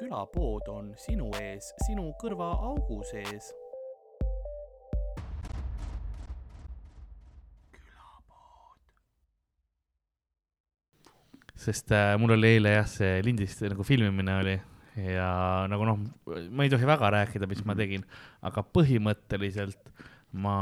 külapood 0.00 0.68
on 0.72 0.92
sinu 1.00 1.28
ees, 1.40 1.72
sinu 1.86 2.10
kõrvaaugu 2.22 3.02
sees. 3.12 3.52
sest 11.60 11.92
äh, 11.92 12.14
mul 12.16 12.32
oli 12.32 12.54
eile 12.54 12.70
jah, 12.72 12.86
see 12.88 13.18
lindist 13.20 13.58
nagu 13.68 13.84
filmimine 13.84 14.32
oli 14.40 14.54
ja 14.96 15.26
nagu 15.68 15.84
noh, 15.84 15.98
ma 16.48 16.64
ei 16.64 16.72
tohi 16.72 16.88
väga 16.88 17.10
rääkida, 17.12 17.44
mis 17.50 17.60
ma 17.68 17.76
tegin, 17.76 18.06
aga 18.48 18.64
põhimõtteliselt 18.64 19.92
ma 20.40 20.54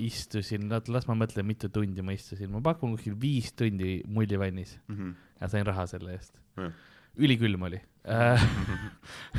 istusin, 0.00 0.66
las 0.66 1.06
ma 1.06 1.14
mõtlen, 1.22 1.46
mitu 1.46 1.70
tundi 1.70 2.02
ma 2.02 2.16
istusin, 2.16 2.50
ma 2.50 2.64
pakun 2.66 2.96
kuskil 2.96 3.14
viis 3.20 3.52
tundi 3.54 4.00
mullivannis 4.10 4.74
mm 4.88 4.96
-hmm. 4.96 5.14
ja 5.38 5.48
sain 5.54 5.66
raha 5.70 5.86
selle 5.86 6.18
eest 6.18 6.34
mm. 6.56 6.72
Ülikülm 7.18 7.62
oli. 7.68 7.80
Äh, 8.08 8.40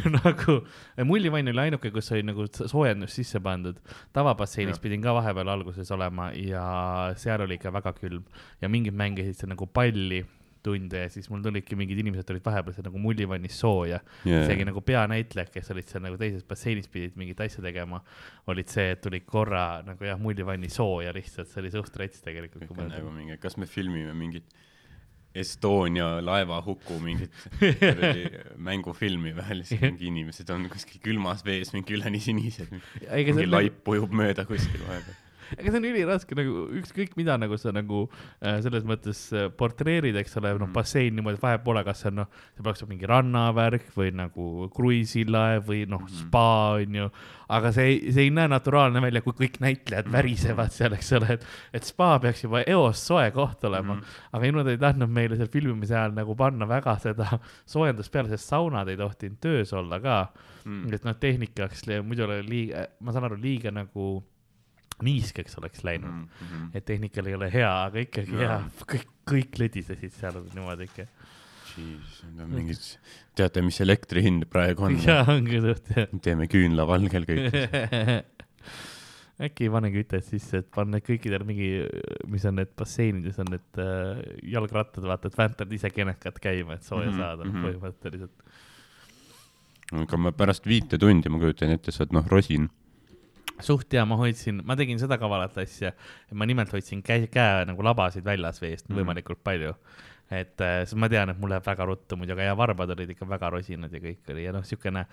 nagu 0.18 0.60
mullivann 1.08 1.50
oli 1.50 1.64
ainuke, 1.64 1.90
kus 1.94 2.12
oli 2.14 2.26
nagu 2.28 2.46
soojendus 2.54 3.16
sisse 3.18 3.42
pandud. 3.42 3.80
tavabasseinis 4.14 4.80
pidin 4.80 5.02
ka 5.02 5.16
vahepeal 5.18 5.50
alguses 5.50 5.90
olema 5.92 6.30
ja 6.38 6.66
seal 7.18 7.42
oli 7.48 7.58
ikka 7.58 7.74
väga 7.74 7.96
külm. 7.98 8.28
Ja 8.62 8.70
mingid 8.70 8.98
mängisid 8.98 9.40
seal 9.40 9.54
nagu 9.56 9.66
palli 9.66 10.22
tunde 10.64 11.00
ja 11.02 11.10
siis 11.10 11.30
mul 11.30 11.42
tulidki 11.42 11.76
mingid 11.78 12.00
inimesed 12.04 12.30
olid 12.30 12.46
vahepeal 12.46 12.76
seal 12.76 12.86
nagu 12.86 13.02
mullivannis 13.02 13.58
sooja. 13.60 14.02
Yeah.. 14.26 14.46
isegi 14.46 14.66
nagu 14.70 14.84
peanäitlejad, 14.86 15.50
kes 15.54 15.72
olid 15.74 15.90
seal 15.90 16.06
nagu 16.06 16.20
teises 16.22 16.46
basseinis, 16.48 16.90
pidid 16.92 17.18
mingit 17.20 17.42
asja 17.42 17.64
tegema, 17.66 18.02
olid 18.52 18.70
see, 18.70 18.92
et 18.96 19.02
tulid 19.02 19.26
korra 19.26 19.66
nagu 19.88 20.06
jah, 20.06 20.22
mullivanni 20.22 20.70
sooja 20.70 21.14
lihtsalt, 21.18 21.50
see 21.52 21.64
oli 21.64 21.74
suht 21.74 21.98
rets 22.02 22.22
tegelikult. 22.26 22.70
nagu 22.78 23.16
mingi, 23.16 23.40
kas 23.42 23.58
me 23.58 23.70
filmime 23.70 24.14
mingit 24.18 24.54
Estonia 25.32 26.18
laevahuku 26.26 27.00
mingit 27.00 27.32
mängufilmi 28.70 29.32
või 29.38 29.62
lihtsalt 29.62 29.86
mingi 29.86 30.10
inimesed 30.12 30.50
on 30.52 30.68
kuskil 30.72 31.00
külmas 31.04 31.46
vees 31.48 31.72
mingi 31.76 31.96
üleni 31.96 32.20
sinised, 32.24 32.72
mingi 32.74 33.48
laip 33.48 33.88
ujub 33.88 34.12
mööda 34.12 34.48
kuskil 34.50 34.84
vahepeal 34.88 35.31
ega 35.58 35.72
see 35.72 35.80
on 35.82 35.88
üliraske 35.90 36.38
nagu 36.38 36.66
ükskõik 36.80 37.16
mida 37.20 37.38
nagu 37.42 37.58
sa 37.60 37.74
nagu 37.76 38.06
äh, 38.08 38.60
selles 38.64 38.86
mõttes 38.88 39.24
äh, 39.36 39.50
portreerid, 39.58 40.18
eks 40.22 40.38
ole, 40.40 40.54
noh, 40.56 40.68
mhm. 40.68 40.76
bassein 40.76 41.16
niimoodi, 41.18 41.40
et 41.40 41.46
vahet 41.46 41.64
pole, 41.66 41.84
kas 41.88 42.04
see 42.04 42.12
on 42.12 42.22
noh, 42.24 42.32
see 42.56 42.66
peaks 42.66 42.84
olema 42.84 42.94
mingi 42.96 43.12
rannavärk 43.12 43.92
või 43.98 44.12
nagu 44.16 44.48
kruiisilaev 44.76 45.66
või 45.68 45.86
noh, 45.92 46.04
mhm. 46.06 46.20
spa 46.22 46.48
on 46.80 47.00
ju. 47.02 47.10
aga 47.52 47.74
see 47.76 47.88
ei, 47.90 47.98
see 48.16 48.28
ei 48.30 48.34
näe 48.34 48.48
naturaalne 48.52 49.02
välja, 49.04 49.24
kui 49.26 49.36
kõik 49.38 49.60
näitlejad 49.64 50.08
mhm. 50.08 50.16
värisevad 50.18 50.76
seal, 50.76 50.96
eks 50.98 51.12
ole, 51.20 51.38
et, 51.38 51.48
et 51.78 51.88
spa 51.88 52.14
peaks 52.24 52.46
juba 52.46 52.64
eos 52.68 53.02
soe 53.08 53.28
koht 53.36 53.64
olema 53.68 53.96
mm. 53.96 54.00
-hmm. 54.00 54.22
aga 54.38 54.52
nad 54.58 54.70
ei 54.72 54.78
tahtnud 54.78 55.12
meile 55.12 55.38
seal 55.40 55.50
filmimise 55.52 55.96
ajal 55.96 56.16
nagu 56.16 56.36
panna 56.36 56.68
väga 56.68 56.96
seda 57.04 57.28
soojendust 57.66 58.12
peale, 58.12 58.30
sest 58.30 58.50
saunad 58.50 58.88
ei 58.88 58.98
tohtinud 58.98 59.40
töös 59.42 59.74
olla 59.74 60.00
ka 60.00 60.18
mm.. 60.66 60.94
et 60.94 61.06
noh, 61.06 61.16
tehnikaks 61.20 61.86
muidu 62.06 62.26
oli 62.28 62.42
liiga, 62.48 62.86
ma 63.00 63.14
saan 63.14 63.28
aru, 63.30 63.40
liiga 63.42 63.72
nagu 63.74 64.22
niiskeks 65.06 65.58
oleks 65.62 65.84
läinud 65.88 66.12
mm. 66.12 66.28
-hmm. 66.42 66.70
et 66.78 66.86
tehnikal 66.86 67.30
ei 67.30 67.36
ole 67.38 67.52
hea, 67.54 67.72
aga 67.86 68.06
ikkagi 68.06 68.36
no. 68.36 68.44
hea, 68.44 68.58
kõik, 68.94 69.10
kõik 69.32 69.60
lõdisesid 69.64 70.16
seal 70.18 70.42
niimoodi 70.54 70.90
ikka. 70.90 71.08
Jeez, 71.72 72.16
need 72.28 72.44
on 72.44 72.50
mingid, 72.52 72.88
teate, 73.40 73.62
mis 73.64 73.80
elektri 73.84 74.24
hind 74.26 74.48
praegu 74.52 74.90
on? 74.90 74.98
jaa, 75.00 75.24
ongi 75.32 75.62
suht 75.64 75.94
jah. 75.96 76.10
teeme 76.24 76.50
küünlavalgel 76.52 77.28
kõik 77.30 77.48
äkki 79.42 79.66
ei 79.66 79.72
pane 79.74 79.90
kütet 79.94 80.26
sisse, 80.28 80.62
et 80.62 80.68
panna 80.74 81.00
kõikidel 81.02 81.46
mingi, 81.48 81.70
mis 82.30 82.44
on 82.46 82.60
need 82.60 82.74
basseinides 82.78 83.40
on 83.42 83.50
need 83.56 83.80
äh, 83.82 84.20
jalgrattad, 84.54 85.06
vaata, 85.08 85.32
et 85.32 85.40
väntad 85.40 85.72
ise 85.74 85.90
kenekad 85.94 86.38
käima, 86.44 86.78
et 86.78 86.86
sooja 86.86 87.08
mm 87.08 87.16
-hmm, 87.16 87.24
saada 87.24 87.46
mm 87.46 87.56
-hmm. 87.56 87.64
põhimõtteliselt. 87.66 88.38
aga 90.04 90.18
ma 90.18 90.32
pärast 90.32 90.68
viite 90.68 90.98
tundi, 90.98 91.30
ma 91.30 91.40
kujutan 91.40 91.72
ette, 91.72 91.92
sa 91.92 92.04
oled 92.04 92.14
noh, 92.20 92.28
rosin 92.28 92.70
suht 93.66 93.94
hea, 93.94 94.06
ma 94.08 94.18
hoidsin, 94.20 94.62
ma 94.68 94.78
tegin 94.80 95.00
seda 95.02 95.18
kavalat 95.22 95.58
asja, 95.64 95.94
et 96.28 96.38
ma 96.38 96.48
nimelt 96.50 96.72
hoidsin 96.74 97.04
käe, 97.06 97.28
käe 97.32 97.66
nagu 97.70 97.86
labasid 97.86 98.26
väljas 98.28 98.62
veest 98.64 98.90
mm 98.90 99.02
võimalikult 99.02 99.44
palju. 99.44 99.76
et 100.32 100.62
äh, 100.64 100.82
siis 100.86 100.96
ma 100.96 101.10
tean, 101.12 101.30
et 101.30 101.40
mul 101.40 101.52
läheb 101.52 101.66
väga 101.66 101.86
ruttu 101.90 102.16
muidu, 102.16 102.34
aga 102.38 102.52
ja 102.52 102.56
varbad 102.56 102.94
olid 102.94 103.10
ikka 103.12 103.28
väga 103.28 103.50
rosinad 103.52 103.92
ja 103.92 104.00
kõik 104.00 104.30
oli 104.32 104.46
ja 104.46 104.54
noh, 104.56 104.64
siukene 104.64 105.06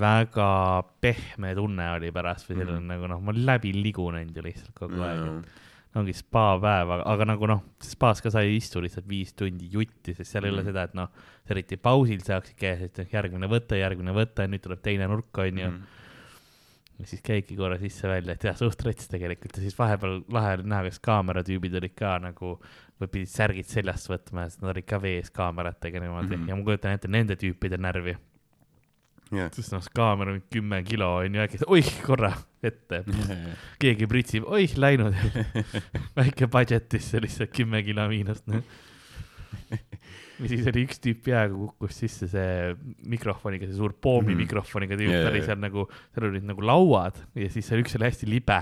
väga 0.00 0.52
pehme 1.00 1.52
tunne 1.54 1.90
oli 1.98 2.12
pärast 2.14 2.48
või 2.48 2.62
selline 2.62 2.80
mm 2.80 2.94
nagu 2.94 3.10
noh, 3.10 3.20
ma 3.20 3.34
läbi 3.36 3.74
ligunenud 3.76 4.36
ju 4.36 4.46
lihtsalt 4.46 4.72
kogu 4.78 4.96
mm 4.96 5.04
aeg, 5.08 5.44
et 5.92 5.98
ongi 6.00 6.14
spa 6.16 6.54
päev, 6.56 6.90
aga, 6.94 7.04
aga 7.12 7.26
nagu 7.34 7.48
noh, 7.50 7.64
spaas 7.84 8.22
ka 8.24 8.32
sa 8.32 8.40
ei 8.46 8.56
istu 8.56 8.80
lihtsalt 8.80 9.08
viis 9.08 9.34
tundi 9.36 9.68
jutti, 9.72 10.14
sest 10.16 10.30
seal 10.30 10.46
mm 10.46 10.48
ei 10.48 10.54
ole 10.54 10.62
mhm. 10.62 10.70
seda, 10.70 10.86
et 10.88 10.94
noh, 10.96 11.26
eriti 11.52 11.76
pausil 11.76 12.22
saaksid 12.24 12.56
käia, 12.56 12.88
et 12.88 13.02
järgmine 13.12 13.50
võte, 13.50 13.76
järgmine 13.80 14.14
võte, 14.16 14.46
nüüd 14.48 14.64
tuleb 14.64 14.80
teine 14.84 15.10
nurk, 15.10 15.36
onju 15.36 15.68
mm. 15.68 16.00
Ja 17.02 17.10
siis 17.10 17.22
käidki 17.24 17.56
korra 17.58 17.76
sisse-välja, 17.80 18.36
et 18.36 18.44
jah, 18.46 18.56
suht 18.58 18.84
rets 18.86 19.08
tegelikult. 19.10 19.56
Ja 19.58 19.64
siis 19.64 19.76
vahepeal 19.78 20.20
lahe 20.32 20.56
oli 20.58 20.66
näha, 20.70 20.86
kas 20.88 21.00
kaameratüübid 21.02 21.74
olid 21.80 21.94
ka 21.98 22.14
nagu, 22.22 22.54
või 23.02 23.10
pidid 23.16 23.32
särgid 23.32 23.70
seljast 23.70 24.10
võtma 24.10 24.46
ja 24.46 24.52
siis 24.52 24.62
nad 24.62 24.70
olid 24.74 24.86
ka 24.86 25.00
vees 25.02 25.32
kaameratega 25.34 26.02
niimoodi. 26.02 26.36
Mm 26.36 26.44
-hmm. 26.44 26.52
ja 26.52 26.58
ma 26.58 26.68
kujutan 26.68 26.98
ette 26.98 27.10
nende 27.10 27.36
tüüpide 27.40 27.78
närvi. 27.78 28.16
Yeah.. 29.32 29.48
sest 29.52 29.72
noh, 29.72 29.84
kaamera 29.96 30.34
on 30.34 30.42
kümme 30.52 30.82
kilo 30.84 31.14
on 31.16 31.34
ju, 31.34 31.40
äkki 31.40 31.58
oih, 31.66 31.92
korra 32.04 32.32
ette. 32.62 33.04
Yeah,. 33.28 33.58
keegi 33.80 34.06
pritsib, 34.06 34.44
oih, 34.46 34.76
läinud. 34.76 35.16
Väike 36.18 36.46
budget'isse 36.46 37.20
lihtsalt 37.20 37.50
kümme 37.56 37.82
kilo 37.82 38.08
miinust 38.08 38.46
noh 38.46 38.62
ja 40.40 40.48
siis 40.50 40.68
oli 40.70 40.84
üks 40.86 41.00
tüüp 41.02 41.20
peaaegu 41.26 41.66
kukkus 41.66 41.98
sisse 42.02 42.28
see 42.30 42.72
mikrofoniga, 43.12 43.68
see 43.68 43.76
suur 43.76 43.94
poomi 43.94 44.32
mm. 44.32 44.40
mikrofoniga 44.44 44.96
tüüp 44.98 45.10
yeah,, 45.10 45.26
ta 45.26 45.32
oli 45.32 45.42
seal 45.44 45.60
nagu, 45.62 45.84
seal 46.14 46.28
olid 46.30 46.46
nagu 46.48 46.64
lauad 46.66 47.18
ja 47.38 47.50
siis 47.52 47.68
seal 47.68 47.82
üks 47.82 47.96
oli 47.98 48.08
hästi 48.08 48.30
libe 48.30 48.58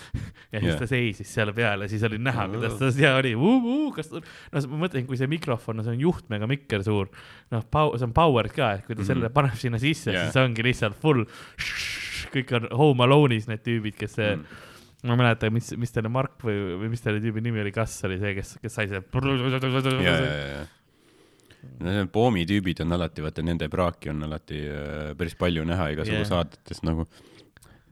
ja 0.52 0.62
siis 0.62 0.70
yeah. 0.70 0.80
ta 0.80 0.88
seisis 0.90 1.34
seal 1.36 1.52
peal 1.56 1.84
ja 1.84 1.90
siis 1.90 2.06
oli 2.08 2.20
näha, 2.22 2.46
kuidas 2.54 2.78
ta 2.80 2.92
seal 2.94 3.20
oli 3.20 3.34
kas, 3.96 4.10
no 4.14 4.64
ma 4.72 4.82
mõtlen, 4.86 5.06
kui 5.08 5.20
see 5.20 5.30
mikrofon, 5.30 5.80
no 5.80 5.86
see 5.86 5.96
on 5.96 6.06
juhtmega 6.06 6.48
mikker 6.50 6.86
suur, 6.86 7.12
noh, 7.54 7.66
see 7.68 8.08
on 8.08 8.16
powered 8.16 8.54
ka, 8.56 8.72
et 8.78 8.86
kui 8.86 8.94
ta 8.94 9.00
mm 9.00 9.04
-hmm. 9.04 9.12
selle 9.12 9.34
paneb 9.34 9.60
sinna 9.60 9.82
sisse 9.82 10.14
yeah., 10.14 10.28
siis 10.30 10.40
ongi 10.40 10.64
lihtsalt 10.66 10.98
full, 11.02 11.26
kõik 12.34 12.56
on 12.58 12.72
home 12.76 13.06
alone'is 13.06 13.48
need 13.50 13.64
tüübid, 13.66 13.98
kes 13.98 14.18
see 14.18 14.34
mm 14.36 14.66
ma 15.00 15.14
ei 15.14 15.20
mäleta, 15.22 15.50
mis, 15.52 15.70
mis 15.80 15.92
selle 15.94 16.10
Mark 16.12 16.42
või, 16.44 16.56
või 16.82 16.90
mis 16.92 17.00
selle 17.00 17.22
tüübi 17.24 17.42
nimi 17.44 17.62
oli, 17.62 17.72
kas 17.72 17.94
oli 18.04 18.18
see, 18.20 18.34
kes, 18.36 18.56
kes 18.60 18.74
sai 18.76 18.90
see. 18.90 19.00
No 21.80 21.92
need 21.92 22.12
poomitüübid 22.12 22.82
on 22.84 22.96
alati, 22.96 23.24
vaata 23.24 23.44
nende 23.46 23.68
praaki 23.72 24.12
on 24.12 24.24
alati 24.28 24.62
äh, 24.68 25.12
päris 25.18 25.36
palju 25.40 25.64
näha 25.68 25.90
igasugu 25.94 26.20
yeah. 26.20 26.30
saadetes 26.30 26.82
nagu 26.86 27.06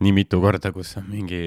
nii 0.05 0.15
mitu 0.15 0.41
korda, 0.43 0.73
kus 0.75 0.95
on 1.01 1.09
mingi 1.11 1.43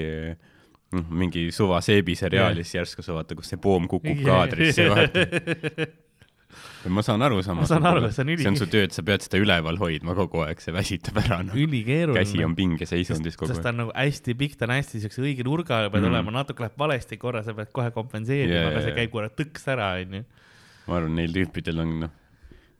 noh, 0.92 1.10
mingi 1.24 1.50
suva 1.56 1.82
seebiseriaalis 1.86 2.76
yeah. 2.76 2.82
järsku 2.82 3.06
sa 3.06 3.18
vaata, 3.18 3.38
kus 3.40 3.54
see 3.54 3.62
poom 3.62 3.90
kukub 3.92 4.14
yeah. 4.14 4.28
kaadrisse 4.28 4.88
vaata 4.92 5.28
ma 6.92 7.04
saan 7.06 7.22
aru 7.22 7.40
samas. 7.46 7.64
ma 7.64 7.70
saan 7.70 7.88
aru, 7.88 8.10
see 8.12 8.24
on 8.24 8.32
üli-. 8.34 8.44
see 8.44 8.52
on 8.52 8.60
su 8.60 8.68
töö, 8.72 8.88
et 8.88 8.96
sa 8.96 9.04
pead 9.06 9.24
seda 9.26 9.40
üleval 9.42 9.78
hoidma 9.82 10.16
kogu 10.18 10.42
aeg, 10.46 10.62
see 10.64 10.74
väsitab 10.76 11.20
ära 11.22 11.42
no.. 11.46 11.56
ülikeeruline. 11.58 12.18
käsi 12.18 12.44
on 12.46 12.56
pingeseisundis 12.58 13.38
kogu 13.40 13.52
aeg. 13.52 13.56
sest 13.56 13.66
ta 13.66 13.74
on 13.74 13.82
nagu 13.84 13.96
hästi 13.96 14.36
pikk, 14.40 14.58
ta 14.60 14.68
on 14.68 14.76
hästi 14.76 15.04
siukse 15.06 15.24
õige 15.24 15.46
nurga 15.48 15.84
peal 15.88 16.04
mm. 16.04 16.12
olema, 16.12 16.36
natuke 16.42 16.66
läheb 16.66 16.78
valesti 16.82 17.20
korra, 17.22 17.44
sa 17.46 17.56
pead 17.58 17.72
kohe 17.76 17.94
kompenseerima 17.96 18.58
yeah,, 18.58 18.72
aga 18.72 18.86
see 18.88 18.98
käib 18.98 19.14
korra 19.14 19.32
tõks 19.32 19.70
ära, 19.72 19.94
onju 20.02 20.26
ma 20.92 21.00
arvan, 21.00 21.16
neil 21.20 21.32
tüüpidel 21.36 21.80
on 21.84 21.94
noh, 22.06 22.18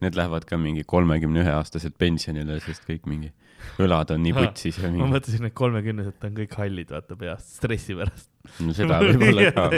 need 0.02 0.18
lähevad 0.18 0.44
ka 0.48 0.58
mingi 0.60 0.84
kolmekümne 0.88 1.44
ühe 1.44 1.54
aastased 1.54 1.94
pensionile, 2.00 2.58
sest 2.64 2.84
kõik 2.88 3.06
mingi 3.10 3.30
õlad 3.82 4.10
on 4.14 4.22
nii 4.24 4.34
putsis 4.36 4.78
ja 4.80 4.90
mingi. 4.90 5.02
ma 5.04 5.08
mõtlesin, 5.14 5.46
et 5.48 5.54
kolmekümnesed 5.56 6.26
on 6.26 6.34
kõik 6.36 6.56
hallid, 6.58 6.90
vaata 6.92 7.16
peast, 7.18 7.54
stressi 7.60 7.96
pärast. 7.98 8.28
no 8.64 8.74
seda 8.76 8.98
võib-olla 9.04 9.52
ka. 9.54 9.68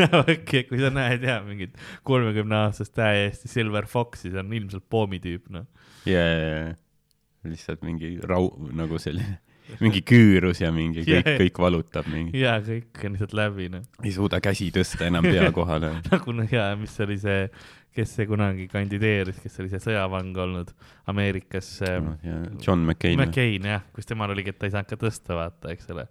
no 0.00 0.22
äkki, 0.34 0.64
kui 0.70 0.80
sa 0.80 0.90
näed 0.94 1.26
jah, 1.28 1.44
mingit 1.46 1.76
kolmekümne 2.08 2.64
aastast 2.64 2.96
täiesti 2.96 3.52
Silver 3.52 3.88
Foxi, 3.90 4.32
see 4.32 4.40
on 4.40 4.52
ilmselt 4.56 4.88
poomitüüp, 4.92 5.50
noh. 5.54 5.68
ja, 6.08 6.24
ja, 6.24 6.48
ja 6.48 7.52
lihtsalt 7.52 7.84
mingi 7.84 8.16
rau-, 8.24 8.54
nagu 8.72 8.98
selline 9.02 9.43
mingi 9.80 10.02
küürus 10.06 10.60
ja 10.60 10.70
mingi 10.74 11.04
kõik 11.06 11.28
yeah., 11.28 11.38
kõik 11.40 11.60
valutab 11.64 12.08
mingi. 12.12 12.36
ja 12.42 12.58
kõik 12.64 13.00
on 13.06 13.16
lihtsalt 13.16 13.36
läbi, 13.38 13.70
noh. 13.72 13.86
ei 14.04 14.12
suuda 14.14 14.40
käsi 14.44 14.68
tõsta 14.74 15.08
enam 15.08 15.24
pea 15.26 15.48
kohale 15.56 15.94
nagu 16.10 16.36
noh, 16.36 16.50
ja 16.52 16.70
mis 16.78 16.94
oli 17.04 17.16
see 17.20 17.46
kes 17.94 18.14
see 18.16 18.26
kunagi 18.26 18.66
kandideeris, 18.70 19.38
kes 19.42 19.60
oli 19.62 19.70
see 19.70 19.82
sõjavang 19.82 20.36
olnud 20.44 20.72
Ameerikas 21.10 21.68
no,. 22.02 22.16
John 22.58 22.82
McCain. 22.82 23.20
McCain 23.20 23.68
jah, 23.70 23.84
kus 23.94 24.08
temal 24.10 24.34
oligi, 24.34 24.50
et 24.50 24.58
ta 24.58 24.68
ei 24.68 24.74
saanud 24.74 24.90
ka 24.90 24.98
tõsta, 24.98 25.36
vaata, 25.38 25.70
eks 25.74 25.90
ole 25.94 26.06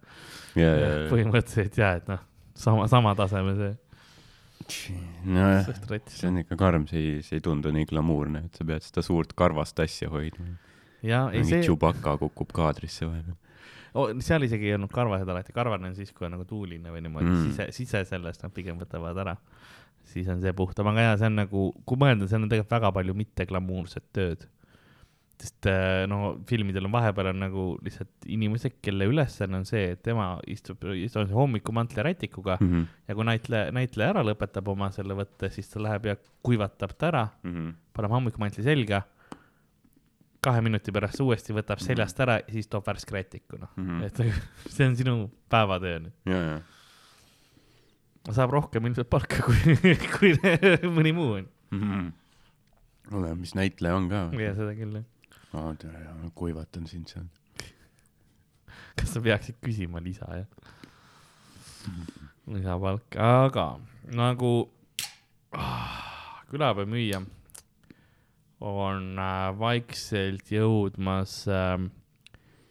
yeah,. 0.55 0.77
Yeah, 0.79 0.99
põhimõtteliselt 1.11 1.79
ja, 1.81 1.93
et 1.99 2.07
noh, 2.11 2.23
sama, 2.55 2.87
sama 2.91 3.15
taseme 3.19 3.55
see. 3.59 3.73
nojah, 5.27 5.67
see 6.07 6.29
on 6.29 6.39
ikka 6.45 6.57
karm, 6.59 6.87
see 6.87 7.01
ei, 7.03 7.15
see 7.25 7.41
ei 7.41 7.43
tundu 7.43 7.73
nii 7.75 7.89
glamuurne, 7.91 8.45
et 8.47 8.59
sa 8.59 8.67
pead 8.67 8.87
seda 8.87 9.03
suurt 9.03 9.35
karvast 9.35 9.83
asja 9.83 10.11
hoidma. 10.13 10.55
mingi 11.03 11.49
see... 11.51 11.65
Chewbacca 11.67 12.15
kukub 12.21 12.55
kaadrisse 12.55 13.09
vahepeal 13.09 13.35
oh,. 13.35 13.42
Seal 14.25 14.43
isegi 14.47 14.71
ei 14.71 14.75
olnud 14.77 14.91
karvased 14.93 15.29
alati, 15.29 15.53
karvane 15.53 15.91
on 15.91 15.95
siis, 15.95 16.11
kui 16.15 16.25
on 16.27 16.33
nagu 16.37 16.45
tuuline 16.49 16.91
või 16.93 17.03
niimoodi 17.05 17.29
mm., 17.29 17.43
sise, 17.51 17.69
sise 17.75 18.03
sellest 18.09 18.43
nad 18.43 18.53
pigem 18.55 18.79
võtavad 18.81 19.19
ära 19.25 19.37
siis 20.09 20.27
on 20.31 20.41
see 20.43 20.53
puhtam, 20.57 20.89
aga 20.91 21.05
jaa, 21.07 21.13
see 21.21 21.29
on 21.31 21.37
nagu, 21.43 21.67
kui 21.87 21.99
mõelda, 22.01 22.27
seal 22.29 22.43
on 22.43 22.51
tegelikult 22.51 22.75
väga 22.77 22.91
palju 22.97 23.15
mitteglamuurset 23.21 24.09
tööd. 24.15 24.49
sest 25.43 25.65
äh, 25.67 26.05
no 26.07 26.37
filmidel 26.47 26.85
on 26.87 26.93
vahepeal 26.93 27.31
on 27.33 27.39
nagu 27.41 27.63
lihtsalt 27.83 28.27
inimesed, 28.31 28.77
kelle 28.85 29.07
ülesanne 29.09 29.57
on 29.59 29.65
see, 29.67 29.89
et 29.95 30.03
tema 30.05 30.27
istub, 30.47 30.85
istub 30.95 31.33
hommikumantli 31.35 32.03
rätikuga 32.05 32.55
mm. 32.61 32.69
Mhm. 32.69 32.83
ja 33.09 33.15
kui 33.17 33.25
näitleja, 33.27 33.71
näitleja 33.75 34.13
ära 34.13 34.23
lõpetab 34.23 34.69
oma 34.71 34.91
selle 34.95 35.17
võtte, 35.17 35.49
siis 35.51 35.67
ta 35.71 35.81
läheb 35.83 36.05
ja 36.11 36.15
kuivatab 36.45 36.93
ta 36.97 37.09
ära, 37.09 37.25
Mhm. 37.43 37.73
paneb 37.93 38.15
hommikumatli 38.15 38.63
selga, 38.63 39.03
kahe 40.43 40.61
minuti 40.65 40.91
pärast 40.95 41.21
uuesti 41.23 41.55
võtab 41.55 41.81
seljast 41.83 42.19
ära 42.23 42.39
ja 42.41 42.51
siis 42.51 42.69
toob 42.71 42.85
värske 42.87 43.15
rätiku, 43.15 43.59
noh 43.61 43.71
mm. 43.75 43.83
Mhm. 43.83 44.01
-hmm. 44.01 44.05
et 44.05 44.15
see 44.75 44.87
on 44.87 44.97
sinu 44.99 45.15
päevatöö 45.49 45.99
nüüd. 46.05 46.15
ja, 46.29 46.41
ja, 46.49 46.57
saab 48.31 48.55
rohkem 48.55 48.85
ilmselt 48.89 49.09
palka 49.11 49.41
kui, 49.45 49.77
kui 50.17 50.33
mõni 50.91 51.13
muu 51.15 51.39
on. 51.39 51.49
oleneb, 53.11 53.39
mis 53.39 53.55
näitleja 53.55 53.95
on 53.99 54.09
ka. 54.11 54.27
ja 54.39 54.53
seda 54.57 54.75
küll, 54.79 54.99
jah. 54.99 55.39
vaata, 55.53 55.87
kuivatan 56.35 56.87
sind 56.87 57.11
seal. 57.11 57.27
kas 58.99 59.13
sa 59.15 59.23
peaksid 59.23 59.59
küsima 59.63 60.03
lisa, 60.03 60.27
jah? 60.43 60.47
lisapalka, 62.47 63.29
aga 63.47 63.67
nagu 64.11 64.51
ah, 65.55 66.43
külapäevamüüja 66.51 67.23
on 68.63 69.19
äh, 69.19 69.49
vaikselt 69.59 70.51
jõudmas 70.51 71.43
äh, 71.51 71.75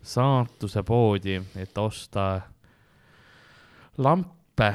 saatuse 0.02 0.82
poodi, 0.86 1.36
et 1.60 1.78
osta 1.78 2.26
lampe, 4.00 4.72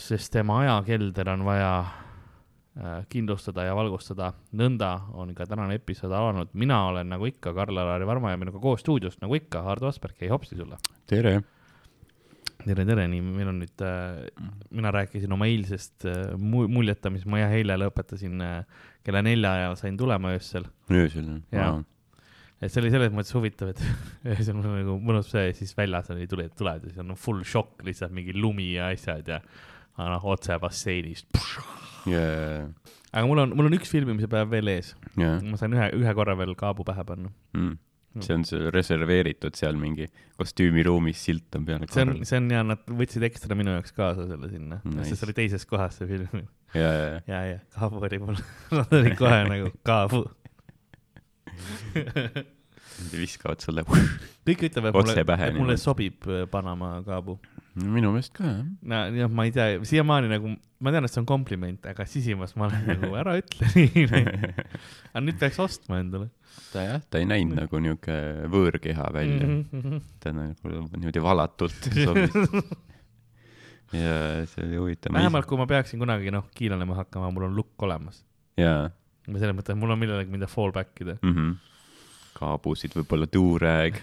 sest 0.00 0.32
tema 0.34 0.60
ajakelder 0.64 1.32
on 1.32 1.44
vaja 1.48 1.72
äh, 1.80 2.98
kindlustada 3.08 3.64
ja 3.64 3.76
valgustada. 3.76 4.32
nõnda 4.52 4.92
on 5.12 5.34
ka 5.34 5.46
tänane 5.46 5.80
episood 5.80 6.12
alanud. 6.12 6.52
mina 6.52 6.84
olen 6.86 7.08
nagu 7.08 7.26
ikka 7.26 7.54
Karl-Alari 7.56 8.06
Varma 8.06 8.30
ja 8.30 8.36
minuga 8.36 8.58
koos 8.58 8.80
stuudios 8.80 9.20
nagu 9.20 9.34
ikka 9.34 9.62
Hardo 9.62 9.88
Asperg, 9.88 10.16
hei 10.20 10.28
hopsti 10.28 10.56
sulle. 10.56 10.76
tere. 11.06 11.40
tere, 12.64 12.84
tere, 12.88 13.06
nii, 13.10 13.20
meil 13.24 13.48
on 13.52 13.60
nüüd 13.62 13.82
äh,, 13.84 14.26
mina 14.76 14.90
rääkisin 14.94 15.32
oma 15.32 15.46
eilsest 15.50 16.04
äh, 16.08 16.34
mu- 16.38 16.68
muljeta, 16.70 17.10
mis 17.12 17.24
ma 17.28 17.40
jah 17.42 17.54
eile 17.56 17.76
lõpetasin 17.80 18.42
äh, 18.44 18.84
kella 19.06 19.22
nelja 19.24 19.52
ajal 19.58 19.78
sain 19.80 19.96
tulema 20.00 20.34
öösel. 20.36 20.66
öösel 20.92 21.30
Jaa.. 21.54 21.78
et 22.60 22.68
see 22.72 22.82
oli 22.82 22.92
selles 22.92 23.12
mõttes 23.16 23.32
huvitav, 23.36 23.72
et 23.72 23.82
öösel 24.34 24.56
mul 24.58 24.68
nagu 24.76 24.98
mõnus 25.00 25.30
see, 25.32 25.52
siis 25.56 25.72
väljas 25.78 26.10
oli 26.14 26.28
tuled, 26.30 26.52
tuled 26.58 26.84
ja 26.86 26.92
siis 26.92 27.02
on 27.04 27.16
full 27.18 27.42
šokk 27.48 27.84
lihtsalt 27.88 28.12
mingi 28.16 28.36
lumi 28.36 28.72
ja 28.76 28.90
asjad 28.94 29.28
ja 29.32 29.40
aga 29.96 30.10
noh, 30.14 30.26
otse 30.32 30.56
basseinist. 30.62 31.28
ja, 32.08 32.24
aga 33.12 33.24
mul 33.28 33.42
on, 33.46 33.54
mul 33.56 33.68
on 33.70 33.76
üks 33.80 33.90
filmimise 33.92 34.28
päev 34.32 34.52
veel 34.52 34.68
ees, 34.76 34.94
ja, 35.20 35.36
ma 35.44 35.58
sain 35.60 35.74
ühe, 35.76 35.90
ühe 36.00 36.14
korra 36.16 36.36
veel 36.40 36.54
kaabu 36.60 36.84
pähe 36.88 37.04
panna. 37.08 37.32
ja. 37.56 37.70
See 38.18 38.34
on 38.34 38.44
see 38.48 38.70
reserveeritud 38.74 39.54
seal 39.58 39.76
mingi 39.78 40.08
kostüümiruumis, 40.40 41.20
silt 41.28 41.58
on 41.58 41.66
peal. 41.68 41.84
see 41.90 42.06
on, 42.06 42.14
see 42.26 42.40
on 42.40 42.48
ja 42.50 42.62
nad 42.66 42.82
võtsid 43.02 43.26
ekstra 43.30 43.58
minu 43.58 43.76
jaoks 43.76 43.94
kaasa 43.96 44.26
selle 44.30 44.50
sinna 44.50 44.80
nice., 44.84 45.10
sest 45.12 45.22
see 45.22 45.28
oli 45.28 45.36
teises 45.38 45.66
kohas 45.70 46.00
see 46.00 46.10
film. 46.10 46.46
ja, 46.74 46.90
ja, 46.90 47.04
ja. 47.14 47.20
ja, 47.30 47.42
ja 47.52 47.58
kaabu 47.76 48.02
oli 48.08 48.22
mul, 48.22 48.40
nad 48.78 48.96
olid 49.00 49.18
kohe 49.20 49.42
nagu 49.50 49.74
kaabu. 49.86 50.24
Viskavad 53.12 53.62
sulle. 53.64 53.84
kõik 54.48 54.66
ütlevad, 54.68 54.96
mulle, 54.96 55.22
et 55.22 55.56
mulle 55.56 55.76
sobib 55.80 56.26
äh, 56.28 56.44
Panama 56.50 56.98
kaabu. 57.06 57.38
minu 57.80 58.10
meelest 58.10 58.34
ka, 58.34 58.44
jah. 58.44 58.64
no 58.90 59.00
jah, 59.14 59.30
ma 59.30 59.46
ei 59.46 59.54
tea, 59.54 59.78
siiamaani 59.86 60.30
nagu, 60.32 60.50
ma 60.82 60.92
tean, 60.92 61.06
et 61.06 61.12
see 61.12 61.20
on 61.22 61.28
kompliment, 61.28 61.86
aga 61.86 62.06
sisimas 62.08 62.56
ma 62.58 62.66
olen 62.66 62.88
nagu, 62.88 63.10
ära 63.20 63.36
ütle 63.38 63.70
nii. 63.76 64.06
aga 65.12 65.22
nüüd 65.22 65.38
peaks 65.40 65.60
ostma 65.62 66.00
endale 66.02 66.28
ta 66.72 66.82
jah, 66.82 67.04
ta 67.06 67.22
ei 67.22 67.28
näinud 67.30 67.60
nagu 67.60 67.82
niuke 67.82 68.16
võõrkeha 68.50 69.06
välja 69.14 69.46
mm. 69.46 69.62
mm. 69.70 69.82
-hmm. 69.84 70.06
ta 70.22 70.34
nagu 70.34 70.74
niimoodi 70.98 71.22
valatult 71.22 71.90
sobis. 72.04 72.34
ja 73.94 74.16
see 74.50 74.66
oli 74.66 74.82
huvitav. 74.82 75.14
vähemalt, 75.14 75.46
kui 75.46 75.60
ma 75.62 75.70
peaksin 75.70 76.02
kunagi 76.02 76.34
noh, 76.34 76.50
kiilanema 76.58 76.98
hakkama, 77.04 77.30
mul 77.30 77.48
on 77.48 77.60
lukk 77.62 77.86
olemas. 77.86 78.24
jaa 78.58 78.90
või 79.28 79.42
selles 79.42 79.56
mõttes, 79.56 79.78
mul 79.78 79.94
on 79.94 80.00
millalegi, 80.00 80.32
mida 80.32 80.48
fall 80.50 80.72
back 80.74 81.00
ida. 81.02 81.16
mm. 81.22 81.34
-hmm. 81.34 81.56
kaabusid, 82.40 82.96
võib-olla 82.96 83.28
tuurääg, 83.30 84.00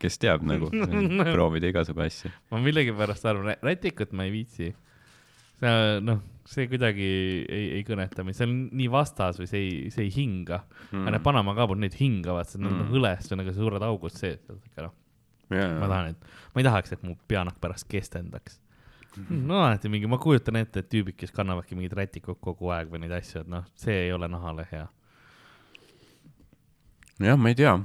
kes 0.00 0.18
teab 0.22 0.42
nagu, 0.46 0.70
proovida 1.34 1.70
igasugu 1.72 2.04
asju. 2.06 2.30
ma 2.52 2.62
millegipärast 2.64 3.26
arvan, 3.28 3.54
rätikut 3.64 4.12
ma 4.16 4.26
ei 4.28 4.32
viitsi. 4.34 4.72
see 5.60 6.00
noh, 6.04 6.18
see 6.46 6.66
kuidagi 6.70 7.06
ei, 7.48 7.64
ei 7.78 7.84
kõneta 7.88 8.22
mind, 8.22 8.36
see 8.36 8.44
on 8.46 8.54
nii 8.76 8.90
vastas 8.92 9.38
või 9.40 9.48
see 9.50 9.62
ei, 9.64 9.78
see 9.90 10.04
ei 10.06 10.12
hinga 10.14 10.60
mm.. 10.92 11.00
aga 11.00 11.14
need 11.16 11.24
Panama 11.24 11.54
kaabud, 11.56 11.80
need 11.82 11.96
hingavad, 11.98 12.46
see 12.50 12.60
on 12.60 12.68
Mm. 12.70 12.92
õles, 13.00 13.30
nagu 13.40 13.54
suured 13.56 13.82
augud 13.82 14.12
sees, 14.14 14.44
ikka 14.68 14.84
noh, 14.84 14.92
ma 15.80 15.88
tahan, 15.88 16.12
et 16.12 16.28
ma 16.54 16.60
ei 16.60 16.66
tahaks, 16.68 16.92
et 16.92 17.02
mu 17.08 17.16
peanahk 17.30 17.58
pärast 17.62 17.88
kestendaks. 17.90 18.60
no 19.30 19.62
alati 19.64 19.88
mingi, 19.88 20.06
ma 20.12 20.18
kujutan 20.20 20.60
ette, 20.60 20.84
et 20.84 20.90
tüübid, 20.92 21.16
kes 21.16 21.32
kannavadki 21.32 21.74
mingeid 21.78 21.96
rätikuid 21.96 22.36
kogu 22.44 22.68
aeg 22.76 22.92
või 22.92 23.00
neid 23.06 23.16
asju, 23.16 23.40
et 23.46 23.48
noh, 23.48 23.64
see 23.74 23.96
ei 24.04 24.12
ole 24.12 24.28
nahale 24.28 24.66
hea. 24.70 24.84
jah, 27.20 27.38
ma 27.38 27.48
ei 27.52 27.54
tea, 27.58 27.76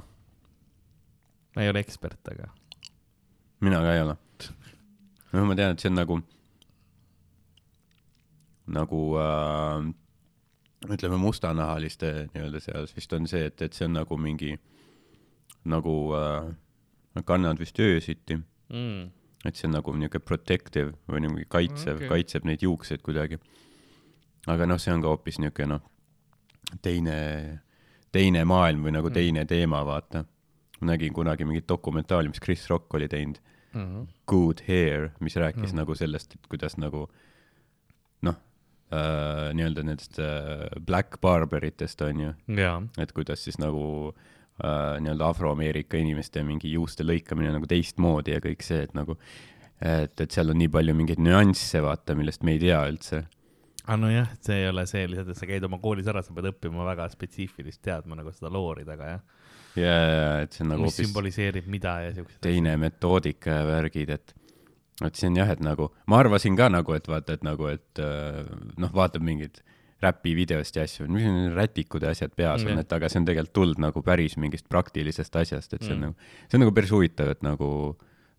ma 1.54 1.64
ei 1.64 1.72
ole 1.72 1.80
ekspert, 1.84 2.20
aga 2.32 2.50
mina 3.62 3.80
ka 3.80 3.94
ei 3.94 4.02
ole. 4.04 4.16
noh, 5.32 5.46
ma 5.48 5.56
tean, 5.56 5.72
et 5.72 5.80
see 5.82 5.88
on 5.88 5.96
nagu, 5.96 6.18
nagu 8.76 9.00
äh, 9.22 9.86
ütleme, 10.90 11.20
mustanahaliste 11.22 12.12
nii-öelda 12.34 12.60
seas 12.60 12.92
vist 12.96 13.12
on 13.16 13.28
see, 13.30 13.46
et, 13.48 13.62
et 13.64 13.76
see 13.76 13.86
on 13.88 13.96
nagu 13.96 14.18
mingi, 14.20 14.56
nagu 15.64 15.96
äh, 16.18 16.52
nad 17.16 17.26
kannavad 17.28 17.60
vist 17.62 17.78
öösiti, 17.80 18.38
mm.. 18.72 19.10
et 19.46 19.58
see 19.58 19.68
on 19.68 19.76
nagu 19.78 19.94
niisugune 19.96 20.26
protective 20.26 20.92
või 21.08 21.24
niimoodi 21.26 21.48
kaitsev 21.48 21.96
Okei. 21.96 22.06
okay., 22.06 22.12
kaitseb 22.16 22.48
neid 22.48 22.64
juukseid 22.66 23.04
kuidagi. 23.04 23.40
aga 24.50 24.66
noh, 24.66 24.80
see 24.82 24.94
on 24.94 25.04
ka 25.04 25.12
hoopis 25.12 25.38
niisugune 25.40 25.76
noh, 25.76 25.86
teine, 26.82 27.16
teine 28.12 28.44
maailm 28.44 28.84
või 28.86 28.92
nagu 28.98 29.08
Mm. 29.08 29.14
teine 29.14 29.44
teema, 29.48 29.84
vaata. 29.86 30.24
ma 30.80 30.92
nägin 30.92 31.12
kunagi 31.14 31.44
mingit 31.46 31.66
dokumentaali, 31.68 32.28
mis 32.28 32.40
Chris 32.42 32.66
Rock 32.70 32.94
oli 32.94 33.08
teinud, 33.08 33.38
Mm 33.74 33.82
-hmm. 33.82 34.06
Good 34.28 34.60
Hair, 34.68 35.10
mis 35.20 35.34
rääkis 35.36 35.62
Mm. 35.62 35.70
mm. 35.72 35.76
nagu 35.76 35.94
sellest, 35.94 36.34
et 36.34 36.46
kuidas 36.48 36.76
nagu 36.76 37.08
noh 38.22 38.34
äh,, 38.92 39.52
nii-öelda 39.54 39.82
nendest 39.82 40.18
äh, 40.18 40.68
black 40.86 41.20
barberitest 41.20 42.00
on 42.02 42.20
ju, 42.20 42.32
jaa, 42.48 42.82
et 42.98 43.12
kuidas 43.12 43.44
siis 43.44 43.58
nagu 43.58 44.12
äh, 44.64 45.00
nii-öelda 45.00 45.28
afroameerika 45.28 45.96
inimeste 45.96 46.42
mingi 46.42 46.72
juuste 46.72 47.02
lõikamine 47.04 47.52
nagu 47.52 47.66
teistmoodi 47.66 48.30
ja 48.34 48.40
kõik 48.40 48.62
see, 48.62 48.82
et 48.82 48.94
nagu 48.94 49.16
et, 49.80 50.20
et 50.20 50.30
seal 50.30 50.50
on 50.50 50.58
nii 50.58 50.68
palju 50.68 50.94
mingeid 50.94 51.18
nüansse, 51.18 51.80
vaata, 51.82 52.14
millest 52.14 52.42
me 52.42 52.52
ei 52.52 52.58
tea 52.58 52.82
üldse. 52.90 53.24
Aga 53.86 53.96
nojah, 53.98 54.28
see 54.40 54.60
ei 54.62 54.68
ole 54.70 54.84
see 54.86 55.06
lihtsalt, 55.10 55.32
et 55.34 55.40
sa 55.40 55.48
käid 55.48 55.64
oma 55.66 55.78
koolis 55.82 56.06
ära, 56.10 56.22
sa 56.22 56.34
pead 56.36 56.50
õppima 56.52 56.86
väga 56.86 57.08
spetsiifilist 57.12 57.82
teadma 57.82 58.18
nagu 58.18 58.32
seda 58.34 58.50
loori 58.52 58.84
taga 58.88 59.16
jah 59.16 59.22
ja, 59.76 59.96
ja, 59.96 60.28
et 60.44 60.54
see 60.54 60.64
on 60.66 60.74
nagu 60.74 60.86
mis 60.86 61.00
sümboliseerib 61.00 61.66
mida 61.72 61.96
ja 62.06 62.14
siukseid. 62.14 62.40
teine 62.44 62.76
metoodika 62.80 63.60
ja 63.62 63.66
värgid, 63.66 64.14
et 64.14 64.34
et 65.02 65.18
see 65.18 65.30
on 65.32 65.38
jah, 65.40 65.50
et 65.50 65.62
nagu 65.64 65.88
ma 66.06 66.20
arvasin 66.22 66.56
ka 66.58 66.68
nagu, 66.70 66.94
et 66.94 67.08
vaata, 67.10 67.34
et 67.38 67.46
nagu, 67.46 67.66
et 67.72 68.02
äh, 68.02 68.44
noh, 68.78 68.92
vaatab 68.94 69.24
mingeid 69.26 69.62
räpivideost 70.02 70.76
ja 70.76 70.84
asju, 70.86 71.06
mis 71.10 71.24
need 71.26 71.54
rätikud 71.56 72.02
ja 72.02 72.10
asjad 72.12 72.32
peas 72.36 72.64
on 72.66 72.72
Jah., 72.74 72.80
et 72.82 72.94
aga 72.96 73.08
see 73.10 73.20
on 73.22 73.26
tegelikult 73.28 73.54
tulnud 73.54 73.82
nagu 73.82 74.02
päris 74.02 74.34
mingist 74.40 74.66
praktilisest 74.70 75.36
asjast, 75.42 75.74
et 75.76 75.82
see 75.82 75.94
on 75.94 76.00
Mm. 76.00 76.08
nagu, 76.08 76.32
see 76.50 76.58
on 76.58 76.64
nagu 76.64 76.74
päris 76.74 76.90
huvitav, 76.94 77.30
et 77.36 77.42
nagu 77.46 77.68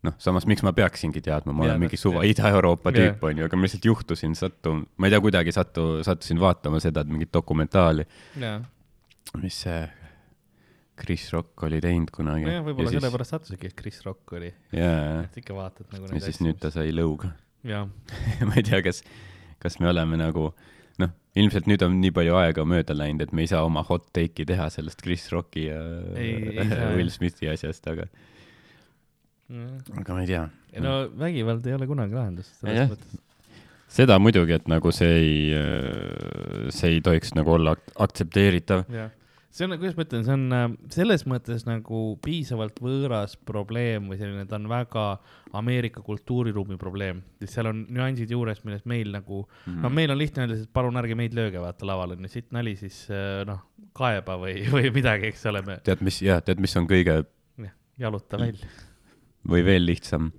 noh, 0.04 0.14
samas 0.22 0.44
miks 0.50 0.62
ma 0.66 0.72
peaksingi 0.76 1.22
teadma, 1.24 1.52
ma 1.56 1.64
Jaa, 1.64 1.74
olen 1.74 1.84
mingi 1.86 1.98
suva 2.00 2.22
jah. 2.22 2.30
Ida-Euroopa 2.34 2.92
Jah. 2.92 3.14
tüüp 3.14 3.24
onju, 3.30 3.46
aga 3.48 3.58
ma 3.58 3.66
lihtsalt 3.66 3.88
juhtusin 3.88 4.36
sattum, 4.38 4.84
ma 5.00 5.08
ei 5.08 5.14
tea, 5.14 5.20
kuidagi 5.24 5.54
sattu, 5.56 5.86
sattusin 6.06 6.40
vaatama 6.42 6.80
seda 6.84 7.04
mingit 7.08 7.32
dokumentaali, 7.34 8.04
mis 9.42 9.60
see 9.64 9.82
Chris 11.00 11.32
Rock 11.34 11.64
oli 11.66 11.80
teinud 11.82 12.12
kunagi. 12.14 12.44
nojah, 12.46 12.62
võib-olla 12.68 12.92
sellepärast 12.94 13.34
sattusidki, 13.34 13.72
et 13.72 13.78
Chris 13.80 14.02
Rock 14.06 14.36
oli, 14.38 14.52
et 14.70 15.40
ikka 15.40 15.56
vaatad 15.56 15.88
nagu 15.94 16.12
ja 16.12 16.20
siis 16.22 16.38
nüüd 16.44 16.60
ta 16.62 16.70
sai 16.74 16.92
lõuga. 16.94 17.32
ma 18.48 18.54
ei 18.60 18.62
tea, 18.66 18.82
kas, 18.84 19.00
kas 19.62 19.80
me 19.80 19.88
oleme 19.90 20.20
nagu 20.20 20.50
noh, 21.02 21.10
ilmselt 21.34 21.66
nüüd 21.70 21.82
on 21.86 21.96
nii 22.02 22.12
palju 22.14 22.36
aega 22.38 22.62
mööda 22.68 22.94
läinud, 22.94 23.24
et 23.26 23.32
me 23.34 23.42
ei 23.42 23.50
saa 23.50 23.64
oma 23.66 23.82
hot 23.88 24.06
take'i 24.14 24.46
teha 24.46 24.68
sellest 24.70 25.02
Chris 25.02 25.26
Rocki 25.32 25.66
ja 25.66 25.80
Ei- 26.14 26.36
ei 26.52 26.68
Will 26.94 27.08
jah. 27.08 27.16
Smithi 27.16 27.50
asjast, 27.50 27.88
aga, 27.90 28.06
aga 29.52 30.16
ma 30.16 30.22
ei 30.24 30.30
tea. 30.30 30.46
no 30.80 30.94
vägivald 31.20 31.66
ei 31.68 31.76
ole 31.76 31.88
kunagi 31.88 32.16
lahendus, 32.16 32.48
selles 32.60 32.94
mõttes. 32.94 33.18
seda 33.98 34.16
muidugi, 34.22 34.56
et 34.56 34.70
nagu 34.70 34.92
see 34.94 35.18
ei, 35.18 35.42
see 36.74 36.96
ei 36.96 37.04
tohiks 37.04 37.34
nagu 37.36 37.52
olla 37.58 37.76
ak- 37.76 37.92
aktsepteeritav. 38.06 38.86
see 39.54 39.66
on, 39.68 39.76
kuidas 39.78 39.98
ma 39.98 40.06
ütlen, 40.06 40.24
see 40.26 40.34
on 40.34 40.46
äh, 40.56 40.64
selles 40.96 41.26
mõttes 41.30 41.66
nagu 41.68 42.00
piisavalt 42.24 42.80
võõras 42.82 43.36
probleem 43.46 44.08
või 44.10 44.18
selline, 44.18 44.46
ta 44.50 44.56
on 44.56 44.70
väga 44.72 45.04
Ameerika 45.54 46.02
kultuuriruumi 46.02 46.80
probleem, 46.80 47.20
sest 47.42 47.58
seal 47.58 47.70
on 47.70 47.84
nüansid 47.94 48.32
juures, 48.34 48.64
milles 48.64 48.82
meil 48.88 49.12
nagu 49.14 49.44
mm, 49.44 49.68
-hmm. 49.68 49.84
no 49.84 49.92
meil 49.92 50.10
on 50.10 50.18
lihtne 50.18 50.46
öelda, 50.46 50.58
et 50.64 50.72
palun 50.74 50.98
ärge 50.98 51.14
meid 51.20 51.36
lööge, 51.36 51.60
vaata 51.62 51.86
laval 51.86 52.16
on 52.16 52.26
ju 52.26 52.32
sitt 52.32 52.50
nali, 52.56 52.74
siis 52.80 53.04
äh, 53.12 53.44
noh, 53.46 53.60
kaeba 53.92 54.40
või, 54.40 54.64
või 54.74 54.90
midagi, 54.96 55.30
eks 55.30 55.46
ole 55.52 55.62
tead, 55.84 56.02
mis, 56.02 56.22
jah, 56.24 56.42
tead, 56.42 56.64
mis 56.64 56.74
on 56.80 56.88
kõige. 56.90 57.20
jaluta 58.00 58.40
välja. 58.40 58.66
Või 59.48 59.64
veel 59.66 59.84
lihtsam, 59.86 60.30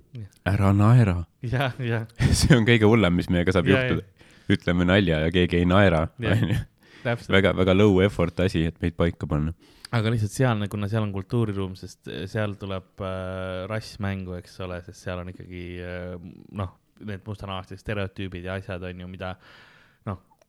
ära 0.46 0.72
naera. 0.76 1.20
see 2.40 2.56
on 2.56 2.66
kõige 2.68 2.88
hullem, 2.90 3.18
mis 3.18 3.30
meiega 3.32 3.54
saab 3.54 3.68
ja, 3.70 3.84
juhtuda. 3.84 4.30
ütleme 4.52 4.86
nalja 4.88 5.20
ja 5.24 5.34
keegi 5.34 5.62
ei 5.62 5.68
naera, 5.68 6.06
onju 6.18 6.56
väga, 7.28 7.52
väga 7.56 7.74
low 7.74 8.00
effort 8.02 8.40
asi, 8.40 8.64
et 8.66 8.80
meid 8.82 8.96
paika 8.98 9.28
panna. 9.28 9.52
aga 9.94 10.10
lihtsalt 10.12 10.34
seal, 10.34 10.64
kuna 10.70 10.88
seal 10.90 11.06
on 11.06 11.12
kultuuriruum, 11.14 11.76
sest 11.78 12.10
eh, 12.10 12.26
seal 12.30 12.56
tuleb 12.60 13.04
äh, 13.04 13.66
rass 13.70 14.00
mängu, 14.02 14.34
eks 14.40 14.58
ole, 14.66 14.80
sest 14.84 15.06
seal 15.06 15.22
on 15.22 15.30
ikkagi 15.32 15.62
äh, 15.82 16.16
noh, 16.58 16.74
need 17.06 17.22
mustanahalised 17.26 17.80
stereotüübid 17.80 18.48
ja 18.48 18.56
asjad 18.58 18.82
on 18.88 19.04
ju, 19.04 19.08
mida 19.10 19.34
noh, 19.36 19.64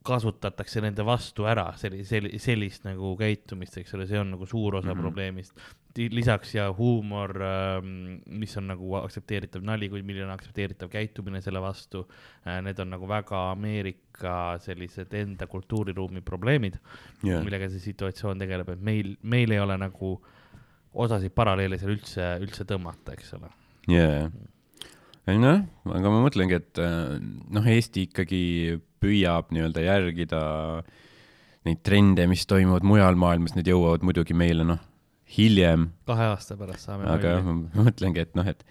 kasutatakse 0.05 0.81
nende 0.81 1.03
vastu 1.05 1.47
ära, 1.49 1.71
selli-, 1.79 2.05
selli-, 2.07 2.37
sellist 2.39 2.85
nagu 2.87 3.15
käitumist, 3.19 3.77
eks 3.81 3.97
ole, 3.97 4.07
see 4.07 4.19
on 4.19 4.35
nagu 4.35 4.45
suur 4.45 4.79
osa 4.79 4.93
mm 4.93 4.93
-hmm. 4.93 5.01
probleemist 5.01 5.67
lisaks 5.97 6.55
ja 6.55 6.67
huumor, 6.73 7.31
ähm, 7.41 8.19
mis 8.39 8.57
on 8.57 8.67
nagu 8.71 8.95
aktsepteeritav 8.99 9.63
nali, 9.65 9.89
kuid 9.89 10.05
milline 10.05 10.27
on 10.27 10.33
aktsepteeritav 10.35 10.89
käitumine 10.93 11.41
selle 11.41 11.61
vastu. 11.63 12.03
Äh, 12.45 12.59
need 12.65 12.79
on 12.79 12.91
nagu 12.93 13.07
väga 13.09 13.51
Ameerika 13.51 14.57
sellised 14.63 15.13
enda 15.17 15.47
kultuuriruumi 15.47 16.21
probleemid 16.25 16.77
yeah., 17.25 17.43
millega 17.43 17.69
see 17.71 17.81
situatsioon 17.89 18.43
tegeleb, 18.43 18.69
et 18.73 18.83
meil, 18.83 19.15
meil 19.23 19.55
ei 19.55 19.61
ole 19.63 19.77
nagu 19.81 20.13
osasid 20.97 21.33
paralleele 21.37 21.79
seal 21.79 21.95
üldse, 21.95 22.29
üldse 22.43 22.65
tõmmata, 22.67 23.17
eks 23.17 23.33
ole. 23.37 23.49
jaa, 23.91 24.29
noh, 25.41 25.65
aga 25.93 26.13
ma 26.13 26.21
mõtlengi, 26.25 26.61
et 26.61 26.81
äh, 26.81 27.17
noh, 27.53 27.73
Eesti 27.73 28.07
ikkagi 28.09 28.43
püüab 29.03 29.51
nii-öelda 29.53 29.83
järgida 29.85 30.41
neid 31.67 31.81
trende, 31.83 32.27
mis 32.31 32.45
toimuvad 32.47 32.85
mujal 32.87 33.17
maailmas, 33.19 33.55
need 33.57 33.67
jõuavad 33.69 34.05
muidugi 34.07 34.35
meile, 34.37 34.65
noh 34.67 34.83
hiljem. 35.37 35.89
kahe 36.07 36.29
aasta 36.31 36.57
pärast 36.57 36.87
saame. 36.87 37.07
aga 37.11 37.37
jah, 37.37 37.47
ma 37.47 37.85
mõtlengi, 37.89 38.23
et 38.23 38.37
noh, 38.37 38.47
et, 38.47 38.63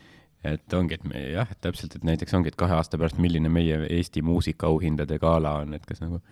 et 0.47 0.77
ongi, 0.79 0.99
et 0.99 1.05
me 1.09 1.23
jah, 1.35 1.51
täpselt, 1.61 1.99
et 1.99 2.07
näiteks 2.07 2.37
ongi, 2.39 2.53
et 2.53 2.59
kahe 2.59 2.77
aasta 2.79 3.01
pärast, 3.01 3.21
milline 3.23 3.51
meie 3.53 3.83
Eesti 3.99 4.25
muusikaauhindade 4.27 5.21
gala 5.23 5.59
on, 5.63 5.77
et 5.77 5.87
kas 5.89 6.03
nagu 6.05 6.23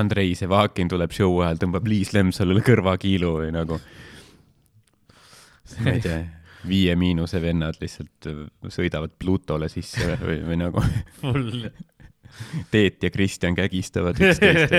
Andrei 0.00 0.36
Sevakin 0.38 0.90
tuleb 0.90 1.14
show 1.14 1.40
ajal, 1.42 1.58
tõmbab 1.64 1.88
Liis 1.90 2.12
Lemsalule 2.14 2.62
kõrvakiilu 2.66 3.32
või 3.40 3.54
nagu, 3.56 3.80
ma 5.80 5.96
ei 5.96 6.04
tea 6.04 6.20
Viie 6.68 6.92
Miinuse 6.92 7.38
vennad 7.40 7.78
lihtsalt 7.80 8.26
sõidavad 8.68 9.14
Plutole 9.16 9.70
sisse 9.72 10.18
või, 10.20 10.42
või 10.44 10.58
nagu 10.60 10.82
Teet 12.70 13.02
ja 13.02 13.10
Kristjan 13.10 13.56
kägistavad 13.58 14.18
üksteist. 14.20 14.72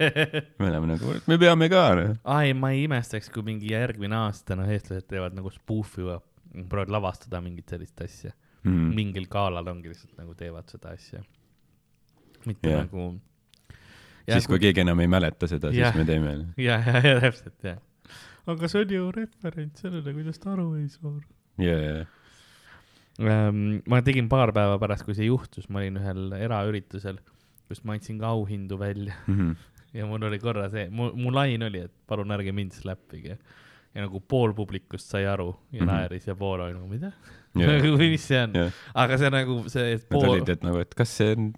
me 0.60 0.70
oleme 0.70 0.94
nagu, 0.94 1.14
me 1.26 1.38
peame 1.40 1.70
ka. 1.72 1.84
Noh. 1.98 2.18
ai, 2.34 2.52
ma 2.58 2.72
ei 2.74 2.84
imestaks, 2.88 3.30
kui 3.34 3.46
mingi 3.46 3.72
järgmine 3.72 4.18
aasta, 4.18 4.56
noh, 4.58 4.68
eestlased 4.68 5.08
teevad 5.08 5.36
nagu 5.38 5.52
spuufi 5.54 6.04
või 6.04 6.18
proovivad 6.68 6.92
lavastada 6.96 7.40
mingit 7.44 7.70
sellist 7.70 8.00
asja 8.02 8.32
mm.. 8.62 8.92
mingil 8.96 9.26
galal 9.30 9.68
ongi 9.70 9.92
lihtsalt 9.92 10.18
nagu 10.18 10.34
teevad 10.38 10.68
seda 10.72 10.92
asja. 10.96 11.22
mitte 12.46 12.70
yeah. 12.70 12.84
nagu. 12.84 13.08
siis, 14.28 14.46
kui 14.50 14.60
keegi 14.62 14.84
enam 14.84 15.00
ei 15.04 15.10
mäleta 15.10 15.48
seda, 15.50 15.72
siis 15.74 15.96
me 15.96 16.06
teeme. 16.08 16.36
ja, 16.56 16.80
ja, 16.80 17.02
ja 17.04 17.18
täpselt, 17.24 17.56
jah. 17.64 17.80
aga 18.48 18.70
see 18.70 18.84
on 18.84 18.94
ju 18.96 19.10
referents 19.14 19.84
sellele, 19.84 20.14
kuidas 20.16 20.40
ta 20.42 20.54
aru 20.54 20.70
ei 20.80 20.88
saa. 20.92 21.18
ja, 21.62 21.74
ja, 21.74 21.98
ja 22.00 22.06
ma 23.18 24.00
tegin 24.06 24.28
paar 24.30 24.52
päeva 24.54 24.78
pärast, 24.78 25.06
kui 25.06 25.16
see 25.16 25.26
juhtus, 25.26 25.66
ma 25.72 25.82
olin 25.82 25.98
ühel 25.98 26.34
eraüritusel, 26.38 27.18
kus 27.68 27.82
ma 27.84 27.96
andsin 27.96 28.20
ka 28.20 28.30
auhindu 28.34 28.78
välja 28.78 29.16
mm. 29.26 29.38
-hmm. 29.38 29.56
ja 29.98 30.06
mul 30.06 30.22
oli 30.22 30.38
korra 30.38 30.68
see, 30.70 30.88
mu, 30.90 31.10
mu 31.14 31.32
lain 31.34 31.62
oli, 31.62 31.82
et 31.88 31.94
palun 32.06 32.30
ärge 32.30 32.52
mind 32.52 32.72
slappige. 32.72 33.38
ja 33.94 34.04
nagu 34.04 34.20
pool 34.20 34.52
publikust 34.54 35.10
sai 35.10 35.26
aru 35.26 35.56
ja 35.72 35.80
mm 35.82 35.88
-hmm. 35.88 35.92
naeris 35.92 36.26
ja 36.26 36.34
pool 36.34 36.60
oli 36.60 36.72
nagu, 36.72 36.86
mida 36.86 37.12
yeah. 37.58 37.82
või 38.00 38.10
mis 38.10 38.28
see 38.28 38.42
on 38.42 38.54
yeah., 38.54 38.72
aga 38.94 39.18
see 39.18 39.30
nagu 39.30 39.64
see 39.66 39.98
pool.... 40.10 40.22
Nad 40.22 40.30
olid, 40.30 40.48
et 40.48 40.62
nagu, 40.62 40.78
et 40.78 40.94
kas 40.94 41.16
see 41.16 41.32
on 41.34 41.52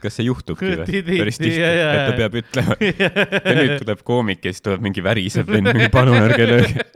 kas 0.00 0.16
see 0.16 0.26
juhtubki 0.26 0.72
või? 0.80 1.02
päris 1.22 1.38
tihti, 1.38 1.62
et 1.62 2.02
ta 2.08 2.16
peab 2.16 2.34
ütlema 2.40 2.76
ja 3.46 3.54
nüüd 3.54 3.76
tuleb 3.84 4.02
koomik 4.02 4.44
ja 4.44 4.52
siis 4.52 4.64
tuleb 4.66 4.82
mingi 4.82 5.04
värisev 5.04 5.46
vend, 5.46 5.70
palun 5.92 6.18
ärge 6.18 6.48
lööge 6.48 6.88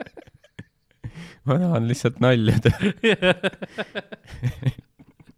ma 1.44 1.58
tahan 1.60 1.88
lihtsalt 1.90 2.20
nalja 2.24 2.56
teha 2.64 3.34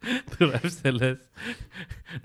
tuleb 0.37 0.67
selles 0.71 1.19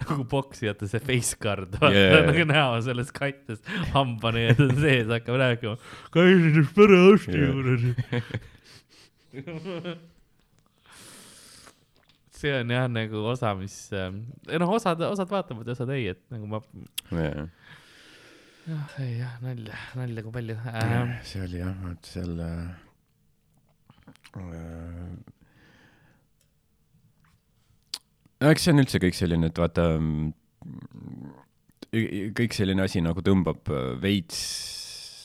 nagu 0.03 0.25
poksijate 0.29 0.87
see 0.89 1.01
face 1.07 1.37
card 1.41 1.77
yeah., 1.81 2.21
nagu 2.27 2.45
näo 2.49 2.77
selles 2.85 3.11
kattes 3.15 3.59
hambaneed 3.95 4.59
on 4.61 4.75
sees, 4.77 5.07
hakkab 5.09 5.35
rääkima. 5.41 5.75
käisin 6.13 6.55
just 6.59 6.73
perearsti 6.77 7.37
juures 7.41 7.83
see 12.41 12.53
on 12.57 12.73
jah 12.73 12.87
nagu 12.91 13.25
osa, 13.31 13.53
mis, 13.57 13.75
noh, 13.93 14.69
osad, 14.77 15.01
osad 15.07 15.29
vaatavad 15.31 15.67
ja 15.67 15.75
osad 15.77 15.89
ei, 15.95 16.07
et 16.13 16.21
nagu 16.33 16.45
ma 16.49 16.61
yeah.. 17.13 17.49
jah, 18.67 18.95
ei 19.01 19.13
jah, 19.19 19.35
nalja, 19.45 19.75
nalja 19.99 20.25
kui 20.25 20.33
palju 20.37 20.55
äh,. 20.69 21.19
see 21.27 21.41
oli 21.45 21.61
jah, 21.61 21.75
vot 21.85 22.13
seal 22.13 22.33
äh 24.39 25.01
Äh, 28.41 28.49
eks 28.49 28.65
see 28.65 28.73
on 28.73 28.81
üldse 28.81 29.01
kõik 29.01 29.17
selline, 29.17 29.51
et 29.51 29.61
vaata, 29.61 29.87
mm, 30.01 30.31
kõik 32.37 32.55
selline 32.57 32.85
asi 32.87 33.03
nagu 33.05 33.21
tõmbab 33.25 33.69
äh, 33.69 33.87
veits, 34.01 34.41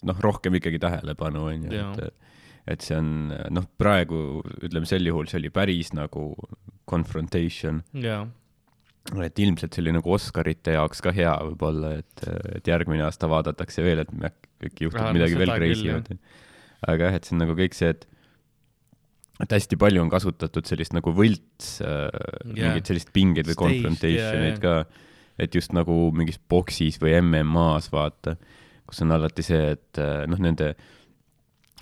noh, 0.06 0.18
rohkem 0.22 0.58
ikkagi 0.60 0.80
tähelepanu, 0.82 1.46
onju, 1.52 1.72
et, 1.72 2.32
et 2.75 2.84
see 2.84 2.98
on, 2.98 3.30
noh, 3.56 3.68
praegu 3.80 4.42
ütleme 4.60 4.88
sel 4.88 5.08
juhul 5.08 5.30
see 5.30 5.40
oli 5.40 5.52
päris 5.54 5.94
nagu 5.96 6.28
confrontation. 6.88 7.80
et 9.22 9.38
ilmselt 9.38 9.72
see 9.72 9.84
oli 9.84 9.94
nagu 9.94 10.10
Oscarite 10.12 10.75
jaoks 10.75 11.00
ka 11.04 11.12
hea 11.14 11.32
võib-olla, 11.52 11.94
et, 12.02 12.25
et 12.58 12.68
järgmine 12.68 13.06
aasta 13.06 13.30
vaadatakse 13.30 13.84
veel, 13.86 14.02
et 14.02 14.10
äkki 14.66 14.88
juhtub 14.88 14.98
Raha, 14.98 15.14
midagi 15.14 15.38
veel 15.38 15.54
crazy 15.54 16.18
aga 16.84 17.08
jah, 17.08 17.16
et 17.16 17.25
see 17.25 17.36
on 17.36 17.40
nagu 17.44 17.54
kõik 17.56 17.76
see, 17.78 17.94
et 17.94 18.04
et 19.42 19.52
hästi 19.52 19.78
palju 19.80 20.04
on 20.04 20.12
kasutatud 20.12 20.68
sellist 20.68 20.96
nagu 20.96 21.12
võlts 21.16 21.76
äh, 21.84 22.08
yeah., 22.54 22.70
mingit 22.70 22.92
sellist 22.92 23.12
pingeid 23.16 23.48
või 23.50 23.60
confrontation'eid 23.66 24.16
yeah, 24.16 24.52
yeah. 24.54 24.60
ka, 24.62 25.06
et 25.42 25.56
just 25.56 25.76
nagu 25.76 26.06
mingis 26.16 26.40
boksis 26.40 27.00
või 27.02 27.18
MM-as 27.20 27.90
vaata, 27.92 28.38
kus 28.88 29.02
on 29.04 29.16
alati 29.16 29.44
see, 29.44 29.74
et 29.76 30.00
äh, 30.00 30.22
noh, 30.30 30.40
nende 30.42 30.74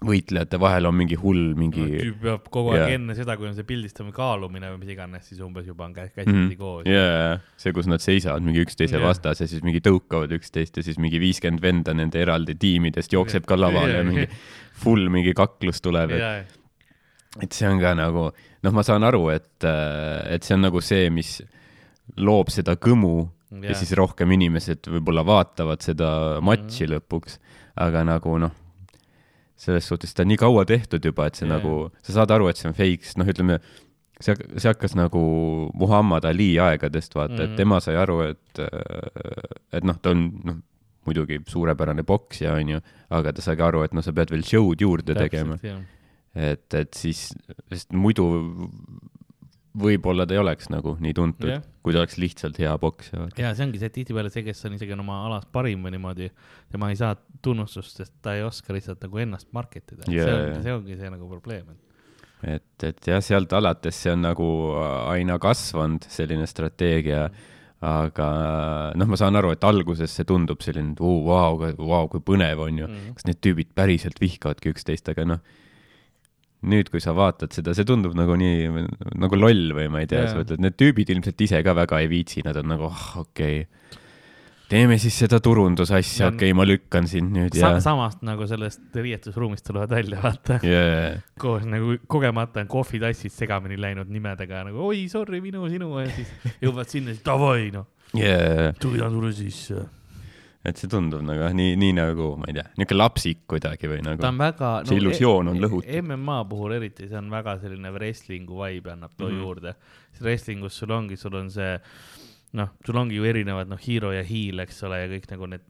võitlejate 0.05 0.59
vahel 0.59 0.89
on 0.89 0.97
mingi 0.99 1.17
hull, 1.17 1.53
mingi 1.57 1.85
no,. 1.85 2.01
tüüp 2.01 2.17
peab 2.25 2.49
kogu 2.53 2.73
aeg 2.73 2.81
yeah. 2.83 2.97
enne 2.99 3.15
seda, 3.17 3.37
kui 3.39 3.47
on 3.47 3.55
see 3.57 3.67
pildistamine, 3.69 4.13
kaalumine 4.17 4.73
või 4.73 4.81
mis 4.83 4.91
iganes, 4.97 5.29
siis 5.31 5.39
umbes 5.47 5.69
juba 5.71 5.87
on 5.87 5.95
käsi 5.95 6.11
mm 6.25 6.35
-hmm. 6.35 6.57
koos. 6.59 6.91
jaa, 6.91 7.39
see, 7.61 7.73
kus 7.77 7.87
nad 7.89 8.03
seisavad 8.03 8.43
mingi 8.45 8.65
üksteise 8.67 8.99
yeah. 8.99 9.07
vastas 9.07 9.41
ja 9.41 9.49
siis 9.49 9.63
mingi 9.63 9.81
tõukavad 9.85 10.35
üksteist 10.35 10.83
ja 10.83 10.83
siis 10.83 10.99
mingi 10.99 11.23
viiskümmend 11.23 11.63
venda 11.63 11.95
nende 11.95 12.21
eraldi 12.21 12.59
tiimidest 12.59 13.15
jookseb 13.15 13.47
ka 13.47 13.57
lavale 13.61 13.95
yeah. 13.95 14.03
ja 14.03 14.11
mingi 14.11 14.29
full 14.83 15.09
mingi 15.09 15.33
kaklus 15.39 15.81
tuleb, 15.81 16.19
yeah 16.19 16.45
et 17.43 17.55
see 17.55 17.69
on 17.69 17.81
ka 17.83 17.95
nagu, 17.99 18.29
noh, 18.65 18.75
ma 18.75 18.85
saan 18.87 19.07
aru, 19.07 19.29
et, 19.35 19.57
äh, 19.67 20.35
et 20.37 20.47
see 20.47 20.57
on 20.57 20.67
nagu 20.69 20.83
see, 20.85 21.09
mis 21.15 21.37
loob 22.21 22.53
seda 22.53 22.77
kõmu 22.77 23.15
yeah. 23.23 23.71
ja 23.71 23.79
siis 23.79 23.95
rohkem 23.99 24.35
inimesed 24.37 24.87
võib-olla 24.93 25.25
vaatavad 25.27 25.83
seda 25.85 26.11
matši 26.45 26.85
mm 26.87 26.93
lõpuks, 26.95 27.39
aga 27.81 28.05
nagu 28.07 28.37
noh, 28.39 28.53
selles 29.59 29.87
suhtes 29.89 30.13
seda 30.13 30.27
on 30.27 30.31
nii 30.35 30.43
kaua 30.43 30.67
tehtud 30.69 31.05
juba, 31.05 31.27
et 31.27 31.41
see 31.41 31.49
yeah. 31.49 31.57
nagu, 31.57 31.89
sa 32.05 32.21
saad 32.21 32.35
aru, 32.37 32.51
et 32.51 32.61
see 32.61 32.71
on 32.71 32.77
fake, 32.77 33.09
sest 33.09 33.19
noh, 33.19 33.31
ütleme, 33.31 33.59
see, 34.21 34.37
see 34.55 34.69
hakkas 34.71 34.95
nagu 34.99 35.25
Muhamed 35.75 36.29
Ali 36.29 36.53
aegadest, 36.63 37.17
vaata 37.17 37.35
mm, 37.35 37.43
et 37.43 37.51
mhm. 37.51 37.59
tema 37.59 37.81
sai 37.83 37.99
aru, 37.99 38.21
et, 38.29 38.63
äh, 38.63 39.51
et 39.81 39.87
noh, 39.87 39.99
ta 39.99 40.15
on, 40.15 40.29
noh, 40.45 40.63
muidugi 41.05 41.41
suurepärane 41.51 42.05
poksja, 42.07 42.55
onju, 42.57 42.79
aga 43.13 43.35
ta 43.35 43.43
sai 43.45 43.59
ka 43.59 43.67
aru, 43.73 43.83
et 43.85 43.97
noh, 43.97 44.05
sa 44.05 44.15
pead 44.17 44.31
veel 44.33 44.47
show'd 44.47 44.87
juurde 44.87 45.13
Täpselt, 45.13 45.27
tegema 45.27 45.59
jah 45.65 45.83
et, 46.35 46.67
et 46.75 46.95
siis, 46.99 47.29
sest 47.71 47.93
muidu 47.95 48.27
võib-olla 49.75 50.23
ta 50.27 50.37
ei 50.37 50.41
oleks 50.43 50.69
nagu 50.71 50.95
nii 51.03 51.15
tuntud 51.17 51.49
yeah., 51.51 51.63
kui 51.85 51.93
ta 51.93 52.01
oleks 52.01 52.17
lihtsalt 52.23 52.59
hea 52.63 52.73
poksja. 52.81 53.27
ja 53.41 53.51
see 53.57 53.67
ongi 53.67 53.81
see, 53.81 53.91
et 53.91 53.97
tihtipeale 53.97 54.31
see, 54.33 54.45
kes 54.47 54.63
on 54.69 54.77
isegi 54.77 54.95
oma 54.95 55.25
alas 55.27 55.49
parim 55.53 55.83
või 55.85 55.97
niimoodi, 55.97 56.29
tema 56.73 56.93
ei 56.93 56.99
saa 57.01 57.17
tunnustust, 57.43 57.99
sest 57.99 58.15
ta 58.23 58.37
ei 58.39 58.45
oska 58.47 58.75
lihtsalt 58.77 59.03
nagu 59.05 59.19
ennast 59.25 59.51
market 59.57 59.97
ida 59.97 60.07
yeah.. 60.11 60.29
see 60.29 60.37
ongi, 60.37 60.61
see 60.63 60.77
ongi 60.79 61.01
see 61.01 61.11
nagu 61.17 61.31
probleem, 61.33 61.75
et 62.45 62.85
et, 62.85 62.99
jah, 63.09 63.23
sealt 63.25 63.53
alates 63.57 63.97
see 64.05 64.13
on 64.13 64.21
nagu 64.27 64.47
aina 65.09 65.39
kasvanud, 65.41 66.05
selline 66.13 66.45
strateegia, 66.51 67.27
aga 67.85 68.29
noh, 69.01 69.09
ma 69.11 69.17
saan 69.17 69.37
aru, 69.41 69.55
et 69.57 69.65
alguses 69.65 70.13
see 70.13 70.27
tundub 70.29 70.61
selline, 70.65 70.93
et 70.93 71.01
oo, 71.01 71.23
vau, 71.25 71.57
vau, 71.81 72.05
kui 72.13 72.21
põnev 72.21 72.61
on 72.67 72.83
ju 72.83 72.89
Mhm. 72.89 73.15
kas 73.17 73.27
need 73.27 73.41
tüübid 73.41 73.73
päriselt 73.75 74.21
vihkavadki 74.21 74.75
üksteist, 74.75 75.09
aga 75.09 75.25
noh, 75.25 75.41
nüüd, 76.71 76.91
kui 76.93 77.03
sa 77.03 77.13
vaatad 77.17 77.53
seda, 77.55 77.75
see 77.77 77.87
tundub 77.89 78.15
nagu 78.19 78.37
nii 78.41 78.85
nagu 79.21 79.39
loll 79.39 79.73
või 79.77 79.89
ma 79.93 80.03
ei 80.05 80.09
tea, 80.11 80.25
sa 80.27 80.35
Jaa. 80.35 80.43
mõtled, 80.43 80.63
need 80.65 80.77
tüübid 80.81 81.11
ilmselt 81.15 81.41
ise 81.47 81.61
ka 81.67 81.75
väga 81.77 82.01
ei 82.05 82.11
viitsi, 82.13 82.45
nad 82.47 82.57
on 82.61 82.71
nagu 82.75 82.89
oh, 82.91 83.05
okei 83.25 83.65
okay., 83.65 83.91
teeme 84.75 84.97
siis 84.99 85.15
seda 85.21 85.39
turundusasja, 85.45 86.25
Ja- 86.25 86.29
okei 86.33 86.49
okay,, 86.51 86.57
ma 86.57 86.65
lükkan 86.67 87.07
sind 87.11 87.35
nüüd 87.37 87.55
Sa 87.61 87.75
ja 87.77 87.81
samast 87.85 88.23
nagu 88.27 88.47
sellest 88.51 88.97
riietusruumist 88.97 89.67
tulevad 89.69 89.93
välja, 89.93 90.19
vaata. 90.25 90.57
yeah. 90.65 91.21
koos 91.39 91.67
nagu 91.69 91.99
kogemata 92.11 92.65
on 92.65 92.71
kohvitassid 92.73 93.35
segamini 93.35 93.77
läinud 93.81 94.09
nimedega 94.11 94.65
nagu 94.71 94.81
oi, 94.89 95.05
sorry, 95.13 95.43
minu, 95.45 95.69
sinu 95.71 95.93
ja 96.01 96.09
siis 96.17 96.33
jõuavad 96.65 96.91
sinna, 96.91 97.15
siis 97.15 97.25
davai 97.27 97.69
noh, 97.75 97.91
Yeah. 98.15 98.77
tule, 98.79 99.03
tule 99.11 99.33
sisse. 99.35 99.81
Et 100.65 100.77
see 100.81 100.89
tundub 100.89 101.21
nagu 101.27 101.51
nii, 101.53 101.77
nii 101.77 101.93
nagu 101.99 102.31
ma 102.41 102.47
ei 102.49 102.55
tea, 102.57 102.65
niisugune 102.79 102.99
lapsik 103.03 103.43
kuidagi 103.53 103.89
või 103.91 104.01
nagu 104.07 104.21
ta 104.23 104.29
on 104.33 104.39
väga 104.41 104.73
see 104.89 104.97
illusioon 105.01 105.49
on 105.53 105.61
lõhutud. 105.61 106.03
MMA 106.03 106.39
puhul 106.49 106.73
eriti, 106.79 107.09
see 107.11 107.19
on 107.21 107.31
väga 107.31 107.59
selline 107.61 107.91
wrestling'u 107.93 108.61
vibe 108.65 108.93
annab 108.97 109.13
too 109.17 109.29
mm 109.29 109.33
Mhm. 109.35 109.41
-hmm. 109.41 109.45
juurde. 109.47 109.75
wrestlingus 110.21 110.79
sul 110.79 110.91
ongi, 110.91 111.17
sul 111.17 111.35
on 111.35 111.51
see 111.51 111.79
noh, 112.55 112.69
sul 112.87 112.95
ongi 112.97 113.17
ju 113.17 113.25
erinevad 113.27 113.67
noh, 113.69 113.79
hero 113.83 114.13
ja 114.15 114.23
heel, 114.23 114.61
eks 114.63 114.77
ole, 114.87 115.01
ja 115.03 115.07
kõik 115.11 115.25
nagu 115.33 115.47
need 115.51 115.61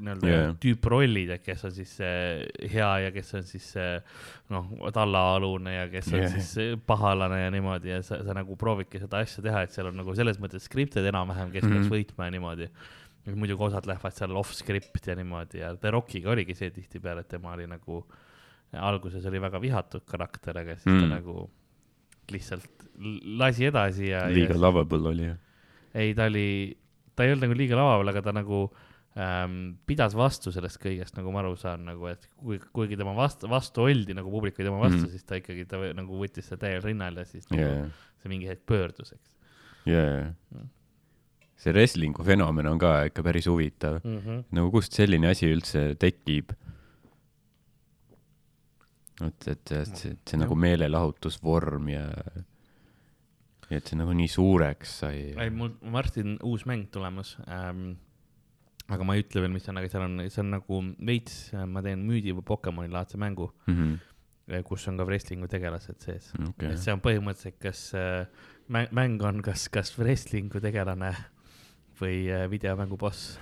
nii-öelda 0.00 0.28
yeah. 0.28 0.50
tüüprollid, 0.60 1.30
et 1.30 1.42
kes 1.42 1.64
on 1.64 1.70
siis 1.72 1.94
see 1.96 2.68
hea 2.74 2.90
ja 3.06 3.10
kes 3.14 3.34
on 3.34 3.42
siis 3.48 3.70
see 3.72 3.94
noh, 4.52 4.66
tallaalune 4.92 5.72
ja 5.74 5.86
kes 5.88 6.12
on 6.12 6.18
yeah. 6.20 6.32
siis 6.34 6.50
see 6.58 6.76
pahalane 6.86 7.38
ja 7.46 7.50
niimoodi 7.50 7.88
ja 7.94 8.02
sa, 8.02 8.20
sa 8.26 8.34
nagu 8.36 8.56
proovidki 8.60 9.00
seda 9.00 9.22
asja 9.24 9.42
teha, 9.42 9.62
et 9.64 9.72
seal 9.72 9.88
on 9.88 9.96
nagu 9.96 10.14
selles 10.14 10.36
mõttes 10.38 10.68
skripted 10.68 11.06
enam-vähem, 11.08 11.50
kes 11.50 11.64
mm 11.64 11.70
Mhm. 11.70 11.80
-hmm. 11.80 11.88
peaks 11.88 12.12
võitma 12.12 12.24
ja 12.28 12.30
niimoodi. 12.36 12.68
Muidugi 13.32 13.64
osad 13.68 13.86
lähevad 13.88 14.16
seal 14.16 14.36
off-script 14.36 15.08
ja 15.08 15.16
niimoodi 15.16 15.62
ja 15.62 15.72
The 15.80 15.94
Rockiga 15.94 16.32
oligi 16.34 16.56
see 16.58 16.72
tihtipeale, 16.74 17.24
et 17.24 17.30
tema 17.32 17.54
oli 17.56 17.66
nagu 17.70 18.02
alguses 18.74 19.24
oli 19.30 19.40
väga 19.42 19.60
vihatud 19.62 20.04
karakter, 20.08 20.58
aga 20.60 20.76
siis 20.76 20.90
mm. 20.90 21.00
ta 21.00 21.06
Mm. 21.06 21.12
nagu 21.14 21.50
lihtsalt 22.32 22.84
lasi 23.40 23.68
edasi 23.68 24.08
ja. 24.08 24.24
liiga 24.32 24.56
lovable 24.58 25.10
oli 25.10 25.28
ju. 25.28 25.36
ei, 25.94 26.14
ta 26.16 26.28
oli, 26.30 26.76
ta 27.14 27.24
ei 27.24 27.32
olnud 27.32 27.48
nagu 27.48 27.58
liiga 27.58 27.78
lavaval, 27.78 28.12
aga 28.12 28.22
ta 28.24 28.32
nagu 28.32 28.60
ähm, 29.20 29.58
pidas 29.86 30.16
vastu 30.16 30.52
sellest 30.54 30.80
kõigest, 30.82 31.16
nagu 31.18 31.32
ma 31.34 31.42
aru 31.42 31.56
saan, 31.60 31.84
nagu 31.88 32.08
et 32.10 32.28
kui, 32.36 32.60
kuigi 32.72 32.98
tema 33.00 33.14
vastu, 33.16 33.50
vastu 33.50 33.84
oldi 33.84 34.16
nagu 34.16 34.32
publik 34.32 34.58
oli 34.58 34.68
tema 34.68 34.80
vastu 34.82 35.04
mm, 35.04 35.10
siis 35.12 35.28
ta 35.28 35.40
ikkagi, 35.40 35.66
ta 35.70 35.80
nagu 35.96 36.20
võttis 36.20 36.48
seda 36.48 36.66
täiel 36.66 36.84
rinnal 36.84 37.20
ja 37.20 37.26
siis 37.28 37.48
nagu 37.52 37.62
yeah. 37.62 38.08
see 38.22 38.32
mingi 38.32 38.50
hetk 38.50 38.64
pöördus, 38.70 39.12
eks 39.16 39.34
yeah. 39.90 40.32
Mm. 41.54 41.62
see 41.64 41.72
wrestling'u 41.72 42.24
fenomen 42.26 42.66
on 42.66 42.78
ka 42.78 43.04
ikka 43.08 43.22
päris 43.22 43.46
huvitav. 43.46 44.00
mm. 44.04 44.18
-hmm. 44.18 44.44
nagu 44.52 44.70
kust 44.74 44.92
selline 44.92 45.28
asi 45.30 45.46
üldse 45.54 45.94
tekib? 45.98 46.52
et, 49.24 49.48
et, 49.48 49.72
et 49.72 49.96
see, 49.96 50.16
see 50.26 50.40
nagu 50.40 50.56
meelelahutusvorm 50.58 51.88
ja, 51.92 52.06
ja 53.70 53.78
et 53.78 53.86
see 53.86 53.98
nagu 53.98 54.12
nii 54.16 54.28
suureks 54.28 54.96
sai. 55.04 55.20
ei, 55.38 55.50
mul 55.54 55.70
varsti 55.94 56.24
on 56.26 56.34
uus 56.50 56.66
mäng 56.66 56.88
tulemas 56.92 57.36
ähm,. 57.46 57.92
aga 58.90 59.04
ma 59.06 59.14
ei 59.16 59.22
ütle 59.24 59.40
veel, 59.40 59.52
mis 59.54 59.64
see 59.64 59.72
on, 59.72 59.78
aga 59.80 59.88
seal 59.88 60.02
on, 60.04 60.18
see 60.28 60.42
on 60.42 60.50
nagu 60.52 60.80
veits, 61.06 61.36
ma 61.66 61.80
teen 61.86 62.02
müüdi 62.04 62.34
või 62.36 62.44
Pokemoni 62.50 62.90
laadse 62.92 63.16
mängu, 63.16 63.52
Mhm. 63.70 63.94
kus 64.68 64.88
on 64.90 64.98
ka 65.00 65.06
wrestling'u 65.08 65.48
tegelased 65.48 66.02
sees 66.04 66.32
et, 66.58 66.76
see 66.82 66.92
on 66.92 67.00
põhimõtteliselt, 67.00 67.56
kas 67.62 67.86
äh, 67.96 68.26
mäng, 68.68 68.90
mäng 68.92 69.22
on 69.24 69.40
kas, 69.46 69.68
kas 69.72 69.94
wrestling'u 69.96 70.60
tegelane 70.60 71.14
või 72.00 72.24
äh, 72.32 72.46
videomängu 72.50 72.98
boss. 73.00 73.38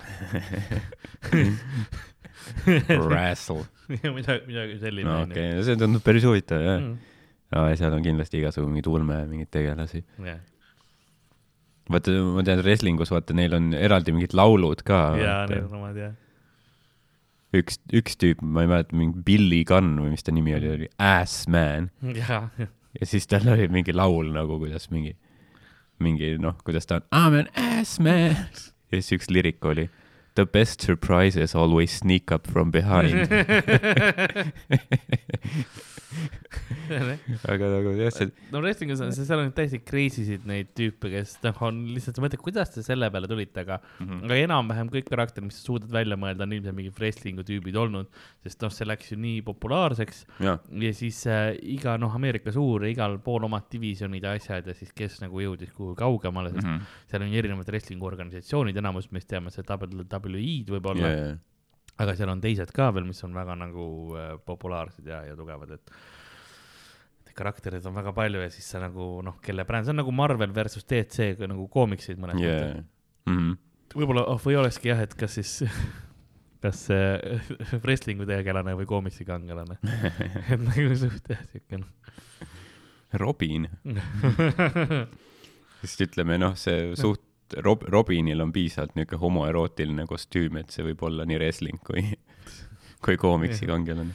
Wrestle. 2.89 3.65
midagi, 4.17 4.47
midagi 4.49 4.79
selline 4.81 5.09
no 5.09 5.19
okei 5.27 5.53
okay., 5.53 5.67
see 5.67 5.79
tundub 5.79 6.03
päris 6.05 6.25
huvitav 6.27 6.63
jah 6.63 6.79
mm.. 6.81 6.97
Mm, 7.53 7.69
ja 7.69 7.77
seal 7.77 7.95
on 7.95 8.05
kindlasti 8.05 8.41
igasugu 8.41 8.71
mingeid 8.71 8.89
ulme 8.89 9.19
ja 9.21 9.29
mingeid 9.29 9.51
tegelasi. 9.53 10.03
jah. 10.25 10.41
vaata, 11.93 12.17
ma 12.37 12.45
tean, 12.47 12.63
wrestlingus 12.65 13.13
vaata, 13.13 13.37
neil 13.37 13.57
on 13.59 13.73
eraldi 13.77 14.15
mingid 14.17 14.37
laulud 14.39 14.85
ka. 14.89 15.03
jaa, 15.21 15.43
need 15.51 15.67
on 15.69 15.79
omad 15.81 15.99
jah. 16.01 16.15
üks, 17.59 17.79
üks 17.93 18.17
tüüp, 18.21 18.43
ma 18.43 18.65
ei 18.65 18.73
mäleta, 18.73 18.97
mingi 18.97 19.25
Billy 19.27 19.63
Gunn 19.69 19.99
või 20.01 20.15
mis 20.15 20.25
ta 20.25 20.35
nimi 20.35 20.57
oli, 20.57 20.73
oli 20.79 20.89
Ass 20.97 21.45
Man 21.53 21.91
ja 22.99 23.09
siis 23.09 23.29
tal 23.29 23.49
oli 23.53 23.69
mingi 23.73 23.95
laul 23.97 24.33
nagu, 24.35 24.59
kuidas 24.63 24.89
mingi, 24.95 25.15
mingi 26.03 26.35
noh, 26.43 26.57
kuidas 26.67 26.89
ta 26.89 27.01
on, 27.01 27.09
I 27.13 27.25
m 27.31 27.41
an 27.41 27.51
ass 27.55 27.99
man. 28.03 28.37
ja 28.93 29.01
siis 29.01 29.13
üks 29.19 29.31
lirik 29.33 29.65
oli 29.65 29.89
The 30.35 30.47
best 30.47 30.81
surprises 30.81 31.55
always 31.55 31.93
sneak 31.93 32.33
up 32.33 32.47
from 32.47 32.71
behind. 32.71 33.29
aga 37.53 37.69
nagu 37.73 37.93
jah, 37.97 38.13
see, 38.13 38.29
no 38.53 38.61
wrestlingus 38.63 39.01
on, 39.05 39.13
seal 39.15 39.41
on 39.41 39.53
täiesti 39.57 39.81
crazy 39.87 40.25
sid 40.27 40.45
neid 40.49 40.73
tüüpe, 40.77 41.11
kes 41.13 41.37
noh, 41.45 41.61
on 41.67 41.81
lihtsalt, 41.95 42.19
sa 42.19 42.25
mõtled, 42.25 42.43
kuidas 42.43 42.73
te 42.75 42.85
selle 42.85 43.09
peale 43.13 43.31
tulite, 43.31 43.65
aga 43.65 43.79
Mhm. 44.03 44.23
aga 44.27 44.39
enam-vähem 44.47 44.91
kõik 44.93 45.09
karakterid, 45.09 45.47
mis 45.49 45.61
sa 45.61 45.71
suudad 45.71 45.93
välja 45.93 46.19
mõelda, 46.21 46.47
on 46.47 46.55
ilmselt 46.57 46.77
mingid 46.77 46.99
wrestling'u 46.99 47.45
tüübid 47.49 47.79
olnud, 47.79 48.11
sest 48.45 48.65
noh, 48.65 48.73
see 48.75 48.89
läks 48.89 49.13
ju 49.13 49.19
nii 49.21 49.41
populaarseks 49.47 50.25
jah, 50.43 50.61
ja 50.85 50.93
siis 50.97 51.23
äh, 51.31 51.53
iga 51.77 51.97
noh, 52.01 52.13
Ameerika 52.17 52.53
suur, 52.55 52.85
igal 52.89 53.19
pool 53.25 53.49
omad 53.49 53.69
divisjonid 53.73 54.27
ja 54.27 54.35
asjad 54.37 54.69
ja 54.69 54.77
siis 54.77 54.93
kes 54.97 55.21
nagu 55.25 55.41
jõudis 55.43 55.73
kuhugi 55.77 55.99
kaugemale, 56.03 56.53
sest 56.53 56.67
mm. 56.67 56.77
-hmm. 56.77 57.09
seal 57.11 57.25
on 57.25 57.33
ju 57.33 57.43
erinevad 57.43 57.73
wrestling'u 57.73 58.11
organisatsioonid, 58.11 58.77
enamus 58.77 59.11
meist 59.13 59.31
teame 59.31 59.53
seda 59.55 59.79
WWE-d 60.23 60.73
võib-olla 60.77 61.09
yeah., 61.11 61.31
ja, 61.33 61.39
aga 62.03 62.15
seal 62.19 62.31
on 62.33 62.41
teised 62.43 62.71
ka 62.75 62.89
veel, 62.97 63.05
mis 63.07 63.21
on 63.27 63.35
väga 63.37 63.55
nagu 63.61 63.85
äh, 64.19 64.33
populaarsed 64.47 65.07
ja, 65.07 65.21
ja 65.29 65.37
tugevad, 65.39 65.75
et 65.77 65.93
karaktereid 67.33 67.85
on 67.89 67.95
väga 67.97 68.13
palju 68.13 68.43
ja 68.43 68.49
siis 68.53 68.67
sa 68.69 68.81
nagu 68.83 69.23
noh, 69.25 69.39
kelle 69.45 69.65
bränd, 69.65 69.87
see 69.87 69.95
on 69.95 70.01
nagu 70.03 70.13
Marvel 70.13 70.51
versus 70.53 70.85
DC 70.85 71.33
nagu 71.49 71.65
koomiksid 71.73 72.19
mõnes 72.21 72.37
mõttes 72.41 72.75
ja, 72.77 72.83
Mhm. 73.31 73.53
võib-olla 73.95 74.25
oh,, 74.27 74.41
või 74.43 74.57
olekski 74.59 74.91
jah, 74.91 74.99
et 75.05 75.13
kas 75.15 75.37
siis, 75.39 75.53
kas 76.65 76.81
see 76.89 77.39
wrestling'u 77.85 78.27
tegelane 78.29 78.75
või 78.77 78.89
koomiksi 78.91 79.25
kangelane. 79.29 79.79
et 80.53 80.61
nagu 80.61 80.97
suht 80.99 81.31
jah, 81.31 81.45
siuke 81.53 81.79
noh. 81.85 81.89
Robin, 83.21 83.69
sest 85.83 86.05
ütleme 86.07 86.39
noh, 86.41 86.55
see 86.59 86.93
suht, 86.99 87.23
Rob-, 87.65 87.87
Robinil 87.93 88.41
on 88.45 88.53
piisavalt 88.55 88.95
niisugune 88.97 89.21
homoerootiline 89.23 90.07
kostüüm, 90.11 90.59
et 90.61 90.75
see 90.75 90.87
võib 90.87 91.03
olla 91.09 91.27
nii 91.29 91.41
wrestling 91.41 91.81
kui, 91.87 92.05
kui 93.05 93.19
koomiksi 93.21 93.69
kangelane. 93.71 94.15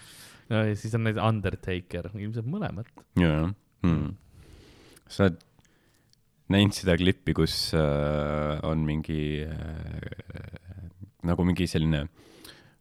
no 0.52 0.64
ja 0.70 0.78
siis 0.80 0.96
on 0.98 1.06
need 1.08 1.20
Undertaker, 1.22 2.12
ilmselt 2.16 2.50
mõlemad. 2.50 2.90
jaa 3.20 3.50
hmm.. 3.86 4.16
sa 5.08 5.28
oled 5.28 5.44
näinud 6.54 6.78
seda 6.78 6.96
klippi, 7.00 7.36
kus 7.36 7.58
äh, 7.76 8.58
on 8.68 8.86
mingi 8.88 9.44
äh, 9.44 10.48
nagu 11.28 11.44
mingi 11.48 11.68
selline 11.68 12.06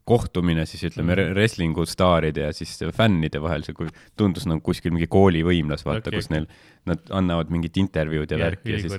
kohtumine 0.07 0.63
siis 0.71 0.85
ütleme 0.87 1.17
Mhm. 1.17 1.33
wrestling'u 1.35 1.85
staaride 1.91 2.45
ja 2.47 2.53
siis 2.55 2.77
fännide 2.95 3.41
vahel, 3.43 3.65
see 3.67 3.75
kui- 3.75 3.91
tundus 4.17 4.47
nagu 4.47 4.61
kuskil 4.63 4.93
mingi 4.95 5.09
koolivõimlas, 5.11 5.83
vaata 5.85 6.09
okay, 6.13 6.21
kus 6.21 6.31
neil, 6.31 6.47
nad 6.87 7.03
annavad 7.11 7.51
mingit 7.51 7.77
intervjuud 7.83 8.31
ja 8.31 8.39
värki 8.39 8.77
ja 8.77 8.79
siis 8.85 8.95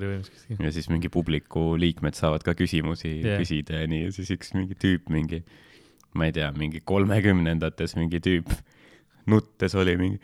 ja 0.59 0.71
siis 0.75 0.89
mingi 0.91 1.09
publiku 1.09 1.77
liikmed 1.79 2.13
saavad 2.19 2.43
ka 2.43 2.53
küsimusi 2.59 3.13
yeah. 3.23 3.39
küsida 3.39 3.81
ja 3.85 3.87
nii 3.87 4.03
ja 4.05 4.11
siis 4.11 4.31
üks 4.35 4.51
mingi 4.57 4.75
tüüp 4.75 5.07
mingi, 5.09 5.43
ma 6.13 6.27
ei 6.27 6.35
tea, 6.35 6.51
mingi 6.51 6.81
kolmekümnendates 6.83 7.95
mingi 7.95 8.19
tüüp 8.19 8.51
nuttes 9.27 9.75
oli 9.75 9.95
mingi 9.97 10.19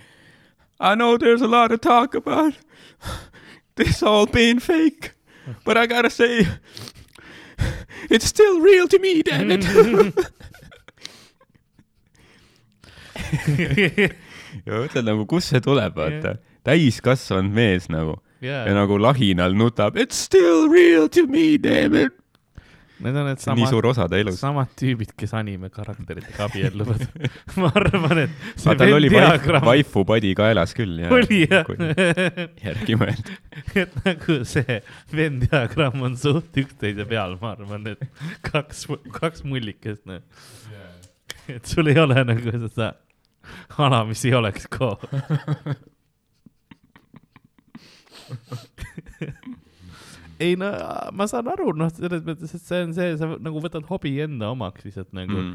I 0.84 0.96
know 0.96 1.16
there's 1.18 1.42
a 1.42 1.48
lot 1.48 1.70
to 1.72 1.78
talk 1.78 2.14
about. 2.16 2.54
This 3.76 4.04
all 4.04 4.26
been 4.28 4.60
fake, 4.60 5.14
but 5.64 5.78
I 5.78 5.88
gotta 5.88 6.10
say 6.10 6.46
it's 8.10 8.26
still 8.26 8.60
real 8.60 8.88
to 8.90 9.00
me, 9.00 9.22
damn 9.24 9.50
it. 9.52 9.64
ja 14.66 14.84
mõtled 14.84 15.08
nagu, 15.08 15.26
kust 15.30 15.54
see 15.54 15.64
tuleb, 15.64 15.96
vaata. 15.98 16.38
täiskasvanud 16.68 17.54
mees 17.54 17.90
nagu 17.92 18.20
ja 18.44 18.64
jaa, 18.64 18.74
nagu 18.76 18.98
lahinal 19.02 19.56
nutab 19.58 19.98
It's 19.98 20.20
still 20.28 20.68
real 20.72 21.08
to 21.10 21.26
me, 21.28 21.58
damn 21.58 21.96
it. 21.96 22.20
need 23.04 23.16
on 23.20 23.26
need 23.26 23.42
on 23.48 23.58
nii 23.58 23.66
samad, 23.66 23.72
suur 23.74 23.86
osa 23.90 24.06
ta 24.08 24.20
elus. 24.22 24.38
samad 24.40 24.70
tüübid, 24.80 25.12
kes 25.20 25.34
anime 25.36 25.68
karakteritega 25.74 26.46
abielluvad. 26.46 27.02
ma 27.60 27.72
arvan, 27.76 28.22
et 28.26 28.36
see 28.56 28.72
aga 28.72 28.78
tal 28.80 28.96
oli 28.96 29.10
diagramm 29.12 29.68
vaifu 29.68 30.06
padi 30.08 30.32
kaelas 30.40 30.76
küll 30.78 31.02
ja 31.04 31.12
oli 31.12 31.42
jah 31.44 31.66
kui 31.68 31.80
järgi 32.64 33.00
mõelda. 33.00 33.38
et 33.84 33.98
nagu 34.06 34.40
see 34.48 34.80
Venn 35.12 35.44
diagramm 35.44 36.08
on 36.08 36.20
suht 36.20 36.64
üksteise 36.64 37.08
peal, 37.10 37.36
ma 37.42 37.56
arvan, 37.58 37.92
et 37.96 38.08
kaks, 38.48 38.88
kaks 39.20 39.44
mullikest, 39.48 40.06
noh. 40.08 40.24
et 41.52 41.68
sul 41.68 41.92
ei 41.92 42.00
ole 42.00 42.24
nagu 42.30 42.60
seda 42.68 42.94
ei 44.30 44.34
oleks 44.38 44.68
koos. 44.72 45.00
ei 50.44 50.56
no 50.60 50.72
ma 51.16 51.28
saan 51.30 51.48
aru, 51.54 51.74
noh, 51.78 51.92
selles 51.94 52.24
mõttes, 52.26 52.54
et 52.56 52.64
see 52.66 52.82
on 52.88 52.94
see, 52.98 53.16
sa 53.20 53.26
nagu 53.38 53.62
võtad 53.64 53.86
hobi 53.90 54.16
enda 54.24 54.52
omaks 54.54 54.86
lihtsalt 54.88 55.12
nagu 55.16 55.38
mm., 55.38 55.54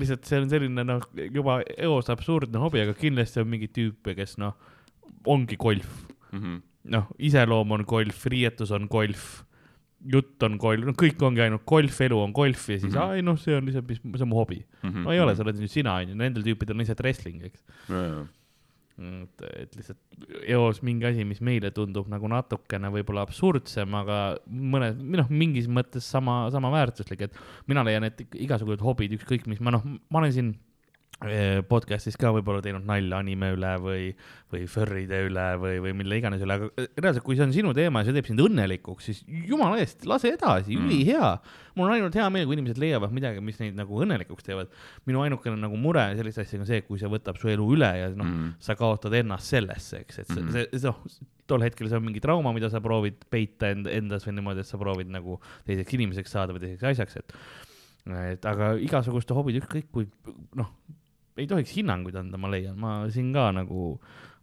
lihtsalt 0.00 0.24
see 0.28 0.40
on 0.40 0.50
selline 0.52 0.84
noh, 0.88 1.02
juba 1.34 1.60
eos 1.76 2.08
absurdne 2.12 2.58
hobi, 2.62 2.80
aga 2.84 2.94
kindlasti 2.96 3.42
on 3.42 3.50
mingeid 3.52 3.74
tüüpe, 3.76 4.14
kes 4.16 4.38
noh, 4.42 4.54
ongi 5.30 5.56
golf, 5.60 6.04
Mm 6.34 6.40
-hmm. 6.42 6.62
noh, 6.90 7.04
iseloom 7.22 7.70
on 7.70 7.84
golf, 7.86 8.24
riietus 8.26 8.70
on 8.74 8.88
golf, 8.90 9.43
jutt 10.12 10.42
on 10.46 10.58
golf, 10.60 10.84
no 10.84 10.92
kõik 11.00 11.22
ongi 11.24 11.40
ainult 11.44 11.64
golf, 11.68 12.00
elu 12.04 12.18
on 12.20 12.32
golf 12.36 12.68
ja 12.68 12.78
siis 12.78 12.92
mm, 12.92 12.94
Mhm. 12.94 13.00
-hmm. 13.00 13.10
ai 13.16 13.22
noh, 13.22 13.38
see 13.40 13.56
on 13.56 13.64
lihtsalt, 13.64 13.88
mis, 13.88 14.00
see 14.04 14.22
on 14.22 14.28
mu 14.28 14.36
hobi 14.36 14.60
mm. 14.60 14.88
-hmm. 14.90 15.04
no 15.04 15.12
ei 15.12 15.20
ole, 15.20 15.34
sa 15.36 15.42
oled 15.42 15.60
nüüd 15.60 15.72
sina 15.72 15.94
onju, 16.00 16.14
nendel 16.14 16.44
tüüpidel 16.44 16.76
on 16.76 16.84
lihtsalt 16.84 17.00
wrestling, 17.00 17.44
eks. 17.44 17.62
et, 18.98 19.42
et 19.58 19.76
lihtsalt 19.76 19.98
eos 20.46 20.82
mingi 20.86 21.06
asi, 21.08 21.24
mis 21.24 21.40
meile 21.40 21.70
tundub 21.74 22.06
nagu 22.12 22.28
natukene 22.30 22.90
võib-olla 22.94 23.24
absurdsem, 23.26 23.94
aga 23.98 24.36
mõnes, 24.46 24.94
noh, 24.96 25.30
mingis 25.30 25.66
mõttes 25.66 26.06
sama, 26.06 26.44
sama 26.54 26.70
väärtuslik, 26.70 27.24
et 27.26 27.34
mina 27.66 27.82
leian, 27.82 28.04
et 28.04 28.22
igasugused 28.34 28.84
hobid, 28.84 29.16
ükskõik 29.18 29.48
mis 29.50 29.60
ma 29.60 29.74
noh, 29.74 29.82
ma 29.84 30.22
olen 30.22 30.32
siin 30.32 30.54
podcast'is 31.70 32.16
ka 32.20 32.32
võib-olla 32.34 32.60
teinud 32.64 32.84
nalja 32.84 33.20
anime 33.22 33.52
üle 33.54 33.70
või, 33.80 34.08
või 34.52 34.64
furride 34.68 35.22
üle 35.28 35.44
või, 35.62 35.78
või 35.84 35.92
mille 35.96 36.18
iganes 36.20 36.42
üle, 36.44 36.56
aga 36.58 36.86
reaalselt, 37.00 37.24
kui 37.24 37.36
see 37.38 37.46
on 37.46 37.54
sinu 37.54 37.72
teema 37.76 38.02
ja 38.02 38.08
see 38.08 38.16
teeb 38.16 38.28
sind 38.28 38.42
õnnelikuks, 38.44 39.06
siis 39.08 39.22
jumala 39.48 39.78
eest, 39.80 40.04
lase 40.10 40.34
edasi, 40.34 40.74
Mm. 40.74 40.88
ülihea. 40.90 41.30
mul 41.76 41.86
on 41.88 41.94
ainult 41.96 42.14
hea 42.14 42.26
meel, 42.30 42.46
kui 42.46 42.56
inimesed 42.58 42.78
leiavad 42.82 43.14
midagi, 43.14 43.40
mis 43.40 43.58
neid 43.62 43.74
nagu 43.78 44.00
õnnelikuks 44.04 44.44
teevad. 44.46 44.68
minu 45.06 45.22
ainukene 45.22 45.56
nagu 45.60 45.76
mure 45.80 46.04
sellise 46.18 46.42
asjaga 46.44 46.62
on 46.62 46.66
see, 46.66 46.80
kui 46.82 46.98
see 46.98 47.08
võtab 47.08 47.38
su 47.40 47.48
elu 47.48 47.68
üle 47.76 47.90
ja 47.98 48.08
noh 48.10 48.26
mm, 48.26 48.54
sa 48.60 48.74
kaotad 48.78 49.14
ennast 49.14 49.48
sellesse, 49.54 50.00
eks, 50.04 50.18
et 50.18 50.28
see 50.28 50.42
mm, 50.42 50.52
see, 50.52 50.66
see, 50.74 50.88
noh, 50.90 51.00
tol 51.46 51.60
hetkel 51.64 51.88
see 51.88 51.96
on 51.96 52.04
mingi 52.04 52.20
trauma, 52.24 52.52
mida 52.52 52.68
sa 52.72 52.80
proovid 52.84 53.24
peita 53.30 53.70
end, 53.74 53.86
endas 53.86 54.26
või 54.26 54.36
niimoodi, 54.38 54.60
et 54.64 54.70
sa 54.70 54.78
proovid 54.80 55.08
nagu 55.12 55.38
teiseks 55.66 55.94
inimeseks 55.98 56.30
saada 56.36 56.52
või 56.56 56.66
teiseks 56.66 56.90
asjaks, 56.92 57.16
et 57.22 57.38
et 58.04 58.44
aga 58.44 58.74
igasuguste 58.84 59.32
hobid, 59.32 59.62
ükskõik 59.62 59.86
kui 59.90 60.04
noh, 60.60 60.68
ei 61.38 61.48
tohiks 61.50 61.74
hinnanguid 61.76 62.16
anda, 62.18 62.38
ma 62.40 62.50
leian, 62.52 62.76
ma 62.78 62.96
siin 63.12 63.32
ka 63.34 63.48
nagu 63.54 63.94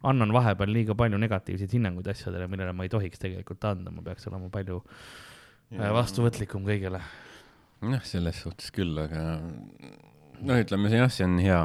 annan 0.08 0.32
vahepeal 0.34 0.72
liiga 0.74 0.96
palju 0.98 1.20
negatiivseid 1.22 1.76
hinnanguid 1.78 2.10
asjadele, 2.12 2.48
millele 2.50 2.74
ma 2.76 2.86
ei 2.86 2.92
tohiks 2.92 3.22
tegelikult 3.22 3.64
anda, 3.70 3.92
ma 3.94 4.04
peaks 4.04 4.26
olema 4.30 4.50
palju 4.52 4.80
äh, 4.82 5.92
vastuvõtlikum 5.94 6.66
kõigele. 6.68 7.00
jah, 7.92 8.04
selles 8.06 8.42
suhtes 8.44 8.74
küll, 8.74 8.98
aga 8.98 9.38
no 10.42 10.58
ütleme 10.58 10.90
jah, 10.92 11.10
see 11.12 11.26
on 11.26 11.38
hea, 11.42 11.62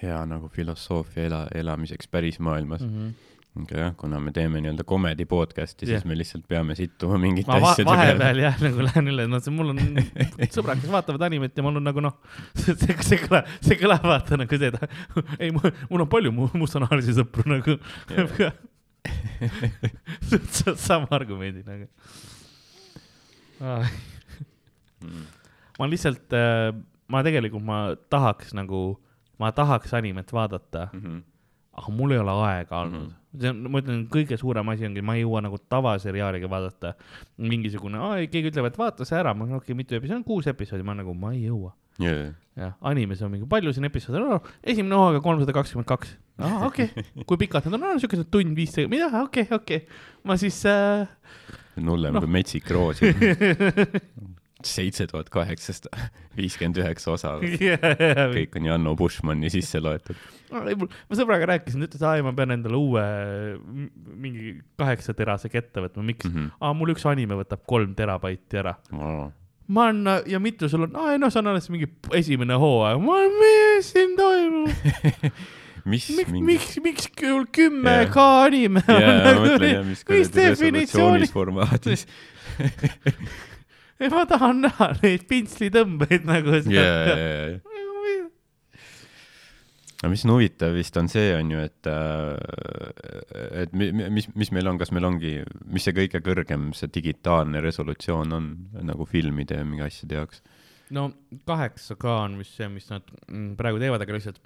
hea 0.00 0.22
nagu 0.28 0.50
filosoofia 0.52 1.28
ela, 1.28 1.42
elamiseks 1.54 2.10
pärismaailmas 2.12 2.82
mm. 2.86 2.96
-hmm. 2.96 3.30
jah, 3.52 3.92
kuna 3.96 4.20
me 4.20 4.32
teeme 4.32 4.60
nii-öelda 4.64 4.84
comedy 4.88 5.26
podcast'i 5.28 5.84
yeah., 5.86 6.00
siis 6.00 6.08
me 6.08 6.16
lihtsalt 6.16 6.46
peame 6.48 6.74
sittuma 6.76 7.18
mingite 7.20 7.52
ma 7.52 7.72
asjade 7.72 7.90
vahepeal 7.90 8.40
jah, 8.40 8.56
nagu 8.64 8.86
lähen 8.86 9.12
üle, 9.12 9.26
no 9.28 9.40
see 9.44 9.52
mul 9.52 9.74
on 9.74 9.80
sõbrad, 10.54 10.80
kes 10.80 10.92
vaatavad 10.92 11.26
animet 11.28 11.56
ja 11.56 11.64
mul 11.66 11.76
on 11.80 11.84
nagu 11.84 12.04
noh, 12.04 12.16
see, 12.56 12.72
see, 12.80 12.96
see 13.04 13.20
kõlab, 13.26 13.50
see 13.60 13.76
kõlab 13.80 14.08
vaata 14.08 14.40
nagu 14.40 14.60
seda, 14.64 14.88
ei, 15.42 15.52
mul 15.52 16.06
on 16.06 16.08
palju 16.16 16.32
mu 16.32 16.48
mustanahalisi 16.56 17.16
sõpru 17.20 17.44
nagu 17.52 17.76
yeah. 17.76 18.56
sama 20.88 21.10
argumendi 21.10 21.64
nagu. 21.66 21.88
Mm. 25.02 25.24
ma 25.78 25.86
lihtsalt 25.90 26.34
äh,, 26.38 26.70
ma 27.10 27.20
tegelikult, 27.26 27.64
ma 27.66 27.82
tahaks 28.10 28.54
nagu, 28.56 28.84
ma 29.42 29.52
tahaks 29.54 29.92
animet 29.98 30.32
vaadata, 30.32 30.88
Mm 30.92 31.00
-hmm. 31.02 31.24
aga 31.72 31.92
mul 31.92 32.12
ei 32.12 32.18
ole 32.22 32.34
aega 32.46 32.80
olnud 32.80 33.02
mm. 33.02 33.08
-hmm. 33.08 33.21
See 33.32 33.52
on, 33.52 33.62
ma 33.72 33.80
ütlen, 33.82 34.02
kõige 34.12 34.36
suurem 34.40 34.72
asi 34.72 34.86
ongi, 34.88 35.04
ma 35.04 35.16
ei 35.16 35.24
jõua 35.24 35.42
nagu 35.44 35.58
tavaseriaaligi 35.72 36.50
vaadata. 36.50 36.94
mingisugune, 37.38 38.00
keegi 38.32 38.52
ütleb, 38.52 38.68
et 38.68 38.78
vaata 38.78 39.06
see 39.08 39.18
ära, 39.18 39.34
ma 39.34 39.46
okei 39.48 39.60
okay,, 39.60 39.78
mitu 39.78 39.96
episoodi, 39.98 40.26
kuus 40.28 40.50
episoodi, 40.50 40.84
ma 40.86 40.96
nagu, 40.98 41.14
ma 41.14 41.32
ei 41.36 41.46
jõua. 41.46 41.72
Yeah. 42.00 42.32
jah, 42.56 42.72
animes 42.88 43.20
on 43.20 43.28
mingi, 43.34 43.46
palju 43.48 43.72
siin 43.76 43.84
episoode 43.84 44.16
on 44.16 44.30
no,, 44.30 44.38
esimene 44.64 44.96
hooaeg 44.96 45.18
on 45.18 45.24
kolmsada 45.26 45.52
kakskümmend 45.52 45.88
kaks. 45.90 46.14
aa, 46.40 46.62
okei 46.70 46.88
okay. 46.88 47.04
kui 47.28 47.40
pikad 47.44 47.68
need 47.68 47.76
on, 47.76 47.84
no 47.84 48.00
siukesed 48.00 48.30
tund 48.32 48.56
viisteist, 48.56 48.88
mida, 48.92 49.10
okei 49.20 49.44
okay,, 49.44 49.58
okei 49.58 49.82
okay.. 49.84 50.00
ma 50.24 50.38
siis 50.40 50.62
äh,, 50.68 51.04
hullem 51.76 52.16
Noh. 52.16 52.24
kui 52.24 52.32
Metsik 52.32 52.72
Roos. 52.72 53.02
seitse 54.68 55.06
tuhat 55.10 55.28
kaheksasada 55.32 56.08
viiskümmend 56.38 56.80
üheksa 56.82 57.12
osa, 57.14 57.34
kõik 58.36 58.56
on 58.58 58.68
Janno 58.70 58.94
Bushmani 58.98 59.50
sisse 59.52 59.80
loetud. 59.82 60.18
ma 60.52 61.18
sõbraga 61.18 61.48
rääkisin, 61.54 61.82
ta 61.82 61.90
ütles, 61.90 62.04
aa, 62.06 62.24
ma 62.24 62.34
pean 62.36 62.54
endale 62.56 62.78
uue 62.78 63.04
mingi 64.24 64.56
kaheksa 64.80 65.16
terase 65.18 65.52
kette 65.52 65.84
võtma, 65.84 66.04
miks 66.12 66.28
mm? 66.28 66.34
-hmm. 66.34 66.58
aa, 66.60 66.74
mul 66.76 66.94
üks 66.94 67.06
anime 67.08 67.38
võtab 67.40 67.64
kolm 67.68 67.96
terabaiti 67.98 68.60
ära. 68.62 68.76
ma 68.92 69.88
olen, 69.88 70.04
ja 70.26 70.42
mitu 70.42 70.68
sul 70.68 70.88
on, 70.88 70.96
aa, 70.96 71.14
ei 71.14 71.22
noh, 71.22 71.32
see 71.32 71.42
on 71.42 71.52
alles 71.54 71.70
mingi 71.72 71.90
esimene 72.18 72.58
hooaeg. 72.60 73.02
ma 73.02 73.18
olen, 73.18 73.36
mis 73.40 73.92
siin 73.92 74.16
toimub? 74.18 74.70
mis 75.92 76.08
miks, 76.16 76.30
mingi- 76.30 76.46
miks, 76.46 76.74
miks 76.82 77.08
küll 77.18 77.46
kümme 77.50 77.96
yeah. 78.02 78.10
ka 78.12 78.26
anime 78.44 78.84
on 78.86 79.40
mõtlen 79.42 79.72
jah, 79.72 79.86
mis 79.86 80.02
mis 80.02 80.04
kuradi 80.06 80.36
definitsiooni 80.36 81.26
resolutsioonis, 81.26 81.32
formaadis. 81.34 82.06
ma 84.14 84.24
tahan 84.28 84.64
näha 84.66 84.88
neid 85.02 85.26
pintslitõmbeid 85.30 86.26
nagu 86.28 86.56
jaa, 86.58 86.82
jaa, 86.82 87.18
jaa. 87.18 87.60
aga 90.02 90.10
mis 90.10 90.24
on 90.26 90.34
huvitav 90.34 90.74
vist 90.74 90.96
on 90.98 91.10
see, 91.12 91.28
on 91.36 91.52
ju, 91.54 91.60
et, 91.62 91.90
et 93.62 93.76
mi- 93.78 93.92
mi- 93.94 94.10
mis, 94.18 94.26
mis 94.34 94.50
meil 94.54 94.70
on, 94.72 94.80
kas 94.80 94.90
meil 94.94 95.06
ongi, 95.06 95.36
mis 95.70 95.86
see 95.86 95.94
kõige 95.96 96.22
kõrgem 96.24 96.72
see 96.74 96.90
digitaalne 96.94 97.62
resolutsioon 97.62 98.38
on 98.38 98.50
nagu 98.82 99.06
filmide 99.06 99.60
ja 99.60 99.68
mingi 99.68 99.86
asjade 99.86 100.18
jaoks? 100.18 100.42
no 100.92 101.08
kaheksa 101.48 101.96
K 102.00 102.16
on 102.26 102.40
vist 102.40 102.58
see, 102.58 102.68
mis 102.72 102.88
nad 102.90 103.06
mm, 103.28 103.54
praegu 103.60 103.80
teevad, 103.82 104.02
aga 104.02 104.18
lihtsalt 104.18 104.42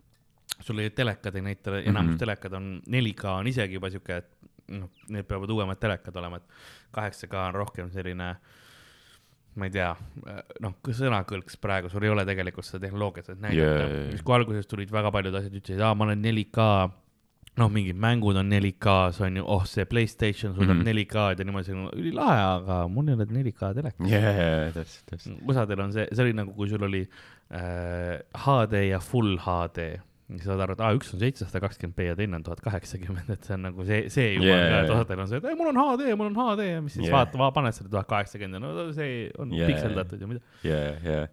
sul 0.62 0.80
ei 0.80 0.92
telekad 0.94 1.34
ei 1.36 1.42
näita, 1.42 1.78
enamus 1.80 2.02
mm. 2.02 2.12
-hmm. 2.14 2.18
telekad 2.18 2.52
on 2.52 2.68
4K 2.90 3.32
on 3.40 3.46
isegi 3.46 3.74
juba 3.74 3.90
siuke, 3.90 4.16
et 4.16 4.30
noh, 4.76 4.90
need 5.08 5.26
peavad 5.28 5.50
uuemad 5.50 5.78
telekad 5.80 6.16
olema, 6.16 6.36
et 6.36 6.92
kaheksa 6.94 7.26
K 7.26 7.34
on 7.48 7.54
rohkem 7.54 7.90
selline 7.90 8.36
ma 9.56 9.68
ei 9.68 9.72
tea, 9.72 9.88
noh, 10.64 10.76
sõnakõlks 10.84 11.58
praegu, 11.62 11.90
sul 11.92 12.04
ei 12.04 12.12
ole 12.12 12.26
tegelikult 12.28 12.66
seda 12.66 12.84
tehnoloogiat, 12.84 13.32
et 13.32 13.42
näidata 13.42 13.88
yeah, 13.88 14.12
siis 14.12 14.24
kui 14.26 14.36
alguses 14.36 14.68
tulid 14.68 14.92
väga 14.92 15.12
paljud 15.14 15.36
asjad, 15.40 15.56
ütlesid, 15.56 15.82
aa, 15.82 15.96
ma 15.96 16.06
olen 16.08 16.22
4K, 16.24 16.66
noh, 17.62 17.70
mingid 17.72 17.96
mängud 18.00 18.36
on 18.36 18.52
4K-s 18.52 19.22
on 19.24 19.40
ju, 19.40 19.46
oh, 19.56 19.64
see 19.68 19.86
Playstation 19.88 20.52
suudab 20.52 20.76
mm. 20.76 20.82
-hmm. 20.84 21.06
4K-d 21.06 21.40
ja 21.40 21.48
niimoodi, 21.48 21.78
ülilahe, 22.02 22.42
aga 22.58 22.80
mul 22.92 23.08
ei 23.08 23.16
ole 23.16 23.28
4K 23.30 23.72
telekat. 23.80 24.10
jaa, 24.12 24.68
täpselt, 24.76 25.06
täpselt. 25.10 25.40
osadel 25.48 25.84
on 25.86 25.96
see, 25.96 26.08
see 26.12 26.26
oli 26.26 26.36
nagu, 26.36 26.52
kui 26.58 26.68
sul 26.68 26.84
oli 26.84 27.06
äh, 27.06 28.20
HD 28.44 28.84
ja 28.90 29.00
full 29.00 29.38
HD, 29.40 29.88
siis 30.26 30.44
saad 30.48 30.60
aru, 30.64 30.74
et 30.74 30.80
aa, 30.82 30.94
üks 30.98 31.12
on 31.14 31.20
seitsesada 31.22 31.60
kakskümmend 31.62 31.94
B 31.96 32.06
ja 32.08 32.16
teine 32.18 32.34
on 32.40 32.42
tuhat 32.46 32.58
kaheksakümmend, 32.64 33.28
et 33.30 33.44
see 33.46 33.54
on 33.54 33.62
nagu 33.68 33.84
see, 33.86 34.00
see 34.10 34.32
juba 34.34 34.48
Yeah, 34.48 34.66
ka, 34.72 34.80
et 34.82 34.90
osadel 34.96 35.22
on 35.22 35.28
see, 35.30 35.38
et 35.38 35.46
ei, 35.52 35.58
mul 35.60 35.70
on 35.70 35.78
HD, 35.84 36.08
mul 36.18 36.30
on 36.32 36.38
HD 36.40 36.66
ja 36.72 36.80
mis 36.82 36.96
siis 36.98 37.06
Yeah. 37.06 37.14
vaata, 37.14 37.38
va, 37.38 37.52
paned 37.54 37.76
selle 37.76 37.92
tuhat 37.92 38.08
kaheksakümmend 38.10 38.58
ja 38.58 38.62
no 38.64 38.88
see 38.96 39.12
on 39.38 39.54
Yeah. 39.54 39.70
pikseldatud 39.70 40.20
ja 40.24 40.30
mida. 40.32 40.42
jaa, 40.66 40.90
jaa. 41.06 41.26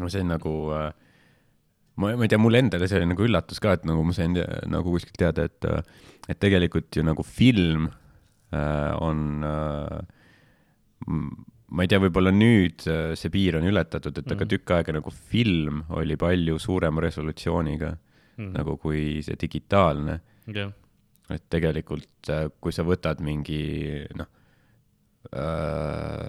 no 0.00 0.08
see 0.08 0.24
on 0.24 0.32
nagu 0.32 0.54
äh, 0.78 0.88
ma, 2.00 2.14
ma 2.16 2.24
ei 2.24 2.32
tea, 2.32 2.40
mulle 2.40 2.62
endale 2.64 2.88
see 2.88 2.96
oli 3.02 3.10
nagu 3.12 3.26
üllatus 3.28 3.60
ka, 3.60 3.76
et 3.76 3.84
nagu 3.88 4.04
ma 4.08 4.16
sain 4.16 4.32
nagu 4.72 4.94
kuskilt 4.96 5.20
teada, 5.20 5.44
et, 5.50 5.68
et 6.32 6.40
tegelikult 6.40 6.96
ju 6.96 7.04
nagu 7.04 7.26
film 7.26 7.90
äh, 8.56 8.92
on 9.04 9.44
äh,, 9.44 10.00
ma 11.70 11.82
ei 11.84 11.88
tea, 11.88 12.00
võib-olla 12.02 12.32
nüüd 12.34 12.82
äh, 12.90 13.14
see 13.14 13.30
piir 13.30 13.56
on 13.60 13.66
ületatud, 13.70 14.16
et 14.18 14.26
aga 14.32 14.44
Mhm. 14.44 14.50
tükk 14.54 14.70
aega 14.74 14.92
nagu 14.96 15.10
film 15.10 15.84
oli 15.90 16.16
palju 16.16 16.58
suurema 16.58 17.00
resolutsiooniga 17.00 17.92
mm. 17.94 18.44
Mhm. 18.44 18.52
nagu 18.56 18.76
kui 18.82 19.22
see 19.22 19.36
digitaalne, 19.40 20.20
jah, 20.50 20.72
et 21.30 21.42
tegelikult 21.50 22.28
äh, 22.30 22.48
kui 22.60 22.72
sa 22.72 22.82
võtad 22.82 23.20
mingi 23.22 23.62
noh 24.18 24.26
äh,, 25.36 26.28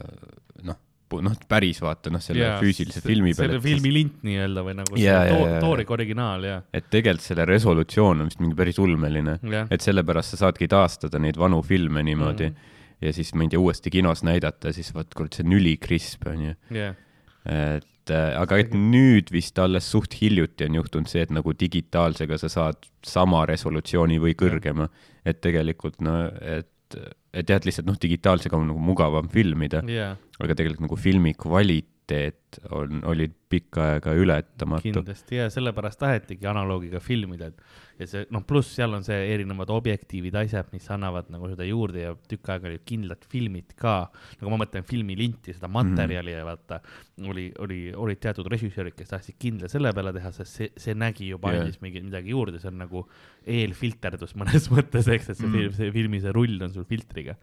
noh, 0.68 0.78
noh 1.22 1.38
päris 1.50 1.80
vaata 1.84 2.12
noh, 2.14 2.22
selle 2.24 2.44
yeah, 2.46 2.60
füüsilise 2.62 3.02
filmi 3.04 3.34
peale 3.36 3.56
selle, 3.58 3.64
filmi 3.66 3.92
lint 3.96 4.22
nii-öelda 4.28 4.64
või 4.68 4.76
nagu 4.80 5.00
Jaa, 5.00 5.24
see 5.26 5.32
jaa, 5.32 5.38
to- 5.40 5.48
jaa. 5.54 5.62
toorik 5.64 5.94
originaal 5.96 6.46
ja, 6.48 6.58
et 6.74 6.90
tegelikult 6.94 7.26
selle 7.26 7.46
resolutsioon 7.50 8.22
on 8.26 8.30
vist 8.32 8.44
mingi 8.44 8.58
päris 8.60 8.80
ulmeline, 8.84 9.40
jah. 9.56 9.68
et 9.72 9.82
sellepärast 9.86 10.36
sa 10.36 10.42
saadki 10.46 10.70
taastada 10.72 11.20
neid 11.24 11.40
vanu 11.42 11.62
filme 11.66 12.04
niimoodi 12.08 12.50
mm. 12.52 12.56
-hmm. 12.56 12.78
Ja 13.02 13.14
siis 13.16 13.34
tea, 13.34 13.60
uuesti 13.60 13.94
kinos 13.94 14.24
näidata, 14.28 14.74
siis 14.76 14.94
vaat 14.96 15.16
kurat, 15.18 15.36
see 15.36 15.46
on 15.48 15.56
ülikrisp 15.58 16.28
onju. 16.30 16.56
jah, 16.76 16.98
et 17.46 18.14
äh, 18.14 18.34
aga 18.38 18.60
et 18.62 18.76
nüüd 18.78 19.32
vist 19.34 19.58
alles 19.62 19.90
suht 19.92 20.18
hiljuti 20.22 20.68
on 20.68 20.82
juhtunud 20.82 21.12
see, 21.12 21.26
et 21.26 21.34
nagu 21.34 21.54
digitaalsega 21.58 22.38
sa 22.42 22.52
saad 22.52 22.90
sama 23.06 23.46
resolutsiooni 23.50 24.20
või 24.22 24.36
kõrgema, 24.38 24.90
et 25.26 25.42
tegelikult 25.42 26.02
no, 26.06 26.18
et, 26.42 26.98
et 27.34 27.50
jah, 27.50 27.58
et 27.58 27.70
lihtsalt 27.70 27.90
noh, 27.90 27.98
digitaalsega 28.02 28.58
on 28.58 28.70
nagu 28.74 28.84
mugavam 28.92 29.32
filmida, 29.32 29.82
jah, 29.90 30.20
aga 30.42 30.58
tegelikult 30.58 30.86
nagu 30.88 31.00
filmi 31.00 31.34
kvaliteet 31.38 31.90
kvaliteet 32.12 32.60
on, 32.76 33.00
olid 33.08 33.32
pikka 33.52 33.84
aega 33.96 34.14
ületamatu. 34.16 34.84
kindlasti 34.84 35.36
ja 35.38 35.46
sellepärast 35.52 36.00
tahetigi 36.00 36.48
analoogiga 36.48 37.00
filmida, 37.04 37.48
et 37.52 37.62
ja 38.00 38.08
see 38.08 38.26
noh, 38.32 38.44
pluss 38.48 38.74
seal 38.76 38.94
on 38.96 39.04
see 39.08 39.18
erinevad 39.34 39.70
objektiivid, 39.72 40.36
asjad, 40.36 40.70
mis 40.74 40.88
annavad 40.92 41.30
nagu 41.32 41.48
seda 41.52 41.68
juurde 41.68 42.04
ja 42.04 42.14
tükk 42.28 42.50
aega 42.54 42.70
olid 42.72 42.84
kindlad 42.88 43.24
filmid 43.32 43.76
ka. 43.80 43.96
nagu 44.42 44.52
ma 44.54 44.60
mõtlen 44.64 44.84
filmilinti, 44.88 45.56
seda 45.56 45.70
materjali 45.72 46.32
ja 46.36 46.44
vaata, 46.48 46.82
oli, 47.28 47.50
oli, 47.64 47.82
olid 47.96 48.20
teatud 48.24 48.48
režissöörid, 48.52 48.96
kes 49.00 49.14
tahtsid 49.14 49.40
kindla 49.40 49.70
selle 49.72 49.94
peale 49.96 50.14
teha, 50.16 50.32
sest 50.36 50.58
see, 50.62 50.72
see 50.78 50.96
nägi 50.98 51.32
juba 51.32 51.54
Jah. 51.54 51.64
andis 51.64 51.80
mingi 51.84 52.04
midagi 52.04 52.36
juurde, 52.36 52.60
see 52.60 52.72
on 52.72 52.82
nagu 52.84 53.06
eelfilterdus 53.48 54.36
mõnes 54.40 54.68
mõttes, 54.76 55.08
eks, 55.08 55.30
et 55.32 55.38
see 55.38 55.48
Mhm. 55.48 55.56
film, 55.58 55.74
see 55.80 55.92
filmi 55.92 56.20
see 56.22 56.32
rull 56.36 56.62
on 56.64 56.74
sul 56.74 56.86
filtriga 56.88 57.38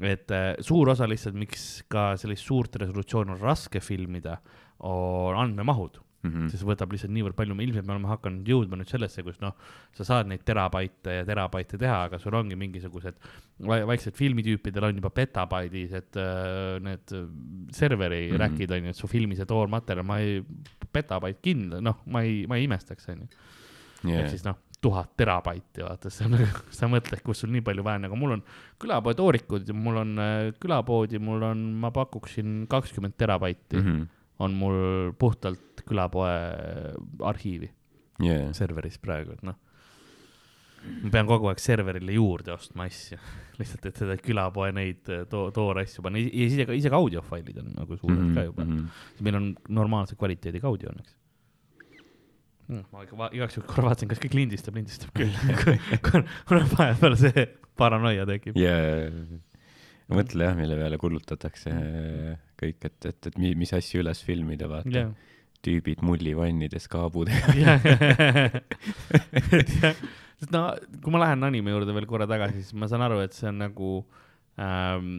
et 0.00 0.30
äh, 0.32 0.54
suur 0.64 0.88
osa 0.88 1.08
lihtsalt, 1.08 1.36
miks 1.38 1.82
ka 1.92 2.12
sellist 2.20 2.48
suurt 2.48 2.76
resolutsiooni 2.80 3.34
on 3.34 3.42
raske 3.42 3.82
filmida, 3.84 4.38
on 4.82 5.36
andmemahud 5.38 6.00
mm, 6.22 6.30
-hmm. 6.30 6.48
sest 6.50 6.64
võtab 6.66 6.92
lihtsalt 6.94 7.12
niivõrd 7.14 7.36
palju, 7.38 7.56
ilmselt 7.64 7.86
me 7.86 7.94
oleme 7.94 8.10
hakanud 8.10 8.48
jõudma 8.48 8.78
nüüd 8.78 8.90
sellesse, 8.90 9.24
kus 9.26 9.38
noh, 9.42 9.54
sa 9.96 10.06
saad 10.08 10.30
neid 10.30 10.44
terabaite 10.48 11.18
ja 11.20 11.26
terabaite 11.28 11.78
teha, 11.80 12.02
aga 12.08 12.18
sul 12.22 12.34
ongi 12.38 12.58
mingisugused 12.58 13.18
va- 13.68 13.82
vaiksed 13.90 14.16
filmitüüpidel 14.18 14.88
on 14.88 15.00
juba 15.02 15.12
petabaidis, 15.14 15.94
et 16.00 16.20
äh, 16.20 16.80
need 16.82 17.14
äh, 17.16 17.28
serveri 17.70 18.24
mm. 18.26 18.34
-hmm. 18.34 18.42
räkid 18.44 18.76
on 18.76 18.84
ju, 18.84 18.96
et 18.96 18.96
su 18.96 19.10
filmi 19.10 19.36
see 19.36 19.46
toormaterjal, 19.46 20.06
ma 20.06 20.18
ei, 20.18 20.42
petabait 20.92 21.40
kindla, 21.42 21.80
noh, 21.80 22.02
ma 22.06 22.22
ei, 22.22 22.46
ma 22.46 22.56
ei 22.56 22.68
imestaks, 22.70 23.08
on 23.08 23.26
ju. 23.26 23.28
ehk 24.12 24.30
siis 24.30 24.44
noh, 24.44 24.58
tuhat 24.82 25.12
terabaiti, 25.16 25.84
vaata, 25.84 26.10
see 26.10 26.26
on, 26.26 26.38
sa 26.74 26.88
mõtled, 26.90 27.22
kus 27.22 27.44
sul 27.44 27.52
nii 27.54 27.62
palju 27.66 27.84
vaja, 27.86 28.00
aga 28.08 28.18
mul 28.18 28.36
on 28.38 28.42
külapoe 28.82 29.14
toorikud 29.18 29.68
ja 29.68 29.76
mul 29.78 30.00
on 30.02 30.16
äh, 30.22 30.48
külapoodi, 30.62 31.20
mul 31.22 31.44
on, 31.46 31.62
ma 31.82 31.92
pakuksin 31.94 32.64
kakskümmend 32.70 33.14
terabaiti 33.18 33.78
mm 33.78 33.86
mm. 33.86 34.00
-hmm. 34.00 34.08
on 34.38 34.58
mul 34.58 35.12
puhtalt 35.18 35.84
külapoe 35.86 36.32
arhiivi 37.20 37.70
Yeah. 38.22 38.52
serveris 38.52 38.98
praegu, 39.02 39.32
et 39.32 39.42
noh. 39.42 39.56
ma 41.02 41.10
pean 41.14 41.26
kogu 41.26 41.48
aeg 41.48 41.60
serverile 41.62 42.12
juurde 42.12 42.52
ostma 42.52 42.84
asju, 42.90 43.18
lihtsalt, 43.58 43.86
et 43.86 43.96
seda 43.96 44.16
külapoe 44.18 44.72
neid 44.74 45.08
äh, 45.08 45.24
to-, 45.30 45.48
toorasju 45.54 46.02
panna 46.02 46.18
ja 46.18 46.46
ise 46.46 46.66
ka, 46.68 46.76
ise 46.76 46.90
ka 46.92 47.00
audiofailid 47.00 47.58
on 47.62 47.72
nagu 47.78 47.96
suured 47.96 48.18
mm 48.18 48.28
-hmm. 48.28 48.34
ka 48.34 48.44
juba. 48.44 48.62
-hmm. 48.62 48.86
meil 49.20 49.36
on 49.40 49.56
normaalse 49.68 50.14
kvaliteediga 50.16 50.68
audio 50.68 50.90
õnneks 50.90 51.16
mm,. 52.68 52.84
ma 52.92 53.04
ikka 53.06 53.28
igaks 53.38 53.58
juhuks 53.58 53.70
korra 53.72 53.88
vaatasin, 53.90 54.10
kas 54.12 54.20
kõik 54.22 54.36
lindistab, 54.38 54.76
lindistab 54.78 55.12
küll. 55.16 55.34
kuna 56.48 56.64
vahepeal 56.74 57.16
see 57.20 57.46
paranoia 57.78 58.26
tekib. 58.28 58.56
ja 58.60 58.76
mõtle 60.12 60.44
jah, 60.48 60.56
mille 60.58 60.76
peale 60.76 60.98
kulutatakse 61.00 61.72
kõik, 62.60 62.78
et, 62.88 62.98
et, 63.10 63.30
et 63.30 63.38
mi- 63.40 63.54
mis 63.58 63.72
asju 63.74 64.02
üles 64.02 64.20
filmida, 64.26 64.68
vaata 64.70 64.92
jah, 64.92 65.12
tüübid 65.62 66.02
mullivannides 66.02 66.88
kaabudega. 66.90 67.52
sest 70.42 70.50
no 70.54 70.64
kui 71.02 71.14
ma 71.14 71.20
lähen 71.22 71.46
anime 71.46 71.70
juurde 71.74 71.94
veel 71.94 72.08
korra 72.10 72.26
tagasi, 72.30 72.64
siis 72.64 72.74
ma 72.78 72.88
saan 72.90 73.04
aru, 73.06 73.20
et 73.24 73.36
see 73.36 73.48
on 73.50 73.60
nagu 73.62 73.92
ähm, 74.58 75.12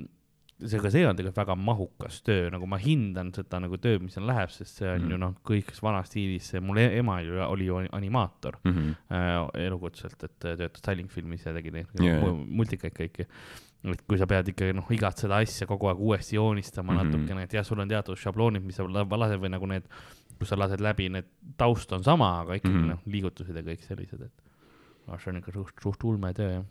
see, 0.59 0.79
ka 0.79 0.89
see 0.93 1.03
on 1.07 1.17
tegelikult 1.17 1.39
väga 1.41 1.55
mahukas 1.59 2.21
töö, 2.23 2.49
nagu 2.53 2.67
ma 2.69 2.77
hindan 2.81 3.31
seda 3.35 3.59
nagu 3.63 3.77
tööd, 3.81 4.03
mis 4.05 4.13
seal 4.17 4.27
läheb, 4.29 4.51
sest 4.53 4.79
see 4.79 4.87
on 4.89 4.97
mm. 4.99 5.03
-hmm. 5.05 5.11
ju 5.11 5.17
noh, 5.17 5.33
kõik 5.49 5.73
vanas 5.81 6.07
stiilis, 6.11 6.53
mul 6.61 6.77
e- 6.77 6.97
ema 6.99 7.19
ju 7.21 7.41
oli 7.47 7.65
ju 7.65 7.81
animaator 7.91 8.59
Mhm. 8.63 8.95
äh, 9.11 9.65
elukutselt, 9.65 10.23
et 10.23 10.39
töötas 10.39 10.81
Tallink-filmis 10.81 11.45
ja 11.45 11.53
tegi 11.53 11.71
neid 11.71 11.87
yeah. 12.01 12.23
multikaid 12.47 12.93
kõiki. 12.93 13.27
et 13.83 14.01
kui 14.07 14.17
sa 14.17 14.25
pead 14.25 14.47
ikkagi 14.47 14.73
noh, 14.73 14.85
igat 14.95 15.17
seda 15.17 15.41
asja 15.43 15.67
kogu 15.67 15.87
aeg 15.87 15.99
uuesti 15.99 16.35
joonistama 16.35 16.93
mm. 16.93 16.99
-hmm. 16.99 17.03
natukene, 17.11 17.43
et 17.43 17.53
jah, 17.53 17.65
sul 17.65 17.79
on 17.79 17.87
teatud 17.89 18.15
šabloonid, 18.15 18.63
mis 18.63 18.75
sa 18.75 18.83
la- 18.83 19.03
lased 19.17 19.39
või 19.41 19.49
nagu 19.49 19.65
need, 19.67 19.83
kus 20.39 20.49
sa 20.49 20.55
lased 20.55 20.79
läbi, 20.79 21.09
need 21.09 21.25
taust 21.57 21.91
on 21.91 22.03
sama, 22.03 22.41
aga 22.41 22.53
ikkagi 22.53 22.73
mm. 22.73 22.83
-hmm. 22.83 22.87
noh, 22.89 22.99
liigutused 23.05 23.55
ja 23.55 23.61
kõik 23.61 23.81
sellised, 23.81 24.21
et 24.21 24.31
no, 25.07 25.17
see 25.17 25.31
on 25.31 25.37
ikka 25.37 25.51
suht, 25.51 25.73
suht 25.81 26.03
ulmetöö 26.03 26.51
jah. 26.53 26.63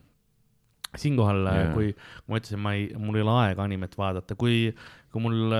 Siinkohal 0.98 1.46
yeah., 1.46 1.70
kui 1.72 1.92
ma 2.28 2.40
ütlesin, 2.40 2.60
ma 2.62 2.74
ei, 2.76 2.88
mul 3.00 3.16
ei 3.16 3.24
ole 3.24 3.36
aega 3.46 3.64
animet 3.64 3.94
vaadata, 3.96 4.36
kui, 4.38 4.72
kui 5.12 5.22
mul, 5.24 5.54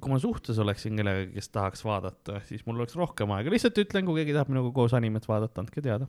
kui 0.00 0.12
ma 0.12 0.20
suhtes 0.22 0.60
oleksin 0.62 0.96
kellegagi, 1.00 1.34
kes 1.36 1.52
tahaks 1.52 1.84
vaadata, 1.84 2.40
siis 2.48 2.64
mul 2.68 2.80
oleks 2.80 2.96
rohkem 2.96 3.34
aega, 3.36 3.52
lihtsalt 3.52 3.80
ütlen, 3.82 4.06
kui 4.08 4.22
keegi 4.22 4.36
tahab 4.36 4.52
minuga 4.52 4.72
koos 4.76 4.94
animet 4.96 5.28
vaadata, 5.28 5.64
andke 5.64 5.84
teada. 5.84 6.08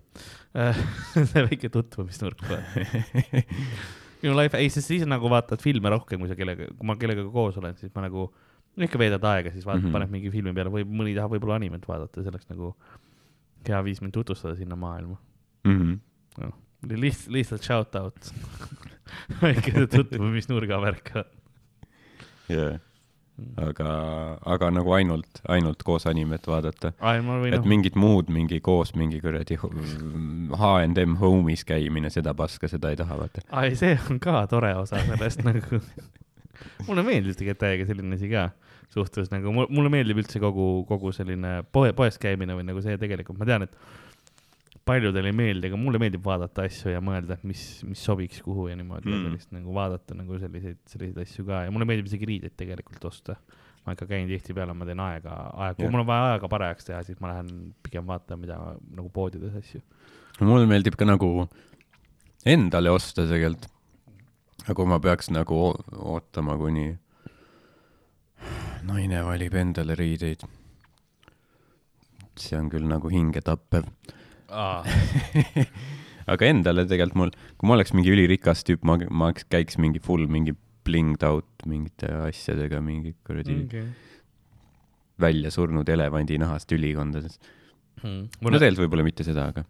see 1.34 1.44
väike 1.50 1.72
tutvumisnurk. 1.74 2.46
minu 4.22 4.38
life, 4.38 4.58
ei, 4.58 4.72
sest 4.72 4.94
siis 4.94 5.04
nagu 5.10 5.30
vaatad 5.32 5.62
filme 5.64 5.92
rohkem, 5.92 6.24
kui 6.24 6.32
sa 6.32 6.38
kellega, 6.40 6.70
kui 6.78 6.88
ma 6.88 6.96
kellegagi 7.02 7.32
koos 7.34 7.60
olen, 7.60 7.76
siis 7.80 7.92
ma 7.96 8.06
nagu 8.06 8.30
no 8.32 8.88
ikka 8.88 9.00
veedad 9.02 9.26
aega, 9.28 9.52
siis 9.52 9.66
vaatad 9.68 9.84
mm. 9.84 9.88
-hmm. 9.90 10.00
paned 10.00 10.14
mingi 10.14 10.32
filmi 10.32 10.54
peale 10.56 10.72
või 10.72 10.86
mõni 10.88 11.16
tahab 11.18 11.36
võib-olla 11.36 11.60
animet 11.60 11.88
vaadata, 11.88 12.24
see 12.24 12.32
oleks 12.32 12.48
nagu 12.52 12.76
hea 13.68 13.84
viis 13.84 14.02
mind 14.02 14.16
tutvustada 14.16 14.56
sinna 14.56 14.76
maailma. 14.76 15.18
Mhm. 15.68 16.00
lihtsalt, 16.90 17.34
lihtsalt 17.34 17.64
shout 17.64 17.96
out. 17.96 18.34
väike 19.42 19.88
tutvumisnurga 19.92 20.80
värk. 20.82 21.12
jaa, 22.50 22.80
aga, 23.62 23.92
aga 24.46 24.70
nagu 24.74 24.94
ainult, 24.96 25.42
ainult 25.50 25.84
koos 25.84 26.08
animet 26.10 26.48
vaadata. 26.48 26.94
et 27.52 27.66
mingit 27.70 27.96
muud, 27.96 28.32
mingi 28.34 28.60
koos 28.60 28.96
mingi 28.96 29.22
kuradi 29.22 29.58
H&M 29.58 31.16
Home'is 31.22 31.66
käimine, 31.68 32.10
seda 32.10 32.34
paska, 32.34 32.68
seda 32.72 32.92
ei 32.92 33.00
taha 33.00 33.20
vaata. 33.20 33.46
ai, 33.52 33.76
see 33.76 33.98
on 34.10 34.20
ka 34.20 34.46
tore 34.52 34.74
osa 34.76 35.02
sellest 35.06 35.46
nagu. 35.50 35.82
mulle 36.88 37.06
meeldib 37.06 37.38
tegelikult 37.38 37.64
täiega 37.66 37.88
selline 37.90 38.20
asi 38.20 38.30
ka 38.32 38.50
suhtes 38.92 39.32
nagu, 39.32 39.54
mulle 39.54 39.90
meeldib 39.92 40.20
üldse 40.24 40.40
kogu, 40.44 40.84
kogu 40.90 41.14
selline 41.16 41.62
poe, 41.72 41.94
poes 41.96 42.20
käimine 42.22 42.58
või 42.58 42.68
nagu 42.68 42.84
see 42.84 42.98
tegelikult, 43.02 43.40
ma 43.40 43.48
tean, 43.48 43.68
et 43.68 43.76
paljudele 44.86 45.30
ei 45.30 45.36
meeldi, 45.38 45.70
aga 45.70 45.78
mulle 45.80 46.00
meeldib 46.02 46.24
vaadata 46.26 46.66
asju 46.68 46.94
ja 46.94 47.02
mõelda, 47.06 47.38
et 47.38 47.44
mis, 47.48 47.64
mis 47.88 48.02
sobiks 48.02 48.42
kuhu 48.46 48.68
ja 48.72 48.78
niimoodi 48.78 49.10
mm. 49.10 49.18
Ja 49.18 49.28
sellist 49.30 49.52
nagu 49.56 49.76
vaadata 49.76 50.18
nagu 50.18 50.40
selliseid, 50.42 50.80
selliseid 50.90 51.20
asju 51.26 51.46
ka 51.50 51.66
ja 51.68 51.74
mulle 51.74 51.88
meeldib 51.90 52.10
isegi 52.10 52.30
riideid 52.30 52.56
tegelikult 52.60 53.06
osta. 53.12 53.38
ma 53.86 53.96
ikka 53.96 54.06
käin 54.06 54.28
tihtipeale, 54.30 54.76
ma 54.78 54.86
teen 54.86 55.00
aega, 55.02 55.36
aega, 55.58 55.76
kui 55.80 55.90
mul 55.90 56.04
on 56.04 56.10
vaja 56.10 56.34
aega 56.36 56.50
parajaks 56.54 56.86
teha, 56.86 57.00
siis 57.06 57.18
ma 57.22 57.32
lähen 57.32 57.72
pigem 57.82 58.06
vaatan, 58.06 58.38
mida 58.42 58.58
nagu 58.94 59.10
poodides 59.10 59.56
asju. 59.58 59.82
mulle 60.42 60.70
meeldib 60.70 60.98
ka 60.98 61.08
nagu 61.10 61.48
endale 62.46 62.94
osta 62.94 63.26
tegelikult. 63.30 63.70
aga 64.64 64.76
kui 64.78 64.90
ma 64.90 65.00
peaks 65.02 65.32
nagu 65.34 65.62
ootama, 65.98 66.58
kuni 66.62 66.92
naine 68.86 69.22
valib 69.26 69.54
endale 69.58 69.96
riideid, 69.98 70.46
see 72.38 72.58
on 72.58 72.70
küll 72.74 72.88
nagu 72.90 73.10
hingetappev. 73.14 73.86
aga 76.34 76.50
endale 76.50 76.86
tegelikult 76.90 77.20
mul, 77.20 77.34
kui 77.58 77.70
ma 77.70 77.78
oleks 77.78 77.96
mingi 77.98 78.14
ülirikas 78.14 78.66
tüüp, 78.68 78.84
ma, 78.88 78.98
ma 79.10 79.32
käiks 79.34 79.80
mingi 79.82 80.04
full 80.04 80.28
mingi 80.32 80.56
blinged 80.88 81.24
out 81.28 81.66
mingite 81.70 82.10
asjadega, 82.28 82.82
mingi 82.84 83.16
kuradi. 83.28 83.58
Okay. 83.68 83.90
välja 85.22 85.52
surnud 85.54 85.90
elevandi 85.90 86.40
nahast 86.42 86.72
ülikondades. 86.74 87.38
Hmm. 88.02 88.26
no 88.42 88.58
tegelikult 88.58 88.88
võib-olla 88.88 89.06
mitte 89.06 89.26
seda, 89.28 89.52
aga 89.52 89.68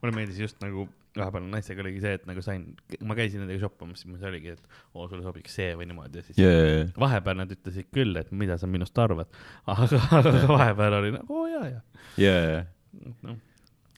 mulle 0.00 0.14
meeldis 0.16 0.38
just 0.40 0.62
nagu 0.62 0.86
vahepeal 1.16 1.46
naistega 1.50 1.82
oligi 1.84 2.02
see, 2.04 2.14
et 2.18 2.24
nagu 2.28 2.42
sain, 2.44 2.62
ma 3.08 3.16
käisin 3.16 3.40
nendega 3.42 3.62
shoppamas, 3.62 4.02
siis 4.02 4.10
mul 4.10 4.20
see 4.20 4.30
oligi, 4.30 4.54
et 4.56 4.78
oo, 4.92 5.06
sulle 5.08 5.24
sobiks 5.24 5.56
see 5.58 5.72
või 5.78 5.88
niimoodi 5.90 6.20
ja 6.20 6.26
siis 6.26 6.40
yeah. 6.40 6.56
yeah. 6.62 6.90
vahepeal 7.00 7.40
nad 7.40 7.52
ütlesid 7.56 7.88
küll, 7.94 8.16
et 8.20 8.32
mida 8.36 8.58
sa 8.60 8.68
minust 8.70 8.98
arvad, 9.00 9.32
aga, 9.72 10.00
aga 10.20 10.34
vahepeal 10.50 10.98
oli 11.00 11.12
nagu 11.16 11.40
oo 11.40 11.46
jaa, 11.50 11.70
jaa. 11.72 11.84
yeah. 12.20 12.66
noh, 13.24 13.40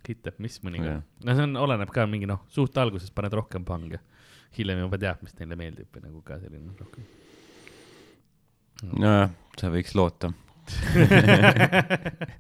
kitab, 0.09 0.35
mis 0.42 0.57
mõnikord 0.64 1.03
no 1.25 1.35
see 1.37 1.44
on, 1.47 1.55
oleneb 1.61 1.90
ka 1.94 2.07
mingi 2.11 2.27
noh, 2.31 2.40
suht 2.53 2.77
alguses 2.81 3.11
paned 3.14 3.35
rohkem 3.38 3.64
pange, 3.68 4.01
hiljem 4.59 4.81
juba 4.87 4.99
tead, 5.01 5.23
mis 5.27 5.37
neile 5.38 5.57
meeldib 5.61 5.88
või 5.94 6.03
nagu 6.09 6.23
ka 6.27 6.38
selline 6.42 6.73
rohkem. 6.81 7.05
nojah, 8.94 9.31
sa 9.61 9.71
võiks 9.75 9.94
loota. 9.99 10.33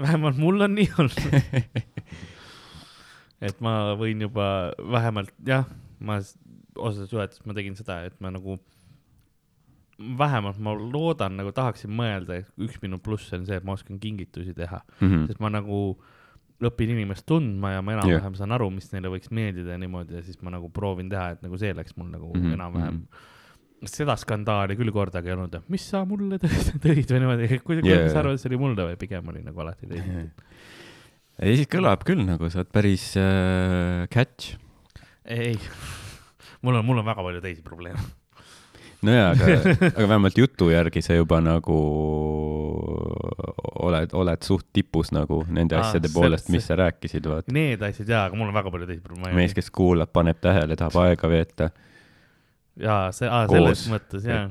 vähemalt 0.00 0.36
mul 0.40 0.60
on 0.66 0.74
nii 0.74 0.88
olnud. 0.98 1.18
et 3.44 3.60
ma 3.64 3.74
võin 4.00 4.24
juba 4.26 4.46
vähemalt 4.96 5.32
jah, 5.46 5.66
ma 6.00 6.18
s- 6.22 6.36
osades 6.74 7.10
suhetes 7.12 7.42
ma 7.46 7.54
tegin 7.56 7.76
seda, 7.78 8.00
et 8.08 8.16
ma 8.24 8.32
nagu 8.34 8.56
vähemalt 9.98 10.58
ma 10.58 10.74
loodan 10.74 11.36
nagu 11.38 11.52
tahaksin 11.54 11.90
mõelda, 11.94 12.40
et 12.42 12.48
üks 12.58 12.80
minu 12.82 12.98
pluss 12.98 13.32
on 13.36 13.46
see, 13.46 13.56
et 13.56 13.64
ma 13.64 13.76
oskan 13.76 14.00
kingitusi 14.02 14.54
teha, 14.54 14.80
Mhm. 15.00 15.26
sest 15.26 15.40
ma 15.40 15.48
nagu 15.48 15.98
õpin 16.64 16.90
inimest 16.94 17.26
tundma 17.26 17.74
ja 17.74 17.82
ma 17.82 17.92
enam-vähem 17.92 18.34
saan 18.38 18.52
aru, 18.52 18.70
mis 18.70 18.90
neile 18.92 19.10
võiks 19.12 19.30
meeldida 19.30 19.74
ja 19.74 19.78
niimoodi 19.78 20.14
ja 20.14 20.22
siis 20.22 20.40
ma 20.42 20.50
nagu 20.54 20.70
proovin 20.70 21.10
teha, 21.10 21.30
et 21.34 21.42
nagu 21.42 21.58
see 21.58 21.74
läks 21.74 21.96
mul 21.96 22.08
nagu 22.10 22.32
mm 22.32 22.40
-hmm. 22.40 22.52
enam-vähem 22.58 22.94
mm. 22.94 23.06
-hmm 23.10 23.32
seda 23.84 24.16
skandaali 24.16 24.76
küll 24.78 24.92
kordagi 24.94 25.28
ei 25.28 25.34
olnud, 25.36 25.54
et 25.58 25.68
mis 25.68 25.82
sa 25.90 26.04
mulle 26.08 26.38
tõid 26.84 27.10
või 27.10 27.20
niimoodi, 27.20 27.58
kuidas 27.64 27.84
Jaa. 27.84 27.98
yeah. 27.98 28.12
sa 28.12 28.22
arvad, 28.22 28.38
et 28.38 28.40
see 28.40 28.48
oli 28.48 28.60
mulle 28.62 28.86
või 28.88 28.96
pigem 28.96 29.28
oli 29.28 29.42
nagu 29.44 29.60
alati 29.60 29.86
teisiti. 29.90 30.24
ei, 31.42 31.56
siis 31.58 31.68
kõlab 31.68 32.04
küll 32.08 32.24
nagu 32.24 32.48
sa 32.48 32.62
oled 32.62 32.72
päris 32.72 33.10
äh, 33.20 34.06
catch. 34.14 34.56
ei, 35.24 35.58
mul 36.64 36.80
on, 36.80 36.86
mul 36.86 37.02
on 37.02 37.08
väga 37.10 37.26
palju 37.26 37.40
teisi 37.44 37.62
probleeme. 37.66 38.00
nojaa, 39.06 39.30
aga, 39.34 39.46
aga 39.96 40.08
vähemalt 40.08 40.38
jutu 40.38 40.70
järgi 40.72 41.02
sa 41.04 41.16
juba 41.18 41.40
nagu 41.44 41.78
oled, 43.84 44.14
oled 44.16 44.44
suht 44.46 44.66
tipus 44.72 45.12
nagu 45.14 45.42
nende 45.52 45.76
Aa, 45.76 45.84
asjade 45.88 46.10
poolest, 46.14 46.50
mis 46.52 46.66
sa 46.68 46.76
rääkisid, 46.78 47.26
vaata. 47.28 47.54
Need 47.54 47.82
asjad 47.86 48.10
jaa, 48.10 48.24
aga 48.28 48.38
mul 48.38 48.50
on 48.50 48.56
väga 48.56 48.72
palju 48.74 48.88
teisi 48.90 49.02
probleeme. 49.04 49.36
mees, 49.38 49.54
kes 49.56 49.70
kuulab, 49.74 50.12
paneb 50.14 50.40
tähele, 50.42 50.76
tahab 50.80 50.98
aega 51.04 51.30
veeta, 51.30 51.70
jaa, 52.80 53.08
see, 53.16 53.30
selles 53.52 53.86
mõttes 53.92 54.28
jaa. 54.28 54.44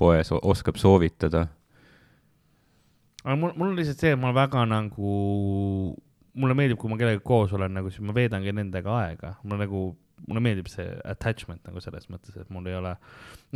poes 0.00 0.32
oskab 0.40 0.80
soovitada. 0.80 1.46
aga 3.24 3.36
mul, 3.40 3.54
mul 3.56 3.72
on 3.72 3.76
lihtsalt 3.78 4.04
see, 4.04 4.14
et 4.16 4.20
ma 4.20 4.34
väga 4.36 4.66
nagu, 4.70 5.18
mulle 6.34 6.58
meeldib, 6.58 6.80
kui 6.80 6.92
ma 6.92 7.00
kellegagi 7.00 7.24
koos 7.24 7.54
olen 7.56 7.76
nagu, 7.80 7.92
siis 7.92 8.04
ma 8.04 8.16
veedangi 8.16 8.54
nendega 8.54 8.98
aega, 9.02 9.36
mul 9.44 9.62
nagu, 9.64 9.84
mulle 10.28 10.42
meeldib 10.44 10.70
see 10.72 10.86
attachment 11.04 11.62
nagu 11.68 11.82
selles 11.84 12.08
mõttes, 12.12 12.36
et 12.40 12.48
mul 12.54 12.66
ei 12.70 12.78
ole, 12.78 12.94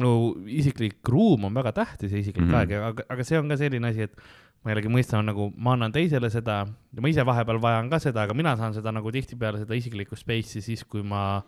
no 0.02 0.11
isiklik 0.48 1.00
ruum 1.09 1.48
on 1.48 1.57
väga 1.57 1.72
tähtis 1.81 2.12
ja 2.12 2.20
isiklik 2.20 2.44
mm. 2.46 2.52
-hmm. 2.52 2.59
aeg, 2.61 2.92
aga, 2.92 3.09
aga 3.14 3.26
see 3.26 3.40
on 3.40 3.48
ka 3.48 3.59
selline 3.61 3.88
asi, 3.88 4.09
et 4.09 4.14
ma 4.64 4.72
jällegi 4.72 4.90
mõistan 4.92 5.26
nagu, 5.28 5.48
ma 5.57 5.76
annan 5.76 5.94
teisele 5.94 6.31
seda 6.35 6.61
ja 6.66 7.02
ma 7.02 7.11
ise 7.11 7.24
vahepeal 7.26 7.61
vajan 7.62 7.90
ka 7.92 8.00
seda, 8.02 8.26
aga 8.26 8.35
mina 8.35 8.57
saan 8.59 8.74
seda 8.76 8.92
nagu 8.94 9.12
tihtipeale 9.14 9.62
seda 9.62 9.76
isiklikku 9.78 10.18
space'i 10.18 10.62
siis, 10.64 10.85
kui 10.85 11.04
ma 11.07 11.42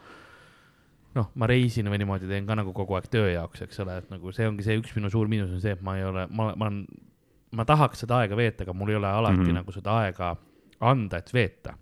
noh, 1.16 1.30
ma 1.34 1.48
reisin 1.50 1.90
või 1.90 2.00
niimoodi 2.02 2.30
teen 2.30 2.46
ka 2.46 2.56
nagu 2.58 2.72
kogu 2.76 2.96
aeg 2.98 3.08
töö 3.10 3.32
jaoks, 3.32 3.64
eks 3.66 3.82
ole, 3.82 3.98
et 4.02 4.10
nagu 4.12 4.32
see 4.34 4.46
ongi 4.46 4.66
see 4.66 4.78
üks 4.78 4.94
minu 4.96 5.10
suur 5.10 5.30
miinus 5.30 5.50
on 5.54 5.62
see, 5.62 5.74
et 5.74 5.82
ma 5.82 5.96
ei 5.98 6.06
ole, 6.06 6.26
ma, 6.30 6.52
ma 6.54 6.68
olen, 6.68 6.84
ma 7.58 7.66
tahaks 7.66 8.04
seda 8.04 8.22
aega 8.22 8.38
veeta, 8.38 8.64
aga 8.66 8.76
mul 8.76 8.92
ei 8.92 9.00
ole 9.00 9.10
alati 9.10 9.40
mm. 9.40 9.46
-hmm. 9.48 9.58
nagu 9.58 9.74
seda 9.74 9.96
aega 10.04 10.34
anda, 10.80 11.18
et 11.18 11.34
veeta. 11.34 11.74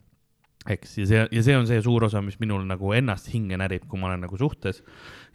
eks, 0.67 0.97
ja 0.99 1.07
see, 1.07 1.27
ja 1.33 1.43
see 1.45 1.57
on 1.57 1.69
see 1.69 1.83
suur 1.85 2.09
osa, 2.09 2.23
mis 2.25 2.39
minul 2.43 2.65
nagu 2.67 2.93
ennast 2.97 3.31
hinge 3.33 3.59
närib, 3.61 3.87
kui 3.89 4.01
ma 4.01 4.11
olen 4.11 4.27
nagu 4.27 4.39
suhtes 4.41 4.83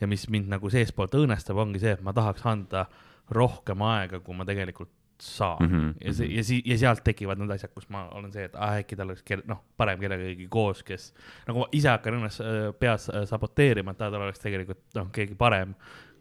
ja 0.01 0.09
mis 0.09 0.27
mind 0.33 0.51
nagu 0.51 0.69
seestpoolt 0.69 1.15
õõnestab, 1.19 1.59
ongi 1.61 1.81
see, 1.83 1.95
et 1.95 2.03
ma 2.03 2.13
tahaks 2.13 2.45
anda 2.49 2.87
rohkem 3.33 3.81
aega, 3.87 4.19
kui 4.19 4.35
ma 4.35 4.45
tegelikult 4.45 4.91
saan 5.23 5.57
mm. 5.63 5.69
Mhm, 5.69 5.89
-hmm. 5.89 6.05
ja 6.05 6.13
see, 6.13 6.27
ja 6.35 6.43
si-, 6.43 6.63
ja 6.65 6.77
sealt 6.77 7.03
tekivad 7.03 7.39
need 7.39 7.51
asjad, 7.51 7.71
kus 7.73 7.89
ma 7.89 8.07
olen 8.11 8.31
see, 8.33 8.43
et 8.49 8.55
ah, 8.55 8.77
äkki 8.79 8.95
tal 8.95 9.07
oleks 9.07 9.23
kell-, 9.23 9.45
noh, 9.47 9.61
parem 9.77 9.99
kellegagi 9.99 10.47
koos, 10.49 10.83
kes 10.83 11.13
nagu 11.47 11.67
ise 11.71 11.89
hakkan 11.89 12.17
ennast 12.19 12.41
äh, 12.41 12.73
peas 12.79 13.09
äh, 13.09 13.23
saboteerima, 13.29 13.91
et 13.91 14.01
ah, 14.01 14.11
tal 14.11 14.25
oleks 14.25 14.43
tegelikult 14.43 14.81
noh, 14.95 15.11
keegi 15.13 15.35
parem, 15.35 15.75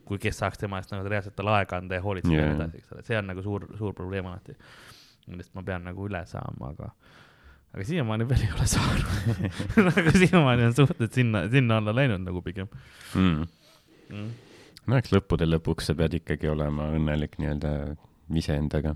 kui 0.05 0.19
kes 0.19 0.39
saaks 0.39 0.59
tema 0.59 0.79
eest 0.79 0.93
nagu 0.93 1.09
reaalselt 1.09 1.35
talle 1.37 1.57
aega 1.57 1.77
anda 1.77 1.99
ja 1.99 2.03
hoolitseda 2.03 2.35
yeah. 2.35 2.47
ja 2.47 2.55
nii 2.55 2.61
edasi, 2.61 2.83
eks 2.83 2.93
ole, 2.93 3.03
see 3.03 3.19
on 3.19 3.27
nagu 3.33 3.43
suur, 3.43 3.67
suur 3.79 3.95
probleem 3.95 4.27
alati, 4.27 4.55
millest 5.27 5.55
ma 5.55 5.63
pean 5.67 5.85
nagu 5.89 6.07
üle 6.07 6.23
saama, 6.27 6.73
aga 6.75 6.91
aga 7.73 7.89
siiamaani 7.89 8.29
veel 8.29 8.47
ei 8.47 8.53
ole 8.53 8.69
saanud 8.69 9.91
aga 10.03 10.15
siiamaani 10.19 10.69
on 10.69 10.77
suhted 10.77 11.13
sinna, 11.15 11.47
sinna 11.53 11.81
alla 11.81 11.95
läinud 11.97 12.25
nagu 12.25 12.45
pigem 12.45 12.69
mm.. 13.15 13.45
mm.. 14.13 14.31
no 14.87 15.01
eks 15.01 15.15
lõppude 15.15 15.49
lõpuks 15.49 15.91
sa 15.91 15.97
pead 15.99 16.21
ikkagi 16.21 16.51
olema 16.53 16.91
õnnelik 16.97 17.39
nii-öelda 17.41 17.75
iseendaga 18.39 18.95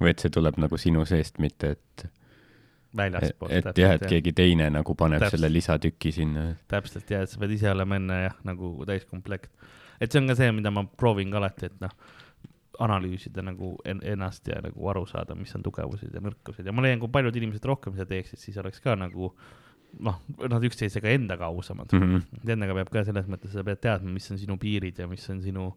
või 0.00 0.12
et 0.12 0.22
see 0.22 0.32
tuleb 0.34 0.58
nagu 0.60 0.78
sinu 0.80 1.04
seest, 1.08 1.38
mitte 1.42 1.72
et, 1.76 2.04
väljaspoolt. 2.96 3.54
et 3.54 3.80
jah, 3.80 3.96
et 3.96 4.06
keegi 4.10 4.34
teine 4.36 4.68
nagu 4.72 4.94
paneb 4.98 5.22
Täpselt. 5.22 5.38
selle 5.38 5.52
lisatüki 5.52 6.12
sinna. 6.14 6.48
täpselt 6.70 7.10
ja, 7.10 7.22
et 7.24 7.32
sa 7.32 7.40
pead 7.42 7.56
ise 7.56 7.70
olema 7.72 7.98
enne 7.98 8.22
jah, 8.24 8.38
nagu 8.48 8.72
täiskomplekt. 8.88 9.50
et 10.00 10.12
see 10.12 10.22
on 10.22 10.30
ka 10.30 10.38
see, 10.38 10.50
mida 10.54 10.72
ma 10.74 10.84
proovin 10.88 11.30
ka 11.34 11.42
alati, 11.42 11.70
et 11.72 11.80
noh, 11.84 11.94
analüüsida 12.84 13.42
nagu 13.42 13.74
en 13.88 14.02
ennast 14.06 14.48
ja 14.48 14.60
nagu 14.62 14.90
aru 14.90 15.04
saada, 15.10 15.34
mis 15.38 15.54
on 15.56 15.64
tugevused 15.66 16.14
ja 16.14 16.22
nõrkused 16.22 16.66
ja 16.66 16.74
ma 16.74 16.84
leian, 16.84 17.00
kui 17.02 17.10
paljud 17.12 17.36
inimesed 17.40 17.64
rohkem 17.66 17.96
seda 17.96 18.08
teeksid, 18.12 18.40
siis 18.42 18.58
oleks 18.62 18.82
ka 18.84 18.94
nagu 18.98 19.32
noh, 20.04 20.20
nad 20.38 20.64
üksteisega 20.68 21.10
endaga 21.16 21.48
ausamad 21.48 21.92
mm. 21.92 22.02
-hmm. 22.02 22.52
Endaga 22.54 22.76
peab 22.78 22.92
ka 22.92 23.04
selles 23.08 23.26
mõttes, 23.26 23.52
sa 23.52 23.64
pead 23.64 23.80
teadma, 23.82 24.12
mis 24.14 24.30
on 24.30 24.38
sinu 24.38 24.58
piirid 24.60 24.98
ja 24.98 25.08
mis 25.10 25.28
on 25.30 25.42
sinu, 25.42 25.72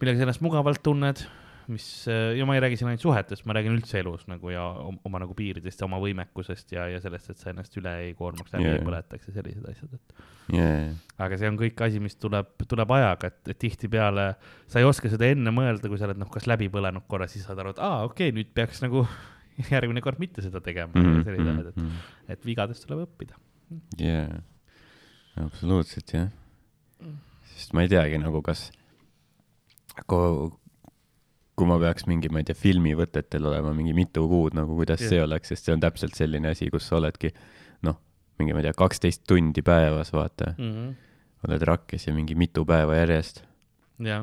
millega 0.00 0.18
sa 0.18 0.28
ennast 0.28 0.44
mugavalt 0.44 0.82
tunned, 0.82 1.24
mis 1.68 1.86
ja 2.08 2.46
ma 2.48 2.54
ei 2.56 2.62
räägi 2.64 2.78
siin 2.80 2.88
ainult 2.90 3.02
suhetest, 3.04 3.44
ma 3.48 3.54
räägin 3.56 3.74
üldse 3.76 4.00
elus 4.00 4.24
nagu 4.30 4.50
ja 4.52 4.62
om- 4.82 4.98
oma 5.04 5.20
nagu 5.22 5.34
piiridest 5.36 5.82
ja 5.82 5.86
oma 5.86 5.98
võimekusest 6.02 6.72
ja, 6.72 6.86
ja 6.88 7.00
sellest, 7.04 7.30
et 7.30 7.42
sa 7.42 7.50
ennast 7.52 7.76
üle 7.80 7.92
ei 8.06 8.14
koormaks, 8.18 8.52
läbi 8.54 8.68
Jaa. 8.68 8.78
ei 8.78 8.84
põletaks 8.86 9.28
ja 9.28 9.34
sellised 9.36 9.66
asjad, 9.68 9.94
et 9.98 10.58
jaa, 10.58 10.78
aga 11.26 11.38
see 11.40 11.50
on 11.50 11.58
kõik 11.60 11.82
asi, 11.84 12.00
mis 12.00 12.16
tuleb, 12.16 12.54
tuleb 12.68 12.94
ajaga, 12.98 13.32
et, 13.32 13.40
et 13.52 13.60
tihtipeale 13.64 14.28
sa 14.66 14.80
ei 14.80 14.88
oska 14.88 15.10
seda 15.12 15.28
enne 15.28 15.52
mõelda, 15.54 15.90
kui 15.90 16.00
sa 16.00 16.08
oled 16.08 16.20
noh, 16.22 16.30
kas 16.32 16.48
läbi 16.50 16.70
põlenud 16.72 17.04
korra, 17.10 17.28
siis 17.30 17.44
saad 17.48 17.60
aru, 17.60 17.74
et 17.76 17.82
aa, 17.84 18.04
okei 18.08 18.30
okay,, 18.30 18.36
nüüd 18.38 18.54
peaks 18.56 18.80
nagu 18.84 19.04
järgmine 19.74 20.04
kord 20.04 20.22
mitte 20.22 20.44
seda 20.44 20.62
tegema 20.64 20.92
mm 20.94 21.04
-hmm., 21.04 21.26
sellised 21.28 21.52
asjad, 21.52 21.72
et, 21.74 22.36
et 22.36 22.46
vigadest 22.48 22.86
tuleb 22.86 23.04
õppida. 23.04 23.36
jaa, 24.00 24.40
absoluutselt 25.44 26.14
jah. 26.14 26.30
sest 27.52 27.76
ma 27.76 27.84
ei 27.84 27.92
teagi 27.92 28.18
nagu, 28.22 28.40
kas, 28.42 28.70
kui, 30.06 30.48
kui 31.58 31.68
ma 31.68 31.78
peaks 31.82 32.06
mingi, 32.10 32.30
ma 32.32 32.42
ei 32.42 32.48
tea, 32.48 32.56
filmivõtetel 32.58 33.48
olema 33.50 33.74
mingi 33.76 33.94
mitu 33.96 34.24
kuud 34.30 34.56
nagu, 34.56 34.76
kuidas 34.78 35.02
Jah. 35.02 35.12
see 35.12 35.22
oleks, 35.24 35.52
sest 35.52 35.68
see 35.68 35.74
on 35.74 35.82
täpselt 35.82 36.16
selline 36.18 36.52
asi, 36.54 36.70
kus 36.72 36.86
sa 36.88 36.98
oledki 37.00 37.32
noh, 37.86 37.98
mingi, 38.40 38.54
ma 38.54 38.62
ei 38.62 38.68
tea, 38.68 38.76
kaksteist 38.78 39.24
tundi 39.28 39.64
päevas, 39.66 40.12
vaata, 40.14 40.54
mm. 40.56 40.72
-hmm. 40.72 40.96
oled 41.48 41.68
rakkes 41.72 42.08
ja 42.08 42.14
mingi 42.14 42.38
mitu 42.38 42.64
päeva 42.68 42.98
järjest 43.00 43.42
ja, 44.06 44.22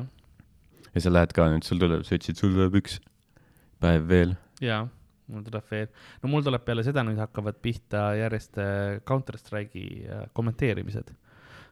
ja 0.94 1.04
sa 1.04 1.12
lähed 1.12 1.36
ka 1.36 1.48
nüüd, 1.52 1.66
sul 1.68 1.80
tuleb, 1.82 2.04
sa 2.08 2.16
ütlesid, 2.16 2.40
sul 2.40 2.54
tuleb 2.56 2.80
üks 2.80 3.00
päev 3.82 4.08
veel. 4.08 4.36
ja 4.64 4.86
mul 5.28 5.44
tuleb 5.44 5.70
veel, 5.70 5.88
no 6.22 6.32
mul 6.32 6.44
tuleb 6.46 6.64
peale 6.64 6.84
seda 6.86 7.04
nüüd 7.06 7.20
hakkavad 7.20 7.60
pihta 7.62 8.08
järjest 8.16 8.58
äh, 8.62 8.98
Counter 9.08 9.38
Strike'i 9.40 10.06
äh, 10.06 10.26
kommenteerimised 10.32 11.12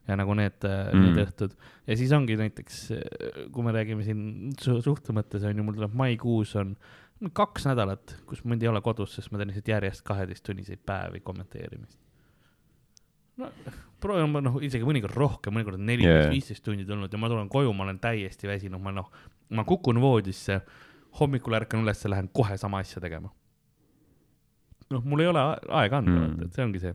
ja 0.09 0.17
nagu 0.21 0.35
need 0.37 0.59
mm., 0.63 0.91
Mm. 0.93 1.07
need 1.07 1.23
õhtud 1.25 1.55
ja 1.87 1.97
siis 1.97 2.13
ongi 2.13 2.37
näiteks, 2.37 2.81
kui 3.53 3.65
me 3.65 3.73
räägime 3.73 4.05
siin 4.05 4.53
su 4.61 4.77
suhte 4.85 5.15
mõttes 5.17 5.45
on 5.49 5.57
ju, 5.57 5.65
mul 5.65 5.77
tuleb 5.79 5.95
maikuus 5.97 6.55
on 6.61 6.75
kaks 7.33 7.65
nädalat, 7.71 8.17
kus 8.29 8.43
mind 8.45 8.63
ei 8.63 8.69
ole 8.69 8.83
kodus, 8.85 9.15
sest 9.17 9.31
ma 9.33 9.39
teen 9.41 9.49
lihtsalt 9.53 9.71
järjest 9.71 10.03
kaheteisttunniseid 10.05 10.83
päevi 10.85 11.23
kommenteerimist. 11.25 11.99
no 13.41 13.49
proovin 14.01 14.29
ma 14.31 14.43
noh, 14.45 14.59
isegi 14.63 14.85
mõnikord 14.85 15.17
rohkem, 15.17 15.55
mõnikord 15.57 15.79
on 15.81 15.87
neliteist 15.89 16.27
yeah., 16.27 16.33
viisteist 16.35 16.65
tundi 16.67 16.85
tulnud 16.85 17.13
ja 17.13 17.19
ma 17.19 17.31
tulen 17.33 17.49
koju, 17.49 17.73
ma 17.73 17.87
olen 17.87 17.99
täiesti 18.03 18.51
väsinud, 18.51 18.83
ma 18.83 18.93
noh, 18.93 19.09
ma 19.57 19.65
kukun 19.65 20.01
voodisse, 20.03 20.61
hommikul 21.21 21.57
ärkan 21.57 21.81
üles, 21.87 22.05
lähen 22.11 22.29
kohe 22.35 22.59
sama 22.61 22.83
asja 22.85 23.01
tegema. 23.01 23.33
noh, 24.93 25.03
mul 25.09 25.25
ei 25.25 25.31
ole 25.33 25.43
aega 25.81 25.99
anda 26.03 26.13
mm., 26.13 26.43
et 26.45 26.53
see 26.55 26.67
ongi 26.67 26.83
see, 26.83 26.93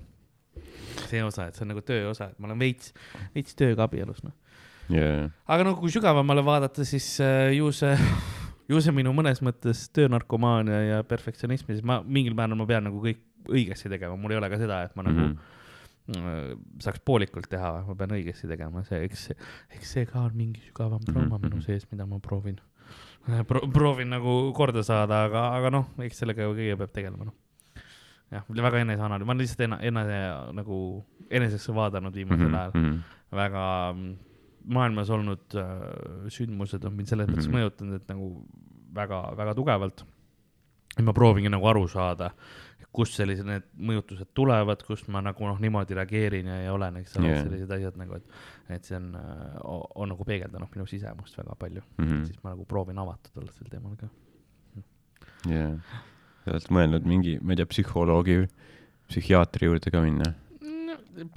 see 1.08 1.24
osa, 1.26 1.48
et 1.50 1.58
see 1.58 1.66
on 1.66 1.74
nagu 1.74 1.84
töö 1.86 2.10
osa, 2.12 2.30
et 2.32 2.40
ma 2.40 2.50
olen 2.50 2.60
veits, 2.62 2.94
veits 3.36 3.58
tööga 3.60 3.88
abielus, 3.88 4.22
noh. 4.26 4.36
jaa, 4.94 5.30
aga 5.50 5.68
no 5.68 5.76
kui 5.80 5.94
sügavamale 5.94 6.44
vaadata, 6.46 6.86
siis 6.88 7.08
äh, 7.24 7.54
ju 7.58 7.72
see, 7.76 7.96
ju 8.72 8.82
see 8.84 8.96
minu 8.96 9.14
mõnes 9.18 9.44
mõttes 9.46 9.88
töönarkomaania 9.96 10.82
ja 10.88 11.00
perfektsionism 11.08 11.72
siis 11.74 11.86
ma 11.86 12.02
mingil 12.06 12.38
määral 12.38 12.60
ma 12.60 12.68
pean 12.70 12.88
nagu 12.90 13.02
kõik 13.04 13.24
õigesti 13.50 13.92
tegema, 13.92 14.18
mul 14.20 14.36
ei 14.36 14.42
ole 14.42 14.50
ka 14.52 14.60
seda, 14.62 14.84
et 14.86 14.96
ma 15.00 15.06
nagu 15.08 15.28
mm, 15.30 16.80
saaks 16.84 17.02
poolikult 17.06 17.50
teha, 17.52 17.72
ma 17.88 17.96
pean 17.98 18.18
õigesti 18.18 18.50
tegema, 18.50 18.84
see, 18.88 19.02
eks, 19.08 19.30
eks 19.78 19.94
see 19.96 20.10
ka 20.10 20.26
on 20.28 20.36
mingi 20.38 20.62
sügavam 20.68 21.02
trauma 21.06 21.38
Mhm, 21.38 21.46
minu 21.46 21.58
mhm. 21.60 21.66
sees, 21.66 21.88
mida 21.92 22.06
ma 22.10 22.20
proovin 22.24 22.60
Pro,, 23.50 23.62
proovin 23.70 24.10
nagu 24.10 24.34
korda 24.58 24.84
saada, 24.86 25.26
aga, 25.28 25.50
aga 25.58 25.70
noh, 25.74 25.90
eks 26.02 26.24
sellega 26.24 26.48
kõige 26.50 26.78
peab 26.80 26.94
tegelema, 26.96 27.30
noh. 27.30 27.36
jah, 28.32 28.46
väga 28.50 28.84
eneseanalüüs, 28.86 29.26
ma 29.28 29.34
olen 29.36 29.44
lihtsalt 29.44 29.66
ena-, 29.68 29.80
enese 29.82 30.20
nagu 30.58 30.80
enesesse 31.30 31.76
vaadanud 31.76 32.16
viimasel 32.16 32.48
Mhm, 32.48 32.56
ajal 32.56 32.72
mhm. 32.76 32.96
väga 33.32 33.66
mm, 33.94 34.16
maailmas 34.76 35.10
olnud 35.10 35.58
äh, 35.58 35.76
sündmused 36.34 36.86
on 36.86 36.94
mind 36.98 37.08
selles 37.08 37.30
mõttes 37.30 37.48
Mhm. 37.48 37.56
mõjutanud, 37.58 37.96
et 37.96 38.08
nagu 38.10 38.32
väga, 38.94 39.22
väga 39.38 39.54
tugevalt. 39.56 40.06
ja 40.98 41.04
ma 41.04 41.14
proovingi 41.14 41.50
nagu 41.50 41.68
aru 41.70 41.88
saada, 41.88 42.32
kust 42.92 43.14
sellised 43.16 43.46
need 43.46 43.64
mõjutused 43.78 44.32
tulevad, 44.34 44.82
kust 44.84 45.08
ma 45.08 45.22
nagu 45.22 45.46
noh, 45.46 45.60
niimoodi 45.62 45.96
reageerin 45.96 46.48
ja 46.50 46.56
ei 46.64 46.70
olen, 46.70 46.98
eks 46.98 47.18
ole 47.18 47.30
yeah., 47.30 47.44
sellised 47.46 47.72
asjad 47.72 48.00
nagu, 48.02 48.18
et, 48.18 48.40
et 48.76 48.84
see 48.84 48.98
on, 48.98 49.14
on 49.96 50.10
nagu 50.10 50.26
peegeldanud 50.26 50.74
minu 50.76 50.88
sisemust 50.90 51.38
väga 51.38 51.56
palju 51.56 51.82
mm. 51.86 52.06
-hmm. 52.06 52.26
siis 52.26 52.44
ma 52.44 52.50
nagu 52.56 52.66
proovin 52.66 52.98
avatud 53.00 53.38
olla 53.38 53.52
sel 53.52 53.70
teemal 53.70 53.96
ka. 53.96 54.10
jaa, 55.48 55.78
sa 56.46 56.52
oled 56.56 56.70
mõelnud 56.76 57.06
mingi, 57.10 57.38
ma 57.42 57.54
ei 57.54 57.60
tea, 57.62 57.66
psühholoogi, 57.70 58.38
psühhiaatri 59.10 59.68
juurde 59.70 59.92
ka 59.94 60.02
minna? 60.06 60.34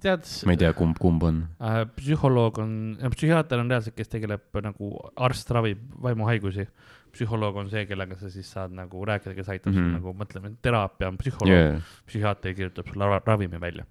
tead, 0.02 0.22
ma 0.46 0.54
ei 0.54 0.58
tea, 0.60 0.70
kumb, 0.78 0.94
kumb 1.02 1.22
on. 1.26 1.38
äh, 1.58 1.82
psühholoog 1.96 2.58
on, 2.62 2.72
psühhiaater 3.16 3.58
on 3.58 3.70
reaalselt, 3.72 3.96
kes 3.98 4.08
tegeleb 4.12 4.60
nagu, 4.62 4.92
arst 5.16 5.50
ravib 5.50 5.80
vaimuhaigusi. 6.04 6.68
psühholoog 7.12 7.56
on 7.60 7.68
see, 7.72 7.82
kellega 7.86 8.16
sa 8.16 8.30
siis 8.32 8.46
saad 8.54 8.72
nagu 8.72 9.02
rääkida, 9.04 9.34
kes 9.36 9.48
aitab 9.52 9.72
mm 9.72 9.78
Mhm. 9.78 9.88
-hmm. 9.88 9.90
sul 9.90 9.98
nagu 9.98 10.12
mõtlema, 10.20 10.52
teraapia 10.62 11.08
on 11.08 11.18
psühholoog 11.18 11.50
yeah., 11.58 11.82
psühhiaater 12.06 12.54
kirjutab 12.54 12.86
sulle 12.88 13.04
ra- 13.10 13.22
ravimi 13.26 13.58
välja 13.60 13.84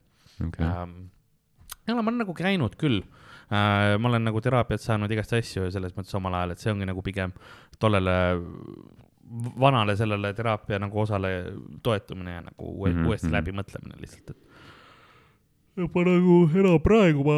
okei. 0.48 0.66
ähm,. 0.66 1.10
ja 1.88 1.94
ma 1.96 2.02
olen 2.02 2.18
nagu 2.24 2.34
käinud 2.34 2.76
küll 2.78 3.02
äh,, 3.52 3.98
ma 4.00 4.08
olen 4.10 4.24
nagu 4.24 4.42
teraapiat 4.42 4.82
saanud 4.82 5.12
igast 5.12 5.34
asju 5.34 5.70
selles 5.72 5.94
mõttes 5.94 6.16
omal 6.16 6.34
ajal, 6.34 6.52
et 6.52 6.60
see 6.60 6.72
ongi 6.72 6.86
nagu 6.86 7.02
pigem 7.02 7.32
tollele 7.80 8.40
vanale 9.60 9.96
sellele 9.96 10.34
teraapia 10.36 10.80
nagu 10.82 11.00
osale 11.00 11.32
toetumine 11.84 12.32
ja 12.32 12.42
nagu 12.42 12.88
mm 12.88 12.94
-hmm. 12.94 13.08
uuesti 13.08 13.28
mhm. 13.28 13.36
läbimõtlemine 13.36 14.02
lihtsalt, 14.02 14.30
et. 14.30 14.38
ma 15.78 16.04
nagu 16.04 16.38
enam 16.56 16.80
praegu 16.84 17.24
ma, 17.24 17.38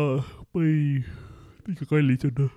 ma 0.53 0.63
ei, 0.63 1.03
liiga 1.67 1.85
kallis 1.89 2.25
on. 2.25 2.49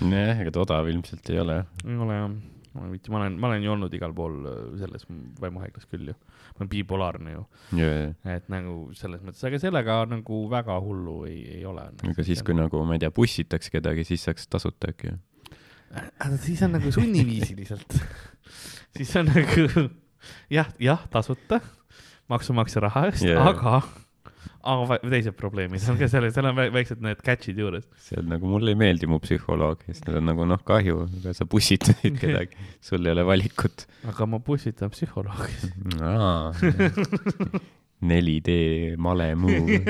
nojah, 0.00 0.40
ega 0.40 0.50
ta 0.50 0.60
odav 0.60 0.88
ilmselt 0.88 1.30
ei 1.30 1.38
ole. 1.38 1.64
ei 1.86 1.96
ole 1.96 2.14
jah, 2.14 2.30
ma 2.74 2.86
ei 2.86 2.90
viitsi, 2.96 3.10
ma 3.10 3.20
olen, 3.20 3.38
ma 3.38 3.48
olen 3.48 3.62
ju 3.62 3.72
olnud 3.72 3.94
igal 3.94 4.14
pool 4.14 4.46
äh, 4.46 4.78
selles 4.78 5.06
vaimuhaiglas 5.40 5.86
küll 5.86 6.08
ju. 6.08 6.14
ma 6.52 6.60
olen 6.60 6.68
bipolaarne 6.68 7.32
ju, 7.32 7.44
et 8.24 8.48
nagu 8.48 8.90
selles 8.94 9.22
mõttes, 9.22 9.44
aga 9.46 9.58
sellega 9.58 10.04
nagu 10.10 10.48
väga 10.50 10.80
hullu 10.80 11.24
ei, 11.24 11.42
ei 11.58 11.64
ole. 11.64 11.90
aga 12.10 12.24
siis, 12.24 12.42
kui 12.42 12.54
nagu, 12.54 12.84
ma 12.84 12.94
ei 12.94 12.98
tea, 12.98 13.10
bussitakse 13.10 13.70
kedagi, 13.70 14.04
siis 14.04 14.24
saaks 14.24 14.48
tasuta 14.48 14.90
äkki 14.90 15.12
ju. 15.12 15.18
Aga 15.92 16.36
siis 16.40 16.62
on 16.64 16.76
nagu 16.78 16.92
sunniviisiliselt. 16.94 17.98
siis 18.96 19.12
on 19.20 19.28
nagu 19.32 19.66
jah, 20.52 20.70
jah, 20.82 21.02
tasuta 21.12 21.60
maksumaksja 22.32 22.82
raha 22.86 23.06
eest 23.10 23.24
yeah., 23.26 23.42
aga, 23.50 23.80
aga 24.62 24.98
teised 25.10 25.34
probleemid 25.38 25.82
on 25.90 25.98
ka 26.00 26.08
seal, 26.10 26.28
seal 26.32 26.48
on 26.48 26.56
vä- 26.56 26.70
väiksed 26.74 27.02
need 27.04 27.20
catch'id 27.26 27.58
juures. 27.60 27.84
see 28.00 28.20
on 28.20 28.30
nagu, 28.32 28.48
mulle 28.48 28.72
ei 28.72 28.78
meeldi 28.78 29.08
mu 29.10 29.18
psühholoog, 29.22 29.82
sest 29.88 30.06
need 30.08 30.20
on 30.22 30.28
nagu 30.30 30.46
noh, 30.48 30.62
kahju, 30.68 31.04
aga 31.08 31.34
sa 31.36 31.44
bussitasid 31.50 32.18
kedagi, 32.22 32.56
sul 32.84 33.04
ei 33.06 33.14
ole 33.16 33.26
valikut. 33.28 33.86
aga 34.08 34.28
ma 34.30 34.40
pussitan 34.44 34.92
psühholoogi. 34.94 35.72
4D 38.02 38.50
male 39.04 39.28
move. 39.38 39.82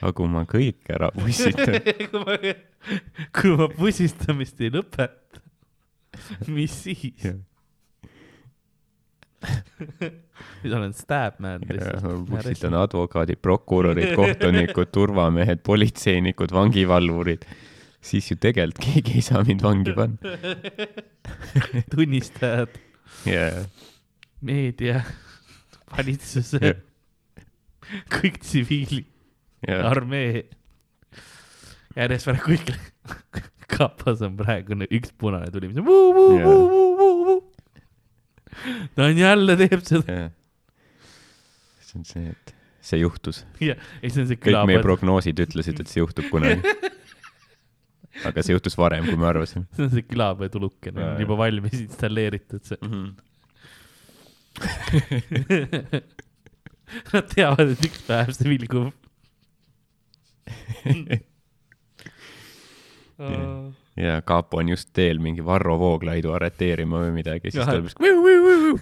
Aga 0.00 0.12
kui 0.16 0.30
ma 0.30 0.44
kõik 0.48 0.88
ära 0.92 1.10
pussitan, 1.14 1.76
kui 3.36 3.52
ma, 3.58 3.68
pussistamist 3.76 4.60
ei 4.64 4.72
lõpeta, 4.74 5.42
mis 6.48 6.74
siis? 6.86 7.28
siis 10.62 10.74
olen 10.74 10.92
stab-man 10.96 11.62
ma 11.66 11.76
lihtsalt. 11.76 12.26
pussitan 12.30 12.76
advokaadid, 12.80 13.40
prokurörid, 13.42 14.14
kohtunikud, 14.18 14.90
turvamehed, 14.94 15.62
politseinikud, 15.66 16.54
vangivalvurid, 16.56 17.46
siis 18.04 18.30
ju 18.32 18.38
tegelikult 18.40 18.82
keegi 18.86 19.20
ei 19.20 19.26
saa 19.26 19.44
mind 19.46 19.62
vangi 19.66 19.94
panna. 19.96 20.34
tunnistajad, 21.94 22.80
jaa, 23.28 23.64
meedia, 24.46 25.04
valitsuse 25.94 26.62
Jah., 26.62 26.82
kõik 28.10 28.40
tsiviilid, 28.42 29.06
armee. 29.74 30.46
järjest 31.96 32.30
praegu 32.30 32.54
kõik, 32.54 32.72
kapas 33.76 34.22
on 34.26 34.36
praegu 34.38 34.78
nüüd 34.78 34.92
üks 35.00 35.12
punane 35.18 35.50
tuli, 35.52 35.70
mis 35.70 35.80
on 35.82 35.86
vuu, 35.88 36.08
vuu, 36.16 36.40
vuu, 36.42 36.64
vuu, 36.72 36.90
vuu, 37.00 37.14
vuu. 37.28 37.40
ta 38.94 39.08
on 39.10 39.18
jälle 39.18 39.56
teeb 39.60 39.84
seda 39.86 40.18
see 41.86 41.98
on 41.98 42.04
see, 42.04 42.30
et 42.30 42.54
see 42.80 43.00
juhtus. 43.00 43.44
ja, 43.60 43.74
ja 43.74 44.10
siis 44.10 44.22
on 44.22 44.28
see 44.30 44.40
kõik 44.40 44.66
meie 44.68 44.82
prognoosid 44.84 45.38
ütlesid, 45.46 45.80
et 45.82 45.88
see 45.90 46.00
juhtub 46.02 46.28
kunagi. 46.32 46.60
aga 48.28 48.42
see 48.44 48.54
juhtus 48.56 48.76
varem, 48.80 49.04
kui 49.08 49.18
me 49.20 49.26
arvasime 49.28 49.66
see 49.76 49.84
on 49.86 49.90
see 49.92 50.04
külapõe 50.08 50.48
tulukene, 50.52 51.00
Jaa, 51.02 51.14
on 51.14 51.24
juba 51.24 51.34
valmis 51.42 51.80
installeeritud 51.82 52.62
see. 52.64 52.78
mm. 52.80 52.92
-hmm. 52.92 53.14
Nad 57.12 57.26
teavad, 57.32 57.74
et 57.74 57.82
üks 57.82 58.00
päev 58.06 58.30
see 58.32 58.48
vilgub. 58.48 58.94
ja 64.06 64.14
kapo 64.28 64.54
on 64.60 64.68
just 64.74 64.88
teel 64.96 65.18
mingi 65.22 65.42
Varro 65.44 65.74
Vooglaidu 65.80 66.28
arreteerima 66.36 66.96
või 67.06 67.12
midagi, 67.20 67.44
siis 67.50 67.64
tuleb 67.64 67.84
üks 67.88 67.96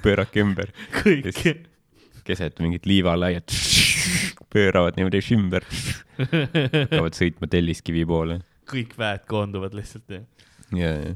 pöörake 0.04 0.38
ümber. 0.42 0.68
Kõik, 0.98 1.26
keset 2.26 2.54
mingit 2.64 2.84
liivalaiet, 2.88 3.48
pööravad 4.54 4.94
niimoodi 4.98 5.18
ümber, 5.36 5.62
hakkavad 6.18 7.14
sõitma 7.16 7.44
Telliskivi 7.50 8.04
poole. 8.08 8.36
kõik 8.70 8.92
väed 8.98 9.22
koonduvad 9.28 9.72
lihtsalt 9.76 10.08
ja 10.08 10.20
ja, 10.72 10.92
ja, 10.98 11.14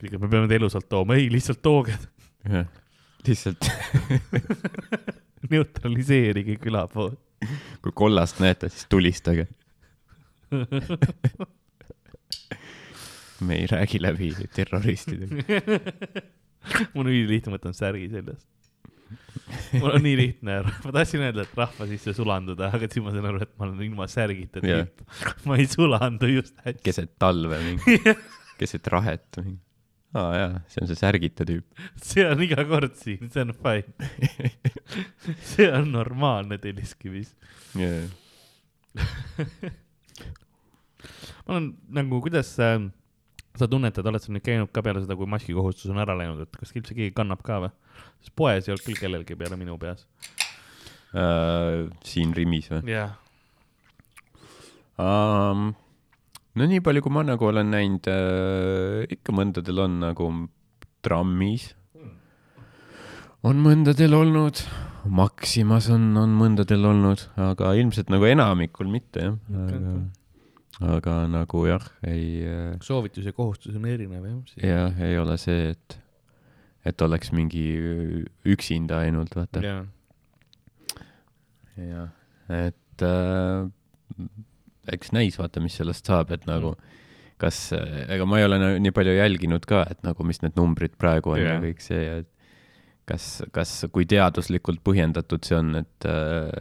kõik, 0.00 0.16
me 0.20 0.28
peame 0.28 0.48
ta 0.50 0.58
elusalt 0.58 0.88
tooma, 0.92 1.16
ei 1.18 1.30
lihtsalt 1.32 1.62
tooge, 1.64 1.96
jah, 2.46 2.66
lihtsalt. 3.26 3.70
Neutraliseerige 5.50 6.56
külapood. 6.58 7.14
Kui 7.82 7.92
kollast 7.94 8.40
näete, 8.42 8.68
siis 8.72 8.86
tulistage. 8.90 9.46
me 13.40 13.54
ei 13.60 13.66
räägi 13.70 14.02
läbi 14.02 14.32
terroristidega. 14.54 15.60
mul 16.94 17.06
on 17.06 17.10
ülilihtne, 17.12 17.52
ma 17.52 17.58
võtan 17.58 17.76
särgi 17.76 18.08
seljast. 18.12 18.46
mul 19.76 19.92
on 19.92 20.02
nii 20.06 20.16
lihtne, 20.18 20.60
ma 20.66 20.94
tahtsin 20.94 21.22
öelda, 21.26 21.44
et 21.46 21.58
rahva 21.58 21.86
sisse 21.90 22.14
sulanduda, 22.16 22.70
aga 22.74 22.88
siis 22.90 23.04
ma 23.04 23.14
sain 23.14 23.28
aru, 23.30 23.42
et 23.44 23.52
ma 23.58 23.68
olen 23.68 23.84
ilma 23.86 24.08
särgita 24.10 24.62
tüüp. 24.64 25.04
ma 25.46 25.60
ei 25.60 25.68
sulandu 25.70 26.30
just 26.30 26.56
hästi. 26.64 26.82
keset 26.86 27.14
talve 27.22 27.60
mingi, 27.62 28.00
keset 28.60 28.86
rahet 28.92 29.42
mingi. 29.42 29.60
Aa 30.14 30.28
jaa, 30.36 30.60
see 30.70 30.82
on 30.82 30.90
see 30.90 30.98
särgita 31.00 31.46
tüüp. 31.48 31.66
see 32.08 32.26
on 32.28 32.42
iga 32.46 32.64
kord 32.68 32.94
siin, 33.00 33.30
see 33.32 33.42
on 33.46 33.54
fine. 33.56 34.10
see 35.52 35.68
on 35.72 35.90
normaalne 35.94 36.58
Telliskivis. 36.62 37.34
jaa, 37.80 38.06
ma 41.46 41.56
olen 41.56 41.72
nagu, 41.98 42.20
kuidas 42.24 42.54
äh, 42.62 42.78
sa 43.56 43.68
tunnetad, 43.70 44.06
oled 44.08 44.22
sa 44.22 44.32
nüüd 44.32 44.44
käinud 44.44 44.72
ka 44.74 44.82
peale 44.84 45.02
seda, 45.04 45.16
kui 45.18 45.28
maskikohustus 45.30 45.92
on 45.92 46.00
ära 46.02 46.16
läinud, 46.18 46.42
et 46.46 46.58
kas 46.60 46.74
üldse 46.76 46.96
keegi 46.96 47.14
kannab 47.16 47.44
ka 47.46 47.60
või? 47.66 47.72
sest 48.20 48.34
poes 48.36 48.66
ei 48.66 48.74
olnud 48.74 48.84
küll 48.84 49.00
kellelgi 49.00 49.36
peale 49.38 49.56
minu 49.60 49.78
peas. 49.80 50.04
Äh, 51.16 51.86
siin 52.04 52.34
Rimis 52.36 52.70
või? 52.72 52.84
jah, 52.92 53.16
um,. 55.00 55.74
No 56.56 56.66
nii 56.68 56.82
palju, 56.84 57.04
kui 57.04 57.12
ma 57.12 57.24
nagu 57.26 57.48
olen 57.50 57.72
näinud 57.72 58.08
äh,, 58.10 59.04
ikka 59.12 59.34
mõndadel 59.36 59.82
on 59.84 59.98
nagu 60.02 60.28
trammis. 61.04 61.70
on 63.46 63.60
mõndadel 63.62 64.16
olnud, 64.16 64.62
Maximas 65.06 65.86
on, 65.94 66.08
on 66.18 66.32
mõndadel 66.34 66.82
olnud, 66.88 67.28
aga 67.38 67.74
ilmselt 67.78 68.08
nagu 68.10 68.26
enamikul 68.26 68.88
mitte 68.90 69.28
jah 69.28 69.36
Okei, 69.52 69.76
aga, 69.76 69.92
okei. 69.92 70.88
aga 70.96 71.18
nagu 71.30 71.62
jah, 71.68 71.86
ei 72.08 72.26
äh, 72.48 72.72
soovitus 72.84 73.28
ja 73.28 73.36
kohustus 73.36 73.76
on 73.78 73.86
erinev 73.90 74.24
jah. 74.24 74.40
jah, 74.64 75.04
ei 75.04 75.20
ole 75.20 75.36
see, 75.40 75.70
et, 75.76 76.00
et 76.88 77.06
oleks 77.06 77.32
mingi 77.36 77.68
üksinda 78.48 79.04
ainult, 79.04 79.36
vaata. 79.36 79.62
jah, 81.76 82.10
et 82.64 83.06
äh, 83.06 83.68
eks 84.92 85.12
näis, 85.16 85.38
vaata, 85.40 85.60
mis 85.60 85.76
sellest 85.78 86.06
saab, 86.06 86.30
et 86.36 86.46
nagu 86.46 86.76
kas, 87.40 87.68
ega 88.08 88.24
ma 88.28 88.40
ei 88.40 88.46
ole 88.48 88.58
nii 88.80 88.94
palju 88.96 89.16
jälginud 89.18 89.66
ka, 89.68 89.84
et 89.90 90.00
nagu 90.06 90.24
mis 90.24 90.40
need 90.44 90.56
numbrid 90.56 90.96
praegu 91.00 91.34
on 91.34 91.40
ja 91.40 91.54
Jah. 91.54 91.62
kõik 91.64 91.84
see 91.84 92.00
ja 92.00 92.16
et 92.22 92.30
kas, 93.06 93.26
kas, 93.54 93.72
kui 93.94 94.06
teaduslikult 94.08 94.82
põhjendatud 94.86 95.44
see 95.46 95.58
on, 95.58 95.74
et, 95.82 96.08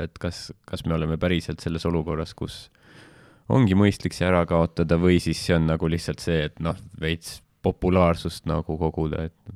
et 0.03 0.19
kas, 0.21 0.49
kas 0.67 0.85
me 0.85 0.97
oleme 0.97 1.17
päriselt 1.21 1.63
selles 1.63 1.87
olukorras, 1.89 2.35
kus 2.37 2.65
ongi 3.55 3.77
mõistlik 3.77 4.15
see 4.17 4.27
ära 4.27 4.43
kaotada 4.49 4.97
või 5.01 5.19
siis 5.23 5.41
see 5.41 5.55
on 5.57 5.67
nagu 5.69 5.89
lihtsalt 5.89 6.23
see, 6.23 6.45
et 6.49 6.61
noh, 6.63 6.77
veits 7.01 7.39
populaarsust 7.65 8.45
nagu 8.49 8.77
koguda, 8.77 9.25
et 9.29 9.55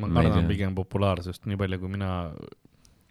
ma 0.00 0.10
kardan 0.12 0.48
pigem 0.48 0.76
populaarsust, 0.76 1.44
nii 1.48 1.58
palju 1.60 1.80
kui 1.82 1.92
mina 1.92 2.12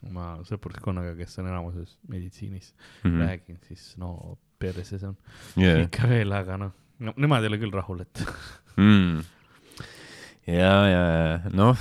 oma 0.04 0.34
sõpruskonnaga, 0.48 1.14
kes 1.20 1.38
on 1.40 1.48
enamuses 1.52 1.98
meditsiinis 2.12 2.74
mm 2.74 3.10
mm 3.10 3.14
-hmm., 3.14 3.28
räägin, 3.28 3.60
siis 3.68 3.94
no 3.98 4.38
perse 4.64 4.98
see 4.98 5.12
on 5.12 5.20
yeah. 5.60 5.84
ikka 5.86 6.10
veel, 6.12 6.34
aga 6.40 6.58
noh, 6.62 6.74
no 7.04 7.16
nemad 7.20 7.46
ei 7.46 7.54
ole 7.54 7.62
küll 7.62 7.76
rahul, 7.76 8.04
et 8.06 8.26
mm.. 8.80 9.22
ja, 10.50 10.74
ja, 10.90 11.06
ja 11.14 11.54
noh, 11.54 11.80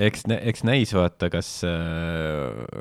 eks, 0.00 0.24
eks 0.34 0.64
näis 0.66 0.92
vaata, 0.96 1.28
kas, 1.32 1.48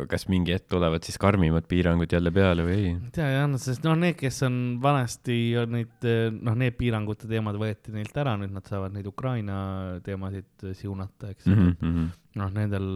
kas 0.10 0.26
mingi 0.32 0.54
hetk 0.56 0.70
tulevad 0.72 1.06
siis 1.06 1.20
karmimad 1.22 1.68
piirangud 1.70 2.14
jälle 2.14 2.34
peale 2.34 2.66
või 2.66 2.76
ei. 2.76 2.92
ei 2.94 3.14
tea 3.16 3.30
jah, 3.36 3.48
no 3.50 3.60
sest 3.62 3.86
noh, 3.86 3.98
need, 4.00 4.18
kes 4.20 4.42
on 4.48 4.60
vanasti 4.84 5.38
on 5.62 5.76
neid 5.78 6.08
noh, 6.40 6.58
need 6.60 6.78
piirangute 6.80 7.30
teemad 7.30 7.58
võeti 7.62 7.94
neilt 7.96 8.18
ära, 8.24 8.36
nüüd 8.42 8.54
nad 8.56 8.70
saavad 8.70 8.96
neid 8.96 9.10
Ukraina 9.10 9.58
teemasid 10.06 10.70
siunata, 10.78 11.34
eks 11.34 11.50
Mm 11.50 11.60
mm. 11.60 11.76
-hmm. 11.82 12.14
noh, 12.42 12.54
nendel, 12.56 12.88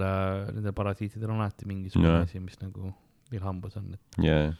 nendel 0.55 0.73
parasiitidel 0.73 1.33
on 1.33 1.43
alati 1.43 1.67
mingisugune 1.69 2.15
Jaa. 2.15 2.23
asi, 2.25 2.39
mis 2.39 2.57
nagu 2.61 2.93
neil 3.31 3.43
hambus 3.43 3.77
on, 3.77 3.91
et 3.93 4.17
mm. 4.17 4.55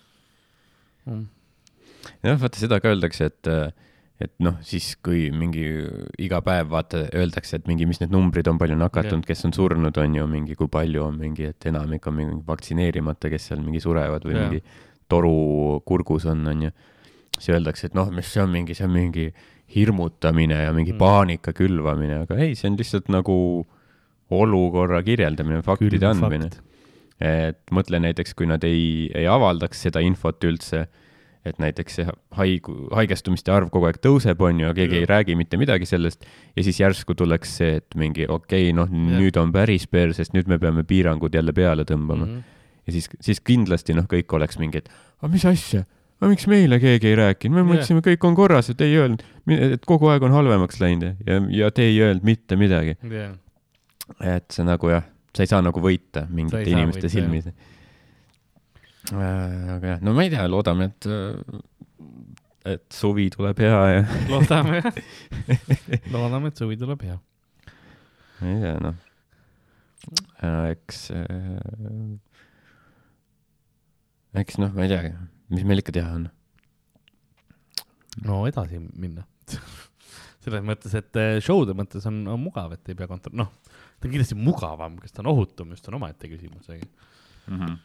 jah, 1.07 2.39
vaata 2.39 2.59
seda 2.59 2.79
ka 2.83 2.91
öeldakse, 2.93 3.29
et, 3.31 3.49
et 4.23 4.33
noh, 4.43 4.57
siis 4.65 4.95
kui 5.03 5.27
mingi 5.31 5.65
iga 6.23 6.41
päev 6.45 6.71
vaata 6.73 7.05
öeldakse, 7.15 7.59
et 7.59 7.67
mingi, 7.69 7.87
mis 7.89 8.01
need 8.01 8.13
numbrid 8.13 8.49
on, 8.51 8.59
palju 8.61 8.77
nakatunud, 8.79 9.25
kes 9.27 9.45
on 9.49 9.55
surnud, 9.55 9.97
on 10.03 10.15
ju 10.19 10.27
mingi, 10.31 10.57
kui 10.59 10.69
palju 10.71 11.05
on 11.05 11.17
mingi, 11.21 11.51
et 11.53 11.69
enamik 11.69 12.07
on 12.09 12.17
mingi 12.19 12.41
vaktsineerimata, 12.47 13.31
kes 13.33 13.51
seal 13.51 13.63
mingi 13.65 13.83
surevad 13.83 14.25
või 14.27 14.37
Jaa. 14.37 14.47
mingi 14.47 14.63
toru 15.07 15.81
kurgus 15.87 16.25
on, 16.27 16.45
on 16.51 16.67
ju. 16.67 16.71
siis 17.37 17.53
öeldakse, 17.53 17.91
et 17.91 17.95
noh, 17.97 18.09
mis 18.11 18.27
see 18.33 18.41
on 18.41 18.49
mingi, 18.49 18.75
see 18.75 18.87
on 18.87 18.93
mingi 18.95 19.29
hirmutamine 19.75 20.63
ja 20.63 20.71
mingi 20.73 20.93
Mm. 20.93 20.95
mm. 20.95 20.99
paanika 20.99 21.53
külvamine, 21.53 22.23
aga 22.23 22.37
ei, 22.41 22.55
see 22.55 22.69
on 22.71 22.77
lihtsalt 22.79 23.11
nagu 23.13 23.65
olukorra 24.31 25.03
kirjeldamine, 25.03 25.61
faktide 25.63 26.07
andmine. 26.07 26.49
Et 27.21 27.59
mõtle 27.73 27.99
näiteks, 28.01 28.35
kui 28.37 28.49
nad 28.49 28.63
ei, 28.67 29.09
ei 29.15 29.27
avaldaks 29.29 29.81
seda 29.87 30.03
infot 30.05 30.43
üldse, 30.45 30.85
et 31.47 31.59
näiteks 31.61 31.99
see 31.99 32.05
haigu, 32.37 32.75
haigestumiste 32.95 33.51
arv 33.53 33.71
kogu 33.73 33.87
aeg 33.89 33.99
tõuseb, 34.03 34.41
on 34.43 34.61
ju, 34.61 34.71
keegi 34.77 34.99
Jah. 34.99 35.03
ei 35.05 35.09
räägi 35.09 35.37
mitte 35.39 35.59
midagi 35.59 35.87
sellest 35.89 36.25
ja 36.27 36.65
siis 36.65 36.81
järsku 36.81 37.15
tuleks 37.17 37.57
see, 37.61 37.77
et 37.81 37.97
mingi 37.99 38.27
okei 38.27 38.69
okay,, 38.69 38.75
noh, 38.75 38.91
nüüd 38.91 39.39
on 39.39 39.53
päris 39.55 39.87
persest, 39.91 40.35
nüüd 40.35 40.49
me 40.51 40.59
peame 40.61 40.83
piirangud 40.87 41.33
jälle 41.33 41.55
peale 41.57 41.87
tõmbama 41.87 42.25
mm. 42.25 42.33
-hmm. 42.33 42.79
ja 42.87 42.97
siis, 42.97 43.09
siis 43.21 43.41
kindlasti 43.41 43.95
noh, 43.97 44.09
kõik 44.11 44.33
oleks 44.35 44.59
mingi, 44.61 44.83
et 44.83 44.91
aga 45.21 45.31
mis 45.33 45.47
asja, 45.47 45.85
aga 46.19 46.31
miks 46.33 46.47
meile 46.51 46.81
keegi 46.83 47.13
ei 47.13 47.19
rääkinud, 47.19 47.61
me 47.61 47.65
mõtlesime, 47.73 48.03
kõik 48.05 48.27
on 48.27 48.35
korras, 48.35 48.71
et 48.73 48.81
ei 48.81 48.97
öelnud, 48.99 49.25
et 49.57 49.85
kogu 49.85 50.11
aeg 50.11 50.27
on 50.27 50.35
halvemaks 50.35 50.81
läinud 50.83 51.13
ja, 51.25 51.41
ja 51.63 51.71
te 51.71 51.87
ei 51.87 52.01
öelnud 52.01 52.27
mitte 52.27 52.59
midagi. 52.59 52.97
jah, 53.07 53.37
et 54.35 54.51
see 54.51 54.67
nagu 54.67 54.91
jah, 54.91 55.07
sa 55.35 55.45
ei 55.45 55.49
saa 55.49 55.63
nagu 55.65 55.81
võita 55.83 56.25
mingite 56.29 56.65
inimeste 56.71 57.09
silmis. 57.11 57.49
aga 59.11 59.93
jah, 59.93 59.99
no 60.03 60.13
ma 60.17 60.25
ei 60.25 60.31
tea, 60.33 60.45
loodame, 60.51 60.89
et, 60.91 61.07
et 62.73 62.85
suvi 62.93 63.29
tuleb 63.33 63.61
hea 63.63 63.81
ja 63.93 64.05
loodame, 64.31 64.81
loodame, 66.13 66.51
et 66.51 66.63
suvi 66.63 66.79
tuleb 66.79 67.05
hea. 67.07 67.17
ma 68.41 68.53
ei 68.53 68.63
tea, 68.63 68.75
noh. 68.83 68.97
eks, 70.73 71.03
eks 74.43 74.61
noh, 74.63 74.73
ma 74.75 74.87
ei 74.87 74.93
teagi, 74.95 75.13
mis 75.53 75.67
meil 75.67 75.83
ikka 75.83 75.95
teha 75.99 76.15
on. 76.19 76.29
no 78.27 78.45
edasi 78.49 78.81
minna. 78.93 79.27
selles 80.47 80.63
mõttes, 80.63 80.93
et 80.95 81.17
show'de 81.43 81.75
mõttes 81.75 82.05
on, 82.07 82.21
on 82.31 82.39
mugav, 82.39 82.71
et 82.75 82.91
ei 82.91 82.95
pea 82.95 83.07
kontro-, 83.09 83.35
noh, 83.35 83.51
ta 83.99 84.07
on 84.07 84.13
kindlasti 84.13 84.37
mugavam, 84.37 84.97
kas 85.01 85.11
ta 85.15 85.23
on 85.23 85.31
ohutum, 85.33 85.71
just 85.75 85.87
on 85.89 85.97
omaette 85.99 86.29
küsimus, 86.31 86.69
onju. 86.69 86.89
Mhm. 87.47 87.77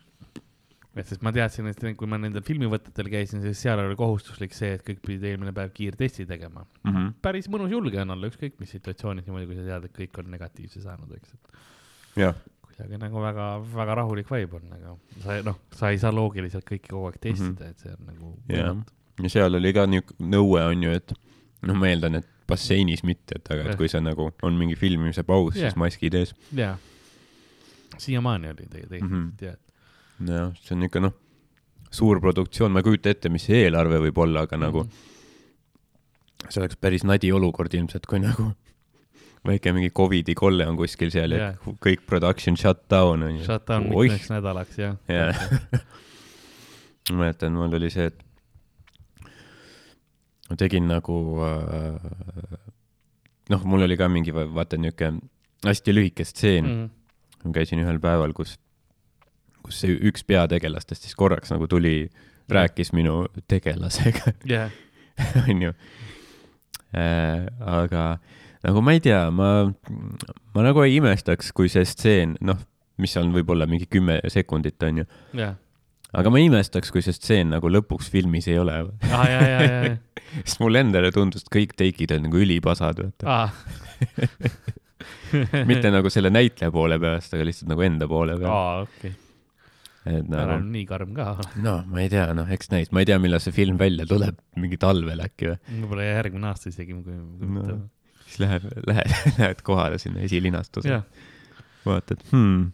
et 0.97 1.09
sest 1.09 1.23
ma 1.25 1.31
teadsin, 1.33 1.67
et 1.71 1.85
kui 1.97 2.07
ma 2.11 2.19
nendel 2.21 2.43
filmivõtetel 2.45 3.07
käisin, 3.09 3.41
siis 3.41 3.61
seal 3.65 3.81
oli 3.81 3.95
kohustuslik 3.97 4.53
see, 4.53 4.75
et 4.77 4.83
kõik 4.85 4.99
pidid 5.07 5.23
eelmine 5.31 5.53
päev 5.57 5.71
kiirtesti 5.73 6.27
tegema. 6.29 6.67
Mhm. 6.85 7.15
päris 7.23 7.49
mõnus 7.49 7.71
julge 7.73 8.01
on 8.03 8.11
olla 8.11 8.29
ükskõik 8.29 8.59
mis 8.61 8.71
situatsioonis 8.77 9.25
niimoodi, 9.25 9.47
kui 9.47 9.57
sa 9.57 9.65
tead, 9.71 9.85
et 9.89 9.95
kõik 9.97 10.19
on 10.21 10.31
negatiivse 10.35 10.83
saanud, 10.85 11.15
eks, 11.17 11.33
et 11.33 12.21
jah, 12.21 12.35
kuidagi 12.67 12.99
nagu 13.01 13.23
väga, 13.25 13.47
väga 13.73 13.95
rahulik 14.03 14.29
vibe 14.29 14.59
on, 14.61 14.73
aga 14.77 14.97
sa 15.23 15.37
ei- 15.39 15.43
noh, 15.47 15.59
sa 15.73 15.91
ei 15.95 15.99
saa 16.03 16.13
loogiliselt 16.13 16.65
kõike 16.69 16.91
kogu 16.91 17.07
aeg 17.09 17.21
testida 17.21 17.49
mm. 17.49 17.57
-hmm. 17.57 17.71
et 17.71 17.79
see 17.79 17.93
on 17.97 18.07
nagu 18.07 18.35
võimatu.. 18.49 18.93
ja 19.23 19.29
seal 19.39 19.55
oli 19.55 19.73
ka 19.73 19.87
niisugune 19.87 20.29
nõue 20.37 20.61
on 20.67 20.83
ju, 20.83 20.91
et 20.91 21.15
noh, 21.63 21.75
ma 21.79 21.89
eeldan, 21.89 22.15
et 22.21 22.29
basseinis 22.53 23.03
mitte, 23.09 23.39
et 23.41 23.51
aga, 23.55 23.71
et 23.73 23.77
kui 23.81 23.89
sa 23.91 24.01
nagu 24.05 24.29
on 24.47 24.57
mingi 24.59 24.77
filmimise 24.79 25.25
paus, 25.29 25.57
Jah. 25.57 25.71
siis 25.71 25.79
maskid 25.81 26.15
ees. 26.21 26.35
jaa, 26.57 26.77
siiamaani 27.99 28.53
oli 28.55 28.67
tege- 28.69 28.89
tegelikult 28.89 29.11
mm. 29.11 29.33
-hmm. 29.39 29.47
jah, 29.49 29.57
jah, 30.37 30.53
see 30.63 30.77
on 30.77 30.83
ikka 30.89 31.01
noh, 31.05 31.15
suur 31.93 32.21
produktsioon, 32.25 32.73
ma 32.73 32.81
ei 32.81 32.87
kujuta 32.91 33.11
ette, 33.13 33.29
mis 33.33 33.45
see 33.49 33.65
eelarve 33.67 33.99
võib 34.09 34.19
olla, 34.25 34.45
aga 34.49 34.57
nagu 34.61 34.81
see 36.49 36.61
oleks 36.63 36.77
päris 36.81 37.05
nadi 37.09 37.33
olukord 37.33 37.73
ilmselt, 37.75 38.07
kui 38.11 38.21
nagu 38.23 38.51
väike 39.47 39.73
mingi 39.75 39.91
Covidi 39.91 40.35
kolle 40.39 40.67
on 40.71 40.77
kuskil 40.79 41.11
seal 41.11 41.33
ja 41.35 41.39
Jah. 41.51 41.57
kõik 41.83 42.05
production 42.07 42.55
shut 42.57 42.85
down 42.91 43.23
on 43.27 43.39
ju. 43.41 43.45
shutdown 43.47 43.89
Oih. 43.91 44.11
mitmeks 44.13 44.31
nädalaks 44.31 44.79
Jah. 44.79 44.95
ma 47.11 47.17
mäletan, 47.25 47.53
mul 47.59 47.75
oli 47.79 47.91
see, 47.91 48.07
et 48.13 48.21
ma 50.53 50.59
tegin 50.61 50.85
nagu 50.91 51.17
äh, 51.41 52.59
noh, 53.53 53.63
mul 53.65 53.87
oli 53.87 53.97
ka 53.97 54.09
mingi 54.13 54.35
va- 54.37 54.51
vaata 54.61 54.77
niuke 54.77 55.15
hästi 55.65 55.95
lühike 55.95 56.27
stseen 56.29 56.67
mm., 56.67 56.83
mm.. 56.83 57.47
ma 57.47 57.55
käisin 57.57 57.81
ühel 57.81 58.01
päeval, 58.03 58.35
kus, 58.37 58.59
kus 59.65 59.81
see 59.81 59.97
üks 60.11 60.27
peategelastest 60.29 61.09
siis 61.09 61.17
korraks 61.17 61.55
nagu 61.55 61.69
tuli, 61.71 62.11
rääkis 62.53 62.93
minu 62.93 63.23
tegelasega, 63.49 64.35
jah, 64.51 64.75
onju. 65.49 65.73
aga 66.93 68.05
nagu 68.67 68.85
ma 68.85 68.93
ei 68.93 69.01
tea, 69.01 69.25
ma, 69.33 69.49
ma 70.53 70.67
nagu 70.69 70.85
ei 70.85 70.99
imestaks, 71.01 71.55
kui 71.57 71.73
see 71.73 71.87
stseen, 71.89 72.37
noh, 72.45 72.61
mis 73.01 73.17
on 73.17 73.33
võib-olla 73.33 73.65
mingi 73.71 73.89
kümme 73.89 74.21
sekundit, 74.31 74.77
onju, 74.85 75.09
jah, 75.39 75.57
aga 76.13 76.33
ma 76.33 76.41
imestaks, 76.43 76.93
kui 76.93 77.03
see 77.05 77.15
stseen 77.17 77.53
nagu 77.55 77.71
lõpuks 77.73 78.11
filmis 78.13 78.49
ei 78.51 78.59
ole. 78.61 78.77
ja, 79.09 79.97
sest 80.43 80.61
mulle 80.63 80.83
endale 80.85 81.13
tundus, 81.15 81.47
et 81.47 81.53
kõik 81.57 81.75
teikid 81.79 82.15
on 82.17 82.27
nagu 82.29 82.43
ülipasad, 82.43 83.03
vaata. 83.03 83.25
aa. 83.27 83.49
mitte 85.71 85.91
nagu 85.93 86.13
selle 86.13 86.31
näitleja 86.33 86.71
poole 86.75 86.99
pealt, 87.03 87.33
aga 87.35 87.49
lihtsalt 87.49 87.71
nagu 87.73 87.85
enda 87.87 88.09
poole 88.11 88.37
pealt. 88.41 88.53
aa, 88.53 88.83
okei, 88.87 89.15
et 90.03 90.29
ära 90.29 90.29
nagu, 90.29 90.59
nüüd 90.67 90.77
nii 90.77 90.85
karm 90.91 91.15
ka 91.17 91.31
ole. 91.37 91.49
no 91.65 91.75
ma 91.89 92.05
ei 92.05 92.13
tea, 92.13 92.29
noh, 92.37 92.51
eks 92.53 92.73
näis, 92.75 92.93
ma 92.95 93.03
ei 93.03 93.09
tea, 93.09 93.19
millal 93.23 93.43
see 93.43 93.55
film 93.57 93.81
välja 93.81 94.07
tuleb, 94.11 94.39
mingi 94.61 94.79
talvel 94.83 95.25
äkki 95.25 95.53
või. 95.53 95.59
võib-olla 95.81 96.09
järgmine 96.11 96.53
aasta 96.53 96.73
isegi, 96.73 96.93
kui, 96.99 97.19
kui 97.41 97.53
No. 97.53 97.57
mitte. 97.57 97.79
siis 98.27 98.43
läheb, 98.45 98.69
lähed, 98.91 99.17
lähed 99.39 99.65
kohale 99.67 99.99
sinna 100.03 100.25
esilinastusele 100.29 101.03
vaatad 101.87 102.21
hmm. 102.31 102.71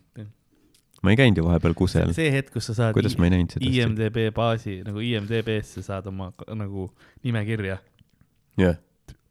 Ma 1.02 1.06
ei 1.14 1.18
käinud 1.20 1.38
ju 1.40 1.44
vahepeal 1.46 1.74
kusel. 1.78 2.08
see 2.16 2.30
hetk, 2.34 2.50
kus 2.56 2.64
sa 2.70 2.74
saad 2.80 2.92
kuidas 2.96 3.14
ma 3.20 3.24
ei 3.28 3.32
näinud 3.36 3.50
seda? 3.54 3.62
IMDB 3.68 4.16
baasi 4.36 4.74
nagu 4.86 4.98
IMDB-sse 5.04 5.80
saad 5.86 6.04
oma 6.10 6.26
nagu 6.58 6.82
nimekirja, 7.26 7.76
jah, 8.60 8.76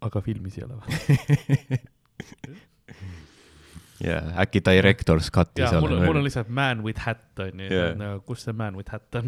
aga 0.05 0.17
filmis 0.25 0.55
ei 0.59 0.63
ole 0.67 0.75
või? 0.79 0.89
ja 4.07 4.17
äkki 4.43 4.59
Director's 4.65 5.27
Cut'is 5.33 5.65
jaa, 5.65 5.79
mul 5.81 5.91
mul 6.03 6.17
on 6.21 6.25
lihtsalt 6.27 6.51
man 6.53 6.77
with 6.85 7.01
hat 7.07 7.27
on 7.43 7.55
ju 7.65 7.69
Jaa. 7.71 7.93
yeah., 7.95 8.19
kus 8.25 8.39
see 8.47 8.55
man 8.55 8.73
with 8.79 8.91
hat 8.93 9.09
on 9.19 9.27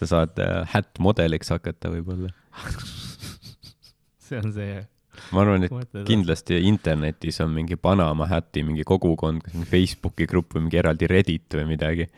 sa 0.00 0.04
saad 0.08 0.34
äh, 0.40 0.64
hat 0.72 0.96
modeliks 0.98 1.52
hakata 1.52 1.90
võib-olla. 1.92 2.30
see 4.26 4.38
on 4.40 4.48
see. 4.56 4.80
Ma 5.34 5.44
arvan, 5.44 5.66
et 5.66 5.98
kindlasti 6.08 6.60
internetis 6.68 7.40
on 7.44 7.52
mingi 7.54 7.78
Panama 7.80 8.28
Hati 8.30 8.64
mingi 8.66 8.86
kogukond, 8.86 9.44
kas 9.44 9.56
mingi 9.56 9.68
Facebooki 9.70 10.28
grupp 10.30 10.56
või 10.56 10.66
mingi 10.66 10.80
eraldi 10.80 11.10
Reddit 11.10 11.58
või 11.58 11.68
midagi. 11.74 12.08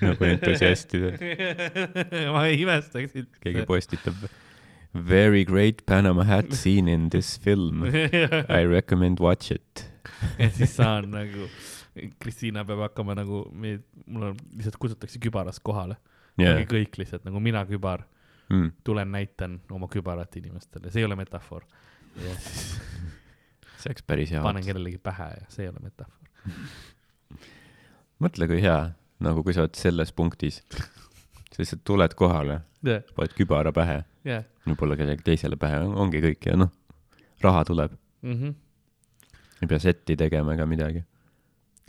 nagu 0.00 0.24
entusiastid, 0.24 1.20
ma 2.34 2.46
ei 2.48 2.60
imestaks 2.64 3.12
siit. 3.12 3.38
keegi 3.42 3.64
postitab 3.68 4.26
Very 4.96 5.44
great 5.44 5.84
Panama 5.84 6.24
hat 6.24 6.52
scene 6.52 6.88
in 6.88 7.10
this 7.10 7.36
film. 7.36 7.84
I 7.84 8.64
recommend 8.64 9.20
watch 9.20 9.52
it. 9.52 9.84
ja 10.40 10.50
siis 10.50 10.76
saan 10.76 11.10
nagu, 11.12 11.48
Kristiina 12.22 12.64
peab 12.64 12.84
hakkama 12.86 13.16
nagu, 13.16 13.44
mul 13.52 14.30
on, 14.30 14.36
lihtsalt 14.56 14.78
kutsutakse 14.80 15.20
kübarast 15.22 15.62
kohale 15.66 15.96
yeah.. 16.40 16.60
kõik 16.68 16.98
lihtsalt 17.00 17.24
nagu 17.26 17.40
mina 17.42 17.64
kübar, 17.68 18.04
mm.. 18.50 18.70
tulen 18.84 19.12
näitan 19.12 19.58
oma 19.72 19.88
kübarat 19.92 20.36
inimestele, 20.40 20.92
see 20.92 21.02
ei 21.02 21.08
ole 21.08 21.18
metafoor. 21.18 21.66
Ja 22.24 22.34
siis 22.40 22.76
see 23.76 23.90
oleks 23.92 24.02
päris 24.06 24.30
hea. 24.34 24.42
panen 24.42 24.64
kellelegi 24.66 24.98
pähe 25.02 25.28
ja 25.36 25.46
see 25.52 25.66
ei 25.66 25.70
ole 25.72 25.82
metafoor. 25.84 26.28
mõtle, 28.24 28.48
kui 28.50 28.60
hea, 28.64 28.78
nagu 29.24 29.42
kui 29.44 29.54
sa 29.56 29.64
oled 29.66 29.76
selles 29.78 30.12
punktis. 30.16 30.62
sa 31.52 31.62
lihtsalt 31.62 31.84
tuled 31.88 32.14
kohale, 32.18 32.60
jah, 32.84 33.02
paned 33.16 33.32
kübara 33.36 33.72
pähe, 33.76 34.00
jah. 34.28 34.44
võib-olla 34.66 34.96
kellelegi 34.98 35.24
teisele 35.26 35.56
pähe, 35.60 35.78
ongi 35.86 36.20
kõik 36.24 36.48
ja 36.50 36.56
noh, 36.60 36.72
raha 37.44 37.64
tuleb, 37.68 37.92
Mhm. 38.26 38.54
ei 39.62 39.68
pea 39.70 39.78
setti 39.78 40.16
tegema 40.16 40.54
ega 40.56 40.66
midagi. 40.66 41.04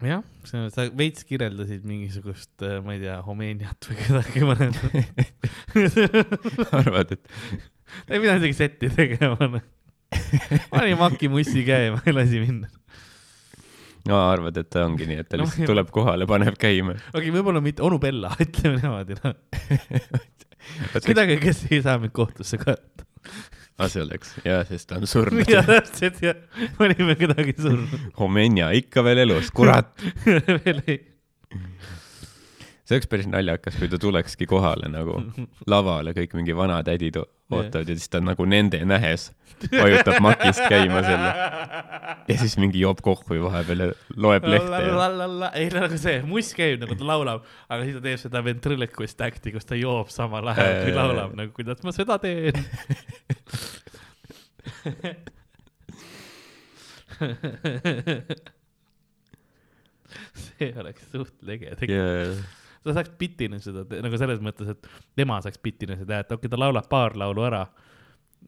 jah, 0.04 0.22
sa 0.46 0.68
sa 0.70 0.86
veits 0.94 1.24
kirjeldasid 1.26 1.84
mingisugust, 1.88 2.62
ma 2.86 2.94
ei 2.94 3.00
tea, 3.02 3.18
Homeeniat 3.26 3.88
või 3.90 3.98
kedagi 4.04 4.44
mõned. 4.46 4.78
arvad, 6.80 7.12
et 7.18 7.32
ei 8.12 8.20
pidanud 8.22 8.44
isegi 8.46 8.54
setti 8.60 8.90
tegema. 8.94 9.62
pani 10.74 10.96
makimussi 11.00 11.64
käima 11.68 12.02
ja 12.06 12.14
lasi 12.16 12.42
minna. 12.44 12.70
no 14.08 14.22
arvad, 14.30 14.58
et 14.62 14.70
ta 14.72 14.86
ongi 14.88 15.08
nii, 15.10 15.20
et 15.24 15.30
ta 15.30 15.40
No 15.40 15.46
lihtsalt 15.46 15.68
tuleb 15.70 15.92
kohale, 15.94 16.28
paneb 16.30 16.58
käima. 16.62 16.96
okei 17.12 17.28
okay,, 17.28 17.36
võib-olla 17.36 17.62
mitte 17.64 17.86
onu 17.88 18.00
Bella, 18.04 18.32
ütleme 18.46 18.80
niimoodi, 18.82 19.20
noh. 19.24 19.36
kedagi, 21.04 21.40
kes 21.44 21.66
ei 21.72 21.82
saa 21.84 21.98
mind 22.02 22.16
kohtusse 22.16 22.60
kaevata. 22.62 23.08
aga 23.78 23.86
Ah, 23.86 23.90
see 23.94 24.02
oleks, 24.02 24.32
jaa, 24.42 24.64
sest 24.66 24.88
ta 24.90 24.98
on 24.98 25.06
surnud. 25.06 25.46
ja 25.52 25.62
täpselt 25.66 26.18
ja 26.24 26.34
panime 26.80 27.14
kedagi 27.20 27.54
surma. 27.60 28.00
Homenja 28.18 28.72
ikka 28.74 29.04
veel 29.06 29.22
elus, 29.28 29.52
kurat. 29.54 29.92
veel 30.66 30.82
ei. 30.90 30.98
See 32.88 32.96
oleks 32.96 33.10
päris 33.12 33.28
naljakas, 33.28 33.76
kui 33.80 33.90
ta 33.92 33.98
tulekski 34.00 34.46
kohale 34.48 34.88
nagu 34.92 35.18
lavale, 35.68 36.14
kõik 36.16 36.36
mingi 36.38 36.56
vanatädid 36.56 37.18
ootavad 37.20 37.88
ja 37.90 37.96
siis 37.96 38.10
ta 38.12 38.22
nagu 38.24 38.46
nende 38.48 38.80
nähes 38.88 39.32
vajutab 39.72 40.22
makist 40.24 40.64
käima 40.72 41.02
selle 41.04 41.32
ja 42.28 42.38
siis 42.40 42.56
mingi 42.62 42.80
joob 42.84 43.02
kohvi 43.04 43.42
vahepeal 43.44 43.80
ja 43.84 43.90
loeb 44.16 44.48
lehte 44.48 44.80
ei, 45.60 45.68
nagu 45.74 46.00
see, 46.00 46.22
muss 46.28 46.54
käib 46.56 46.80
nagu 46.84 46.96
ta 46.96 47.04
laulab, 47.08 47.40
aga 47.68 47.84
siis 47.84 47.96
ta 47.98 48.04
teeb 48.08 48.20
seda 48.24 48.44
ventriloquist 48.46 49.20
act'i, 49.28 49.50
kus 49.56 49.66
ta 49.68 49.76
joob 49.80 50.08
samal 50.14 50.46
ajal 50.54 50.74
kui 50.86 50.94
jaa, 50.94 51.00
laulab 51.02 51.32
nagu, 51.40 51.52
kuidas 51.58 51.80
ma 51.84 51.92
seda 51.96 52.16
teen. 52.24 52.56
see 60.38 60.72
oleks 60.80 61.04
suht 61.12 61.36
lege 61.48 61.76
tegelikult 61.80 62.38
yeah.. 62.38 62.67
Ta 62.88 62.96
saaks 62.98 63.14
bitina 63.20 63.60
seda 63.64 63.86
nagu 64.04 64.20
selles 64.20 64.42
mõttes, 64.44 64.74
et 64.74 64.90
tema 65.20 65.42
saaks 65.44 65.62
bitina 65.64 66.00
seda, 66.00 66.24
et 66.24 66.32
okei 66.32 66.48
okay,, 66.48 66.54
ta 66.54 66.62
laulab 66.62 66.90
paar 66.92 67.18
laulu 67.20 67.46
ära 67.48 67.66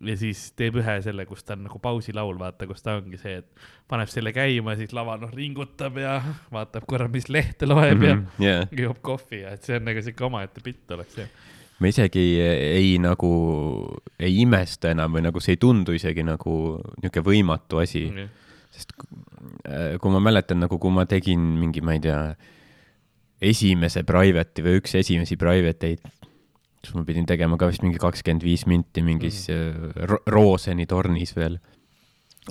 ja 0.05 0.15
siis 0.19 0.49
teeb 0.57 0.79
ühe 0.79 0.95
selle, 1.03 1.25
kus 1.27 1.43
ta 1.43 1.55
on 1.57 1.65
nagu 1.67 1.79
pausilaul, 1.83 2.37
vaata, 2.39 2.67
kus 2.69 2.83
ta 2.85 2.95
ongi 2.99 3.19
see, 3.19 3.39
et 3.41 3.69
paneb 3.89 4.11
selle 4.11 4.31
käima, 4.35 4.75
siis 4.79 4.93
lava 4.95 5.17
noh 5.19 5.31
ringutab 5.33 5.97
ja 5.99 6.19
vaatab 6.53 6.87
korra, 6.89 7.09
mis 7.11 7.29
lehte 7.29 7.67
loeb 7.67 7.97
mm 7.97 8.03
-hmm. 8.05 8.25
Mhm, 8.25 8.43
yeah. 8.43 8.67
ja 8.71 8.83
joob 8.85 9.01
kohvi 9.01 9.41
ja 9.41 9.55
et 9.57 9.63
see 9.63 9.75
on 9.75 9.85
nagu 9.85 10.01
siuke 10.01 10.25
omaette 10.25 10.61
bitt 10.63 10.91
oleks 10.91 11.15
see. 11.15 11.27
ma 11.79 11.87
isegi 11.87 12.41
ei 12.41 12.97
nagu, 12.99 13.31
ei 14.19 14.41
imesta 14.41 14.91
enam 14.91 15.13
või 15.15 15.23
nagu 15.27 15.39
see 15.39 15.53
ei 15.53 15.57
tundu 15.57 15.91
isegi 15.91 16.23
nagu 16.23 16.81
niisugune 17.01 17.25
võimatu 17.25 17.79
asi, 17.79 18.05
sest 18.71 18.93
äh, 19.67 19.99
kui 19.99 20.11
ma 20.11 20.19
mäletan 20.19 20.59
nagu, 20.59 20.77
kui 20.77 20.91
ma 20.91 21.05
tegin 21.05 21.39
mingi, 21.39 21.81
ma 21.81 21.93
ei 21.93 21.99
tea, 21.99 22.35
esimese 23.41 24.03
private'i 24.07 24.65
või 24.65 24.79
üks 24.81 24.95
esimesi 24.99 25.37
private 25.39 25.93
eid, 25.93 26.05
siis 26.83 26.95
ma 26.95 27.03
pidin 27.07 27.27
tegema 27.27 27.57
ka 27.59 27.69
vist 27.71 27.83
mingi 27.83 27.99
kakskümmend 28.01 28.45
viis 28.45 28.65
minti 28.69 29.03
mingis 29.05 29.45
mm. 29.51 30.07
ro 30.09 30.21
Rooseni 30.27 30.87
tornis 30.89 31.35
veel. 31.35 31.59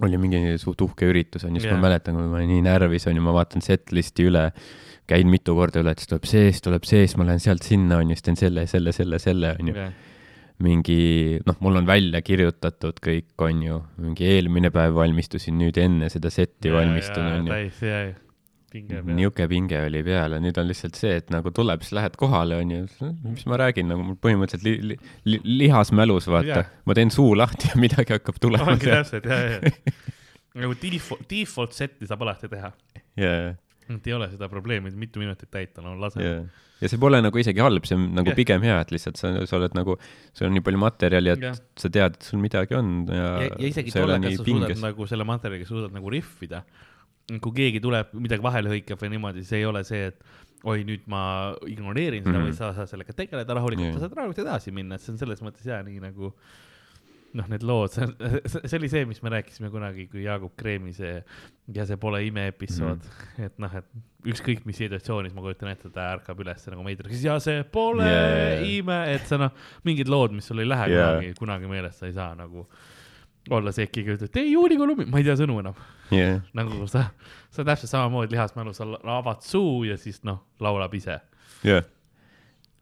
oli 0.05 0.21
mingi 0.21 0.59
suht 0.61 0.81
uhke 0.85 1.09
üritus 1.11 1.45
onju, 1.49 1.61
siis 1.61 1.71
yeah. 1.71 1.79
Ma 1.81 1.89
mäletan, 1.89 2.15
kui 2.15 2.29
ma 2.29 2.39
olin 2.39 2.53
nii 2.53 2.67
närvis 2.69 3.09
onju, 3.11 3.23
ma 3.25 3.33
vaatan 3.35 3.65
setlist'i 3.65 4.29
üle, 4.29 4.45
käin 5.11 5.31
mitu 5.33 5.57
korda 5.59 5.83
üle, 5.83 5.93
et 5.93 6.03
siis 6.03 6.13
tuleb 6.13 6.29
sees, 6.29 6.61
tuleb 6.63 6.87
sees, 6.87 7.17
ma 7.19 7.27
lähen 7.27 7.43
sealt 7.43 7.67
sinna 7.67 7.99
onju, 8.03 8.15
siis 8.15 8.29
teen 8.29 8.39
selle, 8.39 8.69
selle, 8.71 8.95
selle, 8.95 9.19
selle 9.23 9.57
onju. 9.59 9.89
mingi, 10.63 11.03
noh, 11.47 11.59
mul 11.63 11.81
on 11.81 11.87
välja 11.87 12.23
kirjutatud 12.23 12.97
kõik 13.03 13.45
onju, 13.49 13.83
mingi 14.05 14.31
eelmine 14.37 14.73
päev 14.75 14.97
valmistusin 14.99 15.59
nüüd 15.59 15.79
enne 15.83 16.11
seda 16.13 16.31
setti 16.35 16.73
valmistun 16.75 17.29
onju. 17.33 17.53
täis 17.53 17.85
ja, 18.69 18.75
ja 18.75 18.75
pinge 18.75 19.01
peal. 19.01 19.17
niisugune 19.17 19.49
pinge 19.49 19.81
oli 19.87 20.03
peal 20.07 20.37
ja 20.37 20.41
nüüd 20.43 20.61
on 20.61 20.69
lihtsalt 20.69 20.99
see, 20.99 21.15
et 21.23 21.33
nagu 21.33 21.53
tuleb, 21.55 21.85
siis 21.85 21.97
lähed 21.99 22.19
kohale, 22.21 22.61
onju, 22.63 22.85
mis 23.25 23.47
ma 23.49 23.61
räägin, 23.61 23.89
nagu 23.93 24.05
mul 24.11 24.19
põhimõtteliselt 24.21 24.67
li, 24.67 24.93
li, 24.93 24.99
li, 25.29 25.41
lihas 25.65 25.93
mälus, 25.97 26.29
vaata 26.31 26.65
ma 26.89 26.99
teen 26.99 27.13
suu 27.15 27.33
lahti 27.39 27.73
ja 27.73 27.81
midagi 27.81 28.17
hakkab 28.17 28.41
tulema 28.43 28.75
ongi. 28.75 28.91
täpselt, 28.93 29.29
ja, 29.29 29.41
ja, 29.57 29.97
nagu 30.59 30.77
default, 30.83 31.27
default 31.31 31.77
set'i 31.77 32.09
saab 32.09 32.25
alati 32.27 32.51
teha. 32.53 32.73
ja, 33.21 33.35
et 33.89 34.09
ei 34.09 34.17
ole 34.17 34.29
seda 34.33 34.51
probleemi, 34.53 34.93
et 34.93 34.99
mitu 35.01 35.23
minutit 35.23 35.51
täita, 35.53 35.85
no 35.85 35.95
lase 36.01 36.25
ja, 36.25 36.41
ja 36.83 36.91
see 36.91 37.01
pole 37.01 37.21
nagu 37.25 37.41
isegi 37.41 37.63
halb, 37.65 37.87
see 37.89 37.97
on 37.99 38.11
nagu 38.19 38.33
Jah. 38.33 38.39
pigem 38.39 38.65
hea, 38.67 38.77
et 38.85 38.93
lihtsalt 38.95 39.21
sa, 39.21 39.33
sa 39.49 39.59
oled 39.59 39.75
nagu, 39.79 39.97
sul 40.37 40.49
on 40.49 40.55
nii 40.57 40.65
palju 40.67 40.83
materjali, 40.83 41.33
et 41.35 41.47
Jah. 41.49 41.59
sa 41.81 41.91
tead, 41.95 42.19
et 42.19 42.29
sul 42.29 42.43
midagi 42.43 42.77
on 42.79 42.93
ja, 43.09 43.31
ja, 43.47 43.49
ja 43.55 43.73
isegi 43.73 43.95
tollega 43.95 44.27
nii 44.27 44.37
sa 44.37 44.45
suudad 44.45 44.69
pinges. 44.69 44.85
nagu 44.85 45.09
selle 45.11 45.27
materjaliga 45.29 45.71
suudad 45.71 45.95
nagu 45.95 46.13
rihvida. 46.15 46.63
Kui 47.29 47.53
keegi 47.57 47.81
tuleb, 47.85 48.15
midagi 48.17 48.45
vahele 48.45 48.73
hõikab 48.73 49.03
või 49.03 49.13
niimoodi, 49.17 49.45
see 49.47 49.61
ei 49.61 49.67
ole 49.69 49.83
see, 49.85 50.09
et 50.13 50.23
oi, 50.69 50.81
nüüd 50.89 51.05
ma 51.11 51.23
ignoreerin 51.69 52.25
seda 52.25 52.33
mm. 52.33 52.41
-hmm. 52.41 52.49
või 52.49 52.57
sa 52.57 52.73
saad 52.77 52.91
sellega 52.91 53.15
tegeleda 53.17 53.59
rahulikult 53.59 53.91
yeah., 53.91 53.99
sa 53.99 54.07
saad 54.07 54.17
rahulikult 54.17 54.47
edasi 54.47 54.75
minna, 54.75 54.97
et 54.97 55.05
see 55.05 55.13
on 55.15 55.21
selles 55.21 55.45
mõttes 55.45 55.69
hea, 55.69 55.79
nii 55.87 56.01
nagu 56.03 56.33
noh, 57.37 57.49
need 57.53 57.65
lood, 57.69 57.93
see 57.93 58.07
on, 58.07 58.15
see 58.65 58.79
oli 58.81 58.89
see, 58.91 59.05
mis 59.09 59.21
me 59.23 59.33
rääkisime 59.37 59.71
kunagi, 59.71 60.09
kui 60.11 60.25
Jaagup 60.25 60.57
Kreemi 60.59 60.95
see 60.97 61.19
ja 61.77 61.85
see 61.87 62.01
pole 62.01 62.23
ime 62.27 62.49
episood 62.49 63.05
mm. 63.05 63.17
-hmm. 63.21 63.49
et 63.51 63.59
noh, 63.63 63.79
et 63.83 64.33
ükskõik 64.33 64.65
mis 64.67 64.81
situatsioonis 64.81 65.35
ma 65.37 65.45
kujutan 65.45 65.71
ette, 65.71 65.93
ta 65.95 66.09
ärkab 66.17 66.41
üles 66.43 66.65
nagu 66.73 66.85
meetriks 66.87 67.25
ja 67.25 67.39
see 67.43 67.63
pole 67.65 68.09
Yeah. 68.09 68.65
ime, 68.79 69.03
et 69.15 69.29
sa 69.29 69.37
noh, 69.37 69.53
mingid 69.85 70.09
lood, 70.09 70.33
mis 70.33 70.49
sul 70.49 70.65
ei 70.65 70.69
lähe 70.69 70.89
yeah. 70.91 71.13
kunagi, 71.13 71.35
kunagi 71.39 71.71
meelest, 71.71 72.01
sa 72.01 72.09
ei 72.09 72.17
saa 72.17 72.35
nagu 72.35 72.67
olla 73.51 73.73
see, 73.75 73.87
et 73.89 73.93
keegi 73.95 74.17
ütleb, 74.17 74.41
ei 74.41 74.53
juunikuu 74.53 74.89
lumi, 74.91 75.07
ma 75.11 75.21
ei 75.21 75.27
tea 75.27 75.37
sõnu 75.41 75.59
enam. 75.63 75.77
jah, 76.15 76.41
nagu 76.57 76.89
sa, 76.91 77.09
sa 77.55 77.67
täpselt 77.67 77.93
samamoodi 77.93 78.37
lihasmälus, 78.37 78.83
avad 78.83 79.47
suu 79.47 79.85
ja 79.89 79.99
siis 80.01 80.21
noh, 80.29 80.43
laulab 80.65 80.95
ise. 80.99 81.21
jah. 81.67 81.87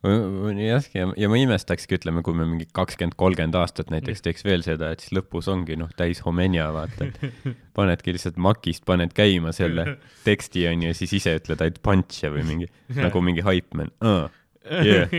jah, 0.06 0.88
ja, 0.94 1.06
ja 1.16 1.30
ma 1.30 1.38
imestakski, 1.40 1.98
ütleme, 2.00 2.22
kui 2.26 2.36
me 2.38 2.46
mingi 2.48 2.68
kakskümmend, 2.76 3.16
kolmkümmend 3.18 3.58
aastat 3.58 3.90
näiteks 3.94 4.22
teeks 4.26 4.46
veel 4.46 4.64
seda, 4.66 4.92
et 4.94 5.04
siis 5.04 5.14
lõpus 5.16 5.50
ongi 5.52 5.78
noh, 5.78 5.90
täis 5.98 6.22
homenja, 6.26 6.68
vaata, 6.74 7.08
et 7.10 7.56
panedki 7.78 8.14
lihtsalt 8.16 8.38
makist, 8.42 8.84
paned 8.88 9.14
käima 9.16 9.54
selle 9.56 9.96
teksti 10.26 10.68
onju 10.72 10.92
ja 10.92 10.98
siis 10.98 11.16
ise 11.20 11.36
ütled 11.40 11.62
ainult 11.62 11.82
punch'e 11.86 12.32
või 12.34 12.46
mingi, 12.48 12.70
nagu 12.98 13.24
mingi 13.24 13.46
hype 13.46 13.78
man 13.78 13.94
uh,. 14.02 14.26
Yeah. 14.66 15.12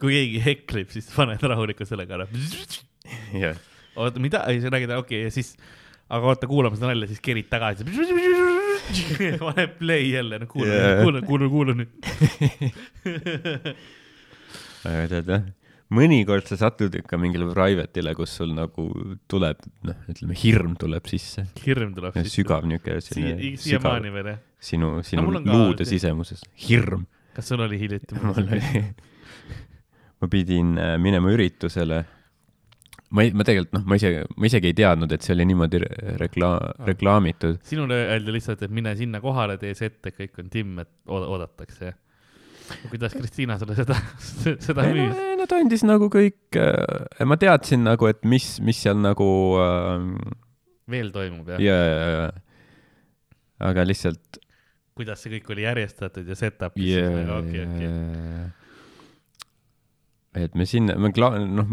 kui 0.00 0.14
keegi 0.14 0.40
heklib, 0.44 0.88
siis 0.92 1.10
paned 1.12 1.42
rahulikult 1.44 1.88
sellega 1.88 2.20
ära. 2.20 2.28
jah, 3.36 3.58
oota, 3.96 4.20
mida, 4.22 4.44
ei 4.50 4.60
sa 4.62 4.70
räägid, 4.72 4.92
okei 4.96 5.22
okay,, 5.22 5.28
ja 5.28 5.34
siis, 5.34 5.48
aga 6.12 6.30
oota, 6.32 6.48
kuulame 6.50 6.78
seda 6.78 6.88
nalja, 6.92 7.06
siis 7.10 7.22
kerid 7.24 7.48
tagasi. 7.52 7.86
paneb 9.42 9.72
play 9.78 10.04
jälle, 10.12 10.34
no 10.42 10.46
kuula 10.50 10.70
Yeah. 10.72 11.02
kuula, 11.02 11.18
kuula, 11.26 11.46
kuula 11.52 11.72
nüüd. 11.78 11.90
aga 14.88 15.04
tead 15.10 15.26
jah, 15.30 15.42
mõnikord 15.92 16.44
sa 16.48 16.54
satud 16.60 16.92
ikka 17.02 17.14
mingile 17.20 17.46
private'ile, 17.52 18.12
kus 18.18 18.30
sul 18.40 18.50
nagu 18.56 18.82
tuleb, 19.30 19.58
noh, 19.88 19.98
ütleme 20.10 20.34
hirm 20.38 20.72
tuleb 20.80 21.04
sisse. 21.10 21.40
hirm 21.64 21.90
tuleb 21.96 22.12
sisse. 22.16 22.34
sügav 22.40 22.62
niuke 22.68 22.90
siiamaani 23.04 24.08
veel 24.14 24.28
jah? 24.34 24.40
sinu, 24.62 24.88
sinu 25.06 25.22
ka 25.36 25.42
luude 25.46 25.84
sisemuses, 25.88 26.40
hirm. 26.68 27.02
kas 27.36 27.44
sul 27.52 27.60
oli 27.64 27.76
hiljuti? 27.80 28.12
mul 28.22 28.42
oli, 28.42 28.60
ma 30.22 30.26
pidin 30.32 30.68
äh, 30.80 30.96
minema 31.02 31.28
üritusele. 31.34 31.98
Ma 33.12 33.24
ei, 33.26 33.32
ma 33.36 33.44
tegelikult 33.46 33.74
noh, 33.76 33.84
ma 33.88 33.98
ise, 33.98 34.10
ma 34.36 34.48
isegi 34.48 34.70
ei 34.72 34.76
teadnud, 34.78 35.12
et 35.12 35.24
see 35.24 35.34
oli 35.36 35.46
niimoodi 35.50 35.80
re- 35.82 36.14
rekla-, 36.22 36.72
reklaamitud. 36.88 37.58
sinule 37.68 37.98
öeldi 38.14 38.34
lihtsalt, 38.38 38.62
et 38.66 38.72
mine 38.74 38.94
sinna 38.98 39.20
kohale, 39.24 39.58
tee 39.60 39.74
see 39.78 39.90
ette, 39.92 40.14
kõik 40.16 40.40
on 40.42 40.48
timm, 40.52 40.80
et 40.84 40.90
ooda- 41.08 41.28
oodatakse. 41.32 41.92
kuidas 42.88 43.12
Kristiina 43.12 43.58
sulle 43.60 43.74
seda, 43.76 43.96
seda 44.68 44.86
müüs? 44.88 45.18
Nad 45.42 45.52
andis 45.58 45.82
nagu 45.84 46.08
kõik 46.12 46.56
äh,, 46.56 47.24
ma 47.28 47.36
teadsin 47.40 47.84
nagu, 47.84 48.08
et 48.08 48.22
mis, 48.28 48.54
mis 48.64 48.78
seal 48.80 49.00
nagu 49.02 49.28
äh, 49.60 50.06
veel 50.92 51.12
toimub 51.14 51.52
jah 51.52 51.60
ja, 51.62 51.76
ja, 51.76 52.06
ja, 52.16 52.24
aga 53.68 53.84
lihtsalt 53.86 54.40
kuidas 54.96 55.22
see 55.24 55.32
kõik 55.36 55.52
oli 55.54 55.64
järjestatud 55.64 56.28
ja 56.28 56.36
setup. 56.38 56.76
yeah, 56.80 57.30
okei, 57.38 57.62
okei. 57.64 57.92
Et 60.34 60.54
me 60.56 60.64
sinna, 60.64 60.94
me 60.96 61.10
Kla-, 61.12 61.34
noh, 61.44 61.68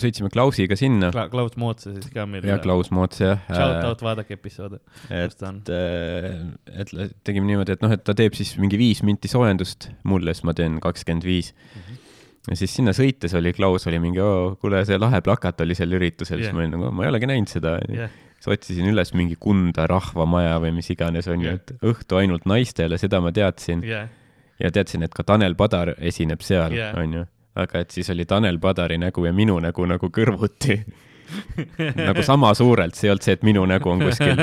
sõitsime 0.00 0.30
Klausiga 0.30 0.76
sinna 0.78 1.08
Klaus 1.32 1.56
Mootsa 1.58 1.90
siis 1.96 2.10
ka 2.14 2.26
meil. 2.30 2.44
ja 2.46 2.58
Klaus 2.62 2.92
Moots 2.94 3.20
jah. 3.22 3.40
Shout 3.50 3.80
out, 3.88 4.04
vaadake 4.06 4.36
episoode, 4.36 4.78
kus 5.08 5.16
et 5.18 5.34
ta 5.40 5.48
on. 5.50 5.58
et, 5.66 6.92
et 6.94 7.16
tegime 7.26 7.48
niimoodi, 7.50 7.74
et 7.74 7.82
noh, 7.84 7.90
et 7.96 8.04
ta 8.06 8.14
teeb 8.16 8.36
siis 8.38 8.54
mingi 8.60 8.78
viis 8.80 9.02
minti 9.06 9.30
soojendust 9.30 9.90
mulle, 10.06 10.34
siis 10.36 10.46
ma 10.46 10.54
teen 10.56 10.78
kakskümmend 10.84 11.26
viis. 11.26 11.52
Mhm. 11.74 11.98
ja 12.50 12.56
siis 12.56 12.72
sinna 12.78 12.94
sõites 12.96 13.34
oli 13.36 13.52
Klaus 13.56 13.86
oli 13.90 13.98
mingi, 14.02 14.22
kuule, 14.62 14.84
see 14.88 14.96
lahe 14.98 15.20
plakat 15.26 15.60
oli 15.66 15.74
seal 15.76 15.92
üritusel 15.98 16.38
yeah., 16.38 16.46
siis 16.48 16.56
ma 16.56 16.62
olin 16.62 16.72
nagu, 16.78 16.92
ma 16.94 17.04
ei 17.04 17.10
olegi 17.12 17.28
näinud 17.28 17.50
seda. 17.52 17.74
jah, 17.92 18.14
siis 18.38 18.48
otsisin 18.54 18.88
üles 18.94 19.10
mingi 19.18 19.36
Kunda 19.42 19.84
rahvamaja 19.90 20.54
või 20.62 20.72
mis 20.78 20.88
iganes 20.94 21.26
on 21.28 21.42
ju, 21.44 21.50
Jah. 21.50 21.58
et 21.60 21.74
õhtu 21.90 22.16
ainult 22.22 22.46
naistele, 22.48 22.96
seda 23.02 23.20
ma 23.20 23.34
teadsin 23.36 23.82
jah, 23.84 24.08
ja 24.62 24.70
teadsin, 24.72 25.02
et 25.04 25.12
ka 25.14 25.26
Tanel 25.28 25.54
Padar 25.58 25.92
esineb 25.98 26.40
seal 26.46 26.72
Jah. 26.78 26.96
on 26.96 27.18
ju, 27.18 27.26
aga 27.58 27.82
et 27.82 27.90
siis 27.90 28.10
oli 28.12 28.26
Tanel 28.30 28.58
Padari 28.62 28.98
nägu 29.00 29.24
ja 29.26 29.32
minu 29.34 29.58
nägu 29.62 29.86
nagu 29.88 30.10
kõrvuti 30.14 30.78
nagu 32.10 32.22
sama 32.26 32.52
suurelt, 32.58 32.96
see 32.98 33.08
ei 33.08 33.14
olnud 33.14 33.26
see, 33.26 33.36
et 33.38 33.44
minu 33.46 33.64
nägu 33.70 33.90
on 33.90 34.02
kuskil 34.02 34.40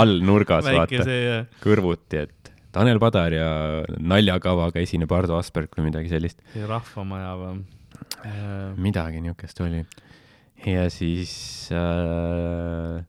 all 0.00 0.18
nurgas, 0.24 0.68
vaata, 0.68 1.44
kõrvuti, 1.64 2.24
et 2.26 2.52
Tanel 2.76 3.00
Padar 3.00 3.32
ja 3.32 3.48
naljakavaga 3.96 4.82
esineb 4.82 5.12
Ardo 5.16 5.38
Asperg 5.38 5.72
või 5.78 5.88
midagi 5.88 6.12
sellist. 6.12 6.42
rahvamaja 6.56 7.32
või? 7.40 7.64
midagi 8.76 9.20
niisugust 9.22 9.60
oli. 9.64 9.84
ja 10.66 10.88
siis 10.92 11.32
äh, 11.72 13.04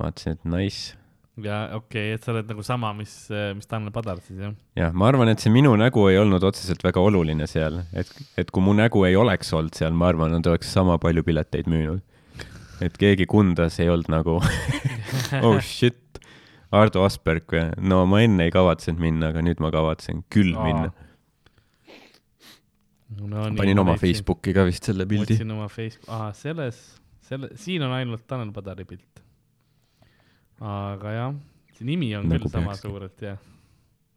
vaatasin, 0.00 0.38
et 0.38 0.48
nice. 0.50 0.96
Ja 1.44 1.58
okei 1.76 2.10
okay,, 2.10 2.14
et 2.16 2.24
sa 2.24 2.32
oled 2.32 2.48
nagu 2.48 2.62
sama, 2.64 2.92
mis, 2.96 3.12
mis 3.56 3.68
Tanel 3.68 3.92
Padar 3.92 4.20
siis 4.24 4.40
jah? 4.40 4.54
jah, 4.78 4.94
ma 4.96 5.10
arvan, 5.10 5.28
et 5.32 5.42
see 5.42 5.52
minu 5.52 5.74
nägu 5.76 6.06
ei 6.08 6.16
olnud 6.20 6.44
otseselt 6.48 6.84
väga 6.84 7.02
oluline 7.04 7.48
seal, 7.50 7.82
et, 7.92 8.10
et 8.40 8.52
kui 8.54 8.64
mu 8.64 8.72
nägu 8.76 9.04
ei 9.08 9.18
oleks 9.20 9.52
olnud 9.56 9.76
seal, 9.76 9.96
ma 9.96 10.08
arvan, 10.12 10.32
nad 10.38 10.48
oleks 10.48 10.72
sama 10.72 10.96
palju 11.02 11.24
pileteid 11.26 11.68
müünud. 11.68 12.00
et 12.84 12.96
keegi 13.00 13.28
Kundas 13.28 13.76
ei 13.84 13.92
olnud 13.92 14.08
nagu 14.12 14.38
oh 15.46 15.58
shit, 15.60 16.00
Ardo 16.74 17.04
Asperg 17.06 17.52
või, 17.52 17.66
no 17.84 18.04
ma 18.08 18.22
enne 18.24 18.48
ei 18.48 18.54
kavatsenud 18.54 19.02
minna, 19.02 19.30
aga 19.34 19.44
nüüd 19.44 19.60
ma 19.64 19.72
kavatsen 19.74 20.24
küll 20.32 20.56
Aa, 20.56 20.64
minna. 20.64 20.88
no, 23.28 23.44
panin 23.60 23.84
oma. 23.84 23.98
Facebooki 24.00 24.56
ka 24.56 24.64
vist 24.68 24.88
selle 24.88 25.04
pildi. 25.08 25.36
otsin 25.36 25.52
oma 25.52 25.68
Facebook, 25.68 26.08
aa 26.16 26.32
selles, 26.36 26.80
selle, 27.28 27.52
siin 27.60 27.84
on 27.84 27.92
ainult 27.96 28.24
Tanel 28.24 28.56
Padari 28.56 28.88
pilt. 28.88 29.15
Aga 30.60 31.12
jah, 31.12 31.36
see 31.76 31.88
nimi 31.88 32.10
on 32.16 32.28
Nagu 32.30 32.40
küll 32.40 32.52
sama 32.52 32.72
peakski. 32.72 32.88
suurelt 32.88 33.22
jah. 33.26 33.38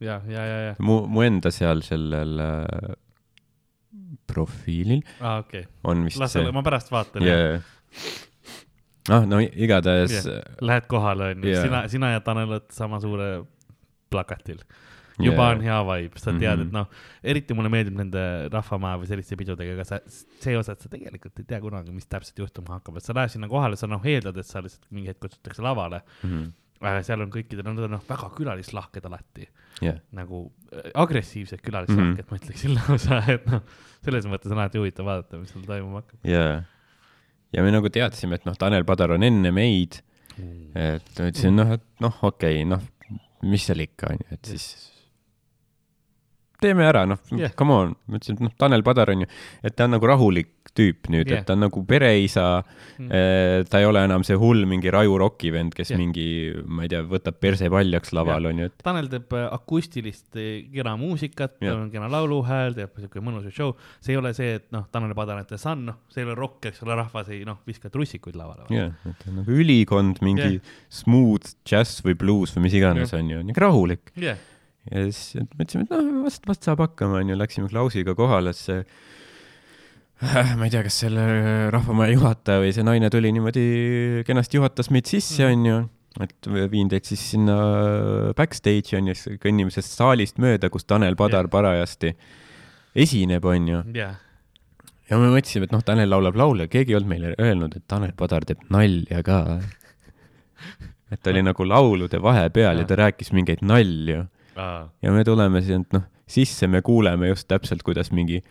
ja, 0.00 0.20
ja, 0.24 0.46
ja, 0.46 0.58
ja, 0.70 0.74
mu, 0.80 1.02
mu 1.10 1.24
enda 1.26 1.52
seal 1.52 1.82
sellel 1.84 2.40
äh, 2.40 2.96
profiilil 4.30 5.02
okei 5.18 5.64
okay., 5.64 5.68
on 5.84 6.04
vist 6.08 6.20
las 6.22 6.36
see 6.36 6.52
ma 6.56 6.64
pärast 6.64 6.92
vaatan 6.94 7.26
yeah.. 7.26 7.60
ah, 9.10 9.26
no 9.28 9.40
igatahes 9.40 10.14
Jah. 10.20 10.44
Lähed 10.64 10.88
kohale 10.88 11.34
onju 11.34 11.50
yeah., 11.50 11.66
sina, 11.66 11.82
sina 11.92 12.12
ja 12.14 12.20
Tanel 12.24 12.48
olete 12.48 12.74
sama 12.74 13.00
suure 13.00 13.42
plakatil. 14.10 14.58
Juba 15.24 15.42
Jaa. 15.48 15.50
on 15.56 15.60
hea 15.66 15.78
vibe, 15.90 16.18
sa 16.18 16.30
tead 16.32 16.40
mm, 16.40 16.44
-hmm. 16.44 16.56
Mhm. 16.56 16.66
et 16.66 16.72
noh, 16.72 16.86
eriti 17.24 17.54
mulle 17.54 17.68
meeldib 17.68 17.96
nende 17.98 18.22
Rahvamaja 18.52 18.98
või 19.02 19.06
selliste 19.10 19.36
pidudega, 19.36 19.72
aga 19.74 19.84
sa, 19.84 20.00
see 20.40 20.56
osa, 20.56 20.72
et 20.72 20.80
sa 20.80 20.88
tegelikult 20.88 21.38
ei 21.38 21.44
tea 21.44 21.60
kunagi, 21.60 21.92
mis 21.92 22.06
täpselt 22.06 22.38
juhtuma 22.38 22.78
hakkab, 22.78 22.96
et 22.96 23.02
sa 23.04 23.12
lähed 23.14 23.30
sinna 23.30 23.48
kohale, 23.48 23.76
sa 23.76 23.86
noh 23.86 24.02
eeldad, 24.04 24.36
et 24.38 24.46
sa 24.46 24.60
lihtsalt 24.60 24.86
mingi 24.90 25.08
hetk 25.08 25.20
kutsutakse 25.20 25.62
lavale, 25.62 26.02
Mhm. 26.24 26.52
aga 26.82 27.02
seal 27.02 27.20
on 27.20 27.30
kõikidel, 27.30 27.62
nad 27.64 27.78
on 27.78 27.90
noh, 27.90 28.00
väga 28.08 28.30
külalislahked 28.36 29.04
alati, 29.04 29.46
jah, 29.82 29.98
nagu 30.12 30.50
äh, 30.72 30.90
agressiivsed 30.94 31.60
külalislahked 31.60 31.96
mm, 31.98 32.10
Mhm. 32.10 32.20
-hmm. 32.20 32.30
ma 32.30 32.36
ütleksin 32.36 32.74
lausa, 32.74 33.32
et 33.32 33.46
noh, 33.46 33.62
selles 34.02 34.24
mõttes 34.26 34.50
on 34.50 34.58
alati 34.58 34.78
huvitav 34.78 35.04
vaadata, 35.04 35.38
mis 35.38 35.50
seal 35.52 35.64
toimuma 35.64 36.00
hakkab. 36.00 36.18
ja, 36.24 36.62
ja 37.52 37.62
me 37.62 37.70
nagu 37.70 37.88
teadsime, 37.88 38.34
et 38.34 38.46
noh, 38.46 38.54
Tanel 38.56 38.84
Padar 38.84 39.10
on 39.10 39.22
enne 39.22 39.50
meid, 39.52 40.00
et 40.74 41.18
ma 41.18 41.26
ütlesin, 41.28 41.52
noh, 41.54 41.72
et 41.72 41.82
noh, 42.00 42.14
okei 42.22 42.62
okay,, 42.62 42.64
noh, 42.64 42.80
mis 43.42 43.64
seal 43.66 43.78
ikka 43.80 44.06
on 44.10 44.16
ju, 44.16 44.26
et 44.32 44.44
siis 44.44 44.89
teeme 46.62 46.86
ära, 46.86 47.06
noh 47.08 47.20
yeah., 47.34 47.52
come 47.56 47.76
on, 47.76 47.94
ma 48.06 48.20
ütlesin, 48.20 48.38
et 48.38 48.46
noh, 48.48 48.54
Tanel 48.60 48.84
Padar 48.86 49.12
on 49.12 49.24
ju, 49.24 49.30
et 49.64 49.76
ta 49.76 49.88
on 49.88 49.96
nagu 49.96 50.10
rahulik 50.10 50.52
tüüp 50.76 51.10
nüüd 51.10 51.26
yeah., 51.26 51.40
et 51.40 51.48
ta 51.48 51.56
on 51.56 51.64
nagu 51.66 51.84
pereisa 51.88 52.48
Mm. 53.00 53.08
mm., 53.08 53.64
ta 53.70 53.80
ei 53.80 53.86
ole 53.88 54.02
enam 54.04 54.24
see 54.26 54.36
hull 54.36 54.66
mingi 54.68 54.90
raju 54.92 55.16
rokivend, 55.22 55.72
kes 55.76 55.92
yeah. 55.92 56.00
mingi, 56.00 56.26
ma 56.68 56.84
ei 56.84 56.90
tea, 56.92 57.00
võtab 57.08 57.38
perse 57.40 57.70
paljaks 57.72 58.12
laval 58.16 58.50
on 58.50 58.60
ju, 58.60 58.68
et 58.68 58.84
Tanel 58.84 59.08
teeb 59.12 59.32
äh, 59.38 59.46
akustilist 59.56 60.36
äh, 60.36 60.66
kena 60.74 60.96
muusikat, 61.00 61.56
Jah. 61.60 61.72
tal 61.72 61.86
on 61.86 61.90
kena 61.92 62.10
lauluhääl, 62.12 62.76
teeb 62.76 63.00
siuke 63.00 63.22
mõnus 63.24 63.48
show. 63.54 63.72
see 64.04 64.14
ei 64.14 64.20
ole 64.20 64.34
see, 64.36 64.58
et 64.60 64.68
noh, 64.74 64.84
Tanel 64.92 65.14
Padar 65.16 65.40
on 65.40 65.48
The 65.48 65.58
Sun, 65.60 65.86
noh, 65.88 66.00
see 66.12 66.22
ei 66.24 66.28
ole 66.28 66.36
rokk, 66.38 66.70
eks 66.70 66.84
ole, 66.84 66.98
rahvas 67.00 67.32
ei 67.32 67.42
noh, 67.48 67.62
viska 67.68 67.92
trussikuid 67.92 68.36
lavale. 68.38 68.68
jah, 68.74 68.92
et 69.08 69.18
ta 69.22 69.32
on 69.32 69.40
nagu 69.40 69.58
ülikond, 69.64 70.20
mingi 70.26 70.58
yeah. 70.58 70.76
smooth 71.00 71.54
jazz 71.64 72.04
või 72.04 72.18
blues 72.20 72.52
või 72.56 72.68
mis 72.68 72.76
iganes 72.76 73.14
Jah. 73.14 73.20
on 73.22 73.32
ju, 73.32 73.40
niisugune 73.40 73.66
rahulik. 73.66 74.12
jah, 74.20 74.40
ja 74.88 75.04
siis 75.06 75.46
mõtlesime, 75.56 75.84
et 75.84 75.92
noh, 75.92 76.10
vast, 76.24 76.44
vast 76.48 76.66
saab 76.66 76.82
hakkama, 76.84 77.20
onju, 77.20 77.36
läksime 77.38 77.70
Klausiga 77.70 78.14
kohale, 78.18 78.54
see 78.56 78.80
ma 80.20 80.66
ei 80.66 80.72
tea, 80.72 80.82
kas 80.84 80.98
selle 81.04 81.24
Rahvamaja 81.72 82.12
juhataja 82.12 82.60
või 82.60 82.74
see 82.76 82.84
naine 82.84 83.08
tuli 83.12 83.32
niimoodi 83.32 83.64
kenasti 84.28 84.58
juhatas 84.58 84.90
meid 84.92 85.08
sisse, 85.08 85.46
onju, 85.48 85.82
et 86.20 86.48
viin 86.72 86.90
teid 86.92 87.08
siis 87.08 87.22
sinna 87.34 87.56
backstage'i 88.36 88.98
onju, 89.00 89.16
siis 89.16 89.40
kõnnime 89.42 89.72
sellest 89.72 90.00
saalist 90.00 90.40
mööda, 90.42 90.72
kus 90.72 90.88
Tanel 90.88 91.16
Padar 91.16 91.46
Jah. 91.46 91.52
parajasti 91.52 92.14
esineb, 93.00 93.44
onju. 93.48 93.84
jah, 93.96 94.18
ja 95.08 95.20
me 95.20 95.30
mõtlesime, 95.32 95.68
et 95.68 95.76
noh, 95.76 95.84
Tanel 95.86 96.10
laulab 96.10 96.36
laule, 96.40 96.68
keegi 96.72 96.92
ei 96.92 97.00
olnud 97.00 97.12
meile 97.14 97.32
öelnud, 97.38 97.76
et 97.78 97.86
Tanel 97.88 98.12
Padar 98.16 98.44
teeb 98.48 98.66
nalja 98.72 99.22
ka. 99.24 99.40
et 101.12 101.22
ta 101.22 101.32
oli 101.32 101.42
nagu 101.46 101.64
laulude 101.64 102.20
vahepeal 102.22 102.82
ja 102.82 102.86
ta 102.86 103.00
rääkis 103.00 103.32
mingeid 103.34 103.64
nalju 103.66 104.26
ja 104.56 105.12
me 105.12 105.24
tuleme 105.24 105.62
sealt 105.62 105.92
noh, 105.96 106.02
sisse 106.30 106.66
me 106.70 106.82
kuuleme 106.82 107.28
just 107.28 107.48
täpselt, 107.50 107.82
kuidas 107.86 108.12
mingi 108.14 108.42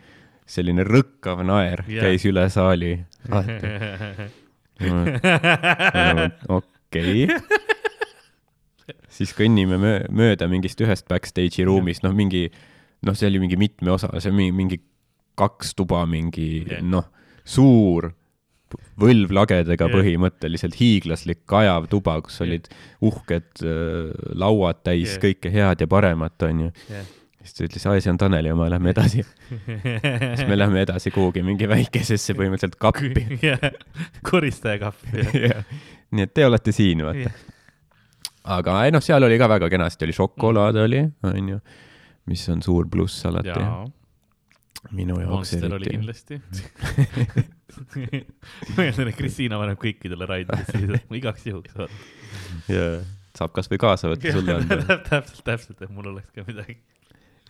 selline 0.50 0.84
rõkkav 0.86 1.44
naer 1.46 1.84
yeah. 1.86 2.04
käis 2.04 2.24
üle 2.26 2.48
saali. 2.50 2.96
okei. 6.58 7.28
siis 9.08 9.34
kõnnime 9.36 9.78
mö- 9.80 10.06
mööda 10.10 10.48
mingist 10.50 10.80
ühest 10.82 11.08
backstage'i 11.10 11.64
ruumist, 11.68 12.02
noh, 12.06 12.14
mingi, 12.16 12.48
noh, 13.06 13.14
see 13.16 13.28
oli 13.30 13.38
mingi 13.44 13.56
mitme 13.60 13.90
osa, 13.94 14.08
see 14.18 14.32
on 14.32 14.38
mingi, 14.40 14.56
mingi 14.56 14.78
kaks 15.40 15.74
tuba, 15.78 16.02
mingi 16.10 16.64
Jah. 16.66 16.82
noh, 16.84 17.06
suur 17.44 18.10
võlvlagedega 19.00 19.86
Jah. 19.86 19.94
põhimõtteliselt 19.94 20.76
hiiglaslik 20.80 21.42
kajav 21.50 21.88
tuba, 21.92 22.18
kus 22.24 22.38
Jah. 22.40 22.48
olid 22.48 22.68
uhked 23.10 23.64
äh, 23.64 24.10
lauad 24.38 24.82
täis 24.86 25.16
Jah. 25.16 25.22
kõike 25.24 25.52
head 25.54 25.84
ja 25.84 25.88
paremat, 25.90 26.36
onju. 26.46 26.70
siis 27.40 27.56
ta 27.56 27.66
ütles, 27.66 27.86
aa, 27.88 28.00
see 28.00 28.12
on 28.12 28.20
Taneli 28.20 28.52
oma, 28.52 28.68
lähme 28.72 28.92
edasi. 28.94 29.24
siis 29.50 30.46
me 30.48 30.58
lähme 30.58 30.84
edasi 30.84 31.12
kuhugi 31.16 31.44
mingi 31.46 31.68
väikesesse 31.70 32.36
põhimõtteliselt 32.38 32.78
kappi. 32.80 33.26
koristajakappi. 34.30 35.28
nii 36.10 36.26
et 36.26 36.34
te 36.34 36.46
olete 36.46 36.74
siin, 36.76 37.04
vaata. 37.06 37.32
aga 38.56 38.80
ei 38.86 38.94
noh, 38.94 39.04
seal 39.04 39.24
oli 39.26 39.38
ka 39.40 39.48
väga 39.50 39.70
kenasti, 39.72 40.08
oli 40.08 40.16
šokolaad 40.16 40.82
oli, 40.84 41.06
onju, 41.30 41.62
mis 42.30 42.48
on 42.52 42.62
suur 42.62 42.90
pluss 42.90 43.24
alati. 43.26 43.56
minu 44.96 45.18
jaoks 45.20 45.56
Monster 45.56 45.74
oli 45.74 45.96
kindlasti. 45.96 46.40
ma 48.76 48.84
eeldan, 48.86 49.10
et 49.10 49.18
Kristiina 49.18 49.58
paneb 49.60 49.80
kõikidele 49.80 50.28
raididesse 50.28 51.00
igaks 51.20 51.46
juhuks. 51.48 51.76
jaa, 52.70 53.00
saab 53.36 53.54
kasvõi 53.56 53.80
kaasa 53.80 54.10
võtta 54.12 54.34
sulle 54.34 54.56
anda. 54.58 54.80
täpselt, 55.10 55.44
täpselt, 55.46 55.82
et 55.84 55.92
mul 55.94 56.10
oleks 56.12 56.30
ka 56.36 56.44
midagi. 56.46 56.78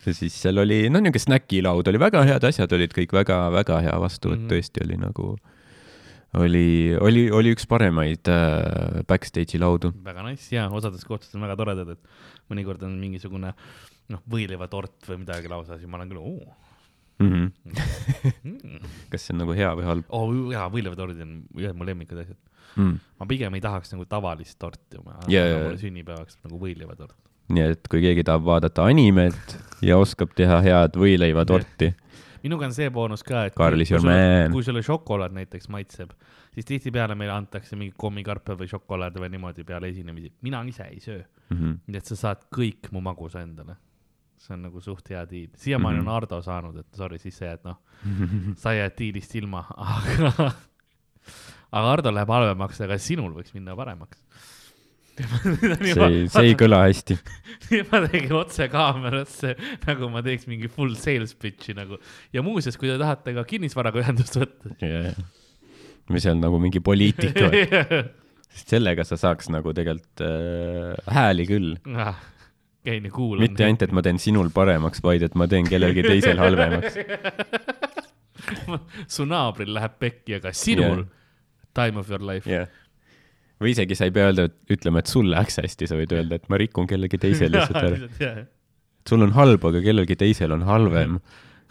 ja 0.05 0.15
siis 0.17 0.35
seal 0.43 0.61
oli, 0.61 0.83
no 0.89 1.01
niisugune 1.01 1.25
snäkilaud 1.27 1.91
oli, 1.91 2.01
väga 2.01 2.23
head 2.29 2.47
asjad 2.51 2.77
olid 2.77 2.95
kõik 2.97 3.15
väga-väga 3.17 3.81
hea 3.87 3.97
vastuvõtt 4.01 4.39
mm. 4.39 4.47
-hmm. 4.47 4.55
tõesti 4.55 4.85
oli 4.85 4.99
nagu, 5.01 5.27
oli, 6.41 6.67
oli, 6.99 7.27
oli 7.41 7.53
üks 7.55 7.67
paremaid 7.69 8.31
äh, 8.31 9.03
backstage'i 9.09 9.61
laudu. 9.61 9.93
väga 10.05 10.25
nice 10.29 10.55
ja 10.55 10.69
osades 10.69 11.05
kohtades 11.05 11.35
on 11.35 11.47
väga 11.47 11.59
toredad, 11.59 11.95
et 11.97 12.51
mõnikord 12.51 12.83
on 12.87 12.97
mingisugune 13.01 13.53
noh, 14.11 14.25
võileivatort 14.29 15.07
või 15.07 15.23
midagi 15.23 15.51
lausa, 15.51 15.77
siis 15.79 15.89
ma 15.89 16.01
olen 16.01 16.11
küll, 16.11 16.21
oo 16.21 16.60
Mm 17.21 17.31
-hmm. 17.31 18.41
mm.. 18.43 18.93
kas 19.09 19.27
see 19.27 19.35
on 19.35 19.43
nagu 19.43 19.55
hea 19.57 19.71
või 19.77 19.85
halb 19.87 20.05
oo 20.09 20.51
jaa, 20.51 20.67
võileivatordid 20.73 21.21
on 21.25 21.33
ühed 21.59 21.77
mu 21.77 21.85
lemmikud 21.85 22.23
asjad. 22.23 22.37
mm.? 22.75 22.99
ma 23.19 23.25
pigem 23.29 23.53
ei 23.57 23.61
tahaks 23.61 23.93
nagu 23.93 24.05
tavalist 24.09 24.57
torti, 24.59 25.01
ma 25.05 25.19
yeah, 25.29 25.49
jaa. 25.51 25.77
sünnipäevaks 25.77 26.39
nagu 26.45 26.59
võileivatort. 26.61 27.17
nii 27.51 27.67
et 27.75 27.87
kui 27.91 28.01
keegi 28.01 28.23
tahab 28.27 28.45
vaadata 28.47 28.85
animet 28.89 29.57
ja 29.85 29.97
oskab 30.01 30.33
teha 30.35 30.61
head 30.65 30.97
võileivatorti, 30.97 31.93
minuga 32.43 32.65
on 32.65 32.73
see 32.73 32.89
boonus 32.89 33.23
ka, 33.27 33.45
et 33.49 33.55
Karl 33.55 33.81
is 33.81 33.89
kui 33.89 33.95
your 33.95 34.01
sulle- 34.05 34.49
kui 34.53 34.63
sulle 34.63 34.81
šokolaad 34.85 35.35
näiteks 35.35 35.69
maitseb, 35.69 36.13
siis 36.55 36.65
tihtipeale 36.65 37.15
meile 37.15 37.33
antakse 37.35 37.75
mingi 37.75 37.93
kommikarpe 37.97 38.55
või 38.57 38.69
šokolaade 38.71 39.19
või 39.21 39.29
niimoodi 39.35 39.63
peale 39.63 39.91
esinemisi. 39.93 40.33
mina 40.41 40.63
ise 40.63 40.83
ei 40.83 40.99
söö, 40.99 41.21
mm 41.49 41.57
-hmm. 41.57 41.77
nii 41.87 41.97
et 41.97 42.05
sa 42.05 42.15
saad 42.15 42.47
kõik 42.55 42.91
mu 42.91 43.01
magusa 43.01 43.41
endale. 43.41 43.75
See 44.41 44.55
on 44.55 44.63
nagu 44.65 44.81
suht 44.81 45.09
hea 45.13 45.21
diil, 45.29 45.49
siiamaani 45.61 45.99
Mhm. 46.01 46.07
on 46.07 46.15
Ardo 46.15 46.39
saanud, 46.41 46.77
et 46.81 46.97
sorry, 46.97 47.19
siis 47.21 47.37
sa 47.37 47.51
jääd 47.51 47.65
noh, 47.67 47.77
sa 48.63 48.73
jääd 48.73 48.95
diilist 48.97 49.35
ilma, 49.37 49.65
aga, 49.77 50.31
aga 51.77 51.91
Ardo 51.97 52.11
läheb 52.15 52.31
halvemaks, 52.33 52.81
aga 52.87 52.97
sinul 53.01 53.35
võiks 53.37 53.53
minna 53.53 53.75
paremaks. 53.77 54.17
see 55.21 56.05
ei, 56.07 56.23
see 56.31 56.45
ei 56.47 56.55
kõla 56.57 56.79
hästi. 56.87 57.17
ma 57.91 57.99
tegin 58.07 58.31
otse 58.39 58.65
kaamerasse, 58.71 59.51
nagu 59.85 60.07
ma 60.13 60.23
teeks 60.25 60.47
mingi 60.49 60.69
full 60.71 60.95
sales 60.97 61.35
pitch'i 61.37 61.75
nagu 61.77 61.99
ja 62.33 62.41
muuseas, 62.45 62.77
kui 62.79 62.89
te 62.89 62.95
tahate 63.01 63.35
ka 63.37 63.43
kinnisvaraga 63.49 64.01
ühendust 64.01 64.39
võtta. 64.39 64.71
või 66.09 66.23
see 66.23 66.31
on 66.33 66.41
nagu 66.43 66.57
mingi 66.63 66.81
poliitika 66.83 67.51
või? 67.51 67.67
sest 68.51 68.73
sellega 68.73 69.05
sa 69.07 69.15
saaks 69.19 69.51
nagu 69.53 69.71
tegelikult 69.77 70.23
äh, 70.25 70.95
hääli 71.13 71.45
küll. 71.47 71.69
Ah, 71.95 72.17
käin 72.85 73.05
ja 73.05 73.11
kuulan. 73.11 73.43
mitte 73.45 73.65
ainult, 73.65 73.85
et 73.85 73.95
ma 73.95 74.03
teen 74.05 74.19
sinul 74.21 74.49
paremaks, 74.53 75.01
vaid 75.03 75.25
et 75.27 75.35
ma 75.37 75.47
teen 75.51 75.67
kellelgi 75.69 76.03
teisel 76.05 76.41
halvemaks. 76.41 76.97
su 79.15 79.25
naabril 79.29 79.73
läheb 79.75 79.97
pekki, 80.01 80.37
aga 80.39 80.53
sinul 80.55 81.03
Jah. 81.03 81.09
time 81.77 82.01
of 82.01 82.09
your 82.09 82.23
life 82.25 82.49
jah. 82.49 82.69
või 83.61 83.75
isegi 83.75 83.97
sa 83.97 84.07
ei 84.09 84.15
pea 84.15 84.31
öelda, 84.31 84.47
ütlema, 84.73 85.03
et 85.03 85.11
sul 85.11 85.29
läks 85.31 85.61
hästi, 85.61 85.89
sa 85.89 85.99
võid 85.99 86.15
öelda, 86.17 86.41
et 86.41 86.49
ma 86.49 86.59
rikun 86.61 86.89
kellegi 86.89 87.21
teise 87.21 87.51
lihtsalt 87.51 87.81
ära. 87.85 88.11
yeah.. 88.21 88.43
sul 89.07 89.27
on 89.27 89.35
halb, 89.37 89.69
aga 89.71 89.83
kellelgi 89.85 90.17
teisel 90.19 90.57
on 90.57 90.65
halvem. 90.67 91.19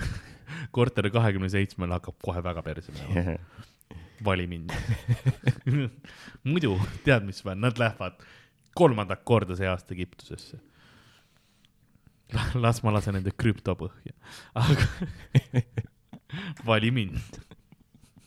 korteri 0.77 1.11
kahekümne 1.11 1.51
seitsmel 1.51 1.91
hakkab 1.97 2.21
kohe 2.23 2.43
väga 2.47 2.63
perse 2.63 2.95
minema, 2.95 3.41
vali 4.25 4.47
mind. 4.47 4.71
muidu 6.47 6.77
tead, 7.03 7.27
mis 7.27 7.43
või, 7.43 7.57
nad 7.59 7.81
lähevad 7.81 8.21
kolmandat 8.79 9.25
korda 9.27 9.57
see 9.59 9.67
aasta 9.67 9.97
Egiptusesse. 9.97 10.61
las 12.65 12.83
ma 12.85 12.91
lasen 12.95 13.15
nende 13.19 13.33
krüpto 13.37 13.75
põhja, 13.79 14.15
aga 14.55 14.87
vali 16.69 16.91
mind. 16.95 17.19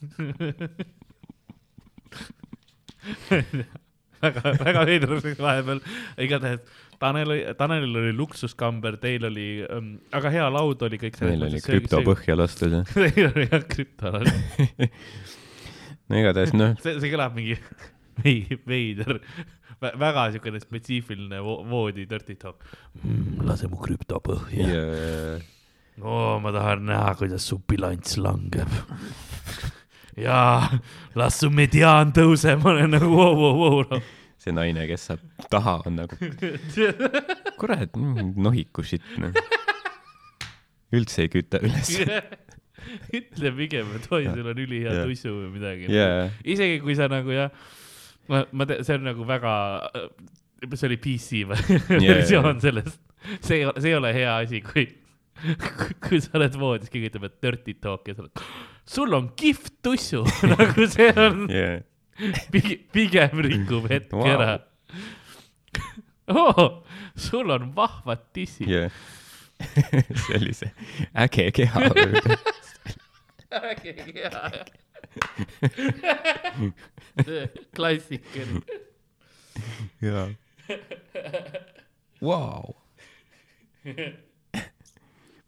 väga, 4.24 4.42
väga 4.60 4.82
veider 4.88 5.14
oli 5.16 5.34
vahepeal, 5.38 5.80
igatahes 6.20 6.82
Tanel, 7.00 7.32
Tanelil 7.58 7.96
oli 8.00 8.12
luksuskamber, 8.16 8.96
teil 9.02 9.24
oli 9.28 9.46
ähm,, 9.66 9.88
aga 10.14 10.30
hea 10.32 10.44
laud 10.54 10.82
oli 10.86 10.98
kõik. 11.00 11.18
meil 11.24 11.42
oli 11.48 11.60
krüpto. 11.64 12.00
põhja 12.06 12.36
lastud 12.38 12.72
jah. 12.78 12.92
Teil 12.94 13.26
oli 13.32 13.48
jah 13.50 13.64
krüpto, 13.68 14.12
no 16.08 16.20
igatahes 16.20 16.54
noh, 16.56 16.76
see, 16.84 16.94
see 17.02 17.10
kõlab 17.12 17.34
mingi 17.36 17.56
vei- 18.22 18.60
veider, 18.68 19.18
väga 19.80 20.28
siukene 20.34 20.60
spetsiifiline 20.62 21.40
vo 21.44 21.58
voodi 21.68 22.06
dirty 22.10 22.36
talk 22.40 22.62
mm,. 23.02 23.42
lase 23.48 23.68
mu 23.68 23.80
krüpto 23.82 24.20
põhja. 24.24 24.68
ja 24.68 25.40
oo, 26.02 26.38
ma 26.42 26.52
tahan 26.54 26.86
näha, 26.88 27.14
kuidas 27.18 27.46
su 27.48 27.60
bilanss 27.68 28.18
langeb. 28.18 28.70
jaa, 30.26 30.78
las 31.18 31.40
su 31.42 31.50
mediaan 31.54 32.12
tõuseb, 32.14 32.62
ma 32.62 32.72
olen 32.74 32.94
nagu 32.96 33.10
vau, 33.14 33.34
vau, 33.38 33.82
vau. 33.82 34.00
see 34.42 34.54
naine, 34.54 34.86
kes 34.90 35.08
saab 35.10 35.22
taha, 35.52 35.78
on 35.88 36.00
nagu, 36.02 36.18
kurat, 37.60 37.94
nohiku 37.96 38.84
shit, 38.86 39.04
noh. 39.22 39.34
üldse 40.94 41.26
ei 41.26 41.32
küta 41.32 41.62
üles. 41.64 41.96
ütle 43.18 43.54
pigem, 43.56 43.94
et 43.96 44.10
oi, 44.12 44.26
sul 44.28 44.50
on 44.50 44.58
ülihea 44.60 44.98
Jah. 44.98 45.06
tusu 45.08 45.30
või 45.32 45.54
midagi 45.54 45.88
jaa, 45.88 46.26
isegi 46.44 46.82
kui 46.84 46.96
sa 46.98 47.08
nagu 47.08 47.32
jah, 47.32 47.54
ma, 48.30 48.44
ma 48.52 48.66
see 48.74 48.96
on 48.96 49.08
nagu 49.08 49.26
väga, 49.28 49.54
see 50.74 50.88
oli 50.88 50.98
PC 51.02 51.44
versioon 51.48 52.60
sellest, 52.62 53.00
see 53.40 53.64
see 53.78 53.90
ei 53.90 53.96
ole 53.98 54.12
hea 54.16 54.36
asi, 54.42 54.60
kui, 54.64 54.86
kui 56.04 56.20
sa 56.22 56.36
oled 56.38 56.58
voodis, 56.60 56.92
keegi 56.92 57.10
ütleb, 57.12 57.28
et 57.30 57.40
dirty 57.44 57.76
talk 57.80 58.08
ja 58.08 58.16
sa 58.16 58.24
oled, 58.26 58.44
sul 58.96 59.18
on 59.18 59.32
kihvt 59.38 59.74
tussu, 59.84 60.22
nagu 60.52 60.88
see 60.92 61.10
on 61.26 61.44
jaa, 61.52 61.82
pigem, 62.54 62.86
pigem 62.94 63.44
rikub 63.48 63.90
hetke 63.90 64.16
Vau. 64.16 64.30
ära 64.30 64.52
oh,. 66.38 66.84
sul 67.16 67.50
on 67.50 67.72
vahvad 67.76 68.30
tissid. 68.36 68.70
jaa. 68.70 68.88
see 70.24 70.38
oli 70.38 70.54
see 70.56 70.72
äge 71.14 71.50
keha. 71.54 71.80
klassikaline. 77.76 78.62
jaa. 80.02 80.28
Vau. 82.24 82.74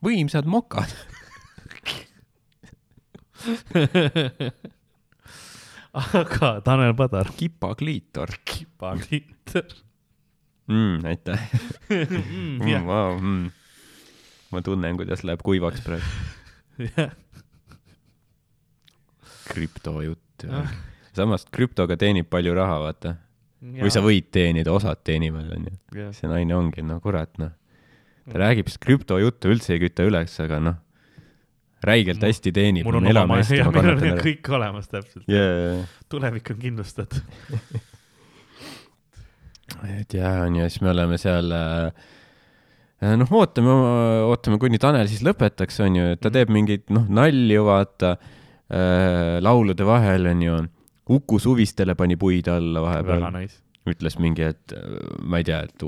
võimsad 0.04 0.46
mokad. 0.50 0.92
aga 5.96 6.50
Tanel 6.64 6.94
Padar, 6.96 7.30
kipakliitor 7.36 8.28
kipaklitter 8.44 9.64
mm,. 10.68 11.04
aitäh 11.04 11.40
mm,. 11.88 12.58
mm,. 12.60 12.86
Wow, 12.86 13.20
mm. 13.20 13.50
ma 14.50 14.62
tunnen, 14.62 14.96
kuidas 14.96 15.24
läheb 15.24 15.42
kuivaks 15.46 15.80
praegu. 15.86 16.04
jah, 16.96 17.14
krüptojutt 19.49 20.20
Ah.. 20.44 20.68
samas 21.16 21.47
krüptoga 21.53 21.97
teenib 21.97 22.28
palju 22.28 22.53
raha, 22.57 22.78
vaata. 22.82 23.14
või 23.62 23.90
sa 23.92 24.03
võid 24.05 24.28
teenida, 24.34 24.72
osad 24.72 25.01
teenivad, 25.07 25.49
onju. 25.57 26.11
see 26.14 26.28
naine 26.28 26.55
ongi, 26.55 26.82
no 26.84 26.99
kurat, 27.01 27.32
noh. 27.40 27.55
ta 28.28 28.42
räägib 28.42 28.68
siis 28.68 28.78
krüptojuttu, 28.82 29.49
üldse 29.55 29.74
ei 29.74 29.80
küta 29.86 30.05
üles, 30.07 30.34
aga 30.44 30.61
noh, 30.61 30.76
räigelt 31.86 32.20
Mul- 32.20 32.28
hästi 32.28 32.53
teenib, 32.53 32.84
mul 32.86 33.01
on 33.01 33.09
oma 33.11 33.24
maja, 33.32 33.64
ma 33.70 33.72
meil 33.80 33.97
on 33.97 34.20
kõik 34.20 34.53
olemas 34.59 34.92
täpselt, 34.92 35.24
jaa, 35.30 35.80
tulevik 36.12 36.53
on 36.53 36.61
kindlustatud. 36.61 37.24
et 39.97 40.14
jaa, 40.20 40.36
onju, 40.47 40.68
siis 40.68 40.84
me 40.84 40.92
oleme 40.92 41.18
seal 41.20 41.51
äh, 41.57 41.90
noh, 43.16 43.32
ootame, 43.40 43.72
ootame, 44.28 44.61
kuni 44.62 44.78
Tanel 44.82 45.09
siis 45.11 45.24
lõpetaks, 45.26 45.80
onju, 45.88 46.11
et 46.16 46.20
ta 46.22 46.28
teeb 46.34 46.53
mingeid, 46.55 46.86
noh, 46.92 47.09
nalju, 47.09 47.64
vaata 47.66 48.16
äh,, 48.70 49.38
laulude 49.44 49.86
vahel, 49.86 50.26
onju. 50.32 50.58
Uku 51.16 51.38
Suvistele 51.38 51.94
pani 51.94 52.16
puid 52.18 52.48
alla 52.50 52.82
vahepeal, 52.82 53.28
nice. 53.36 53.60
ütles 53.86 54.18
mingi, 54.18 54.42
et 54.42 54.74
äh, 54.74 54.96
ma 55.22 55.38
ei 55.42 55.46
tea, 55.46 55.60
et, 55.68 55.84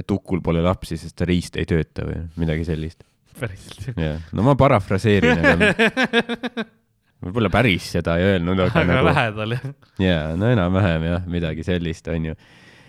et 0.00 0.14
Ukul 0.14 0.40
pole 0.44 0.62
lapsi, 0.64 0.96
sest 1.00 1.18
ta 1.18 1.28
riist 1.28 1.58
ei 1.60 1.68
tööta 1.68 2.06
või 2.08 2.22
midagi 2.40 2.64
sellist. 2.68 3.04
päriselt. 3.38 3.92
jah, 3.96 4.22
no 4.32 4.46
ma 4.46 4.56
parafraseerin, 4.60 5.44
aga 5.44 6.64
võib-olla 7.22 7.52
päris 7.52 7.92
seda 7.94 8.16
ei 8.18 8.32
öelnud, 8.32 8.58
aga 8.60 8.80
aga 8.80 8.88
nagu 8.88 9.06
lähedal 9.10 9.54
jah. 9.56 9.68
jaa, 10.02 10.24
no 10.36 10.50
enam-vähem 10.52 11.06
jah, 11.10 11.28
midagi 11.30 11.64
sellist, 11.66 12.08
onju. 12.08 12.34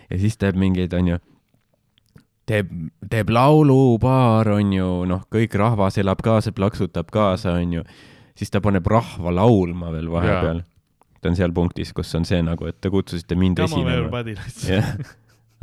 ja 0.10 0.20
siis 0.20 0.40
teeb 0.40 0.58
mingeid, 0.60 0.96
onju, 0.96 1.20
teeb, 2.50 2.72
teeb 3.12 3.32
laulupaar, 3.34 4.50
onju, 4.58 4.90
noh, 5.10 5.24
kõik 5.32 5.56
rahvas 5.60 6.00
elab 6.02 6.24
kaasa, 6.26 6.54
plaksutab 6.56 7.12
kaasa, 7.14 7.58
onju. 7.62 7.84
Siis 8.36 8.52
ta 8.54 8.62
paneb 8.62 8.88
rahva 8.88 9.32
laulma 9.36 9.92
veel 9.94 10.10
vahepeal. 10.12 10.62
ta 11.22 11.30
on 11.32 11.36
seal 11.40 11.52
punktis, 11.56 11.94
kus 11.96 12.16
on 12.16 12.26
see 12.28 12.42
nagu, 12.44 12.66
et 12.68 12.80
te 12.82 12.90
kutsusite 12.92 13.36
mind 13.40 13.62
Come 13.64 13.84
esinema. 13.94 14.24
jah, 14.74 14.96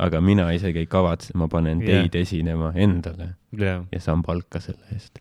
aga 0.00 0.20
mina 0.24 0.46
isegi 0.56 0.78
ei 0.84 0.86
kavatse, 0.88 1.34
ma 1.36 1.48
panen 1.52 1.82
Jah. 1.84 2.06
teid 2.06 2.14
esinema 2.22 2.72
endale 2.74 3.34
jah, 3.52 3.82
ja 3.92 4.00
saan 4.00 4.22
palka 4.24 4.60
selle 4.64 4.86
eest. 4.94 5.18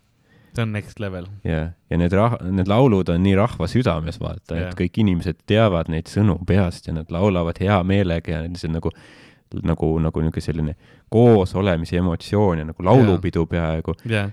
see 0.56 0.64
on 0.64 0.72
next 0.72 1.00
level. 1.00 1.28
ja, 1.44 1.72
ja 1.90 1.98
need 2.00 2.14
rah-, 2.16 2.38
need 2.52 2.68
laulud 2.72 3.10
on 3.12 3.24
nii 3.24 3.36
rahva 3.36 3.68
südames, 3.68 4.20
vaata 4.22 4.56
Jah. 4.56 4.62
yeah., 4.62 4.70
et 4.72 4.80
kõik 4.80 5.02
inimesed 5.04 5.42
teavad 5.50 5.92
neid 5.92 6.08
sõnu 6.12 6.38
peast 6.48 6.88
ja 6.88 6.94
nad 6.96 7.12
laulavad 7.12 7.60
hea 7.60 7.82
meelega 7.84 8.32
ja 8.38 8.46
see 8.56 8.70
on 8.72 8.78
nagu, 8.80 8.94
nagu, 9.64 9.92
nagu 10.00 10.22
niisugune 10.24 10.46
selline 10.46 10.76
koosolemise 11.10 11.98
emotsioon 12.00 12.64
ja 12.64 12.66
nagu 12.70 12.84
laulupidu 12.86 13.46
peaaegu. 13.50 13.96
jah, 14.08 14.32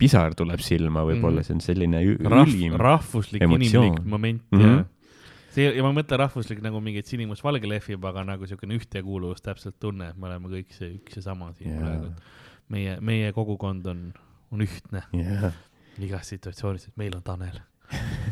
pisar 0.00 0.34
tuleb 0.38 0.62
silma 0.64 1.04
võib-olla 1.06 1.40
mm., 1.40 1.46
see 1.46 1.54
on 1.54 1.62
selline 1.64 2.02
rahv-, 2.24 2.50
ülim. 2.50 2.76
rahvuslik 2.80 3.44
emotsioon. 3.46 3.86
inimlik 3.92 4.10
moment 4.10 4.42
mm 4.50 4.60
-hmm. 4.60 4.78
ja 4.78 5.54
see 5.54 5.70
ja 5.70 5.84
ma 5.84 5.92
ei 5.92 5.98
mõtle 6.00 6.18
rahvuslik 6.18 6.62
nagu 6.64 6.80
mingi, 6.84 7.02
et 7.04 7.10
sinimustvalge 7.10 7.68
lehvib, 7.70 8.04
aga 8.10 8.24
nagu 8.26 8.48
siukene 8.50 8.78
ühtekuuluvus 8.78 9.44
täpselt 9.44 9.78
tunne, 9.82 10.10
et 10.10 10.18
me 10.18 10.30
oleme 10.30 10.50
kõik 10.56 10.74
see 10.74 10.96
üks 10.96 11.20
ja 11.20 11.28
sama 11.30 11.52
siin 11.58 11.74
Jaa. 11.74 11.84
praegu. 11.84 12.10
meie, 12.74 12.98
meie 13.00 13.30
kogukond 13.36 13.86
on, 13.86 14.02
on 14.50 14.64
ühtne 14.66 15.04
jah, 15.12 15.54
igas 16.02 16.32
situatsioonis, 16.34 16.88
et 16.90 16.96
meil 17.00 17.14
on 17.16 17.22
Tanel. 17.22 17.60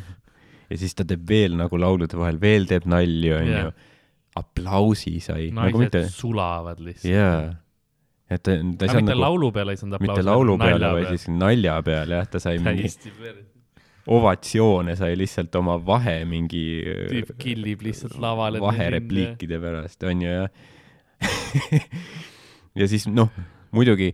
ja 0.71 0.79
siis 0.81 0.95
ta 0.99 1.07
teeb 1.07 1.25
veel 1.29 1.57
nagu 1.61 1.79
laulude 1.79 2.19
vahel 2.19 2.41
veel 2.43 2.67
teeb 2.71 2.89
nalju, 2.91 3.39
onju 3.39 3.73
aplausi 4.39 5.19
sai, 5.21 5.51
nagu 5.53 5.77
naised 5.77 5.83
mitte, 5.83 6.03
sulavad 6.13 6.81
lihtsalt. 6.81 7.13
jaa. 7.13 7.53
Et 8.35 8.43
ta, 8.43 8.55
ta 8.57 8.87
ei 8.87 8.93
saanud 8.93 9.07
mitte 9.07 9.15
nagu, 9.15 9.23
laulu 9.25 9.53
peale 9.53 9.75
ei 9.75 9.81
saanud 9.81 9.97
aplausi. 9.99 10.13
mitte 10.13 10.27
laulu 10.31 10.59
peale, 10.59 10.93
vaid 10.99 11.09
siis 11.15 11.29
nalja 11.33 11.79
peale 11.87 12.19
jah, 12.21 12.29
ta 12.33 12.41
sai 12.43 12.59
mingi 12.63 12.91
ovatsioone 14.13 14.97
sai 14.99 15.15
lihtsalt 15.19 15.55
oma 15.61 15.77
vahe 15.87 16.17
mingi 16.27 16.65
tüüp 17.13 17.37
killib 17.39 17.85
lihtsalt 17.87 18.17
lavale. 18.23 18.61
vaherepliikide 18.63 19.61
pärast, 19.63 20.03
onju, 20.03 20.29
ja 20.29 20.49
ja 22.81 22.89
siis 22.89 23.07
noh, 23.09 23.31
muidugi 23.77 24.11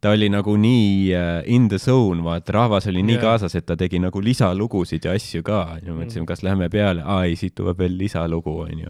ta 0.00 0.14
oli 0.16 0.30
nagu 0.32 0.54
nii 0.56 1.12
uh, 1.12 1.42
in 1.52 1.68
the 1.68 1.78
zone, 1.78 2.22
vaata, 2.24 2.54
rahvas 2.56 2.86
oli 2.88 3.02
nii 3.04 3.18
Jaa. 3.18 3.24
kaasas, 3.26 3.54
et 3.58 3.66
ta 3.68 3.76
tegi 3.76 4.00
nagu 4.00 4.22
lisalugusid 4.24 5.04
ja 5.04 5.12
asju 5.12 5.42
ka, 5.44 5.60
ja 5.82 5.92
Mm. 5.92 5.98
mõtlesime, 6.00 6.26
kas 6.26 6.42
lähme 6.42 6.70
peale, 6.72 7.02
aa 7.04 7.24
ei, 7.28 7.36
siit 7.36 7.54
tuleb 7.54 7.78
veel 7.78 7.98
lisalugu, 8.00 8.54
onju. 8.64 8.88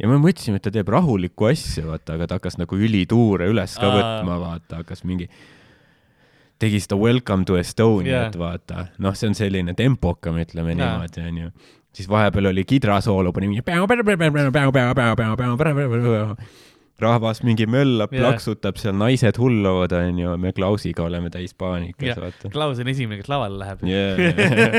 Ja 0.00 0.10
me 0.10 0.18
mõtlesime, 0.22 0.58
et 0.58 0.66
ta 0.66 0.72
teeb 0.74 0.90
rahulikku 0.90 1.48
asja, 1.50 1.84
vaata, 1.88 2.16
aga 2.18 2.28
ta 2.28 2.38
hakkas 2.40 2.58
nagu 2.60 2.78
ülituure 2.78 3.48
üles 3.50 3.76
ka 3.78 3.88
Aa. 3.88 3.94
võtma, 3.98 4.38
vaata, 4.42 4.82
hakkas 4.82 5.04
mingi 5.06 5.28
tegi 6.62 6.80
seda 6.82 6.98
Welcome 6.98 7.46
to 7.48 7.58
Estoniat 7.60 8.34
Jaa. 8.34 8.40
vaata, 8.40 8.88
noh, 9.02 9.16
see 9.18 9.30
on 9.30 9.38
selline 9.38 9.74
tempokam, 9.78 10.38
ütleme 10.42 10.74
Jaa. 10.74 10.80
niimoodi, 10.82 11.26
onju. 11.30 11.50
siis 11.94 12.10
vahepeal 12.10 12.50
oli 12.50 12.64
kidrasoolo, 12.66 13.32
pani 13.32 13.52
mingi 13.52 13.66
rahvas 17.02 17.40
mingi 17.42 17.66
möllab, 17.66 18.12
Jaa. 18.14 18.22
plaksutab 18.22 18.78
seal, 18.78 18.94
naised 18.98 19.38
hulluvad, 19.40 19.92
onju, 19.98 20.36
me 20.40 20.52
Klausiga 20.54 21.02
oleme 21.08 21.30
täis 21.34 21.54
paanikas, 21.58 22.06
jah 22.06 22.20
vaata, 22.22 22.50
Klaus 22.54 22.78
on 22.82 22.90
esimene, 22.92 23.18
kes 23.18 23.30
lavale 23.32 23.58
läheb 23.58 23.82
yeah. 23.88 24.14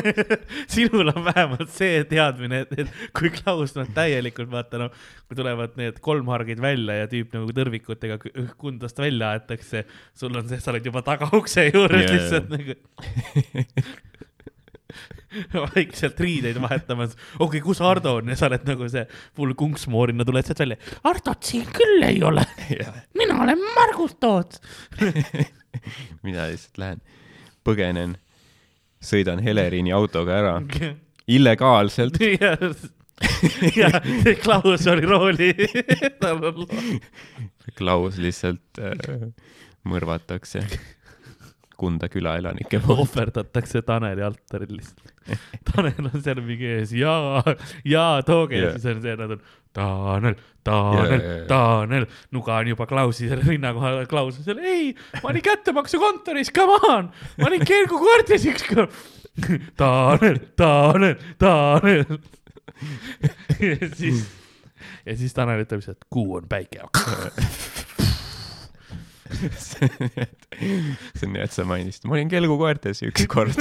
sinul 0.76 1.12
on 1.12 1.26
vähemalt 1.28 1.74
see 1.76 2.06
teadmine, 2.08 2.62
et, 2.64 2.72
et 2.86 2.90
kui 3.18 3.30
Klaus 3.36 3.76
noh 3.76 3.90
täielikult 3.98 4.52
vaata 4.54 4.80
noh, 4.86 4.96
kui 5.28 5.36
tulevad 5.40 5.76
need 5.82 6.00
kolmhargid 6.06 6.60
välja 6.64 6.94
ja 7.02 7.08
tüüp 7.12 7.36
nagu 7.36 7.52
tõrvikutega 7.60 8.16
kundast 8.62 8.98
välja 9.04 9.26
aetakse, 9.36 9.84
sul 10.16 10.32
on 10.40 10.48
see, 10.48 10.60
sa 10.64 10.72
oled 10.72 10.88
juba 10.88 11.04
tagaukse 11.06 11.68
juures 11.68 12.06
yeah, 12.06 12.16
lihtsalt 12.16 12.48
nagu 12.56 12.80
vaikselt 15.76 16.20
riideid 16.20 16.60
vahetamas, 16.62 17.16
okei 17.38 17.46
okay,, 17.60 17.64
kus 17.66 17.82
Ardo 17.84 18.18
on? 18.20 18.32
Ja 18.32 18.40
sa 18.40 18.50
oled 18.50 18.66
nagu 18.68 18.90
see 18.92 19.06
full 19.38 19.56
kunksmoorina 19.58 20.26
tuled 20.28 20.48
sealt 20.48 20.64
välja. 20.64 20.80
Ardot 21.08 21.48
siin 21.48 21.68
küll 21.76 22.06
ei 22.08 22.22
ole, 22.26 22.46
mina 23.18 23.40
olen 23.46 23.64
Margus 23.76 24.18
Toots. 24.20 24.62
mina 26.26 26.50
lihtsalt 26.52 26.82
lähen, 26.82 27.02
põgenen, 27.68 28.18
sõidan 29.04 29.44
Helerini 29.44 29.94
autoga 29.96 30.40
ära, 30.40 30.56
illegaalselt, 31.38 32.20
ja, 32.40 32.56
ja 33.76 33.92
see 34.04 34.36
Klaus 34.44 34.88
oli 34.92 35.08
rooli, 35.10 35.52
Klaus 37.76 38.20
lihtsalt 38.22 38.80
äh, 38.80 39.32
mõrvatakse 39.86 40.64
Kunda 41.78 42.10
küla 42.12 42.38
elanike 42.40 42.80
poolt. 42.84 43.06
ohverdatakse 43.06 43.82
Taneli 43.86 44.24
altaril 44.26 44.78
lihtsalt. 44.78 45.14
Tanel 45.70 46.10
on 46.12 46.22
seal 46.22 46.42
mingi 46.46 46.70
ees 46.78 46.94
ja, 46.96 47.16
ja 47.86 48.06
tooge 48.26 48.60
ja 48.60 48.70
Jaa. 48.70 48.76
siis 48.78 48.86
on 48.94 49.02
see, 49.04 49.16
nad 49.20 49.36
on 49.36 49.42
Tanel, 49.76 50.38
Tanel 50.64 51.20
jaa, 51.20 51.34
jaa. 51.34 51.48
Tanel, 51.50 52.06
nuga 52.36 52.62
on 52.62 52.72
juba 52.72 52.88
Klausi 52.88 53.28
selle 53.32 53.44
rinna 53.48 53.74
kohal, 53.76 54.06
Klaus 54.12 54.40
on 54.40 54.48
seal, 54.48 54.62
ei, 54.64 54.94
ma 55.24 55.34
olin 55.34 55.44
kättemaksukontoris, 55.50 56.54
come 56.56 56.80
on, 56.92 57.12
ma 57.42 57.50
olin 57.50 57.66
Kelgukordis 57.68 58.48
ükskord. 58.54 58.96
Tanel, 59.82 60.40
Tanel, 60.56 61.20
Tanel. 61.42 62.06
ja 63.60 63.90
siis 63.96 64.26
ja 65.06 65.18
siis 65.18 65.34
Tanel 65.34 65.66
ütleb 65.66 65.82
lihtsalt, 65.82 66.08
kuu 66.10 66.40
on 66.40 66.48
päike. 66.50 66.86
see 71.18 71.28
on 71.28 71.34
nii, 71.36 71.44
et 71.46 71.56
sa 71.56 71.66
mainisid, 71.68 72.06
ma 72.08 72.18
olin 72.18 72.30
kelgukoertes 72.32 73.02
üks 73.10 73.26
kord. 73.32 73.56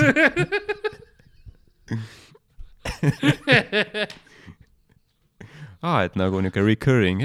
aa, 5.84 5.98
et 6.06 6.16
nagu 6.20 6.40
niuke 6.44 6.62
recurring. 6.64 7.20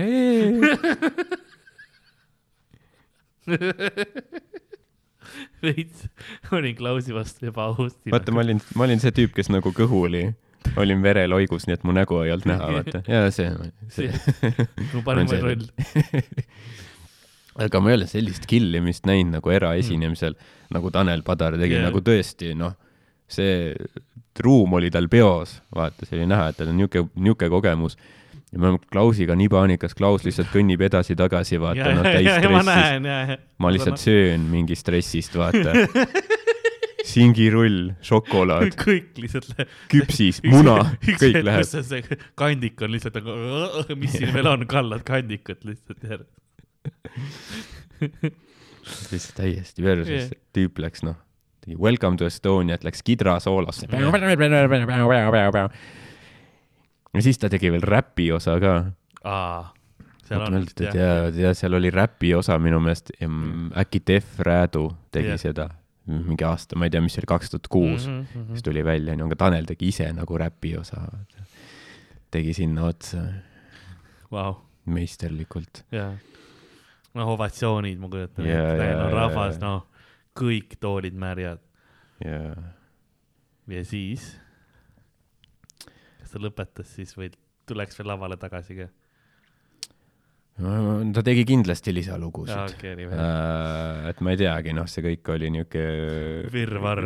veits 5.63 6.05
olin 6.55 6.75
Klausi 6.77 7.13
vastu 7.15 7.49
ebaaustina. 7.49 8.13
vaata, 8.15 8.31
ma 8.35 8.43
olin, 8.45 8.61
ma 8.75 8.85
olin 8.87 9.01
see 9.03 9.11
tüüp, 9.15 9.33
kes 9.37 9.49
nagu 9.53 9.71
kõhu 9.75 10.03
oli, 10.07 10.23
olin 10.79 11.03
vereloigus, 11.03 11.67
nii 11.67 11.77
et 11.79 11.85
mu 11.87 11.95
nägu 11.95 12.21
ei 12.23 12.33
olnud 12.35 12.49
näha, 12.51 12.69
vaata. 12.79 13.01
ja 13.09 13.25
see, 13.33 13.49
see. 13.95 14.09
mu 14.93 15.03
see- 15.33 15.43
roll. 15.45 15.65
aga 17.57 17.81
ma 17.81 17.91
ei 17.91 17.99
ole 17.99 18.07
sellist 18.09 18.45
killimist 18.49 19.09
näinud 19.09 19.39
nagu 19.39 19.53
eraesinemisel 19.53 20.35
mm., 20.35 20.55
nagu 20.75 20.91
Tanel 20.93 21.23
Padar 21.25 21.57
tegi 21.57 21.79
yeah., 21.79 21.87
nagu 21.87 22.01
tõesti, 22.05 22.53
noh, 22.57 22.75
see 23.29 23.73
ruum 24.39 24.77
oli 24.77 24.91
tal 24.93 25.09
peos, 25.11 25.57
vaata, 25.75 26.05
see 26.07 26.19
oli 26.19 26.29
näha, 26.29 26.51
et 26.51 26.59
tal 26.59 26.71
on 26.71 26.79
niuke, 26.79 27.03
niuke 27.19 27.49
kogemus. 27.51 27.97
ja 28.51 28.59
me 28.59 28.69
oleme 28.69 28.79
Klausiga 28.91 29.35
nii 29.37 29.49
paanikas, 29.51 29.95
Klaus 29.97 30.23
lihtsalt 30.25 30.49
kõnnib 30.53 30.81
edasi-tagasi, 30.85 31.59
vaata, 31.61 31.91
noh, 31.97 32.05
täis 32.05 32.29
ma 32.29 32.39
stressis. 32.39 32.69
näen 32.69 33.09
ja, 33.09 33.19
ja. 33.33 33.39
ma 33.57 33.73
lihtsalt 33.73 34.01
söön 34.01 34.45
mingi 34.49 34.77
stressist, 34.79 35.35
vaata. 35.37 35.73
singirull, 37.09 37.93
šokolaad, 38.05 38.75
kõik 38.83 39.17
lihtsalt 39.23 39.49
läheb. 39.53 39.77
küpsis, 39.91 40.41
muna, 40.45 40.77
kõik 41.05 41.39
läheb. 41.45 42.25
kandik 42.39 42.81
on 42.85 42.93
lihtsalt 42.93 43.19
nagu, 43.19 43.37
mis 43.99 44.17
siin 44.17 44.33
veel 44.35 44.51
on, 44.51 44.67
kallad 44.69 45.05
kandikut 45.07 45.65
lihtsalt 45.67 46.05
järgi. 46.05 46.29
lihtsalt 49.11 49.35
täiesti 49.37 49.83
Jah. 49.83 50.31
yeah., 50.31 50.39
tüüp 50.55 50.79
läks 50.81 51.03
noh, 51.05 51.17
tegi 51.63 51.75
Welcome 51.79 52.17
to 52.21 52.27
Estoniat, 52.29 52.83
läks 52.87 53.03
kidrasoolosse. 53.05 53.87
ja 57.13 57.21
siis 57.25 57.37
ta 57.41 57.49
tegi 57.51 57.71
veel 57.73 57.81
räpi 57.85 58.29
osa 58.35 58.57
ka. 58.61 58.73
seal 60.29 60.41
on 60.45 60.53
mõtlen, 60.59 60.87
et 60.87 60.95
ja, 60.95 61.09
ja 61.49 61.53
seal 61.57 61.73
oli 61.79 61.89
räpi 61.93 62.33
osa 62.37 62.59
minu 62.61 62.79
meelest, 62.83 63.11
äkki 63.83 63.99
Def 64.07 64.39
Räädu 64.45 64.87
tegi 65.11 65.27
Jah. 65.27 65.35
yeah. 65.35 65.41
seda 65.41 65.69
mingi 66.09 66.41
aasta, 66.47 66.73
ma 66.79 66.87
ei 66.87 66.91
tea, 66.93 67.01
mis 67.05 67.13
see 67.13 67.21
oli, 67.21 67.27
kaks 67.29 67.51
tuhat 67.53 67.67
kuus, 67.69 68.07
Mhm. 68.09 68.47
siis 68.55 68.63
tuli 68.65 68.81
välja, 68.85 69.13
onju, 69.13 69.25
aga 69.29 69.35
Tanel 69.43 69.65
tegi 69.69 69.87
ise 69.91 70.07
nagu 70.13 70.37
räpi 70.41 70.71
osa. 70.79 70.97
tegi 72.31 72.53
sinna 72.53 72.83
otsa 72.89 73.17
Vau, 74.31 74.55
meisterlikult. 74.85 75.83
jaa. 75.91 76.13
noh, 77.17 77.31
ovatsioonid, 77.35 77.97
ma 78.01 78.09
kujutan 78.11 78.45
Jaa, 78.45 78.67
ette, 78.73 78.91
no 78.93 79.07
jaa, 79.07 79.15
rahvas, 79.15 79.57
jaa. 79.57 79.65
noh, 79.65 80.05
kõik 80.39 80.77
toolid 80.79 81.17
märjad 81.19 81.63
ja 82.25 82.41
ja 83.69 83.83
siis. 83.85 84.31
kas 86.19 86.33
ta 86.33 86.41
lõpetas 86.41 86.95
siis 86.97 87.15
või 87.17 87.31
tuleks 87.69 87.99
veel 87.99 88.09
lavale 88.13 88.37
tagasi 88.41 88.77
ka? 88.79 88.89
ta 91.15 91.21
tegi 91.23 91.45
kindlasti 91.47 91.93
lisalugusid 91.95 92.81
vähe. 93.07 93.15
äh,. 93.15 94.09
et 94.09 94.19
ma 94.21 94.33
ei 94.33 94.41
teagi, 94.41 94.73
noh, 94.75 94.89
see 94.91 95.05
kõik 95.05 95.31
oli 95.35 95.51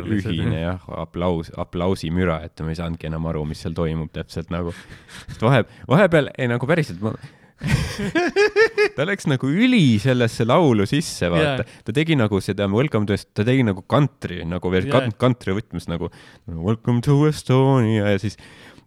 lihtsalt. 0.08 0.34
ühine 0.34 0.64
jah, 0.64 0.88
aplaus, 1.04 1.52
aplausimüra, 1.56 2.40
et 2.48 2.64
ma 2.66 2.74
ei 2.74 2.80
saanudki 2.80 3.06
enam 3.10 3.30
aru, 3.30 3.44
mis 3.46 3.62
seal 3.62 3.76
toimub 3.76 4.10
täpselt 4.14 4.50
nagu. 4.54 4.74
vahe, 5.42 5.62
vahepeal, 5.88 6.32
ei 6.38 6.50
nagu 6.50 6.66
päriselt 6.66 7.04
ma 7.04 7.14
ta 8.96 9.06
läks 9.08 9.26
nagu 9.30 9.48
üli 9.50 9.98
sellesse 10.02 10.46
laulu 10.46 10.86
sisse, 10.88 11.28
vaata 11.32 11.64
Jaa. 11.64 11.80
ta 11.86 11.94
tegi 11.96 12.16
nagu 12.18 12.40
seda 12.44 12.68
Welcome 12.70 13.08
to, 13.10 13.18
ta 13.34 13.46
tegi 13.46 13.66
nagu 13.66 13.84
country 13.90 14.42
nagu 14.48 14.70
veel 14.72 14.88
Jaa. 14.90 15.08
country 15.20 15.56
võtmes 15.56 15.88
nagu 15.90 16.10
Welcome 16.46 17.02
to 17.06 17.18
Estonia 17.28 18.14
ja 18.14 18.22
siis 18.22 18.38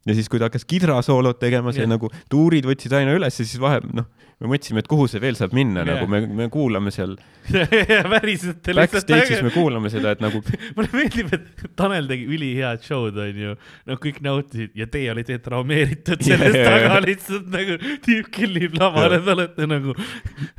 ja 0.05 0.17
siis, 0.17 0.29
kui 0.29 0.39
ta 0.41 0.51
hakkas 0.51 0.67
kidrasoolot 0.67 1.39
tegema, 1.41 1.73
see 1.75 1.85
Jah. 1.85 1.93
nagu 1.95 2.11
tuurid 2.31 2.67
võtsid 2.67 2.93
aina 2.97 3.15
üles 3.17 3.39
ja 3.39 3.45
siis 3.45 3.57
vahe, 3.61 3.81
noh, 3.95 4.07
me 4.37 4.51
mõtlesime, 4.51 4.83
et 4.83 4.87
kuhu 4.89 5.07
see 5.09 5.21
veel 5.21 5.37
saab 5.39 5.55
minna 5.57 5.81
Jah. 5.81 5.95
nagu 5.95 6.09
me, 6.11 6.19
me 6.39 6.47
kuulame 6.53 6.91
seal 6.93 7.15
päriselt 8.13 8.67
backstage'is 8.75 9.41
me 9.45 9.51
kuulame 9.55 9.89
seda, 9.89 10.13
et 10.13 10.21
nagu 10.21 10.41
mulle 10.77 10.91
meeldib, 10.93 11.31
et 11.33 11.65
Tanel 11.79 12.09
tegi 12.09 12.27
ülihead 12.35 12.83
show'd, 12.85 13.17
onju. 13.23 13.55
no 13.87 13.97
kõik 14.03 14.19
nautisid 14.25 14.75
ja 14.77 14.87
teie 14.91 15.11
olite 15.13 15.39
traumeeritud 15.43 16.21
sellest 16.27 16.59
jaa, 16.59 16.73
taga 16.75 17.01
lihtsalt 17.05 17.47
nagu 17.53 17.79
tüüp 18.05 18.29
kellib 18.35 18.77
lavale, 18.77 19.21
te 19.23 19.33
olete 19.33 19.69
nagu, 19.69 19.95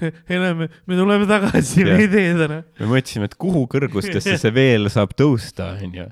enam 0.03 0.65
me, 0.65 0.71
me 0.89 0.99
tuleme 0.99 1.29
tagasi, 1.31 1.85
me 1.85 1.95
Jah. 1.95 2.05
ei 2.05 2.11
tee 2.17 2.33
täna. 2.43 2.63
me 2.81 2.91
mõtlesime, 2.97 3.31
et 3.31 3.39
kuhu 3.39 3.67
kõrgustesse 3.71 4.39
see 4.41 4.57
veel 4.61 4.91
saab 4.93 5.15
tõusta, 5.19 5.75
onju. 5.79 6.09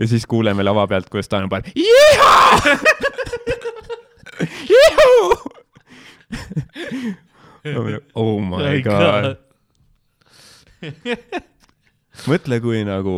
Ja 0.00 0.08
siis 0.08 0.24
kuuleme 0.26 0.64
lava 0.64 0.86
pealt, 0.88 1.08
kuidas 1.12 1.28
Tanel 1.28 1.48
paneb. 1.52 1.66
oh 8.14 8.40
my 8.40 8.82
god. 8.84 9.36
mõtle, 12.30 12.60
kui 12.64 12.84
nagu, 12.88 13.16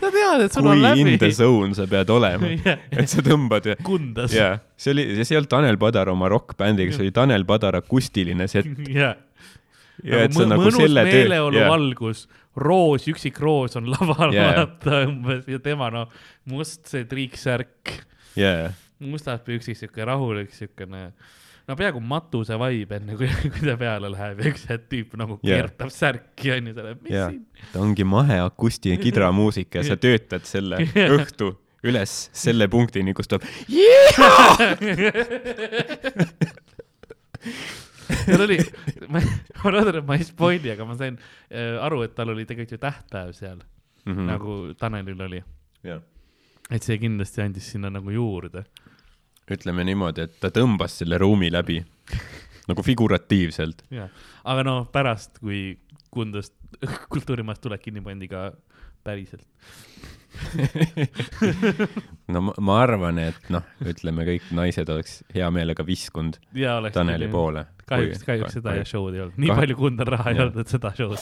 sa 0.00 0.10
tead, 0.10 0.40
et 0.44 0.52
sul 0.52 0.66
on 0.66 0.74
kui 0.74 0.82
läbi 0.82 1.00
in 1.04 1.18
the. 1.20 1.30
zone 1.34 1.74
sa 1.78 1.84
pead 1.90 2.08
olema, 2.12 2.46
et 3.00 3.08
sa 3.10 3.18
tõmbad 3.24 3.64
ja 3.70 3.76
kundas. 3.78 4.30
jaa, 4.34 4.58
see 4.74 4.90
oli, 4.96 5.04
see 5.22 5.34
ei 5.36 5.40
olnud 5.40 5.52
Tanel 5.54 5.78
Padar 5.80 6.06
oma 6.12 6.26
rokkbändiga, 6.32 6.90
see 6.96 7.04
oli 7.06 7.14
Tanel 7.16 7.44
Padar 7.48 7.74
akustiline 7.78 8.46
set 8.50 8.66
jah. 8.90 9.14
Ja 10.04 10.22
et 10.24 10.32
sa 10.34 10.44
Nagu 10.44 10.50
nagu 10.52 10.62
mõnus 10.66 10.78
selle 10.80 11.02
töö, 11.06 11.12
meeleolu 11.16 11.56
jaa, 11.60 11.70
valgus, 11.70 12.20
roos, 12.60 13.02
üksik 13.10 13.36
roos 13.42 13.76
on 13.80 13.84
laval 13.92 14.30
Jaa. 14.34 14.52
vaata 14.56 14.94
umbes. 15.08 15.42
Ja 15.50 15.58
tema 15.64 15.86
noh, 15.94 16.06
must 16.50 16.82
see 16.90 17.04
triiksärk, 17.10 17.84
jaa, 18.38 18.70
mustad 19.00 19.40
püksid, 19.46 19.76
siuke 19.80 20.00
rahulik 20.06 20.52
siukene, 20.56 21.00
no 21.68 21.72
peaaegu 21.78 22.00
matuse 22.04 22.54
vibe 22.60 22.94
enne 23.00 23.12
kui, 23.20 23.28
kui 23.54 23.64
ta 23.68 23.74
peale 23.80 24.08
läheb. 24.12 24.36
Ja 24.44 24.48
üks 24.52 24.64
hetk 24.70 24.84
tüüp 24.92 25.10
nagu 25.20 25.34
Jaa. 25.40 25.48
keertab 25.56 25.90
särki 25.94 26.46
onju, 26.56 26.72
läheb, 26.76 27.00
mis 27.06 27.16
jaa. 27.16 27.28
siin. 27.32 27.42
ta 27.72 27.76
ongi 27.84 28.04
mahe 28.08 28.38
akustiline 28.44 28.98
kidramuusika 29.02 29.74
ja 29.80 29.84
sa 29.92 29.96
töötad 30.08 30.44
selle 30.48 30.76
õhtu 31.08 31.48
üles 31.86 32.12
selle 32.36 32.66
punktini, 32.68 33.12
kus 33.16 33.28
tuleb 33.30 33.42
seal 38.24 38.44
oli, 38.46 38.58
ma, 39.12 39.22
loodan, 39.70 40.00
et 40.00 40.06
ma 40.06 40.18
ei 40.18 40.26
spoil'i, 40.26 40.72
aga 40.74 40.86
ma 40.88 40.96
sain 40.98 41.18
äh, 41.18 41.76
aru, 41.82 42.02
et 42.06 42.14
tal 42.16 42.34
oli 42.34 42.46
tegelikult 42.48 42.76
ju 42.76 42.82
tähtpäev 42.82 43.32
seal 43.36 43.58
mm, 43.58 44.12
mm. 44.12 44.14
-hmm. 44.14 44.30
nagu 44.30 44.58
Tanelil 44.78 45.26
oli, 45.28 45.42
jah. 45.86 46.02
et 46.70 46.86
see 46.86 46.98
kindlasti 47.02 47.44
andis 47.44 47.72
sinna 47.72 47.90
nagu 47.90 48.10
juurde. 48.10 48.64
ütleme 49.50 49.84
niimoodi, 49.84 50.28
et 50.28 50.40
ta 50.40 50.52
tõmbas 50.54 51.00
selle 51.02 51.18
ruumi 51.18 51.50
läbi 51.50 51.80
nagu 52.70 52.82
figuratiivselt. 52.82 53.84
jah, 53.90 54.10
aga 54.44 54.66
noh, 54.66 54.86
pärast, 54.92 55.38
kui 55.38 55.78
Kundast 56.10 56.54
kultuurimajast 57.12 57.62
tuled 57.62 57.82
kinni 57.82 58.02
pandi 58.02 58.28
ka 58.28 58.50
päriselt. 59.06 59.46
no 62.32 62.40
ma, 62.46 62.52
ma 62.62 62.76
arvan, 62.84 63.18
et 63.22 63.48
noh, 63.52 63.64
ütleme 63.82 64.24
kõik 64.28 64.46
naised 64.56 64.88
oleks 64.92 65.20
hea 65.34 65.48
meelega 65.52 65.84
viskunud 65.86 66.38
ja. 66.56 66.76
Taneli 66.94 67.28
poole. 67.32 67.64
kahjuks, 67.90 68.22
kahjuks 68.26 68.54
seda 68.60 68.76
jah 68.78 68.86
show'd 68.88 69.16
ei 69.16 69.24
olnud, 69.24 69.36
nii 69.42 69.50
Kah- 69.50 69.60
palju 69.60 69.76
Kundal 69.80 70.12
raha 70.14 70.30
ei 70.30 70.38
jah. 70.38 70.46
olnud, 70.46 70.62
et 70.62 70.72
seda 70.72 70.92
show'd. 70.96 71.20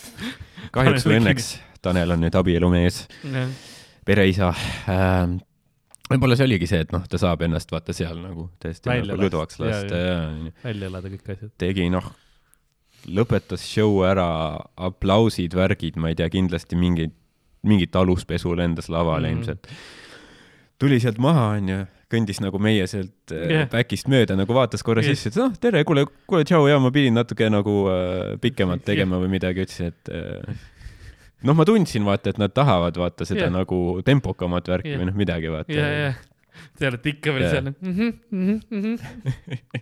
kahjuks 0.76 1.08
või 1.08 1.16
õnneks 1.22 1.50
Tanel 1.82 2.14
on 2.14 2.24
nüüd 2.26 2.36
abielumees, 2.38 2.96
pereisa 4.06 4.52
ähm,. 4.92 5.38
võib-olla 6.10 6.38
see 6.38 6.48
oligi 6.50 6.68
see, 6.70 6.80
et 6.84 6.94
noh, 6.94 7.04
ta 7.08 7.20
saab 7.20 7.44
ennast 7.48 7.72
vaata 7.72 7.96
seal 7.96 8.16
nagu 8.22 8.48
täiesti 8.62 8.92
nagu 8.92 9.18
lõdvaks 9.24 9.60
lasta, 9.62 10.04
ja, 10.04 10.16
ja 10.28 10.56
välja 10.64 10.92
elada 10.92 11.12
kõik 11.12 11.26
asjad. 11.34 11.52
tegi 11.60 11.88
noh, 11.94 12.06
lõpetas 13.08 13.64
show 13.64 14.02
ära, 14.06 14.28
aplausid, 14.88 15.54
värgid, 15.56 15.96
ma 16.00 16.12
ei 16.12 16.18
tea, 16.18 16.28
kindlasti 16.32 16.78
mingid, 16.78 17.14
mingit 17.68 17.96
aluspesu 17.96 18.56
lendas 18.56 18.88
lavale 18.88 19.28
mm 19.28 19.34
-hmm. 19.34 19.38
ilmselt. 19.38 19.68
tuli 20.78 21.00
sealt 21.02 21.18
maha, 21.18 21.46
onju, 21.58 21.78
kõndis 22.12 22.40
nagu 22.40 22.58
meie 22.62 22.86
sealt 22.86 23.32
Jah. 23.32 23.50
yeah. 23.50 23.68
back'ist 23.70 24.08
mööda, 24.08 24.36
nagu 24.38 24.54
vaatas 24.54 24.84
korra 24.86 25.02
yeah. 25.02 25.14
sisse, 25.14 25.32
et 25.32 25.36
noh, 25.40 25.52
tere, 25.60 25.84
kuule, 25.84 26.06
kuule, 26.26 26.44
tšau, 26.48 26.68
ja 26.70 26.78
ma 26.78 26.92
pidin 26.94 27.18
natuke 27.18 27.50
nagu 27.50 27.74
äh, 27.92 28.38
pikemalt 28.40 28.84
tegema 28.86 29.18
või 29.20 29.32
midagi, 29.34 29.66
ütlesin, 29.66 29.92
et 29.92 30.12
äh, 30.14 30.56
noh, 31.42 31.58
ma 31.58 31.66
tundsin, 31.68 32.06
vaata, 32.06 32.30
et 32.30 32.40
nad 32.40 32.54
tahavad 32.54 32.96
vaata 32.96 33.26
seda 33.28 33.46
yeah. 33.46 33.54
nagu 33.58 34.00
tempokamat 34.06 34.70
värki 34.72 34.94
Jah. 34.94 35.02
või 35.02 35.10
noh, 35.10 35.18
midagi 35.18 35.52
vaata 35.52 35.76
ja, 35.76 35.90
ja, 36.06 36.12
te 36.78 36.88
olete 36.92 37.12
ikka 37.16 37.36
veel 37.36 37.44
Jah. 37.44 37.52
seal 37.52 37.70
mm. 37.74 37.94
-hmm, 37.98 38.10
mm 38.30 38.80
-hmm. 38.82 38.96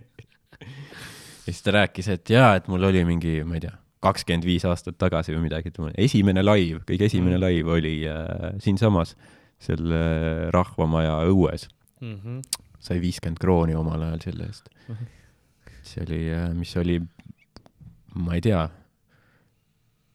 ja 1.47 1.53
siis 1.53 1.63
ta 1.63 1.71
rääkis, 1.71 2.07
et 2.11 2.29
jaa, 2.29 2.55
et 2.59 2.67
mul 2.67 2.83
oli 2.83 3.05
mingi, 3.07 3.39
ma 3.47 3.55
ei 3.55 3.63
tea, 3.63 3.75
kakskümmend 4.03 4.45
viis 4.45 4.65
aastat 4.65 4.97
tagasi 5.01 5.33
või 5.33 5.47
midagi, 5.47 5.71
mul 5.79 5.91
esimene 5.97 6.43
live, 6.45 6.83
kõige 6.85 7.05
esimene 7.09 7.37
Mm. 7.37 7.41
mm. 7.41 7.47
live 7.47 7.71
oli 7.71 7.95
äh, 8.07 8.53
siinsamas, 8.63 9.15
selle 9.59 10.51
Rahvamaja 10.53 11.15
õues. 11.31 11.67
Mm 12.01 12.17
-hmm. 12.23 12.41
sai 12.79 12.99
viiskümmend 13.01 13.39
krooni 13.41 13.73
omal 13.75 14.01
ajal 14.01 14.19
selle 14.21 14.45
eest. 14.45 14.69
see 15.81 16.03
oli, 16.03 16.19
mis 16.53 16.75
oli, 16.77 16.99
ma 18.15 18.35
ei 18.35 18.41
tea, 18.41 18.67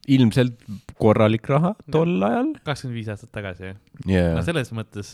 ilmselt 0.07 0.59
korralik 0.99 1.47
raha 1.49 1.73
tol 1.91 2.23
ajal 2.27 2.53
kakskümmend 2.67 2.97
viis 2.99 3.09
aastat 3.13 3.31
tagasi, 3.35 3.63
jah? 3.71 3.77
yeah. 4.07 4.33
no. 4.35 4.41
selles 4.43 4.71
mõttes 4.75 5.13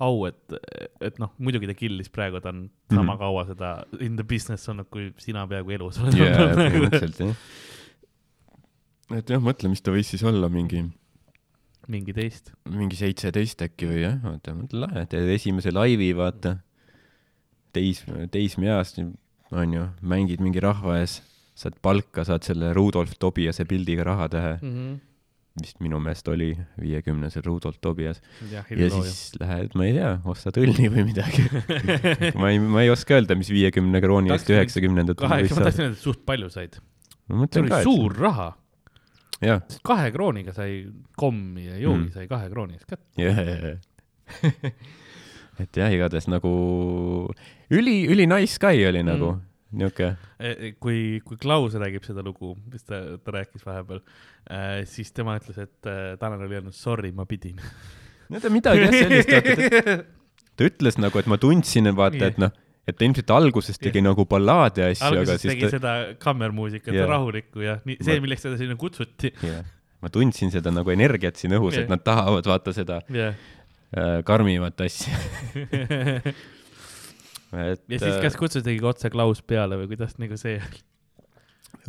au, 0.00 0.26
et, 0.28 0.54
et 1.02 1.16
noh, 1.18 1.32
muidugi 1.42 1.66
ta 1.66 1.74
killis, 1.74 2.10
praegu 2.14 2.38
ta 2.40 2.52
on 2.52 2.68
sama 2.92 3.14
Mhm. 3.14 3.18
kaua 3.18 3.46
seda 3.48 3.70
in 4.00 4.14
the 4.16 4.22
business 4.24 4.68
olnud, 4.70 4.86
kui 4.90 5.08
sina 5.18 5.46
peaaegu 5.50 5.70
elus 5.74 5.98
oled 5.98 6.14
jaa, 6.18 6.52
olnud. 6.54 7.34
Et 9.16 9.30
jah, 9.32 9.42
mõtle, 9.42 9.70
mis 9.72 9.84
ta 9.84 9.94
võis 9.94 10.10
siis 10.12 10.24
olla, 10.26 10.50
mingi, 10.52 10.82
mingi 11.88 12.14
teist. 12.16 12.52
mingi 12.68 12.98
seitseteist 12.98 13.64
äkki 13.68 13.88
või 13.90 14.02
jah, 14.04 14.18
vaata, 14.24 14.54
mõtle 14.56 14.84
lahe, 14.84 15.06
teed 15.10 15.30
esimese 15.36 15.72
laivi, 15.74 16.10
vaata. 16.16 16.58
teis-, 17.76 18.04
teismeeas, 18.34 18.96
onju, 19.54 19.88
mängid 20.00 20.44
mingi 20.44 20.62
rahva 20.64 21.00
ees, 21.02 21.20
saad 21.58 21.78
palka, 21.82 22.24
saad 22.28 22.46
selle 22.46 22.72
Rudolf 22.76 23.16
Tobiase 23.18 23.66
pildiga 23.68 24.04
rahatähe, 24.06 24.58
vist 25.58 25.80
minu 25.82 25.98
meelest 26.02 26.28
oli 26.30 26.52
viiekümnesel 26.78 27.42
Rudolf 27.46 27.80
Tobias. 27.82 28.20
ja 28.52 28.62
siis 28.68 29.32
lähed, 29.40 29.74
ma 29.78 29.88
ei 29.88 29.96
tea, 29.96 30.12
ostad 30.28 30.60
õlli 30.60 30.86
või 30.92 31.08
midagi. 31.08 31.48
ma 32.40 32.52
ei, 32.52 32.60
ma 32.62 32.84
ei 32.84 32.92
oska 32.92 33.18
öelda, 33.18 33.36
mis 33.38 33.50
viiekümne 33.50 34.02
krooni 34.04 34.32
eest 34.34 34.52
üheksakümnendatel 34.52 35.18
kaheksa, 35.24 35.58
ma 35.58 35.66
tahtsin 35.66 35.88
öelda, 35.88 35.98
et 35.98 36.04
suht 36.04 36.22
palju 36.28 36.52
said. 36.54 36.78
see 37.28 37.62
oli 37.64 37.72
ka, 37.72 37.82
suur 37.86 38.14
raha, 38.20 38.52
et 38.52 38.54
jah, 38.54 38.64
sest 39.40 39.82
kahe 39.86 40.10
krooniga 40.14 40.52
sai 40.56 40.86
kommi 41.16 41.66
ja 41.68 41.76
joogi 41.78 42.08
Mm. 42.08 42.12
sai 42.14 42.26
kahe 42.30 42.48
krooni 42.50 42.74
eest 42.78 42.86
kätte. 42.90 43.06
jah. 43.16 43.78
et 45.62 45.76
jah, 45.78 45.90
igatahes 45.94 46.26
nagu 46.30 46.50
üli, 47.74 48.00
üli 48.10 48.26
nice 48.30 48.58
guy 48.62 48.84
oli 48.88 49.02
nagu 49.06 49.34
Mm. 49.36 49.44
niuke, 49.82 50.06
E, 50.40 50.72
kui, 50.80 51.20
kui 51.26 51.36
Klaus 51.36 51.74
räägib 51.76 52.04
seda 52.06 52.22
lugu, 52.24 52.54
mis 52.72 52.84
ta, 52.88 53.02
ta 53.20 53.32
rääkis 53.34 53.66
vahepeal, 53.66 53.98
siis 54.88 55.10
tema 55.12 55.34
ütles, 55.36 55.58
et 55.60 55.84
äh, 55.90 56.14
Tanel 56.16 56.46
oli 56.46 56.56
öelnud 56.56 56.72
sorry, 56.72 57.10
ma 57.12 57.26
pidin. 57.28 57.58
no 58.30 58.40
ta 58.40 58.48
midagi 58.48 58.86
jah 58.86 58.94
sellist, 58.96 60.06
ta 60.56 60.64
ütles 60.70 60.96
nagu, 60.98 61.18
et 61.20 61.28
ma 61.28 61.36
tundsin, 61.36 61.90
vaata, 61.98 62.30
et 62.32 62.38
noh, 62.40 62.54
et 62.88 62.96
ta 62.96 63.04
ilmselt 63.04 63.30
alguses 63.36 63.76
tegi 63.80 64.00
nagu 64.04 64.24
ballaadi 64.28 64.86
asju, 64.88 65.12
aga 65.22 65.36
siis 65.36 65.52
tegi 65.52 65.66
ta, 65.66 65.70
seda 65.76 65.92
kammermuusikat 66.22 66.94
yeah. 66.94 67.08
rahulikku 67.10 67.64
ja 67.64 67.74
nii, 67.88 67.96
see, 68.04 68.20
milleks 68.24 68.42
teda 68.46 68.56
sinna 68.60 68.76
kutsuti. 68.80 69.28
jah, 69.44 69.62
ma 70.02 70.08
tundsin 70.14 70.52
seda 70.54 70.72
nagu 70.74 70.88
energiat 70.94 71.40
siin 71.40 71.52
õhus, 71.58 71.74
et 71.76 71.84
Jah. 71.84 71.92
nad 71.92 72.04
tahavad 72.06 72.44
vaata 72.48 72.70
seda 72.76 72.96
jah. 73.12 73.32
äh, 73.92 74.20
karmimat 74.28 74.76
asja. 74.86 75.12
et 77.68 77.80
ja 77.88 78.04
siis 78.04 78.20
kas 78.24 78.34
kutsutigi 78.40 78.84
otse 78.88 79.08
Klaus 79.12 79.40
peale 79.42 79.74
või 79.80 79.86
kuidas 79.92 80.12
nagu 80.22 80.36
see? 80.40 80.56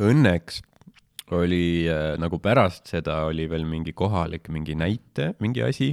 õnneks 0.00 0.54
oli 1.36 1.88
äh, 1.88 2.16
nagu 2.20 2.38
pärast 2.42 2.90
seda 2.90 3.22
oli 3.28 3.46
veel 3.50 3.64
mingi 3.68 3.92
kohalik 3.96 4.48
mingi 4.52 4.74
näite, 4.78 5.32
mingi 5.42 5.62
asi, 5.62 5.92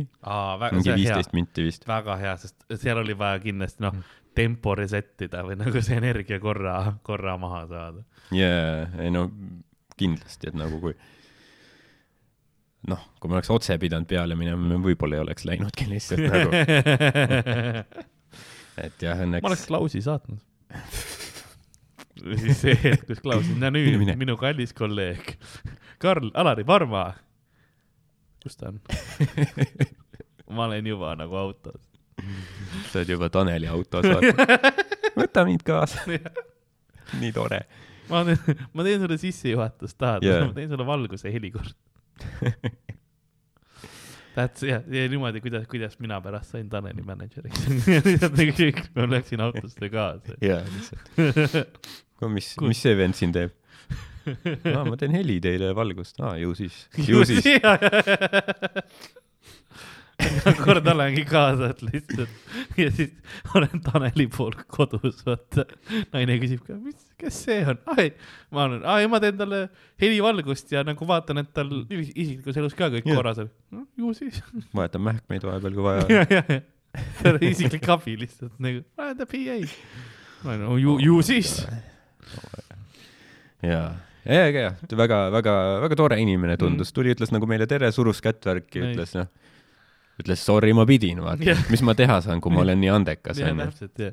mingi 0.71 0.95
viisteist 0.97 1.35
minti 1.37 1.67
vist. 1.67 1.85
väga 1.87 2.17
hea, 2.19 2.33
sest 2.41 2.79
seal 2.81 3.01
oli 3.03 3.15
vaja 3.17 3.39
kindlasti 3.43 3.85
noh, 3.85 3.99
tempo 4.37 4.75
reset 4.77 5.25
ida 5.27 5.43
või 5.47 5.55
nagu 5.59 5.81
see 5.83 5.97
energia 5.97 6.37
korra, 6.43 6.75
korra 7.05 7.33
maha 7.41 7.61
saada. 7.71 7.99
jaa, 8.35 8.87
ei 9.01 9.09
no 9.13 9.21
kindlasti, 9.97 10.51
et 10.51 10.57
nagu 10.57 10.75
kui 10.81 10.93
noh, 12.87 13.01
kui 13.19 13.31
me 13.31 13.35
oleks 13.37 13.51
otse 13.53 13.77
pidanud 13.81 14.07
peale 14.09 14.35
minema, 14.39 14.61
me 14.73 14.77
võib-olla 14.83 15.13
ei 15.17 15.23
oleks 15.25 15.43
läinudki 15.49 15.83
lihtsalt 15.89 16.25
nagu, 16.29 16.49
et 18.85 19.07
jah, 19.07 19.17
ma 19.17 19.21
oleks 19.41 19.43
õnneks 19.43 19.65
Klausi 19.69 19.99
saatnud. 20.05 20.41
siis 22.43 22.57
see 22.63 22.75
hetk, 22.83 23.01
kus 23.09 23.19
Klaus, 23.25 23.45
no 23.57 23.67
nüüd 23.73 23.97
mine. 24.01 24.13
minu 24.19 24.35
kallis 24.39 24.71
kolleeg 24.77 25.23
Karl 26.01 26.27
Alari 26.37 26.65
Varma. 26.67 27.05
kus 28.43 28.55
ta 28.59 28.63
on? 28.71 28.77
ma 30.55 30.61
olen 30.69 30.85
juba 30.87 31.15
nagu 31.19 31.35
autos. 31.35 31.81
sa 32.91 32.99
oled 32.99 33.11
juba 33.13 33.29
Taneli 33.33 33.69
autos, 33.71 34.05
vaata. 34.11 34.73
võta 35.17 35.45
mind 35.47 35.63
kaasa. 35.67 36.05
nii 37.21 37.31
tore. 37.35 37.61
ma 38.09 38.23
teen, 38.27 38.39
ma 38.73 38.85
teen 38.87 39.03
sulle 39.03 39.17
sissejuhatust, 39.21 39.97
tahad 39.99 40.25
yeah.? 40.25 40.47
ma 40.47 40.53
teen 40.55 40.69
sulle 40.73 40.87
valguse 40.87 41.33
helikord. 41.33 41.75
That's 44.37 44.61
jah, 44.61 44.83
ja 44.93 45.07
niimoodi, 45.09 45.41
kuidas, 45.41 45.63
kuidas 45.69 45.95
mina 45.97 46.19
pärast 46.21 46.53
sain 46.53 46.67
Taneli 46.69 47.01
mänedžeriks. 47.05 48.91
ma 48.95 49.07
läksin 49.09 49.41
autosse 49.41 49.89
kaasa. 49.89 50.37
jaa, 50.45 50.61
lihtsalt. 50.73 51.05
mis, 52.33 52.51
mis 52.61 52.83
see 52.85 52.97
vend 52.97 53.17
siin 53.17 53.33
teeb? 53.33 53.55
aa, 54.27 54.83
ma 54.85 54.97
teen 54.99 55.15
heli 55.15 55.39
teile 55.41 55.71
valgust. 55.77 56.19
aa, 56.21 56.35
ju 56.41 56.53
siis, 56.57 56.83
ju 57.07 57.25
siis. 57.25 57.47
Kord 60.65 60.87
olengi 60.91 61.23
kaasa, 61.27 61.71
et 61.73 61.81
lihtsalt 61.85 62.77
ja 62.81 62.87
siis 62.93 63.13
olen 63.55 63.81
Taneli 63.85 64.27
pool 64.31 64.55
kodus, 64.71 65.19
vaata. 65.27 65.65
naine 66.13 66.37
küsib 66.41 66.63
ka, 66.67 66.77
mis, 66.81 66.99
kes 67.19 67.41
see 67.47 67.59
on? 67.67 67.79
ai, 67.95 68.09
ma 68.53 68.65
olen, 68.67 68.85
ai, 68.87 69.09
ma 69.11 69.19
teen 69.23 69.37
talle 69.39 69.63
helivalgust 70.01 70.71
ja 70.75 70.83
nagu 70.87 71.07
vaatan, 71.09 71.43
et 71.43 71.51
tal 71.55 71.71
is- 71.89 72.13
isiklikus 72.13 72.59
elus 72.61 72.77
ka 72.77 72.89
kõik 72.93 73.07
Jah. 73.07 73.19
korras 73.19 73.43
on 73.43 73.51
no,. 73.71 73.85
ju 73.97 74.13
siis. 74.17 74.41
vahetan 74.75 75.05
mähkmeid 75.07 75.47
vahepeal, 75.47 75.77
kui 75.77 75.87
vaja. 75.87 76.07
ja, 76.11 76.25
ja, 76.31 76.43
ja, 76.57 77.05
tal 77.21 77.39
on 77.39 77.47
isiklik 77.51 77.87
abi 77.97 78.17
lihtsalt 78.23 78.57
nagu, 78.63 78.83
I 78.97 79.11
am 79.11 79.15
the 79.21 79.29
PA. 79.29 79.59
ma 80.43 80.55
olen, 80.57 80.67
ju, 80.83 80.97
ju 81.03 81.21
siis. 81.25 81.55
jaa, 83.65 83.89
ega 84.27 84.67
jah, 84.67 84.79
väga, 84.99 85.19
väga, 85.33 85.57
väga 85.85 85.99
tore 85.99 86.19
inimene 86.21 86.57
tundus, 86.59 86.91
tuli, 86.95 87.13
ütles 87.15 87.31
nagu 87.33 87.47
meile 87.49 87.67
tere, 87.69 87.89
surus 87.95 88.21
kätt 88.23 88.43
värki, 88.45 88.83
ütles 88.91 89.15
noh, 89.17 89.29
ütles 90.21 90.43
sorry, 90.43 90.73
ma 90.73 90.85
pidin, 90.89 91.21
vaata 91.25 91.45
Jah., 91.45 91.63
mis 91.71 91.83
ma 91.85 91.93
teha 91.97 92.19
saan, 92.25 92.41
kui 92.41 92.53
ma 92.53 92.63
olen 92.63 92.79
nii 92.81 92.93
andekas, 92.93 93.41
onju. 93.45 94.11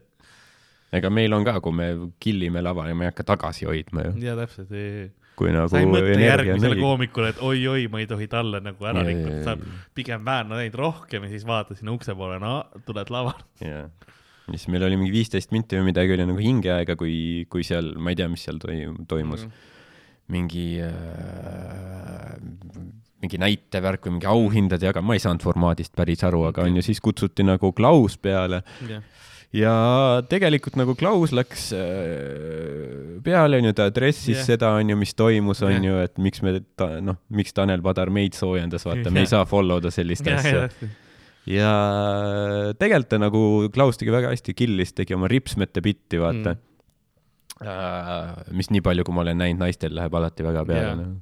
ega 0.94 1.11
meil 1.11 1.32
on 1.36 1.46
ka, 1.46 1.59
kui 1.64 1.74
me 1.76 1.90
killime 2.22 2.62
lava 2.64 2.88
ja 2.90 2.96
me 2.96 3.07
ei 3.07 3.12
hakka 3.12 3.26
tagasi 3.32 3.68
hoidma 3.68 4.09
ju, 4.09 4.16
ja 4.26 4.36
täpselt, 4.38 4.72
ja, 4.74 4.84
ja. 4.84 5.07
kui 5.38 5.55
nagu 5.55 5.70
sa 5.72 5.80
ei 5.80 5.88
mõtle 5.88 6.18
järgmisele 6.20 6.78
koomikule, 6.80 7.32
et 7.34 7.40
oi-oi, 7.44 7.86
ma 7.92 8.02
ei 8.02 8.09
tohi 8.11 8.28
talle 8.30 8.61
nagu 8.64 8.90
ära 8.90 9.00
Jaa, 9.00 9.07
jaa, 9.07 9.12
rikkuda, 9.12 9.36
jaa, 9.38 9.44
saab 9.48 9.94
pigem 9.96 10.26
väänada 10.26 10.61
neid 10.61 10.76
rohkem 10.78 11.24
ja 11.26 11.32
siis 11.32 11.46
vaata 11.48 11.78
sinna 11.78 11.96
ukse 11.96 12.16
poole, 12.18 12.36
no 12.42 12.57
tuled 12.84 13.12
lavale. 13.14 13.46
siis 14.50 14.68
meil 14.68 14.84
oli 14.90 15.00
mingi 15.00 15.14
viisteist 15.14 15.57
minti 15.57 15.80
või 15.80 15.88
midagi 15.88 16.18
oli 16.18 16.28
nagu 16.28 16.44
hingeaega, 16.44 16.98
kui, 17.00 17.16
kui 17.48 17.64
seal, 17.64 17.94
ma 17.96 18.12
ei 18.12 18.20
tea, 18.20 18.28
mis 18.28 18.44
seal 18.44 18.61
toim-, 18.61 19.00
toimus 19.09 19.46
mm, 19.46 19.48
-hmm. 19.48 19.72
mingi 20.36 20.66
äh,, 20.84 22.36
mingi 23.24 23.40
näitevärk 23.40 24.06
või 24.06 24.18
mingi 24.18 24.30
auhindade 24.30 24.88
jagamine, 24.88 25.10
ma 25.10 25.18
ei 25.18 25.24
saanud 25.24 25.44
formaadist 25.44 25.94
päris 25.96 26.22
aru, 26.26 26.44
aga 26.50 26.68
onju, 26.68 26.84
siis 26.84 27.02
kutsuti 27.04 27.46
nagu 27.46 27.72
Klaus 27.76 28.18
peale 28.20 28.62
jah, 28.86 29.02
ja 29.54 29.74
tegelikult 30.30 30.76
nagu 30.78 30.96
Klaus 30.98 31.32
läks 31.36 31.68
äh, 31.76 33.20
peale, 33.24 33.60
onju, 33.62 33.74
ta 33.76 33.88
adressis 33.90 34.34
yeah. 34.34 34.48
seda, 34.48 34.72
onju, 34.80 34.98
mis 34.98 35.14
toimus, 35.18 35.62
onju, 35.66 36.01
et 36.05 36.18
miks 36.22 36.42
me 36.44 36.59
ta,, 36.78 36.96
noh, 37.05 37.20
miks 37.34 37.55
Tanel 37.56 37.82
Padar 37.84 38.10
meid 38.14 38.36
soojendas, 38.38 38.86
vaata, 38.88 39.10
me 39.10 39.22
Jah. 39.22 39.28
ei 39.28 39.32
saa 39.36 39.48
follow 39.48 39.82
da 39.84 39.92
sellist 39.94 40.26
ja, 40.26 40.40
asja 40.40 40.64
ja, 40.64 40.70
ja 41.55 41.74
tegelikult 42.80 43.12
ta 43.14 43.20
nagu, 43.22 43.42
Klaus 43.74 44.01
tegi 44.01 44.14
väga 44.14 44.32
hästi 44.34 44.56
killis, 44.59 44.94
tegi 44.96 45.16
oma 45.16 45.30
ripsmete 45.30 45.84
bitti, 45.84 46.18
vaata 46.22 46.56
mm.. 47.60 48.56
mis 48.59 48.72
nii 48.74 48.82
palju, 48.84 49.06
kui 49.06 49.14
ma 49.16 49.22
olen 49.26 49.38
näinud, 49.44 49.62
naistel 49.62 49.94
läheb 49.94 50.18
alati 50.18 50.46
väga 50.46 50.66
peale 50.68 51.06
yeah.. 51.06 51.14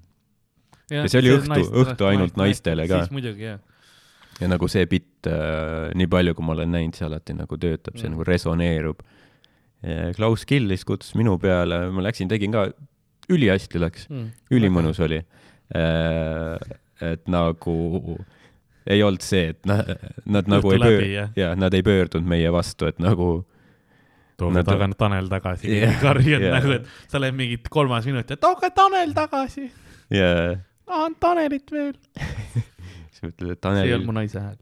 Ja 0.92 1.04
see 1.08 1.20
oli 1.22 1.32
õhtu- 1.38 1.68
õhtu 1.84 2.06
ainult 2.10 2.36
naistele 2.40 2.86
ka. 2.90 3.02
siis 3.02 3.10
muidugi 3.14 3.46
jah, 3.48 3.58
ja 4.40 4.48
nagu 4.52 4.68
see 4.68 4.84
bitt 4.90 5.26
äh,, 5.30 5.90
nii 5.98 6.06
palju, 6.12 6.34
kui 6.38 6.44
ma 6.46 6.52
olen 6.56 6.72
näinud, 6.74 6.94
see 6.98 7.06
alati 7.08 7.34
nagu 7.38 7.56
töötab, 7.60 7.96
see 7.98 8.08
Mm. 8.08 8.16
nagu 8.16 8.24
resoneerub. 8.28 9.02
Klaus 10.16 10.44
killis, 10.46 10.84
kutsus 10.86 11.16
minu 11.18 11.34
peale, 11.42 11.88
ma 11.90 12.04
läksin, 12.06 12.28
tegin 12.30 12.52
ka, 12.54 12.68
ülihästi 13.34 13.80
läks, 13.82 14.04
mm. 14.10 14.28
ülimõnus 14.54 15.00
oli. 15.02 15.18
et 17.02 17.26
nagu 17.32 17.74
ei 18.86 19.02
olnud 19.02 19.22
see, 19.24 19.48
et 19.54 19.66
nad, 19.68 19.88
nad 20.26 20.48
nagu 20.50 20.72
ei 20.74 20.78
läbi, 20.82 20.98
pöör- 21.14 21.32
jaa, 21.38 21.54
nad 21.58 21.74
ei 21.74 21.82
pöördunud 21.86 22.26
meie 22.30 22.50
vastu, 22.54 22.86
et 22.90 22.98
nagu 23.02 23.44
tooge 24.38 24.56
Nad- 24.58 24.66
taga 24.66 24.88
Tanel 24.98 25.28
tagasi 25.30 25.70
yeah,, 25.70 25.94
karjad 26.02 26.42
jah. 26.42 26.48
yeah. 26.48 26.56
nagu, 26.58 26.72
et 26.80 27.10
sa 27.12 27.18
oled 27.20 27.36
mingi 27.38 27.58
kolmas 27.70 28.06
minut 28.10 28.30
ja 28.32 28.36
tooge 28.42 28.70
Tanel 28.74 29.14
tagasi, 29.14 29.68
ja 30.10 30.30
tahan 30.92 31.16
Tanelit 31.20 31.72
veel. 31.72 31.96
siis 33.12 33.24
ma 33.24 33.32
ütlen, 33.32 33.54
et 33.54 33.64
see 33.64 33.86
ei 33.86 33.96
olnud 33.96 34.04
Tanelil 34.04 34.04
mu, 34.06 34.16
naise 34.18 34.42
hääl. 34.42 34.60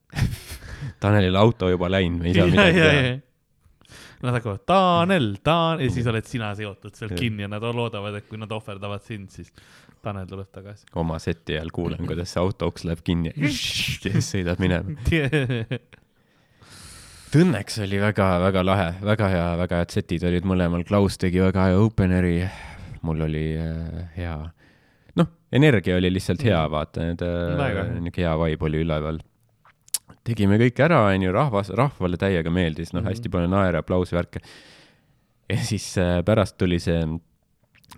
Tanelil 1.02 1.36
auto 1.40 1.68
juba 1.72 1.90
läinud, 1.92 2.22
me 2.22 2.30
ei 2.30 2.38
saa 2.38 2.48
midagi 2.54 2.86
teha. 2.86 3.18
Nad 4.20 4.36
hakkavad 4.36 4.64
Tanel, 4.68 5.30
Tanel 5.44 5.86
ja 5.86 5.92
siis 5.94 6.08
oled 6.10 6.26
sina 6.28 6.50
seotud 6.56 6.96
seal 6.96 7.14
kinni 7.16 7.46
ja 7.46 7.48
nad 7.48 7.64
loodavad, 7.64 8.18
et 8.18 8.26
kui 8.28 8.40
nad 8.40 8.50
ohverdavad 8.52 9.04
sind, 9.06 9.30
siis 9.32 9.48
Tanel 10.04 10.28
tuleb 10.28 10.50
tagasi. 10.52 10.86
oma 11.00 11.18
seti 11.20 11.56
ajal 11.56 11.72
kuulen, 11.76 12.04
kuidas 12.08 12.34
see 12.34 12.42
auto 12.42 12.68
uks 12.68 12.84
läheb 12.88 13.00
kinni 13.04 13.32
ja 13.32 13.48
siis 13.52 14.28
sõidad 14.28 14.60
minema. 14.60 14.92
Õnneks 17.30 17.76
oli 17.84 18.00
väga-väga 18.02 18.62
lahe, 18.66 18.86
väga 19.06 19.26
hea, 19.30 19.48
väga 19.60 19.80
head 19.80 19.92
setid 19.94 20.24
olid 20.26 20.48
mõlemal, 20.50 20.82
Klaus 20.88 21.14
tegi 21.20 21.38
väga 21.40 21.68
hea 21.70 21.76
openeri, 21.78 22.38
mul 23.06 23.22
oli 23.28 23.44
äh, 23.54 24.08
hea, 24.16 24.34
noh, 25.16 25.26
energia 25.52 25.96
oli 25.96 26.10
lihtsalt 26.12 26.42
hea, 26.46 26.60
vaata, 26.70 27.00
need 27.10 27.22
äh, 27.26 27.56
Väga. 27.58 27.84
niisugune 27.96 28.16
hea 28.24 28.34
vibe 28.44 28.68
oli 28.68 28.82
üleval. 28.84 29.18
tegime 30.24 30.58
kõik 30.60 30.78
ära, 30.84 31.00
onju, 31.14 31.32
rahvas, 31.32 31.70
rahvale 31.74 32.16
täiega 32.20 32.50
meeldis, 32.52 32.92
noh, 32.92 33.00
Mhm. 33.02 33.08
hästi 33.10 33.30
palju 33.32 33.48
naere, 33.50 33.78
aplausi, 33.80 34.14
värke. 34.14 34.40
ja 35.50 35.56
siis 35.56 35.96
äh, 35.98 36.20
pärast 36.26 36.58
tuli 36.58 36.78
see, 36.78 37.00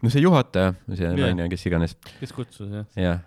no 0.03 0.09
see 0.11 0.23
juhataja, 0.23 0.75
see 0.95 1.05
Jah. 1.05 1.17
naine, 1.19 1.49
kes 1.53 1.67
iganes, 1.67 1.97
kes 2.21 2.33
kutsus 2.33 2.71
jah 2.71 2.87
jah, 2.97 3.21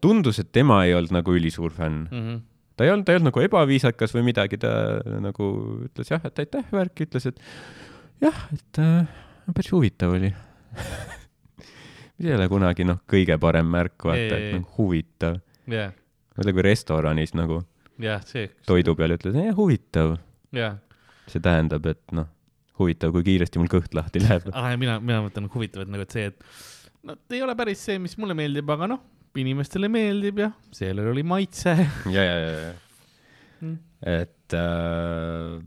tundus, 0.00 0.38
et 0.40 0.52
tema 0.52 0.84
ei 0.86 0.94
olnud 0.96 1.12
nagu 1.12 1.34
ülisuur 1.36 1.70
fänn 1.76 2.06
mm? 2.10 2.22
-hmm. 2.22 2.38
ta 2.76 2.84
ei 2.86 2.90
olnud, 2.94 3.04
ta 3.04 3.12
ei 3.12 3.16
olnud 3.18 3.28
nagu 3.28 3.40
ebaviisakas 3.44 4.14
või 4.16 4.22
midagi, 4.30 4.56
ta 4.56 4.70
nagu 5.20 5.50
ütles 5.84 6.08
jah, 6.10 6.22
et 6.24 6.38
aitäh, 6.38 6.64
värk, 6.72 7.00
ütles, 7.04 7.26
et 7.28 7.40
jah, 8.22 8.38
et 8.54 8.78
äh, 8.80 9.04
päris 9.52 9.72
huvitav 9.72 10.14
oli 10.16 10.32
mis 12.20 12.28
ei 12.28 12.36
ole 12.36 12.48
kunagi 12.52 12.84
noh, 12.84 13.00
kõige 13.08 13.36
parem 13.40 13.68
märk, 13.72 13.96
vaata, 14.04 14.36
et 14.36 14.54
nagu 14.58 14.68
huvitav. 14.76 15.38
jah, 15.70 15.94
mõtle, 16.36 16.54
kui 16.56 16.64
restoranis 16.66 17.32
nagu 17.38 17.62
jah, 18.00 18.20
see. 18.28 18.50
toidu 18.68 18.94
peal 18.98 19.16
ütled, 19.16 19.38
huvitav, 19.56 20.18
jah, 20.56 20.76
see 21.30 21.40
tähendab, 21.44 21.86
et 21.90 22.02
noh, 22.16 22.28
huvitav, 22.80 23.14
kui 23.16 23.24
kiiresti 23.26 23.60
mul 23.60 23.70
kõht 23.72 23.96
lahti 23.96 24.22
läheb. 24.22 24.50
ah, 24.56 24.68
mina, 24.80 24.98
mina 25.00 25.22
mõtlen 25.24 25.48
huvitav, 25.52 25.86
et 25.86 25.92
nagu, 25.92 26.04
et 26.04 26.16
see, 26.16 26.28
et 26.28 27.08
no 27.08 27.16
ei 27.32 27.40
ole 27.44 27.56
päris 27.58 27.82
see, 27.88 27.98
mis 28.02 28.16
mulle 28.20 28.36
meeldib, 28.36 28.68
aga 28.76 28.88
noh, 28.94 29.02
inimestele 29.40 29.88
meeldib 29.92 30.40
ja 30.42 30.52
sellel 30.74 31.12
oli 31.12 31.24
maitse. 31.26 31.74
ja, 32.12 32.22
ja, 32.22 32.38
ja, 32.44 32.54
ja 32.68 32.78
Mm. 33.60 33.74
et 34.00 34.54
äh, 34.56 35.60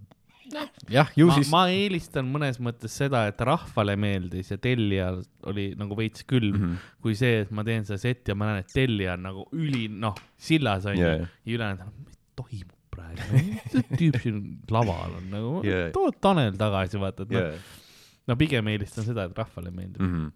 jah, 0.91 1.09
ju 1.17 1.27
ma, 1.29 1.37
siis 1.37 1.51
ma 1.53 1.63
eelistan 1.73 2.29
mõnes 2.31 2.59
mõttes 2.63 2.95
seda, 3.01 3.25
et 3.29 3.41
rahvale 3.45 3.95
meeldis 3.99 4.51
ja 4.53 4.59
tellija 4.61 5.09
oli 5.49 5.71
nagu 5.79 5.97
veits 5.97 6.25
külm 6.29 6.53
mm. 6.55 6.63
-hmm. 6.63 6.93
kui 7.05 7.17
see, 7.19 7.43
et 7.45 7.51
ma 7.51 7.65
teen 7.67 7.87
seda 7.87 7.99
setti 8.01 8.33
ja 8.33 8.37
ma 8.39 8.51
näen, 8.51 8.63
et 8.63 8.73
tellija 8.73 9.17
on 9.17 9.27
nagu 9.29 9.47
üli, 9.51 9.87
noh, 9.89 10.17
sillas 10.37 10.87
onju 10.89 11.03
yeah, 11.03 11.19
jaa. 11.23 11.31
ja 11.45 11.57
ülejäänud 11.57 11.85
on, 11.87 11.93
mis 12.07 12.19
toimub 12.39 12.79
praegu, 12.93 13.43
see 13.73 13.85
tüüp 13.97 14.19
siin 14.21 14.43
laval 14.71 15.17
on 15.17 15.31
nagu 15.33 15.55
yeah., 15.65 15.89
too 15.95 16.13
Tanel 16.21 16.55
tagasi, 16.59 17.01
vaata, 17.01 17.27
et 17.27 17.33
noh 17.33 17.49
yeah. 17.49 17.75
no 18.29 18.39
pigem 18.39 18.71
eelistan 18.73 19.07
seda, 19.07 19.27
et 19.29 19.37
rahvale 19.37 19.73
meeldib 19.73 20.01
mm. 20.01 20.15
-hmm. 20.15 20.31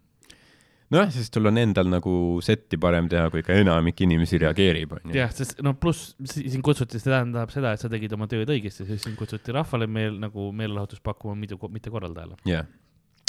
nojah, 0.93 1.09
sest 1.11 1.33
sul 1.35 1.45
on 1.49 1.57
endal 1.59 1.89
nagu 1.91 2.13
setti 2.45 2.77
parem 2.79 3.09
teha, 3.11 3.27
kui 3.33 3.41
ikka 3.43 3.57
enamik 3.59 3.99
inimesi 4.05 4.39
reageerib, 4.39 4.93
onju. 5.01 5.15
jah, 5.17 5.31
sest 5.35 5.59
no 5.65 5.73
pluss 5.75 6.13
si- 6.31 6.47
sind 6.49 6.63
kutsuti, 6.63 6.99
see 7.01 7.11
tähendab 7.11 7.51
seda, 7.51 7.73
et 7.75 7.83
sa 7.83 7.89
tegid 7.91 8.13
oma 8.15 8.27
tööd 8.31 8.47
õigesti, 8.53 8.87
sest 8.87 9.03
sind 9.09 9.17
kutsuti 9.19 9.51
rahvale 9.55 9.87
meel 9.91 10.15
nagu 10.21 10.51
meelelahutust 10.55 11.03
pakkuma, 11.03 11.35
mitte, 11.35 11.59
mitte 11.73 11.91
korraldajale. 11.91 12.37
jah, 12.47 12.63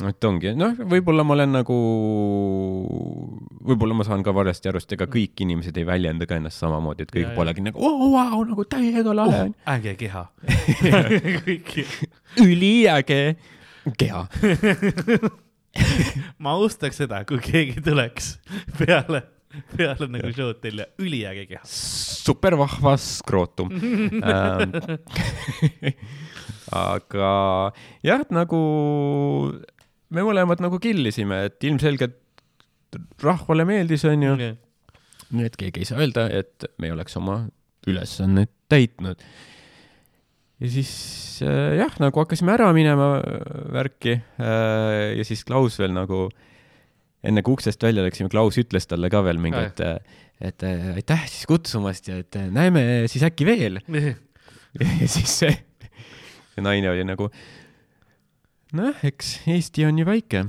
et 0.07 0.25
ongi, 0.29 0.53
noh, 0.55 0.77
võib-olla 0.87 1.25
ma 1.27 1.35
olen 1.35 1.57
nagu, 1.59 1.79
võib-olla 3.67 3.97
ma 3.99 4.07
saan 4.07 4.23
ka 4.23 4.31
valesti 4.37 4.71
aru, 4.71 4.79
sest 4.79 4.95
ega 4.95 5.09
kõik 5.11 5.43
inimesed 5.43 5.77
ei 5.83 5.87
väljenda 5.89 6.29
ka 6.31 6.39
ennast 6.39 6.63
samamoodi, 6.63 7.03
et 7.09 7.11
kõik 7.17 7.35
polegi 7.35 7.65
nagu 7.67 7.83
oo, 7.83 8.13
vau, 8.15 8.45
nagu 8.47 8.65
täiega 8.71 9.17
lahe 9.19 9.43
on. 9.49 9.55
äge 9.75 9.97
keha. 9.99 10.25
üliäge 12.47 13.21
keha. 13.99 14.27
ma 16.43 16.55
austaks 16.59 17.03
seda, 17.03 17.23
kui 17.29 17.41
keegi 17.45 17.83
tuleks 17.85 18.37
peale, 18.79 19.23
peale 19.75 20.09
nagu 20.13 20.31
show'd 20.35 20.63
teile 20.65 20.89
üliäge 21.03 21.47
keha. 21.51 21.65
super 21.69 22.57
vahva 22.61 22.97
skrootum 23.01 23.73
ähm. 24.35 24.77
aga 26.89 27.33
jah, 28.05 28.25
nagu 28.35 28.63
me 30.09 30.25
mõlemad 30.25 30.63
nagu 30.65 30.81
killisime, 30.83 31.45
et 31.49 31.65
ilmselgelt 31.65 32.17
rahvale 33.23 33.67
meeldis, 33.69 34.07
onju. 34.09 34.35
nii 34.39 35.49
et 35.49 35.57
keegi 35.61 35.85
ei 35.85 35.89
saa 35.89 36.01
öelda, 36.01 36.29
et 36.33 36.69
me 36.81 36.93
oleks 36.95 37.17
oma 37.21 37.43
ülesannet 37.89 38.51
täitnud. 38.69 39.21
Ja 40.59 40.71
siis 40.73 40.93
äh, 41.47 41.77
jah, 41.79 41.95
nagu 42.03 42.21
hakkasime 42.23 42.53
ära 42.57 42.73
minema 42.77 43.09
äh, 43.23 43.73
värki 43.75 44.15
äh, 44.17 45.19
ja 45.19 45.25
siis 45.27 45.45
Klaus 45.47 45.79
veel 45.81 45.93
nagu 45.95 46.27
enne 47.27 47.43
kui 47.43 47.53
uksest 47.59 47.83
välja 47.83 48.03
läksime, 48.07 48.31
Klaus 48.33 48.59
ütles 48.61 48.87
talle 48.91 49.11
ka 49.11 49.23
veel 49.27 49.39
mingi, 49.43 49.63
et, 49.71 49.81
et 50.51 50.63
äh, 50.67 50.95
aitäh 50.99 51.23
siis 51.31 51.47
kutsumast 51.51 52.09
ja 52.11 52.19
et 52.23 52.35
näeme 52.55 52.83
siis 53.11 53.25
äkki 53.27 53.45
veel. 53.49 53.81
ja 55.03 55.09
siis 55.09 55.33
see, 55.43 55.55
see 56.55 56.63
naine 56.65 56.91
oli 56.93 57.05
nagu, 57.07 57.31
nojah, 58.79 58.99
eks 59.11 59.27
Eesti 59.51 59.87
on 59.89 59.99
ju 59.99 60.07
väike. 60.09 60.39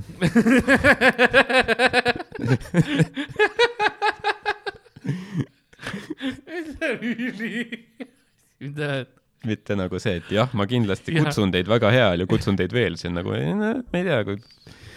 mida, 8.60 9.06
mitte 9.48 9.76
nagu 9.78 10.00
see, 10.02 10.18
et 10.20 10.32
jah, 10.34 10.50
ma 10.56 10.66
kindlasti 10.68 11.14
kutsun 11.16 11.52
teid 11.54 11.68
väga 11.70 11.90
heal 11.94 12.24
ja 12.24 12.28
kutsun 12.28 12.58
teid 12.60 12.74
veel, 12.76 12.98
see 13.00 13.08
on 13.10 13.20
nagu, 13.20 13.32
ma 13.32 14.00
ei 14.00 14.06
tea, 14.06 14.20
kui 14.28 14.40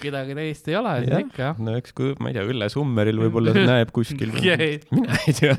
kedagi 0.03 0.35
teist 0.35 0.67
ei 0.67 0.77
ole, 0.79 0.95
siis 1.05 1.27
ikka 1.29 1.43
jah. 1.45 1.59
no 1.63 1.75
eks 1.79 1.95
kui, 1.95 2.13
ma 2.19 2.31
ei 2.31 2.37
tea, 2.37 2.45
Õlle 2.51 2.69
Summeril 2.73 3.21
võib-olla 3.23 3.53
näeb 3.71 3.93
kuskil, 3.95 4.33
mina 4.35 4.57
ei 4.65 5.35
tea, 5.37 5.55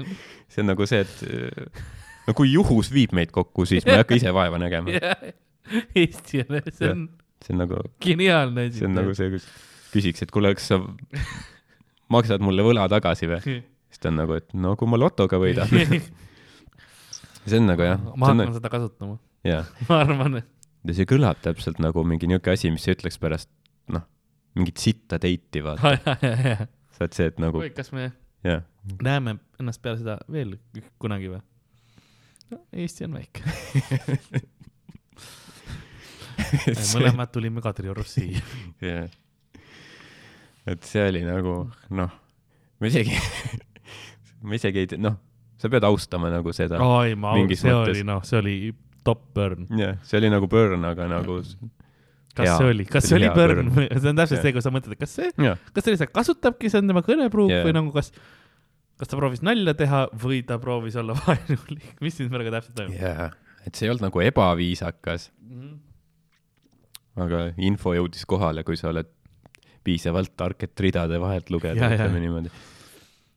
see 0.52 0.64
on 0.64 0.72
nagu 0.72 0.88
see, 0.88 1.04
et 1.06 2.26
no 2.26 2.36
kui 2.36 2.52
juhus 2.52 2.92
viib 2.92 3.16
meid 3.16 3.32
kokku, 3.34 3.64
siis 3.68 3.86
ma 3.88 3.96
ei 3.96 4.04
hakka 4.04 4.20
ise 4.20 4.34
vaeva 4.36 4.60
nägema. 4.60 5.00
Eesti 5.98 6.44
on, 6.44 6.60
see 6.70 6.90
on 6.92 7.06
see 7.44 7.54
on 7.54 7.62
nagu, 7.64 7.80
geniaalne 8.02 8.68
asi. 8.68 8.80
see 8.80 8.88
on 8.88 8.96
nagu 8.96 9.14
see, 9.16 9.30
kus 9.32 9.46
küsiks, 9.94 10.24
et 10.24 10.32
kuule, 10.34 10.52
kas 10.56 10.70
sa 10.72 10.80
maksad 12.12 12.44
mulle 12.44 12.64
võla 12.66 12.86
tagasi 12.90 13.30
või? 13.30 13.58
siis 13.86 14.02
ta 14.02 14.12
on 14.12 14.20
nagu, 14.22 14.36
et 14.38 14.54
no 14.56 14.74
kui 14.78 14.90
ma 14.90 15.00
lotoga 15.00 15.40
võidan. 15.40 15.72
See 17.46 17.60
on 17.60 17.70
nagu 17.70 17.86
jah, 17.86 18.02
ma 18.14 18.32
hakkan 18.32 18.54
seda 18.58 18.72
kasutama, 18.72 19.18
jah, 19.46 19.70
ma 19.88 20.02
arvan, 20.04 20.40
et 20.42 20.52
ja 20.86 20.98
see 20.98 21.08
kõlab 21.08 21.40
täpselt 21.44 21.80
nagu 21.82 22.04
mingi 22.06 22.28
niisugune 22.30 22.58
asi, 22.58 22.70
mis 22.74 22.86
sa 22.86 22.94
ütleks 22.94 23.18
pärast 23.22 23.50
noh, 23.92 24.04
mingit 24.58 24.82
sitta 24.82 25.20
date'i 25.22 25.64
vaata, 25.66 25.96
sa 26.96 27.04
oled 27.04 27.18
see, 27.18 27.28
et 27.32 27.38
nagu 27.42 27.62
oi, 27.62 27.70
kas 27.74 27.92
me 27.96 28.10
jah, 28.46 28.64
näeme 29.02 29.30
ennast 29.60 29.82
peale 29.84 30.00
seda 30.00 30.18
veel 30.32 30.50
kunagi 31.02 31.32
või? 31.32 31.42
no 32.52 32.56
Eesti 32.72 33.08
on 33.08 33.18
väike. 33.18 33.42
mõlemad 36.94 37.30
tulime 37.32 37.62
Kadriorust 37.64 38.18
siia. 38.18 38.42
jah. 38.84 39.08
et 40.66 40.86
see 40.86 41.04
oli 41.10 41.22
nagu 41.26 41.54
noh, 41.96 42.10
ma 42.80 42.90
isegi, 42.90 43.16
ma 44.46 44.58
isegi 44.58 44.84
ei 44.84 45.00
noh, 45.00 45.16
sa 45.58 45.70
pead 45.72 45.84
austama 45.88 46.28
nagu 46.32 46.52
seda. 46.56 46.78
oi, 46.82 47.14
ma, 47.16 47.34
Mingis 47.38 47.62
see 47.64 47.72
mõttes. 47.72 47.96
oli 47.96 48.04
noh, 48.08 48.22
see 48.26 48.38
oli 48.42 48.56
top 49.06 49.22
burn. 49.34 49.66
jah, 49.78 49.96
see 50.04 50.18
oli 50.20 50.30
nagu 50.32 50.48
burn, 50.50 50.84
aga 50.84 51.06
nagu 51.10 51.40
kas 52.36 52.48
Hea. 52.50 52.56
see 52.58 52.68
oli, 52.74 52.84
kas 52.84 53.06
See 53.08 53.16
oli 53.16 53.30
burn 53.32 53.70
või, 53.72 53.86
see 54.02 54.10
on 54.10 54.18
täpselt 54.18 54.36
Jah. 54.38 54.42
see, 54.44 54.52
kui 54.52 54.64
sa 54.66 54.72
mõtled, 54.74 54.92
et 54.96 55.00
kas 55.00 55.14
see, 55.16 55.30
kas 55.38 55.86
ta 55.86 55.92
lihtsalt 55.94 56.12
kasutabki, 56.12 56.68
see 56.72 56.82
on 56.82 56.90
tema 56.92 57.00
kõnepruuk 57.06 57.48
Jah. 57.54 57.62
või 57.64 57.72
nagu 57.78 57.94
kas, 57.94 58.10
kas 59.00 59.08
ta 59.08 59.16
proovis 59.16 59.40
nalja 59.46 59.72
teha 59.78 60.02
või 60.20 60.42
ta 60.44 60.58
proovis 60.60 60.98
olla 61.00 61.16
vaenulik, 61.22 61.94
mis 62.04 62.18
siin 62.20 62.28
praegu 62.32 62.52
täpselt 62.52 62.76
toimub? 62.76 62.98
jah, 63.00 63.30
et 63.64 63.72
see 63.78 63.86
ei 63.88 63.94
olnud 63.94 64.04
nagu 64.10 64.20
ebaviisakas, 64.26 65.30
aga 67.16 67.40
info 67.64 67.94
jõudis 67.96 68.26
kohale, 68.28 68.64
kui 68.66 68.76
sa 68.76 68.90
oled 68.92 69.08
piisavalt 69.86 70.32
tark, 70.36 70.64
et 70.66 70.80
ridade 70.82 71.16
vahelt 71.22 71.48
lugeda, 71.54 71.78
Ja, 71.78 71.88
ja. 71.94 71.96
ütleme 72.08 72.20
niimoodi. 72.24 72.50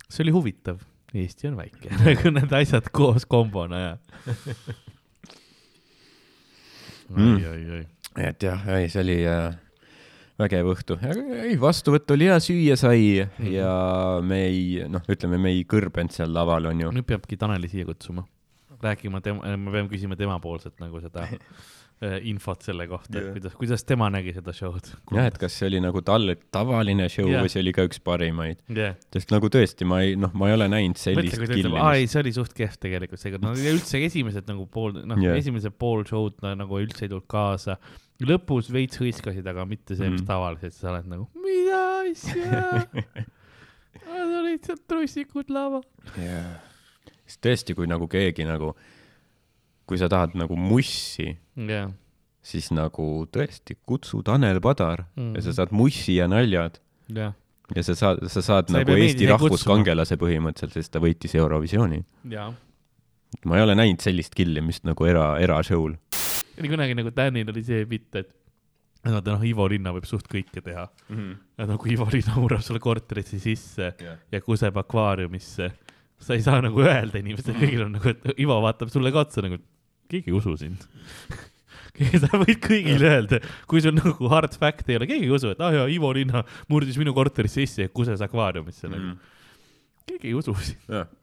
see 0.09 0.23
oli 0.25 0.33
huvitav. 0.35 0.79
Eesti 1.13 1.47
on 1.49 1.55
väike, 1.57 1.89
nagu 2.05 2.31
need 2.35 2.51
asjad 2.53 2.89
koos 2.93 3.25
kombona 3.25 3.79
ja. 3.81 3.93
Mm. 7.09 7.35
oi, 7.35 7.45
oi, 7.49 7.63
oi. 7.79 7.85
et 8.27 8.43
jah, 8.45 8.67
ei, 8.77 8.89
see 8.93 9.01
oli 9.01 9.15
äh, 9.25 9.55
vägev 10.39 10.67
õhtu, 10.75 10.99
ei 11.41 11.55
vastuvõtt 11.59 12.11
oli 12.13 12.27
hea, 12.29 12.37
süüa 12.43 12.75
sai 12.77 12.99
Mhm. 13.23 13.47
ja 13.55 13.71
me 14.21 14.43
ei, 14.45 14.83
noh, 14.91 15.01
ütleme, 15.09 15.39
me 15.41 15.49
ei 15.55 15.63
kõrbenud 15.65 16.13
seal 16.13 16.29
laval, 16.35 16.69
onju. 16.69 16.91
nüüd 16.93 17.07
peabki 17.09 17.37
Taneli 17.41 17.71
siia 17.71 17.87
kutsuma, 17.89 18.27
rääkima 18.83 19.23
tema, 19.25 19.55
me 19.57 19.73
peame 19.73 19.89
küsima 19.89 20.15
temapoolset 20.19 20.77
nagu 20.83 21.01
seda 21.01 21.25
infot 22.23 22.61
selle 22.63 22.85
kohta, 22.87 23.19
et 23.19 23.33
kuidas, 23.35 23.55
kuidas 23.59 23.83
tema 23.83 24.07
nägi 24.13 24.31
seda 24.37 24.53
show'd. 24.55 24.85
jah, 25.11 25.25
et 25.27 25.37
kas 25.41 25.51
see 25.59 25.67
oli 25.67 25.81
nagu 25.83 25.99
talle 26.07 26.37
tavaline 26.55 27.09
show 27.11 27.27
Jah. 27.27 27.43
või 27.43 27.51
see 27.51 27.59
oli 27.59 27.73
ka 27.75 27.83
üks 27.89 27.99
parimaid, 28.03 28.61
jah, 28.71 28.93
sest 29.11 29.33
nagu 29.35 29.49
tõesti, 29.51 29.83
ma 29.89 29.97
ei, 30.05 30.13
noh, 30.15 30.31
ma 30.33 30.47
ei 30.47 30.55
ole 30.55 30.69
näinud 30.71 30.95
sellist 31.01 31.35
ütleb, 31.35 31.49
aa 31.49 31.55
killimist. 31.57 31.97
ei, 31.99 32.07
see 32.13 32.21
oli 32.23 32.31
suht 32.37 32.53
kehv 32.55 32.77
tegelikult 32.79 33.19
seekord, 33.19 33.43
no 33.43 33.51
üldse 33.53 33.99
esimesed 34.07 34.47
nagu 34.47 34.63
pool, 34.71 34.95
noh 35.03 35.19
yeah., 35.19 35.35
esimesed 35.41 35.75
pool 35.81 36.05
show'd 36.07 36.39
no, 36.45 36.53
nagu 36.61 36.79
üldse 36.79 37.03
ei 37.07 37.11
tulnud 37.11 37.27
kaasa. 37.27 37.75
lõpus 38.23 38.71
veits 38.71 38.99
hõiskasid, 38.99 39.45
aga 39.47 39.65
mitte 39.67 39.95
see, 39.99 40.07
mis 40.09 40.21
Mhm. 40.21 40.27
tavaliselt 40.31 40.73
sa 40.75 40.93
oled 40.93 41.05
nagu, 41.11 41.27
mida 41.35 41.83
asja. 42.07 42.85
Nad 44.09 44.31
olid 44.39 44.55
lihtsalt 44.57 44.81
trussikud 44.89 45.51
laval. 45.53 45.83
sest 47.25 47.41
tõesti, 47.43 47.75
kui 47.77 47.87
nagu 47.89 48.07
keegi 48.09 48.45
nagu 48.47 48.73
kui 49.89 49.97
sa 49.97 50.09
tahad 50.11 50.35
nagu 50.37 50.57
mussi, 50.59 51.31
jah, 51.69 51.89
siis 52.45 52.69
nagu 52.75 53.09
tõesti 53.33 53.75
kutsu 53.89 54.21
Tanel 54.25 54.61
Padar 54.63 55.03
mm. 55.03 55.19
-hmm. 55.21 55.35
ja 55.35 55.45
sa 55.47 55.55
saad 55.59 55.73
mussi 55.75 56.19
ja 56.19 56.29
naljad 56.29 56.79
jah, 57.09 57.33
ja 57.75 57.83
sa 57.85 57.95
saad, 57.95 58.23
sa 58.29 58.41
saad 58.41 58.71
Sa 58.71 58.79
nagu 58.79 58.95
Eesti 58.97 59.27
rahvuskangelase 59.29 60.17
põhimõtteliselt, 60.21 60.77
sest 60.77 60.93
ta 60.93 61.01
võitis 61.03 61.35
Eurovisiooni. 61.35 62.03
jah. 62.29 62.53
ma 63.45 63.57
ei 63.57 63.65
ole 63.65 63.75
näinud 63.77 64.01
sellist 64.01 64.35
killimist 64.35 64.85
nagu 64.87 65.05
era, 65.05 65.37
erashow'l. 65.41 65.97
kunagi 66.59 66.97
nagu 66.97 67.13
Danil 67.15 67.49
oli 67.49 67.63
see 67.63 67.85
bitt, 67.89 68.15
et 68.15 68.33
vaata 69.05 69.35
noh, 69.35 69.43
Ivo 69.47 69.67
Linna 69.69 69.93
võib 69.95 70.07
suht 70.09 70.27
kõike 70.31 70.63
teha. 70.63 70.87
ja 71.57 71.67
no 71.69 71.77
kui 71.77 71.93
Ivo 71.95 72.09
Linna 72.11 72.35
murrab 72.39 72.63
sulle 72.65 72.81
korterisse 72.83 73.39
sisse 73.39 73.93
Jah. 73.99 74.17
ja 74.31 74.41
kuseb 74.41 74.77
akvaariumisse, 74.77 75.71
sa 76.19 76.35
ei 76.35 76.43
saa 76.43 76.61
nagu 76.61 76.81
öelda 76.83 77.21
inimestele, 77.21 77.59
kõigil 77.61 77.85
on 77.85 77.93
nagu, 77.97 78.09
et 78.09 78.41
Ivo 78.41 78.59
vaatab 78.63 78.91
sulle 78.91 79.13
ka 79.15 79.23
otsa 79.23 79.45
nagu, 79.45 79.61
keegi 80.09 80.31
ei 80.31 80.37
usu 80.37 80.55
sind. 80.59 80.85
sa 82.21 82.29
võid 82.39 82.59
kõigile 82.63 83.09
öelda, 83.11 83.39
kui 83.69 83.81
sul 83.83 83.95
nagu 83.97 84.29
hard 84.31 84.55
fact 84.59 84.89
ei 84.89 84.99
ole, 84.99 85.07
keegi 85.09 85.27
ei 85.27 85.35
usu, 85.35 85.53
et 85.53 85.63
ah 85.63 85.73
jaa, 85.75 85.87
Ivo 85.91 86.11
Linna 86.15 86.45
murdis 86.71 86.99
minu 87.01 87.13
korterisse 87.17 87.65
sisse 87.65 87.87
ja 87.87 87.93
kuses 87.93 88.21
akvaariumisse 88.23 88.91
nagu. 88.91 89.15
keegi 90.07 90.31
ei 90.31 90.37
usu 90.37 90.55
sind. 90.63 91.17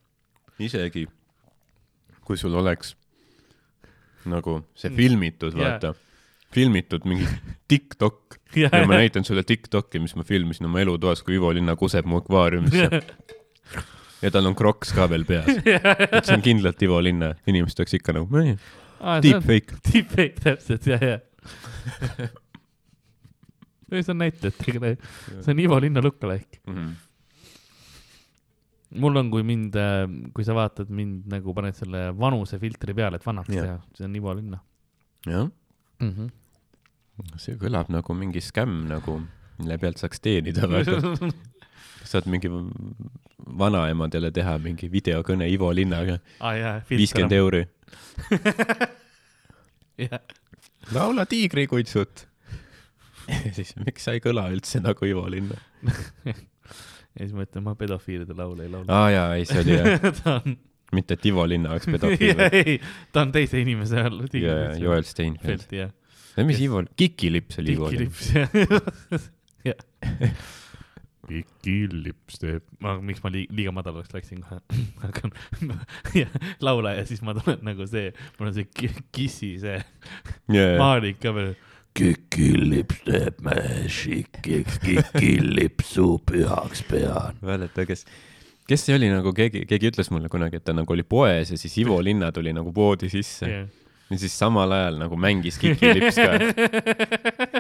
isegi 0.62 1.06
kui 2.26 2.38
sul 2.40 2.54
oleks 2.58 2.96
nagu 4.26 4.58
see 4.74 4.90
filmitud, 4.90 5.54
Jaa. 5.54 5.76
vaata, 5.76 5.94
filmitud 6.54 7.06
mingi 7.08 7.28
TikTok. 7.68 8.22
Ja 8.56 8.70
ja 8.72 8.86
ma 8.88 8.96
näitan 8.96 9.24
sulle 9.26 9.42
TikTok'i, 9.44 9.98
mis 10.00 10.14
ma 10.16 10.22
filmisin 10.24 10.64
oma 10.68 10.80
elutoas, 10.80 11.20
kui 11.26 11.34
Ivo 11.36 11.50
Linna 11.52 11.74
kuseb 11.76 12.06
mu 12.08 12.16
akvaariumisse 12.22 12.88
ja 14.26 14.32
tal 14.34 14.50
on 14.50 14.56
kroks 14.58 14.92
ka 14.96 15.06
veel 15.10 15.24
peas. 15.28 15.48
et 15.54 16.26
see 16.26 16.36
on 16.36 16.44
kindlalt 16.44 16.82
Ivo 16.82 16.98
Linna, 17.04 17.32
inimesed 17.46 17.82
oleks 17.82 17.96
ikka 18.00 18.16
nagu, 18.16 18.42
deepfake. 19.24 19.80
Deepfake 19.86 20.42
täpselt, 20.42 20.86
ja, 20.90 20.98
ja. 21.00 21.18
see 23.94 24.12
on 24.12 24.22
näitlejatega, 24.24 24.94
see 25.40 25.52
on 25.54 25.66
Ivo 25.66 25.80
Linna 25.82 26.04
lookalike. 26.04 26.62
Mhm. 26.66 26.94
mul 29.02 29.18
on, 29.18 29.28
kui 29.30 29.42
mind, 29.44 29.74
kui 30.34 30.44
sa 30.46 30.54
vaatad 30.56 30.90
mind 30.94 31.26
nagu 31.30 31.52
paned 31.54 31.76
selle 31.76 32.08
vanusefiltri 32.16 32.94
peale, 32.96 33.18
et 33.18 33.26
vanaks 33.26 33.52
teha, 33.52 33.80
see 33.98 34.06
on 34.08 34.16
Ivo 34.18 34.34
Linna 34.36 34.62
jah, 35.26 35.48
mm. 36.00 36.12
-hmm. 36.12 37.38
see 37.40 37.56
kõlab 37.60 37.90
nagu 37.92 38.14
mingi 38.14 38.40
skämm 38.40 38.86
nagu, 38.90 39.20
mille 39.58 39.78
pealt 39.78 39.98
saaks 40.02 40.20
teenida 40.20 40.68
väga. 40.70 41.00
saad 42.06 42.28
mingi 42.30 42.50
vanaemadele 43.58 44.30
teha 44.34 44.56
mingi 44.62 44.88
videokõne 44.92 45.48
Ivo 45.52 45.72
Linnaga, 45.74 46.18
ah, 46.40 46.54
jaa, 46.56 46.76
viiskümmend 46.90 47.34
euri. 47.36 47.64
jah, 50.06 50.20
laula 50.94 51.26
tiigrikuitsut. 51.30 52.26
siis 53.56 53.74
miks 53.82 54.06
sa 54.06 54.14
ei 54.16 54.22
kõla 54.24 54.48
üldse 54.54 54.80
nagu 54.84 55.08
Ivo 55.08 55.26
Linna? 55.30 55.58
ja 57.16 57.24
siis 57.24 57.34
ma 57.34 57.46
ütlen, 57.46 57.64
ma 57.66 57.74
pedofiilide 57.78 58.36
laule 58.36 58.66
ei 58.66 58.72
laula. 58.72 58.86
aa 58.92 59.10
jaa, 59.14 59.28
ei 59.38 59.46
see 59.48 59.62
oli 59.62 59.76
jah, 59.80 60.20
on, 60.32 60.58
mitte 60.96 61.16
et 61.18 61.28
Ivo 61.30 61.46
Linna 61.48 61.74
oleks 61.74 61.88
pedofiil, 61.90 62.42
ei, 62.50 62.76
ta 63.14 63.24
on 63.26 63.32
teise 63.34 63.62
inimese 63.62 64.02
all. 64.02 64.22
vaid 64.26 64.82
Joel 64.82 65.06
Steinfeld. 65.08 65.66
Feld, 65.66 65.78
jah. 65.80 66.46
mis 66.46 66.62
Ivo, 66.62 66.84
Kikilips 66.96 67.62
oli 67.62 67.74
Ivo 67.74 67.90
Linna. 67.90 68.12
kikilips, 68.12 69.30
jah. 69.66 69.80
Kikilips 71.26 72.38
teeb, 72.42 72.62
ma, 72.82 72.96
miks 73.02 73.22
ma 73.24 73.30
liiga, 73.34 73.54
liiga 73.58 73.72
madalaks 73.74 74.12
läksin 74.14 74.42
kohe, 74.44 74.60
hakkan 75.04 75.32
laula 76.64 76.94
ja 76.98 77.06
siis 77.08 77.22
ma 77.26 77.34
tulen 77.38 77.62
nagu 77.66 77.86
see, 77.90 78.12
mul 78.38 78.50
on 78.52 78.54
see 78.56 78.68
ki- 78.70 79.04
kissi 79.14 79.54
see 79.62 79.80
maaling 80.78 81.18
ka 81.22 81.32
veel. 81.36 81.54
kikilips 81.96 83.02
teeb 83.06 83.40
me 83.44 83.56
šikiks, 83.88 84.78
kikilipsu 84.84 86.08
pühaks 86.28 86.82
pean. 86.90 87.38
mäleta, 87.42 87.86
kes, 87.88 88.04
kes 88.68 88.84
see 88.86 88.96
oli 88.98 89.08
nagu 89.12 89.32
keegi, 89.36 89.64
keegi 89.70 89.90
ütles 89.92 90.10
mulle 90.12 90.28
kunagi, 90.32 90.60
et 90.60 90.66
ta 90.68 90.74
nagu 90.76 90.92
oli 90.92 91.04
poes 91.08 91.50
ja 91.54 91.58
siis 91.58 91.76
Ivo 91.82 91.98
Linna 92.04 92.30
tuli 92.36 92.52
nagu 92.56 92.72
poodi 92.76 93.08
sisse 93.12 93.48
yeah. 93.48 93.66
Ja 94.10 94.18
siis 94.20 94.34
samal 94.38 94.70
ajal 94.72 95.00
nagu 95.00 95.16
mängis 95.18 95.58
Kikilips 95.58 96.18
ka. 96.18 96.36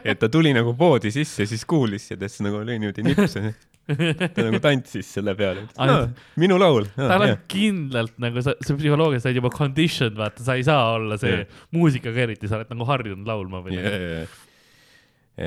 et 0.04 0.18
ta 0.20 0.28
tuli 0.30 0.52
nagu 0.54 0.74
poodi 0.78 1.10
sisse 1.14 1.46
siis 1.48 1.64
kuulis 1.66 2.06
ja 2.12 2.18
ta 2.20 2.28
siis 2.30 2.44
nagu 2.46 2.60
lõi 2.62 2.78
niimoodi 2.78 3.02
nipsu. 3.06 3.42
ta 3.86 4.44
nagu 4.46 4.60
tantsis 4.62 5.08
selle 5.18 5.34
peale, 5.38 5.64
et 5.66 5.76
no, 5.90 5.98
minu 6.42 6.58
laul 6.58 6.88
no,. 6.88 7.06
tal 7.06 7.26
on 7.26 7.34
kindlalt 7.50 8.16
nagu 8.22 8.42
sa, 8.42 8.56
see 8.62 8.78
psühholoogia, 8.78 9.22
sa 9.22 9.30
oled 9.30 9.40
juba 9.40 9.52
conditioned, 9.54 10.16
vaata, 10.18 10.42
sa 10.46 10.56
ei 10.58 10.66
saa 10.66 10.96
olla 10.96 11.18
see 11.22 11.30
Jah. 11.30 11.44
yeah. 11.44 11.68
muusikaga 11.74 12.24
eriti, 12.26 12.50
sa 12.50 12.58
oled 12.60 12.72
nagu 12.74 12.88
harjunud 12.88 13.30
laulma 13.30 13.62
või 13.66 13.78
jah, 13.78 13.94
yeah.. 13.94 14.40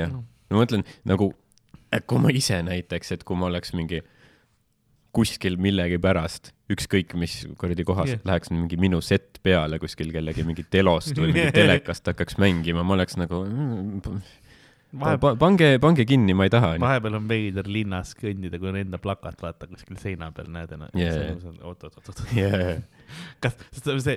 jah, 0.02 0.16
ma 0.52 0.62
mõtlen 0.62 0.86
nagu, 1.08 1.32
kui 2.08 2.24
ma 2.24 2.32
ise 2.32 2.62
näiteks, 2.64 3.12
et 3.16 3.28
kui 3.28 3.36
ma 3.40 3.50
oleks 3.50 3.76
mingi 3.76 4.00
kuskil 5.16 5.60
millegipärast, 5.60 6.54
ükskõik 6.70 7.16
mis 7.18 7.40
kuradi 7.60 7.86
kohas 7.86 8.14
yeah. 8.14 8.22
läheks 8.28 8.52
mingi 8.54 8.78
minu 8.80 9.00
set 9.04 9.40
peale 9.44 9.80
kuskil 9.82 10.12
kellegi 10.14 10.44
mingi 10.46 10.66
telost 10.70 11.16
või 11.18 11.32
mingi 11.34 11.50
telekast 11.60 12.06
hakkaks 12.12 12.38
mängima, 12.42 12.84
ma 12.86 12.96
oleks 12.98 13.18
nagu 13.20 13.42
mm, 13.46 14.20
vahepeal, 15.00 15.20
pa, 15.22 15.32
pange, 15.38 15.70
pange 15.82 16.06
kinni, 16.08 16.34
ma 16.36 16.46
ei 16.48 16.52
taha. 16.52 16.72
vahepeal 16.82 17.18
on 17.20 17.28
veider 17.30 17.68
linnas 17.70 18.12
kõndida, 18.18 18.58
kui 18.60 18.70
on 18.72 18.78
enda 18.80 19.00
plakat, 19.02 19.38
vaata 19.42 19.68
kuskil 19.70 19.98
seina 20.02 20.30
peal 20.34 20.50
näed 20.52 20.74
ennast 20.76 20.98
yeah.. 20.98 21.36
oot, 21.62 21.84
oot, 21.86 21.98
oot, 22.00 22.12
oot, 22.12 22.22
Yeah. 22.34 22.82
kas 23.42 23.56
see, 24.04 24.16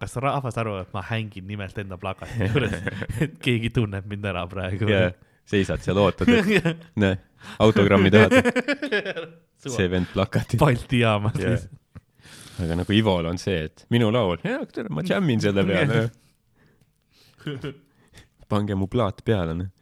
kas 0.00 0.18
rahvas 0.22 0.60
arvab, 0.60 0.84
et 0.86 0.92
ma 0.96 1.04
hängin 1.10 1.46
nimelt 1.48 1.78
enda 1.80 2.00
plakati 2.00 2.50
juures, 2.50 2.76
et 3.24 3.38
keegi 3.44 3.72
tunneb 3.80 4.08
mind 4.08 4.28
ära 4.32 4.44
praegu 4.50 4.88
Yeah. 4.88 5.16
Seisad 5.48 5.82
seal, 5.84 5.98
ootad, 6.02 6.28
et 6.28 6.86
näe, 7.02 7.16
autogrammi 7.62 8.12
tahad, 8.12 8.32
see 9.76 9.88
vend 9.90 10.10
plakati. 10.12 10.60
Balti 10.60 11.02
jaamas 11.02 11.38
yeah.. 11.40 11.64
aga 12.64 12.78
nagu 12.82 12.96
Ivol 12.96 13.30
on 13.30 13.40
see, 13.40 13.64
et 13.68 13.86
minu 13.94 14.10
laul, 14.14 14.38
jaa, 14.44 14.64
tere, 14.72 14.92
ma 14.92 15.04
džämmin 15.06 15.42
selle 15.44 15.64
peale. 15.68 16.08
pange 18.52 18.76
mu 18.78 18.88
plaat 18.90 19.24
peale, 19.24 19.56
noh. 19.56 19.72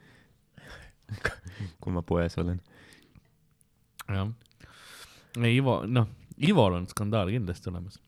kui 1.83 1.95
ma 1.95 2.03
poes 2.07 2.39
olen. 2.43 2.59
jah. 4.07 4.33
ei, 5.43 5.53
Ivo, 5.57 5.81
noh, 5.87 6.09
Ivol 6.47 6.79
on 6.79 6.89
skandaal 6.91 7.31
kindlasti 7.35 7.71
olemas. 7.73 8.01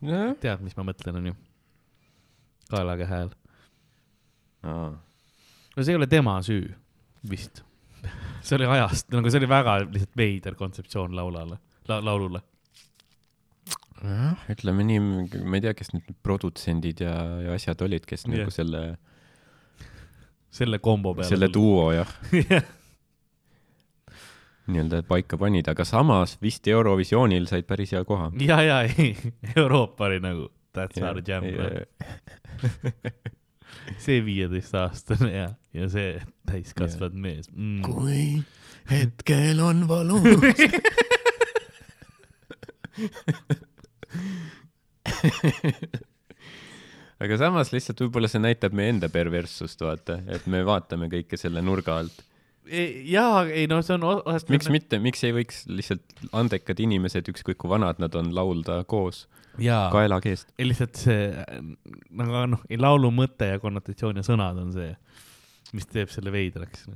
nojah. 0.00 0.36
tead, 0.40 0.64
mis 0.64 0.76
ma 0.78 0.88
mõtlen, 0.88 1.20
onju? 1.22 1.38
kaelaga 2.72 3.04
hääl. 3.04 3.32
No 5.76 5.84
see 5.84 5.94
ei 5.94 6.00
ole 6.00 6.08
tema 6.10 6.38
süü, 6.44 6.72
vist. 7.30 7.62
see 8.42 8.56
oli 8.58 8.66
ajast, 8.76 9.10
nagu 9.14 9.30
see 9.30 9.42
oli 9.42 9.48
väga 9.50 9.78
lihtsalt 9.84 10.16
veider 10.18 10.56
kontseptsioon 10.58 11.16
laulale 11.16 11.58
la,, 11.88 12.00
laulule. 12.04 12.42
jah, 14.02 14.44
ütleme 14.52 14.86
nii, 14.88 15.00
ma 15.46 15.58
ei 15.58 15.64
tea, 15.68 15.74
kes 15.78 15.92
need 15.94 16.12
produtsendid 16.26 17.04
ja, 17.04 17.16
ja 17.46 17.56
asjad 17.56 17.82
olid, 17.86 18.06
kes 18.08 18.26
Jah. 18.26 18.34
nagu 18.34 18.54
selle, 18.54 18.84
selle 20.52 20.82
kombo 20.82 21.14
peale. 21.16 21.30
selle 21.30 21.50
duo 21.54 21.90
jah, 21.94 22.10
nii-öelda 24.72 25.02
paika 25.06 25.38
panid, 25.38 25.68
aga 25.70 25.86
samas 25.86 26.36
vist 26.42 26.66
Eurovisioonil 26.70 27.46
said 27.50 27.66
päris 27.68 27.94
hea 27.94 28.04
koha. 28.08 28.30
ja, 28.42 28.60
ja 28.66 28.82
ei, 28.88 29.14
Euroopa 29.56 30.10
oli 30.10 30.20
nagu 30.22 30.50
that's 30.72 31.02
our 31.02 31.22
jam. 31.26 31.44
see 34.02 34.20
viieteistaastane 34.24 35.30
ja, 35.32 35.48
ja 35.74 35.88
see 35.92 36.22
täiskasvanud 36.48 37.16
mees 37.18 37.50
mm.. 37.52 37.82
kui 37.86 38.42
hetkel 38.90 39.60
on 39.62 39.88
valus. 39.88 40.22
aga 47.22 47.38
samas 47.38 47.72
lihtsalt 47.72 48.00
võib-olla 48.04 48.28
see 48.30 48.42
näitab 48.42 48.74
meie 48.76 48.92
enda 48.92 49.08
perverssust, 49.12 49.80
vaata, 49.84 50.14
et 50.26 50.46
me 50.50 50.60
vaatame 50.66 51.06
kõike 51.12 51.36
selle 51.40 51.62
nurga 51.64 51.98
alt. 52.02 52.16
jaa, 52.66 53.44
ei 53.46 53.66
no 53.70 53.82
see 53.82 53.94
on 53.98 54.04
osast. 54.10 54.48
miks 54.52 54.68
mitte, 54.72 54.98
miks 55.02 55.24
ei 55.26 55.32
võiks 55.36 55.64
lihtsalt 55.70 56.04
andekad 56.32 56.78
inimesed, 56.82 57.28
ükskõik 57.32 57.58
kui 57.62 57.70
vanad 57.72 57.96
nad 58.02 58.14
on, 58.18 58.34
laulda 58.34 58.82
koos 58.88 59.26
kaelakeest? 59.58 60.52
lihtsalt 60.62 60.98
see 61.00 61.26
nagu 62.16 62.46
noh, 62.54 62.62
laulu 62.80 63.12
mõte 63.14 63.52
ja 63.52 63.60
konnotatsioon 63.62 64.20
ja 64.20 64.24
sõnad 64.26 64.58
on 64.62 64.72
see, 64.74 64.94
mis 65.76 65.88
teeb 65.90 66.10
selle 66.12 66.32
veidraks. 66.34 66.86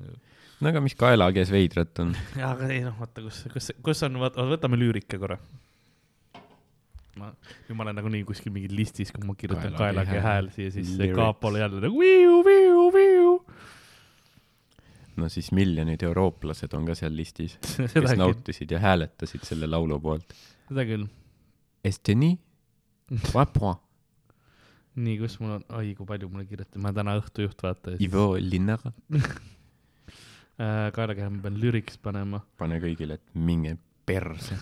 no 0.61 0.73
aga 0.73 0.83
mis 0.85 0.97
kaelakees 0.99 1.53
veidrat 1.53 2.03
on? 2.05 2.15
jaa, 2.41 2.55
aga 2.55 2.71
ei 2.73 2.83
noh, 2.87 2.97
vaata, 3.01 3.25
kus, 3.27 3.45
kus, 3.53 3.71
kus 3.85 4.03
on, 4.09 4.19
võtame 4.23 4.81
lüürika 4.81 5.21
korra. 5.21 5.39
ma, 7.21 7.33
nüüd 7.69 7.79
ma 7.79 7.87
olen 7.87 8.01
nagunii 8.01 8.25
kuskil 8.29 8.55
mingil 8.55 8.77
listis, 8.77 9.13
kui 9.15 9.25
ma 9.27 9.37
kirjutan 9.39 9.77
Kaelakee 9.77 10.21
hääl. 10.25 10.51
siia 10.57 10.73
sisse, 10.75 11.13
kaapole 11.17 11.65
jälle 11.65 11.83
nagu 11.85 12.01
viiu, 12.01 12.41
viiu, 12.47 12.89
viiu. 12.97 13.37
no 15.21 15.29
siis 15.33 15.53
miljonid 15.57 16.03
eurooplased 16.09 16.73
on 16.77 16.89
ka 16.89 16.97
seal 16.99 17.17
listis, 17.17 17.61
kes 17.93 18.17
nautisid 18.17 18.73
ja 18.73 18.81
hääletasid 18.81 19.45
selle 19.49 19.69
laulu 19.69 20.01
poolt. 20.01 20.37
seda 20.71 20.89
küll. 20.89 21.09
Esteni, 21.87 22.33
trois 23.23 23.47
points. 23.53 23.83
nii, 24.97 25.19
kus 25.21 25.37
mul 25.43 25.59
on, 25.59 25.65
oi 25.79 25.93
kui 25.95 26.09
palju 26.09 26.29
mulle 26.33 26.47
kirjutati, 26.49 26.81
ma 26.83 26.93
täna 26.97 27.17
õhtujuht 27.21 27.63
vaata 27.63 27.97
Ivo 28.03 28.29
Linnaga. 28.41 28.93
äh, 30.63 30.89
kaelakeha 30.97 31.29
ma 31.31 31.43
pean 31.45 31.59
lüriks 31.61 32.01
panema. 32.03 32.41
pane 32.59 32.81
kõigile, 32.83 33.21
et 33.21 33.35
minge 33.37 33.77
perse. 34.09 34.57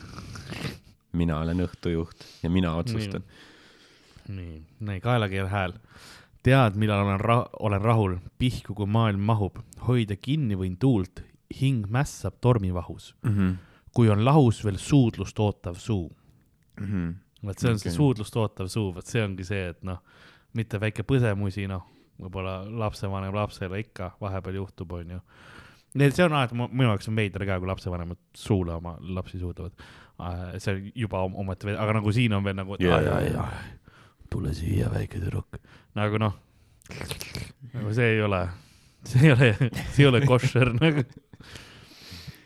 mina 1.21 1.39
olen 1.41 1.65
õhtujuht 1.69 2.27
ja 2.43 2.51
mina 2.51 2.75
otsustan. 2.81 3.25
nii, 4.29 4.59
nii 4.81 5.01
kaelakeel 5.05 5.49
hääl. 5.53 5.77
tead, 6.43 6.77
millal 6.81 7.07
olen 7.07 7.21
ra-, 7.21 7.49
olen 7.61 7.81
rahul, 7.81 8.19
pihku 8.39 8.75
kui 8.75 8.91
maailm 8.91 9.23
mahub, 9.25 9.63
hoida 9.87 10.17
kinni 10.17 10.59
võin 10.59 10.77
tuult, 10.81 11.23
hing 11.61 11.87
mässab 11.89 12.41
tormivahus. 12.41 13.15
Mhm. 13.23 13.55
kui 13.95 14.09
on 14.11 14.25
lahus 14.27 14.65
veel 14.67 14.75
suudlust 14.83 15.39
ootav 15.39 15.77
suu. 15.79 16.09
Mhm. 16.81 17.13
Vot 17.47 17.59
see 17.59 17.71
on 17.71 17.79
okay. 17.79 17.89
see 17.89 17.97
suudlust 17.97 18.37
ootav 18.41 18.71
suu, 18.73 18.93
vot 18.95 19.09
see 19.09 19.23
ongi 19.25 19.47
see, 19.47 19.69
et 19.75 19.83
noh, 19.87 20.01
mitte 20.57 20.81
väike 20.81 21.05
põsemusi, 21.07 21.67
noh, 21.71 21.85
võib-olla 22.21 22.61
lapsevanem 22.85 23.35
lapsele 23.35 23.81
ikka 23.83 24.13
vahepeal 24.21 24.61
juhtub, 24.61 24.93
onju. 24.99 25.21
see 26.05 26.25
on 26.25 26.37
alati, 26.37 26.57
minu 26.59 26.89
jaoks 26.91 27.11
on 27.11 27.19
veider 27.19 27.47
ka, 27.47 27.59
kui 27.61 27.71
lapsevanemad 27.71 28.21
suule 28.39 28.75
oma 28.77 28.97
lapsi 29.17 29.39
suudavad. 29.39 29.73
see 30.59 30.75
on 30.75 30.91
juba 30.95 31.25
om- 31.27 31.37
omaette, 31.43 31.77
aga 31.77 31.99
nagu 31.99 32.13
siin 32.13 32.33
on 32.33 32.45
veel 32.45 32.57
nagu, 32.57 32.75
et 32.75 32.87
ai, 32.87 33.05
jaa. 33.05 33.47
ai, 33.47 33.95
tule 34.31 34.55
siia, 34.55 34.91
väike 34.93 35.19
tüdruk. 35.19 35.59
nagu 35.95 36.19
noh, 36.19 36.37
nagu 37.75 37.95
see 37.95 38.15
ei 38.15 38.23
ole, 38.23 38.49
see 39.05 39.27
ei 39.27 39.33
ole, 39.35 39.53
see 39.93 40.05
ei 40.05 40.11
ole 40.11 40.23
koššer 40.27 40.75
nagu. 40.79 41.05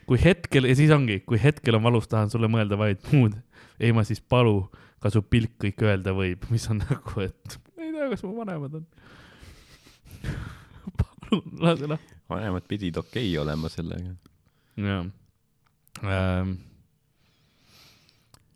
kui 0.08 0.16
hetkel 0.22 0.64
ja 0.64 0.74
siis 0.76 0.90
ongi, 0.94 1.20
kui 1.20 1.40
hetkel 1.42 1.76
on 1.76 1.84
valus, 1.84 2.08
tahan 2.08 2.30
sulle 2.32 2.48
mõelda 2.48 2.78
vaid 2.80 3.04
muud. 3.12 3.36
ei, 3.78 3.92
ma 3.92 4.04
siis 4.04 4.20
palu, 4.20 4.70
ka 5.02 5.12
su 5.14 5.22
pilk 5.22 5.56
kõik 5.62 5.84
öelda 5.86 6.14
võib, 6.16 6.48
mis 6.52 6.66
on 6.72 6.82
nagu, 6.82 7.24
et 7.24 7.58
ma 7.76 7.86
ei 7.86 7.92
tea, 7.94 8.08
kas 8.14 8.24
mu 8.26 8.34
vanemad 8.38 8.80
on. 8.80 8.86
palun 10.98 11.62
lase 11.62 11.90
lahti. 11.90 12.18
vanemad 12.30 12.66
pidid 12.70 12.98
okei 13.00 13.30
okay 13.30 13.42
olema 13.42 13.70
sellega. 13.72 14.14
jah 14.78 15.06
ähm,. 16.02 16.58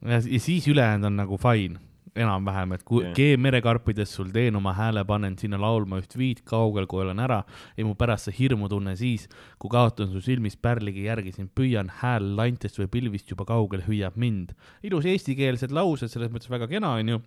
ja, 0.07 0.21
siis 0.23 0.69
ülejäänud 0.69 1.11
on 1.11 1.17
nagu 1.23 1.39
fine, 1.39 1.81
enam-vähem, 2.19 2.75
et 2.77 2.83
kui 2.85 3.03
yeah. 3.05 3.15
G-merekarpides 3.17 4.13
sul 4.19 4.33
teen 4.35 4.57
oma 4.59 4.75
hääle, 4.77 5.05
panen 5.09 5.37
sinna 5.41 5.61
laulma 5.61 6.01
üht 6.03 6.17
viit 6.19 6.43
kaugel, 6.49 6.87
kui 6.91 7.03
olen 7.05 7.23
ära 7.25 7.41
ja 7.79 7.87
mu 7.89 7.95
pärast 7.99 8.29
see 8.29 8.37
hirmu 8.43 8.69
tunne 8.73 8.95
siis, 9.01 9.29
kui 9.63 9.73
kaotan 9.73 10.11
su 10.13 10.21
silmis 10.25 10.59
pärligi 10.61 11.07
järgi 11.07 11.33
sind 11.39 11.53
püüan, 11.57 11.91
hääl 12.03 12.35
lantest 12.37 12.81
või 12.83 12.91
pilvist 12.99 13.33
juba 13.33 13.47
kaugel 13.49 13.87
hüüab 13.87 14.19
mind. 14.21 14.53
ilus 14.83 15.09
eestikeelsed 15.09 15.73
laused, 15.73 16.13
selles 16.13 16.33
mõttes 16.33 16.53
väga 16.53 16.69
kena, 16.69 16.97
onju. 17.01 17.23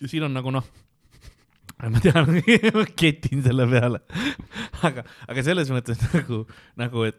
ja 0.00 0.08
siin 0.08 0.28
on 0.28 0.38
nagu 0.38 0.54
noh, 0.54 0.66
ma 1.90 2.02
tean, 2.02 2.28
ma 2.78 2.84
ketin 2.98 3.42
selle 3.42 3.66
peale, 3.70 4.00
aga, 4.86 5.04
aga 5.26 5.44
selles 5.46 5.72
mõttes 5.74 5.98
nagu, 6.12 6.42
nagu, 6.78 7.06
et 7.08 7.18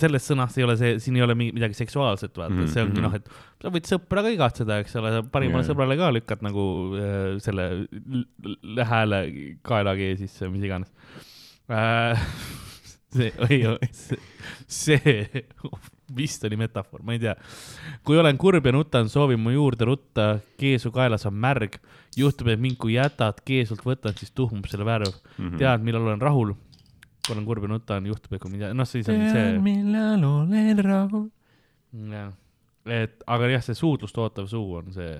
selles 0.00 0.24
sõnas 0.30 0.56
ei 0.56 0.66
ole 0.66 0.76
see, 0.80 0.94
siin 1.04 1.18
ei 1.18 1.26
ole 1.26 1.36
midagi 1.38 1.76
seksuaalset, 1.76 2.32
vaata 2.32 2.54
mm, 2.54 2.62
-hmm. 2.62 2.72
see 2.72 2.84
ongi 2.86 3.00
mhm. 3.00 3.06
noh, 3.08 3.18
et 3.18 3.60
sa 3.60 3.74
võid 3.74 3.90
sõpra 3.90 4.24
ka 4.24 4.32
igatseda, 4.36 4.80
eks 4.84 4.96
ole, 5.00 5.12
parimale 5.34 5.64
Jaa. 5.64 5.72
sõbrale 5.72 5.98
ka 6.00 6.10
lükkad 6.16 6.46
nagu 6.46 6.64
äh, 6.96 7.36
selle 7.44 7.68
hääle 8.88 9.22
kaelakee 9.66 10.16
sisse, 10.22 10.48
mis 10.52 10.64
iganes 10.64 10.92
äh. 11.68 12.28
see, 13.16 13.32
oi, 13.42 13.78
see, 13.92 14.20
see 14.66 15.46
vist 16.16 16.44
oli 16.44 16.58
metafoor, 16.60 17.02
ma 17.06 17.14
ei 17.14 17.20
tea. 17.22 17.34
kui 18.06 18.18
olen 18.18 18.38
kurb 18.40 18.66
ja 18.66 18.72
nutan, 18.74 19.08
soovin 19.12 19.40
mu 19.40 19.52
juurde 19.54 19.86
rutta, 19.88 20.26
keesu 20.60 20.92
kaelas 20.94 21.26
on 21.28 21.36
märg, 21.40 21.78
juhtub, 22.16 22.50
et 22.52 22.60
mind 22.60 22.78
kui 22.80 22.96
jätad, 22.96 23.42
keesult 23.46 23.84
võtan, 23.86 24.16
siis 24.18 24.34
tuhmub 24.36 24.66
selle 24.70 24.86
värv 24.88 25.12
mm. 25.12 25.58
tead, 25.60 25.86
millal 25.86 26.08
olen 26.08 26.22
rahul, 26.22 26.54
kui 27.26 27.36
olen 27.36 27.46
kurb 27.48 27.66
ja 27.66 27.72
nutan, 27.74 28.08
juhtub, 28.10 28.34
et 28.36 28.42
kui 28.42 28.54
mind, 28.54 28.70
noh, 28.76 28.88
siis 28.88 29.08
on 29.12 29.22
see, 29.30 29.46
millal 29.64 30.26
olen 30.32 30.84
rahul. 30.86 31.28
jah, 32.16 32.34
et 32.90 33.24
aga 33.26 33.54
jah, 33.54 33.64
see 33.66 33.78
suudlust 33.78 34.18
ootav 34.18 34.50
suu 34.50 34.76
on 34.80 34.92
see, 34.94 35.14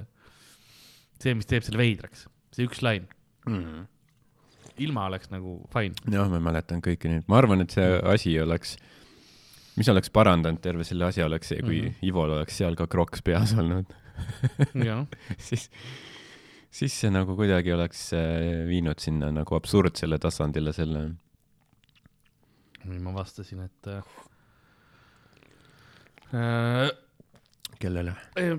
see, 1.23 1.37
mis 1.39 1.49
teeb 1.51 1.67
selle 1.67 1.81
veidraks, 1.81 2.27
see 2.57 2.67
üks 2.69 2.83
lain, 2.87 3.09
ilma 4.81 5.07
oleks 5.11 5.31
nagu 5.33 5.59
fine. 5.75 5.99
jah, 6.11 6.31
ma 6.31 6.41
mäletan 6.51 6.83
kõiki 6.85 7.13
neid, 7.13 7.27
ma 7.31 7.41
arvan, 7.41 7.65
et 7.65 7.75
see 7.75 7.87
asi 8.15 8.35
oleks, 8.43 8.77
mis 9.77 9.89
oleks 9.89 10.11
parandanud 10.11 10.61
terve 10.61 10.85
selle 10.85 11.07
asja, 11.07 11.27
oleks 11.27 11.49
see, 11.53 11.63
kui 11.63 11.81
mm. 11.81 11.89
-hmm. 11.89 12.07
Ivol 12.11 12.37
oleks 12.39 12.57
seal 12.57 12.77
ka 12.77 12.87
kroks 12.87 13.23
peas 13.23 13.55
olnud 13.59 13.87
siis, 15.49 15.69
siis 16.71 16.97
see 17.03 17.11
nagu 17.13 17.37
kuidagi 17.39 17.73
oleks 17.75 18.11
äh, 18.17 18.67
viinud 18.69 19.01
sinna 19.03 19.31
nagu 19.35 19.57
absurdsele 19.57 20.19
tasandile 20.19 20.73
selle. 20.77 21.07
ma 22.91 23.15
vastasin, 23.15 23.65
et 23.69 23.91
äh, 23.93 24.03
äh, 26.35 26.91
kellele? 27.81 28.15
Eh, 28.37 28.55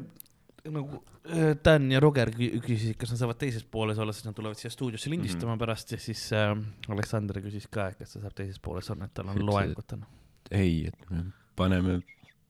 nagu 0.69 1.01
eh, 1.25 1.55
Dan 1.63 1.89
ja 1.91 1.99
Roger 1.99 2.29
kü- 2.33 2.61
küsisid, 2.61 2.97
kas 3.01 3.13
nad 3.13 3.21
saavad 3.21 3.39
teises 3.41 3.65
pooles 3.65 3.99
olla, 4.01 4.13
sest 4.13 4.29
nad 4.29 4.37
tulevad 4.37 4.59
siia 4.59 4.71
stuudiosse 4.73 5.09
lindistama 5.09 5.53
mm 5.53 5.55
-hmm. 5.55 5.59
pärast 5.65 5.91
ja 5.91 5.99
siis 5.99 6.31
äh, 6.33 6.55
Aleksander 6.89 7.41
küsis 7.41 7.67
ka, 7.69 7.87
et 7.87 7.97
kas 7.97 8.13
ta 8.13 8.21
saab 8.21 8.35
teises 8.35 8.59
pooles 8.59 8.89
olla, 8.89 9.05
et 9.05 9.13
tal 9.13 9.29
on 9.29 9.45
loengud 9.45 9.87
täna. 9.87 10.05
ei, 10.51 10.87
et 10.91 11.09
me 11.09 11.25
paneme 11.59 11.99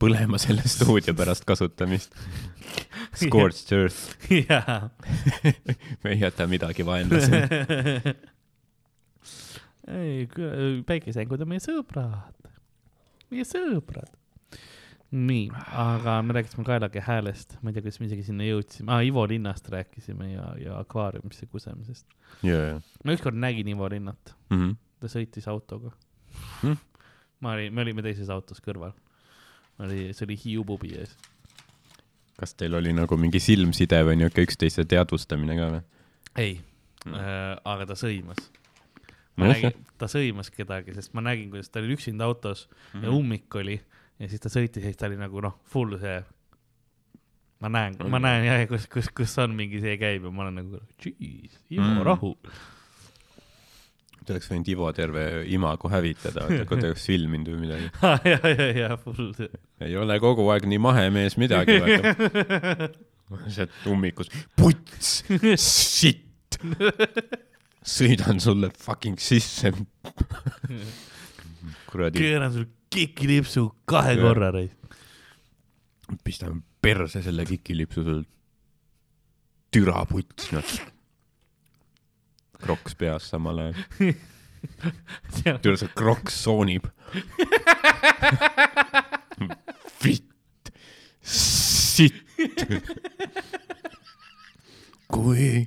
põlema 0.02 0.40
selle 0.42 0.66
stuudio 0.70 1.14
pärast 1.18 1.46
kasutamist. 1.48 2.16
Scorched 3.18 3.74
earth, 3.76 4.16
jaa. 4.32 4.90
me 6.04 6.14
ei 6.14 6.22
jäta 6.22 6.48
midagi 6.50 6.86
vaenlasele. 6.88 7.44
ei, 10.00 10.26
päikeseängud 10.88 11.44
on 11.44 11.52
meie 11.52 11.62
sõbrad, 11.64 12.50
meie 13.34 13.46
sõbrad. 13.48 14.18
nii, 15.12 15.50
aga 15.76 16.22
me 16.24 16.38
rääkisime 16.38 16.64
kaelakea 16.64 17.04
häälest, 17.04 17.58
ma 17.60 17.70
ei 17.70 17.76
tea, 17.76 17.84
kuidas 17.84 18.00
me 18.00 18.08
isegi 18.08 18.24
sinna 18.30 18.46
jõudsime 18.48 18.94
ah,, 18.96 19.02
Ivo 19.04 19.26
Linnast 19.28 19.68
rääkisime 19.74 20.30
ja, 20.32 20.46
ja 20.62 20.78
akvaariumisse 20.80 21.50
kusemisest. 21.52 22.08
jaa, 22.48 22.78
ma 23.04 23.18
ükskord 23.18 23.36
nägin 23.36 23.68
Ivo 23.74 23.90
Linnat, 23.92 24.32
jaa. 24.54 24.72
ta 25.04 25.12
sõitis 25.12 25.50
autoga 25.52 25.92
Hmm? 26.62 26.78
Ma 27.42 27.54
olin, 27.58 27.74
me 27.74 27.82
olime 27.82 28.02
teises 28.06 28.30
autos 28.30 28.62
kõrval. 28.62 28.94
oli, 29.82 30.12
see 30.14 30.26
oli 30.28 30.36
Hiiu 30.46 30.64
pubi 30.66 30.94
ees. 31.00 31.16
kas 32.40 32.54
teil 32.58 32.74
oli 32.78 32.94
nagu 32.94 33.18
mingi 33.18 33.40
silmside 33.40 34.00
või 34.06 34.18
niuke 34.22 34.42
üksteise 34.46 34.86
teadvustamine 34.86 35.56
ka 35.60 35.70
või? 35.78 35.82
ei 36.38 36.60
Mm. 37.06 37.16
äh,, 37.18 37.58
aga 37.66 37.86
ta 37.90 37.94
sõimas. 37.98 38.38
ma 39.36 39.48
Nojah. 39.48 39.56
nägin, 39.72 39.86
ta 39.98 40.06
sõimas 40.06 40.52
kedagi, 40.54 40.94
sest 40.94 41.16
ma 41.18 41.22
nägin, 41.26 41.50
kuidas 41.50 41.70
ta 41.74 41.80
oli 41.82 41.96
üksinda 41.96 42.28
autos 42.30 42.68
mm 42.70 42.76
Mhm. 42.76 43.00
-hmm. 43.00 43.04
ja 43.06 43.12
ummik 43.18 43.56
oli 43.56 43.82
ja 44.20 44.28
siis 44.30 44.40
ta 44.40 44.50
sõitis 44.50 44.84
ja 44.84 44.92
siis 44.92 44.98
ta 44.98 45.08
oli 45.08 45.18
nagu 45.18 45.42
noh, 45.42 45.56
full 45.66 45.98
see. 45.98 46.24
ma 47.60 47.70
näen, 47.70 47.96
ma 48.10 48.20
näen 48.20 48.46
jah, 48.46 48.68
kus, 48.68 48.86
kus, 48.88 49.10
kus 49.10 49.38
on 49.40 49.56
mingi 49.56 49.82
see 49.82 49.98
käib 49.98 50.24
ja 50.24 50.32
ma 50.32 50.44
olen 50.44 50.56
nagu, 50.56 50.80
jeez, 51.06 51.58
Ivo 51.72 51.82
Mm. 51.84 51.98
mm., 51.98 52.32
Te 54.22 54.36
oleks 54.36 54.52
võinud 54.52 54.68
Ivo 54.70 54.88
terve 54.94 55.22
imago 55.50 55.90
hävitada, 55.90 56.46
kui 56.70 56.78
ta 56.78 56.92
oleks 56.92 57.08
filminud 57.10 57.48
või 57.50 57.64
midagi. 57.64 57.88
ja, 58.30 58.38
ja, 58.52 58.68
ja 58.78 58.98
full 59.02 59.32
ei 59.82 59.96
ole 59.98 60.20
kogu 60.22 60.46
aeg 60.54 60.68
nii 60.70 60.82
mahemees 60.82 61.38
midagi, 61.42 61.80
vaata. 61.82 62.92
sealt 63.56 63.88
ummikus, 63.90 64.30
puts, 64.60 65.22
sitt. 65.62 66.60
sõidan 67.82 68.42
sulle 68.44 68.70
fucking 68.78 69.18
sisse. 69.22 69.72
kuradi, 71.90 72.22
keeran 72.22 72.54
sul 72.54 72.68
kikilipsu 72.92 73.66
kahe 73.90 74.18
korra 74.20 74.52
reis. 74.54 74.74
pistan 76.24 76.62
perse 76.82 77.24
selle 77.24 77.46
kikilipsu 77.48 78.06
sul. 78.06 78.24
türaputs, 79.72 80.52
noh. 80.52 80.74
Kroks 82.64 82.96
peas 83.00 83.30
samal 83.32 83.60
ajal. 83.66 84.14
türa 85.64 85.78
see 85.82 85.90
kroks 85.98 86.36
soonib. 86.46 86.86
Vitt, 90.02 90.72
sitt. 91.22 92.64
kui 95.12 95.66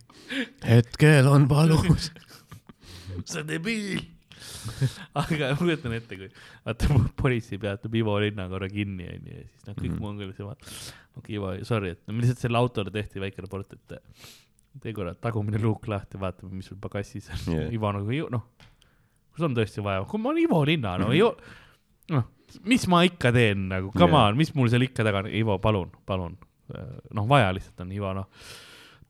hetkel 0.65 1.29
on 1.31 1.47
valus. 1.51 2.11
sa 3.29 3.43
debiil. 3.47 4.03
aga 5.21 5.51
ma 5.53 5.57
kujutan 5.61 5.93
ette, 5.93 6.17
kui 6.17 6.31
vaata 6.65 6.97
politsei 7.21 7.59
peatab 7.61 7.95
Ivo 8.01 8.15
linna 8.23 8.47
korra 8.49 8.69
kinni 8.73 9.05
onju 9.13 9.35
ja 9.37 9.43
siis 9.45 9.67
noh, 9.69 9.77
kõik 9.77 9.91
Mhm. 9.93 10.01
mongolis 10.01 10.39
ja 10.41 10.47
vaata. 10.49 10.73
okei, 11.21 11.37
Ivo, 11.37 11.53
sorry, 11.69 11.91
et 11.95 12.01
no 12.09 12.17
lihtsalt 12.17 12.41
selle 12.47 12.59
autole 12.59 12.91
tehti 12.95 13.21
väike 13.23 13.45
raport, 13.45 13.73
et 13.77 14.01
tee 14.83 14.93
korra 14.97 15.15
tagumine 15.15 15.61
luuk 15.63 15.87
lahti, 15.89 16.19
vaatame, 16.21 16.53
mis 16.59 16.67
sul 16.73 16.79
pagassis 16.83 17.29
on 17.31 17.55
yeah.. 17.55 17.69
Ivo 17.75 17.93
nagu, 17.95 18.19
noh, 18.35 18.47
kui 19.31 19.39
sul 19.43 19.49
on 19.51 19.55
tõesti 19.59 19.85
vaja, 19.85 20.03
kui 20.11 20.21
ma 20.23 20.33
olen 20.33 20.43
Ivo 20.45 20.65
linna, 20.67 20.97
no 20.99 21.09
Mhm. 21.13 21.19
ju, 21.21 21.31
noh, 22.17 22.25
mis 22.71 22.87
ma 22.91 23.03
ikka 23.07 23.33
teen 23.35 23.69
nagu, 23.71 23.93
come 23.95 24.13
Jah. 24.19 24.29
on, 24.31 24.37
mis 24.39 24.55
mul 24.55 24.69
seal 24.73 24.83
ikka 24.87 25.07
taga 25.07 25.25
on, 25.25 25.31
Ivo, 25.35 25.59
palun, 25.63 25.91
palun. 26.07 26.37
noh, 27.15 27.27
vaja 27.29 27.53
lihtsalt 27.53 27.81
on, 27.85 27.91
Ivo, 27.93 28.13
noh 28.17 28.29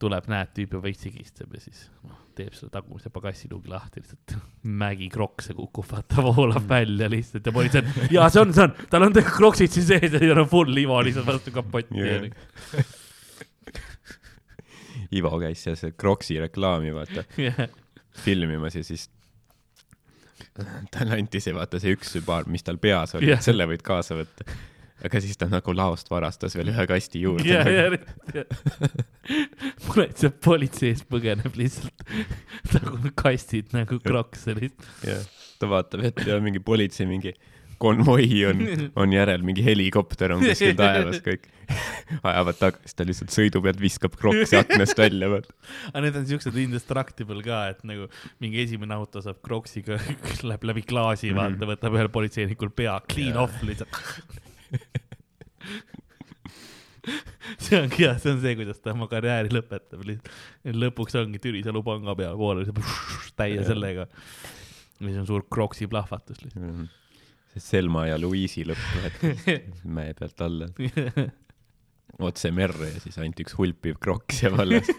tuleb, 0.04 0.26
näed, 0.28 0.48
tüüp 0.52 0.72
juba 0.74 0.82
veits 0.88 1.04
higistab 1.06 1.52
ja 1.54 1.60
siis 1.62 1.84
noh, 2.04 2.16
teeb 2.36 2.52
selle 2.52 2.68
tagumise 2.74 3.08
pagassiluugi 3.14 3.70
lahti, 3.70 4.02
lihtsalt 4.02 4.34
mägi 4.82 5.06
krokse 5.08 5.54
kukub, 5.56 5.86
vaata, 5.88 6.20
voolab 6.26 6.66
välja 6.68 7.06
lihtsalt 7.08 7.46
ja 7.46 7.52
politsei 7.54 7.82
jaa, 8.16 8.26
see 8.28 8.42
on, 8.42 8.52
see 8.52 8.66
on, 8.66 8.74
tal 8.90 9.06
on 9.06 9.14
kroksid 9.14 9.70
siin 9.72 9.86
sees 9.86 10.10
ja 10.12 10.18
siis 10.18 10.34
on 10.34 10.48
full 10.50 10.76
Ivo 10.82 10.98
lihtsalt 11.06 11.26
vastu 11.30 11.54
kapotti 11.54 12.02
Jah. 12.02 12.26
Ivo 15.12 15.32
käis 15.43 15.64
seal 15.64 15.76
see 15.81 15.94
Croksi 15.98 16.39
reklaami 16.43 16.94
vaata 16.94 17.26
yeah.. 17.39 17.68
filmimas 18.24 18.78
ja 18.78 18.85
siis 18.86 19.09
talle 20.94 21.18
anti 21.18 21.40
see 21.43 21.55
vaata 21.56 21.81
see 21.82 21.97
üks 21.97 22.14
sübaar, 22.16 22.48
mis 22.51 22.64
tal 22.66 22.78
peas 22.82 23.16
oli 23.18 23.32
yeah., 23.32 23.43
selle 23.43 23.66
võid 23.70 23.82
kaasa 23.86 24.16
võtta. 24.18 24.47
aga 25.05 25.20
siis 25.20 25.39
ta 25.40 25.48
nagu 25.51 25.74
laost 25.76 26.10
varastas 26.12 26.55
veel 26.56 26.70
ühe 26.72 26.86
kasti 26.90 27.24
juurde 27.24 27.48
yeah,. 27.51 27.70
ja, 27.70 28.40
ja. 28.40 28.44
muretseb 29.89 30.39
politsei 30.44 30.93
ees, 30.94 31.02
põgeneb 31.09 31.59
lihtsalt 31.59 32.06
nagu 32.76 33.14
kastid 33.18 33.74
nagu 33.76 33.98
krokse 34.05 34.56
lihtsalt. 34.59 34.93
Yeah. 35.06 35.26
ta 35.60 35.70
vaatab 35.70 36.24
ja 36.26 36.39
mingi 36.44 36.62
politsei 36.62 37.09
mingi 37.10 37.35
konvoi 37.78 38.44
on, 38.48 38.62
on 39.02 39.12
järel, 39.14 39.42
mingi 39.46 39.64
helikopter 39.64 40.34
on 40.34 40.44
kuskil 40.44 40.76
taevas, 40.78 41.20
kõik 41.24 41.48
ajavad 42.30 42.59
tagasi, 42.60 42.94
ta 42.96 43.06
lihtsalt 43.09 43.34
sõidu 43.34 43.62
pealt 43.64 43.80
viskab 43.80 44.16
kroksi 44.20 44.59
aknast 44.59 44.98
välja, 44.98 45.30
vaata. 45.32 45.55
aga 45.90 46.05
need 46.06 46.18
on 46.20 46.26
siuksed 46.28 46.59
indestructible 46.60 47.42
ka, 47.46 47.60
et 47.74 47.84
nagu 47.88 48.09
mingi 48.44 48.62
esimene 48.64 48.96
auto 48.96 49.22
saab 49.24 49.40
kroksiga, 49.44 49.98
läheb 50.48 50.66
läbi 50.70 50.84
klaasi 50.86 51.30
mm, 51.30 51.36
-hmm. 51.36 51.59
vaata, 51.59 51.70
võtab 51.72 51.98
ühel 51.98 52.10
politseinikul 52.14 52.72
pea 52.76 52.98
clean 53.10 53.34
Jaa. 53.34 53.46
off 53.46 53.62
lihtsalt. 53.66 53.94
see 57.60 57.76
ongi 57.76 58.01
hea, 58.01 58.14
see 58.18 58.32
on 58.32 58.40
see, 58.40 58.56
kuidas 58.56 58.80
ta 58.80 58.94
oma 58.94 59.09
karjääri 59.10 59.52
lõpetab 59.52 60.05
lihtsalt. 60.09 60.34
lõpuks 60.84 61.16
ongi 61.20 61.40
Türisalu 61.42 61.84
panga 61.86 62.16
peal 62.18 62.36
poole 62.40 62.66
täie 63.36 63.64
sellega. 63.64 64.09
mis 65.05 65.16
on 65.20 65.26
suur 65.28 65.46
kroksi 65.51 65.88
plahvatus 65.90 66.44
lihtsalt. 66.44 66.84
see 66.84 67.03
Selma 67.62 68.06
ja 68.09 68.16
Louise'i 68.18 68.64
lõpp, 68.66 68.85
et 69.06 69.18
mäe 69.97 70.14
pealt 70.18 70.40
alla, 70.44 70.68
otse 72.28 72.51
merre 72.55 72.90
ja 72.93 73.02
siis 73.02 73.18
ainult 73.20 73.40
üks 73.44 73.55
hulpiv 73.59 73.98
kroks 74.02 74.43
jääb 74.44 74.59
alles. 74.64 74.90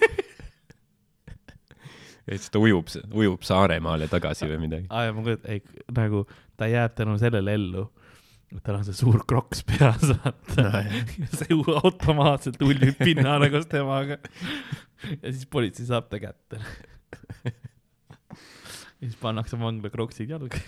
ja 2.26 2.38
siis 2.38 2.50
ta 2.54 2.62
ujub, 2.64 2.92
ujub 3.12 3.46
Saaremaale 3.48 4.08
tagasi 4.12 4.48
või 4.52 4.60
midagi. 4.68 4.88
aa, 4.90 5.10
ja 5.10 5.16
ma 5.16 5.26
kujutan, 5.26 5.52
ei 5.52 5.60
nagu 5.96 6.26
ta 6.60 6.70
jääb 6.72 6.96
tänu 6.98 7.18
sellele 7.22 7.58
ellu, 7.60 7.84
et 8.56 8.64
tal 8.64 8.80
on 8.80 8.88
see 8.88 8.98
suur 8.98 9.26
kroks 9.28 9.66
peas, 9.68 10.08
vaata. 10.24 10.86
ja 10.86 11.32
see 11.34 11.60
automaatselt 11.82 12.62
uljub 12.64 12.98
pinnale 13.04 13.52
koos 13.54 13.68
temaga. 13.72 14.22
ja 15.12 15.28
siis 15.28 15.46
politsei 15.52 15.88
saab 15.92 16.08
ta 16.12 16.24
kätte. 16.24 16.64
ja 17.46 19.04
siis 19.04 19.20
pannakse 19.20 19.60
vangla 19.60 19.92
kroksid 19.92 20.32
jalga. 20.32 20.64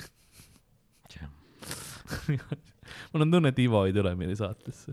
mul 3.11 3.25
on 3.25 3.31
tunne, 3.31 3.49
et 3.53 3.59
Ivo 3.59 3.85
ei 3.87 3.93
tule 3.95 4.13
meile 4.19 4.35
saatesse. 4.39 4.91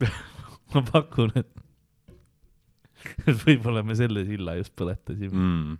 ma 0.74 0.80
pakun, 0.92 1.30
et, 1.40 1.50
võib-olla 3.46 3.80
me 3.86 3.94
selle 3.98 4.24
silla 4.28 4.52
just 4.58 4.72
põletasime 4.76 5.32
mm. 5.32 5.70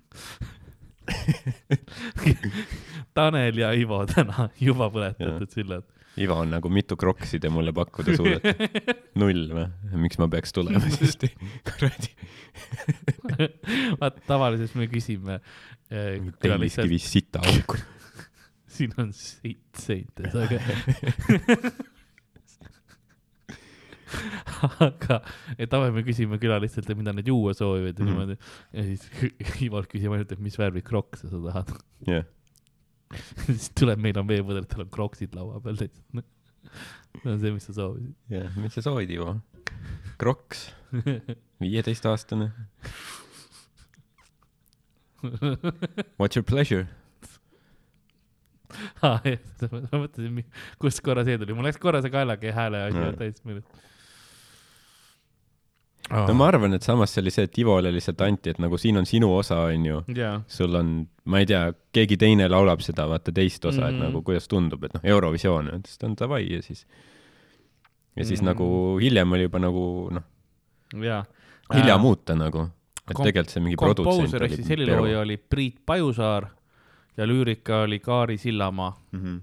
Tanel 3.17 3.57
ja 3.61 3.73
Ivo 3.77 3.99
täna 4.09 4.49
juba 4.61 4.91
põletatud 4.93 5.51
sillad. 5.53 5.85
Ivo 6.21 6.35
on 6.43 6.51
nagu 6.51 6.69
mitu 6.73 6.97
kroksi 6.99 7.39
te 7.41 7.49
mulle 7.53 7.73
pakkuda 7.75 8.17
suudate? 8.19 8.69
null 9.21 9.45
või? 9.55 9.67
miks 10.05 10.19
ma 10.21 10.27
peaks 10.31 10.53
tulema 10.55 10.83
siis? 10.91 11.17
kuradi. 11.69 12.11
vaata, 14.01 14.19
tavaliselt 14.27 14.75
me 14.79 14.87
küsime 14.91 15.35
äh, 15.39 16.19
külalistelt, 16.43 16.43
telliskivis 16.43 17.07
sita 17.15 17.39
auku. 17.47 17.75
Siin 18.81 18.95
on 18.99 19.13
seit 19.17 19.61
seites, 19.85 20.35
aga 20.35 20.59
aga, 24.83 25.21
et 25.55 25.71
tavaliselt 25.71 25.95
me 26.01 26.03
küsime 26.07 26.39
külalistelt, 26.43 26.89
et 26.91 26.99
mida 26.99 27.13
nad 27.15 27.27
juua 27.31 27.53
soovivad 27.55 27.95
ja 27.99 28.05
Mhm. 28.05 28.11
niimoodi. 28.11 28.37
ja 28.75 28.83
siis 28.89 29.05
Ivolt 29.67 29.89
küsime 29.93 30.17
ainult, 30.19 30.33
et 30.35 30.43
mis 30.43 30.57
värvi 30.59 30.83
krokse 30.83 31.31
sa 31.31 31.39
tahad. 31.47 31.71
jah, 32.09 32.25
siis 33.47 33.71
tuleb, 33.79 33.99
meil 34.03 34.19
on 34.19 34.27
veepudel, 34.29 34.67
tal 34.71 34.85
on 34.87 34.91
kroksid 34.91 35.35
laua 35.39 35.61
peal 35.63 35.79
lihtsalt. 35.79 36.25
see 37.23 37.31
on 37.31 37.39
see, 37.41 37.53
mis 37.55 37.65
sa 37.71 37.73
soovisid. 37.79 38.15
jah, 38.35 38.51
mis 38.61 38.75
sa 38.75 38.83
soovid, 38.89 39.11
Ivo? 39.15 39.37
kroks, 40.21 40.67
viieteistaastane. 41.63 42.51
What's 46.19 46.37
your 46.37 46.43
pleasure? 46.45 46.89
Aa, 49.07 49.21
jah, 49.33 49.71
ma 49.71 50.03
mõtlesin, 50.05 50.43
kust 50.81 51.03
korra 51.05 51.25
see 51.27 51.39
tuli, 51.41 51.55
mul 51.57 51.69
läks 51.69 51.81
korra 51.83 52.03
see 52.05 52.13
kaelakee 52.13 52.53
hääle 52.57 52.83
asi 52.89 53.07
täitsa 53.19 53.49
meelest. 53.49 53.87
no 56.11 56.35
ma 56.39 56.49
arvan, 56.51 56.75
et 56.77 56.87
samas 56.87 57.15
see 57.15 57.23
oli 57.25 57.35
see, 57.35 57.47
et 57.49 57.61
Ivole 57.63 57.93
lihtsalt 57.95 58.25
anti, 58.27 58.55
et 58.55 58.61
nagu 58.63 58.79
siin 58.81 59.01
on 59.01 59.09
sinu 59.09 59.31
osa, 59.37 59.63
onju. 59.71 60.03
sul 60.51 60.81
on, 60.81 60.97
ma 61.31 61.43
ei 61.43 61.49
tea, 61.51 61.63
keegi 61.97 62.19
teine 62.21 62.49
laulab 62.51 62.83
seda, 62.85 63.07
vaata 63.11 63.35
teist 63.37 63.65
osa 63.65 63.83
mm, 63.83 63.87
-hmm. 63.87 63.95
et 63.95 64.09
nagu 64.09 64.23
kuidas 64.27 64.49
tundub, 64.51 64.85
et 64.85 64.97
noh, 64.97 65.07
Eurovisioon, 65.15 65.73
siis 65.87 65.99
ta 65.99 66.11
on 66.11 66.19
davai 66.19 66.45
ja 66.49 66.63
siis. 66.63 66.87
ja 68.17 68.25
siis 68.25 68.43
mm. 68.43 68.47
-hmm. 68.47 68.51
nagu 68.51 68.99
hiljem 69.03 69.33
oli 69.33 69.49
juba 69.49 69.59
nagu 69.59 69.85
noh, 70.11 70.29
hilja 71.75 71.99
muuta 71.99 72.35
nagu, 72.35 72.69
et 73.09 73.17
tegelikult 73.17 73.51
see 73.51 73.63
mingi 73.63 73.77
produtsent 73.77 74.17
komposer 74.17 74.45
ehk 74.47 74.57
siis 74.57 74.69
helilooja 74.69 75.21
oli 75.21 75.37
Priit 75.37 75.79
Pajusaar 75.87 76.49
ja 77.21 77.27
lüürika 77.29 77.83
oli 77.85 77.99
Kaari 78.01 78.39
Sillamaa 78.39 79.03
mm. 79.13 79.21
-hmm. 79.21 79.41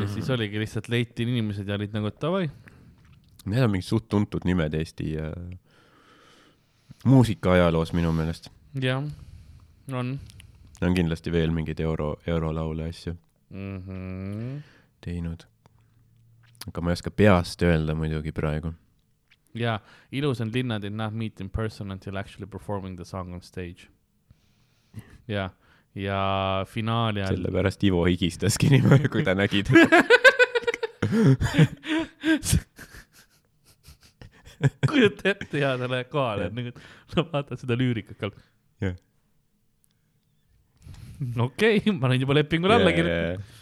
ja 0.00 0.08
siis 0.08 0.30
oligi 0.30 0.58
lihtsalt 0.58 0.88
leiti 0.88 1.22
inimesed 1.22 1.68
ja 1.68 1.74
olid 1.74 1.90
nagu, 1.96 2.06
et 2.06 2.20
davai. 2.20 2.50
Need 3.44 3.62
on 3.64 3.70
mingid 3.70 3.88
suht 3.88 4.08
tuntud 4.08 4.44
nimed 4.44 4.74
Eesti 4.74 5.14
äh, 5.16 5.58
muusikaajaloos 7.04 7.92
minu 7.92 8.12
meelest. 8.12 8.50
jah, 8.80 9.04
on 9.92 10.18
on 10.80 10.94
kindlasti 10.94 11.32
veel 11.32 11.50
mingeid 11.50 11.80
euro, 11.80 12.16
eurolaule 12.26 12.88
asju 12.88 13.16
mm. 13.50 13.82
-hmm. 13.86 14.62
teinud. 15.00 15.42
aga 16.68 16.80
ma 16.80 16.90
ei 16.90 16.92
oska 16.92 17.10
peast 17.10 17.62
öelda 17.62 17.94
muidugi 17.94 18.32
praegu. 18.32 18.72
ja 19.54 19.80
ilus 20.12 20.40
on 20.40 20.50
linna 20.54 20.82
did 20.82 20.92
not 20.92 21.14
meet 21.14 21.40
in 21.40 21.50
person 21.50 21.90
until 21.90 22.16
actually 22.16 22.46
performing 22.46 22.96
the 22.96 23.04
song 23.04 23.34
on 23.34 23.42
stage. 23.42 23.88
ja, 25.28 25.50
ja 25.94 26.20
finaali 26.68 27.22
all. 27.22 27.36
sellepärast 27.36 27.84
Ivo 27.84 28.04
higistaski 28.08 28.70
niimoodi, 28.72 29.08
kui 29.12 29.24
ta 29.26 29.34
nägi 29.38 29.64
kujuta 34.88 35.30
ette 35.30 35.60
ja 35.60 35.76
ta 35.78 35.88
läheb 35.90 36.08
kohale, 36.12 36.48
nagu 36.54 36.72
sa 37.12 37.24
vaatad 37.28 37.60
seda 37.60 37.76
lüürikat 37.78 38.18
ka. 38.18 38.30
Jah. 38.82 38.96
okei 41.44 41.78
okay,, 41.78 41.94
ma 41.94 42.10
olen 42.10 42.20
juba 42.24 42.36
lepingule 42.38 42.74
alla 42.78 42.92
kirjutanud. 42.94 43.54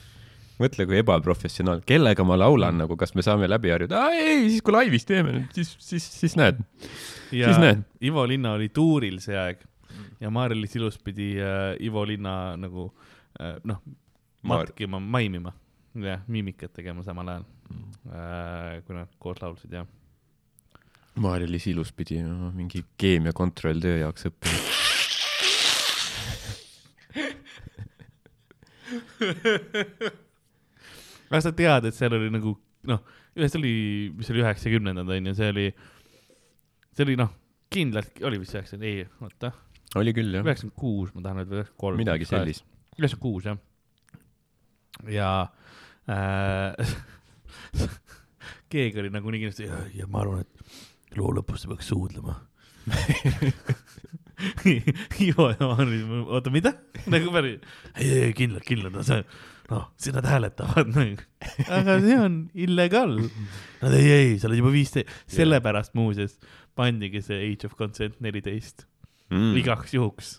mõtle, 0.57 0.89
kui 0.89 0.97
ebaprofessionaal, 1.03 1.83
kellega 1.89 2.25
ma 2.25 2.39
laulan 2.41 2.81
nagu, 2.81 2.97
kas 2.97 3.13
me 3.17 3.25
saame 3.27 3.49
läbi 3.51 3.73
harjuda, 3.75 4.07
ei, 4.17 4.49
siis 4.49 4.65
kui 4.65 4.73
laivis 4.77 5.05
teeme, 5.09 5.31
siis, 5.57 5.77
siis, 5.85 6.05
siis 6.23 6.37
näed. 6.41 6.63
Siis 7.29 7.59
näed. 7.61 7.85
Ivo 8.09 8.25
Linna 8.29 8.57
oli 8.57 8.71
tuuril 8.73 9.21
see 9.25 9.37
aeg 9.37 9.61
ja 10.21 10.31
Maarja-Liis 10.31 10.77
Ilus 10.77 10.99
pidi 11.03 11.35
äh, 11.43 11.77
Ivo 11.85 12.05
Linna 12.07 12.57
nagu 12.57 12.89
äh, 13.41 13.57
noh, 13.65 13.83
matkima, 14.47 15.01
maimima, 15.01 15.53
jah, 15.95 16.21
miimikat 16.27 16.73
tegema 16.77 17.03
samal 17.07 17.29
ajal. 17.35 17.45
Äh,, 18.07 18.83
kui 18.87 18.95
nad 18.95 19.11
koos 19.19 19.41
laulsid 19.43 19.73
ja 19.75 19.83
Maarja-Liis 21.19 21.67
Ilus 21.73 21.93
pidi 21.97 22.21
no, 22.23 22.51
mingi 22.55 22.85
keemia 23.01 23.33
kontrolltöö 23.35 23.99
jaoks 23.99 24.27
õppima. 24.29 24.59
aga 31.31 31.41
sa 31.43 31.53
tead, 31.57 31.89
et 31.89 31.97
seal 31.97 32.15
oli 32.15 32.31
nagu 32.31 32.53
noh, 32.87 33.01
see 33.35 33.59
oli, 33.59 33.75
mis 34.17 34.31
oli 34.33 34.43
üheksakümnendad 34.45 35.09
onju, 35.17 35.33
see 35.37 35.49
oli, 35.55 35.67
see 36.95 37.05
oli 37.07 37.17
noh, 37.19 37.31
kindlalt 37.73 38.21
oli 38.27 38.39
vist 38.43 38.55
üheksakümmend, 38.57 38.87
ei, 38.87 39.07
oota, 39.25 39.49
oli 39.95 40.15
küll 40.17 40.35
jah, 40.35 40.45
üheksakümmend 40.45 40.79
kuus, 40.81 41.13
ma 41.15 41.23
tahan 41.25 41.43
öelda 41.43 41.61
üheksakümmend 41.61 41.83
kolm. 41.85 42.03
midagi 42.03 42.29
sellist. 42.29 42.67
üheksakümmend 42.99 43.23
kuus 43.23 43.45
jah. 43.47 43.59
ja 45.13 45.31
äh, 46.11 46.95
keegi 48.73 49.03
oli 49.03 49.13
nagu 49.15 49.31
nii 49.31 49.45
kindlasti 49.45 49.69
ja, 49.69 49.81
ja 49.95 50.11
ma 50.11 50.25
arvan, 50.25 50.45
et 50.45 51.17
loo 51.17 51.33
lõpus 51.37 51.67
peaks 51.71 51.93
suudlema. 51.93 52.35
Ivo 55.25 55.49
ja 55.49 55.69
Maris, 55.71 56.03
oota, 56.27 56.53
mida? 56.53 56.75
nagu 57.09 57.33
päris, 57.33 57.63
ei, 57.97 58.11
ei, 58.11 58.33
kindlalt, 58.37 58.67
kindlalt, 58.69 58.99
see, 59.09 59.23
noh, 59.71 59.87
siin 60.01 60.15
nad 60.19 60.29
hääletavad 60.29 60.91
nagu.. 60.93 61.25
aga 61.79 61.97
see 62.05 62.19
on 62.21 62.37
illegaal. 62.67 63.17
Nad 63.81 63.97
ei, 63.97 64.11
ei, 64.13 64.37
sa 64.41 64.51
oled 64.51 64.61
juba 64.61 64.75
viisteist, 64.75 65.15
sellepärast 65.33 65.97
muuseas 65.99 66.37
pandigi 66.77 67.25
see 67.25 67.39
age 67.49 67.71
of 67.71 67.79
consent 67.79 68.21
neliteist 68.21 68.85
mm. 69.31 69.57
igaks 69.61 69.95
juhuks, 69.97 70.37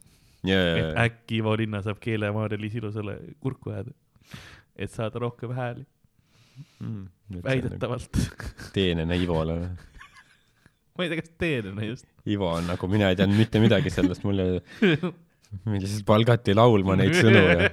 jaa, 0.48 0.64
et 0.80 1.02
äkki 1.08 1.42
Ivo 1.42 1.56
Linna 1.60 1.82
saab 1.86 2.00
keelemaarja 2.04 2.72
Silusele 2.72 3.18
kurku 3.44 3.74
ajada, 3.74 3.94
et 4.76 4.94
saada 4.94 5.22
rohkem 5.24 5.54
hääli, 5.58 5.86
jaa. 6.80 7.06
väidetavalt. 7.44 8.24
teenena 8.74 9.16
Ivole. 9.16 9.60
ma 10.98 11.06
ei 11.06 11.12
tea, 11.12 11.22
kas 11.22 11.34
teenena 11.38 11.86
just. 11.86 12.08
Ivo 12.28 12.50
on 12.52 12.68
nagu, 12.68 12.90
mina 12.92 13.12
ei 13.12 13.20
teadnud 13.20 13.40
mitte 13.40 13.62
midagi 13.64 13.94
sellest, 13.94 14.26
mulle, 14.28 14.64
milliselt 15.72 16.06
palgati 16.08 16.56
laulma 16.58 16.98
neid 17.00 17.16
sõnu 17.18 17.44
ja 17.44 17.70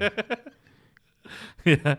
jah, 1.75 1.97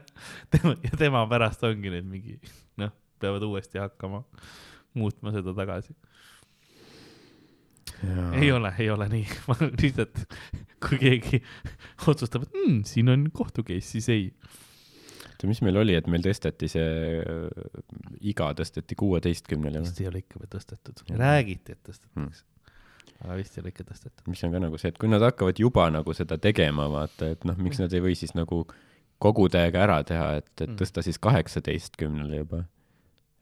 tema 0.53 0.75
ja 0.83 0.97
tema 0.97 1.25
pärast 1.29 1.63
ongi 1.67 1.91
need 1.93 2.05
mingi 2.07 2.37
noh, 2.81 2.93
peavad 3.19 3.43
uuesti 3.47 3.81
hakkama 3.81 4.23
muutma 4.95 5.33
seda 5.35 5.53
tagasi. 5.57 5.95
Ei 8.41 8.51
ole, 8.51 8.73
ei 8.79 8.89
ole 8.89 9.07
nii, 9.11 9.25
ma 9.47 9.55
lihtsalt, 9.65 10.23
kui 10.87 10.97
keegi 11.01 11.39
otsustab, 12.11 12.43
et 12.47 12.55
mm, 12.61 12.81
siin 12.89 13.09
on 13.13 13.27
kohtu 13.33 13.63
case, 13.67 13.87
siis 13.95 14.09
ei. 14.13 14.25
oota, 15.29 15.47
mis 15.51 15.61
meil 15.65 15.77
oli, 15.81 15.95
et 15.97 16.07
meil 16.11 16.23
tõsteti 16.25 16.69
see 16.71 17.21
äh, 17.21 17.69
iga 18.31 18.51
tõsteti 18.57 18.97
kuueteistkümnele 18.99 19.79
või? 19.81 19.87
vist 19.87 20.01
ei 20.03 20.09
ole 20.11 20.21
ikka 20.25 20.41
veel 20.41 20.51
tõstetud, 20.57 21.05
räägiti, 21.21 21.77
et 21.77 21.83
tõstetakse 21.87 22.43
Hmm. 23.15 23.29
aga 23.29 23.35
vist 23.39 23.55
ei 23.57 23.61
ole 23.63 23.69
ikka 23.71 23.83
tõstetud. 23.87 24.25
mis 24.27 24.43
on 24.43 24.51
ka 24.51 24.59
nagu 24.59 24.77
see, 24.81 24.89
et 24.91 24.97
kui 24.99 25.07
nad 25.09 25.23
hakkavad 25.23 25.59
juba 25.61 25.85
nagu 25.93 26.13
seda 26.13 26.37
tegema, 26.41 26.89
vaata, 26.91 27.29
et 27.35 27.45
noh, 27.47 27.55
miks 27.63 27.79
nad 27.79 27.93
ei 27.95 28.01
või 28.03 28.15
siis 28.19 28.33
nagu 28.35 28.65
kogu 29.23 29.45
täiega 29.49 29.85
ära 29.85 30.01
teha, 30.03 30.33
et, 30.41 30.49
et 30.59 30.67
Mm. 30.69 30.75
tõsta 30.81 31.01
siis 31.05 31.17
kaheksateistkümnele 31.23 32.41
juba. 32.43 32.65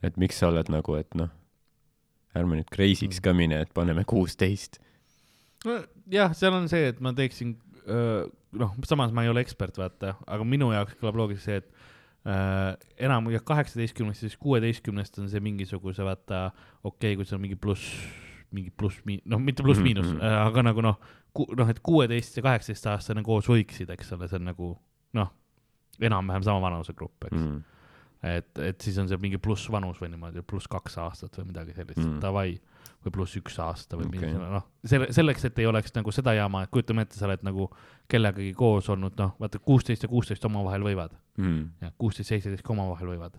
et 0.03 0.17
miks 0.17 0.37
sa 0.37 0.49
oled 0.51 0.67
nagu, 0.69 0.95
et 0.99 1.15
noh, 1.15 1.29
ärme 2.35 2.57
nüüd 2.59 2.69
crazy'ks 2.73 3.19
Mm. 3.19 3.23
ka 3.23 3.33
mine, 3.33 3.61
et 3.61 3.73
paneme 3.73 4.03
kuusteist. 4.09 4.79
jah, 6.11 6.33
seal 6.35 6.53
on 6.53 6.67
see, 6.71 6.87
et 6.91 6.99
ma 7.01 7.13
teeksin, 7.15 7.55
noh, 8.53 8.73
samas 8.87 9.11
ma 9.15 9.23
ei 9.23 9.29
ole 9.31 9.41
ekspert, 9.45 9.77
vaata, 9.79 10.15
aga 10.27 10.43
minu 10.47 10.71
jaoks 10.73 10.97
kõlab 10.99 11.15
loogiliselt 11.21 11.45
see, 11.45 11.61
et 11.61 11.69
äh, 12.25 12.75
enam 13.07 13.29
jah, 13.31 13.43
kaheksateistkümnest, 13.47 14.19
siis 14.25 14.35
kuueteistkümnest 14.39 15.19
on 15.23 15.29
see 15.31 15.39
mingisuguse 15.43 16.03
vaata, 16.07 16.51
okei 16.83 17.13
okay,, 17.13 17.15
kui 17.19 17.25
see 17.25 17.35
on 17.37 17.41
mingi 17.45 17.55
pluss, 17.59 17.87
mingi 18.53 18.71
pluss, 18.75 18.99
noh, 19.25 19.39
mitte 19.39 19.63
pluss-miinus 19.65 20.05
mm, 20.11 20.17
Mhm. 20.17 20.21
-hmm. 20.21 20.47
aga 20.47 20.61
nagu 20.69 20.81
noh, 20.81 20.99
noh, 21.57 21.69
et 21.69 21.79
kuueteist 21.83 22.37
ja 22.37 22.43
kaheksateist 22.43 22.87
aastane 22.91 23.23
koos 23.23 23.47
võiksid, 23.49 23.89
eks 23.89 24.11
ole, 24.13 24.27
see 24.27 24.37
on 24.39 24.45
nagu 24.51 24.73
noh, 25.13 25.31
enam-vähem 25.99 26.43
sama 26.43 26.61
vanusegrupp, 26.61 27.23
eks 27.31 27.37
mm.. 27.39 27.63
et, 28.23 28.59
et 28.59 28.81
siis 28.81 28.97
on 29.01 29.07
see 29.11 29.17
mingi 29.19 29.37
pluss 29.41 29.69
vanus 29.71 29.99
või 30.01 30.09
niimoodi, 30.13 30.41
pluss 30.47 30.67
kaks 30.71 30.97
aastat 31.03 31.35
või 31.39 31.49
midagi 31.51 31.73
sellist 31.75 31.99
Mm. 32.03 32.19
davai. 32.23 32.59
või 33.03 33.11
pluss 33.11 33.35
üks 33.35 33.57
aasta 33.59 33.97
või 33.99 34.05
okay. 34.07 34.29
mingi 34.29 34.37
noh, 34.39 34.63
selle, 34.87 35.09
selleks, 35.11 35.43
et 35.49 35.57
ei 35.59 35.65
oleks 35.67 35.91
nagu 35.91 36.11
seda 36.15 36.31
jama, 36.37 36.61
et 36.63 36.69
kujutame 36.71 37.03
ette, 37.03 37.17
sa 37.19 37.25
oled 37.27 37.41
nagu 37.43 37.65
kellegagi 38.07 38.53
koos 38.55 38.87
olnud, 38.93 39.17
noh, 39.19 39.33
vaata 39.41 39.59
kuusteist 39.59 40.05
ja 40.05 40.09
kuusteist 40.09 40.45
omavahel 40.47 40.81
võivad 40.87 41.11
Mm. 41.37 41.65
ja 41.81 41.91
kuusteist, 41.97 42.29
seitseteist 42.29 42.63
ka 42.63 42.71
omavahel 42.71 43.07
võivad. 43.11 43.35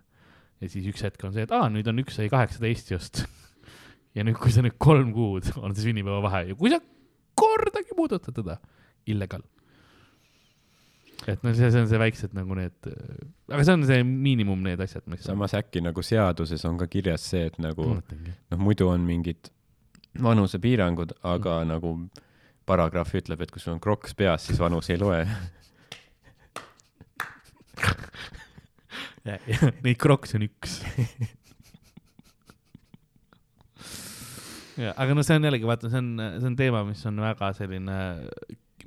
ja 0.61 0.69
siis 0.69 0.85
üks 0.93 1.01
hetk 1.03 1.25
on 1.25 1.33
see, 1.33 1.43
et 1.49 1.53
aa, 1.57 1.71
nüüd 1.73 1.89
on 1.89 1.99
üks 2.05 2.17
sai 2.21 2.29
kaheksateist 2.29 2.91
just. 2.93 3.25
ja 4.15 4.23
nüüd, 4.25 4.37
kui 4.37 4.53
sa 4.53 4.61
nüüd 4.61 4.77
kolm 4.79 5.15
kuud 5.17 5.49
on 5.57 5.73
see 5.75 5.89
sünnipäeva 5.89 6.21
vahe 6.29 6.43
ja 6.51 6.55
kui 6.61 6.69
sa 6.71 6.79
kordagi 7.35 7.97
puudutad 7.97 8.35
teda, 8.37 8.59
illegaal. 9.07 9.43
Et 11.27 11.43
no 11.45 11.53
see, 11.55 11.71
see 11.71 11.81
on 11.81 11.89
see 11.91 12.01
väiksed 12.01 12.35
nagu 12.37 12.57
need, 12.59 12.77
aga 13.53 13.63
see 13.65 13.77
on 13.79 13.87
see 13.89 14.05
miinimum, 14.07 14.63
need 14.67 14.81
asjad, 14.85 15.05
mis. 15.11 15.25
samas 15.27 15.55
äkki 15.57 15.83
nagu 15.85 16.05
seaduses 16.05 16.65
on 16.69 16.79
ka 16.81 16.89
kirjas 16.91 17.25
see, 17.33 17.45
et 17.51 17.59
nagu 17.63 17.85
noh, 17.97 18.61
muidu 18.61 18.91
on 18.93 19.05
mingid 19.07 19.51
vanusepiirangud, 20.23 21.13
aga 21.27 21.61
mm. 21.63 21.69
nagu 21.73 21.89
paragrahv 22.69 23.15
ütleb, 23.21 23.41
et 23.45 23.51
kui 23.53 23.61
sul 23.63 23.75
on 23.75 23.81
kroks 23.83 24.15
peas, 24.17 24.47
siis 24.49 24.61
vanus 24.61 24.91
ei 24.93 24.99
loe. 25.01 25.21
Neid 29.25 29.99
krokse 30.01 30.37
on 30.39 30.45
üks. 30.47 30.71
ja, 34.81 34.93
aga 34.93 35.15
no 35.17 35.23
see 35.27 35.37
on 35.39 35.45
jällegi, 35.49 35.69
vaata, 35.69 35.91
see 35.93 36.01
on, 36.01 36.11
see 36.39 36.49
on 36.51 36.57
teema, 36.61 36.81
mis 36.89 37.03
on 37.09 37.15
väga 37.25 37.47
selline, 37.59 37.99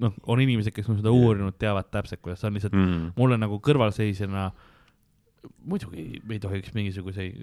noh, 0.04 0.14
on 0.30 0.42
inimesed, 0.44 0.74
kes 0.76 0.90
on 0.92 0.98
seda 1.02 1.12
uurinud, 1.14 1.56
teavad 1.62 1.88
täpselt, 1.94 2.22
kuidas 2.22 2.42
see 2.44 2.50
on 2.52 2.58
lihtsalt 2.60 2.76
Mm. 2.78 3.12
mulle 3.18 3.38
nagu 3.42 3.60
kõrvalseisjana 3.64 4.52
muidugi 5.68 6.04
ei 6.34 6.40
tohiks 6.44 6.74
mingisuguseid, 6.76 7.36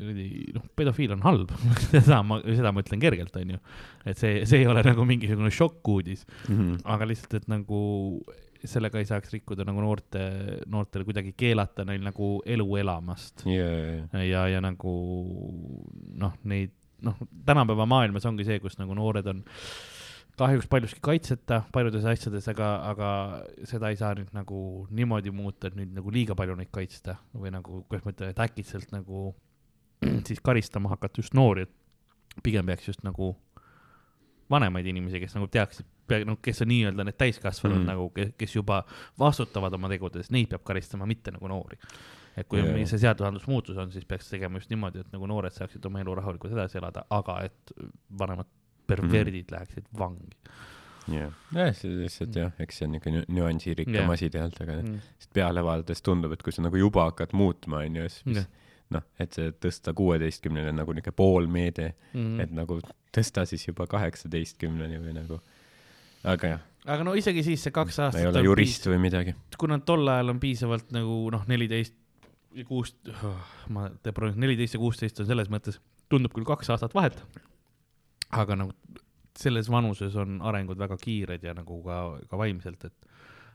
noh, 0.57 0.65
pedofiil 0.77 1.15
on 1.15 1.23
halb, 1.25 1.53
seda 1.95 2.19
ma, 2.27 2.41
seda 2.45 2.73
ma 2.75 2.83
ütlen 2.85 3.01
kergelt, 3.03 3.37
onju. 3.41 3.59
et 4.05 4.19
see, 4.21 4.43
see 4.49 4.61
ei 4.65 4.69
ole 4.69 4.83
nagu 4.85 5.07
mingisugune 5.09 5.53
šokkuudis, 5.55 6.27
Mm. 6.51 6.81
aga 6.85 7.07
lihtsalt, 7.09 7.39
et 7.41 7.49
nagu 7.49 7.79
sellega 8.65 8.97
ei 9.01 9.05
saaks 9.09 9.33
rikkuda 9.35 9.65
nagu 9.69 9.81
noorte, 9.85 10.21
noortele 10.73 11.05
kuidagi 11.05 11.35
keelata 11.37 11.85
neil 11.85 12.01
nagu 12.05 12.39
elu 12.49 12.65
elamast 12.81 13.43
Yeah. 13.47 14.07
ja, 14.25 14.47
ja 14.49 14.61
nagu 14.65 14.93
noh, 16.17 16.33
neid 16.49 16.73
noh, 17.05 17.19
tänapäeva 17.45 17.85
maailmas 17.89 18.25
ongi 18.25 18.47
see, 18.49 18.57
kus 18.65 18.79
nagu 18.81 18.95
noored 18.97 19.27
on 19.29 19.43
kahjuks 20.39 20.67
paljuski 20.71 21.01
kaitseta 21.05 21.61
paljudes 21.73 22.05
asjades, 22.11 22.49
aga, 22.51 22.69
aga 22.91 23.09
seda 23.69 23.91
ei 23.93 23.99
saa 23.99 24.15
nüüd 24.19 24.33
nagu 24.35 24.59
niimoodi 24.91 25.31
muuta, 25.35 25.69
et 25.69 25.79
nüüd 25.79 25.95
nagu 25.95 26.13
liiga 26.15 26.37
palju 26.39 26.57
neid 26.59 26.73
kaitsta 26.75 27.17
või 27.33 27.53
nagu, 27.55 27.85
kuidas 27.89 28.05
ma 28.07 28.15
ütlen, 28.15 28.35
et 28.35 28.43
äkitselt 28.43 28.95
nagu 28.95 29.29
siis 30.29 30.43
karistama 30.45 30.91
hakata 30.95 31.23
just 31.23 31.37
noori, 31.39 31.69
et 31.69 32.43
pigem 32.43 32.67
peaks 32.67 32.91
just 32.91 33.05
nagu 33.07 33.35
vanemaid 34.51 34.87
inimesi, 34.91 35.21
kes 35.23 35.37
nagu 35.39 35.47
teaksid, 35.53 35.87
noh, 36.29 36.37
kes 36.43 36.61
on 36.65 36.69
nii-öelda 36.69 37.07
need 37.07 37.17
täiskasvanud 37.21 37.81
Mm. 37.81 37.87
nagu, 37.89 38.11
kes 38.39 38.57
juba 38.57 38.83
vastutavad 39.19 39.73
oma 39.73 39.89
tegude 39.89 40.21
eest, 40.21 40.35
neid 40.35 40.51
peab 40.51 40.65
karistama, 40.67 41.07
mitte 41.07 41.33
nagu 41.33 41.49
noori. 41.49 41.79
et 42.37 42.49
kui 42.51 42.59
yeah. 42.59 42.89
see 42.91 42.99
seadusandlus 42.99 43.47
muutus 43.47 43.77
on, 43.79 43.93
siis 43.95 44.05
peaks 44.05 44.29
tegema 44.29 44.59
just 44.59 44.71
niimoodi, 44.71 45.05
et 45.05 45.13
nagu 45.15 45.27
noored 45.31 45.55
saaksid 45.55 45.85
oma 45.87 46.01
elu 46.03 46.15
rahulikult 46.19 46.53
edasi 46.53 46.81
elada, 46.81 47.05
aga 47.15 47.37
et 47.47 47.73
vanemad 48.19 48.51
perverdid 48.91 49.49
mm. 49.49 49.55
läheksid 49.57 49.87
vangi 49.99 50.33
jah, 51.13 51.33
jah, 51.53 51.73
see 51.77 51.95
lihtsalt 52.01 52.37
jah, 52.39 52.53
eks 52.65 52.81
see 52.81 52.89
on 52.89 52.99
nü- 52.99 53.25
nüansirikkam 53.39 54.03
Jah. 54.03 54.13
asi 54.17 54.31
tegelikult, 54.33 54.63
aga 54.65 54.77
mm.. 54.81 55.01
sest 55.21 55.33
peale 55.37 55.65
vaadates 55.67 56.05
tundub, 56.05 56.33
et 56.33 56.45
kui 56.45 56.55
sa 56.55 56.65
nagu 56.65 56.79
juba 56.81 57.09
hakkad 57.11 57.35
muutma, 57.37 57.83
onju, 57.85 58.07
siis 58.13 58.29
mis 58.31 58.41
Jah. 58.41 58.47
noh, 58.97 59.05
et 59.21 59.37
see 59.37 59.53
tõsta 59.65 59.95
kuueteistkümnele 59.97 60.73
nagu 60.77 60.95
niuke 60.97 61.13
pool 61.17 61.49
meede, 61.51 61.93
Mm. 62.15 62.39
et 62.45 62.53
nagu 62.55 62.79
tõsta 63.15 63.43
siis 63.49 63.67
juba 63.67 63.89
kaheksateistkümneni 63.91 65.01
või 65.03 65.17
nagu, 65.17 65.41
aga 66.31 66.55
jah, 66.55 66.65
aga 66.87 67.05
no 67.07 67.15
isegi 67.19 67.43
siis 67.47 67.65
see 67.67 67.75
kaks 67.75 67.99
aastat 68.07 68.23
ei 68.23 68.29
ole 68.31 68.45
jurist 68.45 68.87
või 68.89 69.01
midagi. 69.03 69.35
kuna 69.59 69.81
tol 69.85 70.07
ajal 70.09 70.33
on 70.35 70.41
piisavalt 70.41 70.93
nagu 70.95 71.25
noh, 71.35 71.45
neliteist 71.51 71.97
ja 72.55 72.65
kuus, 72.69 72.95
ma 73.75 73.89
tean, 74.03 74.31
neliteist 74.39 74.77
ja 74.77 74.81
kuusteist 74.83 75.19
on 75.21 75.27
selles 75.27 75.51
mõttes, 75.53 75.81
tundub 76.09 76.33
küll 76.37 76.47
kaks 76.47 76.71
aastat 76.71 76.95
vahet, 76.95 77.19
aga 78.43 78.57
nagu 78.65 78.75
selles 79.39 79.67
vanuses 79.71 80.15
on 80.21 80.37
arengud 80.47 80.79
väga 80.79 80.97
kiired 81.01 81.43
ja 81.43 81.55
nagu 81.59 81.81
ka, 81.87 81.99
ka 82.31 82.39
vaimselt, 82.41 82.85
et 82.91 83.11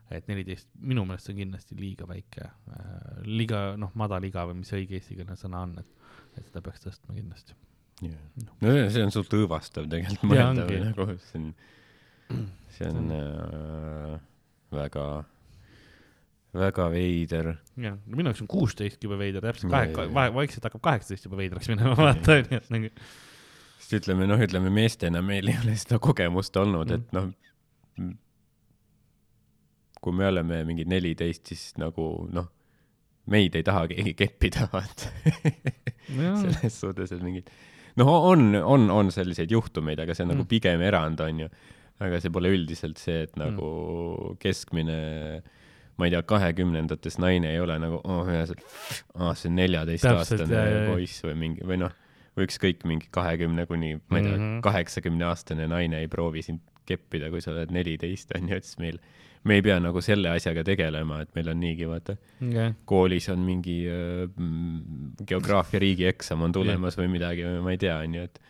et 0.10 0.26
neliteist, 0.26 0.66
minu 0.82 1.04
meelest 1.06 1.28
see 1.28 1.36
on 1.36 1.40
kindlasti 1.44 1.76
liiga 1.78 2.08
väike 2.10 2.42
äh,, 2.42 3.20
liiga 3.30 3.60
noh, 3.78 3.92
madal 3.94 4.24
iga 4.26 4.42
või 4.50 4.56
mis 4.64 4.72
õige 4.74 4.98
eestikeelne 4.98 5.36
sõna 5.38 5.60
on, 5.68 5.76
et, 5.84 6.08
et 6.40 6.48
seda 6.50 6.64
peaks 6.66 6.82
tõstma 6.82 7.14
kindlasti. 7.14 7.54
no 8.02 8.72
see- 8.74 8.88
see 8.96 9.04
on 9.06 9.14
suht 9.14 9.36
õõvastav 9.38 9.86
tegelikult 9.92 10.32
mõelda 10.32 10.66
või 10.66 10.80
nagu 10.88 11.06
see 11.28 11.38
on, 11.44 11.52
see 12.74 12.90
on 12.90 13.14
äh, 13.20 14.18
väga, 14.74 15.06
väga 16.58 16.90
veider. 16.94 17.52
jah, 17.78 17.98
no 18.02 18.18
minu 18.18 18.32
jaoks 18.34 18.42
on 18.48 18.50
kuusteist 18.50 19.04
juba 19.06 19.18
veider, 19.22 19.46
täpselt 19.46 19.70
Jaa, 19.70 19.86
kahe 19.94 20.08
jaa,, 20.10 20.14
vahe, 20.18 20.34
vaikselt 20.42 20.66
hakkab 20.72 20.82
kaheksateist 20.90 21.30
juba 21.30 21.38
veidraks 21.44 21.70
minema, 21.70 21.94
vaata 22.00 22.40
onju, 22.40 22.58
et 22.64 22.74
nagu 22.74 22.92
sest 23.80 23.94
ütleme 24.02 24.28
noh, 24.28 24.42
ütleme 24.44 24.70
meestena 24.74 25.22
meil 25.26 25.48
ei 25.50 25.58
ole 25.64 25.76
seda 25.80 26.00
kogemust 26.04 26.58
olnud 26.60 26.92
mm., 26.92 27.00
et 27.00 27.16
noh, 27.16 27.30
kui 30.00 30.16
me 30.16 30.28
oleme 30.30 30.62
mingi 30.68 30.86
neliteist, 30.88 31.50
siis 31.52 31.64
nagu 31.82 32.06
noh, 32.32 32.48
meid 33.30 33.56
ei 33.60 33.66
taha 33.68 33.86
keegi 33.92 34.14
keppida, 34.18 34.68
vaata. 34.74 35.12
Jaa. 36.10 36.38
selles 36.46 36.78
suhtes, 36.82 37.12
et 37.14 37.22
mingid, 37.24 37.50
noh, 38.00 38.10
on, 38.32 38.54
on, 38.64 38.88
on 38.94 39.12
selliseid 39.14 39.52
juhtumeid, 39.54 40.00
aga 40.02 40.16
see 40.16 40.24
on 40.26 40.32
mm. 40.32 40.38
nagu 40.38 40.46
Mm. 40.48 40.52
pigem 40.56 40.82
erand, 40.88 41.20
onju. 41.22 41.50
aga 42.00 42.22
see 42.24 42.32
pole 42.32 42.50
üldiselt 42.56 42.98
see, 43.02 43.26
et 43.28 43.36
nagu 43.40 43.70
Mm. 43.70 44.38
keskmine 44.40 45.00
ma 46.00 46.08
ei 46.08 46.14
tea, 46.14 46.22
kahekümnendates 46.24 47.18
naine 47.20 47.50
ei 47.52 47.60
ole 47.60 47.76
nagu, 47.84 48.00
oh, 48.08 48.30
aa, 48.32 49.34
see 49.36 49.50
on 49.52 49.58
neljateistaastane 49.60 50.62
poiss 50.88 51.26
või 51.28 51.36
mingi, 51.42 51.66
või 51.68 51.82
noh, 51.82 51.92
või 52.38 52.48
ükskõik 52.48 52.84
mingi 52.90 53.10
kahekümne 53.16 53.66
kuni, 53.70 53.96
ma 54.10 54.20
ei 54.20 54.26
tea 54.26 54.36
mm. 54.36 54.44
-hmm., 54.44 54.60
kaheksakümne 54.66 55.26
aastane 55.30 55.68
naine 55.72 56.04
ei 56.04 56.12
proovi 56.12 56.44
sind 56.46 56.62
keppida, 56.90 57.30
kui 57.34 57.42
sa 57.44 57.54
oled 57.54 57.74
neliteist 57.74 58.34
onju, 58.38 58.60
et 58.60 58.68
siis 58.68 58.80
meil, 58.82 59.00
me 59.48 59.60
ei 59.60 59.66
pea 59.66 59.78
nagu 59.82 60.02
selle 60.04 60.32
asjaga 60.34 60.64
tegelema, 60.68 61.22
et 61.24 61.34
meil 61.38 61.52
on 61.54 61.60
niigi 61.62 61.88
vaata, 61.90 62.16
okay.. 62.42 62.76
koolis 62.90 63.30
on 63.34 63.44
mingi 63.46 63.80
äh, 63.90 64.26
mm, 64.28 65.26
geograafia 65.30 65.82
riigieksam 65.84 66.48
on 66.48 66.56
tulemas 66.56 66.98
või 67.00 67.12
midagi 67.14 67.46
või 67.48 67.62
ma 67.68 67.76
ei 67.76 67.82
tea 67.82 67.98
onju, 68.04 68.26
et 68.30 68.42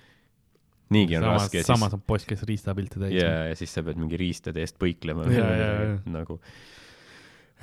niigi 0.95 1.19
on 1.19 1.27
samas 1.27 1.45
raske, 1.45 1.63
samas 1.67 1.91
siis 1.91 1.99
on 1.99 2.05
poiss, 2.09 2.27
kes 2.29 2.43
riistapilte 2.49 3.01
täis 3.03 3.17
ja, 3.19 3.31
ja 3.51 3.57
siis 3.59 3.73
sa 3.75 3.83
pead 3.85 3.99
mingi 4.01 4.19
riistade 4.19 4.63
eest 4.63 4.79
põiklema 4.81 5.27
Ja, 5.29 5.49
ja, 5.53 5.71
ja. 5.83 5.97
nagu, 6.09 6.39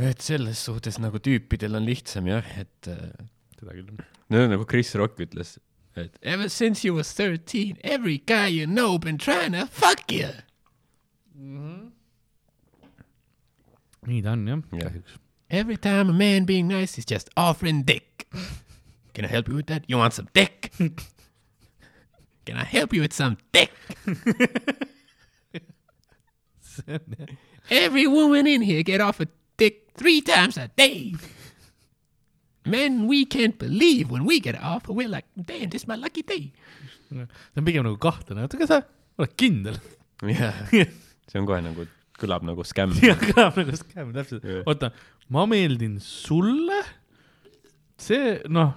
et 0.07 0.23
selles 0.23 0.61
suhtes 0.69 1.01
nagu 1.03 1.23
tüüpidel 1.23 1.81
on 1.81 1.89
lihtsam 1.89 2.29
jah, 2.31 2.47
et 2.61 2.93
seda 3.57 3.73
küll. 3.73 4.05
no 4.35 4.45
nagu 4.53 4.69
Chris 4.69 4.95
Rock 5.01 5.25
ütles, 5.25 5.57
et 5.97 6.11
ever 6.23 6.49
since 6.49 6.85
you 6.85 6.95
was 6.95 7.13
thirteen 7.13 7.79
every 7.85 8.19
guy 8.19 8.47
you 8.47 8.67
know 8.67 8.99
been 8.99 9.19
trying 9.19 9.53
to 9.53 9.67
fuck 9.67 10.11
you. 10.13 10.29
nii 14.07 14.23
ta 14.23 14.31
on 14.33 14.47
jah 14.47 14.63
Jah. 14.73 14.91
kahjuks. 14.91 15.19
Every 15.51 15.77
time 15.77 16.11
a 16.11 16.13
man 16.13 16.45
being 16.45 16.69
nice 16.69 16.99
is 16.99 17.05
just 17.05 17.29
offering 17.37 17.83
dick. 17.83 18.27
Can 19.15 19.25
I 19.25 19.29
help 19.29 19.49
you 19.49 19.55
with 19.55 19.67
that? 19.67 19.85
You 19.89 19.97
want 19.99 20.13
some 20.15 20.29
dick? 20.35 20.73
Can 22.47 22.57
I 22.57 22.65
help 22.65 22.93
you 22.93 23.01
with 23.01 23.13
some 23.13 23.39
dick? 23.53 23.71
Every 27.71 28.07
woman 28.07 28.47
in 28.47 28.63
here 28.63 28.83
get 28.83 29.01
off 29.01 29.21
a 29.21 29.27
dick 29.57 29.89
three 29.97 30.21
times 30.21 30.57
a 30.57 30.69
day. 30.77 31.15
Men, 32.67 33.07
we 33.07 33.25
can't 33.25 33.59
believe 33.59 34.11
when 34.11 34.25
we 34.27 34.41
get 34.41 34.59
off, 34.61 34.89
we're 34.89 35.09
like, 35.09 35.27
damn, 35.37 35.71
this 35.71 35.83
is 35.83 35.89
my 35.89 35.95
lucky 35.95 36.23
day. 36.23 36.53
see 37.09 37.21
on 37.61 37.67
pigem 37.67 37.85
nagu 37.87 37.99
kahtlane, 38.03 38.43
oota, 38.43 38.59
kas 38.59 38.73
sa 38.73 38.81
oled 39.21 39.35
kindel? 39.39 39.77
jah, 40.35 40.57
see 41.31 41.41
on 41.41 41.47
kohe 41.49 41.61
nagu, 41.63 41.87
kõlab 42.19 42.47
nagu 42.49 42.67
skämm. 42.67 42.97
jah, 43.07 43.21
kõlab 43.21 43.61
nagu 43.61 43.77
skäm, 43.79 44.11
täpselt 44.17 44.49
oota, 44.65 44.91
ma 45.33 45.47
meeldin 45.51 46.01
sulle. 46.03 46.83
see, 48.03 48.41
noh, 48.53 48.75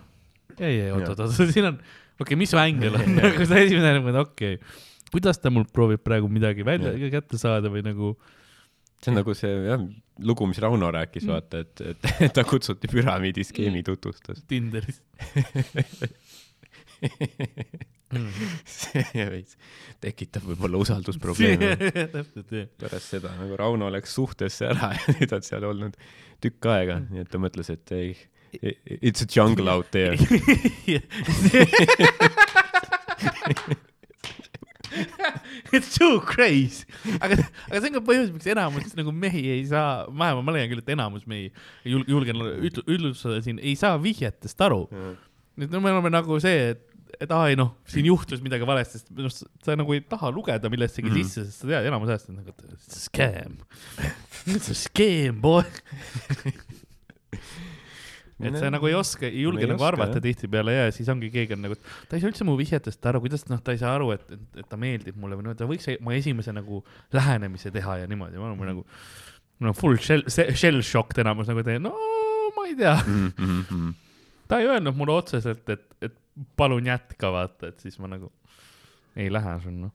ei, 0.59 0.85
ei, 0.85 0.91
oot, 0.93 1.09
oot, 1.09 1.25
oot, 1.25 1.39
siin 1.39 1.71
on, 1.71 1.81
okei 2.19 2.27
okay,, 2.27 2.39
mis 2.39 2.53
su 2.53 2.59
ängel 2.61 2.99
on, 2.99 3.09
nagu 3.17 3.47
see 3.49 3.65
esimene 3.65 3.99
okei 4.21 4.59
okay.. 4.59 4.79
kuidas 5.09 5.41
ta 5.41 5.51
mul 5.51 5.65
proovib 5.73 6.03
praegu 6.05 6.29
midagi 6.31 6.63
välja 6.67 6.93
Jah. 6.95 7.11
kätte 7.17 7.39
saada 7.41 7.71
või 7.73 7.83
nagu, 7.85 8.13
see 8.99 9.11
on 9.11 9.19
nagu 9.19 9.35
see 9.37 9.51
jah, 9.67 9.83
lugu, 10.27 10.47
mis 10.49 10.59
Rauno 10.63 10.89
rääkis, 10.91 11.27
vaata, 11.29 11.63
et, 11.63 11.81
et, 11.93 12.33
ta 12.35 12.43
kutsuti 12.47 12.89
püramiidiskeemi 12.91 13.83
tutvustas. 13.87 14.43
Tinderis. 14.49 15.01
see 18.67 19.25
veits 19.29 19.55
tekitab 20.03 20.43
võib-olla 20.49 20.81
usaldusprobleeme. 20.83 21.75
täpselt, 22.15 22.51
jah. 22.51 22.67
pärast 22.81 23.15
seda 23.15 23.29
nagu 23.37 23.57
Rauno 23.59 23.87
läks 23.93 24.11
suhtesse 24.17 24.69
ära 24.71 24.91
ja 24.97 25.15
nüüd 25.15 25.31
on 25.37 25.43
seal 25.45 25.63
olnud 25.69 25.93
tükk 26.43 26.69
aega, 26.73 26.95
nii 27.09 27.23
et 27.23 27.31
ta 27.31 27.37
mõtles, 27.41 27.69
et 27.73 27.95
ei, 27.95 28.09
it's 28.99 29.21
a 29.23 29.27
jungle 29.29 29.69
out 29.71 29.91
there. 29.91 30.15
It's 35.75 35.93
too 35.97 36.19
crazy, 36.25 36.85
aga, 37.19 37.37
aga 37.69 37.81
see 37.81 37.91
on 37.91 37.97
ka 37.97 38.03
põhjus, 38.05 38.33
miks 38.33 38.49
enamus 38.49 38.93
nagu 38.97 39.13
mehi 39.15 39.45
ei 39.55 39.63
saa, 39.69 40.05
ma, 40.09 40.31
ma 40.41 40.55
leian 40.55 40.69
küll, 40.71 40.83
et 40.83 40.93
enamus 40.95 41.25
mehi, 41.29 41.49
jul-, 41.87 42.05
julgen 42.09 42.43
ütl- 42.69 42.85
ütlustada 42.85 43.41
siin, 43.45 43.61
ei 43.61 43.75
saa 43.79 43.99
vihjetest 44.01 44.61
aru. 44.65 44.85
nüüd 45.59 45.73
no 45.75 45.83
me 45.83 45.93
oleme 45.93 46.11
nagu 46.13 46.39
see, 46.41 46.73
et, 46.73 46.83
et 47.19 47.31
aa 47.35 47.49
ei 47.51 47.57
noh, 47.59 47.73
siin 47.89 48.07
juhtus 48.09 48.43
midagi 48.45 48.67
valesti, 48.67 49.01
sest 49.01 49.13
noh, 49.17 49.31
sa 49.31 49.77
nagu 49.79 49.95
ei 49.95 50.03
taha 50.07 50.31
lugeda 50.33 50.71
millessegi 50.71 51.11
mm. 51.11 51.21
sisse, 51.21 51.47
sest 51.47 51.63
sa 51.65 51.71
tead 51.71 51.89
enamus 51.91 52.13
ajast 52.13 52.33
on 52.33 52.41
nagu, 52.41 52.53
et 52.55 52.99
scam. 52.99 53.59
It's 54.47 54.71
a 54.71 54.77
scam, 54.77 55.41
boy. 55.43 55.67
et 58.47 58.55
sa 58.59 58.69
nagu 58.71 58.87
ei 58.87 58.93
oska, 58.95 59.25
ei 59.27 59.41
julge 59.43 59.65
ei 59.65 59.69
nagu 59.71 59.81
oska, 59.83 59.89
arvata 59.93 60.21
tihtipeale 60.23 60.73
ja 60.75 60.85
siis 60.95 61.09
ongi 61.11 61.29
keegi 61.33 61.57
on 61.57 61.65
nagu, 61.67 61.75
ta 62.07 62.15
ei 62.15 62.21
saa 62.23 62.31
üldse 62.31 62.47
mu 62.47 62.55
vihjetest 62.59 63.09
aru, 63.11 63.21
kuidas 63.25 63.43
noh, 63.51 63.59
ta 63.63 63.75
ei 63.75 63.81
saa 63.81 63.95
aru, 63.97 64.11
et, 64.15 64.23
et, 64.35 64.45
et 64.63 64.69
ta 64.71 64.79
meeldib 64.79 65.17
mulle 65.19 65.35
või 65.39 65.49
noh, 65.49 65.57
ta 65.59 65.67
võiks 65.69 65.89
mu 65.99 66.13
esimese 66.15 66.53
nagu 66.55 66.81
lähenemise 67.15 67.71
teha 67.75 67.97
ja 68.03 68.07
niimoodi, 68.11 68.39
ma 68.39 68.51
olen 68.53 68.71
nagu 68.73 68.85
no 69.65 69.73
full 69.75 69.99
shell, 69.99 70.23
shell 70.31 70.79
shocked 70.85 71.19
enamus 71.19 71.51
nagu 71.51 71.65
teen, 71.67 71.83
no 71.83 71.91
ma 72.55 72.67
ei 72.69 72.75
tea, 72.79 72.95
Mhm, 73.05 73.89
ta 74.49 74.57
ei 74.63 74.69
öelnud 74.71 74.95
mulle 74.97 75.19
otseselt, 75.19 75.67
et, 75.69 75.83
et 76.01 76.15
palun 76.57 76.87
jätka, 76.87 77.29
vaata, 77.35 77.73
et 77.73 77.83
siis 77.83 77.99
ma 77.99 78.07
nagu 78.09 78.31
ei 79.19 79.27
lähe 79.31 79.55
sul 79.63 79.75
noh. 79.75 79.91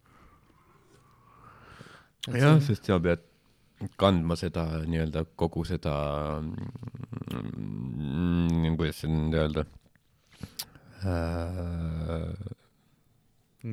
jah, 2.28 2.58
sest 2.64 2.86
sa 2.88 2.98
pead 3.00 3.24
kandma 4.00 4.36
seda 4.38 4.64
nii-öelda 4.86 5.24
kogu 5.36 5.64
seda 5.68 5.94
mm,, 7.34 8.76
kuidas 8.78 9.02
seda 9.02 9.12
nüüd 9.14 9.34
öelda 9.40 9.64
äh,, 11.04 12.28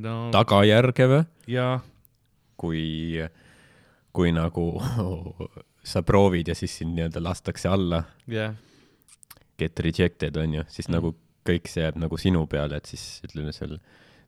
no. 0.01 0.15
tagajärge 0.35 1.07
või, 1.11 1.21
kui, 2.61 2.83
kui 4.11 4.33
nagu 4.35 4.65
sa 5.93 6.03
proovid 6.05 6.51
ja 6.51 6.57
siis 6.57 6.77
sind 6.81 6.97
nii-öelda 6.97 7.23
lastakse 7.23 7.69
alla, 7.71 8.03
jah, 8.29 8.55
get 9.61 9.79
rejected 9.79 10.37
on 10.37 10.59
ju, 10.59 10.63
siis 10.67 10.87
Mm. 10.87 10.91
mm. 10.91 10.97
nagu 10.97 11.15
kõik 11.47 11.69
see 11.69 11.81
jääb 11.85 11.97
nagu 11.97 12.17
sinu 12.21 12.45
peale, 12.47 12.77
et 12.77 12.85
siis 12.85 13.21
ütleme, 13.25 13.53
seal 13.55 13.79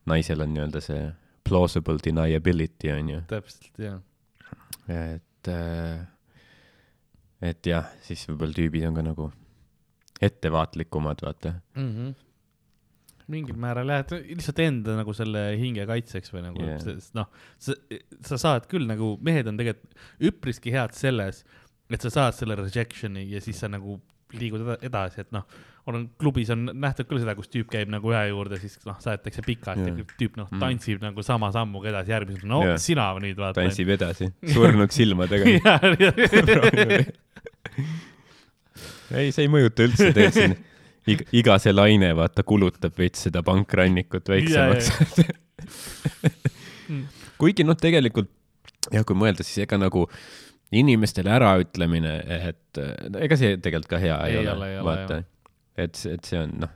naisel 0.09 0.41
on 0.41 0.53
nii-öelda 0.53 0.81
see 0.81 1.03
plausible 1.45 1.99
deniability 2.01 2.89
on 2.93 3.09
ju, 3.09 3.19
täpselt 3.29 3.69
ja, 3.81 3.99
et, 4.87 5.23
et 7.43 7.67
jah, 7.67 7.89
siis 8.05 8.23
võib-olla 8.29 8.55
tüübid 8.57 8.85
on 8.87 8.99
ka 8.99 9.05
nagu 9.05 9.31
ettevaatlikumad, 10.23 11.23
vaata. 11.25 11.55
mm. 11.75 11.89
-hmm. 11.89 12.13
mingil 13.27 13.57
määral 13.59 13.89
jah, 13.89 14.03
et 14.03 14.11
lihtsalt 14.35 14.59
enda 14.59 14.95
nagu 14.99 15.13
selle 15.15 15.43
hinge 15.59 15.85
kaitseks 15.89 16.33
või 16.33 16.45
nagu 16.47 16.63
yeah., 16.63 17.03
noh, 17.17 17.29
sa, 17.57 17.75
sa 18.21 18.37
saad 18.37 18.67
küll 18.71 18.87
nagu, 18.87 19.17
mehed 19.21 19.47
on 19.47 19.59
tegelikult 19.59 20.31
üpriski 20.31 20.73
head 20.75 20.95
selles, 20.95 21.43
et 21.89 22.01
sa 22.01 22.09
saad 22.09 22.37
selle 22.37 22.55
rejection'i 22.59 23.27
ja 23.31 23.41
siis 23.43 23.59
sa 23.59 23.71
nagu 23.71 23.99
liigud 24.33 24.63
eda- 24.65 24.79
edasi, 24.89 25.21
et 25.23 25.31
noh, 25.35 25.47
olen 25.89 26.03
klubis 26.19 26.49
on 26.53 26.59
nähtud 26.71 27.07
küll 27.09 27.19
seda, 27.23 27.33
kus 27.35 27.49
tüüp 27.51 27.67
käib 27.71 27.89
nagu 27.91 28.11
ühe 28.13 28.23
juurde, 28.29 28.55
siis 28.61 28.73
noh, 28.87 28.97
saadetakse 29.03 29.41
pikalt 29.45 29.81
yeah. 29.83 29.97
Ja 29.99 30.03
tüüp 30.19 30.33
noh 30.39 30.47
Mm., 30.53 30.59
tantsib 30.61 30.99
nagu 31.03 31.19
sama 31.25 31.47
sammuga 31.55 31.89
edasi, 31.91 32.09
järgmisena, 32.13 32.49
no 32.51 32.59
yeah. 32.63 32.77
sina 32.79 33.05
nüüd 33.23 33.37
vaata. 33.39 33.61
tantsib 33.61 33.89
edasi, 33.95 34.25
surnud 34.53 34.91
silmadega. 34.93 35.45
ei, 39.17 39.31
see 39.33 39.43
ei 39.45 39.51
mõjuta 39.51 39.79
üldse, 39.87 40.11
teed 40.15 40.33
siin 40.35 40.53
iga, 41.09 41.25
iga 41.35 41.57
see 41.61 41.73
laine, 41.73 42.13
vaata, 42.17 42.45
kulutab 42.47 42.95
veits 42.99 43.25
seda 43.27 43.43
pankrannikut 43.45 44.29
väiksemaks. 44.29 44.87
kuigi 47.41 47.65
noh, 47.67 47.77
tegelikult 47.79 48.31
jah, 48.91 49.05
kui 49.07 49.17
mõelda, 49.17 49.45
siis 49.45 49.63
ega 49.65 49.79
nagu 49.81 50.07
inimestele 50.73 51.29
äraütlemine, 51.35 52.15
et 52.49 52.81
no, 52.81 53.21
ega 53.21 53.37
see 53.39 53.57
tegelikult 53.61 53.93
ka 53.93 54.01
hea 54.01 54.17
ei, 54.27 54.39
Ei 54.39 54.41
ole, 54.41 54.57
ole, 54.57 54.71
vaata. 54.87 55.21
et, 55.77 56.03
et 56.09 56.29
see 56.29 56.39
on 56.39 56.53
noh, 56.65 56.73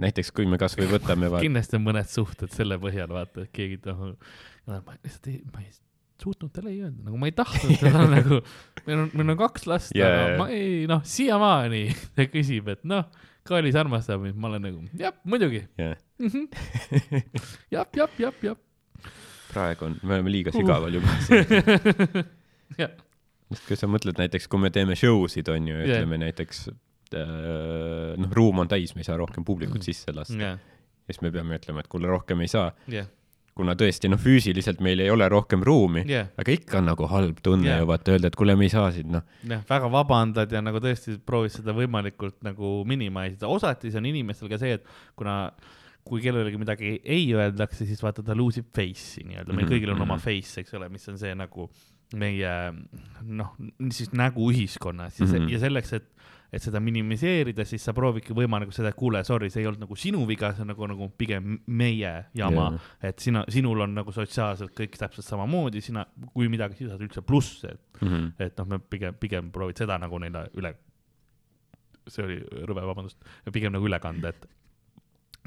näiteks 0.00 0.32
kui 0.34 0.48
me 0.48 0.58
kasvõi 0.60 0.88
võtame 0.90 1.28
vaata, 1.32 1.44
kindlasti 1.44 1.78
on 1.78 1.86
mõned 1.86 2.10
suhted 2.10 2.52
selle 2.54 2.78
põhjal, 2.82 3.12
vaata, 3.12 3.46
et 3.46 3.54
keegi 3.54 3.80
tahab, 3.84 4.18
ma 4.70 4.96
lihtsalt 4.96 5.30
ei, 5.32 5.40
ma 5.52 5.64
ei 5.64 5.70
suutnud 6.20 6.52
talle 6.52 6.72
ei 6.74 6.82
öelda, 6.84 7.00
nagu 7.06 7.18
ma 7.20 7.30
ei 7.30 7.34
tahtnud 7.36 7.80
teda 7.80 8.04
nagu, 8.16 8.40
meil 8.86 9.04
on, 9.04 9.10
meil 9.16 9.34
on 9.34 9.40
kaks 9.40 9.66
last 9.70 9.96
yeah., 9.96 10.16
aga 10.24 10.38
ma 10.42 10.48
ei, 10.54 10.86
noh, 10.90 11.04
siiamaani 11.06 11.84
ta 12.16 12.28
küsib, 12.30 12.72
et 12.74 12.86
noh, 12.88 13.06
Kailis 13.48 13.74
armastab 13.80 14.20
mind, 14.22 14.36
ma 14.38 14.50
olen 14.50 14.66
nagu, 14.68 14.82
jah, 15.00 15.14
muidugi, 15.24 15.62
jah, 15.80 15.96
jah, 17.72 17.88
jah, 17.96 18.18
jah, 18.20 18.42
jah. 18.44 18.58
praegu 19.50 19.88
on, 19.88 19.96
me 20.04 20.18
oleme 20.18 20.34
liiga 20.34 20.52
sügaval 20.54 20.98
juba 20.98 21.16
siin. 21.24 22.28
jah, 22.82 22.92
sest 23.48 23.64
kui 23.66 23.80
sa 23.80 23.88
mõtled 23.90 24.20
näiteks, 24.20 24.46
kui 24.50 24.60
me 24.62 24.70
teeme 24.74 24.98
show 24.98 25.24
sid, 25.32 25.48
on 25.50 25.72
ju, 25.72 25.80
ütleme 25.86 26.20
näiteks 26.20 26.68
äh, 27.18 28.16
noh, 28.20 28.30
ruum 28.36 28.58
on 28.64 28.68
täis, 28.70 28.94
me 28.94 29.00
ei 29.04 29.08
saa 29.08 29.16
rohkem 29.20 29.44
publikut 29.44 29.82
sisse 29.86 30.12
lasta. 30.16 30.36
jah, 30.40 30.58
siis 31.06 31.20
me 31.24 31.30
peame 31.34 31.58
ütlema, 31.58 31.80
et 31.84 31.88
kuule, 31.90 32.06
rohkem 32.10 32.40
ei 32.44 32.48
saa, 32.52 32.70
jah, 32.90 33.08
kuna 33.60 33.74
tõesti 33.76 34.08
noh, 34.08 34.16
füüsiliselt 34.22 34.78
meil 34.80 35.00
ei 35.02 35.10
ole 35.12 35.26
rohkem 35.28 35.60
ruumi, 35.66 36.04
jah, 36.08 36.28
aga 36.38 36.52
ikka 36.54 36.78
on 36.78 36.86
nagu 36.88 37.08
halb 37.10 37.40
tunne 37.44 37.68
Jah. 37.68 37.80
ju 37.82 37.88
vaata 37.90 38.14
öelda, 38.14 38.30
et 38.30 38.36
kuule, 38.38 38.54
me 38.56 38.64
ei 38.68 38.72
saa 38.72 38.86
siin 38.94 39.10
noh, 39.12 39.22
jah, 39.44 39.64
väga 39.68 39.90
vabandad 39.92 40.52
ja 40.54 40.62
nagu 40.64 40.80
tõesti 40.80 41.18
proovid 41.26 41.52
seda 41.58 41.74
võimalikult 41.76 42.38
nagu 42.46 42.80
minimaalida, 42.88 43.50
osati 43.50 43.90
see 43.90 43.98
on 44.00 44.06
inimestel 44.12 44.48
ka 44.48 44.58
see, 44.62 44.78
et 44.78 44.86
kuna 45.18 45.50
kui 46.06 46.22
kellelegi 46.24 46.56
midagi 46.56 46.94
ei 47.04 47.26
öeldakse, 47.36 47.84
siis 47.86 48.00
vaata 48.02 48.22
ta 48.24 48.32
lose 48.34 48.62
ib 48.62 48.70
face'i 48.74 49.26
nii-öelda, 49.28 49.52
meil 49.52 49.66
Mhm, 49.66 49.72
kõigil 49.74 49.90
on 49.92 50.00
oma 50.00 50.16
mhm. 50.16 50.22
face, 50.24 50.60
eks 50.62 50.72
ole, 50.78 50.88
mis 50.88 51.04
on 51.12 51.18
see 51.20 51.34
nagu 51.36 51.68
meie 52.16 52.54
noh, 53.22 53.52
siis 53.92 54.08
nägu 54.16 54.48
ühiskonnas 54.50 55.18
ja, 55.20 55.26
mm 55.26 55.30
Mhm. 55.34 55.42
-hmm. 55.44 55.52
ja 55.52 55.58
selleks, 55.58 55.92
et 55.92 56.08
et 56.50 56.62
seda 56.62 56.80
minimiseerida, 56.82 57.64
siis 57.68 57.84
sa 57.86 57.94
proovidki 57.94 58.34
võima 58.34 58.58
nagu 58.62 58.74
seda, 58.74 58.90
et 58.90 58.98
kuule, 58.98 59.22
sorry, 59.26 59.50
see 59.52 59.62
ei 59.62 59.68
olnud 59.70 59.84
nagu 59.84 59.96
sinu 59.98 60.24
viga, 60.26 60.50
see 60.54 60.64
on 60.64 60.72
nagu, 60.72 60.88
nagu 60.90 61.08
pigem 61.18 61.60
meie 61.70 62.12
jama 62.36 62.66
yeah., 62.72 62.88
et 63.10 63.22
sina, 63.22 63.44
sinul 63.52 63.84
on 63.86 63.94
nagu 64.00 64.14
sotsiaalselt 64.14 64.74
kõik 64.76 64.98
täpselt 64.98 65.26
samamoodi, 65.28 65.82
sina, 65.84 66.04
kui 66.34 66.50
midagi, 66.50 66.80
siis 66.80 66.90
saad 66.90 67.04
üldse 67.06 67.22
plusse, 67.26 67.74
et 67.76 68.02
mm. 68.02 68.08
-hmm. 68.08 68.28
et 68.46 68.58
noh, 68.58 68.70
me 68.72 68.80
pigem, 68.82 69.14
pigem 69.22 69.52
proovid 69.54 69.78
seda 69.78 69.98
nagu 70.02 70.18
neile 70.18 70.48
üle, 70.58 70.74
see 72.10 72.26
oli 72.26 72.40
rõve, 72.66 72.82
vabandust, 72.90 73.22
pigem 73.52 73.76
nagu 73.76 73.86
üle 73.86 74.02
kanda, 74.02 74.34
et, 74.34 74.46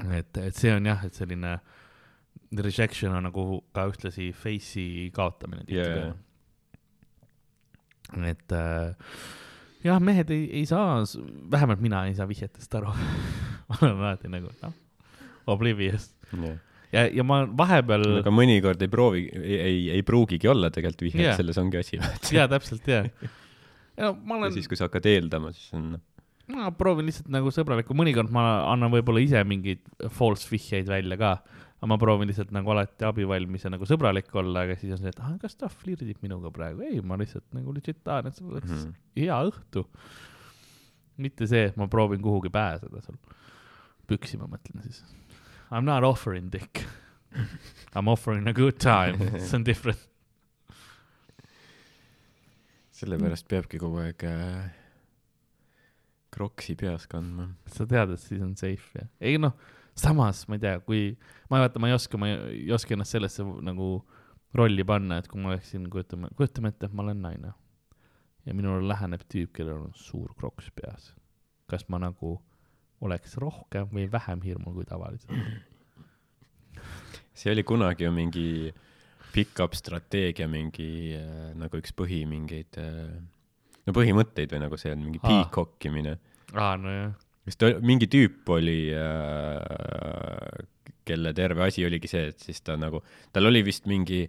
et, 0.08 0.44
et 0.48 0.56
see 0.56 0.72
on 0.72 0.92
jah, 0.92 1.04
et 1.04 1.14
selline 1.14 1.58
rejection 2.64 3.12
on 3.12 3.28
nagu 3.28 3.46
ka 3.74 3.88
ühtlasi 3.90 4.32
face'i 4.32 5.10
kaotamine 5.14 5.64
tihtipeale. 5.68 6.14
et 8.30 8.52
äh, 8.52 8.94
jah, 9.84 10.00
mehed 10.02 10.30
ei, 10.34 10.46
ei 10.60 10.66
saa, 10.68 11.02
vähemalt 11.52 11.82
mina 11.84 12.04
ei 12.08 12.14
saa 12.18 12.28
vihjetest 12.30 12.78
aru. 12.80 12.92
ma 13.68 13.80
olen 13.80 13.98
alati 14.00 14.32
nagu 14.32 14.52
noh, 14.62 14.76
oblivious 15.54 16.10
Yeah. 16.34 16.56
ja, 16.90 17.02
ja 17.20 17.22
ma 17.22 17.44
vahepeal 17.46 18.02
aga 18.18 18.30
mõnikord 18.34 18.80
ei 18.82 18.90
proovi, 18.90 19.20
ei, 19.38 19.58
ei, 19.60 19.76
ei 19.94 20.02
pruugigi 20.02 20.48
olla 20.50 20.66
tegelikult 20.74 21.04
vihjet 21.06 21.20
Jaa. 21.20 21.28
yeah., 21.28 21.38
selles 21.38 21.60
ongi 21.62 21.78
asi. 21.78 22.00
ja 22.34 22.48
täpselt 22.50 22.88
ja, 22.90 23.04
ja 23.94 24.10
ma 24.10 24.34
ja 24.34 24.40
olen 24.40 24.54
siis, 24.56 24.66
kui 24.66 24.80
sa 24.80 24.88
hakkad 24.88 25.06
eeldama, 25.12 25.52
siis 25.54 25.68
on 25.78 25.92
noh, 25.92 26.02
ma 26.56 26.72
proovin 26.76 27.06
lihtsalt 27.08 27.30
nagu 27.32 27.52
sõbralikku, 27.54 27.94
mõnikord 27.96 28.32
ma 28.34 28.64
annan 28.72 28.92
võib-olla 28.92 29.22
ise 29.22 29.44
mingeid 29.48 29.84
false 30.16 30.50
vihjeid 30.50 30.90
välja 30.90 31.20
ka, 31.20 31.30
aga 31.84 31.90
ma 31.92 31.98
proovin 32.00 32.30
lihtsalt 32.30 32.52
nagu 32.56 32.72
alati 32.72 33.04
abivalmis 33.04 33.66
ja 33.66 33.70
nagu 33.74 33.84
sõbralik 33.84 34.30
olla, 34.40 34.62
aga 34.64 34.76
siis 34.80 34.94
on 34.96 35.02
see, 35.02 35.10
et 35.12 35.18
ah, 35.20 35.34
kas 35.40 35.58
ta 35.60 35.68
flirdib 35.68 36.22
minuga 36.24 36.48
praegu, 36.54 36.80
ei, 36.86 37.02
ma 37.04 37.18
lihtsalt 37.20 37.44
nagu 37.52 37.74
legit 37.76 37.98
tahan, 38.06 38.30
et 38.30 38.38
sul 38.38 38.54
oleks 38.54 38.70
mm. 38.70 38.78
-hmm. 38.78 38.94
hea 39.20 39.40
õhtu. 39.50 39.84
mitte 41.16 41.46
see, 41.46 41.68
et 41.68 41.76
ma 41.76 41.86
proovin 41.86 42.22
kuhugi 42.24 42.50
pääseda 42.50 43.02
sul, 43.04 43.18
püksi 44.08 44.40
ma 44.40 44.48
mõtlen 44.48 44.80
siis. 44.82 45.04
I 45.70 45.76
m 45.80 45.84
not 45.84 46.04
offering 46.04 46.50
dick. 46.52 46.80
I 47.94 48.00
m 48.00 48.08
offering 48.08 48.48
a 48.48 48.52
good 48.52 48.80
time, 48.80 49.38
see 49.38 49.56
on 49.56 49.64
different. 49.64 50.08
sellepärast 52.94 53.48
peabki 53.48 53.78
kogu 53.78 54.00
aeg 54.00 54.24
äh, 54.24 54.72
kroksi 56.32 56.76
peas 56.80 57.06
kandma. 57.06 57.50
sa 57.66 57.84
tead, 57.86 58.10
et 58.16 58.20
siis 58.20 58.40
on 58.40 58.56
safe 58.56 58.88
ja, 58.96 59.06
ei 59.20 59.36
noh, 59.38 59.52
samas 59.98 60.44
ma 60.48 60.58
ei 60.58 60.62
tea, 60.64 60.78
kui 60.84 61.02
ma 61.50 61.62
vaata, 61.62 61.80
ma 61.82 61.90
ei 61.90 61.96
oska, 61.96 62.18
ma 62.20 62.30
ei, 62.30 62.70
oska 62.74 62.96
ennast 62.96 63.16
sellesse 63.16 63.46
nagu 63.64 63.98
rolli 64.54 64.86
panna, 64.86 65.18
et 65.18 65.28
kui 65.30 65.42
ma 65.42 65.52
oleksin, 65.52 65.88
kujutame, 65.90 66.30
kujutame 66.38 66.70
ette, 66.72 66.88
et 66.88 66.94
ma 66.94 67.02
olen 67.06 67.22
naine 67.24 67.52
ja 68.44 68.54
minule 68.54 68.84
läheneb 68.88 69.24
tüüp, 69.30 69.52
kellel 69.56 69.86
on 69.88 69.94
suur 69.98 70.34
kroks 70.38 70.70
peas. 70.76 71.12
kas 71.70 71.86
ma 71.88 71.98
nagu 71.98 72.36
oleks 73.04 73.38
rohkem 73.40 73.88
või 73.92 74.04
vähem 74.12 74.42
hirmul 74.44 74.74
kui 74.76 74.88
tavaliselt? 74.88 75.32
see 77.34 77.52
oli 77.52 77.64
kunagi 77.66 78.04
ju 78.04 78.12
mingi 78.14 78.48
pick-up 79.34 79.74
strateegia 79.74 80.46
mingi 80.48 81.14
äh, 81.16 81.54
nagu 81.58 81.80
üks 81.80 81.94
põhi 81.96 82.22
mingeid 82.28 82.78
äh, 82.78 83.16
no 83.86 83.94
põhimõtteid 83.96 84.52
või 84.54 84.62
nagu 84.62 84.78
see 84.80 84.92
on 84.94 85.02
mingi 85.02 85.20
Aa. 85.22 85.28
peacockimine. 85.30 86.18
aa, 86.52 86.76
nojah, 86.80 87.14
kas 87.44 87.56
ta, 87.60 87.72
mingi 87.84 88.06
tüüp 88.10 88.48
oli 88.56 88.78
äh,, 88.94 90.64
kelle 91.04 91.32
terve 91.36 91.66
asi 91.66 91.84
oligi 91.84 92.08
see, 92.08 92.30
et 92.32 92.40
siis 92.40 92.62
ta 92.64 92.76
nagu, 92.80 93.02
tal 93.34 93.50
oli 93.50 93.60
vist 93.66 93.84
mingi 93.90 94.22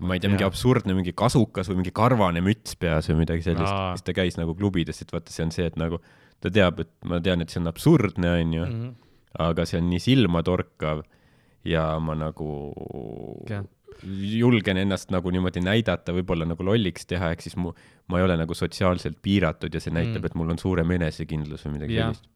ma 0.00 0.14
ei 0.16 0.22
tea, 0.22 0.30
mingi 0.32 0.46
absurdne 0.46 0.94
mingi 0.96 1.12
kasukas 1.18 1.68
või 1.70 1.80
mingi 1.82 1.92
karvane 1.94 2.40
müts 2.44 2.76
peas 2.80 3.08
või 3.10 3.20
midagi 3.24 3.44
sellist 3.46 3.70
siis 3.94 4.04
ta 4.06 4.14
käis 4.16 4.38
nagu 4.40 4.54
klubides, 4.58 5.02
et 5.04 5.12
vaata, 5.14 5.30
see 5.34 5.44
on 5.46 5.52
see, 5.54 5.66
et 5.70 5.76
nagu 5.80 5.98
ta 6.40 6.50
teab, 6.50 6.80
et 6.82 6.90
ma 7.04 7.18
tean, 7.22 7.42
et 7.44 7.50
see 7.52 7.60
on 7.60 7.68
absurdne, 7.70 8.30
onju, 8.42 8.66
Mhm. 8.66 8.90
aga 9.46 9.66
see 9.68 9.78
on 9.78 9.90
nii 9.90 10.00
silmatorkav 10.02 11.04
ja 11.68 11.84
ma 12.02 12.14
nagu 12.18 12.48
Jah. 13.50 13.62
julgen 14.02 14.78
ennast 14.80 15.10
nagu 15.12 15.30
niimoodi 15.30 15.60
näidata, 15.62 16.14
võib-olla 16.16 16.46
nagu 16.48 16.64
lolliks 16.64 17.04
teha, 17.06 17.30
ehk 17.34 17.42
siis 17.44 17.54
mu, 17.60 17.70
ma 18.08 18.18
ei 18.18 18.24
ole 18.24 18.36
nagu 18.40 18.54
sotsiaalselt 18.56 19.20
piiratud 19.22 19.74
ja 19.74 19.80
see 19.80 19.92
näitab 19.92 20.16
Mm. 20.16 20.22
mm., 20.22 20.26
et 20.26 20.34
mul 20.34 20.50
on 20.50 20.58
suurem 20.58 20.90
enesekindlus 20.96 21.66
või 21.66 21.76
midagi 21.78 21.94
Jah. 21.98 22.14
sellist. 22.14 22.28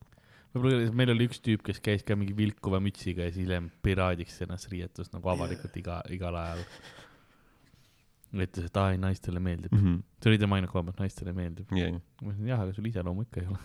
Võib-olla 0.55 0.93
meil 0.97 1.11
oli 1.15 1.27
üks 1.29 1.41
tüüp, 1.45 1.63
kes 1.67 1.81
käis 1.85 2.05
ka 2.07 2.17
mingi 2.19 2.35
vilkuva 2.37 2.79
mütsiga 2.83 3.27
ja 3.27 3.31
siis 3.33 3.45
hiljem 3.45 3.71
piraadiks 3.85 4.37
ennast 4.47 4.71
riietus 4.73 5.11
nagu 5.15 5.27
avalikult 5.33 5.75
iga, 5.81 5.97
igal 6.15 6.35
ajal. 6.39 6.63
ütles, 8.35 8.65
et 8.67 8.77
aa 8.81 8.89
ei, 8.95 8.99
naistele 8.99 9.41
meeldib. 9.43 9.73
Mm 9.75 9.81
-hmm. 9.83 9.99
see 10.23 10.31
oli 10.31 10.39
tema 10.43 10.57
ainuke 10.59 10.79
et 10.89 11.01
naistele 11.03 11.33
meeldib. 11.33 11.67
yeah. 11.73 11.93
ma 12.23 12.31
ütlesin 12.31 12.49
jah, 12.49 12.61
aga 12.61 12.73
sul 12.73 12.87
iseloomu 12.87 13.23
ikka 13.23 13.41
ei 13.41 13.47
ole. 13.47 13.59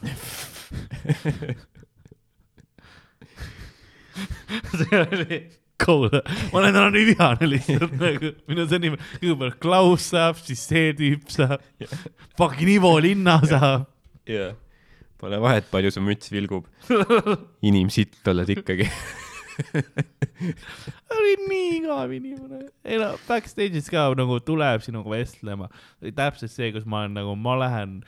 see 4.80 5.00
oli 5.00 5.60
cool, 5.86 6.10
ma 6.52 6.60
olen 6.60 6.74
täna 6.74 6.90
nii 6.94 7.06
vihane 7.06 7.50
lihtsalt 7.50 7.94
nagu, 8.00 8.34
minu 8.52 8.66
see 8.70 8.82
nimi, 8.84 8.98
kõigepealt 9.22 9.60
Klaus 9.64 10.10
saab, 10.14 10.40
siis 10.44 10.62
see 10.72 10.94
tüüp 10.98 11.30
saab, 11.34 11.64
fucking 12.38 12.70
Ivo 12.76 12.98
Linna 13.04 13.40
saab. 13.46 13.88
yeah.. 14.30 14.58
Pole 15.20 15.40
vahet, 15.44 15.66
palju 15.72 15.92
su 15.92 16.04
müts 16.04 16.32
vilgub. 16.32 16.68
inimsitt 17.70 18.28
oled 18.32 18.50
ikkagi. 18.56 18.88
oli 21.18 21.34
nii 21.50 21.72
igav 21.82 22.14
inimene. 22.16 22.62
ei 22.88 23.00
no 23.02 23.10
backstage'is 23.28 23.90
ka 23.92 24.06
nagu 24.16 24.40
tuleb 24.48 24.84
sinuga 24.86 25.12
vestlema. 25.18 25.68
täpselt 26.04 26.54
see, 26.54 26.72
kus 26.76 26.88
ma 26.88 27.04
olen 27.04 27.18
nagu, 27.20 27.36
ma 27.36 27.58
lähen, 27.60 28.00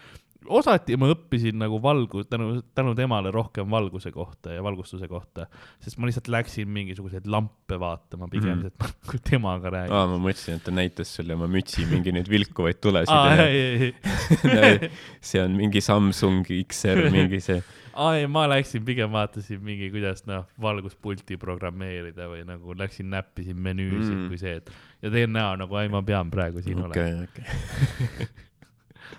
osati 0.50 0.96
ma 0.98 1.10
õppisin 1.14 1.60
nagu 1.62 1.78
valgu-, 1.84 2.24
tänu, 2.30 2.62
tänu 2.76 2.94
temale 2.98 3.32
rohkem 3.34 3.70
valguse 3.70 4.12
kohta 4.14 4.56
ja 4.56 4.64
valgustuse 4.66 5.08
kohta, 5.12 5.46
sest 5.84 6.00
ma 6.02 6.10
lihtsalt 6.10 6.32
läksin 6.34 6.70
mingisuguseid 6.74 7.28
lampe 7.30 7.78
vaatama 7.80 8.30
pigem 8.32 8.58
mm, 8.58 8.62
-hmm. 8.62 8.68
et 8.68 9.04
nagu 9.06 9.22
temaga 9.30 9.74
räägin 9.76 9.96
aa, 9.96 10.08
ma 10.10 10.18
mõtlesin, 10.22 10.58
et 10.58 10.66
ta 10.66 10.74
näitas 10.74 11.14
sulle 11.16 11.38
oma 11.38 11.50
mütsi 11.52 11.86
mingi 11.90 12.14
neid 12.16 12.30
vilkuvaid 12.30 12.82
tulesid 12.82 13.14
aa, 13.14 13.46
ei, 13.46 13.62
ei, 13.62 13.94
näe, 14.56 14.92
see 15.22 15.44
on 15.44 15.56
mingi 15.60 15.82
Samsung 15.82 16.46
XR, 16.48 17.06
mingi 17.14 17.42
see. 17.44 17.62
aa 18.02 18.16
ei, 18.18 18.28
ma 18.32 18.48
läksin 18.50 18.86
pigem 18.88 19.12
vaatasin 19.14 19.62
mingi, 19.64 19.92
kuidas 19.94 20.26
noh, 20.26 20.48
valguspulti 20.62 21.38
programmeerida 21.38 22.30
või 22.32 22.46
nagu 22.48 22.78
läksin 22.78 23.12
näppisin 23.14 23.60
menüüsid 23.60 24.00
Mm. 24.02 24.24
mm. 24.24 24.28
kui 24.32 24.38
see, 24.38 24.56
et 24.58 24.72
ja 25.02 25.12
teen 25.14 25.34
näo 25.34 25.56
nagu, 25.60 25.76
ei, 25.78 25.90
ma 25.92 26.02
pean 26.06 26.32
praegu 26.32 26.62
siin 26.66 26.80
olema. 26.82 26.94
okei, 26.96 27.28
okei. 27.28 28.50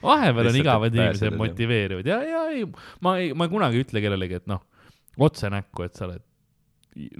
Vahepeal 0.02 0.50
on 0.52 0.60
igavad 0.60 0.94
inimesed 0.94 1.26
pääseda, 1.26 1.40
motiveerivad. 1.40 2.08
Ja, 2.08 2.20
ja 2.26 2.44
ei, 2.52 2.66
ma 3.04 3.16
ei, 3.20 3.32
ma 3.38 3.48
kunagi 3.52 3.80
ei 3.80 3.86
ütle 3.86 4.04
kellelegi, 4.04 4.40
et 4.42 4.48
noh, 4.50 4.62
otse 5.22 5.50
näkku, 5.52 5.86
et 5.86 5.98
sa 5.98 6.08
oled 6.08 6.24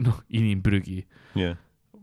noh, 0.04 0.22
inimprügi, 0.36 1.02
jah, 1.38 1.56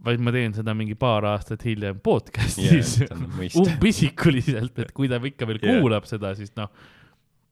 vaid 0.06 0.22
ma 0.24 0.32
teen 0.34 0.56
seda 0.56 0.74
mingi 0.78 0.96
paar 1.00 1.28
aastat 1.34 1.64
hiljem 1.68 2.00
podcast'is. 2.04 2.96
mõista. 3.36 3.60
umbisikuliselt, 3.66 4.78
et 4.86 4.94
kui 4.96 5.10
ta 5.12 5.20
ikka 5.24 5.48
veel 5.50 5.60
Jah. 5.62 5.80
kuulab 5.80 6.08
seda, 6.10 6.34
siis 6.40 6.54
noh, 6.60 6.72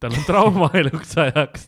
tal 0.02 0.14
on 0.14 0.26
trauma 0.28 0.70
eluks 0.82 1.16
ajaks, 1.22 1.68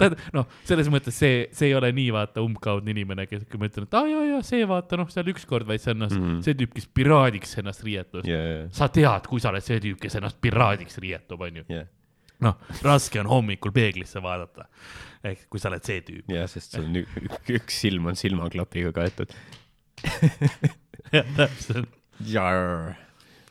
ta, 0.00 0.10
noh, 0.36 0.48
selles 0.68 0.90
mõttes 0.92 1.16
see, 1.16 1.44
see 1.56 1.70
ei 1.70 1.76
ole 1.78 1.92
nii 1.96 2.10
vaata 2.16 2.44
umbkaudne 2.44 2.92
inimene, 2.94 3.26
kes, 3.30 3.46
kui 3.50 3.60
ma 3.60 3.70
ütlen, 3.70 3.86
et 3.88 3.96
aa 3.96 4.10
jaa, 4.10 4.24
jaa, 4.34 4.42
see 4.46 4.66
vaata 4.68 4.98
noh, 5.00 5.08
seal 5.12 5.30
ükskord, 5.32 5.68
vaid 5.68 5.82
see 5.82 5.96
noh 5.96 6.10
mm. 6.10 6.26
-hmm. 6.26 6.42
see 6.46 6.58
tüüp, 6.60 6.74
kes 6.76 6.90
piraadiks 7.00 7.56
ennast 7.62 7.84
riietus 7.86 8.28
ja, 8.28 8.40
ja, 8.44 8.66
sa 8.76 8.90
tead, 8.92 9.30
kui 9.30 9.40
sa 9.42 9.52
oled 9.54 9.64
see 9.64 9.80
tüüp, 9.82 10.00
kes 10.02 10.18
ennast 10.20 10.40
piraadiks 10.44 11.00
riietub, 11.02 11.40
onju. 11.48 11.64
ja, 11.72 11.84
noh, 12.44 12.58
raske 12.86 13.20
on 13.22 13.30
hommikul 13.30 13.72
peeglisse 13.76 14.22
vaadata. 14.22 14.68
ehk 15.24 15.46
kui 15.52 15.60
sa 15.60 15.72
oled 15.72 15.84
see 15.84 16.00
tüüp. 16.04 16.28
ja, 16.32 16.46
sest 16.48 16.76
sul 16.76 16.88
on 16.88 17.02
ük- 17.02 17.54
üks 17.56 17.80
silm 17.84 18.10
on 18.12 18.16
silmaklapiga 18.16 18.92
kaetud. 18.96 19.32
jah, 21.16 21.26
täpselt. 21.36 21.88
Jarr, 22.28 22.94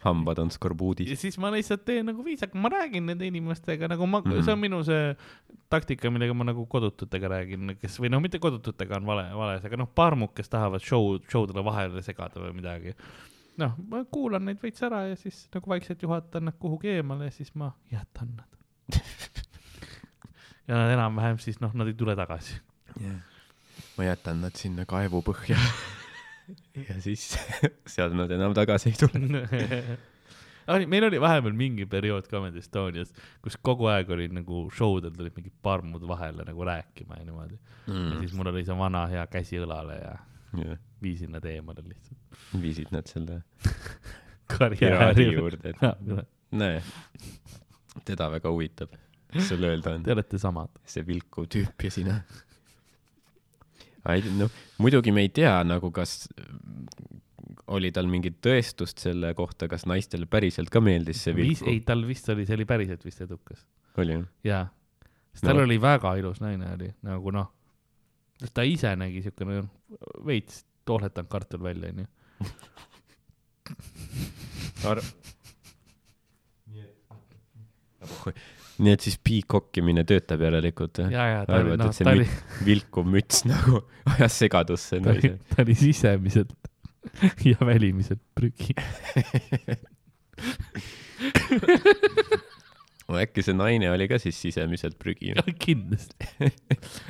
hambad 0.03 0.39
on 0.39 0.47
ja 0.47 0.55
skorbuudis. 0.55 1.19
siis 1.19 1.37
ma 1.37 1.51
lihtsalt 1.51 1.83
teen 1.85 2.05
nagu 2.07 2.23
viisaka, 2.23 2.57
ma 2.57 2.71
räägin 2.71 3.05
nende 3.09 3.27
inimestega 3.27 3.87
nagu 3.91 4.07
ma 4.07 4.21
mm. 4.21 4.31
-hmm. 4.31 4.45
see 4.45 4.53
on 4.53 4.59
minu 4.59 4.83
see 4.83 5.15
taktika, 5.69 6.11
millega 6.11 6.33
ma 6.33 6.43
nagu 6.43 6.65
kodututega 6.65 7.27
räägin, 7.27 7.75
kes 7.81 7.99
või 7.99 8.09
noh, 8.09 8.21
mitte 8.21 8.39
kodututega 8.39 8.95
on 8.97 9.05
vale, 9.05 9.27
vales, 9.35 9.65
aga 9.65 9.77
noh, 9.77 9.89
parmud, 9.95 10.33
kes 10.35 10.49
tahavad 10.49 10.81
show, 10.81 11.19
show 11.29 11.47
dele 11.47 11.63
vahele 11.65 12.01
segada 12.01 12.39
või 12.39 12.55
midagi. 12.61 12.95
noh, 13.57 13.75
ma 13.91 14.03
kuulan 14.11 14.45
neid 14.45 14.61
veits 14.63 14.83
ära 14.83 15.03
ja 15.09 15.15
siis 15.19 15.47
nagu 15.53 15.69
vaikselt 15.69 16.01
juhatan 16.01 16.45
nad 16.45 16.57
kuhugi 16.59 16.95
eemale 16.95 17.25
ja 17.29 17.31
siis 17.31 17.53
ma 17.55 17.71
jätan 17.91 18.35
nad. 18.37 18.49
ja 20.67 20.75
nad 20.75 20.91
enam-vähem 20.95 21.37
siis 21.37 21.59
noh, 21.59 21.73
nad 21.73 21.87
ei 21.87 21.93
tule 21.93 22.15
tagasi. 22.15 22.61
ma 23.97 24.03
jätan 24.07 24.41
nad 24.41 24.55
sinna 24.55 24.85
kaevupõhja. 24.85 25.59
ja 26.87 27.01
siis 27.03 27.31
sealt 27.95 28.15
nad 28.17 28.31
enam 28.31 28.55
tagasi 28.57 28.93
ei 28.93 28.99
tule. 28.99 29.43
oli, 30.67 30.87
meil 30.89 31.07
oli 31.09 31.21
vahepeal 31.21 31.57
mingi 31.57 31.85
periood 31.89 32.29
Comedy 32.31 32.63
Estonias, 32.63 33.13
kus 33.43 33.57
kogu 33.61 33.89
aeg 33.91 34.09
oli 34.15 34.29
nagu 34.33 34.67
show 34.75 34.99
del 35.03 35.15
tulid 35.17 35.35
mingid 35.37 35.55
parmud 35.65 36.05
vahele 36.07 36.45
nagu 36.47 36.71
rääkima 36.71 37.19
ja 37.19 37.27
niimoodi 37.27 37.57
mm.. 37.87 38.09
ja 38.13 38.19
siis 38.23 38.33
mul 38.37 38.51
oli 38.53 38.65
see 38.65 38.77
vana 38.77 39.05
hea 39.11 39.25
käsi 39.31 39.61
õlale 39.61 39.99
ja 40.01 40.17
jah, 40.63 40.81
viisin 41.01 41.31
nad 41.35 41.45
eemale 41.45 41.83
lihtsalt. 41.85 42.41
viisid 42.61 42.91
nad 42.95 43.07
selle 43.09 43.41
karjääri 44.57 45.29
juurde, 45.33 45.73
et 45.73 46.25
näe, 46.61 46.81
teda 48.05 48.29
väga 48.31 48.51
huvitab. 48.51 48.93
mis 49.33 49.49
sul 49.49 49.63
öelda 49.63 49.93
on 49.95 50.03
Te? 50.03 50.13
olete 50.13 50.37
samad. 50.41 50.71
see 50.85 51.05
vilkuv 51.05 51.49
tüüp 51.53 51.85
ja 51.85 51.91
sina. 51.93 52.21
noh, 54.37 54.51
muidugi 54.81 55.11
me 55.15 55.21
ei 55.27 55.29
tea 55.33 55.53
nagu, 55.67 55.91
kas 55.95 56.27
oli 57.69 57.91
tal 57.93 58.07
mingit 58.09 58.39
tõestust 58.45 59.01
selle 59.03 59.33
kohta, 59.37 59.67
kas 59.69 59.85
naistele 59.89 60.25
päriselt 60.29 60.71
ka 60.73 60.81
meeldis 60.81 61.21
see 61.23 61.35
ei 61.35 61.37
vilku,? 61.43 61.75
tal 61.85 62.01
vist 62.07 62.29
oli, 62.33 62.45
see 62.49 62.57
oli 62.57 62.65
päriselt 62.69 63.05
vist 63.05 63.21
edukas. 63.25 63.65
oli 63.97 64.15
jah? 64.17 64.25
jaa. 64.47 64.65
sest 65.33 65.45
tal 65.45 65.59
No. 65.61 65.65
oli 65.67 65.77
väga 65.81 66.15
ilus 66.21 66.41
naine 66.41 66.73
oli, 66.73 66.89
nagu 67.05 67.31
noh, 67.35 67.51
ta 68.53 68.65
ise 68.65 68.95
nägi 68.97 69.21
siukene 69.25 69.63
veits 70.25 70.63
tooletanud 70.89 71.29
kartul 71.29 71.61
välja, 71.63 71.91
onju. 71.93 72.07
Ar-. 74.89 75.03
Nii 78.79 78.95
et 78.95 79.05
siis 79.05 79.17
piikokkimine 79.23 80.05
töötab 80.07 80.43
järelikult 80.45 81.01
jah? 81.03 81.11
ja, 81.13 81.27
ja 81.33 81.45
ta 81.47 81.59
oli, 81.59 81.75
noh 81.79 81.93
ta 81.95 82.13
oli, 82.15 82.27
vilkuv 82.65 83.07
müts 83.11 83.43
nagu 83.49 83.83
ajas 84.15 84.39
segadusse 84.43 85.01
ta 85.03 85.15
oli 85.15 85.33
ta 85.51 85.63
oli 85.65 85.75
sisemiselt 85.77 86.55
ja 87.49 87.57
välimiselt 87.65 88.21
prügi. 88.35 88.75
äkki 93.19 93.43
see 93.43 93.55
naine 93.57 93.89
oli 93.91 94.07
ka 94.11 94.19
siis 94.21 94.39
sisemiselt 94.41 94.97
prügi? 95.01 95.33
kindlasti. 95.59 96.29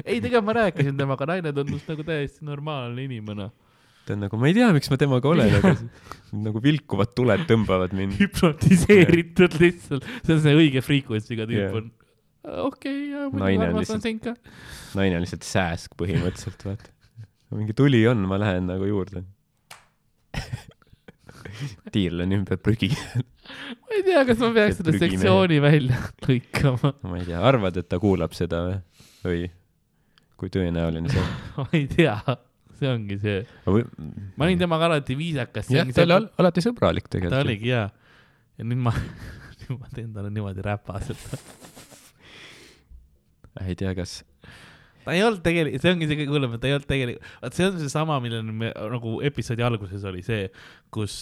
ei, 0.06 0.20
tegelikult 0.20 0.48
ma 0.50 0.58
rääkisin 0.62 0.98
temaga, 0.98 1.28
naine 1.30 1.54
tundus 1.54 1.86
nagu 1.90 2.06
täiesti 2.08 2.46
normaalne 2.48 3.06
inimene. 3.06 3.50
Ta 4.10 4.15
on 4.18 4.23
nagu, 4.26 4.40
ma 4.41 4.49
ei 4.49 4.56
tea, 4.57 4.68
miks 4.73 4.90
ma 4.90 4.98
temaga 5.02 5.30
olen, 5.30 5.53
aga 5.60 5.72
nagu 6.48 6.61
vilkuvad 6.65 7.14
tuled 7.18 7.45
tõmbavad 7.49 7.94
mind. 7.98 8.18
hüpnotiseeritud 8.19 9.57
lihtsalt, 9.61 10.07
see 10.26 10.36
on 10.36 10.41
see 10.45 10.56
õige 10.57 10.81
frequency'ga 10.86 11.45
tüüp 11.49 11.61
Jah. 11.61 11.76
on. 11.77 11.91
okei, 12.69 12.99
muidugi 13.30 13.60
on 13.60 13.65
armastan 13.68 13.99
lihtsalt- 14.02 14.07
sind 14.10 14.23
ka. 14.26 14.34
naine 14.98 15.19
on 15.19 15.26
lihtsalt 15.27 15.45
sääsk 15.45 15.94
põhimõtteliselt, 15.99 16.65
vaata. 16.65 16.90
mingi 17.53 17.76
tuli 17.77 18.02
on, 18.10 18.26
ma 18.30 18.38
lähen 18.41 18.65
nagu 18.69 18.90
juurde. 18.90 19.23
tiirlen 21.94 22.31
ümber 22.40 22.57
prügi. 22.61 22.90
ma 22.94 23.95
ei 23.98 24.03
tea, 24.06 24.22
kas 24.27 24.41
ma 24.44 24.49
peaks 24.56 24.77
selle 24.81 24.98
sektsiooni 25.02 25.57
välja 25.64 25.98
lõikama. 26.26 26.94
ma 27.06 27.18
ei 27.22 27.26
tea, 27.30 27.40
arvad, 27.52 27.77
et 27.81 27.90
ta 27.91 27.99
kuulab 28.02 28.36
seda 28.38 28.61
või? 28.68 28.77
või 29.26 29.41
kui 30.40 30.52
tõenäoline 30.53 31.11
see 31.11 31.22
on? 31.23 31.34
ma 31.57 31.65
ei 31.76 31.88
tea, 31.91 32.15
see 32.80 32.90
ongi 32.92 33.18
see. 33.22 33.42
ma 33.68 34.48
olin 34.48 34.60
temaga 34.62 34.90
alati 34.92 35.18
viisakas. 35.20 35.70
jah, 35.74 35.88
ta 35.96 36.06
oli 36.08 36.18
al- 36.18 36.32
alati 36.44 36.64
sõbralik 36.66 37.08
ta 37.10 37.18
tegelikult. 37.18 37.44
oligi 37.46 37.74
hea. 37.74 37.86
ja 38.60 38.66
nüüd 38.68 38.82
ma, 38.88 38.94
nüüd 39.62 39.76
ma 39.78 39.92
teen 39.96 40.10
talle 40.16 40.32
niimoodi 40.34 40.66
räpaselt. 40.66 41.40
ei 43.66 43.76
tea, 43.76 43.92
kas, 43.98 44.22
ta 45.04 45.14
ei 45.16 45.24
olnud 45.26 45.42
tegelikult, 45.44 45.84
see 45.84 45.92
ongi 45.96 46.08
see 46.08 46.18
kõige 46.22 46.32
hullem, 46.36 46.54
et 46.56 46.62
ta 46.64 46.70
ei 46.70 46.76
olnud 46.78 46.88
tegelikult, 46.90 47.30
vaat 47.44 47.58
see 47.58 47.68
on 47.68 47.78
seesama, 47.82 48.18
millele 48.24 48.56
me 48.64 48.70
nagu 48.94 49.14
episoodi 49.28 49.66
alguses 49.66 50.06
oli 50.08 50.22
see, 50.26 50.46
kus, 50.96 51.16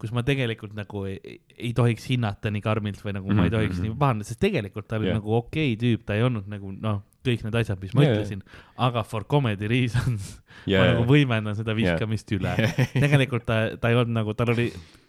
kus 0.00 0.12
ma 0.14 0.22
tegelikult 0.26 0.76
nagu 0.78 1.04
ei, 1.10 1.38
ei 1.56 1.72
tohiks 1.76 2.06
hinnata 2.12 2.52
nii 2.54 2.62
karmilt 2.64 3.02
või 3.04 3.16
nagu 3.18 3.34
ma 3.34 3.48
ei 3.48 3.54
tohiks 3.54 3.78
Mhm, 3.80 3.88
nii 3.88 3.98
pahandada, 4.02 4.28
sest 4.30 4.42
tegelikult 4.42 4.86
ta 4.90 5.00
oli 5.00 5.10
Jah. 5.10 5.18
nagu 5.18 5.34
okei 5.40 5.72
okay 5.74 5.80
tüüp, 5.80 6.04
ta 6.06 6.18
ei 6.18 6.26
olnud 6.28 6.46
nagu 6.52 6.70
noh, 6.76 7.00
kõik 7.26 7.42
need 7.44 7.56
asjad, 7.60 7.80
mis 7.82 7.92
ma 7.96 8.04
jaa. 8.04 8.14
ütlesin, 8.16 8.40
aga 8.80 9.02
for 9.06 9.26
comedy 9.28 9.68
reasons 9.70 10.30
ma 10.66 10.72
Jaa, 10.72 10.86
nagu 10.92 11.04
võimendan 11.08 11.56
seda 11.56 11.74
viskamist 11.76 12.32
üle. 12.36 12.52
tegelikult 13.04 13.46
ta, 13.48 13.58
ta 13.80 13.90
ei 13.92 13.98
olnud 13.98 14.16
nagu, 14.16 14.34
tal 14.36 14.52
oli, 14.54 14.68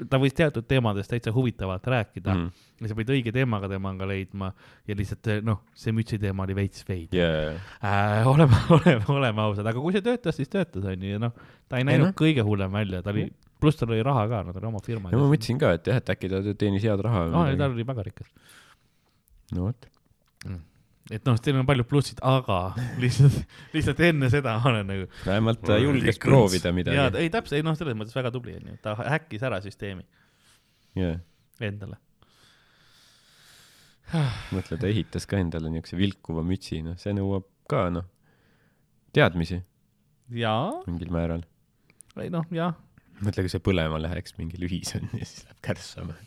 ta 0.10 0.20
võis 0.22 0.36
teatud 0.38 0.68
teemadest 0.68 1.12
täitsa 1.12 1.34
huvitavalt 1.36 1.88
rääkida 1.92 2.34
mm. 2.36 2.42
Mhm. 2.42 2.68
ja 2.82 2.92
sa 2.92 2.98
pidid 2.98 3.14
õige 3.16 3.34
teemaga 3.36 3.70
temaga 3.72 4.08
leidma 4.10 4.52
ja 4.90 4.98
lihtsalt 4.98 5.32
noh, 5.48 5.62
see 5.78 5.94
mütsi 5.96 6.20
teema 6.22 6.46
oli 6.48 6.58
veits 6.58 6.86
veid 6.88 7.16
jaa, 7.16 7.54
äh,. 7.84 8.28
oleme, 8.28 8.60
oleme, 8.78 9.06
oleme 9.12 9.46
ausad, 9.46 9.68
aga 9.68 9.84
kui 9.84 9.96
see 9.96 10.06
töötas, 10.06 10.40
siis 10.40 10.52
töötas 10.52 10.88
onju 10.94 11.16
ja 11.16 11.22
noh, 11.22 11.36
ta 11.72 11.80
ei 11.82 11.88
näinud 11.88 12.10
noh. 12.10 12.18
kõige 12.18 12.46
hullem 12.48 12.74
välja, 12.76 13.04
ta 13.06 13.14
oli, 13.14 13.28
pluss 13.62 13.80
tal 13.80 13.94
oli 13.94 14.04
raha 14.06 14.26
ka, 14.32 14.44
no 14.48 14.56
tal 14.56 14.66
oli 14.66 14.74
oma 14.74 14.84
firma. 14.86 15.14
ja 15.14 15.22
ma 15.22 15.30
mõtlesin 15.32 15.62
ka, 15.62 15.76
et 15.78 15.92
jah, 15.92 16.02
et 16.02 16.16
äkki 16.16 16.32
ta 16.32 16.44
teenis 16.52 16.88
head 16.88 17.06
raha 17.08 17.28
aa, 17.28 17.32
või 17.32 17.56
ta 17.56 17.70
midagi. 17.70 17.80
oli 17.80 17.88
väga 17.94 18.10
rikas. 18.10 18.36
no 19.56 19.70
vot. 19.70 19.92
Et 21.12 21.26
noh, 21.28 21.40
teil 21.44 21.58
on 21.60 21.68
palju 21.68 21.86
plussid, 21.90 22.22
aga 22.26 22.60
lihtsalt, 23.04 23.42
lihtsalt 23.76 24.00
enne 24.08 24.30
seda 24.34 24.56
ma 24.60 24.72
olen 24.72 24.88
nagu. 24.88 25.08
vähemalt 25.26 25.64
ta 25.66 25.76
Oli 25.76 25.88
julges 25.88 26.22
proovida 26.22 26.72
jaa, 26.72 26.78
midagi. 26.78 27.24
ei 27.24 27.32
täpselt, 27.34 27.58
ei 27.60 27.66
noh, 27.68 27.76
selles 27.80 27.98
mõttes 28.00 28.16
väga 28.18 28.32
tubli 28.34 28.56
onju, 28.60 28.78
ta 28.84 28.96
häkkis 29.00 29.44
ära 29.50 29.60
süsteemi 29.64 30.06
jaa, 31.00 31.18
endale. 31.64 32.00
mõtle, 34.56 34.80
ta 34.80 34.90
ehitas 34.90 35.28
ka 35.30 35.40
endale 35.40 35.72
niisuguse 35.72 36.00
vilkuva 36.00 36.44
mütsi, 36.48 36.82
noh, 36.86 36.98
see 37.02 37.14
nõuab 37.16 37.48
ka 37.72 37.86
noh, 37.94 38.08
teadmisi 39.16 39.62
jaa, 40.36 40.82
mingil 40.88 41.12
määral. 41.14 41.46
ei 42.20 42.32
noh, 42.34 42.48
jah, 42.56 42.76
mõtle, 43.22 43.46
kui 43.46 43.54
see 43.54 43.64
põlema 43.64 44.00
läheks, 44.02 44.36
mingi 44.40 44.60
lühis 44.62 44.96
on 45.00 45.08
ja 45.16 45.26
siis 45.26 45.46
läheb 45.48 45.64
kärssama, 45.70 46.18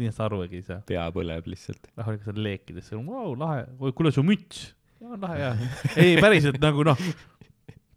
nii 0.00 0.08
et 0.10 0.14
sa 0.16 0.22
arugi 0.28 0.56
ei 0.60 0.64
saa. 0.66 0.80
pea 0.88 1.04
põleb 1.14 1.44
lihtsalt. 1.50 1.82
rahulikult 1.98 2.26
seal 2.30 2.40
leekides, 2.48 2.86
vau, 2.94 3.30
lahe, 3.38 3.60
oi 3.80 3.90
kuule, 3.96 4.10
su 4.14 4.22
müts. 4.26 4.58
jaa, 5.02 5.16
lahe 5.20 5.36
jaa. 5.40 5.54
ei, 6.02 6.12
päriselt 6.22 6.58
nagu 6.62 6.80
noh, 6.86 6.98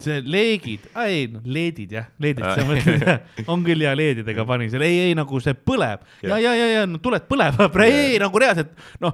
see 0.03 0.18
leegid, 0.22 0.82
ei 1.02 1.26
noh, 1.34 1.41
leedid 1.45 1.91
jah, 1.98 2.07
leedid, 2.22 2.44
sa 2.45 2.61
mõtled 2.68 3.02
jah, 3.07 3.19
on 3.49 3.60
küll 3.65 3.82
hea 3.82 3.94
leedidega 3.98 4.44
panin 4.45 4.69
seal, 4.69 4.84
ei, 4.86 4.98
ei 5.07 5.14
nagu 5.18 5.40
see 5.41 5.56
põleb 5.57 5.99
ja, 6.22 6.28
Jah. 6.36 6.40
ja, 6.44 6.52
ja, 6.60 6.68
ja 6.76 6.82
no 6.90 6.98
tuled 7.02 7.24
põlevad, 7.30 7.74
ei, 7.88 8.19
nagu 8.22 8.36
reaalselt 8.44 8.72
noh, 9.02 9.14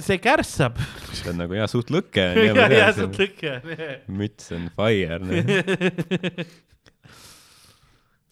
see 0.00 0.16
kärssab. 0.24 0.74
see 1.12 1.28
on 1.34 1.38
nagu 1.42 1.52
jah, 1.58 1.68
suht 1.68 1.90
lõke 1.92 2.24
ja, 2.32 2.46
ja 2.48 2.54
ja 2.54 2.68
tean, 2.72 2.92
see 2.96 3.04
see 3.04 3.12
tõke. 3.18 3.52
müts 4.22 4.46
on 4.56 4.62
fire, 4.78 5.18
noh. 5.20 5.36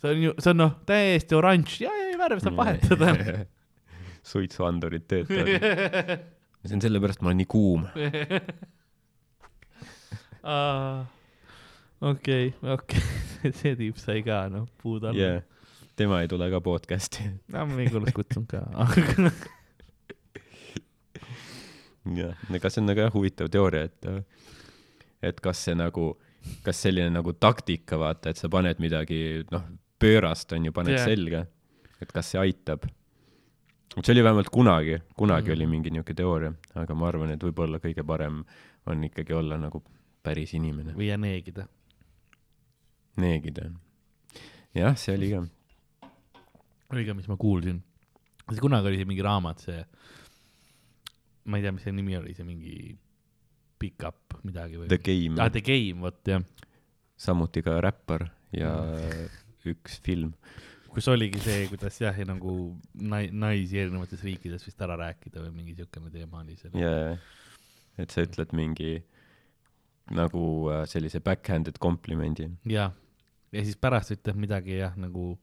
see 0.01 0.09
on 0.15 0.19
ju, 0.25 0.31
see 0.41 0.51
on 0.55 0.59
noh, 0.65 0.73
täiesti 0.89 1.33
oranž 1.37 1.71
ja, 1.85 1.93
ja, 1.93 2.07
ja 2.15 2.19
värv 2.25 2.41
saab 2.45 2.57
vahetada. 2.63 3.09
Suitsuandurid 4.25 5.05
töötavad. 5.11 5.49
see 6.65 6.77
on 6.77 6.85
sellepärast, 6.85 7.21
ma 7.23 7.31
olen 7.31 7.43
nii 7.43 7.51
kuum. 7.51 7.83
okei, 12.11 12.55
okei, 12.75 13.05
see 13.61 13.75
tüüp 13.79 14.01
sai 14.01 14.23
ka 14.27 14.45
noh, 14.53 14.67
puud 14.83 15.05
alla 15.09 15.19
jaa, 15.19 15.43
tema 15.97 16.21
ei 16.25 16.29
tule 16.31 16.49
ka 16.53 16.61
podcast'i. 16.65 17.27
no 17.53 17.67
ma 17.69 17.79
võib-olla 17.79 18.05
oleks 18.05 18.17
kutsunud 18.19 18.49
ka. 18.51 18.59
jah, 22.19 22.35
ega 22.59 22.73
see 22.73 22.83
on 22.83 22.91
nagu 22.91 23.05
jah 23.07 23.15
huvitav 23.15 23.49
teooria, 23.53 23.89
et, 23.89 24.01
et 25.31 25.41
kas 25.45 25.65
see 25.69 25.77
nagu, 25.79 26.11
kas 26.67 26.85
selline 26.87 27.13
nagu 27.15 27.37
taktika, 27.37 28.01
vaata, 28.01 28.35
et 28.35 28.41
sa 28.41 28.53
paned 28.53 28.83
midagi, 28.85 29.21
noh, 29.53 29.65
pöörast 30.01 30.53
on 30.57 30.69
ju, 30.69 30.75
paned 30.77 30.97
yeah. 30.97 31.09
selga, 31.09 31.47
et 32.05 32.13
kas 32.13 32.35
see 32.35 32.41
aitab. 32.43 32.85
See 34.01 34.13
oli 34.15 34.25
vähemalt 34.25 34.51
kunagi, 34.53 34.99
kunagi 35.17 35.51
mm. 35.51 35.57
oli 35.57 35.67
mingi 35.71 35.93
niisugune 35.95 36.19
teooria, 36.19 36.53
aga 36.81 36.97
ma 36.99 37.09
arvan, 37.09 37.35
et 37.35 37.45
võib-olla 37.47 37.81
kõige 37.83 38.05
parem 38.07 38.43
on 38.91 39.05
ikkagi 39.09 39.37
olla 39.37 39.59
nagu 39.61 39.83
päris 40.25 40.55
inimene, 40.57 40.97
või 40.97 41.11
ja 41.11 41.19
neegida. 41.21 41.67
neegida. 43.21 43.69
jah, 44.75 44.99
see 44.99 45.15
oli 45.15 45.31
ka, 45.35 45.45
oli 46.95 47.07
ka, 47.07 47.15
mis 47.15 47.31
ma 47.31 47.39
kuulsin. 47.41 47.83
kunagi 48.61 48.91
oli 48.91 49.01
see 49.01 49.11
mingi 49.13 49.25
raamat, 49.25 49.67
see, 49.69 49.87
ma 51.45 51.61
ei 51.61 51.67
tea, 51.67 51.75
mis 51.77 51.87
see 51.87 51.95
nimi 51.95 52.19
oli, 52.19 52.35
see 52.35 52.47
mingi 52.47 52.77
Pick 53.85 54.05
up 54.07 54.39
midagi 54.47 54.79
või 54.79 54.89
The? 54.89 55.01
Game 55.03 55.41
ah, 55.43 55.51
The 55.53 55.61
Game, 55.65 56.01
vot 56.01 56.21
jah. 56.29 56.45
samuti 57.21 57.61
ka 57.65 57.77
räppar 57.85 58.29
ja 58.55 58.71
üks 59.69 59.99
film. 60.05 60.33
Kus 60.95 61.09
oligi 61.11 61.41
see, 61.43 61.65
kuidas 61.71 61.97
jah, 62.01 62.21
nagu 62.29 62.55
nai-, 62.95 63.31
naisi 63.33 63.81
erinevates 63.83 64.23
riikides 64.25 64.67
vist 64.67 64.85
ära 64.85 64.97
rääkida 65.01 65.43
või 65.43 65.53
mingi 65.61 65.75
siukene 65.79 66.13
teema 66.15 66.43
oli 66.43 66.57
seal. 66.61 66.77
ja, 66.79 67.17
et 68.01 68.15
sa 68.15 68.25
ütled 68.27 68.55
mingi 68.57 68.97
nagu 70.15 70.45
äh, 70.73 70.85
sellise 70.91 71.21
backhanded 71.25 71.81
komplimendi. 71.83 72.49
jah, 72.71 72.95
ja 73.53 73.67
siis 73.67 73.79
pärast 73.81 74.15
ütleb 74.15 74.39
midagi 74.47 74.79
jah, 74.79 74.97
nagu 75.01 75.35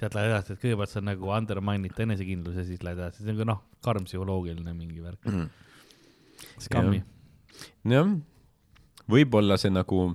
sealt 0.00 0.16
lähed 0.16 0.30
edasi, 0.32 0.54
et 0.54 0.62
kõigepealt 0.62 0.92
sa 0.94 1.02
nagu 1.04 1.30
undermine'id 1.34 1.94
ta 1.96 2.06
enesekindluse, 2.06 2.64
siis 2.68 2.84
lähed 2.86 3.02
edasi, 3.02 3.24
see 3.24 3.34
on 3.34 3.40
ka 3.42 3.48
noh, 3.50 3.62
karm 3.84 4.06
psühholoogiline 4.08 4.72
mingi 4.76 5.02
värk. 5.04 5.28
skammi. 6.64 7.02
jah, 7.92 8.14
võib-olla 9.10 9.58
see 9.60 9.72
nagu, 9.74 10.10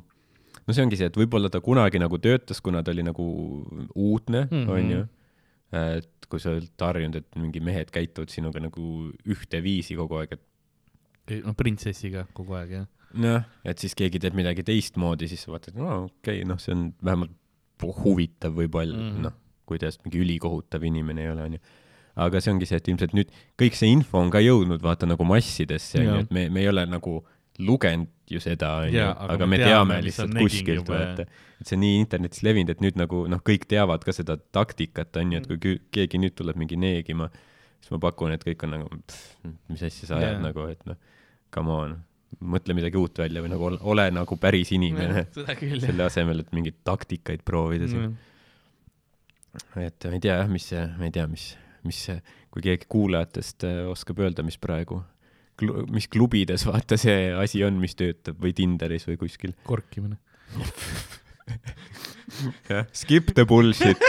no 0.66 0.74
see 0.74 0.86
ongi 0.86 1.00
see, 1.00 1.10
et 1.12 1.20
võib-olla 1.20 1.52
ta 1.54 1.62
kunagi 1.64 2.02
nagu 2.02 2.20
töötas, 2.22 2.62
kuna 2.64 2.82
ta 2.84 2.94
oli 2.96 3.06
nagu 3.06 3.26
uudne 3.94 4.48
mm. 4.48 4.58
-hmm. 4.58 4.74
onju. 4.80 5.06
et 5.76 6.28
kui 6.30 6.42
sa 6.42 6.54
oled 6.54 6.82
harjunud, 6.82 7.22
et 7.22 7.40
mingi 7.40 7.62
mehed 7.62 7.92
käituvad 7.94 8.32
sinuga 8.34 8.62
nagu 8.64 9.12
ühteviisi 9.30 9.98
kogu 10.00 10.22
aeg, 10.22 10.38
et 10.38 11.42
no 11.46 11.54
printsessiga 11.58 12.26
kogu 12.34 12.56
aeg 12.58 12.76
jah. 12.80 12.86
noh, 13.14 13.46
et 13.66 13.82
siis 13.82 13.96
keegi 13.98 14.22
teeb 14.22 14.38
midagi 14.38 14.66
teistmoodi, 14.66 15.30
siis 15.32 15.46
sa 15.46 15.56
vaatad, 15.56 15.78
no 15.78 16.06
okei 16.06 16.42
okay,, 16.42 16.46
noh, 16.48 16.60
see 16.62 16.74
on 16.76 16.92
vähemalt 17.04 17.36
huvitav 18.04 18.56
võib-olla 18.56 18.96
mm. 18.96 19.10
-hmm., 19.10 19.26
noh, 19.28 19.36
kui 19.66 19.82
ta 19.82 19.90
just 19.90 20.06
mingi 20.06 20.22
ülikohutav 20.24 20.84
inimene 20.84 21.26
ei 21.26 21.32
ole, 21.34 21.50
onju. 21.50 21.60
aga 22.26 22.42
see 22.42 22.54
ongi 22.54 22.70
see, 22.70 22.80
et 22.80 22.88
ilmselt 22.88 23.16
nüüd 23.18 23.32
kõik 23.62 23.78
see 23.78 23.92
info 23.92 24.22
on 24.22 24.32
ka 24.34 24.40
jõudnud 24.40 24.82
vaata 24.82 25.10
nagu 25.10 25.28
massidesse, 25.28 26.00
onju, 26.02 26.26
et 26.26 26.32
me, 26.32 26.50
me 26.50 26.64
ei 26.64 26.72
ole 26.72 26.86
nagu 26.90 27.20
lugenud 27.60 28.12
ju 28.32 28.40
seda, 28.42 28.72
onju 28.86 29.02
aga, 29.06 29.46
me 29.46 29.52
me 29.54 29.58
teame 29.62 29.72
teame, 29.72 29.98
lihtsalt 30.08 30.34
kuskilt, 30.40 30.88
vaata. 30.90 31.26
et 31.62 31.68
see 31.70 31.76
on 31.78 31.84
nii 31.86 32.00
internetis 32.02 32.42
levinud, 32.46 32.72
et 32.74 32.82
nüüd 32.84 32.98
nagu 33.00 33.26
noh, 33.32 33.42
kõik 33.46 33.68
teavad 33.70 34.04
ka 34.08 34.16
seda 34.16 34.38
taktikat, 34.58 35.14
onju, 35.22 35.42
et 35.42 35.48
kui 35.52 35.60
kü- 35.62 35.82
keegi 35.94 36.22
nüüd 36.22 36.34
tuleb 36.38 36.58
mingi 36.60 36.80
neegima, 36.82 37.30
siis 37.80 37.94
ma 37.94 38.00
pakun, 38.08 38.34
et 38.36 38.44
kõik 38.48 38.66
on 38.66 38.76
nagu, 38.78 38.90
mis 39.70 39.86
asja 39.86 40.10
sa 40.10 40.18
ajad 40.20 40.40
Jaa. 40.40 40.44
nagu, 40.48 40.68
et 40.74 40.82
noh, 40.90 40.98
come 41.54 41.76
on, 41.76 41.98
mõtle 42.42 42.76
midagi 42.76 42.98
uut 43.00 43.22
välja 43.22 43.44
või 43.46 43.54
nagu 43.54 43.68
ole, 43.70 43.78
ole 43.94 44.08
nagu 44.12 44.38
päris 44.42 44.74
inimene, 44.76 45.28
seda 45.36 45.56
küll, 45.60 45.78
selle 45.84 46.08
asemel, 46.10 46.42
et 46.44 46.50
mingeid 46.58 46.82
taktikaid 46.88 47.46
proovida 47.48 47.88
siin. 47.92 48.18
et 49.80 50.10
ma 50.10 50.18
ei 50.18 50.24
tea 50.24 50.40
jah, 50.42 50.50
mis 50.52 50.66
see, 50.74 50.82
ma 50.98 51.08
ei 51.08 51.14
tea, 51.16 51.28
mis, 51.32 51.52
mis 51.88 52.02
see, 52.10 52.18
kui 52.52 52.66
keegi 52.66 52.90
kuulajatest 52.92 53.64
äh, 53.70 53.84
oskab 53.92 54.20
öelda, 54.26 54.44
mis 54.44 54.58
praegu, 54.60 55.00
mis 55.92 56.08
klubides 56.12 56.66
vaata 56.70 56.98
see 57.00 57.30
asi 57.36 57.64
on, 57.68 57.80
mis 57.82 57.96
töötab 58.00 58.40
või 58.42 58.56
Tinderis 58.56 59.08
või 59.10 59.20
kuskil. 59.22 59.56
korkimine. 59.68 60.18
jah, 62.70 62.88
skip 62.94 63.34
the 63.36 63.46
bullshit. 63.46 64.02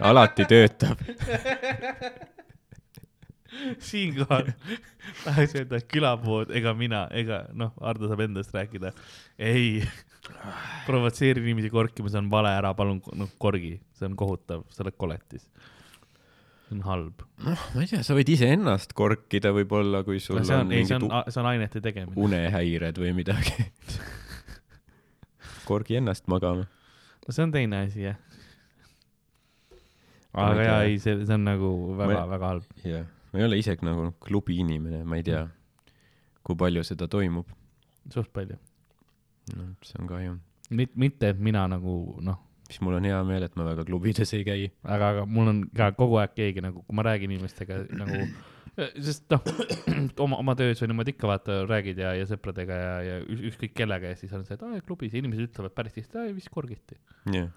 alati 0.00 0.46
töötab. 0.48 1.02
siinkohal 3.90 4.50
tahaks 5.24 5.54
öelda, 5.58 5.80
et 5.80 5.88
külapood 5.90 6.52
ega 6.56 6.72
mina 6.76 7.04
ega 7.16 7.42
noh, 7.56 7.74
Ardo 7.84 8.08
saab 8.08 8.22
endast 8.24 8.54
rääkida. 8.56 8.92
ei, 9.38 9.82
provotseeri 10.86 11.42
inimesi 11.44 11.70
korkima, 11.72 12.12
see 12.12 12.22
on 12.22 12.30
vale, 12.32 12.52
ära 12.56 12.72
palun 12.76 13.02
noh 13.18 13.32
korgi, 13.38 13.76
see 13.96 14.08
on 14.08 14.16
kohutav, 14.18 14.64
sa 14.72 14.84
oled 14.84 14.96
koletis. 15.00 15.46
See 16.70 16.78
on 16.78 16.82
halb. 16.86 17.22
noh, 17.44 17.62
ma 17.74 17.82
ei 17.82 17.90
tea, 17.90 18.02
sa 18.06 18.14
võid 18.14 18.30
iseennast 18.30 18.94
korkida 18.98 19.50
võib-olla, 19.54 20.04
kui 20.06 20.20
sul 20.22 20.40
see 20.44 20.54
on 20.54 20.68
on, 20.68 20.74
ei, 20.76 20.86
see 20.86 20.96
on, 20.96 21.06
see 21.26 21.42
on 21.42 21.48
ainete 21.50 21.82
tegemine. 21.82 22.16
unehäired 22.20 22.98
või 23.00 23.12
midagi. 23.16 23.66
korgi 25.70 25.98
ennast 26.00 26.28
magama. 26.30 26.66
no 27.26 27.34
see 27.34 27.46
on 27.46 27.54
teine 27.54 27.84
asi 27.86 28.06
jah. 28.06 28.18
Aga 30.30 30.62
jaa, 30.62 30.82
ei, 30.86 30.98
see, 31.02 31.16
see 31.24 31.34
on 31.34 31.48
nagu 31.48 31.70
väga 31.98 32.20
Ma-, 32.20 32.26
väga 32.36 32.52
halb. 32.52 32.76
jah, 32.86 33.08
ma 33.32 33.40
ei 33.40 33.48
ole 33.48 33.58
isegi 33.58 33.86
nagu 33.86 34.12
klubi 34.22 34.60
inimene, 34.62 35.02
ma 35.04 35.18
ei 35.18 35.26
tea, 35.26 35.42
kui 36.46 36.58
palju 36.58 36.86
seda 36.86 37.10
toimub. 37.10 37.50
suht 38.14 38.30
palju. 38.36 38.58
noh, 39.56 39.74
see 39.82 39.98
on 39.98 40.10
kahju. 40.10 40.36
mitte, 40.70 40.94
mitte, 40.94 41.34
et 41.34 41.42
mina 41.42 41.66
nagu 41.70 41.96
noh, 42.22 42.38
siis 42.70 42.82
mul 42.86 42.96
on 42.98 43.06
hea 43.08 43.18
meel, 43.26 43.44
et 43.46 43.58
ma 43.58 43.66
väga 43.66 43.84
klubides 43.88 44.32
ei 44.36 44.46
käi. 44.46 44.70
aga, 44.84 45.12
aga 45.14 45.26
mul 45.26 45.52
on 45.52 45.60
ka 45.76 45.90
kogu 45.98 46.20
aeg 46.22 46.34
keegi 46.36 46.64
nagu, 46.64 46.84
kui 46.86 46.96
ma 46.96 47.04
räägin 47.06 47.34
inimestega 47.34 47.82
nagu, 47.98 48.22
sest 49.06 49.26
noh, 49.32 49.42
oma, 50.24 50.38
oma 50.40 50.54
töös 50.58 50.80
või 50.82 50.92
niimoodi 50.92 51.14
ikka 51.14 51.30
vaata, 51.30 51.60
räägid 51.68 52.00
ja, 52.00 52.12
ja 52.18 52.28
sõpradega 52.30 52.78
ja, 52.80 52.92
ja 53.06 53.16
ükskõik 53.50 53.74
kellega 53.76 54.12
ja 54.12 54.18
siis 54.18 54.32
on 54.36 54.46
see, 54.46 54.56
et 54.58 54.64
aa 54.66 54.82
klubis 54.86 55.14
ja 55.14 55.22
inimesed 55.22 55.50
ütlevad 55.50 55.74
päris 55.76 55.96
tihti, 55.96 56.18
aa 56.20 56.34
vist 56.36 56.52
korgiti. 56.54 56.98
jah, 57.34 57.48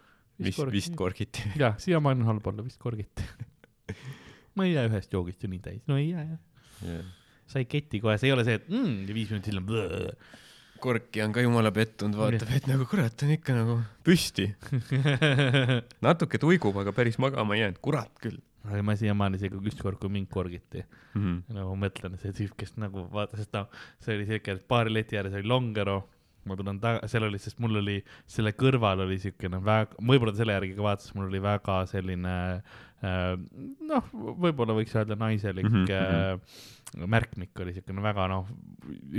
vist, 0.41 0.63
vist 0.73 0.95
korgiti. 0.99 1.45
jah, 1.63 1.77
siiamaani 1.81 2.25
on 2.25 2.33
halb 2.33 2.53
olla, 2.53 2.65
vist 2.65 2.81
korgiti. 2.81 3.27
ma 4.57 4.67
ei 4.67 4.75
jää 4.75 4.87
ühest 4.89 5.13
joogist 5.13 5.43
ju 5.43 5.51
nii 5.51 5.61
täis, 5.63 5.83
no 5.89 5.99
ei 5.99 6.11
jää 6.11 6.25
jah. 6.25 7.03
sa 7.49 7.61
ei 7.61 7.69
keti 7.69 8.01
kohe, 8.03 8.17
see 8.21 8.31
ei 8.31 8.35
ole 8.35 8.45
see, 8.47 8.57
et 8.59 8.71
mm, 8.71 9.13
viis 9.13 9.31
minutit 9.33 9.53
hiljem. 9.53 9.69
Korki 10.83 11.23
on 11.23 11.35
ka 11.35 11.43
jumala 11.45 11.71
pettunud, 11.75 12.17
vaatab, 12.19 12.51
et 12.57 12.67
nagu 12.69 12.87
kurat 12.89 13.25
on 13.25 13.35
ikka 13.37 13.55
nagu 13.55 13.77
püsti. 14.03 14.49
natuke 16.07 16.41
tuigub, 16.41 16.81
aga 16.83 16.95
päris 16.95 17.19
magama 17.23 17.55
ei 17.55 17.63
jäänud, 17.63 17.79
kurat 17.83 18.11
küll 18.23 18.41
aga 18.63 18.83
ma 18.85 18.95
siiamaani 18.95 19.39
isegi 19.39 19.59
ükskord, 19.59 19.99
kui 19.99 20.11
mind 20.11 20.29
korgiti, 20.31 20.83
mm. 21.13 21.21
-hmm. 21.21 21.55
nagu 21.57 21.75
ma 21.75 21.87
mõtlen, 21.87 22.15
see 22.21 22.35
tüüp, 22.37 22.55
kes 22.59 22.77
nagu 22.79 23.07
vaatas, 23.11 23.43
sest 23.43 23.55
noh, 23.55 23.67
see 24.03 24.15
oli 24.15 24.27
siuke, 24.29 24.55
et 24.55 24.67
baari 24.71 24.93
leti 24.93 25.19
ääres 25.19 25.35
oli 25.35 25.49
Longero, 25.51 25.97
ma 26.49 26.57
tulen 26.59 26.79
taga, 26.83 27.07
seal 27.11 27.27
oli, 27.27 27.39
sest 27.41 27.59
mul 27.63 27.79
oli 27.81 27.97
selle 28.29 28.53
kõrval 28.57 29.05
oli 29.05 29.19
siukene 29.21 29.59
väga, 29.63 29.99
võib-olla 30.03 30.35
selle 30.37 30.57
järgi 30.57 30.75
ka 30.77 30.85
vaatas, 30.87 31.13
mul 31.17 31.29
oli 31.29 31.41
väga 31.43 31.79
selline 31.91 32.35
äh, 33.03 33.33
noh, 33.89 34.11
võib-olla 34.13 34.75
võiks 34.77 34.95
öelda 34.97 35.17
naiselik 35.19 35.69
mm 35.69 35.73
Mhm, 35.73 35.89
-hmm. 35.89 37.01
äh, 37.01 37.07
märkmik 37.15 37.59
oli 37.59 37.73
siukene 37.73 38.03
väga 38.03 38.27
noh, 38.31 38.47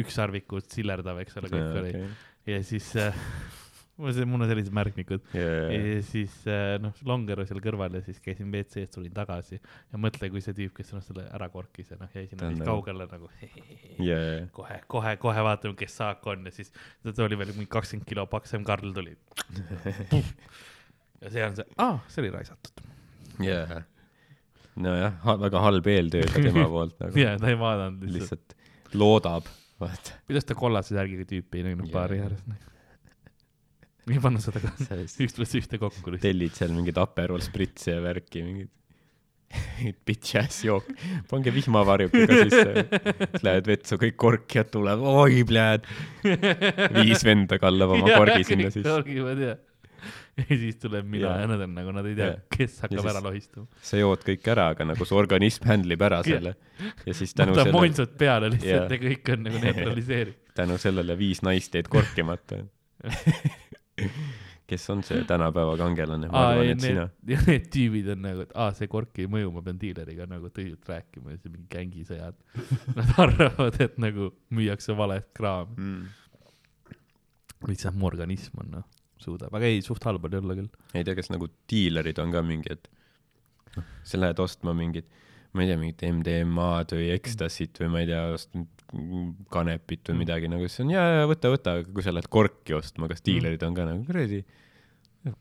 ükssarvikud 0.05 0.68
sillerdav, 0.70 1.18
eks 1.24 1.36
ole, 1.40 1.51
kõik 1.52 1.80
oli 1.80 1.92
okay.. 1.94 2.09
ja 2.46 2.62
siis 2.62 2.94
äh, 2.96 3.14
mul 3.96 4.42
on 4.42 4.48
sellised 4.50 4.74
märkmikud 4.74 5.22
yeah. 5.36 5.68
ja 5.70 5.98
siis 6.06 6.32
äh, 6.50 6.74
noh, 6.82 6.94
Longero 7.06 7.44
seal 7.46 7.60
kõrval 7.62 7.94
ja 7.94 8.02
siis 8.02 8.18
käisin 8.22 8.50
WC-st, 8.50 8.90
tulin 8.96 9.14
tagasi 9.14 9.60
ja 9.60 10.00
mõtle, 10.00 10.30
kui 10.32 10.42
see 10.42 10.56
tüüp, 10.56 10.74
kes 10.74 10.90
noh 10.96 11.04
selle 11.04 11.28
ära 11.34 11.48
korkis 11.52 11.92
ja 11.94 11.98
noh, 12.00 12.10
jäi 12.14 12.26
sinna 12.30 12.50
vist 12.50 12.62
nagu- 12.62 12.72
kaugele 12.72 13.06
nagu 13.10 13.30
yeah. 14.08 14.48
kohe, 14.56 14.80
kohe, 14.90 15.14
kohe 15.22 15.46
vaatame, 15.46 15.78
kes 15.78 15.98
saak 16.02 16.26
on 16.30 16.50
ja 16.50 16.54
siis 16.54 16.74
ta 17.06 17.14
oli 17.26 17.38
veel 17.38 17.54
mingi 17.54 17.70
kakskümmend 17.70 18.08
kilo 18.10 18.26
paksem 18.30 18.66
Karl 18.66 18.90
tuli. 18.96 19.14
ja 21.22 21.30
see 21.30 21.46
on 21.46 21.56
see, 21.60 21.70
aa, 21.78 21.98
see 22.10 22.24
oli 22.24 22.34
raisatud. 22.34 22.84
yeah. 23.38 23.86
nojah, 24.74 25.22
väga 25.46 25.62
halb 25.68 25.86
eeltöö 25.94 26.26
ka 26.34 26.42
tema 26.42 26.66
poolt 26.70 26.98
nagu 26.98 27.20
ja 27.26 27.38
ta 27.38 27.54
ei 27.54 27.58
vaadanud 27.62 28.02
lihtsalt. 28.10 28.42
lihtsalt 28.58 28.98
loodab, 28.98 29.46
vaata. 29.78 30.18
kuidas 30.26 30.50
ta 30.50 30.58
kollase 30.58 30.98
särgiga 30.98 31.30
tüüpi 31.30 31.62
ei 31.62 31.70
näinud 31.70 31.86
Jaa. 31.86 31.94
baari 32.00 32.24
ääres? 32.26 32.42
Ei 34.10 34.20
pannud 34.20 34.44
seda 34.44 34.60
ka 34.62 34.72
üks 35.24 35.36
pluss 35.36 35.59
ühte 35.60 35.81
kokku 35.81 36.16
tellid 36.20 36.56
seal 36.56 36.74
mingeid 36.76 36.98
Aperol 37.01 37.43
spritse 37.44 37.97
ja 37.97 38.02
värki, 38.05 38.43
mingid 38.44 38.72
bitch 40.06 40.36
ass 40.43 40.64
jook, 40.66 40.89
pange 41.31 41.52
vihmavarjukega 41.55 42.40
sisse, 42.40 42.86
siis 43.20 43.44
lähed 43.47 43.68
vetsu, 43.68 43.98
kõik 44.01 44.16
korkijad 44.20 44.72
tulevad, 44.74 45.05
oi 45.24 45.44
pljääd, 45.48 45.86
viis 46.98 47.24
venda 47.26 47.60
kallab 47.62 47.94
oma 47.98 48.10
korgi 48.20 48.48
sinna 48.48 48.72
sisse. 48.72 48.89
korgivad 48.89 49.43
ja, 49.44 49.56
ja 50.40 50.59
siis 50.60 50.78
tuleb 50.82 51.09
mina 51.09 51.28
Jaa. 51.28 51.40
ja 51.44 51.51
nad 51.52 51.64
on 51.66 51.74
nagu, 51.78 51.94
nad 51.94 52.09
ei 52.10 52.16
tea 52.18 52.31
kes 52.56 52.81
hakkab 52.85 53.10
ära 53.14 53.24
lohistama. 53.24 53.66
sa 53.85 54.01
jood 54.01 54.24
kõik 54.26 54.52
ära, 54.55 54.68
aga 54.74 54.89
nagu 54.90 55.09
su 55.09 55.18
organism 55.18 55.68
handle 55.70 55.97
ib 55.97 56.06
ära 56.09 56.22
selle 56.26 56.56
ja 57.06 57.16
siis 57.16 57.35
tänu 57.36 57.56
sellele, 57.56 57.76
moonsad 57.76 58.16
peale 58.20 58.52
lihtsalt 58.55 58.89
Jaa. 58.89 58.89
ja 58.90 59.02
kõik 59.09 59.35
on 59.36 59.47
nagu 59.48 59.62
neutraliseeritud. 59.68 60.55
tänu 60.59 60.81
sellele 60.82 61.18
viis 61.20 61.44
naist 61.47 61.78
jäid 61.78 61.90
korkimata. 61.93 62.64
kes 64.70 64.90
on 64.90 65.02
see 65.04 65.20
tänapäeva 65.28 65.76
kangelane, 65.76 66.28
ma 66.32 66.44
arvan, 66.50 66.70
et 66.72 66.82
sina 66.82 67.04
need, 67.48 67.68
tüübid 67.72 68.08
on 68.14 68.22
nagu, 68.24 68.46
et 68.46 68.54
aa, 68.56 68.72
see 68.76 68.88
kork 68.90 69.20
ei 69.20 69.28
mõju, 69.30 69.52
ma 69.54 69.62
pean 69.66 69.78
diileriga 69.80 70.26
nagu 70.30 70.50
tõsiselt 70.54 70.88
rääkima 70.88 71.34
ja 71.34 71.40
siis 71.40 71.52
mingi 71.52 71.68
gängisõjad. 71.72 72.38
Nad 72.98 73.14
arvavad, 73.20 73.80
et 73.84 73.98
nagu 74.02 74.30
müüakse 74.56 74.96
valet 74.96 75.28
kraami. 75.36 75.76
mm.. 75.76 76.94
lihtsalt 77.68 77.98
mu 78.00 78.08
organism 78.08 78.60
on 78.64 78.72
noh, 78.78 78.88
suudab, 79.20 79.52
aga 79.56 79.68
ei, 79.68 79.84
suht 79.84 80.04
halb 80.08 80.24
oli 80.28 80.40
olla 80.40 80.56
küll. 80.58 80.72
ei 80.94 81.04
tea, 81.04 81.16
kas 81.18 81.30
nagu 81.32 81.48
diilerid 81.70 82.20
on 82.24 82.32
ka 82.34 82.44
mingi, 82.44 82.78
et 82.78 82.88
noh, 83.76 83.92
sa 84.04 84.20
lähed 84.20 84.40
ostma 84.40 84.74
mingit, 84.76 85.08
ma 85.52 85.64
ei 85.64 85.70
tea, 85.70 85.80
mingit 85.80 86.08
MDMA-d 86.08 86.96
või 86.98 87.12
ekstasit 87.14 87.84
või 87.84 87.92
ma 87.92 88.04
ei 88.04 88.10
tea, 88.10 88.24
kanepit 89.52 90.02
või 90.08 90.14
Mm. 90.14 90.20
midagi 90.24 90.48
nagu, 90.52 90.66
siis 90.68 90.80
on 90.84 90.90
jaa, 90.94 91.06
jaa, 91.18 91.26
võta, 91.30 91.50
võta, 91.54 91.72
aga 91.80 91.88
kui 91.94 92.02
sa 92.06 92.12
lähed 92.14 92.28
korki 92.30 92.74
ostma, 92.76 93.08
kas 93.10 93.22
diilerid 93.26 93.62
on 93.66 93.74
ka 93.74 93.84
nagu 93.88 94.04
kuradi 94.06 94.40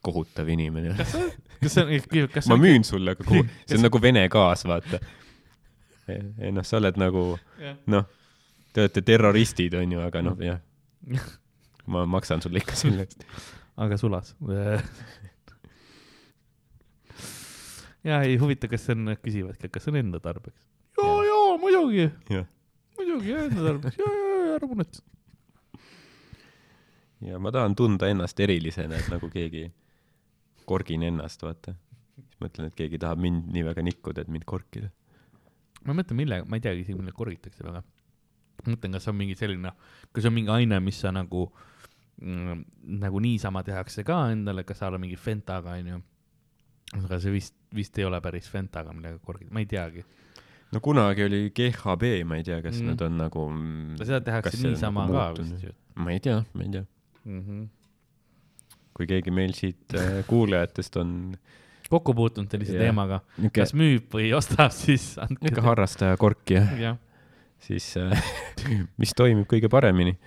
kohutav 0.05 0.47
inimene? 0.49 0.93
kas 0.97 1.11
see, 1.11 1.29
kas 1.61 1.77
on, 1.81 1.91
kas 2.33 2.47
ma 2.49 2.55
see 2.57 2.63
müün 2.63 2.83
sulle, 2.87 3.11
aga 3.17 3.23
kuhu, 3.27 3.43
see 3.67 3.77
on 3.77 3.83
nagu 3.87 3.99
Vene 4.01 4.23
gaas, 4.31 4.63
vaata. 4.69 4.99
ei 6.09 6.51
noh, 6.55 6.63
sa 6.67 6.77
oled 6.79 6.97
nagu 6.99 7.25
noh, 7.91 8.05
te 8.73 8.81
olete 8.85 9.01
terroristid, 9.05 9.73
onju, 9.79 9.99
aga 10.07 10.21
noh, 10.25 10.35
jah, 10.43 10.59
ma 11.93 12.05
maksan 12.09 12.41
sulle 12.43 12.57
ikka 12.63 12.75
selle 12.79 13.03
eest. 13.05 13.21
aga 13.77 13.97
sulas. 13.99 14.33
ja 18.07 18.21
ei 18.23 18.37
huvita, 18.41 18.67
kas 18.71 18.85
see 18.87 18.95
on, 18.97 19.13
küsivadki, 19.23 19.69
kas 19.71 19.85
see 19.85 19.93
on 19.93 19.99
enda 20.01 20.19
tarbeks. 20.23 20.59
ja, 20.99 21.11
ja 21.27 21.39
muidugi, 21.61 22.07
jah, 22.33 22.47
muidugi 22.97 23.33
ja 23.33 23.43
enda 23.47 23.67
tarbeks, 23.67 23.99
ja, 24.03 24.09
ja, 24.19 24.33
ja 24.47 24.55
ära 24.57 24.69
muretse. 24.69 25.03
ja 27.27 27.39
ma 27.39 27.53
tahan 27.55 27.75
tunda 27.79 28.09
ennast 28.11 28.39
erilisena, 28.43 28.99
et 28.99 29.09
nagu 29.11 29.29
keegi 29.33 29.67
korgin 30.65 31.03
ennast, 31.03 31.43
vaata. 31.43 31.75
siis 32.15 32.39
mõtlen, 32.43 32.69
et 32.69 32.77
keegi 32.77 32.99
tahab 33.01 33.21
mind 33.23 33.51
nii 33.53 33.65
väga 33.67 33.83
nikkuda, 33.85 34.23
et 34.23 34.31
mind 34.31 34.47
korkida. 34.49 34.89
ma 35.83 35.97
mõtlen, 35.97 36.19
millega, 36.19 36.47
ma 36.47 36.59
ei 36.59 36.63
teagi 36.63 36.85
isegi, 36.85 36.97
millega 36.99 37.17
korgitakse 37.17 37.65
väga. 37.65 37.83
mõtlen, 38.67 38.97
kas 38.97 39.07
on 39.11 39.19
mingi 39.19 39.35
selline, 39.39 39.73
kas 40.11 40.29
on 40.29 40.35
mingi 40.35 40.51
aine, 40.53 40.79
mis 40.83 40.99
sa 41.01 41.11
nagu 41.11 41.47
mm,, 42.21 42.65
nagu 43.03 43.21
niisama 43.23 43.63
tehakse 43.63 44.05
ka 44.07 44.25
endale, 44.31 44.65
kas 44.67 44.81
sa 44.81 44.91
oled 44.91 45.03
mingi 45.03 45.19
Fentaga, 45.19 45.77
onju. 45.79 46.01
aga 47.03 47.19
see 47.19 47.33
vist, 47.33 47.55
vist 47.73 47.97
ei 47.97 48.05
ole 48.07 48.21
päris 48.21 48.49
Fentaga, 48.49 48.93
millega 48.93 49.19
korgida, 49.23 49.51
ma 49.53 49.63
ei 49.63 49.69
teagi. 49.69 50.05
No 50.73 50.79
kunagi 50.83 51.23
oli 51.27 51.39
GHB, 51.55 52.09
ma 52.25 52.39
ei 52.39 52.43
tea, 52.47 52.59
kas 52.65 52.79
Mm. 52.81 52.87
nad 52.91 53.01
on 53.05 53.17
nagu 53.21 53.45
mm, 53.51 53.95
seda 54.01 54.19
tehakse 54.25 54.57
on 54.57 54.71
niisama 54.73 55.05
nagu 55.07 55.13
ka 55.19 55.41
vist 55.41 55.63
ju 55.67 55.73
ma 55.95 56.11
ei 56.15 56.19
tea, 56.19 56.39
ma 56.53 56.63
ei 56.65 56.71
tea. 56.77 56.85
mm. 57.25 57.41
-hmm. 57.41 57.67
kui 58.93 59.07
keegi 59.09 59.31
meil 59.31 59.53
siit 59.57 59.93
äh, 59.97 60.21
kuulajatest 60.27 60.97
on 61.01 61.15
kokku 61.89 62.13
puutunud 62.17 62.49
sellise 62.49 62.73
Jah. 62.73 62.87
teemaga, 62.87 63.19
niuke, 63.37 63.59
kas 63.61 63.73
müüb 63.77 64.07
või 64.13 64.31
ostab, 64.33 64.71
siis 64.83 65.13
andke 65.21 65.49
niuke. 65.51 65.61
harrastaja 65.61 66.17
kork 66.17 66.49
ja 66.55 66.63
jah, 66.79 66.97
siis 67.61 67.91
äh, 67.97 68.23
mis 69.01 69.13
toimib 69.17 69.45
kõige 69.51 69.69
paremini. 69.69 70.17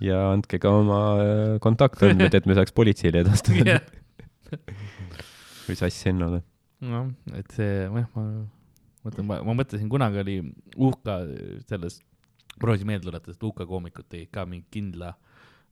ja 0.00 0.30
andke 0.32 0.58
ka 0.58 0.70
oma 0.82 1.00
äh, 1.22 1.58
kontaktandmed, 1.60 2.34
et 2.34 2.46
me 2.46 2.54
saaks 2.58 2.72
politseile 2.72 3.20
edastada 3.26 3.64
jah. 3.74 3.82
või 5.68 5.76
sass 5.78 6.06
Hennole. 6.06 6.42
noh, 6.80 7.10
et 7.36 7.50
see, 7.54 7.84
jah, 7.86 8.08
ma 8.16 8.24
mõtlen, 9.06 9.26
ma 9.30 9.56
mõtlesin, 9.56 9.88
kunagi 9.92 10.20
oli 10.22 10.36
Uhka 10.76 11.20
selles, 11.70 12.00
proovisin 12.60 12.88
meelde 12.90 13.08
tuletada, 13.08 13.34
et 13.36 13.48
Uhka 13.48 13.66
koomikud 13.66 14.08
tegid 14.10 14.30
ka 14.34 14.44
mingi 14.48 14.66
kindla 14.70 15.14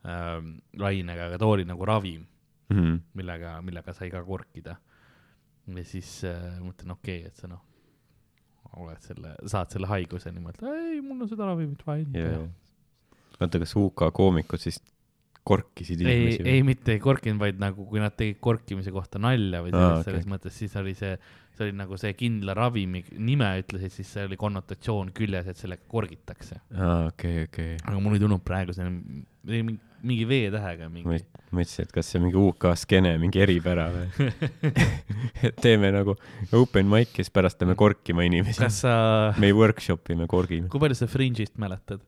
ähm, 0.07 0.59
lainega, 0.79 1.29
aga 1.29 1.39
too 1.41 1.57
oli 1.57 1.69
nagu 1.69 1.87
ravim, 1.89 2.27
Mhm. 2.69 2.97
millega, 3.17 3.63
millega 3.65 3.95
sai 3.97 4.11
ka 4.13 4.21
korkida. 4.25 4.77
ja 5.69 5.85
siis 5.85 6.25
äh, 6.25 6.59
mõtlen, 6.61 6.93
okei 6.93 7.19
okay,, 7.21 7.29
et 7.29 7.37
sa 7.37 7.49
noh, 7.49 7.61
oled 8.77 9.01
selle, 9.05 9.35
saad 9.49 9.73
selle 9.73 9.89
haiguse 9.89 10.31
niimoodi, 10.33 10.65
ei, 10.65 11.01
mul 11.05 11.25
on 11.25 11.29
seda 11.29 11.49
ravimit 11.49 11.83
vaja 11.87 12.07
yeah.. 12.15 12.47
oota, 13.41 13.61
kas 13.61 13.75
UK 13.77 14.09
koomikud 14.17 14.61
siis 14.61 14.81
korkisid 15.49 16.03
ei, 16.03 16.21
inimesi 16.21 16.45
ei 16.49 16.63
mitte 16.67 16.95
ei 16.95 17.03
korkinud, 17.03 17.41
vaid 17.41 17.61
nagu 17.63 17.87
kui 17.89 18.03
nad 18.03 18.17
tegid 18.19 18.41
korkimise 18.45 18.93
kohta 18.95 19.21
nalja 19.23 19.63
või 19.65 19.73
selles, 19.73 20.01
okei. 20.03 20.07
selles 20.11 20.29
mõttes, 20.31 20.57
siis 20.61 20.77
oli 20.81 20.95
see, 20.99 21.15
see 21.57 21.67
oli 21.67 21.77
nagu 21.79 21.99
see 22.01 22.15
kindla 22.19 22.57
ravimi 22.59 23.03
nime 23.17 23.51
ütlesid, 23.63 23.95
siis 23.95 24.13
see 24.17 24.29
oli 24.29 24.39
konnotatsioon 24.41 25.13
küljes, 25.17 25.51
et 25.51 25.61
sellega 25.61 25.85
korgitakse. 25.91 26.61
aa, 26.77 27.09
okei, 27.13 27.47
okei. 27.49 27.77
aga 27.85 28.01
mul 28.05 28.19
ei 28.19 28.25
tulnud 28.25 28.45
praegu 28.47 28.77
see, 28.77 28.89
mingi, 29.49 29.79
mingi 30.03 30.29
V-tähega 30.29 30.89
ma 30.91 30.95
mingi. 30.99 31.23
mõtlesin, 31.51 31.89
et 31.89 31.95
kas 31.95 32.11
see 32.11 32.21
on 32.21 32.27
mingi 32.29 32.39
UK 32.43 32.69
skeene 32.79 33.15
mingi 33.23 33.43
eripära 33.43 33.89
või 33.95 34.29
et 35.49 35.59
teeme 35.63 35.91
nagu 35.95 36.15
open 36.59 36.91
mic 36.91 37.17
ja 37.17 37.25
siis 37.25 37.35
pärast 37.35 37.65
lähme 37.65 37.79
korkima 37.79 38.27
inimesi. 38.29 38.61
kas 38.63 38.85
sa, 38.85 38.95
me 39.41 39.51
ei 39.51 39.57
workshop 39.57 40.13
ime, 40.15 40.29
korgime. 40.31 40.71
kui 40.73 40.83
palju 40.83 41.01
sa 41.01 41.11
Fringe'ist 41.11 41.59
mäletad? 41.61 42.05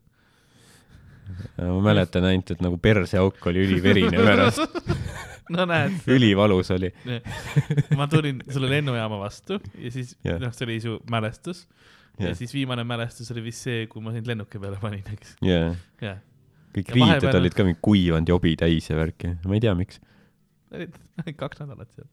Ma 1.59 1.81
mäletan 1.90 2.24
ainult, 2.28 2.51
et 2.55 2.61
nagu 2.65 2.78
perseauk 2.82 3.47
oli 3.51 3.65
üliverine 3.66 4.23
pärast, 4.28 4.81
no 5.51 5.65
näed, 5.69 5.97
ülivalus 6.11 6.70
oli. 6.74 6.90
ma 7.98 8.07
tulin 8.11 8.43
sulle 8.51 8.70
lennujaama 8.70 9.19
vastu 9.23 9.61
ja 9.78 9.90
siis 9.94 10.16
Jah. 10.24 10.40
noh, 10.43 10.52
see 10.57 10.66
oli 10.69 10.78
su 10.85 10.98
mälestus 11.11 11.65
ja 12.20 12.28
jah, 12.31 12.36
siis 12.39 12.52
viimane 12.55 12.85
mälestus 12.85 13.31
oli 13.35 13.43
vist 13.48 13.65
see, 13.69 13.86
kui 13.90 14.02
ma 14.05 14.12
sind 14.15 14.27
lennuki 14.31 14.61
peale 14.62 14.78
panin, 14.82 15.05
eks. 15.15 15.36
jah, 15.47 15.74
kõik 16.74 16.90
Ja 16.93 16.94
riided 16.94 17.16
vahepeal- 17.24 17.40
olid 17.40 17.55
ka 17.59 17.65
mingi 17.66 17.81
kuivanud 17.82 18.28
jobi 18.31 18.52
täis 18.61 18.86
ja 18.90 18.97
värki, 18.98 19.32
ma 19.47 19.57
ei 19.59 19.62
tea, 19.65 19.73
miks. 19.74 19.98
kaks 21.43 21.59
nädalat 21.65 21.90
seal, 21.97 22.07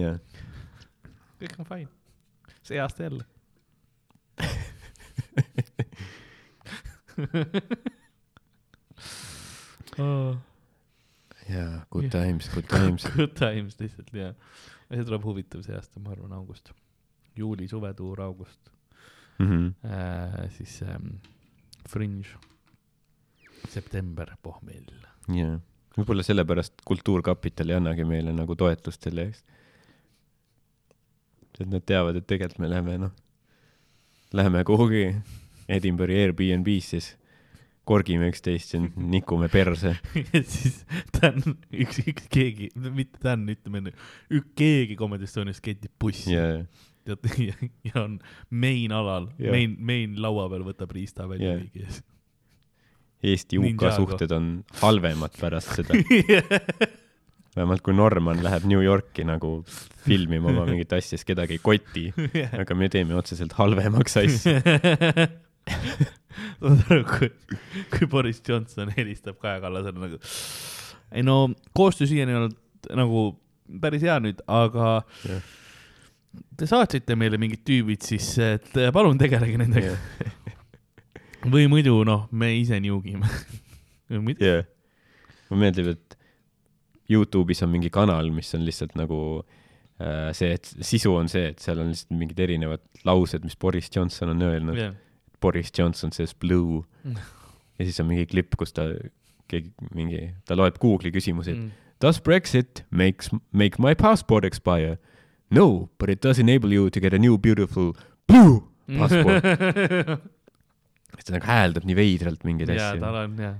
jaa. 0.00 0.16
kõik 1.40 1.54
on 1.62 1.68
fine. 1.68 1.88
see 2.66 2.80
aasta 2.82 3.06
jälle. 3.06 3.24
Oh, 9.98 10.36
jaa, 11.50 11.80
good 11.90 12.10
times, 12.12 12.48
good 12.54 12.68
times. 12.70 13.06
good 13.16 13.34
times 13.38 13.78
lihtsalt 13.80 14.12
ja, 14.16 14.32
see 14.90 15.06
tuleb 15.06 15.24
huvitav 15.26 15.62
see 15.66 15.74
aasta, 15.76 16.00
ma 16.02 16.12
arvan, 16.14 16.32
august, 16.38 16.72
juuli, 17.38 17.68
suvetuur, 17.70 18.20
august 18.28 18.70
Mhm. 19.40 19.70
äh,, 19.88 20.50
siis 20.52 20.82
ähm, 20.84 21.14
Fringe, 21.88 22.28
september, 23.72 24.34
pohmell. 24.44 24.90
jaa, 25.32 25.54
võib-olla 25.96 26.20
sellepärast 26.26 26.82
Kultuurkapital 26.84 27.72
ei 27.72 27.78
annagi 27.78 28.04
meile 28.04 28.34
nagu 28.36 28.52
toetust 28.60 29.02
selle 29.08 29.24
eest. 29.30 29.44
et 31.60 31.68
nad 31.72 31.84
teavad, 31.88 32.16
et 32.20 32.26
tegelikult 32.28 32.60
me 32.60 32.68
läheme 32.68 32.98
noh, 33.06 33.14
läheme 34.36 34.60
kuhugi 34.68 35.06
Edinburgh'i 35.70 36.18
Airbnb-s, 36.24 36.92
siis 36.94 37.10
korgime 37.90 38.28
üksteist 38.30 38.74
ja 38.74 38.82
nikume 39.14 39.48
perse. 39.52 39.96
ja 40.18 40.42
siis 40.44 40.82
Dan, 41.16 41.42
üks, 41.72 42.02
üks 42.06 42.28
keegi, 42.32 42.70
mitte 42.76 43.22
Dan, 43.24 43.46
ütleme 43.50 43.82
enne, 43.82 43.96
üks 44.30 44.54
keegi 44.58 44.98
Comedy 45.00 45.28
Estonias 45.28 45.62
ketib 45.64 45.92
bussi 46.00 46.36
ja, 46.36 46.62
tead 47.08 47.30
ja, 47.48 47.56
ja 47.88 47.96
on 48.04 48.20
main 48.50 48.94
alal 48.94 49.30
Jah. 49.40 49.54
main, 49.54 49.76
main 49.78 50.16
laua 50.20 50.48
peal 50.52 50.64
võtab 50.68 50.94
riista 50.96 51.28
välja 51.30 51.54
Jah. 51.54 51.62
keegi 51.64 51.86
ees. 51.88 52.00
Eesti-UK 53.20 53.66
Ninjago. 53.66 53.90
suhted 53.98 54.32
on 54.32 54.44
halvemad 54.80 55.34
pärast 55.36 55.74
seda. 55.76 55.92
vähemalt 57.56 57.82
kui 57.84 57.92
Norman 57.92 58.40
läheb 58.40 58.64
New 58.70 58.80
Yorki 58.80 59.26
nagu 59.28 59.58
filmima 60.06 60.48
oma 60.52 60.64
mingit 60.68 60.94
asja, 60.96 61.18
siis 61.18 61.26
kedagi 61.28 61.58
ei 61.58 61.60
koti, 61.60 62.06
aga 62.62 62.76
me 62.78 62.88
teeme 62.88 63.18
otseselt 63.18 63.52
halvemaks 63.58 64.16
asja. 64.22 64.62
Saad 66.60 66.82
aru, 66.90 67.04
kui, 67.08 67.30
kui 67.94 68.10
Boris 68.10 68.42
Johnson 68.46 68.92
helistab 68.96 69.38
Kaja 69.42 69.60
Kallasele 69.62 70.02
nagu, 70.02 70.20
ei 71.12 71.24
no 71.26 71.42
koostöö 71.76 72.10
siiani 72.10 72.36
on 72.36 72.44
olnud 72.44 72.92
nagu 73.00 73.24
päris 73.82 74.04
hea 74.06 74.18
nüüd, 74.22 74.40
aga 74.50 75.00
Jah. 75.26 75.42
te 76.58 76.68
saatsite 76.70 77.16
meile 77.18 77.38
mingid 77.40 77.62
tüübid, 77.66 78.02
siis 78.06 78.32
et 78.42 78.70
palun 78.94 79.18
tegelege 79.20 79.58
nendega. 79.60 79.96
või 81.54 81.68
muidu 81.72 82.00
noh, 82.06 82.26
me 82.32 82.52
ise 82.58 82.80
niugime. 82.82 83.28
jah, 84.40 84.64
mulle 85.50 85.66
meeldib, 85.66 85.94
et 85.94 86.18
Youtube'is 87.10 87.64
on 87.66 87.72
mingi 87.72 87.90
kanal, 87.90 88.28
mis 88.34 88.52
on 88.54 88.62
lihtsalt 88.66 88.94
nagu 88.98 89.20
äh, 89.40 90.30
see, 90.36 90.54
et 90.54 90.68
sisu 90.86 91.14
on 91.18 91.30
see, 91.30 91.50
et 91.50 91.62
seal 91.62 91.80
on 91.82 91.90
lihtsalt 91.90 92.14
mingid 92.18 92.42
erinevad 92.46 92.84
laused, 93.08 93.42
mis 93.46 93.58
Boris 93.58 93.90
Johnson 93.94 94.34
on 94.34 94.44
öelnud. 94.46 94.78
Boris 95.40 95.70
Johnson 95.78 96.12
says 96.12 96.34
blue 96.34 96.82
ja 97.78 97.84
siis 97.86 98.00
on 98.00 98.06
mingi 98.10 98.26
klipp, 98.28 98.56
kus 98.60 98.72
ta, 98.76 98.88
keegi 99.48 99.70
mingi, 99.96 100.30
ta 100.46 100.54
loeb 100.58 100.76
Google'i 100.82 101.12
küsimusi, 101.14 101.54
Mm. 101.56 101.70
et 101.70 102.00
does 102.04 102.20
Brexit 102.20 102.84
makes, 102.90 103.30
make 103.52 103.78
my 103.82 103.94
passport 103.94 104.44
expire? 104.44 104.98
No, 105.50 105.88
but 105.98 106.08
it 106.10 106.20
does 106.22 106.38
enable 106.38 106.72
you 106.72 106.90
to 106.90 107.00
get 107.00 107.12
a 107.14 107.18
new 107.18 107.36
beautiful 107.38 107.92
blue 108.28 108.62
passport. 108.98 109.42
siis 111.16 111.26
ta 111.26 111.34
nagu 111.34 111.46
hääldab 111.48 111.84
nii 111.88 111.96
veidralt 111.98 112.44
mingeid 112.46 112.70
jaa, 112.70 112.92
asju. 112.94 113.00
tal 113.02 113.16
on 113.24 113.34
jah. 113.40 113.56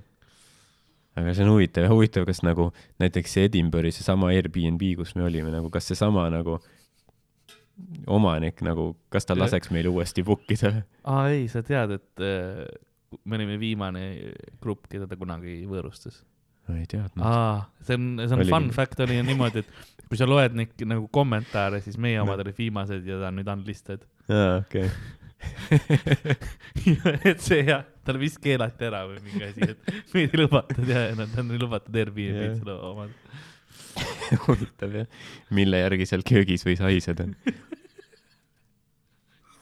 aga 1.21 1.33
see 1.35 1.45
on 1.45 1.51
huvitav, 1.53 1.89
huvitav, 1.91 2.25
kas 2.29 2.41
nagu 2.47 2.69
näiteks 3.03 3.35
see 3.37 3.49
Edinburgh'i 3.49 3.91
seesama 3.93 4.31
Airbnb, 4.33 4.85
kus 5.01 5.17
me 5.19 5.25
olime 5.27 5.51
nagu, 5.53 5.69
kas 5.75 5.89
seesama 5.91 6.29
nagu 6.33 6.61
omanik 8.11 8.63
nagu, 8.67 8.93
kas 9.13 9.29
ta 9.29 9.37
laseks 9.39 9.71
meil 9.75 9.89
uuesti 9.91 10.25
book 10.27 10.49
ida? 10.53 10.83
aa 11.05 11.29
ei, 11.33 11.47
sa 11.53 11.63
tead, 11.67 11.97
et 11.99 12.25
äh, 12.25 12.65
me 13.25 13.41
olime 13.41 13.59
viimane 13.61 14.05
grupp, 14.63 14.89
keda 14.91 15.09
ta 15.11 15.19
kunagi 15.21 15.61
võõrustas. 15.71 16.23
ma 16.69 16.81
ei 16.81 16.89
teadnud. 16.91 17.25
aa, 17.25 17.63
see 17.87 17.99
on, 17.99 18.11
see 18.23 18.35
on 18.35 18.43
Oligi. 18.43 18.55
fun 18.55 18.69
fact 18.75 19.07
oli 19.07 19.21
niimoodi, 19.27 19.65
et 19.65 19.71
kui 20.09 20.21
sa 20.21 20.29
loed 20.29 20.59
neid 20.59 20.85
nagu 20.91 21.09
kommentaare, 21.13 21.83
siis 21.85 21.99
meie 22.01 22.21
omad 22.23 22.43
olid 22.45 22.59
viimased 22.59 23.07
ja 23.07 23.23
ta 23.23 23.31
on 23.31 23.41
nüüd 23.41 23.55
unlisted. 23.55 24.07
aa, 24.29 24.61
okei. 24.65 24.91
et 27.31 27.41
see 27.41 27.63
jah, 27.65 27.87
tal 28.05 28.19
vist 28.21 28.37
keelati 28.45 28.85
ära 28.91 29.07
või 29.09 29.23
mingi 29.25 29.47
asi, 29.47 29.71
et 29.73 30.13
meid 30.13 30.35
ei 30.35 30.43
lubatud 30.43 30.91
ja, 30.91 31.07
nad 31.17 31.39
on 31.41 31.55
lubatud 31.57 31.97
Airbnb-d 31.97 32.59
seda 32.61 32.77
omad. 32.91 33.15
huvitav 34.47 34.95
jah, 35.01 35.09
mille 35.57 35.81
järgi 35.83 36.07
seal 36.09 36.25
köögis 36.27 36.65
võis 36.67 36.83
haiseda. 36.85 37.27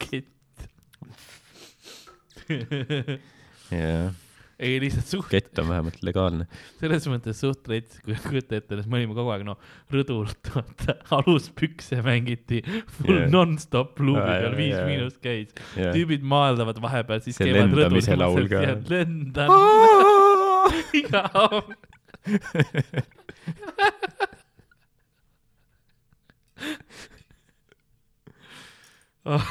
kett. 0.02 0.26
jah, 3.80 4.14
ei 4.58 4.78
lihtsalt 4.82 5.06
suht, 5.06 5.28
kett 5.30 5.58
on 5.62 5.68
vähemalt 5.70 6.00
legaalne. 6.06 6.46
selles 6.80 7.06
mõttes 7.10 7.40
suht 7.42 7.68
rets, 7.70 8.00
kui 8.04 8.16
kujuta 8.24 8.58
ette, 8.58 8.78
me 8.86 9.00
olime 9.00 9.14
kogu 9.16 9.30
aeg 9.34 9.44
no 9.46 9.54
rõdult, 9.94 10.50
vaata 10.54 10.96
aluspükse 11.18 12.00
mängiti 12.06 12.62
full 12.64 13.20
yeah. 13.20 13.28
nonstop 13.32 14.00
luubi 14.02 14.24
peal, 14.24 14.48
jaa, 14.48 14.56
Viis 14.58 14.74
jaa. 14.74 14.86
Miinust 14.88 15.20
käis. 15.24 15.54
jah. 15.78 15.92
tüübid 15.94 16.26
maaldavad 16.26 16.80
vahepeal, 16.82 17.22
siis 17.24 17.36
See 17.38 17.46
käivad 17.46 17.70
rõdul. 17.70 17.80
lendamise 17.84 18.18
laul 18.18 18.46
ka. 18.50 18.58
lendan. 18.90 19.48
igav. 20.98 21.52
oh. 29.28 29.48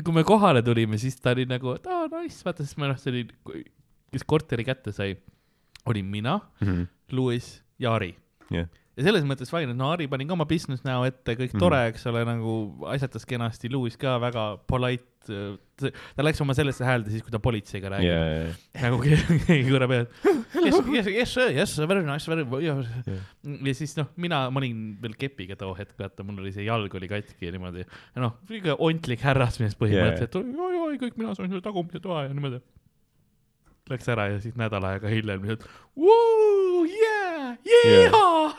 Kui 0.00 0.14
me 0.16 0.22
kohale 0.24 0.62
tulime, 0.64 0.96
siis 0.98 1.16
ta 1.20 1.30
oli 1.36 1.44
nagu, 1.46 1.74
et 1.76 1.86
aa 1.86 2.06
nice, 2.08 2.40
vaata 2.46 2.64
siis 2.64 2.78
me 2.80 2.88
noh, 2.88 2.96
see 3.00 3.12
oli, 3.12 3.24
kes 4.12 4.24
korteri 4.28 4.64
kätte 4.64 4.92
sai, 4.96 5.16
olin 5.86 6.06
mina, 6.08 6.38
Mhm. 6.62 6.86
Louis 7.12 7.48
ja 7.78 7.92
Ari 7.94 8.14
Jah. 8.50 8.68
Ja 8.96 9.06
selles 9.06 9.24
mõttes 9.24 9.50
fine, 9.52 9.72
et 9.72 9.78
no 9.78 9.88
Harri 9.92 10.06
pani 10.10 10.26
ka 10.28 10.34
oma 10.36 10.44
business 10.48 10.84
näo 10.84 11.06
ette, 11.08 11.34
kõik 11.38 11.54
tore, 11.60 11.78
eks 11.92 12.04
ole, 12.10 12.24
nagu 12.28 12.56
asjatas 12.92 13.24
kenasti, 13.28 13.70
Lewis 13.72 13.96
ka 14.00 14.18
väga 14.20 14.44
polite, 14.68 15.08
ta 15.22 16.24
läks 16.24 16.42
oma 16.42 16.54
sellesse 16.58 16.84
häälde 16.84 17.12
siis, 17.12 17.22
kui 17.24 17.32
ta 17.32 17.38
politseiga 17.42 17.92
räägib 17.94 18.10
yeah.. 18.10 18.58
jaa, 18.74 18.90
nagu 18.90 18.98
ke- 19.04 19.20
keegi 19.46 19.70
korra 19.70 19.88
peal, 19.88 20.04
yes, 20.58 20.76
yes, 20.82 21.08
yes, 21.14 21.36
yes, 21.54 21.76
very 21.88 22.04
nice, 22.04 22.28
very, 22.28 22.44
ja 22.66 23.74
siis 23.78 23.96
noh, 23.96 24.10
mina, 24.20 24.44
ma 24.52 24.60
olin 24.60 24.84
veel 25.00 25.16
kepiga 25.20 25.56
too 25.60 25.72
hetk, 25.78 25.94
vaata, 26.00 26.26
mul 26.26 26.42
oli 26.44 26.52
see 26.52 26.66
jalg 26.68 26.92
oli 26.98 27.08
katki 27.10 27.48
ja 27.48 27.54
niimoodi. 27.56 27.86
noh, 28.20 28.36
kõige 28.50 28.76
ontlik 28.76 29.24
härrasmees 29.24 29.78
põhimõtteliselt 29.80 30.36
yeah., 30.42 30.68
oi, 30.68 30.84
oi, 30.90 31.00
kõik 31.06 31.16
mina 31.22 31.32
sain 31.38 31.48
selle 31.48 31.64
tagumise 31.64 32.02
toa 32.02 32.26
ja 32.26 32.34
niimoodi. 32.34 32.60
Läks 33.90 34.06
ära 34.12 34.28
ja 34.30 34.36
siis 34.42 34.54
nädal 34.58 34.84
aega 34.86 35.10
hiljem 35.10 35.42
lihtsalt, 35.42 35.64
yeah, 35.98 37.11
yeah. 37.66 38.56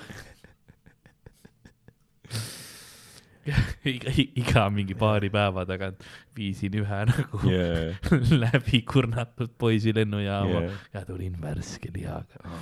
iga, 3.94 4.12
iga 4.40 4.64
mingi 4.72 4.96
paari 4.96 5.30
päeva 5.34 5.66
tagant 5.68 6.04
viisin 6.38 6.76
ühe 6.80 7.00
nagu 7.10 7.42
jaa, 7.50 7.92
läbi 8.46 8.82
kurnatud 8.88 9.54
poisi 9.60 9.94
lennujaama 9.96 10.66
jaa. 10.68 10.82
ja 10.96 11.06
tulin 11.08 11.36
värske 11.42 11.92
lihaga. 11.96 12.56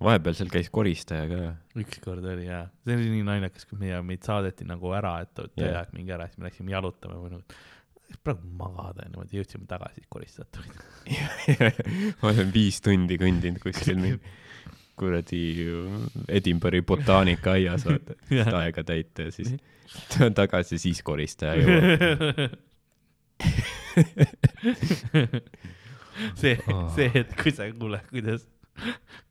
vahepeal 0.00 0.36
seal 0.38 0.52
käis 0.52 0.70
koristaja 0.72 1.28
ka. 1.30 1.54
ükskord 1.82 2.24
oli 2.32 2.48
jaa, 2.48 2.64
see 2.86 2.96
oli 2.96 3.10
nii 3.18 3.26
naljakas, 3.28 3.68
kui 3.68 3.80
meie, 3.82 4.00
meid 4.06 4.24
saadeti 4.26 4.68
nagu 4.68 4.94
ära, 4.96 5.18
et 5.26 5.44
Jaa. 5.60 5.82
aeg 5.82 5.96
mingi 5.96 6.14
ära, 6.16 6.28
siis 6.30 6.40
me 6.40 6.48
läksime 6.48 6.72
jalutama 6.72 7.20
või 7.20 7.36
nagu, 7.36 7.60
praegu 8.24 8.48
magada 8.58 9.04
ja 9.04 9.10
niimoodi 9.12 9.38
jõudsime 9.38 9.66
tagasi 9.68 10.04
koristatud. 10.08 10.64
ma 12.20 12.30
olen 12.32 12.52
viis 12.54 12.80
tundi 12.84 13.18
kõndinud 13.20 13.60
kuskil 13.62 13.98
mingi 14.00 14.36
kuradi 14.98 15.42
Edinburgh'i 16.28 16.82
botaanikaaias, 16.82 17.84
vaata, 17.86 18.16
Jah. 18.38 18.50
aega 18.62 18.84
täita 18.86 19.28
ja 19.28 19.34
siis 19.34 19.54
tulen 20.14 20.34
tagasi, 20.40 20.78
siis 20.82 21.02
koristaja 21.06 21.54
jõuab. 21.62 22.56
see 26.40 26.56
see 26.96 27.08
hetk, 27.14 27.36
kui 27.42 27.52
sa 27.54 27.68
kuuled, 27.78 28.04
kuidas 28.10 28.42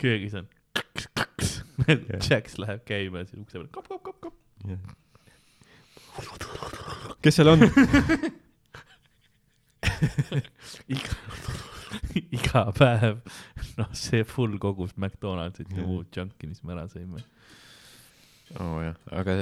köögis 0.01 0.37
on 0.39 0.47
kaks-kaks, 0.77 1.51
Jacks 2.29 2.57
läheb 2.61 2.81
käima 2.87 3.23
ja 3.23 3.29
siis 3.29 3.43
ukse 3.43 3.59
peal 3.59 3.69
kop-kop-kop-kop. 3.75 4.35
kes 7.21 7.41
seal 7.41 7.49
on? 7.53 7.59
iga, 10.95 11.17
iga 12.21 12.63
päev, 12.77 13.19
noh, 13.79 13.91
see 13.97 14.23
full 14.27 14.57
kogus 14.61 14.95
McDonaldsit 14.97 15.73
ja 15.73 15.83
muud 15.85 16.09
junk'i, 16.13 16.49
mis 16.49 16.63
me 16.63 16.75
ära 16.77 16.87
sõime. 16.91 17.23
oo 18.59 18.71
oh, 18.77 18.79
jah, 18.85 18.97
aga 19.19 19.41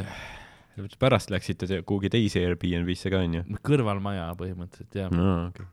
pärast 0.99 1.31
läksite 1.31 1.69
te 1.69 1.79
kuhugi 1.87 2.11
teise 2.13 2.43
Airbnb-sse 2.43 3.11
ka 3.13 3.23
onju? 3.23 3.45
kõrvalmaja 3.65 4.31
põhimõtteliselt 4.39 4.99
jah. 5.03 5.13
no 5.13 5.47
okay., 5.49 5.67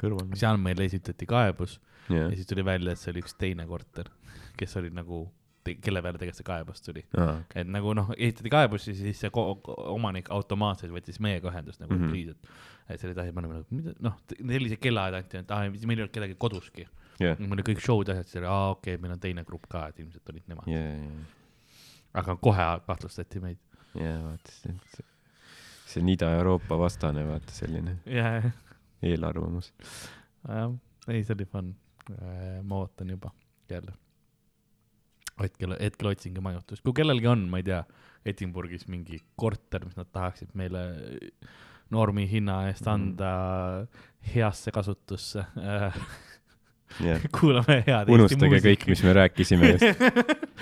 kõrval. 0.00 0.30
seal 0.38 0.60
meile 0.60 0.86
esitati 0.88 1.26
kaebus 1.28 1.78
jah 1.78 1.92
ja, 2.12 2.28
siis 2.34 2.46
tuli 2.46 2.64
välja, 2.64 2.92
et 2.92 3.00
see 3.00 3.12
oli 3.12 3.22
üks 3.24 3.36
teine 3.38 3.66
korter, 3.68 4.10
kes 4.58 4.76
oli 4.80 4.90
nagu, 4.94 5.24
kelle 5.64 6.02
peale 6.04 6.18
tegelikult 6.20 6.40
see 6.40 6.46
kaebus 6.48 6.82
tuli. 6.84 7.02
aa, 7.20 7.36
et 7.56 7.68
nagu 7.70 7.94
noh, 7.96 8.10
esitati 8.16 8.52
kaebus 8.52 8.88
ja 8.88 8.94
siis 8.98 9.22
see 9.22 9.30
omanik 9.34 10.30
automaatselt 10.34 10.92
võttis 10.94 11.20
meiega 11.24 11.50
ühendust 11.50 11.82
nagu 11.82 11.94
mm. 11.94 12.02
-hmm. 12.02 12.12
pliis, 12.12 12.34
et, 12.34 12.92
et 12.94 13.00
selle 13.00 13.14
taha 13.16 13.32
paneme 13.36 13.58
nagu, 13.58 13.78
mida, 13.78 13.94
noh, 14.04 14.18
sellise 14.36 14.78
kellaaja 14.80 15.22
anti, 15.22 15.40
et 15.40 15.54
aa, 15.54 15.70
meil 15.72 15.98
ei 15.98 16.04
olnud 16.04 16.14
kedagi 16.14 16.36
koduski. 16.46 16.86
jah, 17.22 17.40
meil 17.40 17.56
oli 17.56 17.66
kõik 17.70 17.82
show'd 17.84 18.10
ja 18.10 18.18
asjad, 18.18 18.30
siis 18.30 18.42
oli 18.42 18.50
aa 18.50 18.68
okei 18.74 18.94
okay,, 18.94 19.02
meil 19.02 19.16
on 19.16 19.24
teine 19.24 19.46
grupp 19.48 19.68
ka, 19.70 19.86
et 19.88 20.04
ilmselt 20.04 20.34
olid 20.34 20.52
nemad. 20.52 20.68
ja, 20.70 20.84
ja, 20.92 21.24
aga 22.22 22.36
kohe 22.36 22.68
kahtlustati 22.86 23.42
meid. 23.44 23.62
ja 23.94 24.18
vaata 24.26 24.58
see, 24.58 24.76
see 25.86 26.02
on 26.02 26.12
Ida-Euroopa 26.16 26.78
vastane, 26.78 27.24
vaata 27.28 27.56
selline 27.56 27.98
jah, 28.20 28.52
eelarvamus. 29.02 29.72
jah, 30.48 30.76
ei, 31.08 31.24
see 31.24 31.38
oli 31.38 31.48
fun. 31.48 31.74
ma 32.62 32.82
ootan 32.82 33.10
juba 33.10 33.30
jälle. 33.70 34.03
hetkel, 35.42 35.74
hetkel 35.80 36.10
otsingi 36.12 36.40
majutust, 36.44 36.82
kui 36.86 36.92
kellelgi 37.00 37.26
on, 37.30 37.46
ma 37.50 37.58
ei 37.62 37.66
tea, 37.66 37.82
Edinburghis 38.24 38.86
mingi 38.88 39.18
korter, 39.36 39.84
mis 39.84 39.96
nad 39.98 40.08
tahaksid 40.14 40.54
meile 40.56 40.84
normi 41.92 42.24
hinna 42.30 42.62
eest 42.70 42.86
Mhm. 42.86 42.92
anda 42.94 43.32
heasse 44.34 44.70
kasutusse. 44.72 45.44
jah, 47.04 47.26
kuulame 47.36 47.80
head 47.86 48.08
unustage 48.14 48.60
kõik, 48.64 48.86
mis 48.92 49.02
me 49.04 49.12
rääkisime 49.20 49.74
just. 49.74 50.04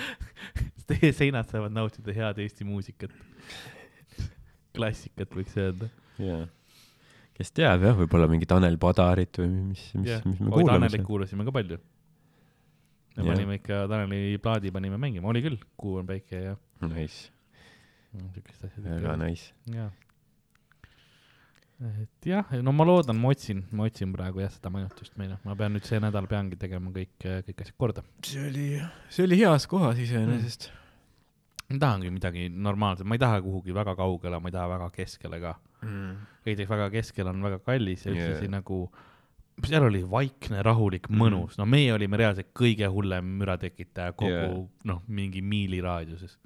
Teie 0.89 1.13
seinad 1.15 1.47
saavad 1.47 1.71
nautida 1.71 2.11
head 2.13 2.41
Eesti 2.43 2.65
muusikat. 2.67 3.13
klassikat 4.75 5.31
võiks 5.37 5.55
öelda. 5.61 5.87
jaa. 6.19 6.43
kes 7.37 7.51
teab 7.55 7.81
jah, 7.85 7.95
võib-olla 7.97 8.27
mingi 8.29 8.45
Tanel 8.49 8.75
Padarit 8.81 9.37
või 9.41 9.49
mis, 9.71 9.83
mis 9.97 10.09
jah, 10.11 10.23
mis 10.25 10.39
me 10.41 10.49
oi 10.49 10.59
kuulame 10.59 10.87
Tanelit 10.89 11.05
kuulasime 11.07 11.45
ka 11.47 11.53
palju. 11.55 11.77
Me 13.15 13.23
Jah. 13.23 13.29
panime 13.33 13.57
ikka 13.59 13.83
Taneli 13.91 14.37
plaadi 14.41 14.71
panime 14.73 14.99
mängima, 15.01 15.29
oli 15.29 15.43
küll, 15.45 15.59
Kuu 15.77 15.99
on 16.01 16.07
päike 16.09 16.41
ja 16.49 16.55
Nice, 16.83 17.29
siukest 18.33 18.65
asja. 18.67 18.83
väga 18.83 19.17
nice. 19.21 19.53
jaa. 19.71 19.89
et 22.03 22.27
jah, 22.27 22.53
no 22.63 22.71
ma 22.75 22.85
loodan, 22.87 23.17
ma 23.19 23.33
otsin, 23.33 23.65
ma 23.71 23.87
otsin 23.89 24.13
praegu 24.15 24.43
jah 24.43 24.51
seda 24.53 24.71
majutust 24.73 25.17
meile, 25.19 25.39
ma 25.43 25.55
pean 25.59 25.75
nüüd 25.75 25.87
see 25.87 25.99
nädal 26.03 26.29
peangi 26.31 26.59
tegema 26.59 26.93
kõik, 26.95 27.17
kõik 27.49 27.65
asjad 27.65 27.77
korda. 27.77 28.05
see 28.25 28.47
oli, 28.47 28.69
see 29.09 29.27
oli 29.27 29.41
heas 29.43 29.67
kohas 29.69 29.99
iseenesest 30.03 30.71
ma 31.73 31.79
tahangi 31.79 32.11
midagi 32.13 32.49
normaalset, 32.49 33.07
ma 33.07 33.15
ei 33.17 33.21
taha 33.21 33.41
kuhugi 33.41 33.73
väga 33.75 33.95
kaugele, 33.97 34.39
ma 34.39 34.49
ei 34.49 34.55
taha 34.55 34.69
väga 34.75 34.89
keskele 34.93 35.39
ka. 35.41 35.55
mm.. 35.81 36.13
esiteks 36.45 36.69
väga 36.69 36.89
keskel 36.93 37.31
on 37.31 37.41
väga 37.43 37.59
kallis 37.65 38.05
ja 38.05 38.13
ühtlasi 38.13 38.47
yeah. 38.47 38.53
nagu 38.53 38.85
seal 39.61 39.85
oli 39.85 40.01
vaikne, 40.09 40.63
rahulik, 40.65 41.09
mõnus, 41.13 41.57
no 41.59 41.67
meie 41.69 41.93
olime 41.93 42.17
reaalselt 42.19 42.49
kõige 42.57 42.87
hullem 42.91 43.35
müratekitaja 43.41 44.15
kogu 44.17 44.31
yeah. 44.31 44.55
noh, 44.89 45.03
mingi 45.07 45.43
miili 45.45 45.81
raadiuses 45.83 46.39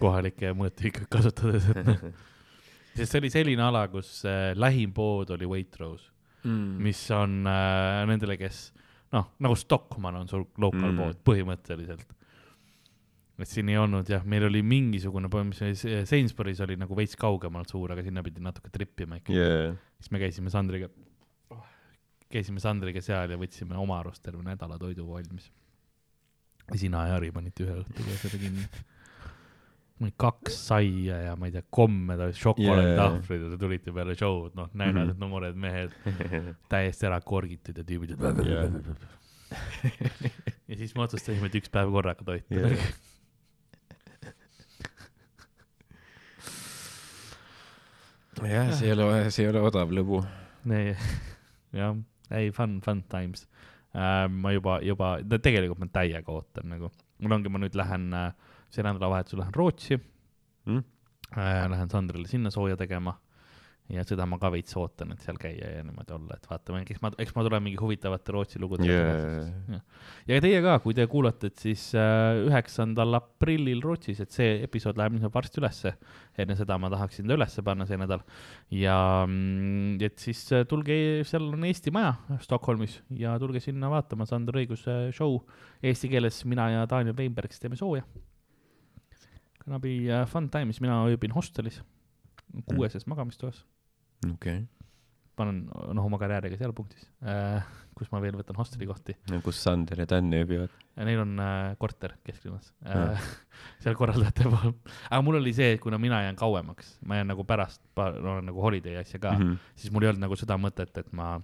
kohalikke 0.00 0.54
mõõtühikuid 0.56 1.08
kasutades, 1.12 1.66
et 1.72 1.82
noh, 1.86 2.04
sest 2.96 3.12
see 3.12 3.20
oli 3.20 3.32
selline 3.32 3.66
ala, 3.66 3.84
kus 3.92 4.20
äh, 4.28 4.52
lähim 4.58 4.94
pood 4.96 5.32
oli 5.36 5.48
Waitrose, 5.48 6.08
mm. 6.44 6.78
mis 6.86 7.02
on 7.14 7.42
äh, 7.50 8.00
nendele, 8.08 8.38
kes 8.40 8.70
noh, 9.14 9.28
nagu 9.42 9.58
Stockmann 9.58 10.22
on 10.22 10.30
sul 10.30 10.46
local 10.56 10.80
Mm. 10.80 10.94
mm. 10.94 11.04
pood 11.04 11.20
põhimõtteliselt. 11.26 12.16
et 13.40 13.48
siin 13.48 13.70
ei 13.72 13.78
olnud 13.80 14.08
jah, 14.08 14.24
meil 14.28 14.44
oli 14.50 14.60
mingisugune, 14.60 15.30
põhimõtteliselt 15.32 16.08
Sainsbury's 16.08 16.60
oli 16.60 16.76
nagu 16.76 16.96
veits 16.96 17.16
kaugemalt 17.16 17.72
suur, 17.72 17.92
aga 17.94 18.04
sinna 18.04 18.24
pidi 18.24 18.42
natuke 18.44 18.68
trippima 18.72 19.16
ikka 19.20 19.32
yeah.. 19.32 19.78
siis 19.96 20.12
me 20.12 20.20
käisime 20.20 20.52
Sandriga, 20.52 20.90
käisime 22.30 22.60
Sandriga 22.62 23.00
seal 23.02 23.30
ja 23.34 23.38
võtsime 23.40 23.76
oma 23.80 23.98
arust 24.00 24.22
terve 24.22 24.42
nädala 24.46 24.78
toidu 24.78 25.06
valmis. 25.08 25.50
ja 26.70 26.78
sina 26.78 27.06
ja 27.08 27.14
Jari 27.16 27.32
panite 27.34 27.64
ühe 27.66 27.74
õhtuga 27.82 28.16
seda 28.22 28.38
kinni. 28.38 28.66
mingi 30.00 30.14
kaks 30.16 30.54
saia 30.70 31.16
ja 31.26 31.32
ma 31.36 31.48
ei 31.50 31.52
tea, 31.52 31.62
komme, 31.70 32.14
šokolaaditahvlid 32.38 33.42
ja 33.44 33.50
te 33.52 33.58
tulite 33.60 33.92
peale 33.92 34.14
show'd, 34.16 34.54
noh, 34.56 34.70
näljased 34.72 35.18
Mhm. 35.18 35.26
noored 35.28 35.56
mehed, 35.60 35.92
täiesti 36.72 37.06
ära 37.10 37.18
korgitud 37.20 37.76
ja 37.76 37.84
tüübid 37.84 38.14
Jaa. 38.16 38.64
ja 40.70 40.76
siis 40.78 40.94
me 40.94 41.02
otsustasime, 41.04 41.50
et 41.50 41.58
üks 41.60 41.68
päev 41.74 41.90
korraga 41.92 42.24
toita 42.24 42.54
Jaa. 42.54 42.70
jah, 48.46 48.70
see 48.72 48.86
ei 48.88 48.92
ole, 48.96 49.30
see 49.30 49.44
ei 49.44 49.50
ole 49.52 49.60
odav 49.68 49.90
lõbu. 49.92 50.22
Nee, 50.70 50.94
jah, 51.76 51.96
ei 52.36 52.52
fun, 52.54 52.78
fun 52.84 53.02
times 53.10 53.46
äh,. 53.94 54.28
ma 54.30 54.52
juba, 54.54 54.78
juba, 54.86 55.16
tegelikult 55.42 55.82
ma 55.82 55.90
täiega 55.92 56.32
ootan 56.32 56.70
nagu, 56.74 56.92
mul 57.20 57.36
ongi, 57.38 57.52
ma 57.52 57.62
nüüd 57.62 57.78
lähen 57.78 58.10
äh,, 58.16 58.30
see 58.70 58.86
nädalavahetusel 58.86 59.44
lähen 59.44 59.56
Rootsi 59.56 60.00
Mm? 60.68 60.84
äh,, 61.36 61.68
lähen 61.72 61.88
Sandrile 61.90 62.28
sinna 62.28 62.50
sooja 62.52 62.76
tegema 62.76 63.14
ja 63.90 64.04
seda 64.06 64.26
ma 64.28 64.38
ka 64.40 64.50
veits 64.54 64.76
ootan, 64.78 65.14
et 65.14 65.24
seal 65.24 65.38
käia 65.40 65.70
ja 65.76 65.84
niimoodi 65.86 66.14
olla, 66.14 66.36
et 66.36 66.46
vaatame, 66.50 66.82
eks 66.84 67.00
ma, 67.02 67.10
eks 67.22 67.34
ma 67.36 67.44
tulen 67.46 67.64
mingi 67.64 67.80
huvitavate 67.80 68.34
Rootsi 68.36 68.62
lugudega 68.62 68.98
Yeah. 69.00 69.80
ja 70.28 70.38
teie 70.42 70.60
ka, 70.64 70.76
kui 70.82 70.94
te 70.96 71.04
kuulate, 71.10 71.50
et 71.50 71.60
siis 71.60 71.82
äh, 71.98 72.40
üheksandal 72.46 73.18
aprillil 73.18 73.82
Rootsis, 73.84 74.20
et 74.22 74.34
see 74.34 74.58
episood 74.64 74.98
läheb 74.98 75.16
nüüd 75.16 75.26
varsti 75.34 75.60
ülesse. 75.62 75.94
enne 76.40 76.56
seda 76.56 76.78
ma 76.80 76.88
tahaksin 76.92 77.28
ta 77.28 77.36
ülesse 77.36 77.62
panna 77.66 77.86
see 77.88 77.98
nädal 78.00 78.22
ja 78.74 78.96
mm, 79.26 79.98
et 80.06 80.18
siis 80.22 80.40
äh, 80.56 80.64
tulge, 80.68 80.96
seal 81.28 81.50
on 81.50 81.66
Eesti 81.68 81.92
Maja 81.94 82.14
Stockholmis 82.42 83.00
ja 83.16 83.36
tulge 83.42 83.60
sinna 83.62 83.90
vaatama 83.92 84.26
Sander 84.28 84.60
Õiguse 84.62 84.96
show 85.16 85.40
eesti 85.82 86.10
keeles, 86.12 86.42
mina 86.48 86.68
ja 86.70 86.86
Daniel 86.90 87.16
Weinberg, 87.16 87.52
siis 87.52 87.62
teeme 87.62 87.78
sooja. 87.78 88.04
Gonna 89.64 89.80
be 89.80 89.94
uh, 90.08 90.24
fun 90.28 90.48
times, 90.52 90.80
mina 90.80 91.02
ööbin 91.08 91.34
hostelis, 91.36 91.80
kuueses 92.68 93.06
magamistoas, 93.10 93.64
okei. 94.28 94.64
ma 95.36 95.46
olen 95.46 95.62
noh, 95.96 96.04
oma 96.04 96.18
karjääriga 96.20 96.58
seal 96.60 96.74
punktis 96.76 97.06
äh, 97.24 97.64
kus 98.00 98.08
ma 98.14 98.20
veel 98.22 98.38
võtan 98.38 98.56
hosteli 98.56 98.88
kohti. 98.88 99.14
kus 99.44 99.60
Sander 99.60 100.00
ja 100.00 100.06
Dan 100.08 100.32
ööbivad. 100.32 100.72
Neil 101.04 101.20
on 101.22 101.36
äh, 101.42 101.74
korter 101.80 102.16
kesklinnas 102.26 102.72
äh,, 102.88 103.30
seal 103.84 103.96
korraldajate 103.98 104.48
pool. 104.48 104.74
aga 105.10 105.20
mul 105.24 105.40
oli 105.40 105.52
see, 105.56 105.74
et 105.76 105.82
kuna 105.84 106.00
mina 106.00 106.22
jään 106.24 106.38
kauemaks, 106.40 106.96
ma 107.06 107.20
jään 107.20 107.32
nagu 107.34 107.44
pärast, 107.48 107.82
no 108.24 108.38
nagu 108.44 108.64
holiday 108.64 108.96
asja 109.00 109.20
ka 109.20 109.34
mm. 109.36 109.42
-hmm. 109.42 109.72
siis 109.76 109.92
mul 109.92 110.06
ei 110.06 110.12
olnud 110.12 110.24
nagu 110.24 110.38
seda 110.40 110.56
mõtet, 110.60 110.96
et 111.02 111.12
ma, 111.16 111.34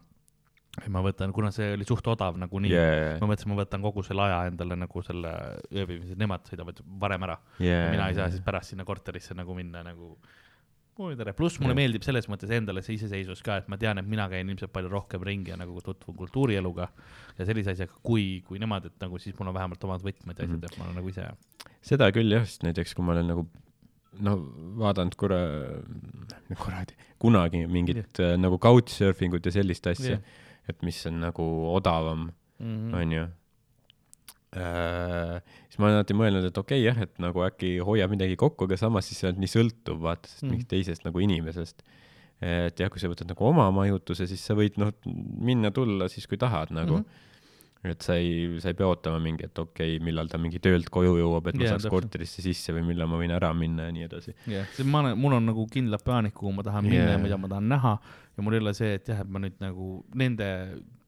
ma 0.92 1.04
võtan, 1.04 1.32
kuna 1.36 1.52
see 1.52 1.74
oli 1.76 1.88
suht 1.88 2.08
odav 2.12 2.40
nagunii 2.40 2.72
yeah, 2.72 3.20
ma 3.20 3.28
mõtlesin, 3.32 3.52
ma 3.52 3.60
võtan 3.60 3.84
kogu 3.84 4.04
selle 4.06 4.24
aja 4.28 4.46
endale 4.50 4.80
nagu 4.80 5.04
selle 5.04 5.32
ööbimise, 5.72 6.16
nemad 6.16 6.48
sõidavad 6.48 6.80
varem 7.00 7.28
ära 7.28 7.38
yeah, 7.60 7.90
mina 7.92 8.08
ei 8.08 8.18
saa 8.18 8.32
siis 8.32 8.44
pärast 8.44 8.72
sinna 8.72 8.88
korterisse 8.88 9.36
nagu 9.36 9.56
minna 9.56 9.84
nagu 9.84 10.16
oi 10.98 11.16
tere, 11.18 11.32
pluss 11.36 11.58
mulle 11.60 11.74
Jah. 11.74 11.78
meeldib 11.82 12.04
selles 12.06 12.24
mõttes 12.32 12.50
endale 12.56 12.80
see 12.84 12.94
iseseisvus 12.96 13.42
ka, 13.44 13.58
et 13.60 13.66
ma 13.68 13.76
tean, 13.80 13.98
et 14.00 14.06
mina 14.08 14.24
käin 14.32 14.48
ilmselt 14.48 14.72
palju 14.72 14.88
rohkem 14.92 15.22
ringi 15.28 15.52
ja 15.52 15.58
nagu 15.60 15.76
tutvun 15.84 16.16
kultuurieluga 16.16 16.86
ja 17.36 17.44
sellise 17.48 17.74
asjaga, 17.74 17.98
kui, 18.06 18.40
kui 18.46 18.60
nemad, 18.62 18.88
et 18.88 18.96
nagu 19.04 19.20
siis 19.20 19.36
mul 19.38 19.50
on 19.52 19.58
vähemalt 19.58 19.84
omad 19.84 20.06
võtmed 20.06 20.40
ja 20.40 20.48
asjad, 20.48 20.64
et 20.70 20.78
ma 20.80 20.86
olen 20.88 20.96
nagu 21.02 21.12
ise. 21.12 21.26
seda 21.84 22.08
küll 22.16 22.32
jah, 22.32 22.46
sest 22.48 22.64
näiteks 22.64 22.96
kui 22.96 23.04
ma 23.04 23.12
olen 23.16 23.28
nagu 23.34 23.44
no 24.24 24.36
vaadanud 24.80 25.14
korra, 25.20 25.42
kuradi, 26.62 26.96
kunagi 27.20 27.66
mingit 27.68 28.16
yeah. 28.22 28.36
nagu 28.40 28.56
couchsurfing 28.62 29.36
ut 29.36 29.44
ja 29.44 29.52
sellist 29.58 29.86
asja 29.92 30.16
yeah., 30.16 30.42
et 30.66 30.80
mis 30.82 30.98
on 31.06 31.20
nagu 31.22 31.44
odavam, 31.76 32.30
Mhm. 32.58 32.94
onju. 32.96 33.26
Siis 34.56 35.78
ma 35.78 35.88
olen 35.88 35.98
alati 36.00 36.16
mõelnud, 36.16 36.46
et 36.48 36.58
okei 36.58 36.80
okay, 36.80 36.86
jah, 36.88 36.98
et 37.06 37.18
nagu 37.22 37.44
äkki 37.46 37.76
hoiab 37.84 38.14
midagi 38.14 38.38
kokku, 38.40 38.64
aga 38.68 38.78
samas 38.80 39.08
siis 39.10 39.20
sa 39.20 39.30
oled 39.30 39.42
nii 39.42 39.52
sõltuv 39.52 40.00
vaata 40.06 40.28
Mhm. 40.32 40.50
mingist 40.50 40.68
teisest 40.72 41.04
nagu 41.08 41.20
inimesest. 41.20 41.82
et 42.40 42.76
jah, 42.76 42.90
kui 42.92 43.00
sa 43.00 43.08
võtad 43.08 43.28
nagu 43.30 43.44
oma 43.48 43.70
majutuse, 43.72 44.26
siis 44.28 44.42
sa 44.44 44.52
võid 44.54 44.74
noh, 44.76 44.90
minna-tulla 45.40 46.04
siis, 46.12 46.26
kui 46.28 46.36
tahad 46.36 46.68
nagu 46.70 46.98
mm. 46.98 47.04
-hmm. 47.04 47.90
et 47.90 48.02
sa 48.02 48.16
ei, 48.20 48.58
sa 48.60 48.68
ei 48.68 48.74
pea 48.74 48.86
ootama 48.86 49.18
mingi, 49.18 49.44
et 49.46 49.58
okei 49.58 49.96
okay,, 49.96 50.04
millal 50.04 50.28
ta 50.28 50.36
mingi 50.36 50.58
töölt 50.60 50.90
koju 50.90 51.14
jõuab, 51.16 51.48
et 51.48 51.56
ma 51.56 51.64
Jaa, 51.64 51.70
saaks 51.70 51.86
täpselt. 51.86 51.94
korterisse 51.94 52.42
sisse 52.42 52.72
või 52.76 52.82
millal 52.90 53.08
ma 53.08 53.16
võin 53.16 53.32
ära 53.32 53.54
minna 53.54 53.86
ja 53.88 53.92
nii 53.92 54.04
edasi. 54.04 54.34
jah, 54.52 54.66
ma 54.84 55.00
olen, 55.00 55.16
mul 55.18 55.32
on 55.32 55.46
nagu 55.46 55.66
kindlad 55.72 56.04
plaanid, 56.04 56.32
kuhu 56.36 56.52
ma 56.52 56.62
tahan 56.62 56.84
minna 56.84 57.06
Jaa. 57.06 57.16
ja 57.16 57.18
mida 57.24 57.38
ma 57.38 57.48
tahan 57.48 57.68
näha 57.68 57.98
ja 58.36 58.42
mul 58.42 58.52
ei 58.52 58.60
ole 58.60 58.74
see, 58.74 58.94
et 58.94 59.08
jah, 59.08 59.20
et 59.20 59.28
ma 59.28 59.38
nüüd 59.38 59.56
nagu 59.60 60.04
nende 60.14 60.50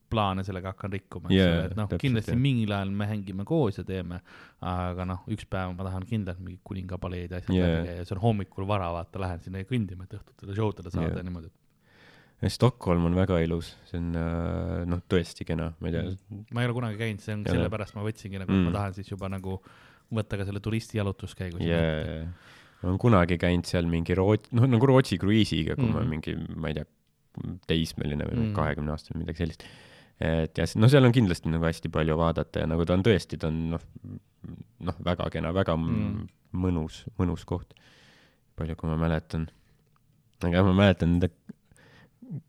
plaane 0.09 0.43
sellega 0.47 0.73
hakkan 0.73 0.91
rikkuma, 0.97 1.29
eks 1.29 1.37
Jaa, 1.39 1.53
ole, 1.55 1.65
et 1.69 1.75
noh, 1.77 1.87
kindlasti 2.01 2.33
jah. 2.33 2.39
mingil 2.41 2.71
ajal 2.75 2.91
me 3.01 3.07
hängime 3.09 3.45
koos 3.47 3.77
ja 3.79 3.83
teeme, 3.87 4.19
aga 4.61 5.05
noh, 5.05 5.23
üks 5.31 5.45
päev 5.49 5.75
ma 5.77 5.85
tahan 5.87 6.05
kindlalt 6.09 6.39
mingid 6.43 6.59
kuningapaleed 6.67 7.31
ja 7.31 7.41
asjad 7.43 7.55
Jaa. 7.55 7.67
läbi 7.77 7.87
käia 7.89 7.97
ja 8.01 8.05
see 8.09 8.15
on 8.17 8.21
hommikul 8.25 8.67
vara, 8.69 8.91
vaata, 8.97 9.21
lähen 9.23 9.39
sinna 9.45 9.63
kõndima, 9.69 10.05
et 10.09 10.17
õhtuti 10.19 10.55
show 10.57 10.71
dele 10.77 10.91
saada 10.93 11.09
Jaa. 11.13 11.17
ja 11.21 11.27
niimoodi. 11.29 11.51
Stockholm 12.47 13.03
on 13.09 13.15
väga 13.19 13.41
ilus, 13.43 13.73
see 13.89 13.97
on 13.99 14.13
äh, 14.15 14.85
noh, 14.87 15.01
tõesti 15.11 15.43
kena, 15.47 15.73
ma 15.83 15.89
ei 15.89 15.95
tea, 15.97 16.03
ma 16.55 16.61
ei 16.63 16.69
ole 16.69 16.75
kunagi 16.77 16.95
käinud, 17.01 17.19
see 17.23 17.33
on 17.35 17.41
Jaa. 17.43 17.55
sellepärast 17.57 17.97
ma 17.97 18.05
võtsingi 18.05 18.39
nagu, 18.39 18.53
Mm. 18.55 18.69
ma 18.69 18.75
tahan 18.77 18.95
siis 18.95 19.09
juba 19.11 19.27
nagu 19.33 19.57
võtta 20.15 20.39
ka 20.39 20.45
selle 20.47 20.61
turisti 20.63 20.97
jalutuskäigu. 21.01 21.59
yeah. 21.61 22.29
ma 22.79 22.87
olen 22.93 23.01
kunagi 23.03 23.35
käinud 23.37 23.67
seal 23.67 23.85
mingi 23.91 24.15
Rootsi, 24.15 24.55
noh 24.55 24.65
nagu 24.71 24.87
Rootsi 24.87 25.17
kruiisiga, 25.19 25.75
kui 25.75 25.89
mm. 25.89 25.97
ma 25.99 26.05
mingi, 26.07 26.37
ma 26.55 26.71
ei 26.71 26.79
tea, 26.79 26.87
teismeline 27.69 28.25
või 28.25 28.37
Mhm. 28.39 28.53
kahekümne 28.55 28.91
aastane, 28.95 29.19
midagi 29.21 29.43
sellist. 29.43 29.63
Et 30.19 30.57
ja 30.57 30.65
no 30.75 30.89
seal 30.91 31.05
on 31.07 31.13
kindlasti 31.15 31.51
nagu 31.51 31.63
hästi 31.63 31.91
palju 31.93 32.17
vaadata 32.19 32.65
ja 32.65 32.67
nagu 32.67 32.85
ta 32.85 32.97
on 32.97 33.03
tõesti, 33.05 33.37
ta 33.39 33.47
on 33.47 33.59
noh, 33.75 33.85
noh, 34.89 34.97
väga 35.05 35.29
kena, 35.31 35.53
väga 35.55 35.77
Mm. 35.79 36.27
mõnus, 36.53 37.03
mõnus 37.19 37.45
koht. 37.45 37.73
palju, 38.59 38.75
kui 38.75 38.89
ma 38.89 38.97
mäletan. 38.99 39.47
aga 40.43 40.63
ma 40.63 40.73
mäletan 40.73 41.13
nende 41.15 41.29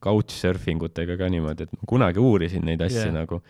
couchsurfing 0.03 0.83
utega 0.83 1.17
ka 1.17 1.29
niimoodi, 1.33 1.63
et 1.63 1.73
ma 1.73 1.87
kunagi 1.89 2.19
uurisin 2.19 2.65
neid 2.67 2.83
asju 2.83 2.99
Jah. 2.99 3.13
yeah. 3.13 3.19
nagu 3.23 3.41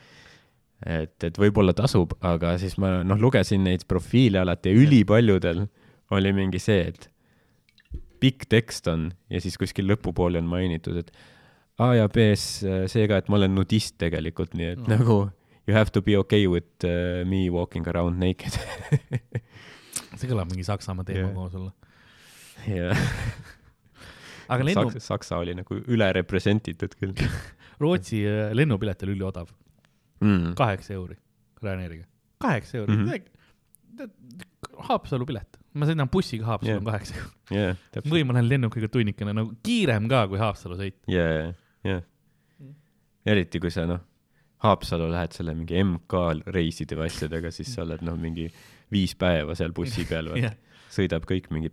et, 0.87 1.25
et 1.25 1.39
võib-olla 1.39 1.75
tasub, 1.77 2.15
aga 2.25 2.55
siis 2.59 2.77
ma 2.79 3.03
noh, 3.05 3.19
lugesin 3.21 3.65
neid 3.65 3.87
profiile 3.89 4.41
alati 4.41 4.71
ja 4.73 4.81
ülipaljudel 4.81 5.67
oli 6.11 6.33
mingi 6.37 6.59
see, 6.63 6.87
et 6.93 7.09
pikk 8.21 8.47
tekst 8.53 8.89
on 8.93 9.11
ja 9.33 9.41
siis 9.41 9.57
kuskil 9.61 9.89
lõpupoole 9.91 10.41
on 10.41 10.49
mainitud, 10.51 10.97
et 11.01 11.13
A 11.81 11.95
ja 11.97 12.09
B-s 12.13 12.63
äh, 12.67 12.83
see 12.93 13.07
ka, 13.09 13.21
et 13.23 13.29
ma 13.33 13.39
olen 13.41 13.55
nudist 13.57 13.97
tegelikult, 14.03 14.53
nii 14.59 14.73
et 14.75 14.81
No. 14.85 14.89
no. 14.89 14.97
nagu 14.99 15.19
you 15.69 15.77
have 15.77 15.93
to 15.95 16.03
be 16.03 16.17
okay 16.19 16.47
with 16.51 16.85
uh, 16.85 17.23
me 17.29 17.49
walking 17.53 17.87
around 17.89 18.19
naked 18.21 18.57
see 20.19 20.29
kõlab 20.29 20.51
mingi 20.51 20.65
Saksamaa 20.67 21.07
teema 21.09 21.29
Jah. 21.29 21.35
koos 21.37 21.55
olla. 21.55 21.73
ja 22.69 22.91
aga 24.53 24.67
lennu, 24.67 24.91
Saksa, 24.91 25.05
Saksa 25.07 25.39
oli 25.41 25.55
nagu 25.57 25.79
üle 25.87 26.11
representitud 26.17 26.97
küll 27.01 27.15
Rootsi 27.83 28.25
äh, 28.29 28.51
lennupilet 28.57 29.07
oli 29.07 29.15
üliodav, 29.17 29.49
mm.. 30.21 30.55
kaheksa 30.59 30.97
euri 30.99 31.17
Ryanairiga, 31.63 32.05
kaheksa 32.45 32.81
euri 32.83 32.97
mm. 32.97 33.07
-hmm. 33.09 34.09
Haapsalu 34.91 35.27
pilet, 35.29 35.59
ma 35.77 35.87
sõidan 35.89 36.09
bussiga 36.13 36.47
Haapsalu 36.49 36.73
Jah. 36.75 36.81
on 36.83 36.89
kaheksa 36.89 37.17
euri, 37.21 37.33
jah, 37.57 37.81
täpselt. 37.93 38.13
või 38.13 38.25
ma 38.27 38.37
lähen 38.37 38.49
lennukiga 38.49 38.89
tunnikene 38.93 39.33
nagu 39.37 39.53
kiirem 39.65 40.09
ka 40.13 40.27
kui 40.29 40.41
Haapsalu 40.41 40.79
sõit. 40.81 40.97
jaa, 41.87 42.01
jaa. 42.01 42.73
eriti 43.35 43.61
kui 43.63 43.73
sa 43.75 43.87
noh, 43.89 44.01
Haapsalu 44.61 45.07
lähed 45.09 45.33
selle 45.33 45.55
mingi 45.57 45.79
MK 45.81 46.51
reiside 46.53 46.97
või 46.99 47.09
asjadega, 47.09 47.53
siis 47.55 47.71
sa 47.73 47.85
oled 47.87 48.03
noh, 48.05 48.17
mingi 48.21 48.51
viis 48.93 49.15
päeva 49.17 49.55
seal 49.57 49.73
bussi 49.77 50.05
peal, 50.09 50.29
jah, 50.43 50.57
sõidab 50.93 51.25
kõik 51.29 51.49
mingi, 51.55 51.71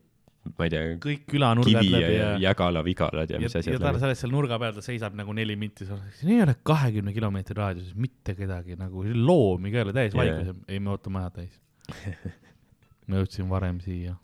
ma 0.56 0.68
ei 0.70 0.72
tea, 0.72 0.84
kõik 1.04 1.26
külanurgad 1.34 1.76
ja, 1.76 1.84
läbi 1.84 2.04
ja 2.06 2.12
ja, 2.14 2.30
Jägala 2.46 2.84
vigalad 2.88 3.34
ja 3.34 3.36
ja, 3.36 3.44
mis 3.44 3.58
ja 3.58 3.64
asjad 3.64 3.82
ta 3.82 3.92
läbi. 3.92 4.04
selles 4.06 4.24
seal 4.24 4.32
nurga 4.32 4.60
peal, 4.62 4.76
ta 4.78 4.86
seisab 4.86 5.18
nagu 5.20 5.36
neli 5.36 5.58
minti, 5.60 5.88
siin 5.88 6.32
ei 6.38 6.46
ole 6.46 6.56
kahekümne 6.68 7.12
kilomeetri 7.16 7.60
raadiuses 7.60 7.98
mitte 8.00 8.38
kedagi 8.40 8.80
nagu, 8.80 9.04
loomi 9.04 9.74
ka 9.74 9.82
ei 9.82 9.88
ole, 9.90 9.98
täis 9.98 10.16
Jaa. 10.16 10.24
vaikus, 10.24 10.64
ei 10.72 10.80
me 10.80 10.96
ootame 10.96 11.26
aja 11.26 11.36
täis. 11.42 11.60
ma 13.08 13.20
jõudsin 13.20 13.52
varem 13.52 13.84
siia, 13.84 14.16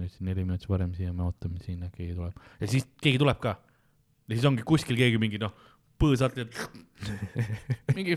jõudsin 0.00 0.28
neli 0.32 0.48
minutit 0.48 0.72
varem 0.72 0.96
siia, 0.96 1.12
me 1.12 1.28
ootame 1.28 1.60
siin, 1.64 1.84
keegi 1.92 2.16
tuleb 2.16 2.40
ja 2.62 2.72
siis 2.72 2.88
keegi 3.04 3.20
tuleb 3.20 3.44
ka. 3.44 3.58
Ja 4.28 4.36
siis 4.36 4.44
ongi 4.48 4.62
kuskil 4.66 4.96
keegi 4.98 5.18
mingi 5.20 5.38
noh, 5.40 5.52
põõsalt 5.98 6.36
mingi 7.96 8.16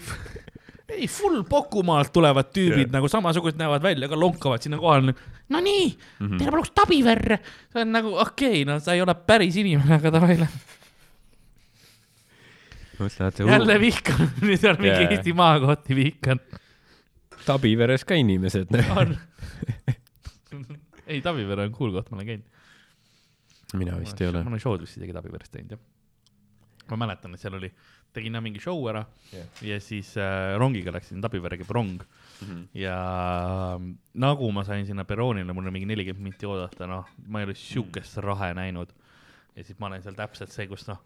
ei 0.91 1.07
full 1.07 1.43
Pokumaalt 1.47 2.11
tulevad 2.13 2.49
tüübid 2.51 2.89
Jah. 2.89 2.93
nagu 2.97 3.07
samasugused 3.11 3.55
näevad 3.59 3.83
välja, 3.85 4.09
aga 4.09 4.17
lonkavad 4.19 4.61
sinna 4.63 4.77
kohale. 4.81 5.13
Nonii, 5.51 5.85
Mhm. 6.19 6.37
teile 6.37 6.51
paluks 6.51 6.71
tabiverre. 6.75 7.37
see 7.71 7.81
on 7.81 7.91
nagu 7.95 8.11
okei 8.19 8.61
okay,, 8.61 8.65
no 8.67 8.79
sa 8.79 8.93
ei 8.93 9.01
ole 9.01 9.15
päris 9.15 9.55
inimene, 9.55 9.95
aga 9.95 10.11
davai 10.11 10.35
lähme. 10.41 10.59
mõtlen, 12.99 13.27
et 13.31 13.39
jälle 13.39 13.79
vihkan, 13.81 14.27
nüüd 14.45 14.65
on 14.69 14.77
mingi 14.81 15.05
Jaa. 15.07 15.11
Eesti 15.15 15.33
maakohti 15.33 15.95
vihkan. 15.97 16.39
Tabiveres 17.45 18.03
ka 18.05 18.13
inimesed. 18.19 18.69
on. 18.95 19.15
ei, 21.07 21.21
Tavivere 21.21 21.65
on 21.65 21.71
cool 21.75 21.91
koht, 21.95 22.11
ma 22.11 22.19
olen 22.19 22.27
käinud. 22.27 22.45
mina 23.79 23.95
vist 23.99 24.19
ei 24.21 24.27
ole 24.27 24.43
ma. 24.43 24.51
olen 24.51 24.59
show'd 24.61 24.83
vist 24.83 24.97
isegi 24.99 25.15
Tabiveres 25.15 25.49
teinud, 25.49 25.71
jah. 25.71 25.81
Ma 26.91 26.99
mäletan, 27.05 27.35
et 27.35 27.41
seal 27.41 27.55
oli, 27.57 27.71
tegin 28.13 28.37
mingi 28.43 28.59
show 28.61 28.83
ära 28.91 29.05
Jah. 29.31 29.63
ja 29.65 29.79
siis 29.83 30.13
äh, 30.19 30.53
rongiga 30.59 30.93
läksin, 30.95 31.21
Tabivere 31.23 31.59
käib 31.61 31.71
rong 31.71 32.03
ja 32.77 32.95
ähm, 33.75 33.93
nagu 34.13 34.51
ma 34.51 34.63
sain 34.67 34.85
sinna 34.87 35.05
perroonile, 35.07 35.53
mul 35.53 35.67
oli 35.67 35.75
mingi 35.77 35.91
nelikümmend 35.93 36.31
minti 36.31 36.49
oodata, 36.49 36.87
noh, 36.89 37.11
ma 37.27 37.41
ei 37.41 37.49
ole 37.49 37.57
siukest 37.57 38.17
rahe 38.25 38.51
näinud. 38.57 38.93
ja 39.55 39.63
siis 39.67 39.79
ma 39.79 39.91
olen 39.91 40.03
seal 40.03 40.17
täpselt 40.17 40.53
see, 40.53 40.67
kus 40.71 40.87
noh, 40.89 41.01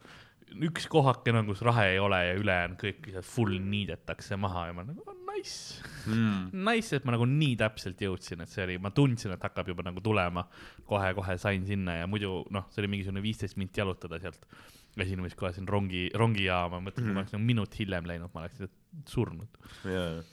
üks 0.65 0.87
kohakene 0.91 1.41
on, 1.41 1.49
kus 1.49 1.63
rahe 1.65 1.89
ei 1.95 1.99
ole 1.99 2.21
ja 2.27 2.39
ülejäänud 2.39 2.79
kõik 2.81 3.07
lihtsalt 3.07 3.27
full 3.27 3.59
niidetakse 3.59 4.37
maha 4.39 4.67
ja 4.69 4.77
ma 4.77 4.85
nagu 4.87 5.03
oh, 5.05 5.17
nice, 5.33 5.81
mm.. 6.07 6.53
nice, 6.67 6.95
et 6.95 7.07
ma 7.07 7.15
nagu 7.15 7.27
nii 7.29 7.57
täpselt 7.59 8.01
jõudsin, 8.01 8.43
et 8.45 8.51
see 8.51 8.63
oli, 8.67 8.77
ma 8.81 8.93
tundsin, 8.95 9.33
et 9.35 9.43
hakkab 9.43 9.73
juba 9.73 9.85
nagu 9.87 10.03
tulema 10.03 10.45
kohe,. 10.47 10.85
kohe-kohe 10.89 11.37
sain 11.41 11.65
sinna 11.67 11.99
ja 12.01 12.07
muidu 12.09 12.43
noh, 12.53 12.69
see 12.71 12.83
oli 12.83 12.93
mingisugune 12.95 13.25
viisteist 13.25 13.59
minti 13.59 13.81
jalutada 13.81 14.21
sealt 14.21 14.47
esinemiskoha 14.97 15.51
siin 15.55 15.67
rongi, 15.67 16.07
rongijaama, 16.13 16.79
mõtlesin 16.79 17.03
mm, 17.03 17.09
-hmm. 17.09 17.09
Mhm. 17.09 17.15
ma 17.15 17.21
oleks 17.21 17.33
nagu 17.35 17.43
minut 17.43 17.79
hiljem 17.79 18.07
läinud, 18.07 18.33
ma 18.33 18.45
oleks 18.45 18.63
surnud. 19.11 19.47
jaa. 19.85 20.23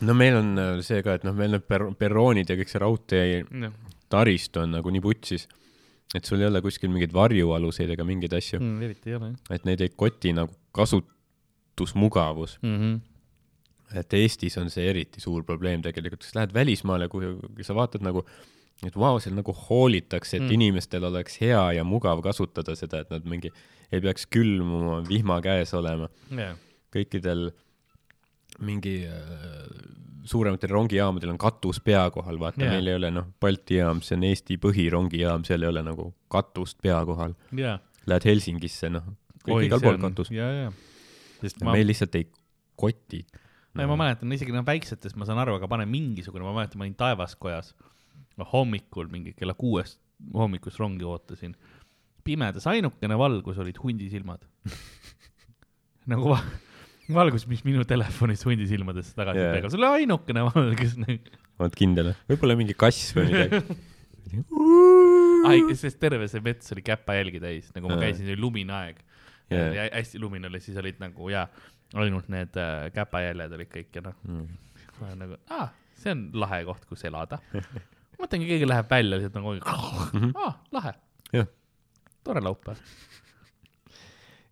no 0.00 0.14
meil 0.14 0.36
on 0.36 0.58
äh, 0.58 0.80
see 0.82 1.02
ka, 1.02 1.14
et 1.14 1.24
noh, 1.24 1.34
meil 1.34 1.56
need 1.56 1.66
per-, 1.66 1.90
perroonid 1.98 2.50
ja 2.50 2.58
kõik 2.58 2.70
see 2.70 2.82
raudtee 2.82 3.24
jah 3.40 3.72
taristu 4.12 4.62
on 4.62 4.76
nagu 4.76 4.92
nii 4.92 5.02
putsis, 5.04 5.46
et 6.12 6.28
sul 6.28 6.42
ei 6.42 6.48
ole 6.50 6.60
kuskil 6.64 6.92
mingeid 6.92 7.14
varjualuseid 7.16 7.94
ega 7.94 8.06
mingeid 8.08 8.34
asju, 8.36 8.60
mm,, 8.60 8.84
eriti 8.88 9.12
ei 9.12 9.18
ole 9.18 9.32
jah 9.32 9.56
et 9.56 9.68
neid 9.68 9.84
ei 9.84 9.92
koti 9.96 10.34
nagu 10.36 10.52
kasutusmugavus. 10.76 12.58
mm. 12.62 12.78
-hmm. 12.80 13.98
et 14.00 14.18
Eestis 14.20 14.58
on 14.60 14.70
see 14.72 14.88
eriti 14.88 15.20
suur 15.20 15.44
probleem 15.48 15.82
tegelikult, 15.84 16.24
kas 16.24 16.34
lähed 16.38 16.54
välismaale, 16.54 17.08
kui 17.08 17.34
kui 17.56 17.64
sa 17.64 17.76
vaatad 17.76 18.04
nagu, 18.04 18.26
et 18.86 18.96
vau, 18.98 19.18
seal 19.22 19.34
nagu 19.38 19.52
hoolitakse, 19.54 20.36
et 20.36 20.42
Mm. 20.42 20.54
inimestel 20.58 21.04
oleks 21.04 21.38
hea 21.40 21.62
ja 21.78 21.84
mugav 21.84 22.22
kasutada 22.24 22.74
seda, 22.78 23.00
et 23.04 23.10
nad 23.10 23.24
mingi 23.24 23.50
ei 23.92 24.00
peaks 24.00 24.26
külmuma, 24.26 25.02
vihma 25.06 25.40
käes 25.44 25.74
olema. 25.74 26.08
jah, 26.30 26.56
kõikidel 26.94 27.50
mingi 28.60 29.06
äh, 29.06 29.92
suurematel 30.28 30.70
rongijaamadel 30.70 31.32
on 31.34 31.38
katus 31.40 31.80
pea 31.84 32.04
kohal, 32.14 32.38
vaata 32.40 32.62
yeah., 32.62 32.74
meil 32.76 32.90
ei 32.92 32.98
ole 32.98 33.10
noh, 33.14 33.30
Balti 33.42 33.78
jaam, 33.80 34.02
see 34.04 34.16
on 34.18 34.26
Eesti 34.28 34.58
põhirongijaam, 34.62 35.46
seal 35.48 35.64
ei 35.64 35.70
ole 35.72 35.82
nagu 35.86 36.10
katust 36.32 36.78
pea 36.82 37.00
kohal. 37.08 37.34
jah, 37.58 37.80
Lähed 38.06 38.26
Helsingisse, 38.26 38.90
noh, 38.90 39.04
kõik 39.46 39.68
igal 39.68 39.82
pool 39.82 39.98
katus. 40.02 40.30
ja, 40.34 40.48
ja, 40.64 40.72
sest 41.40 41.62
ma, 41.62 41.74
meil 41.76 41.86
lihtsalt 41.90 42.14
ei 42.18 42.26
koti. 42.78 43.22
ei 43.78 43.88
ma 43.88 43.96
mäletan 43.98 44.32
isegi 44.34 44.54
noh 44.54 44.66
väiksetest 44.66 45.16
ma 45.16 45.26
saan 45.28 45.40
aru, 45.42 45.56
aga 45.58 45.70
pane 45.70 45.86
mingisugune, 45.90 46.44
ma 46.46 46.54
mäletan, 46.60 46.78
ma 46.82 46.86
olin 46.86 46.98
Taevaskojas 46.98 47.72
no, 47.78 47.91
hommikul 48.52 49.08
mingi 49.12 49.32
kella 49.36 49.54
kuuest 49.54 50.00
hommikust 50.34 50.78
rongi 50.78 51.04
ootasin. 51.04 51.54
pimedas 52.24 52.66
ainukene 52.70 53.16
valgus 53.18 53.58
olid 53.58 53.76
hundisilmad. 53.82 54.44
nagu 56.10 56.28
va 56.30 56.38
valgus, 57.12 57.44
mis 57.50 57.64
minu 57.66 57.82
telefonis 57.84 58.44
hundisilmadesse 58.46 59.14
tagasi 59.18 59.38
Jaa. 59.38 59.44
yeah. 59.44 59.54
peegeldas, 59.56 59.74
see 59.74 59.82
oli 59.82 60.02
ainukene 60.02 60.44
valgus. 60.48 60.94
oled 61.62 61.74
kindel? 61.78 62.12
võib-olla 62.30 62.56
mingi 62.58 62.74
kass 62.78 63.10
või 63.16 63.26
midagi. 63.32 63.60
ai, 65.50 65.58
sest 65.76 65.98
terve 66.00 66.28
see 66.30 66.40
mets 66.44 66.72
oli 66.72 66.82
käpajälgi 66.86 67.40
täis, 67.42 67.68
nagu 67.76 67.90
ma 67.90 67.98
käisin, 68.00 68.28
oli 68.30 68.38
lumine 68.40 68.72
aeg 68.78 69.02
Jaa. 69.52 69.66
ja 69.76 69.86
hästi 69.92 70.20
lumine 70.22 70.48
oli, 70.48 70.60
siis 70.64 70.78
olid 70.80 71.00
nagu 71.02 71.28
ja 71.32 71.46
ainult 71.98 72.30
need 72.32 72.56
äh, 72.56 72.86
käpajäljed 72.94 73.52
olid 73.58 73.72
kõik 73.74 73.98
ja 73.98 74.04
noh, 74.06 74.14
Mm. 74.24 74.46
nagu, 75.18 75.36
aa, 75.50 75.66
see 75.98 76.12
on 76.14 76.28
lahe 76.38 76.62
koht, 76.64 76.84
kus 76.86 77.02
elada. 77.08 77.40
mõtlengi, 78.22 78.48
keegi 78.50 78.68
läheb 78.68 78.90
välja 78.90 79.18
lihtsalt 79.18 79.40
nagu, 79.40 79.56
aa, 80.42 80.52
lahe, 80.74 80.94
jah, 81.34 81.50
tore 82.24 82.42
laupäev. 82.44 82.80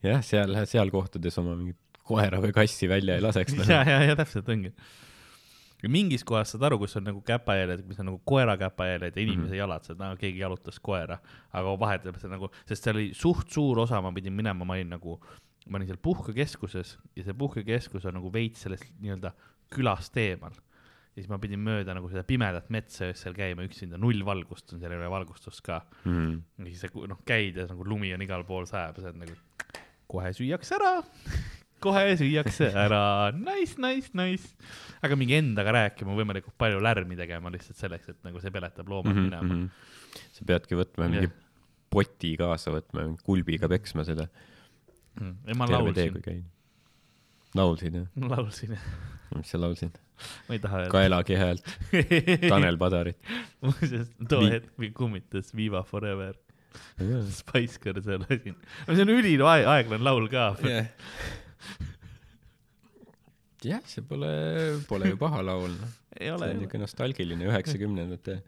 jah, 0.06 0.24
seal, 0.26 0.58
seal 0.70 0.92
kohtades 0.94 1.38
oma 1.42 1.54
mingit 1.56 1.78
koera 2.10 2.40
või 2.42 2.54
kassi 2.56 2.88
välja 2.90 3.18
ei 3.18 3.24
laseks. 3.24 3.56
noh. 3.58 3.70
ja, 3.74 3.82
ja, 3.86 4.02
ja 4.10 4.16
täpselt 4.18 4.48
ongi. 4.50 4.72
mingis 5.88 6.24
kohas 6.28 6.52
saad 6.52 6.66
aru, 6.68 6.80
kus 6.82 6.98
on 7.00 7.06
nagu 7.08 7.22
käpajäljed, 7.24 7.84
mis 7.88 8.00
on 8.02 8.10
nagu 8.10 8.18
koera 8.28 8.56
käpajäljed 8.60 9.16
ja 9.16 9.22
inimese 9.22 9.46
mm 9.46 9.52
-hmm. 9.52 9.60
jalad, 9.62 9.92
nagu 10.00 10.18
keegi 10.20 10.42
jalutas 10.42 10.80
koera, 10.80 11.20
aga 11.52 11.76
vahepeal 11.80 12.18
see 12.20 12.32
nagu, 12.32 12.50
sest 12.68 12.84
seal 12.84 12.98
oli 12.98 13.14
suht 13.14 13.48
suur 13.48 13.78
osa, 13.86 14.00
ma 14.00 14.12
pidin 14.12 14.36
minema, 14.36 14.64
ma 14.64 14.76
olin 14.76 14.90
nagu, 14.96 15.20
ma 15.68 15.78
olin 15.78 15.88
seal 15.88 16.02
puhkekeskuses 16.02 16.98
ja 17.16 17.24
see 17.24 17.34
puhkekeskus 17.34 18.04
on 18.04 18.18
nagu 18.20 18.32
veits 18.32 18.66
sellest 18.66 18.90
nii-öelda 19.00 19.32
külast 19.70 20.16
eemal. 20.16 20.52
Ja 21.10 21.18
siis 21.18 21.30
ma 21.30 21.40
pidin 21.42 21.62
mööda 21.64 21.94
nagu 21.96 22.08
seda 22.10 22.22
pimedat 22.26 22.68
metsa 22.72 23.08
öösel 23.10 23.34
käima 23.36 23.64
üksinda, 23.66 23.98
null 24.00 24.22
valgust 24.26 24.74
on 24.74 24.82
seal, 24.82 24.94
ei 24.94 25.00
ole 25.00 25.10
valgustust 25.10 25.62
ka. 25.66 25.80
mm.. 26.04 26.36
ja 26.62 26.68
siis 26.68 26.84
sa 26.86 27.06
noh, 27.10 27.22
käid 27.26 27.58
ja 27.58 27.66
nagu 27.70 27.86
lumi 27.86 28.12
on 28.14 28.22
igal 28.24 28.44
pool 28.48 28.68
sajab 28.70 29.00
ja 29.00 29.04
sa 29.04 29.10
oled 29.10 29.24
nagu, 29.24 29.38
kohe 30.10 30.30
süüakse 30.36 30.76
ära, 30.78 30.92
kohe 31.84 32.04
süüakse 32.20 32.70
ära, 32.78 33.02
nice, 33.34 33.80
nice, 33.82 34.14
nice. 34.18 34.54
aga 35.02 35.18
mingi 35.18 35.38
endaga 35.40 35.74
rääkima, 35.80 36.14
võimalikult 36.18 36.54
palju 36.60 36.82
lärmi 36.84 37.18
tegema 37.18 37.52
lihtsalt 37.52 37.80
selleks, 37.80 38.12
et 38.14 38.22
nagu 38.26 38.42
see 38.42 38.54
peletab 38.54 38.90
loomad 38.92 39.16
Mm 39.16 39.26
minema. 39.30 39.54
-hmm. 39.54 40.22
sa 40.38 40.46
peadki 40.46 40.78
võtma 40.78 41.10
mingi 41.10 41.26
Jah. 41.26 41.36
poti 41.90 42.36
kaasa 42.38 42.70
võtma, 42.70 43.10
kulbiga 43.26 43.68
peksma 43.68 44.06
seda 44.06 44.28
ja 45.18 45.58
ma 45.58 45.66
tee, 45.96 46.42
laulsin 47.58 48.00
jah? 48.00 48.06
ma 48.20 48.36
laulsin, 48.36 48.76
mis 49.36 49.50
sa 49.50 49.60
laulsid? 49.60 49.98
ma 50.48 50.56
ei 50.56 50.60
taha 50.62 50.84
öelda. 50.84 50.92
Kaelagi 50.92 51.38
häält, 51.40 51.72
Tanel 52.52 52.78
Padarit. 52.80 53.18
muuseas, 53.64 54.10
too 54.28 54.46
hetk 54.46 54.70
mind 54.80 54.94
kummitas 54.96 55.54
Viva 55.56 55.82
Forever, 55.86 56.36
Spice 57.40 57.80
Girls 57.82 58.06
ja 58.06 58.20
lasin. 58.22 58.56
see 58.86 59.06
on 59.06 59.14
üliaeglane 59.16 60.04
laul 60.04 60.28
ka. 60.32 60.50
jah, 63.64 63.82
see 63.88 64.06
pole, 64.06 64.30
pole 64.88 65.12
ju 65.14 65.20
paha 65.20 65.42
laul, 65.46 65.74
noh. 65.74 65.98
see 66.14 66.32
on 66.34 66.46
niisugune 66.46 66.86
nostalgiline 66.86 67.50
üheksakümnendate, 67.50 68.40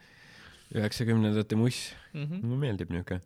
üheksakümnendate 0.76 1.58
muss. 1.58 1.84
Mhm. 2.14 2.42
mulle 2.44 2.66
meeldib 2.68 2.92
niisugune, 2.94 3.24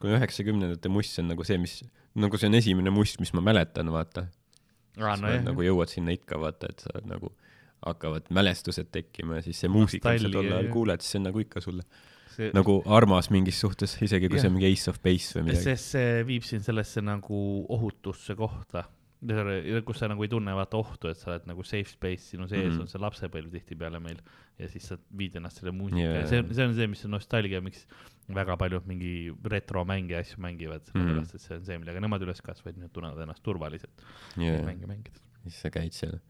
kui 0.00 0.16
üheksakümnendate 0.16 0.90
muss 0.92 1.12
on 1.22 1.30
nagu 1.30 1.46
see, 1.46 1.60
mis, 1.60 1.82
nagu 2.18 2.40
see 2.40 2.50
on 2.50 2.58
esimene 2.58 2.90
muss, 2.94 3.18
mis 3.22 3.36
ma 3.36 3.44
mäletan, 3.52 3.92
vaata. 3.92 4.26
Sa 4.96 5.16
nojah 5.16 5.38
oled, 5.38 5.46
nagu 5.48 5.66
jõuad 5.66 5.92
sinna 5.92 6.14
ikka, 6.16 6.38
vaata, 6.42 6.70
et 6.72 6.84
sa 6.84 6.94
oled 6.94 7.10
nagu, 7.10 7.32
hakkavad 7.82 8.30
mälestused 8.30 8.92
tekkima 8.94 9.40
ja 9.40 9.44
siis 9.46 9.58
see 9.64 9.70
muusika, 9.72 10.12
mis 10.14 10.22
sa 10.22 10.30
tol 10.30 10.46
ajal 10.46 10.66
jah. 10.68 10.72
kuuled, 10.72 11.02
siis 11.02 11.16
see 11.16 11.22
on 11.22 11.30
nagu 11.30 11.42
ikka 11.42 11.62
sulle 11.64 11.86
see, 12.32 12.50
nagu 12.54 12.78
armas 12.98 13.28
mingis 13.34 13.60
suhtes, 13.62 13.96
isegi 14.04 14.30
kui 14.30 14.38
see 14.38 14.46
Jah. 14.46 14.52
on 14.52 14.58
mingi 14.58 14.70
Ace 14.70 14.90
of 14.92 15.00
Base 15.04 15.36
või 15.36 15.48
midagi. 15.48 15.64
sest 15.66 15.96
see 15.96 16.24
viib 16.28 16.46
sind 16.46 16.66
sellesse 16.66 17.02
nagu 17.04 17.40
ohutusse 17.74 18.36
kohta, 18.38 18.86
kus 19.86 20.02
sa 20.02 20.10
nagu 20.10 20.24
ei 20.24 20.30
tunne 20.30 20.54
vaata 20.56 20.78
ohtu, 20.80 21.10
et 21.10 21.18
sa 21.18 21.32
oled 21.32 21.50
nagu 21.50 21.66
safe 21.66 21.90
space, 21.90 22.32
sinu 22.32 22.48
sees 22.48 22.64
mm. 22.64 22.70
-hmm. 22.76 22.86
on 22.86 22.90
see 22.90 23.02
lapsepõlv 23.02 23.52
tihtipeale 23.54 24.00
meil 24.02 24.22
ja 24.62 24.70
siis 24.72 24.86
sa 24.92 24.98
viid 25.18 25.36
ennast 25.38 25.60
selle 25.60 25.74
muusika 25.76 26.02
yeah., 26.02 26.26
see 26.30 26.42
on, 26.42 26.50
see 26.54 26.66
on 26.68 26.76
see, 26.78 26.90
mis 26.90 27.04
on 27.08 27.16
nostalgia, 27.16 27.62
miks 27.64 27.86
väga 28.32 28.56
paljud 28.60 28.86
mingi 28.88 29.32
retromänge 29.50 30.14
ja 30.14 30.20
asju 30.22 30.42
mängivad, 30.42 30.84
sellepärast 30.90 31.34
et 31.36 31.44
see 31.44 31.56
on 31.58 31.64
see, 31.66 31.80
millega 31.82 32.02
nemad 32.02 32.22
üles 32.26 32.42
kasvasid, 32.44 32.78
nad 32.80 32.92
tunnevad 32.94 33.24
ennast 33.24 33.42
turvaliselt 33.46 34.04
yeah. 34.38 34.62
mänge 34.66 34.88
mängides. 34.90 35.24
siis 35.46 35.58
sa 35.64 35.72
käid 35.74 35.96
seal 35.96 36.20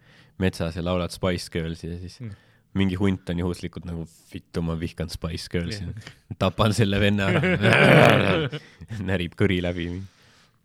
metsas 0.42 0.78
ja 0.78 0.84
laulad 0.84 1.12
Spice 1.14 1.52
Girlsi 1.52 1.90
ja 1.90 1.98
siis 2.00 2.18
Mm. 2.22 2.30
mm. 2.30 2.78
mingi 2.80 2.96
hunt 2.96 3.28
on 3.28 3.42
juhuslikult 3.44 3.84
nagu 3.88 4.06
vittu, 4.32 4.62
ma 4.64 4.78
vihkan 4.80 5.12
Spice 5.12 5.52
Girlsi 5.52 5.84
yeah. 5.84 6.14
tapan 6.42 6.72
selle 6.76 7.00
venna 7.00 7.28
ära. 7.28 8.48
närib 9.10 9.36
kõri 9.38 9.60
läbi. 9.64 9.90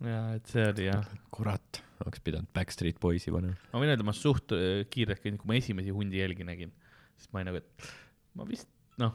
ja 0.06 0.24
et 0.38 0.48
see 0.48 0.64
oli 0.72 0.88
jah, 0.88 1.04
kurat, 1.34 1.82
oleks 2.06 2.24
pidanud 2.24 2.48
Backstreet 2.54 3.00
Boysi 3.02 3.34
panema. 3.34 3.58
ma 3.72 3.82
võin 3.82 3.92
öelda, 3.92 4.06
ma 4.06 4.16
suht 4.16 4.56
äh, 4.56 4.86
kiirelt 4.90 5.22
kui 5.22 5.50
ma 5.50 5.58
esimesi 5.60 5.92
hundijälgi 5.94 6.46
nägin, 6.48 6.72
siis 7.18 7.32
ma 7.32 7.42
olin 7.42 7.50
nagu, 7.50 7.62
et 7.62 7.90
ma 8.38 8.46
vist 8.48 8.70
noh, 9.02 9.14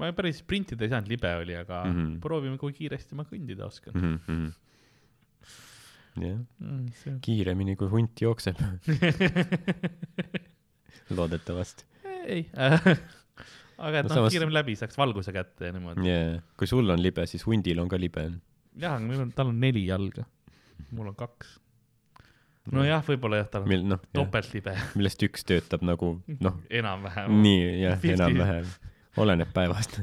ma 0.00 0.10
päris 0.16 0.40
sprintida 0.42 0.86
ei 0.86 0.92
saanud, 0.92 1.12
libe 1.12 1.30
oli, 1.42 1.56
aga 1.58 1.84
mm. 1.84 1.94
-hmm. 1.94 2.18
proovime, 2.24 2.58
kui 2.60 2.74
kiiresti 2.76 3.18
ma 3.18 3.26
kõndida 3.28 3.68
oskan 3.68 3.96
mm. 3.96 4.18
-hmm. 4.26 4.52
jah, 6.26 6.38
mm,. 6.58 7.18
kiiremini 7.24 7.76
kui 7.80 7.90
hunt 7.92 8.24
jookseb, 8.24 8.60
loodetavasti 11.16 11.90
ei 12.22 12.46
äh, 12.56 12.80
aga 13.82 14.02
et 14.02 14.06
No 14.06 14.10
noh 14.10 14.18
samas-, 14.20 14.34
kiiremini 14.34 14.56
läbi 14.56 14.76
saaks 14.78 14.98
valguse 14.98 15.34
kätte 15.34 15.70
ja 15.70 15.74
niimoodi. 15.74 16.06
yeah.. 16.06 16.42
kui 16.58 16.70
sul 16.70 16.88
on 16.92 17.02
libe, 17.02 17.26
siis 17.30 17.44
hundil 17.46 17.82
on 17.82 17.90
ka 17.90 18.00
libe. 18.00 18.28
jah, 18.78 18.96
aga 18.96 19.04
meil 19.06 19.24
on, 19.26 19.32
tal 19.36 19.52
on 19.52 19.58
neli 19.62 19.84
jalga, 19.88 20.24
mul 20.90 21.12
on 21.12 21.18
kaks. 21.18 21.58
nojah, 22.70 23.02
võib-olla 23.06 23.36
jah, 23.42 23.48
tal 23.50 23.64
on 23.66 23.88
noh, 23.90 24.00
topeltlibe, 24.14 24.74
millest 24.94 25.22
üks 25.26 25.42
töötab 25.48 25.82
nagu 25.86 26.12
noh, 26.40 26.60
enam-vähem. 26.70 27.34
nii 27.42 27.64
jah, 27.82 27.98
enam-vähem, 28.14 28.68
oleneb 29.18 29.50
päevast. 29.54 29.98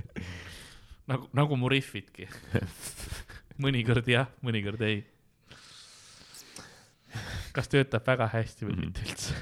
nagu, 1.10 1.26
nagu 1.34 1.58
mu 1.58 1.68
riffidki. 1.72 2.28
mõnikord 3.66 4.06
jah, 4.12 4.28
mõnikord 4.46 4.82
ei. 4.86 5.02
kas 7.56 7.70
töötab 7.72 8.04
väga 8.06 8.26
hästi 8.34 8.66
või 8.68 8.74
Mhm. 8.76 8.80
mitte 8.86 9.00
üldse? 9.08 9.32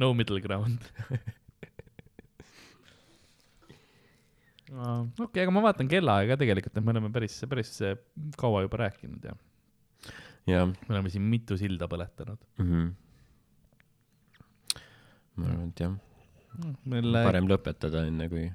no 0.00 0.14
middle 0.14 0.40
ground. 0.40 0.80
okei, 5.24 5.42
aga 5.44 5.52
ma 5.54 5.62
vaatan 5.64 5.88
kellaaega 5.88 6.36
tegelikult, 6.40 6.76
et 6.76 6.84
me 6.84 6.92
oleme 6.92 7.10
päris, 7.12 7.36
päris 7.48 7.70
kaua 8.40 8.62
juba 8.66 8.76
rääkinud 8.84 9.24
ja 9.24 9.32
me 10.48 10.94
oleme 10.94 11.12
siin 11.12 11.26
mitu 11.28 11.58
silda 11.60 11.88
põletanud. 11.90 12.40
mm. 12.58 12.70
-hmm. 12.70 12.94
ma 15.36 15.50
arvan, 15.52 15.68
et 15.68 15.84
jah, 15.84 15.98
meil, 16.84 17.20
parem 17.28 17.50
lõpetada, 17.50 18.06
enne 18.08 18.28
kui 18.32 18.48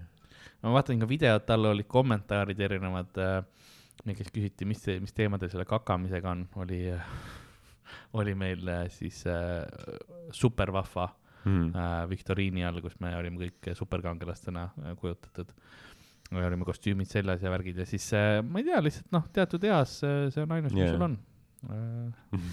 ma 0.64 0.74
vaatan 0.78 1.00
ka 1.02 1.10
videot, 1.10 1.50
all 1.56 1.72
olid 1.74 1.88
kommentaarid 1.92 2.60
erinevad 2.60 3.20
äh,, 3.22 3.44
kes 4.18 4.32
küsiti, 4.34 4.68
mis, 4.68 4.84
mis 5.04 5.16
teemadel 5.16 5.52
selle 5.52 5.66
kakamisega 5.70 6.32
on, 6.32 6.46
oli, 6.64 6.86
oli 8.20 8.36
meil 8.36 8.68
äh, 8.72 8.86
siis 8.92 9.24
äh, 9.28 9.64
super 10.32 10.72
vahva 10.76 11.10
mm.. 11.46 11.72
äh, 11.76 12.10
viktoriini 12.10 12.66
all, 12.68 12.82
kus 12.84 12.98
me 13.04 13.14
olime 13.18 13.46
kõik 13.46 13.74
superkangelastena 13.78 14.70
äh, 14.72 14.96
kujutatud. 15.00 15.52
me 16.34 16.46
olime 16.48 16.66
kostüümid 16.66 17.12
seljas 17.12 17.44
ja 17.44 17.52
värgid 17.54 17.84
ja 17.84 17.86
siis 17.86 18.08
äh, 18.18 18.40
ma 18.44 18.62
ei 18.62 18.72
tea, 18.72 18.82
lihtsalt 18.82 19.12
noh, 19.16 19.28
teatud 19.36 19.64
eas 19.70 20.00
äh, 20.08 20.26
see 20.34 20.44
on 20.46 20.56
ainus, 20.58 20.74
mis 20.74 20.88
Jaa. 20.88 20.96
sul 20.96 21.08
on 21.10 21.20
äh,. 21.20 21.33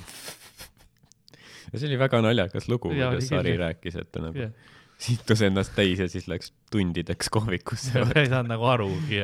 ja 1.72 1.78
see 1.78 1.88
oli 1.90 1.98
väga 2.00 2.20
naljakas 2.24 2.68
lugu, 2.70 2.90
kuidas 2.92 3.24
küll, 3.24 3.28
Sari 3.30 3.54
jah. 3.56 3.60
rääkis, 3.66 3.96
et 4.02 4.10
ta 4.12 4.22
nagu 4.24 4.38
Yeah. 4.40 4.52
situs 5.00 5.40
ennast 5.46 5.72
täis 5.76 5.98
ja 6.02 6.08
siis 6.12 6.26
läks 6.28 6.52
tundideks 6.72 7.30
kohvikusse, 7.32 8.02
ei 8.20 8.28
saanud 8.28 8.50
nagu 8.52 8.64
arugi 8.68 9.22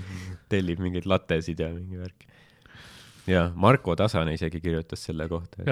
tellib 0.52 0.80
mingeid 0.80 1.06
latesid 1.10 1.60
ja 1.60 1.68
mingi 1.74 1.98
värk. 2.00 2.24
ja 3.28 3.50
Marko 3.54 3.96
Tasane 3.96 4.32
isegi 4.38 4.60
kirjutas 4.64 5.04
selle 5.04 5.28
kohta, 5.28 5.62
et 5.66 5.70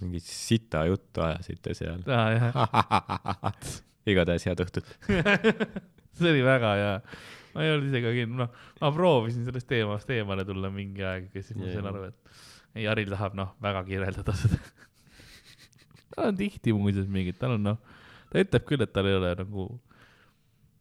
mingit 0.00 0.22
sita 0.22 0.84
juttu 0.86 1.20
ajasite 1.26 1.74
seal. 1.74 2.04
igatahes 4.08 4.46
head 4.46 4.60
õhtut. 4.62 4.86
see 5.08 6.30
oli 6.30 6.44
väga 6.46 6.70
hea. 6.78 6.92
ma 7.54 7.64
ei 7.66 7.72
olnud 7.74 7.88
ise 7.90 8.00
ka 8.04 8.12
kindel, 8.14 8.38
noh, 8.44 8.50
ma 8.80 8.92
proovisin 8.94 9.44
sellest 9.48 9.66
teemast 9.68 10.10
eemale 10.14 10.44
tulla 10.46 10.70
mingi 10.72 11.02
aeg 11.04 11.26
ja 11.34 11.42
siis 11.42 11.58
ma 11.58 11.66
sain 11.72 11.86
aru, 11.90 12.04
et 12.12 12.18
ei, 12.78 12.86
Haril 12.86 13.10
tahab 13.12 13.36
noh, 13.38 13.52
väga 13.64 13.82
kirjeldada 13.88 14.34
seda. 14.38 14.58
tal 16.14 16.30
on 16.30 16.38
tihti 16.38 16.74
muuseas 16.76 17.10
mingid, 17.10 17.38
tal 17.40 17.56
on 17.56 17.68
noh, 17.72 17.78
ta 18.30 18.42
ütleb 18.42 18.66
küll, 18.68 18.84
et 18.84 18.92
tal 18.94 19.08
ei 19.10 19.16
ole 19.18 19.32
nagu, 19.38 19.66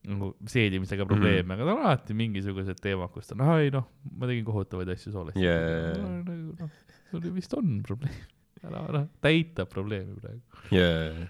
nagu 0.08 0.32
seedimisega 0.54 1.08
probleeme, 1.10 1.56
aga 1.56 1.66
tal 1.66 1.74
on 1.76 1.86
alati 1.86 2.18
mingisugused 2.18 2.82
teemad, 2.84 3.12
kus 3.14 3.32
ta 3.32 3.38
on, 3.38 3.48
ei 3.58 3.74
noh, 3.74 3.90
ma 4.14 4.30
tegin 4.30 4.46
kohutavaid 4.48 4.94
asju 4.94 5.16
soolesti 5.16 5.46
Jaa. 5.46 5.98
nagu 6.28 6.54
noh, 6.62 6.78
sul 7.12 7.28
vist 7.36 7.58
on 7.58 7.82
probleem, 7.88 8.22
ära, 8.64 8.86
ära, 8.92 9.04
ta 9.22 9.34
eitab 9.34 9.74
probleemi 9.74 10.18
praegu. 10.22 10.64
jaa, 10.76 11.28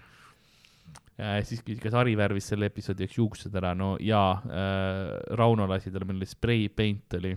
ja 1.18 1.42
siis 1.42 1.64
küsis, 1.66 1.82
kas 1.82 1.96
Harri 1.98 2.14
värvis 2.18 2.46
selle 2.52 2.68
episoodi 2.70 3.06
jaoks 3.06 3.18
juuksed 3.18 3.56
ära, 3.58 3.74
no 3.78 3.96
jaa 4.02 4.38
äh,, 4.38 5.12
Rauno 5.38 5.66
lasi 5.70 5.90
talle, 5.90 6.06
meil 6.08 6.22
oli 6.22 6.30
spray 6.30 6.68
paint 6.70 7.18
oli 7.18 7.34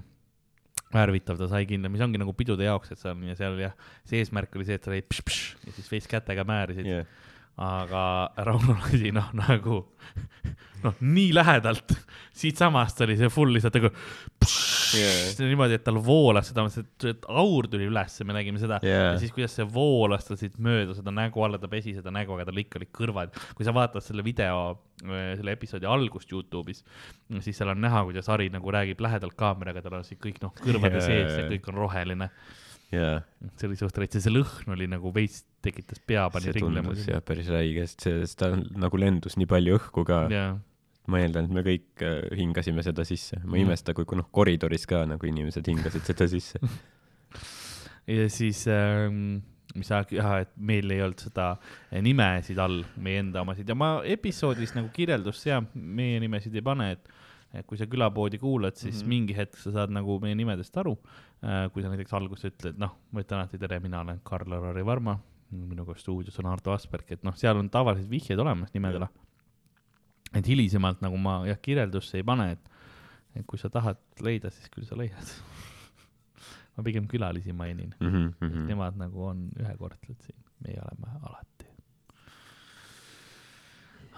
värvitav, 0.93 1.39
ta 1.39 1.49
sai 1.51 1.65
kindla, 1.69 1.91
mis 1.93 2.03
ongi 2.03 2.22
nagu 2.22 2.34
pidude 2.38 2.68
jaoks, 2.68 2.93
et 2.93 3.01
seal 3.01 3.26
ja 3.27 3.38
seal 3.39 3.59
jah, 3.61 3.76
see 4.09 4.22
eesmärk 4.22 4.55
oli 4.57 4.68
see, 4.68 4.80
et 4.80 4.88
sa 4.88 4.93
lõid 4.93 5.07
pš-pš 5.11 5.68
ja 5.68 5.76
siis 5.77 5.91
veits 5.91 6.09
kätega 6.11 6.45
määrisid 6.47 6.88
yeah., 6.88 7.19
aga 7.61 8.03
Rauno 8.47 8.77
lasi 8.79 9.11
noh, 9.15 9.29
nagu 9.38 9.81
noh, 10.81 10.97
nii 11.05 11.31
lähedalt, 11.35 11.93
siitsamast 12.38 13.03
oli 13.05 13.17
see 13.19 13.29
full 13.31 13.53
lihtsalt 13.53 13.77
nagu 13.77 13.91
Jaa. 14.91 15.47
niimoodi, 15.47 15.77
et 15.77 15.83
tal 15.85 15.99
voolas 16.03 16.49
seda, 16.49 16.65
et 17.07 17.27
aur 17.29 17.67
tuli 17.71 17.85
ülesse, 17.88 18.25
me 18.27 18.35
nägime 18.35 18.59
seda 18.61 18.79
Jaa. 18.83 19.11
ja 19.11 19.19
siis, 19.21 19.33
kuidas 19.35 19.53
see 19.57 19.67
voolas 19.71 20.25
tal 20.27 20.39
siit 20.41 20.57
mööda 20.63 20.95
seda 20.97 21.13
nägu 21.15 21.45
alla, 21.45 21.59
ta 21.61 21.69
pesi 21.71 21.93
seda 21.97 22.13
nägu, 22.13 22.33
aga 22.35 22.47
tal 22.49 22.63
ikka 22.63 22.81
olid 22.81 22.91
kõrvad. 22.97 23.38
kui 23.57 23.67
sa 23.67 23.75
vaatad 23.75 24.03
selle 24.05 24.25
video, 24.25 24.79
selle 25.03 25.55
episoodi 25.55 25.89
algust 25.89 26.33
Youtube'is, 26.33 26.83
siis 27.39 27.61
seal 27.61 27.71
on 27.75 27.83
näha, 27.83 28.03
kuidas 28.09 28.31
Harri 28.31 28.49
nagu 28.53 28.73
räägib 28.73 29.03
lähedalt 29.03 29.38
kaameraga, 29.39 29.85
tal 29.85 29.99
on 30.01 30.07
siin 30.07 30.19
kõik 30.23 30.41
noh, 30.43 30.55
kõrvade 30.59 30.99
Jaa. 30.99 31.07
sees 31.07 31.38
ja 31.38 31.47
kõik 31.51 31.71
on 31.71 31.79
roheline. 31.85 32.31
jaa. 32.91 33.21
see 33.55 33.69
oli 33.69 33.79
suht 33.79 34.01
räige, 34.01 34.19
see 34.19 34.33
lõhn 34.33 34.75
oli 34.75 34.89
nagu 34.91 35.13
veits 35.15 35.45
tekitas 35.61 36.01
pea 36.07 36.25
pani 36.33 36.53
ringlema 36.55 36.95
jah 36.97 37.21
päris 37.25 37.49
räige, 37.51 37.85
sest 37.89 38.38
ta 38.39 38.51
nagu 38.55 38.99
lendus 39.01 39.38
nii 39.38 39.49
palju 39.49 39.77
õhku 39.79 40.05
ka. 40.07 40.23
jaa, 40.31 40.55
ma 41.11 41.21
eeldan, 41.21 41.49
et 41.49 41.55
me 41.57 41.63
kõik 41.65 42.03
äh, 42.05 42.25
hingasime 42.39 42.83
seda 42.85 43.05
sisse. 43.07 43.39
ma 43.43 43.57
ei 43.57 43.63
Mhm. 43.63 43.69
imesta, 43.69 43.93
kui, 43.97 44.05
kui 44.05 44.19
noh, 44.19 44.29
koridoris 44.31 44.85
ka 44.89 45.05
nagu 45.09 45.27
inimesed 45.27 45.67
hingasid 45.67 46.05
seda 46.07 46.27
sisse. 46.31 46.61
ja 48.17 48.27
siis 48.29 48.65
ähm, 48.67 49.41
mis 49.75 49.88
sa, 49.88 50.03
jah, 50.11 50.41
et 50.43 50.51
meil 50.57 50.91
ei 50.91 51.01
olnud 51.01 51.21
seda 51.21 51.55
nimesid 52.03 52.59
all, 52.59 52.83
meie 52.97 53.21
enda 53.23 53.43
omasid 53.45 53.69
ja 53.69 53.75
ma 53.77 54.01
episoodis 54.03 54.75
nagu 54.75 54.91
kirjeldust 54.93 55.47
ja 55.47 55.61
meie 55.73 56.19
nimesid 56.23 56.55
ei 56.55 56.65
pane, 56.65 56.93
et 56.97 57.11
et 57.51 57.65
kui 57.67 57.75
sa 57.75 57.83
külapoodi 57.83 58.38
kuulad, 58.39 58.77
siis 58.79 58.95
mm. 58.95 59.01
-hmm. 59.01 59.09
mingi 59.11 59.35
hetk 59.35 59.57
sa 59.59 59.73
saad 59.75 59.91
nagu 59.91 60.19
meie 60.23 60.35
nimedest 60.35 60.77
aru. 60.77 60.95
kui 61.73 61.81
sa 61.83 61.89
näiteks 61.89 62.13
alguses 62.13 62.53
ütled, 62.53 62.77
noh, 62.77 62.93
ma 63.11 63.19
ütlen 63.19 63.39
alati 63.39 63.57
tere, 63.57 63.79
mina 63.79 63.99
olen 64.01 64.21
Karl-Lari 64.23 64.85
Varma, 64.85 65.17
minuga 65.52 65.95
stuudios 65.99 66.38
on 66.40 66.48
Ardo 66.52 66.72
Asperg, 66.73 67.11
et 67.11 67.23
noh, 67.28 67.36
seal 67.38 67.57
on 67.60 67.69
tavalised 67.69 68.10
vihjed 68.11 68.40
olemas 68.40 68.72
nimedele. 68.76 69.07
et 70.34 70.48
hilisemalt 70.48 71.02
nagu 71.03 71.18
ma 71.19 71.41
jah, 71.48 71.57
kirjeldusse 71.61 72.18
ei 72.22 72.23
pane, 72.23 72.52
et, 72.56 72.69
et 73.36 73.45
kui 73.48 73.60
sa 73.60 73.69
tahad 73.69 73.99
leida, 74.23 74.49
siis 74.53 74.69
küll 74.72 74.86
sa 74.88 74.95
leiad. 74.95 75.34
ma 76.78 76.84
pigem 76.88 77.07
külalisi 77.11 77.52
mainin 77.53 77.91
Mhm, 77.99 78.30
sest 78.40 78.69
nemad 78.72 78.95
nagu 78.99 79.26
on 79.28 79.49
ühekordsed 79.60 80.23
siin, 80.23 80.40
meie 80.64 80.80
oleme 80.80 81.11
alati, 81.28 81.68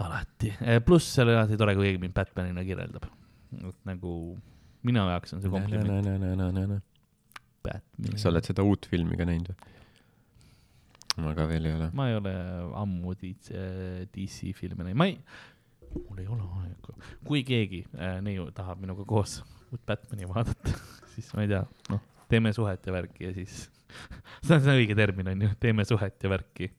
alati. 0.05 0.53
pluss 0.85 1.09
seal 1.15 1.29
on 1.31 1.39
alati 1.41 1.57
tore, 1.57 1.75
kui 1.77 1.87
keegi 1.89 2.01
mind 2.01 2.13
Batmanina 2.17 2.63
kirjeldab. 2.65 3.05
et 3.53 3.77
nagu 3.85 4.13
minu 4.83 5.03
jaoks 5.09 5.33
on 5.35 5.41
see 5.41 5.49
kompliment. 5.53 5.87
Batman. 7.63 8.17
sa 8.19 8.29
oled 8.29 8.43
seda 8.49 8.63
uut 8.67 8.85
filmi 8.91 9.15
ka 9.17 9.25
näinud 9.29 9.51
või? 9.53 9.71
Ma 11.21 11.33
ka 11.37 11.45
veel 11.49 11.67
ei 11.69 11.75
ole. 11.77 11.89
ma 11.93 12.07
ei 12.09 12.17
ole 12.17 12.33
ammu 12.79 13.15
DC, 13.19 14.53
filme 14.57 14.85
näinud, 14.87 14.99
ma 14.99 15.09
ei, 15.09 15.17
mul 15.93 16.21
ei 16.23 16.29
ole 16.31 16.47
aega. 16.63 16.95
kui 17.27 17.43
keegi 17.47 17.83
äh, 17.97 18.17
neiu 18.25 18.49
tahab 18.55 18.81
minuga 18.81 19.05
koos 19.09 19.41
uut 19.73 19.81
Batman'i 19.89 20.29
vaadata, 20.29 20.73
siis 21.13 21.29
ma 21.37 21.45
ei 21.45 21.51
tea, 21.53 21.63
noh, 21.93 22.01
teeme 22.31 22.53
suhet 22.55 22.87
ja 22.87 22.95
värki 22.95 23.27
ja 23.27 23.33
siis, 23.35 23.65
see 24.45 24.57
on 24.57 24.63
see 24.65 24.77
õige 24.83 24.97
termin 24.97 25.33
on 25.33 25.45
ju, 25.47 25.51
teeme 25.61 25.85
suhet 25.87 26.23
ja 26.23 26.33
värki. 26.33 26.71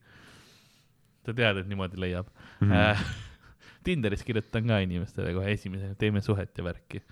sa 1.25 1.33
tead, 1.33 1.61
et 1.61 1.69
niimoodi 1.69 2.01
leiab 2.01 2.27
mm. 2.59 2.71
-hmm. 2.71 3.21
Tinderis 3.85 4.23
kirjutan 4.25 4.65
ka 4.65 4.79
inimestele 4.81 5.33
kohe 5.33 5.51
esimesena, 5.53 5.95
teeme 5.95 6.21
suhet 6.21 6.57
ja 6.57 6.63
värki. 6.63 7.03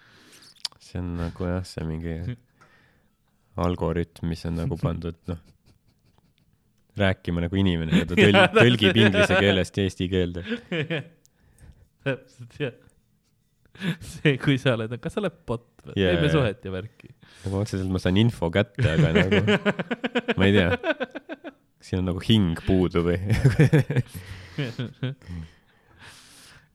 see 0.80 1.00
on 1.00 1.16
nagu 1.18 1.48
jah, 1.48 1.64
see 1.66 1.86
mingi 1.88 2.16
algoritm, 3.66 4.28
mis 4.28 4.46
on 4.50 4.58
nagu 4.58 4.78
pandud, 4.82 5.18
noh, 5.30 5.38
rääkima 7.00 7.44
nagu 7.44 7.58
inimene 7.58 8.04
ja 8.04 8.08
ta 8.10 8.18
tõl-, 8.20 8.40
tõlgib 8.56 9.00
inglise 9.06 9.38
keelest 9.40 9.80
eesti 9.84 10.10
keelde. 10.12 10.46
täpselt 12.04 12.58
jah. 12.60 12.76
see, 14.04 14.36
kui 14.42 14.60
sa 14.62 14.76
oled, 14.78 14.94
kas 15.02 15.16
sa 15.16 15.24
oled 15.24 15.38
bot 15.48 15.66
või 15.88 15.98
yeah,, 15.98 16.14
teeme 16.14 16.30
jaa. 16.30 16.36
suhet 16.36 16.68
ja 16.68 16.74
värki. 16.76 17.10
nagu 17.46 17.62
otseselt 17.64 17.90
ma 17.94 18.02
saan 18.04 18.20
info 18.22 18.50
kätte, 18.54 18.86
aga 18.94 19.14
nagu, 19.16 19.58
ma 20.38 20.50
ei 20.50 20.54
tea, 20.56 20.70
siin 21.84 22.04
on 22.04 22.12
nagu 22.12 22.22
hing 22.24 22.62
puudu 22.68 23.06
või? 23.08 23.18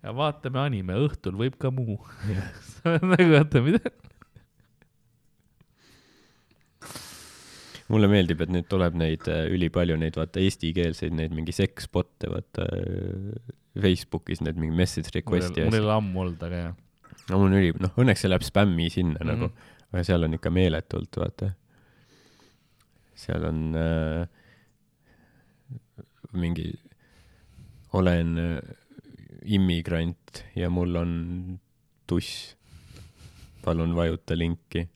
ja 0.02 0.14
vaatame 0.16 0.64
anime, 0.64 0.98
õhtul 1.06 1.38
võib 1.38 1.58
ka 1.60 1.70
muu. 1.74 2.00
nagu 2.84 3.30
oota, 3.38 3.62
mida? 3.62 3.94
Mulle 7.88 8.08
meeldib, 8.10 8.42
et 8.44 8.52
nüüd 8.52 8.66
tuleb 8.68 8.96
neid 9.00 9.28
äh, 9.32 9.46
ülipalju 9.52 9.96
neid 10.00 10.18
vaata 10.18 10.42
eestikeelseid 10.44 11.14
neid 11.16 11.34
mingi 11.36 11.54
seksbotte 11.56 12.30
vaata 12.32 12.66
äh, 12.76 13.54
Facebookis 13.78 14.42
need 14.44 14.58
mingi 14.60 14.76
message 14.76 15.08
mul 15.08 15.20
request'i 15.20 15.62
ei 15.62 15.68
asjad. 15.68 15.84
ole 15.84 15.94
ammu 15.94 16.24
olnud, 16.24 16.42
aga 16.48 16.62
jah. 16.66 16.74
no 17.30 17.40
mul 17.40 17.48
on 17.50 17.60
üli, 17.60 17.72
noh 17.80 18.02
õnneks 18.02 18.24
see 18.24 18.32
läheb 18.32 18.44
spämmi 18.46 18.90
sinna 18.92 19.20
mm 19.20 19.30
-hmm. 19.30 19.36
Mhm. 19.36 19.40
nagu, 19.40 19.88
aga 19.92 20.04
seal 20.10 20.28
on 20.28 20.36
ikka 20.38 20.50
meeletult, 20.50 21.20
vaata. 21.22 21.52
seal 23.14 23.44
on 23.44 23.62
äh, 23.74 24.28
mingi, 26.32 26.72
olen 27.92 28.38
äh, 28.38 28.60
immigrant 29.44 30.44
ja 30.56 30.70
mul 30.70 30.96
on 30.96 31.60
tuss. 32.06 32.54
palun 33.64 33.94
vajuta 33.96 34.36
linki. 34.38 34.88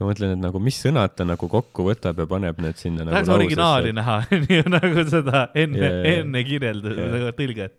Ma 0.00 0.08
mõtlen, 0.08 0.34
et 0.34 0.42
nagu 0.42 0.60
mis 0.62 0.78
sõnad 0.82 1.14
ta 1.14 1.26
nagu 1.26 1.48
kokku 1.50 1.86
võtab 1.86 2.18
ja 2.22 2.26
paneb 2.30 2.58
need 2.62 2.80
sinna 2.80 3.06
nagu 3.06 3.14
tahaks 3.14 3.34
originaali 3.36 3.94
näha, 3.94 4.16
nagu 4.76 5.04
seda 5.10 5.46
enne 5.54 5.80
yeah, 5.80 5.98
jaa. 6.00 6.14
enne 6.20 6.44
kirjeldust 6.46 6.98
Jaa. 6.98 7.12
nagu 7.12 7.34
tõlget. 7.38 7.76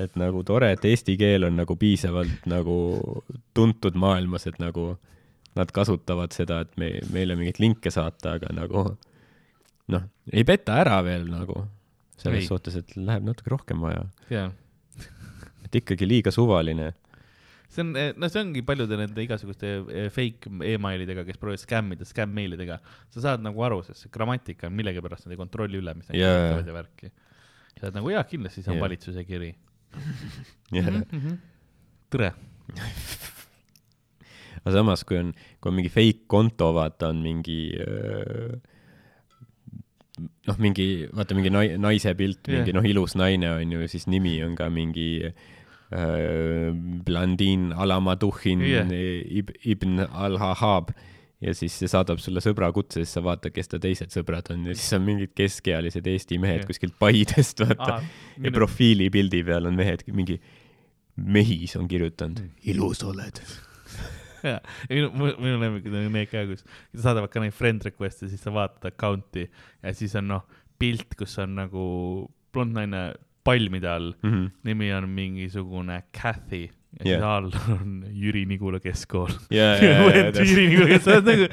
et 0.00 0.16
nagu 0.20 0.44
tore, 0.48 0.70
et 0.76 0.86
eesti 0.88 1.16
keel 1.20 1.48
on 1.48 1.58
nagu 1.60 1.76
piisavalt 1.80 2.48
nagu 2.48 2.78
tuntud 3.56 3.98
maailmas, 4.00 4.48
et 4.48 4.58
nagu 4.62 4.94
nad 5.56 5.72
kasutavad 5.72 6.34
seda, 6.36 6.62
et 6.64 6.72
me, 6.80 6.90
meile 7.12 7.36
mingeid 7.36 7.60
linke 7.62 7.92
saata, 7.92 8.36
aga 8.36 8.52
nagu 8.56 8.88
noh, 9.92 10.06
ei 10.32 10.44
peta 10.48 10.80
ära 10.82 11.00
veel 11.04 11.28
nagu 11.30 11.64
selles 12.16 12.44
Ei. 12.44 12.48
suhtes, 12.48 12.76
et 12.80 12.96
läheb 12.96 13.24
natuke 13.28 13.52
rohkem 13.52 13.82
vaja, 13.84 14.06
jah, 14.32 14.52
et 15.66 15.80
ikkagi 15.82 16.08
liiga 16.08 16.32
suvaline. 16.32 16.94
See 17.76 17.84
on, 17.84 17.92
no 18.16 18.30
see 18.32 18.42
ongi 18.42 18.62
paljude 18.66 18.98
nende 18.98 19.24
igasuguste 19.24 19.72
eh, 19.92 20.08
fake 20.12 20.50
emailidega, 20.72 21.24
kes 21.28 21.40
proovivad 21.40 21.62
skämmida, 21.62 22.08
skämm-meilidega. 22.08 22.78
sa 23.14 23.24
saad 23.28 23.44
nagu 23.44 23.64
aru, 23.66 23.82
sest 23.86 24.06
see 24.06 24.12
grammatika 24.12 24.70
on 24.70 24.76
millegipärast 24.78 25.26
nad 25.26 25.36
ei 25.36 25.40
kontrolli 25.40 25.80
üle, 25.82 25.94
mis 25.98 26.08
nad 26.10 26.18
Jaa. 26.18 26.34
kirjutavad 26.34 26.70
ja 26.70 26.76
värki. 26.78 27.12
sa 27.76 27.88
oled 27.88 27.98
nagu 28.00 28.12
jah, 28.14 28.28
kindlasti 28.30 28.64
see 28.64 28.72
on 28.72 28.78
Jaa. 28.80 28.86
valitsuse 28.86 29.26
kiri. 29.28 29.52
aga 30.82 31.02
tere. 32.12 32.32
samas, 34.76 35.04
kui 35.06 35.20
on, 35.20 35.34
kui 35.60 35.70
on 35.70 35.76
mingi 35.76 35.92
fake 35.92 36.24
konto, 36.30 36.72
vaata 36.74 37.12
on 37.12 37.20
mingi 37.22 37.60
öö, 37.78 38.56
noh, 40.48 40.56
mingi 40.58 40.88
vaata 41.14 41.36
mingi 41.38 41.52
nai-, 41.54 41.76
naise 41.78 42.16
pilt, 42.18 42.48
mingi 42.50 42.72
Jah. 42.72 42.80
noh, 42.80 42.88
ilus 42.88 43.14
naine 43.20 43.52
on 43.60 43.76
ju, 43.76 43.90
siis 43.92 44.08
nimi 44.10 44.40
on 44.46 44.56
ka 44.58 44.66
mingi 44.72 45.10
äh, 45.28 45.36
Blandin 45.90 47.68
Alamaduhin 47.72 48.64
Jah. 48.66 48.88
Ib, 48.90 49.52
Ibn 49.62 50.00
Al-Hahab 50.10 50.90
ja 51.44 51.52
siis 51.54 51.74
see 51.78 51.90
saadab 51.90 52.20
sulle 52.22 52.40
sõbrakutse, 52.42 53.02
siis 53.02 53.12
sa 53.18 53.22
vaatad, 53.24 53.52
kes 53.54 53.70
ta 53.70 53.80
teised 53.82 54.14
sõbrad 54.14 54.48
on 54.54 54.64
ja 54.70 54.76
siis 54.76 54.96
on 54.96 55.04
mingid 55.04 55.34
keskealised 55.36 56.08
Eesti 56.08 56.40
mehed 56.42 56.62
Jah. 56.62 56.68
kuskilt 56.70 56.96
Paidest, 56.98 57.60
vaata. 57.62 58.00
ja 58.00 58.40
minu, 58.40 58.54
profiilipildi 58.56 59.42
peal 59.46 59.68
on 59.68 59.76
mehed, 59.78 60.06
mingi 60.16 60.40
mehis 61.16 61.76
on 61.78 61.88
kirjutanud, 61.88 62.40
ilus 62.72 63.04
oled. 63.06 63.42
jaa, 64.50 64.60
minu, 64.90 65.12
minu 65.12 65.60
lemmikud 65.60 65.92
on 65.92 66.08
need 66.14 66.32
ka, 66.32 66.46
kus 66.48 66.64
saadavad 66.96 67.30
ka 67.32 67.44
neid 67.44 67.56
friend 67.56 67.84
request'e, 67.86 68.30
siis 68.32 68.42
sa 68.42 68.54
vaatad 68.54 68.88
account'i 68.90 69.46
ja 69.46 69.94
siis 69.96 70.16
on 70.18 70.32
noh, 70.32 70.48
pilt, 70.80 71.12
kus 71.20 71.36
on 71.44 71.56
nagu 71.60 71.84
blond 72.56 72.76
naine 72.76 73.10
palmide 73.46 73.88
all, 73.88 74.12
Mhm. 74.26 74.48
nimi 74.66 74.90
on 74.96 75.08
mingisugune 75.08 76.02
Cathy 76.14 76.66
ja 77.04 77.04
Jah. 77.04 77.18
siis 77.20 77.22
all 77.28 77.50
on 77.74 78.04
Jüri 78.16 78.44
Nigula 78.48 78.78
keskkool. 78.80 79.28
ja, 79.50 79.74
ja 79.76 79.96
täpselt. 80.32 80.48
Jüri 80.48 80.68
Nigula, 80.70 81.00
oled 81.06 81.26
nagu, 81.28 81.48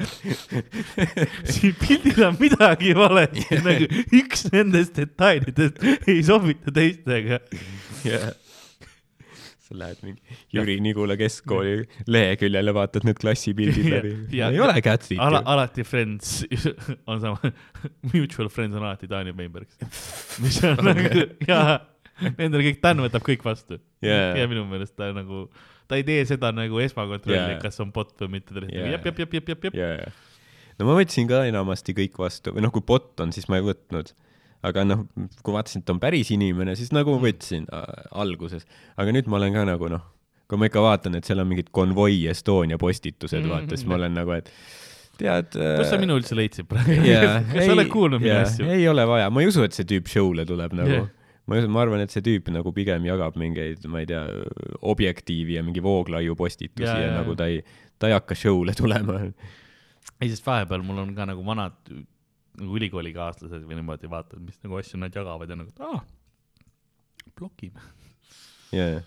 siin 1.54 1.74
pildil 1.80 2.22
on 2.28 2.36
midagi 2.40 2.94
valesti, 2.96 3.58
nagu 3.64 3.88
üks 4.20 4.46
nendest 4.54 4.96
detailidest 4.96 5.82
ei 6.08 6.22
sobitu 6.26 6.72
teistega. 6.74 7.40
jah. 8.08 8.30
Sa 9.64 9.76
lähed 9.80 10.00
mingi 10.04 10.36
Jüri 10.52 10.74
Nigula 10.84 11.14
keskkooli 11.16 11.86
leheküljele, 12.12 12.74
vaatad 12.76 13.06
need 13.08 13.16
klassipildid 13.20 13.86
Ja- 13.88 13.96
läbi. 13.96 14.12
ja- 14.36 14.50
ei 14.52 14.60
ole 14.60 14.74
Catsit 14.84 15.18
ala, 15.24 15.40
alati 15.54 15.84
Friends 15.88 16.42
on 17.10 17.20
sama, 17.22 17.52
mutual 18.12 18.50
friends 18.52 18.76
on 18.76 18.84
alati 18.84 19.08
Taani 19.08 19.32
Weinberg. 19.38 19.68
mis 20.44 20.58
on 20.68 20.76
nagu, 20.84 21.24
jaa, 21.48 21.78
nendel 22.38 22.66
kõik, 22.68 22.82
Dan 22.84 23.00
võtab 23.06 23.24
kõik 23.26 23.42
vastu 23.46 23.80
Jaa. 24.04 24.34
ja 24.38 24.44
minu 24.50 24.66
meelest 24.68 24.94
ta 25.00 25.08
nagu, 25.16 25.46
ta 25.88 25.96
ei 26.00 26.04
tee 26.06 26.20
seda 26.28 26.52
nagu 26.54 26.78
esmakontrolli 26.84 27.40
Jaa. 27.56 27.62
kas 27.64 27.80
on 27.84 27.90
bot 27.96 28.12
või 28.20 28.36
mitte, 28.38 28.52
ta 28.54 28.62
lihtsalt 28.66 28.92
jep, 28.92 29.08
jep, 29.10 29.24
jep, 29.24 29.40
jep, 29.48 29.64
jep, 29.70 29.80
ja, 29.80 29.88
ja. 30.04 30.12
no 30.78 30.90
ma 30.90 30.98
võtsin 31.00 31.26
ka 31.30 31.40
enamasti 31.48 31.96
kõik 31.96 32.20
vastu 32.20 32.52
või 32.54 32.66
noh, 32.68 32.72
kui 32.74 32.84
bot 32.84 33.24
on, 33.24 33.32
siis 33.34 33.48
ma 33.48 33.58
ei 33.62 33.66
võtnud. 33.72 34.12
Aga 34.64 34.84
noh, 34.86 35.04
kui 35.44 35.54
vaatasin, 35.54 35.82
et 35.82 35.88
ta 35.88 35.94
on 35.94 36.00
päris 36.02 36.30
inimene, 36.34 36.76
siis 36.78 36.92
nagu 36.94 37.16
võtsin 37.22 37.66
äh, 37.68 37.84
alguses, 38.22 38.64
aga 39.00 39.14
nüüd 39.14 39.28
ma 39.30 39.40
olen 39.40 39.56
ka 39.56 39.66
nagu 39.68 39.90
noh, 39.92 40.06
kui 40.50 40.60
ma 40.60 40.70
ikka 40.70 40.84
vaatan, 40.84 41.18
et 41.18 41.28
seal 41.28 41.42
on 41.42 41.50
mingid 41.50 41.70
konvoi 41.74 42.24
Estonia 42.30 42.78
postitused 42.80 43.40
mm, 43.40 43.44
-hmm. 43.44 43.54
vaata, 43.54 43.76
siis 43.76 43.88
ma 43.88 43.98
olen 43.98 44.16
nagu, 44.16 44.36
et 44.36 44.50
tead. 45.18 45.56
kus 45.56 45.90
sa 45.90 45.98
minu 46.00 46.16
üldse 46.18 46.36
leidsid 46.38 46.68
praegu 46.70 46.96
jaa, 47.06 47.42
kas 47.52 47.68
sa 47.68 47.74
oled 47.76 47.90
kuulnud 47.92 48.22
minu 48.22 48.38
asju? 48.40 48.70
ei 48.76 48.88
ole 48.90 49.06
vaja, 49.08 49.28
ma 49.30 49.44
ei 49.44 49.50
usu, 49.50 49.64
et 49.66 49.76
see 49.76 49.86
tüüp 49.88 50.08
show'le 50.10 50.46
tuleb 50.48 50.76
nagu 50.76 50.96
yeah.. 50.96 51.10
ma 51.46 51.56
ei 51.56 51.64
usu, 51.64 51.72
ma 51.74 51.84
arvan, 51.84 52.04
et 52.04 52.14
see 52.14 52.24
tüüp 52.24 52.50
nagu 52.54 52.72
pigem 52.76 53.06
jagab 53.08 53.36
mingeid, 53.40 53.84
ma 53.90 54.02
ei 54.02 54.08
tea, 54.10 54.24
Objektiivi 54.94 55.58
ja 55.58 55.64
mingi 55.66 55.82
Vooglaiu 55.84 56.36
postitusi 56.38 56.88
ja, 56.88 56.96
ja 56.98 57.10
jaa, 57.10 57.20
nagu 57.20 57.36
ta 57.38 57.48
ei, 57.52 57.60
ta 57.98 58.10
ei 58.10 58.16
hakka 58.16 58.36
show'le 58.38 58.76
tulema. 58.78 59.20
ei, 60.20 60.28
sest 60.28 60.46
vahepeal 60.46 60.84
mul 60.86 61.04
on 61.04 61.14
ka 61.16 61.28
nagu 61.30 61.44
vanad 61.46 61.78
nagu 62.60 62.76
ülikoolikaaslased 62.78 63.64
või 63.66 63.78
niimoodi 63.78 64.10
vaatad, 64.10 64.42
mis 64.44 64.60
nagu 64.62 64.78
asju 64.78 65.00
nad 65.00 65.14
jagavad 65.14 65.50
ja 65.50 65.58
nagu, 65.58 65.72
aa, 65.82 66.02
blokime. 67.38 67.82
jaa, 68.74 69.00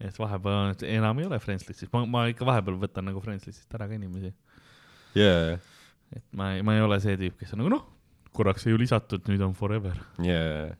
ja 0.00 0.08
siis 0.08 0.18
vahepeal 0.20 0.56
on, 0.56 0.74
et 0.74 0.84
enam 0.88 1.20
ei 1.20 1.28
ole 1.28 1.38
Friendslistis, 1.42 1.90
ma, 1.92 2.04
ma 2.08 2.24
ikka 2.32 2.48
vahepeal 2.48 2.78
võtan 2.80 3.06
nagu 3.10 3.22
Friendslisist 3.24 3.78
ära 3.78 3.88
ka 3.90 3.98
inimesi. 3.98 4.32
jaa, 5.18 5.58
et 6.16 6.26
ma 6.36 6.54
ei, 6.56 6.64
ma 6.66 6.76
ei 6.76 6.84
ole 6.86 7.00
see 7.02 7.18
tüüp, 7.20 7.38
kes 7.40 7.54
on 7.54 7.62
nagu 7.62 7.74
noh, 7.76 7.84
korraks 8.36 8.66
sai 8.66 8.74
ju 8.74 8.80
lisatud, 8.80 9.26
nüüd 9.30 9.42
on 9.46 9.54
forever 9.58 10.00
jaa. 10.24 10.70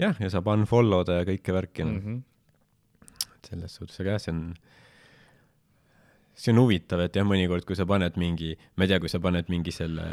jah, 0.00 0.16
ja 0.20 0.32
saab 0.32 0.48
unfollow 0.54 1.04
da 1.08 1.20
ja 1.20 1.28
kõike 1.28 1.56
värki 1.56 1.84
mm. 1.84 2.00
-hmm. 2.00 3.44
selles 3.50 3.78
suhtes, 3.80 4.00
aga 4.00 4.16
jah, 4.16 4.24
see 4.26 4.34
on, 4.34 4.42
see 6.36 6.52
on 6.52 6.58
huvitav, 6.60 7.00
et 7.00 7.14
jah, 7.16 7.24
mõnikord, 7.24 7.64
kui 7.64 7.76
sa 7.78 7.86
paned 7.88 8.18
mingi, 8.20 8.50
ma 8.76 8.84
ei 8.84 8.90
tea, 8.90 8.98
kui 9.00 9.08
sa 9.08 9.18
paned 9.24 9.48
mingi 9.48 9.72
selle, 9.72 10.04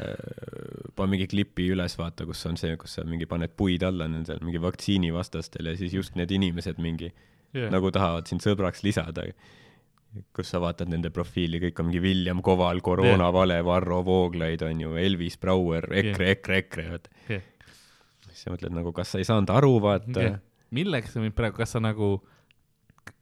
pane 0.96 1.12
mingi 1.12 1.28
klipi 1.28 1.66
üles, 1.74 1.98
vaata, 2.00 2.24
kus 2.30 2.46
on 2.48 2.56
see, 2.60 2.78
kus 2.80 2.96
sa 2.98 3.04
mingi 3.08 3.28
paned 3.30 3.52
puid 3.60 3.84
alla 3.84 4.08
nendel 4.08 4.40
mingi 4.46 4.62
vaktsiinivastastel 4.64 5.68
ja 5.68 5.76
siis 5.80 5.94
just 5.98 6.16
need 6.20 6.32
inimesed 6.32 6.80
mingi 6.84 7.12
Yeah. 7.54 7.70
nagu 7.70 7.92
tahavad 7.94 8.26
sind 8.26 8.42
sõbraks 8.42 8.80
lisada. 8.82 9.28
kus 10.34 10.48
sa 10.50 10.58
vaatad 10.62 10.90
nende 10.90 11.12
profiili, 11.14 11.60
kõik 11.62 11.80
on 11.82 11.86
mingi 11.86 12.00
William 12.02 12.42
Koval, 12.42 12.82
Koroona 12.82 13.28
Vale, 13.34 13.60
Varro 13.66 14.00
Vooglaid 14.06 14.62
on 14.66 14.80
ju, 14.82 14.96
Elvis 14.98 15.38
Brouer, 15.38 15.86
EKRE, 15.94 16.32
EKRE, 16.32 16.58
EKRE, 16.64 16.86
vaata. 16.90 17.10
Yeah. 17.30 17.44
siis 18.26 18.42
sa 18.48 18.54
mõtled 18.56 18.74
nagu, 18.74 18.92
kas 18.94 19.14
sa 19.14 19.22
ei 19.22 19.26
saanud 19.30 19.50
aru, 19.54 19.76
vaata 19.86 20.10
Okay. 20.10 20.34
milleks 20.72 21.14
sa 21.14 21.22
mind 21.22 21.34
praegu, 21.38 21.58
kas 21.62 21.76
sa 21.78 21.80
nagu 21.82 22.24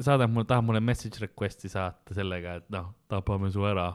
saadad 0.01 0.29
mulle, 0.31 0.45
tahad 0.49 0.65
mulle 0.67 0.79
message 0.83 1.19
request'i 1.23 1.69
saata 1.71 2.15
sellega, 2.17 2.55
et 2.61 2.69
noh, 2.73 2.91
tapame 3.11 3.51
su 3.53 3.63
ära, 3.67 3.89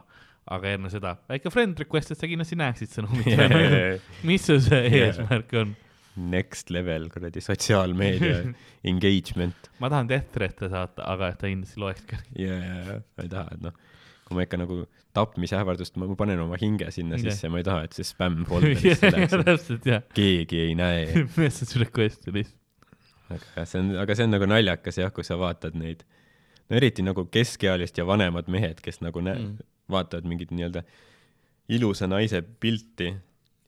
aga 0.47 0.69
enne 0.77 0.89
seda 0.93 1.15
väike 1.29 1.51
friend 1.51 1.79
request, 1.83 2.13
et 2.15 2.21
sa 2.21 2.29
kindlasti 2.29 2.55
näeksid 2.59 2.93
sõnumit 2.93 3.27
Yeah. 3.33 3.99
mis 4.27 4.45
su 4.47 4.59
see 4.63 4.83
Yeah. 4.87 5.09
eesmärk 5.11 5.53
on? 5.59 5.75
Next 6.17 6.71
level 6.73 7.09
kuradi 7.13 7.41
sotsiaalmeedia 7.45 8.39
engagement 8.91 9.67
ma 9.83 9.89
tahan 9.93 10.07
death 10.09 10.31
threat'e 10.33 10.69
saata, 10.71 11.03
aga 11.13 11.27
et 11.33 11.37
ta 11.43 11.51
kindlasti 11.51 11.81
loeks 11.83 12.07
ka. 12.09 12.17
ja, 12.39 12.55
ja, 12.57 12.77
ja 12.87 12.95
ma 13.17 13.25
ei 13.27 13.29
taha, 13.35 13.51
et 13.53 13.61
noh, 13.67 13.75
kui 14.27 14.39
ma 14.39 14.45
ikka 14.47 14.57
nagu 14.63 14.79
tapmisähvardust, 15.17 15.95
ma 15.97 16.05
ma 16.09 16.15
panen 16.19 16.39
oma 16.43 16.57
hinge 16.61 16.89
sinna 16.93 17.17
Jah. 17.17 17.27
sisse, 17.33 17.49
ma 17.53 17.61
ei 17.61 17.65
taha, 17.67 17.83
et 17.87 17.93
see 17.97 18.05
spämm 18.07 18.43
folderisse 18.49 19.11
läheks, 19.13 19.35
täpselt 19.45 19.85
jah, 19.89 20.03
keegi 20.17 20.59
ei 20.67 20.75
näe. 20.77 21.27
message 21.37 21.79
request'i 21.83 22.33
lihtsalt. 22.33 22.56
Aga 23.29 23.65
see 23.65 23.79
on, 23.81 23.95
aga 24.03 24.15
see 24.15 24.23
on 24.27 24.31
nagu 24.35 24.45
naljakas 24.49 24.97
jah, 25.01 25.11
kui 25.13 25.23
sa 25.27 25.35
vaatad 25.39 25.75
neid, 25.75 26.03
no 26.69 26.77
eriti 26.79 27.03
nagu 27.03 27.25
keskealist 27.31 27.97
ja 27.97 28.05
vanemad 28.07 28.47
mehed, 28.47 28.79
kes 28.81 29.01
nagu 29.01 29.19
nä- 29.21 29.35
Mm. 29.39 29.57
vaatavad 29.89 30.25
mingit 30.27 30.51
nii-öelda 30.51 30.83
ilusa 31.69 32.07
naise 32.07 32.41
pilti. 32.41 33.13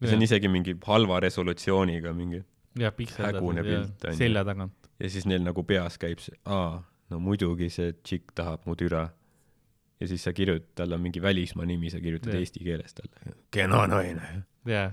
see 0.02 0.14
on 0.16 0.22
Jah. 0.22 0.24
isegi 0.24 0.48
mingi 0.48 0.76
halva 0.86 1.20
resolutsiooniga 1.20 2.14
mingi 2.14 2.44
ja 2.80 2.92
Hägune 3.18 3.58
ja 3.60 3.64
pilt, 3.64 4.06
on 4.06 4.12
ju. 4.12 4.18
selja 4.18 4.44
tagant. 4.46 4.74
ja 5.00 5.10
siis 5.10 5.26
neil 5.26 5.42
nagu 5.44 5.64
peas 5.64 5.98
käib 5.98 6.20
see, 6.20 6.36
aa, 6.46 6.84
no 7.10 7.20
muidugi 7.20 7.70
see 7.70 7.92
tšikk 7.94 8.32
tahab 8.36 8.66
mu 8.66 8.76
türa. 8.76 9.10
ja 10.00 10.08
siis 10.08 10.24
sa 10.24 10.32
kirjutad, 10.34 10.70
tal 10.76 10.94
on 10.94 11.02
mingi 11.02 11.22
välismaa 11.22 11.66
nimi, 11.66 11.90
sa 11.90 12.00
kirjutad 12.00 12.32
Jah. 12.34 12.40
eesti 12.40 12.64
keeles 12.64 12.94
talle. 12.94 13.36
kena 13.52 13.88
naine. 13.88 14.44
jaa. 14.66 14.92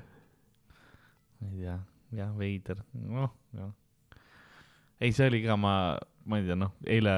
ma 1.41 1.49
ei 1.53 1.59
tea, 1.61 1.79
jah, 2.13 2.39
veider, 2.39 2.77
noh, 2.95 3.31
jah. 3.55 3.71
ei, 5.01 5.13
see 5.13 5.29
oli 5.31 5.43
ka, 5.45 5.57
ma, 5.61 5.75
ma 6.27 6.41
ei 6.41 6.47
tea, 6.49 6.57
noh, 6.59 6.75
eile, 6.89 7.15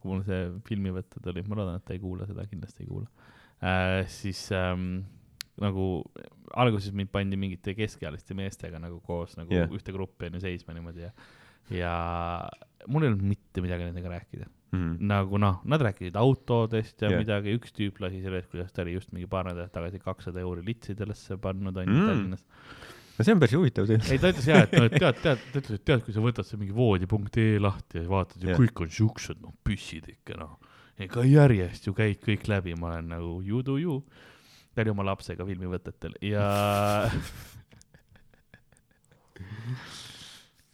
kui 0.00 0.12
mul 0.12 0.24
see 0.26 0.46
filmivõtted 0.68 1.26
olid, 1.32 1.48
ma 1.50 1.60
loodan, 1.60 1.80
et 1.80 1.86
ta 1.86 1.96
ei 1.96 2.02
kuula 2.02 2.28
seda, 2.28 2.46
kindlasti 2.50 2.84
ei 2.84 2.90
kuula 2.90 3.08
äh,. 3.60 4.04
siis 4.12 4.46
ähm, 4.54 5.04
nagu 5.62 5.86
alguses 6.56 6.92
mind 6.92 7.10
pandi 7.12 7.38
mingite 7.40 7.74
keskealiste 7.76 8.36
meestega 8.36 8.80
nagu 8.82 9.00
koos 9.06 9.36
nagu 9.38 9.54
yeah. 9.54 9.70
ühte 9.72 9.94
gruppi 9.94 10.28
onju 10.28 10.42
seisma 10.44 10.76
niimoodi 10.76 11.06
ja, 11.06 11.12
ja 11.72 11.94
mul 12.86 13.06
ei 13.06 13.12
olnud 13.12 13.24
mitte 13.24 13.64
midagi 13.64 13.88
nendega 13.88 14.12
rääkida. 14.18 14.50
Mhm. 14.74 15.06
nagu 15.06 15.38
noh, 15.38 15.60
nad 15.64 15.80
rääkisid 15.80 16.16
autodest 16.18 17.00
ja 17.00 17.08
yeah. 17.08 17.20
midagi, 17.22 17.54
üks 17.56 17.70
tüüp 17.72 18.00
lasi 18.02 18.18
sellest, 18.24 18.50
kuidas 18.50 18.74
ta 18.74 18.82
oli 18.82 18.96
just 18.96 19.12
mingi 19.14 19.28
paar 19.30 19.46
nädalat 19.46 19.72
tagasi 19.72 20.00
kakssada 20.02 20.42
euri 20.42 20.64
litsidesse 20.66 21.38
pannud 21.40 21.76
onju 21.76 21.94
Mm. 21.94 22.02
mm. 22.02 22.08
Tallinnas. 22.10 22.44
No 23.16 23.24
see 23.24 23.34
on 23.34 23.42
päris 23.42 23.56
huvitav 23.56 23.88
töö. 23.88 23.98
ei, 24.10 24.20
ta 24.20 24.30
ütles 24.32 24.48
jaa, 24.50 24.62
et 24.66 24.74
noh, 24.76 24.86
et 24.88 24.96
tead, 24.96 25.20
tead, 25.24 25.42
ta 25.52 25.62
ütles, 25.62 25.80
et 25.80 25.86
tead, 25.88 26.04
kui 26.04 26.16
sa 26.16 26.24
võtad 26.24 26.48
see 26.48 26.60
mingi 26.60 26.76
voodi.ee 26.76 27.60
lahti 27.62 28.02
ja 28.02 28.10
vaatad 28.10 28.44
ja 28.44 28.52
Jah. 28.52 28.62
kõik 28.62 28.84
on 28.84 28.94
siuksed, 28.98 29.42
noh, 29.42 29.56
püssid 29.66 30.08
ikka 30.12 30.38
noh. 30.40 30.54
ega 31.02 31.26
järjest 31.28 31.88
ju 31.88 31.96
käid 31.96 32.22
kõik 32.24 32.48
läbi, 32.50 32.76
ma 32.80 32.94
olen 32.94 33.12
nagu 33.16 33.36
you 33.46 33.62
do 33.66 33.74
you. 33.80 34.00
ta 34.74 34.84
oli 34.84 34.92
oma 34.92 35.08
lapsega 35.08 35.42
filmivõtetel 35.48 36.12
ja 36.24 36.46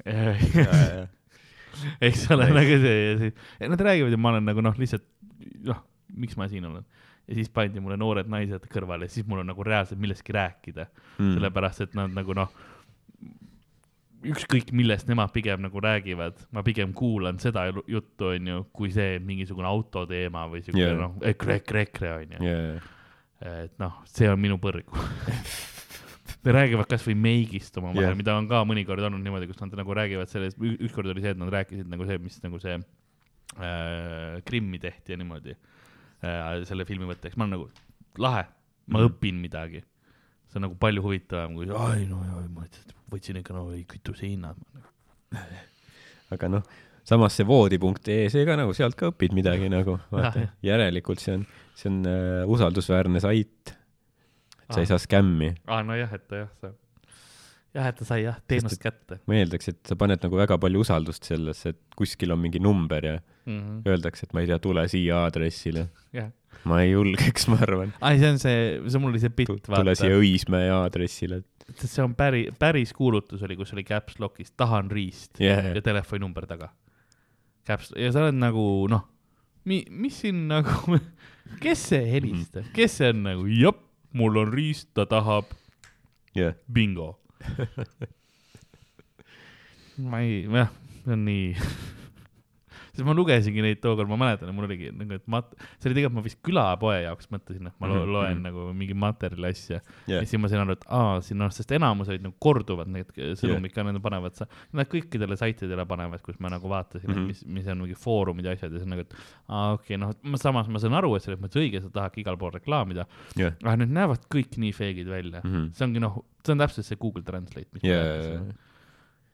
eks 2.08 2.26
ole 2.34 2.48
nagu 2.50 2.78
see 2.82 2.98
ja 2.98 3.12
siis, 3.20 3.34
nad 3.70 3.84
räägivad 3.86 4.14
ja 4.14 4.20
ma 4.20 4.34
olen 4.34 4.48
nagu 4.50 4.64
noh, 4.64 4.74
lihtsalt 4.78 5.06
noh, 5.66 5.82
miks 6.18 6.36
ma 6.38 6.48
siin 6.50 6.66
olen. 6.68 6.84
Ja 7.28 7.38
siis 7.38 7.50
pandi 7.54 7.80
mulle 7.80 7.96
noored 8.00 8.28
naised 8.30 8.66
kõrvale 8.72 9.06
ja 9.06 9.14
siis 9.14 9.26
mul 9.28 9.42
on 9.42 9.50
nagu 9.52 9.64
reaalselt 9.66 10.00
millestki 10.02 10.34
rääkida 10.34 10.86
mm., 10.88 11.34
sellepärast 11.36 11.86
et 11.86 11.98
nad 11.98 12.14
nagu 12.14 12.34
noh, 12.36 12.50
ükskõik 14.32 14.70
millest 14.76 15.08
nemad 15.10 15.32
pigem 15.34 15.62
nagu 15.64 15.82
räägivad, 15.82 16.38
ma 16.54 16.62
pigem 16.66 16.92
kuulan 16.96 17.38
seda 17.42 17.66
ju- 17.70 17.84
juttu, 17.90 18.30
onju, 18.32 18.64
kui 18.74 18.92
see 18.94 19.18
mingisugune 19.22 19.68
autoteema 19.70 20.44
või 20.50 20.62
siuke 20.64 20.82
yeah. 20.82 20.96
noh, 20.98 21.16
EKRE, 21.32 21.58
EKRE, 21.62 21.84
EKRE 21.88 22.12
onju. 22.20 22.42
jaa, 22.46 22.80
et 23.66 23.76
noh, 23.82 24.00
see 24.10 24.30
on 24.30 24.40
minu 24.42 24.58
põrgu. 24.62 24.94
Nad 26.42 26.56
räägivad 26.56 26.88
kasvõi 26.90 27.14
meigist 27.18 27.76
omavahel 27.78 28.08
yeah., 28.08 28.18
mida 28.18 28.34
on 28.34 28.48
ka 28.50 28.64
mõnikord 28.66 29.04
olnud 29.06 29.22
niimoodi, 29.22 29.46
kus 29.46 29.60
nad 29.60 29.74
nagu 29.78 29.94
räägivad 29.94 30.30
sellest, 30.30 30.58
ükskord 30.58 31.10
oli 31.12 31.22
see, 31.22 31.34
et 31.36 31.38
nad 31.38 31.50
rääkisid 31.54 31.90
nagu 31.90 32.06
see, 32.08 32.18
mis 32.22 32.40
nagu 32.42 32.58
see 32.62 32.78
äh, 32.78 34.40
Krimmi 34.46 34.80
tehti 34.82 35.14
ja 35.14 35.20
niimoodi 35.20 35.54
selle 36.68 36.86
filmi 36.88 37.08
võtteks, 37.08 37.36
ma 37.36 37.46
olen 37.46 37.56
nagu 37.56 38.22
lahe, 38.22 38.44
ma 38.86 39.00
mm. 39.00 39.08
õpin 39.10 39.40
midagi. 39.42 39.82
see 40.50 40.60
on 40.60 40.66
nagu 40.68 40.76
palju 40.80 41.02
huvitavam 41.04 41.56
kui, 41.56 41.68
ai 41.72 42.06
no 42.06 42.20
ja 42.26 42.42
ma 42.52 42.66
võtsin 43.12 43.40
ikka 43.40 43.56
no 43.56 43.70
ei, 43.72 43.84
kütuse 43.88 44.28
hinnad. 44.28 44.58
aga 46.32 46.50
noh, 46.52 46.66
samas 47.08 47.36
see 47.38 47.46
voodi.ee, 47.48 48.28
see 48.32 48.44
ka 48.48 48.56
nagu 48.60 48.74
sealt 48.76 48.96
ka 48.98 49.10
õpid 49.12 49.34
midagi 49.36 49.70
nagu, 49.72 49.98
vaata 50.14 50.48
järelikult 50.64 51.22
see 51.22 51.38
on, 51.38 51.46
see 51.78 51.90
on 51.92 52.02
äh, 52.08 52.42
usaldusväärne 52.48 53.22
sait. 53.24 53.74
sa 54.72 54.80
ei 54.80 54.86
Ah. 54.86 54.92
saa 54.94 54.98
skämmi. 55.02 55.54
aa, 55.66 55.82
nojah, 55.84 56.12
et 56.14 56.28
ta 56.28 56.44
jah, 56.44 56.52
sa, 56.60 56.72
jah, 57.74 57.88
et 57.88 57.96
ta 57.98 58.04
sai 58.08 58.22
jah 58.26 58.36
teenust 58.48 58.76
et- 58.78 58.84
kätte 58.84 59.18
ma 59.26 59.38
eeldaks, 59.40 59.68
et 59.72 59.80
sa 59.88 59.96
paned 59.98 60.20
nagu 60.24 60.36
väga 60.40 60.58
palju 60.60 60.82
usaldust 60.84 61.24
sellesse, 61.28 61.72
et 61.74 61.80
kuskil 61.98 62.32
on 62.34 62.40
mingi 62.42 62.60
number 62.62 63.04
ja 63.04 63.16
mm. 63.18 63.58
-hmm. 63.58 63.82
öeldakse, 63.88 64.26
et 64.28 64.34
ma 64.36 64.40
ei 64.44 64.46
tea, 64.50 64.58
tule 64.58 64.86
siia 64.88 65.22
aadressile. 65.24 65.88
jah, 66.12 66.30
ma 66.64 66.82
ei 66.82 66.92
julgeks, 66.92 67.48
ma 67.48 67.56
arvan. 67.64 67.94
ai, 68.00 68.18
see 68.18 68.30
on 68.30 68.38
see, 68.38 68.58
see 68.88 68.98
mul 69.00 69.10
oli 69.14 69.20
see 69.22 69.30
bitt, 69.30 69.54
tule 69.68 69.94
siia 69.98 70.18
Õismäe 70.18 70.68
aadressile. 70.74 71.42
sest 71.76 71.94
see 71.94 72.04
on 72.04 72.14
päris, 72.14 72.50
päris 72.58 72.92
kuulutus 72.92 73.42
oli, 73.42 73.56
kus 73.56 73.72
oli 73.72 73.84
caps 73.84 74.18
lock'is 74.20 74.52
tahan 74.56 74.90
riist 74.90 75.40
Yeah. 75.40 75.74
ja 75.76 75.82
telefoninumber 75.82 76.46
taga. 76.46 76.70
Caps 77.66 77.92
ja 77.96 78.10
sa 78.12 78.24
oled 78.26 78.34
nagu 78.36 78.86
noh, 78.90 79.04
mi-, 79.64 79.86
mis 79.90 80.20
siin 80.20 80.48
nagu, 80.50 80.98
kes 81.64 81.88
see 81.92 82.04
helistab, 82.10 82.66
kes 82.74 82.98
see 82.98 83.10
on 83.14 83.22
nagu, 83.22 83.46
jep, 83.46 83.78
mul 84.12 84.36
on 84.36 84.52
riist, 84.52 84.88
ta 84.94 85.06
tahab 85.06 85.44
jah, 86.34 86.54
bingo. 86.70 87.16
ma 90.10 90.22
ei, 90.22 90.46
jah, 90.50 90.70
see 91.02 91.16
on 91.16 91.24
nii, 91.26 91.46
siis 92.92 93.06
ma 93.06 93.14
lugesingi 93.16 93.62
neid 93.64 93.80
tookord, 93.80 94.08
ma 94.10 94.16
mäletan, 94.20 94.50
mul 94.54 94.66
oligi 94.68 94.90
nagu, 94.92 95.16
et 95.16 95.26
mat-, 95.32 95.54
see 95.80 95.88
oli 95.90 95.96
tegelikult, 95.98 96.16
ma 96.18 96.24
vist 96.26 96.38
külapoe 96.44 96.98
jaoks 97.06 97.30
mõtlesin, 97.32 97.66
et 97.70 97.76
ma 97.80 97.88
lo 97.88 98.02
Mhm, 98.02 98.12
loen 98.12 98.34
mhm. 98.36 98.42
nagu 98.46 98.66
mingi 98.76 98.94
materjali 98.94 99.48
asja 99.48 99.78
Jah. 100.06 100.20
ja 100.20 100.24
siis 100.26 100.40
ma 100.40 100.48
sain 100.52 100.60
aru, 100.64 100.72
et 100.76 100.84
aa, 100.88 101.20
siin 101.24 101.38
noh, 101.40 101.50
sest 101.54 101.72
enamus 101.72 102.08
olid 102.12 102.22
nagu 102.26 102.34
korduvad 102.38 102.88
need 102.92 103.12
sõnumid 103.40 103.72
ka, 103.72 103.82
need 103.86 104.00
panevad 104.04 104.34
sa, 104.36 104.46
nad 104.72 104.88
kõikidele 104.92 105.36
saitidele 105.40 105.86
panevad, 105.88 106.20
kus 106.22 106.38
ma 106.40 106.48
nagu 106.52 106.68
vaatasin 106.68 107.08
mm, 107.08 107.12
Mhm. 107.12 107.22
-hmm. 107.22 107.26
mis, 107.26 107.44
mis 107.46 107.66
on 107.72 107.78
mingi 107.86 107.94
foorumid 107.94 108.44
ja 108.44 108.52
asjad 108.52 108.72
ja 108.72 108.78
siis 108.78 108.88
nagu, 108.90 109.00
et 109.00 109.14
aa, 109.48 109.72
okei 109.72 109.96
okay,, 109.96 110.00
noh, 110.02 110.12
ma 110.22 110.36
samas 110.36 110.68
ma 110.68 110.78
saan 110.78 110.94
aru, 110.94 111.14
et 111.16 111.22
selles 111.22 111.40
mõttes 111.40 111.60
õige, 111.62 111.80
sa 111.82 111.88
tahadki 111.90 112.20
igal 112.20 112.36
pool 112.36 112.52
reklaamida, 112.52 113.06
jah, 113.36 113.52
aga 113.62 113.76
need 113.76 113.92
näevad 113.96 114.26
kõik 114.32 114.58
nii 114.58 114.72
feigid 114.72 115.08
välja 115.08 115.40
mm. 115.44 115.48
Mhm. 115.50 115.56
-hmm. 115.62 115.72
see 115.74 115.86
ongi 115.86 116.00
noh, 116.00 116.24
see 116.44 116.52
on 116.52 116.58
täpselt 116.58 116.86
see 116.86 116.96
Google 117.00 117.22
Translate, 117.22 117.68
mis 117.72 117.82
Jaa, 117.82 117.96
ma 117.96 118.08
rääkisin. 118.08 118.52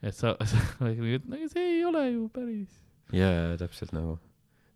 et 0.03 0.15
sa, 0.15 0.37
sa, 0.51 0.57
nagu 0.81 1.49
see 1.49 1.65
ei 1.79 1.85
ole 1.85 2.11
ju 2.13 2.29
päris. 2.29 2.85
jaa, 3.15 3.57
täpselt 3.61 3.93
nagu. 3.97 4.19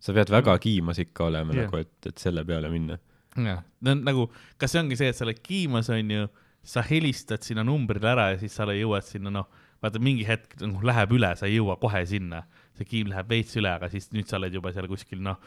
sa 0.03 0.13
pead 0.15 0.31
väga 0.33 0.55
kiimas 0.59 0.99
ikka 0.99 1.29
olema 1.29 1.55
Jah. 1.55 1.67
nagu, 1.67 1.79
et, 1.79 2.09
et 2.09 2.21
selle 2.21 2.43
peale 2.47 2.71
minna. 2.73 2.97
jah, 3.35 3.63
no 3.85 3.95
nagu, 3.99 4.29
kas 4.61 4.73
see 4.73 4.83
ongi 4.83 4.97
see, 4.99 5.11
et 5.13 5.17
sa 5.17 5.25
oled 5.27 5.41
kiimas, 5.43 5.89
onju, 5.93 6.27
sa 6.73 6.83
helistad 6.87 7.43
sinna 7.43 7.65
numbrile 7.67 8.11
ära 8.13 8.31
ja 8.33 8.39
siis 8.41 8.55
sa 8.55 8.67
jõuad 8.69 9.05
sinna, 9.07 9.33
noh, 9.33 9.49
vaata 9.83 9.99
mingi 9.99 10.23
hetk 10.27 10.55
nagu 10.61 10.85
läheb 10.87 11.17
üle, 11.17 11.33
sa 11.35 11.49
ei 11.49 11.57
jõua 11.57 11.75
kohe 11.81 12.03
sinna, 12.07 12.43
see 12.77 12.87
kiim 12.87 13.11
läheb 13.11 13.31
veits 13.31 13.57
üle, 13.59 13.71
aga 13.73 13.89
siis 13.91 14.09
nüüd 14.15 14.29
sa 14.29 14.39
oled 14.39 14.55
juba 14.55 14.71
seal 14.75 14.87
kuskil, 14.91 15.19
noh, 15.25 15.41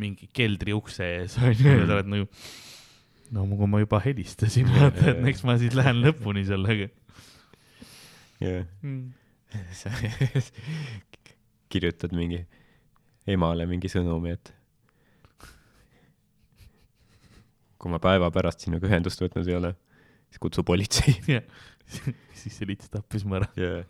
mingi 0.00 0.30
keldri 0.32 0.72
ukse 0.76 1.04
ees, 1.18 1.36
onju, 1.42 1.66
ja 1.68 1.84
sa 1.84 1.98
oled 1.98 2.12
nagu, 2.14 2.28
no 3.36 3.46
kui 3.52 3.68
ma 3.68 3.82
juba 3.82 4.00
helistasin, 4.04 4.70
vaata, 4.72 5.12
et 5.12 5.26
eks 5.32 5.44
ma 5.48 5.58
siis 5.60 5.76
lähen 5.76 6.00
lõpuni 6.04 6.46
sellega 6.48 6.88
jah, 8.42 8.64
mm. 8.80 9.12
kirjutad 11.72 12.12
mingi 12.16 12.42
emale 13.30 13.66
mingi 13.70 13.90
sõnumi, 13.90 14.34
et 14.36 14.52
kui 17.82 17.90
ma 17.90 17.98
päeva 18.02 18.30
pärast 18.34 18.62
sinuga 18.62 18.86
ühendust 18.90 19.22
võtnud 19.22 19.48
ei 19.50 19.58
ole, 19.58 19.72
siis 20.30 20.42
kutsu 20.42 20.62
politsei. 20.66 21.16
jah, 21.36 21.42
siis 22.38 22.54
see 22.54 22.68
lits 22.70 22.90
tappis 22.92 23.24
mu 23.26 23.38
ära. 23.40 23.48
jah, 23.58 23.82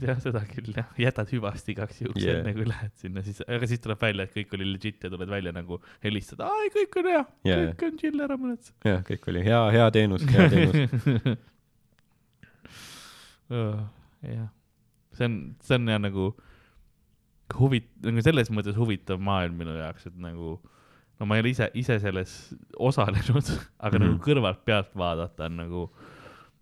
jah, 0.00 0.20
seda 0.22 0.44
küll 0.48 0.72
jah, 0.76 0.88
jätad 1.00 1.28
hüvasti 1.34 1.74
igaks 1.74 2.00
juhuks 2.04 2.22
Yeah. 2.22 2.38
yeah. 2.38 2.40
enne 2.44 2.52
kui 2.56 2.66
lähed 2.70 2.92
sinna, 3.02 3.24
siis, 3.26 3.42
aga 3.44 3.68
siis 3.68 3.80
tuleb 3.84 4.00
välja, 4.00 4.28
et 4.28 4.34
kõik 4.36 4.56
oli 4.56 4.68
legit 4.70 5.04
ja 5.04 5.10
tuled 5.12 5.30
välja 5.32 5.52
nagu 5.54 5.80
helistad, 6.04 6.40
aa 6.46 6.56
ei, 6.64 6.70
kõik 6.76 7.00
on 7.02 7.10
hea 7.10 7.22
Yeah. 7.22 7.48
yeah., 7.50 7.72
kõik 7.74 7.88
on 7.88 8.00
chill 8.00 8.24
ära 8.28 8.36
mõned. 8.40 8.72
jah, 8.88 9.00
kõik 9.08 9.28
oli 9.32 9.44
hea, 9.48 9.62
hea 9.76 9.88
teenus, 9.98 10.22
hea 10.30 10.48
teenus. 10.52 10.76
jah, 14.36 14.48
see 15.16 15.28
on, 15.28 15.38
see 15.62 15.78
on 15.78 15.88
jah 15.88 16.00
nagu 16.02 16.32
huvit-, 17.58 17.90
nagu 18.04 18.24
selles 18.24 18.50
mõttes 18.54 18.76
huvitav 18.78 19.20
maailm 19.22 19.58
minu 19.60 19.74
jaoks, 19.76 20.06
et 20.10 20.16
nagu 20.20 20.56
no 21.20 21.28
ma 21.28 21.38
ei 21.38 21.44
ole 21.44 21.52
ise, 21.52 21.68
ise 21.78 21.98
selles 22.02 22.36
osalenud, 22.78 23.50
aga 23.84 23.98
mm 23.98 23.98
-hmm. 23.98 23.98
Mhm. 23.98 24.06
nagu 24.06 24.22
kõrvalt 24.26 24.64
pealt 24.64 24.94
vaadata 24.96 25.44
on 25.50 25.56
nagu, 25.56 25.82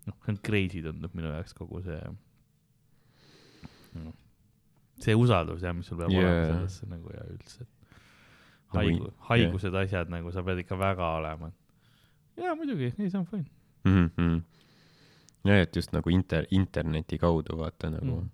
noh, 0.07 0.17
see 0.25 0.35
on 0.35 0.41
crazy 0.47 0.83
tundub 0.83 1.15
minu 1.15 1.33
jaoks 1.33 1.55
kogu 1.55 1.83
see 1.83 2.01
no,, 3.95 4.13
see 5.01 5.15
usaldus 5.15 5.63
jah, 5.63 5.75
mis 5.77 5.87
sul 5.87 5.99
peab 5.99 6.11
yeah. 6.11 6.25
olema 6.25 6.47
sellesse 6.47 6.87
nagu 6.87 7.15
ja 7.15 7.25
üldse. 7.31 7.67
Haigu 8.71 9.09
haigused 9.29 9.73
yeah., 9.73 9.85
asjad 9.85 10.13
nagu 10.13 10.31
sa 10.31 10.43
pead 10.47 10.59
ikka 10.63 10.79
väga 10.79 11.07
olema. 11.17 11.51
jaa, 12.37 12.55
muidugi, 12.55 12.95
ei, 12.99 13.11
see 13.11 13.19
on 13.19 13.27
fine 13.27 13.47
mm. 13.85 14.11
-hmm. 14.17 14.43
ja 15.45 15.63
et 15.63 15.77
just 15.77 15.93
nagu 15.93 16.11
inter-, 16.11 16.47
interneti 16.51 17.19
kaudu 17.19 17.59
vaata 17.59 17.91
nagu 17.91 18.21
Mm. 18.21 18.29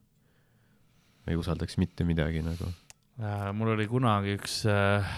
Ei 1.26 1.36
usaldaks 1.38 1.78
mitte 1.82 2.06
midagi 2.06 2.42
nagu. 2.44 2.70
Äh, 3.16 3.50
mul 3.56 3.72
oli 3.74 3.86
kunagi 3.90 4.36
üks 4.36 4.60
äh,, 4.70 5.16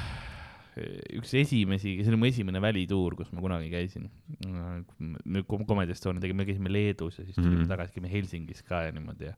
üks 1.18 1.32
esimesi, 1.34 1.96
see 1.98 2.12
oli 2.12 2.20
mu 2.20 2.28
esimene 2.28 2.60
välituur, 2.62 3.16
kus 3.18 3.32
ma 3.34 3.42
kunagi 3.42 3.70
käisin. 3.72 4.08
nüüd 4.44 5.46
kom- 5.50 5.66
Comedy 5.66 5.94
Estonia 5.94 6.22
tegime, 6.22 6.44
me 6.44 6.48
käisime 6.48 6.72
Leedus 6.72 7.18
ja 7.18 7.24
siis 7.24 7.36
tulime 7.36 7.56
mm. 7.56 7.64
-hmm. 7.64 7.72
tagasi, 7.72 7.94
käime 7.96 8.12
Helsingis 8.12 8.62
ka 8.62 8.84
ja 8.86 8.92
niimoodi 8.94 9.30
ja 9.30 9.34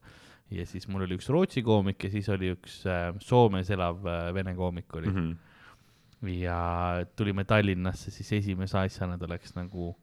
ja 0.50 0.66
siis 0.66 0.88
mul 0.90 1.06
oli 1.06 1.14
üks 1.14 1.28
Rootsi 1.30 1.62
koomik 1.62 2.04
ja 2.04 2.10
siis 2.10 2.28
oli 2.28 2.50
üks 2.56 2.82
äh, 2.90 3.14
Soomes 3.22 3.70
elav 3.70 4.02
äh, 4.06 4.34
vene 4.34 4.54
koomik 4.58 4.94
oli 4.98 5.10
mm. 5.10 5.16
-hmm. 5.16 6.28
ja 6.42 7.06
tulime 7.16 7.44
Tallinnasse, 7.44 8.10
siis 8.10 8.32
esimese 8.32 8.78
asjana 8.78 9.18
ta 9.18 9.28
läks 9.30 9.54
nagu 9.54 9.94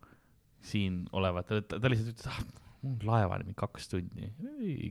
siin 0.62 1.06
olevat, 1.12 1.48
ta, 1.48 1.80
ta 1.80 1.90
lihtsalt 1.90 2.16
ütles, 2.16 2.28
ah, 2.32 2.40
mul 2.82 2.94
on 2.96 3.08
laevani 3.12 3.44
mingi 3.44 3.60
kaks 3.60 3.90
tundi, 3.92 4.32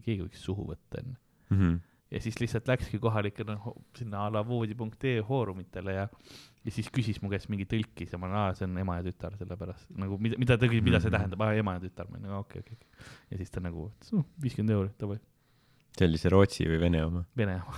keegi 0.04 0.22
võiks 0.22 0.44
suhu 0.44 0.68
võtta 0.68 1.00
enne 1.02 1.16
Mm 1.50 1.58
-hmm. 1.60 1.78
ja 2.10 2.20
siis 2.20 2.40
lihtsalt 2.40 2.68
läkski 2.68 2.98
kohalike 2.98 3.44
noh, 3.44 3.72
sinna 3.98 4.26
a 4.26 4.30
la 4.32 4.42
voodi.ee 4.48 5.22
foorumitele 5.22 5.92
ja 5.92 6.08
ja 6.64 6.70
siis 6.70 6.88
küsis 6.90 7.22
mu 7.22 7.28
käest 7.30 7.48
mingi 7.48 7.64
tõlkis 7.64 8.12
ja 8.12 8.18
ma 8.18 8.26
olen, 8.26 8.36
aa, 8.36 8.54
see 8.54 8.64
on 8.66 8.78
ema 8.78 8.96
ja 8.96 9.02
tütar, 9.02 9.36
sellepärast 9.38 9.86
nagu 9.96 10.18
mida, 10.18 10.36
mida 10.38 10.58
ta 10.58 10.66
küsis, 10.66 10.82
mida 10.82 11.00
see 11.00 11.08
Mhm. 11.10 11.16
tähendab, 11.16 11.40
aa, 11.40 11.52
ema 11.54 11.72
ja 11.74 11.80
tütar, 11.80 12.06
ma 12.10 12.16
olin 12.18 12.30
okei, 12.30 12.60
okei, 12.60 12.76
ja 13.30 13.36
siis 13.36 13.50
ta 13.50 13.60
nagu, 13.60 13.92
viiskümmend 14.42 14.70
euri, 14.74 14.90
davai, 15.00 15.18
see 15.98 16.08
oli 16.08 16.18
see 16.18 16.30
Rootsi 16.30 16.64
või 16.66 16.80
Vene 16.80 17.04
oma? 17.04 17.24
vene 17.36 17.52
ema. 17.52 17.64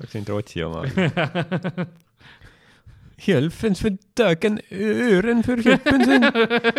oleks 0.00 0.14
võinud 0.14 0.28
Rootsi 0.28 0.62
oma. 0.62 0.82
Hjälpen 3.18 3.74
för 3.74 3.96
dagen, 4.16 4.60
ören 4.70 5.42
för 5.42 5.56
hjälpen 5.56 6.04
sen, 6.04 6.22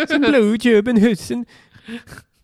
sen 0.08 0.20
blowjoben 0.20 1.00
hösten. 1.02 1.46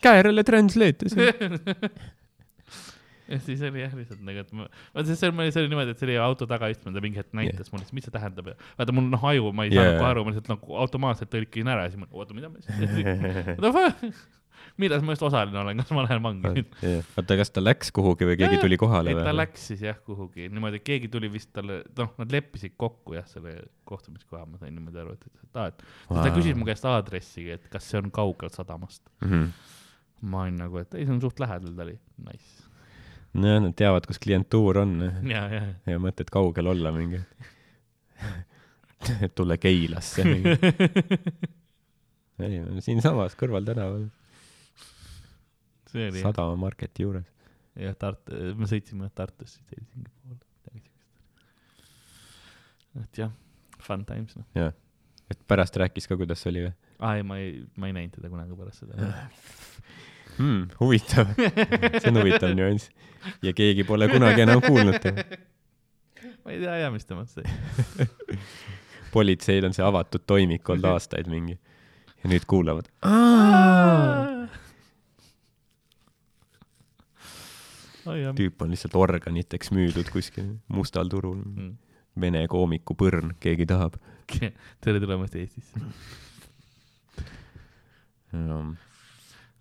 Käärele 0.04 0.44
translate 0.46 1.08
sen. 1.12 1.58
ja 3.28 3.38
siis 3.40 3.62
oli 3.64 3.80
jah 3.80 3.94
lihtsalt 3.96 4.20
nagu, 4.24 4.44
et 4.44 4.52
ma, 4.56 4.68
vaata 4.94 5.16
see 5.16 5.30
oli, 5.30 5.48
see 5.54 5.64
oli 5.64 5.72
niimoodi, 5.72 5.94
et 5.94 6.00
see 6.02 6.08
oli 6.10 6.20
auto 6.20 6.48
tagaistmel, 6.50 6.94
ta 6.96 7.02
mingi 7.04 7.20
hetk 7.20 7.32
näitas 7.36 7.72
mulle, 7.72 7.88
mis 7.96 8.06
see 8.06 8.14
tähendab 8.14 8.52
ja 8.52 8.56
vaata 8.78 8.94
mul 8.96 9.08
noh 9.10 9.28
aju, 9.32 9.50
ma 9.56 9.66
ei 9.66 9.74
Yeah. 9.74 9.96
saanud 9.96 10.00
kohe 10.02 10.10
aru, 10.12 10.24
ma 10.24 10.32
lihtsalt 10.34 10.50
nagu 10.52 10.78
automaatselt 10.84 11.32
tõlkisin 11.32 11.70
ära 11.72 11.86
ja 11.86 11.92
siis 11.94 12.02
ma, 12.04 12.08
oota, 12.12 12.36
mida 12.36 12.52
ma 12.52 12.60
siis, 12.60 14.24
milles 14.80 15.02
ma 15.04 15.14
just 15.14 15.24
osaline 15.26 15.58
olen, 15.60 15.80
kas 15.82 15.92
ma 15.96 16.04
lähen 16.06 16.22
vangi 16.24 16.52
nüüd? 16.58 16.76
oota, 17.18 17.36
kas 17.40 17.52
ta 17.54 17.62
läks 17.62 17.92
kuhugi 17.94 18.28
või 18.28 18.36
keegi 18.40 18.58
Jaa, 18.58 18.64
tuli 18.64 18.78
kohale 18.80 19.14
et 19.14 19.20
ta 19.20 19.28
või? 19.28 19.38
läks 19.40 19.68
siis 19.70 19.84
jah 19.84 19.98
kuhugi 20.06 20.48
niimoodi, 20.52 20.80
et 20.80 20.86
keegi 20.86 21.10
tuli 21.12 21.30
vist 21.32 21.52
talle, 21.56 21.82
noh, 21.98 22.12
nad 22.20 22.34
leppisid 22.34 22.76
kokku 22.80 23.16
jah, 23.18 23.26
selle 23.30 23.56
kohtumiskoha, 23.88 24.44
ma 24.50 24.60
sain 24.60 24.74
niimoodi 24.76 25.00
aru, 25.04 25.16
et, 25.16 25.44
et 25.44 25.60
aa, 25.60 25.70
et 25.72 25.86
wow. 26.10 26.20
ta 26.20 26.34
küsis 26.36 26.58
mu 26.58 26.68
käest 26.68 26.86
aadressi, 26.88 27.48
et 27.56 27.68
kas 27.72 27.88
see 27.90 28.00
on 28.00 28.12
kaugel 28.14 28.52
sadamast. 28.54 29.02
-hmm. 29.24 29.48
Ma 30.24 30.44
olin 30.44 30.56
nagu, 30.64 30.78
et 30.80 30.94
ei, 30.96 31.04
see 31.06 31.14
on 31.14 31.20
suht 31.22 31.40
lähedal, 31.42 31.74
ta 31.76 31.84
oli 31.84 31.94
nice. 32.24 32.50
nojah, 33.34 33.60
nad 33.64 33.74
teavad, 33.78 34.04
kus 34.08 34.20
klientuur 34.22 34.74
on 34.84 34.92
ja, 35.28 35.42
ja, 35.52 35.62
ja 35.90 35.96
mõtet 36.02 36.28
kaugel 36.32 36.66
olla 36.72 36.90
mingi. 36.94 37.20
tulla 39.36 39.56
Keilasse. 39.60 40.22
ei, 42.44 42.54
siinsamas 42.84 43.36
kõrval 43.38 43.64
tänaval, 43.68 44.04
see 45.92 46.04
oli 46.08 46.22
jah, 46.22 46.30
Sadama 46.30 46.54
Marketi 46.64 47.00
juures. 47.04 47.28
jah, 47.78 47.94
Tartu, 47.98 48.28
me 48.58 48.66
sõitsime 48.70 49.10
Tartusse 49.14 49.58
siis 49.58 49.68
Helsingi 49.74 50.10
poole, 50.22 50.40
midagi 50.62 50.88
siukest. 50.88 51.12
et 53.04 53.14
jah, 53.24 53.32
fun 53.82 54.02
times 54.08 54.32
noh. 54.38 54.46
jah, 54.56 54.72
et 55.30 55.40
pärast 55.50 55.74
rääkis 55.82 56.06
ka, 56.08 56.14
kuidas 56.20 56.42
oli 56.50 56.60
või 56.68 56.74
aa 57.04 57.18
ei, 57.18 57.24
ma 57.26 57.38
ei, 57.38 57.62
ma 57.76 57.88
ei 57.88 57.94
näinud 57.96 58.16
teda 58.16 58.30
kunagi 58.32 58.56
pärast 58.58 58.84
seda. 58.84 58.94
hmm,? 60.38 60.68
huvitav, 60.80 61.34
see 61.36 62.10
on 62.10 62.20
huvitav 62.20 62.54
nüanss. 62.56 62.90
ja 63.42 63.54
keegi 63.56 63.84
pole 63.88 64.08
kunagi 64.12 64.44
enam 64.46 64.62
kuulnud 64.64 65.00
teda. 65.02 65.24
ma 66.44 66.54
ei 66.54 66.60
tea 66.62 66.78
jah, 66.84 66.92
mis 66.94 67.06
temast 67.08 67.38
sai. 67.38 68.08
politseil 69.14 69.68
on 69.68 69.76
see 69.76 69.84
avatud 69.86 70.26
toimik 70.26 70.68
olnud 70.68 70.90
aastaid 70.94 71.30
mingi 71.30 71.56
ja 71.56 72.30
nüüd 72.32 72.46
kuulavad. 72.50 72.88
tüüp 78.36 78.64
on 78.64 78.74
lihtsalt 78.74 78.96
organiteks 79.00 79.70
müüdud 79.72 80.10
kuskil 80.12 80.56
mustal 80.68 81.08
turul. 81.12 81.40
Mm. 81.40 81.74
Vene 82.20 82.44
koomiku 82.46 82.94
põrn, 82.94 83.32
keegi 83.42 83.66
tahab 83.66 83.96
tere 84.84 85.00
tulemast 85.02 85.34
Eestisse. 85.34 85.80
um,. 88.32 88.76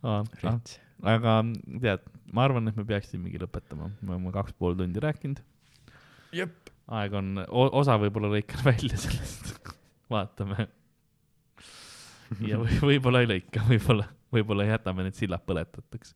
rets. 0.03 0.77
aga 1.03 1.39
tead, 1.83 2.05
ma 2.33 2.45
arvan, 2.47 2.69
et 2.71 2.77
me 2.79 2.85
peaksimegi 2.87 3.41
lõpetama, 3.41 3.89
me 4.01 4.15
oleme 4.15 4.33
kaks 4.35 4.55
pool 4.59 4.77
tundi 4.79 5.03
rääkinud. 5.03 5.41
jep. 6.35 6.71
aeg 6.93 7.15
on, 7.19 7.35
osa 7.49 7.97
võib-olla 8.01 8.33
lõikan 8.35 8.63
välja 8.65 8.99
sellest, 8.99 9.53
vaatame. 10.13 10.67
ja 12.43 12.59
või, 12.61 12.79
võib-olla 12.91 13.23
ei 13.23 13.31
lõika, 13.35 13.65
võib-olla, 13.69 14.09
võib-olla 14.33 14.67
jätame 14.67 15.05
need 15.07 15.17
sillad 15.17 15.43
põletatuks. 15.47 16.13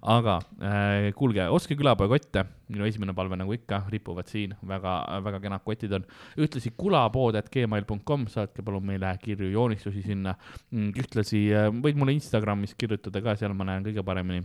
aga 0.00 0.38
äh, 0.62 1.10
kuulge, 1.18 1.46
ostke 1.52 1.76
külapoekotte, 1.78 2.46
minu 2.72 2.88
esimene 2.88 3.14
palve 3.16 3.38
nagu 3.40 3.54
ikka, 3.56 3.84
ripuvad 3.92 4.30
siin 4.30 4.56
väga, 4.66 4.96
väga 5.24 5.40
kenad 5.44 5.64
kotid 5.66 5.96
on. 5.98 6.08
ühtlasi 6.40 6.74
kulapood.gmail.com, 6.78 8.28
saatke 8.32 8.64
palun 8.66 8.84
meile 8.92 9.14
kirju, 9.22 9.52
joonistusi 9.54 10.04
sinna. 10.06 10.36
ühtlasi 10.72 11.46
äh, 11.54 11.70
võid 11.74 12.00
mulle 12.00 12.16
Instagramis 12.16 12.76
kirjutada 12.78 13.24
ka, 13.24 13.38
seal 13.40 13.56
ma 13.56 13.68
näen 13.68 13.86
kõige 13.86 14.04
paremini 14.06 14.44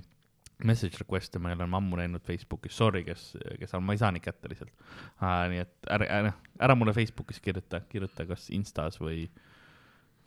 message 0.63 0.99
request'e 0.99 1.39
ma 1.39 1.53
olen 1.55 1.75
ammu 1.79 1.99
näinud 1.99 2.23
Facebookis, 2.25 2.75
sorry, 2.75 3.03
kes, 3.07 3.31
kes 3.59 3.75
on, 3.77 3.85
ma 3.87 3.95
ei 3.95 4.01
saa 4.01 4.11
neid 4.11 4.25
kätte 4.25 4.51
lihtsalt 4.51 4.73
uh,. 4.73 5.45
nii 5.51 5.61
et 5.63 5.91
ära, 5.95 6.09
ära, 6.17 6.33
ära 6.67 6.75
mulle 6.75 6.93
Facebookis 6.95 7.39
kirjuta, 7.43 7.81
kirjuta 7.91 8.27
kas 8.27 8.49
Instas 8.55 8.99
või, 8.99 9.27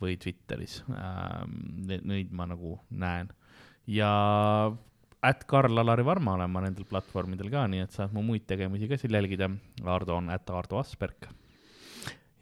või 0.02 0.16
Twitteris 0.20 0.80
uh,. 0.88 1.44
Neid 2.02 2.32
ma 2.34 2.46
nagu 2.50 2.76
näen 2.90 3.30
ja 3.86 4.10
at 5.22 5.44
Karl-Alari 5.46 6.02
Varma 6.06 6.34
olen 6.34 6.50
ma 6.50 6.60
nendel 6.64 6.84
platvormidel 6.90 7.50
ka, 7.52 7.66
nii 7.70 7.84
et 7.84 7.94
saad 7.94 8.12
mu 8.14 8.22
muid 8.26 8.42
tegemisi 8.50 8.88
ka 8.90 8.96
seal 8.98 9.14
jälgida. 9.14 9.46
Ardo 9.86 10.16
on 10.18 10.30
at 10.34 10.50
Ardo 10.50 10.80
Asperg 10.82 11.28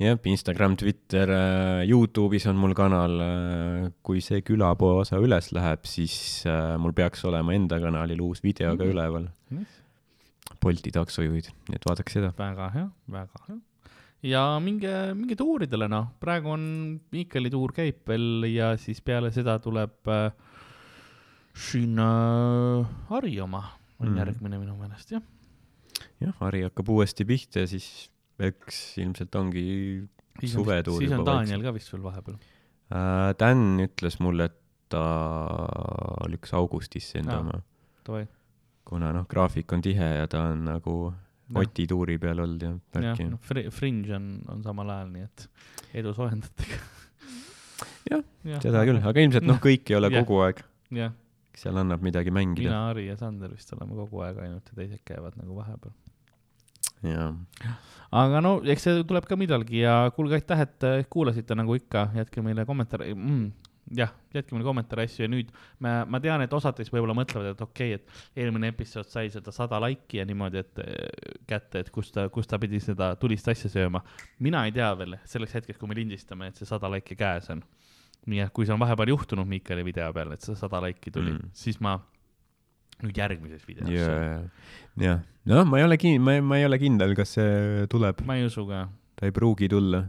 jah, 0.00 0.16
Instagram, 0.32 0.78
Twitter, 0.80 1.28
äh, 1.28 1.82
Youtube'is 1.84 2.46
on 2.48 2.56
mul 2.56 2.72
kanal. 2.74 3.18
äh, 3.20 3.90
kui 4.02 4.22
see 4.24 4.40
külapoe 4.40 5.02
osa 5.02 5.18
üles 5.20 5.50
läheb, 5.52 5.84
siis 5.84 6.46
äh, 6.48 6.78
mul 6.80 6.94
peaks 6.96 7.24
olema 7.28 7.52
enda 7.52 7.76
kanalil 7.82 8.22
uus 8.24 8.40
video 8.42 8.72
ka 8.78 8.84
Mhm. 8.84 8.92
üleval. 8.94 9.28
Nice. 9.50 9.76
Bolti 10.60 10.90
taksojuhid, 10.92 11.50
nii 11.68 11.76
et 11.76 11.84
vaadake 11.88 12.10
seda. 12.12 12.32
väga 12.38 12.70
hea, 12.72 12.88
väga 13.08 13.44
hea. 13.48 13.58
Ja 14.26 14.44
minge, 14.62 14.92
minge 15.16 15.36
tuuridele, 15.38 15.88
noh, 15.90 16.10
praegu 16.20 16.52
on 16.54 16.62
Miikali 17.12 17.50
tuur 17.52 17.72
käib 17.76 18.02
veel 18.08 18.46
ja 18.52 18.74
siis 18.80 19.00
peale 19.04 19.32
seda 19.34 19.56
tuleb 19.62 20.10
äh, 20.12 20.30
siin 21.56 21.98
äh, 22.00 22.86
Harri 23.10 23.36
oma 23.40 23.64
on 24.00 24.12
mm. 24.12 24.22
järgmine 24.22 24.60
minu 24.60 24.76
meelest, 24.80 25.14
jah. 25.16 25.24
jah, 26.20 26.34
Harri 26.40 26.64
hakkab 26.66 26.92
uuesti 26.96 27.26
pihta 27.28 27.64
ja 27.64 27.70
siis 27.70 28.10
eks 28.40 28.80
ilmselt 29.00 29.34
ongi 29.36 29.64
siis 30.40 30.54
on, 30.54 30.62
suvetuur 30.62 31.00
siis 31.02 31.12
on 31.16 31.26
Daniel 31.26 31.64
ka 31.64 31.74
vist 31.76 31.92
veel 31.92 32.04
vahepeal. 32.04 32.36
äh, 32.92 33.30
Dan 33.40 33.80
ütles 33.84 34.20
mulle, 34.20 34.50
et 34.50 34.58
ta 34.90 35.04
lükkas 36.28 36.52
augustisse 36.58 37.20
enda 37.20 37.38
oma, 37.38 37.60
kuna 38.84 39.12
noh, 39.14 39.26
graafik 39.30 39.72
on 39.72 39.84
tihe 39.84 40.14
ja 40.18 40.26
ta 40.30 40.48
on 40.50 40.64
nagu. 40.66 40.94
Oti 41.58 41.86
tuuri 41.90 42.18
peal 42.22 42.38
olnud 42.44 42.62
ja 42.62 42.70
jah, 42.70 43.16
värki. 43.16 43.24
noh, 43.32 43.70
Fringe 43.74 44.14
on, 44.14 44.26
on 44.52 44.62
samal 44.62 44.90
ajal, 44.94 45.08
nii 45.14 45.24
et 45.26 45.48
edu 46.02 46.12
soojendajatega. 46.14 46.78
Jah, 48.10 48.22
seda 48.62 48.82
küll, 48.88 49.00
aga 49.06 49.22
ilmselt 49.24 49.46
noh, 49.46 49.58
kõik 49.62 49.90
ei 49.90 49.96
ole 49.98 50.10
Jah. 50.10 50.24
kogu 50.24 50.40
aeg, 50.44 50.60
jah, 50.96 51.12
seal 51.56 51.76
annab 51.80 52.02
midagi 52.04 52.32
mängida. 52.34 52.68
mina, 52.70 52.80
Harri 52.88 53.06
ja 53.08 53.16
Sander 53.20 53.52
vist 53.52 53.72
oleme 53.76 53.96
kogu 53.98 54.22
aeg 54.24 54.38
ainult 54.44 54.70
ja 54.72 54.78
teised 54.78 55.02
käivad 55.06 55.36
nagu 55.38 55.56
vahepeal. 55.58 55.92
jaa, 57.06 57.30
aga 58.22 58.40
no 58.44 58.54
eks 58.74 58.86
see 58.88 59.02
tuleb 59.08 59.26
ka 59.28 59.36
millalgi 59.40 59.82
ja 59.84 59.94
kuulge 60.16 60.38
aitäh, 60.38 60.64
et 60.66 60.86
kuulasite 61.12 61.56
nagu 61.58 61.76
ikka, 61.78 62.08
jätke 62.18 62.42
meile 62.44 62.64
kommentaare 62.68 63.10
mm,, 63.14 63.46
jah, 63.96 64.12
jätke 64.34 64.54
meile 64.54 64.66
kommentaare 64.66 65.06
asju 65.08 65.24
ja 65.24 65.30
nüüd 65.30 65.50
ma, 65.82 66.00
ma 66.06 66.20
tean, 66.22 66.42
et 66.44 66.52
osad 66.54 66.76
teist 66.78 66.92
võib-olla 66.94 67.16
mõtlevad, 67.18 67.54
et 67.54 67.64
okei 67.64 67.94
okay,, 67.94 68.04
et 68.34 68.44
eelmine 68.44 68.70
episood 68.70 69.08
sai 69.10 69.30
seda 69.32 69.54
sada 69.54 69.80
laiki 69.82 70.20
ja 70.20 70.26
niimoodi, 70.28 70.62
et 70.62 70.82
äh, 70.84 71.40
kätte, 71.50 71.84
et 71.84 71.90
kus 71.94 72.12
ta, 72.14 72.28
kus 72.32 72.50
ta 72.50 72.60
pidi 72.62 72.80
seda 72.82 73.12
tulist 73.20 73.48
asja 73.50 73.70
sööma. 73.72 74.04
mina 74.38 74.64
ei 74.66 74.76
tea 74.76 74.92
veel 74.98 75.18
selleks 75.24 75.58
hetkeks, 75.58 75.80
kui 75.80 75.90
me 75.90 75.98
lindistame, 75.98 76.50
et 76.50 76.60
see 76.60 76.68
sada 76.68 76.90
laiki 76.92 77.18
käes 77.18 77.50
on. 77.50 77.64
nii 78.30 78.44
et 78.44 78.52
kui 78.52 78.66
see 78.68 78.74
on 78.76 78.80
vahepeal 78.82 79.14
juhtunud 79.14 79.48
Miikali 79.48 79.84
video 79.84 80.12
peal, 80.12 80.32
et 80.36 80.44
see 80.44 80.54
sada 80.58 80.80
laiki 80.84 81.10
tuli 81.10 81.32
Mm. 81.32 81.50
siis 81.54 81.80
ma 81.80 81.98
nüüd 83.00 83.16
järgmises 83.16 83.64
videos 83.68 83.90
jaa, 83.92 84.42
jah, 85.00 85.22
noh, 85.48 85.64
ma 85.68 85.80
ei 85.80 85.86
ole 85.86 85.96
kin-, 86.00 86.20
ma, 86.22 86.36
ma 86.44 86.58
ei 86.60 86.66
ole 86.68 86.78
kindel, 86.82 87.14
kas 87.18 87.36
see 87.38 87.86
tuleb, 87.92 88.20
ma 88.28 88.36
ei 88.36 88.44
usu 88.48 88.66
ka, 88.68 88.84
ta 89.16 89.28
ei 89.28 89.32
pruugi 89.32 89.70
tulla. 89.72 90.04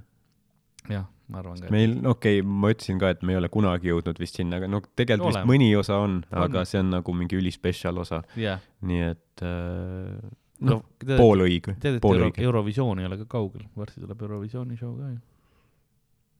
jah, 0.90 1.08
ma 1.32 1.42
arvan 1.42 1.64
ka. 1.64 1.72
meil, 1.74 1.96
okei 2.12 2.42
okay,, 2.42 2.52
ma 2.64 2.74
ütlesin 2.74 3.00
ka, 3.02 3.14
et 3.16 3.24
me 3.26 3.36
ei 3.36 3.40
ole 3.40 3.50
kunagi 3.54 3.92
jõudnud 3.92 4.22
vist 4.22 4.38
sinna, 4.40 4.60
aga 4.62 4.70
no 4.72 4.84
tegelikult 4.84 5.32
vist 5.32 5.40
Oleme. 5.42 5.52
mõni 5.54 5.72
osa 5.80 6.02
on, 6.04 6.22
on, 6.28 6.38
aga 6.46 6.66
see 6.68 6.82
on 6.84 6.94
nagu 6.98 7.18
mingi 7.18 7.40
ülispetsial 7.40 8.04
osa, 8.04 8.22
jah, 8.40 8.62
nii 8.88 9.04
et 9.08 9.46
äh, 9.48 10.30
no 10.62 10.78
noh, 10.78 10.86
tead, 11.02 11.18
pool 11.18 11.48
õige, 11.48 11.76
tead, 11.82 12.00
et 12.00 12.08
Euro. 12.12 12.32
Eurovisioon 12.52 13.02
ei 13.02 13.10
ole 13.10 13.20
ka 13.24 13.30
kaugel, 13.38 13.66
varsti 13.78 14.04
tuleb 14.04 14.28
Eurovisiooni 14.28 14.80
show 14.80 14.94
ka 15.00 15.14
ju 15.14 15.20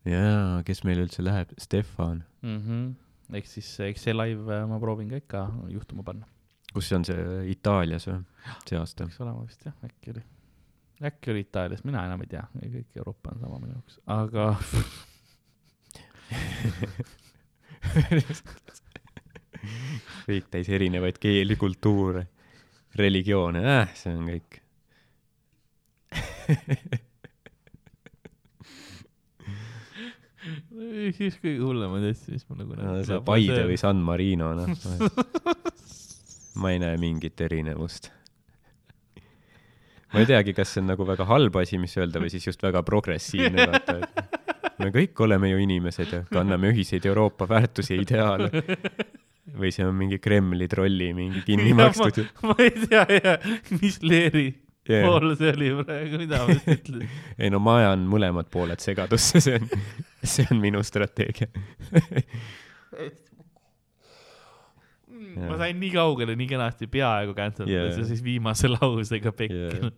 jaa, 0.10 0.62
kes 0.66 0.84
meil 0.88 1.04
üldse 1.04 1.24
läheb, 1.26 1.54
Stefan, 1.62 2.24
mm. 2.42 2.60
-hmm. 2.66 3.36
ehk 3.38 3.48
siis, 3.48 3.70
eks 3.86 4.08
see 4.08 4.16
live 4.16 4.50
äh, 4.50 4.68
ma 4.68 4.80
proovin 4.82 5.10
ka 5.10 5.22
ikka 5.22 5.48
juhtuma 5.70 6.04
panna, 6.04 6.28
kus 6.74 6.90
see 6.90 6.98
on 6.98 7.06
see 7.06 7.26
Itaalias 7.54 8.08
või, 8.10 8.22
see 8.68 8.80
aasta? 8.80 9.06
peaks 9.06 9.22
olema 9.22 9.46
vist 9.46 9.66
jah, 9.66 9.76
äkki 9.86 10.16
oli, 10.16 10.24
äkki 11.06 11.32
oli 11.34 11.42
Itaalias, 11.46 11.84
mina 11.88 12.00
enam 12.06 12.20
ei 12.26 12.30
tea, 12.32 12.44
kõik 12.62 12.90
Euroopa 13.02 13.26
on 13.34 13.38
sama 13.42 13.58
minu 13.62 13.74
jaoks, 13.74 13.96
aga 14.12 14.46
kõik 20.28 20.46
täis 20.54 20.68
erinevaid 20.70 21.18
keeli, 21.22 21.56
kultuure, 21.60 22.24
religioone 23.00 23.62
äh,, 23.66 23.90
see 23.98 24.14
on 24.16 24.26
kõik. 24.30 24.52
siis 31.18 31.36
kõige 31.42 31.60
hullemaid 31.62 32.04
asju, 32.12 32.34
mis 32.36 32.46
ma 32.50 32.54
nagu 32.62 32.72
no,. 32.78 32.84
see 33.06 33.20
Paide 33.26 33.64
või 33.70 33.78
San 33.80 33.98
Marino, 34.06 34.48
noh. 34.58 34.70
ma 36.62 36.68
ei 36.74 36.80
näe 36.82 36.96
mingit 37.02 37.42
erinevust. 37.42 38.04
Ma 40.14 40.22
ei 40.24 40.28
teagi, 40.30 40.54
kas 40.58 40.74
see 40.76 40.84
on 40.84 40.92
nagu 40.94 41.06
väga 41.08 41.28
halb 41.30 41.58
asi, 41.62 41.80
mis 41.82 41.96
öelda 42.00 42.22
või 42.24 42.32
siis 42.34 42.48
just 42.50 42.64
väga 42.64 42.84
progressiivne, 42.88 43.68
vaata, 43.72 43.98
et 44.02 44.80
me 44.82 44.90
kõik 44.94 45.22
oleme 45.26 45.52
ju 45.52 45.62
inimesed 45.64 46.16
ja 46.16 46.24
kanname 46.32 46.72
ühiseid 46.74 47.06
Euroopa 47.10 47.48
väärtusi 47.50 47.96
ja 47.96 48.02
ideaale. 48.06 48.50
või 49.62 49.72
see 49.74 49.86
on 49.86 49.96
mingi 49.98 50.20
Kremli 50.22 50.68
trolli 50.72 51.12
mingi 51.18 51.42
kinni 51.48 51.74
makstud. 51.78 52.24
ma 52.48 52.56
ei 52.62 52.76
tea 52.86 53.06
jah, 53.22 53.50
mis 53.80 54.02
leeri 54.04 54.50
Yeah. 54.90 55.06
pool 55.06 55.36
see 55.38 55.52
oli 55.54 55.68
praegu, 55.86 56.18
mida 56.18 56.40
ma 56.42 56.54
just 56.56 56.66
ütlesin. 56.74 57.10
ei 57.38 57.52
no 57.54 57.60
ma 57.62 57.76
ajan 57.84 58.02
mõlemad 58.10 58.48
pooled 58.52 58.82
segadusse, 58.82 59.38
see 59.46 59.60
on, 59.60 59.68
see 60.26 60.46
on 60.50 60.58
minu 60.64 60.82
strateegia. 60.84 61.46
Ma 65.38 65.58
sain 65.62 65.80
nii 65.82 65.92
kaugele 65.96 66.36
nii 66.40 66.50
kenasti 66.50 66.90
peaaegu 66.92 67.36
cancel 67.38 67.70
Yeah. 67.72 67.92
ja 67.98 68.06
siis 68.08 68.24
viimase 68.24 68.72
lausega 68.76 69.32
pekki 69.32 69.60
Yeah. 69.62 69.94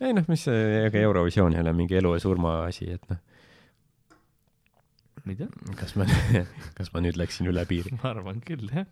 ei 0.00 0.14
noh, 0.16 0.26
mis 0.28 0.44
see, 0.48 0.84
ega 0.86 1.00
Eurovisioon 1.02 1.56
ei 1.56 1.64
ole 1.64 1.72
mingi 1.76 1.98
elu 1.98 2.14
ja 2.16 2.22
surma 2.22 2.60
asi, 2.66 2.90
et 2.94 3.04
noh, 3.10 3.20
ma 5.28 5.34
ei 5.34 5.38
tea, 5.38 5.76
kas 5.76 5.94
ma, 5.98 6.06
kas 6.78 6.92
ma 6.94 7.02
nüüd 7.04 7.18
läksin 7.20 7.48
üle 7.50 7.64
piiri. 7.68 7.92
ma 8.00 8.12
arvan 8.12 8.40
küll 8.44 8.68
jah. 8.72 8.86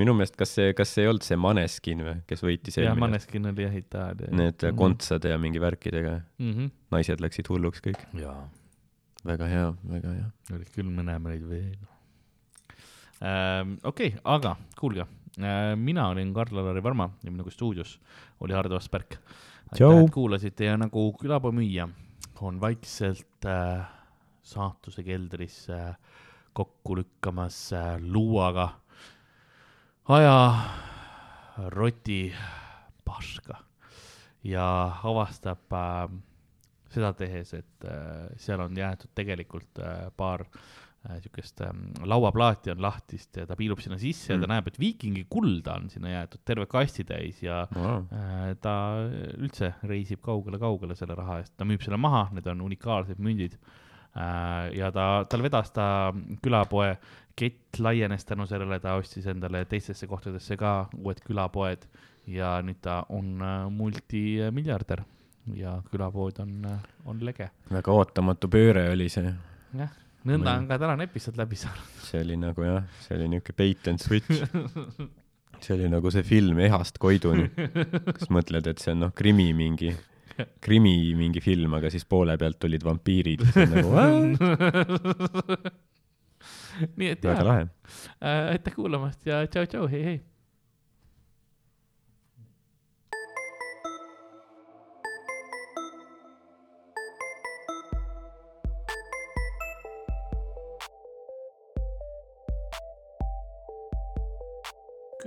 minu 0.00 0.14
meelest, 0.16 0.36
kas 0.40 0.54
see, 0.56 0.72
kas 0.76 0.92
see 0.94 1.04
ei 1.04 1.10
olnud 1.12 1.26
see 1.26 1.38
Maneskin 1.40 2.04
või, 2.06 2.18
kes 2.30 2.44
võitis 2.44 2.78
ja 2.78 2.86
eelmine? 2.86 3.06
Maneskin 3.06 3.50
oli 3.50 3.66
jah 3.66 3.78
Itaalia. 3.78 4.30
Need 4.34 4.66
kontsade 4.78 5.32
ja 5.34 5.40
mingi 5.40 5.62
värkidega, 5.62 6.18
mm. 6.40 6.52
-hmm. 6.52 6.70
naised 6.94 7.24
läksid 7.24 7.50
hulluks 7.52 7.84
kõik. 7.84 8.00
jaa, 8.18 8.38
väga 9.28 9.50
hea, 9.50 9.66
väga 9.96 10.14
hea. 10.20 10.30
oli 10.56 10.70
küll 10.76 10.90
mõnemaid 10.90 11.44
veel 11.50 11.74
ähm,. 11.74 11.93
Okei 13.24 14.08
okay,, 14.08 14.20
aga 14.24 14.56
kuulge 14.78 15.06
äh,, 15.38 15.74
mina 15.76 16.08
olin 16.08 16.34
Karl-Alari 16.34 16.82
Varma 16.82 17.08
ja 17.24 17.30
minuga 17.30 17.50
stuudios 17.50 17.98
oli 18.40 18.52
Hardo 18.52 18.76
Asperg. 18.76 19.16
Tšau. 19.74 19.90
aitäh, 19.90 20.04
et 20.04 20.14
kuulasite 20.14 20.64
ja 20.68 20.76
nagu 20.78 21.06
külapoemüüja 21.20 21.88
on 22.44 22.60
vaikselt 22.60 23.46
äh, 23.48 23.86
saatuse 24.42 25.02
keldris 25.02 25.64
äh, 25.70 25.94
kokku 26.52 26.96
lükkamas 26.96 27.72
äh, 27.72 27.96
luuaga 28.00 28.68
aja 30.08 30.36
roti 31.72 32.34
paška 33.04 33.56
ja 34.44 34.66
avastab 35.02 35.72
äh, 35.72 36.12
seda 36.94 37.12
tehes, 37.16 37.54
et 37.54 37.88
äh, 37.88 38.28
seal 38.36 38.60
on 38.60 38.76
jäetud 38.76 39.10
tegelikult 39.16 39.80
äh, 39.80 40.10
paar 40.16 40.44
äh, 40.44 40.83
siukest 41.20 41.60
ähm, 41.60 41.82
lauaplaati 42.08 42.70
on 42.72 42.80
lahtist 42.82 43.36
ja 43.36 43.44
ta 43.46 43.56
piilub 43.56 43.80
sinna 43.84 43.98
sisse 44.00 44.32
mm. 44.32 44.36
ja 44.36 44.40
ta 44.40 44.46
Mm. 44.46 44.52
näeb, 44.54 44.68
et 44.70 44.78
viikingi 44.80 45.26
kulda 45.30 45.74
on 45.78 45.90
sinna 45.92 46.10
jäetud 46.14 46.40
terve 46.44 46.66
kasti 46.66 47.04
täis 47.04 47.42
ja 47.42 47.66
Wow. 47.76 48.06
äh, 48.12 48.54
ta 48.60 48.74
üldse 49.36 49.74
reisib 49.84 50.22
kaugele-kaugele 50.24 50.96
selle 50.96 51.14
raha 51.18 51.38
eest, 51.42 51.52
ta 51.56 51.64
müüb 51.68 51.82
selle 51.84 51.98
maha, 52.00 52.28
need 52.32 52.46
on 52.46 52.60
unikaalsed 52.64 53.18
mündid 53.20 53.58
äh,. 54.16 54.72
ja 54.78 54.90
ta, 54.92 55.24
tal 55.28 55.42
vedas 55.44 55.70
ta 55.76 55.86
külapoe 56.42 56.96
kett 57.36 57.78
laienes 57.82 58.24
tänu 58.24 58.46
sellele, 58.46 58.78
ta 58.80 58.94
ostis 58.94 59.26
endale 59.26 59.64
teistesse 59.66 60.06
kohtadesse 60.06 60.56
ka 60.56 60.88
uued 60.96 61.20
külapoed 61.26 61.84
ja 62.30 62.60
nüüd 62.62 62.78
ta 62.80 63.02
on 63.12 63.42
äh, 63.42 63.66
multimiljardär 63.70 65.02
ja 65.54 65.82
külapood 65.90 66.38
on, 66.40 66.54
on 67.04 67.18
lege. 67.26 67.50
väga 67.70 67.92
ootamatu 67.92 68.48
pööre 68.48 68.86
oli 68.94 69.08
see. 69.12 69.34
jah, 69.76 69.90
nõnda 70.28 70.50
on 70.58 70.66
ka 70.70 70.74
tänane 70.80 71.02
episood 71.08 71.36
läbi 71.40 71.56
saanud. 71.60 71.84
see 72.08 72.20
oli 72.24 72.36
nagu 72.40 72.60
jah, 72.66 72.82
see 73.04 73.14
oli 73.18 73.26
niuke 73.36 73.52
bait 73.56 73.82
and 73.90 73.98
switch. 74.02 74.34
see 75.64 75.72
oli 75.76 75.86
nagu 75.92 76.06
see 76.14 76.24
film 76.26 76.56
Ehast 76.64 76.94
Koiduni. 77.02 77.46
kas 78.10 78.28
mõtled, 78.32 78.64
et 78.70 78.78
see 78.82 78.92
on 78.94 79.00
noh, 79.06 79.12
krimi 79.16 79.48
mingi, 79.56 79.90
krimi 80.64 80.96
mingi 81.18 81.40
film, 81.44 81.70
aga 81.78 81.86
siis 81.92 82.04
poole 82.08 82.34
pealt 82.40 82.58
tulid 82.64 82.82
vampiirid. 82.86 83.40
Nagu, 83.72 83.90
nii 86.98 87.08
et 87.14 87.22
jaa, 87.24 87.40
lahe. 87.46 87.64
aitäh 88.20 88.74
kuulamast 88.74 89.20
ja 89.28 89.34
tšau-tšau, 89.46 89.84
hei-hei. 89.92 90.18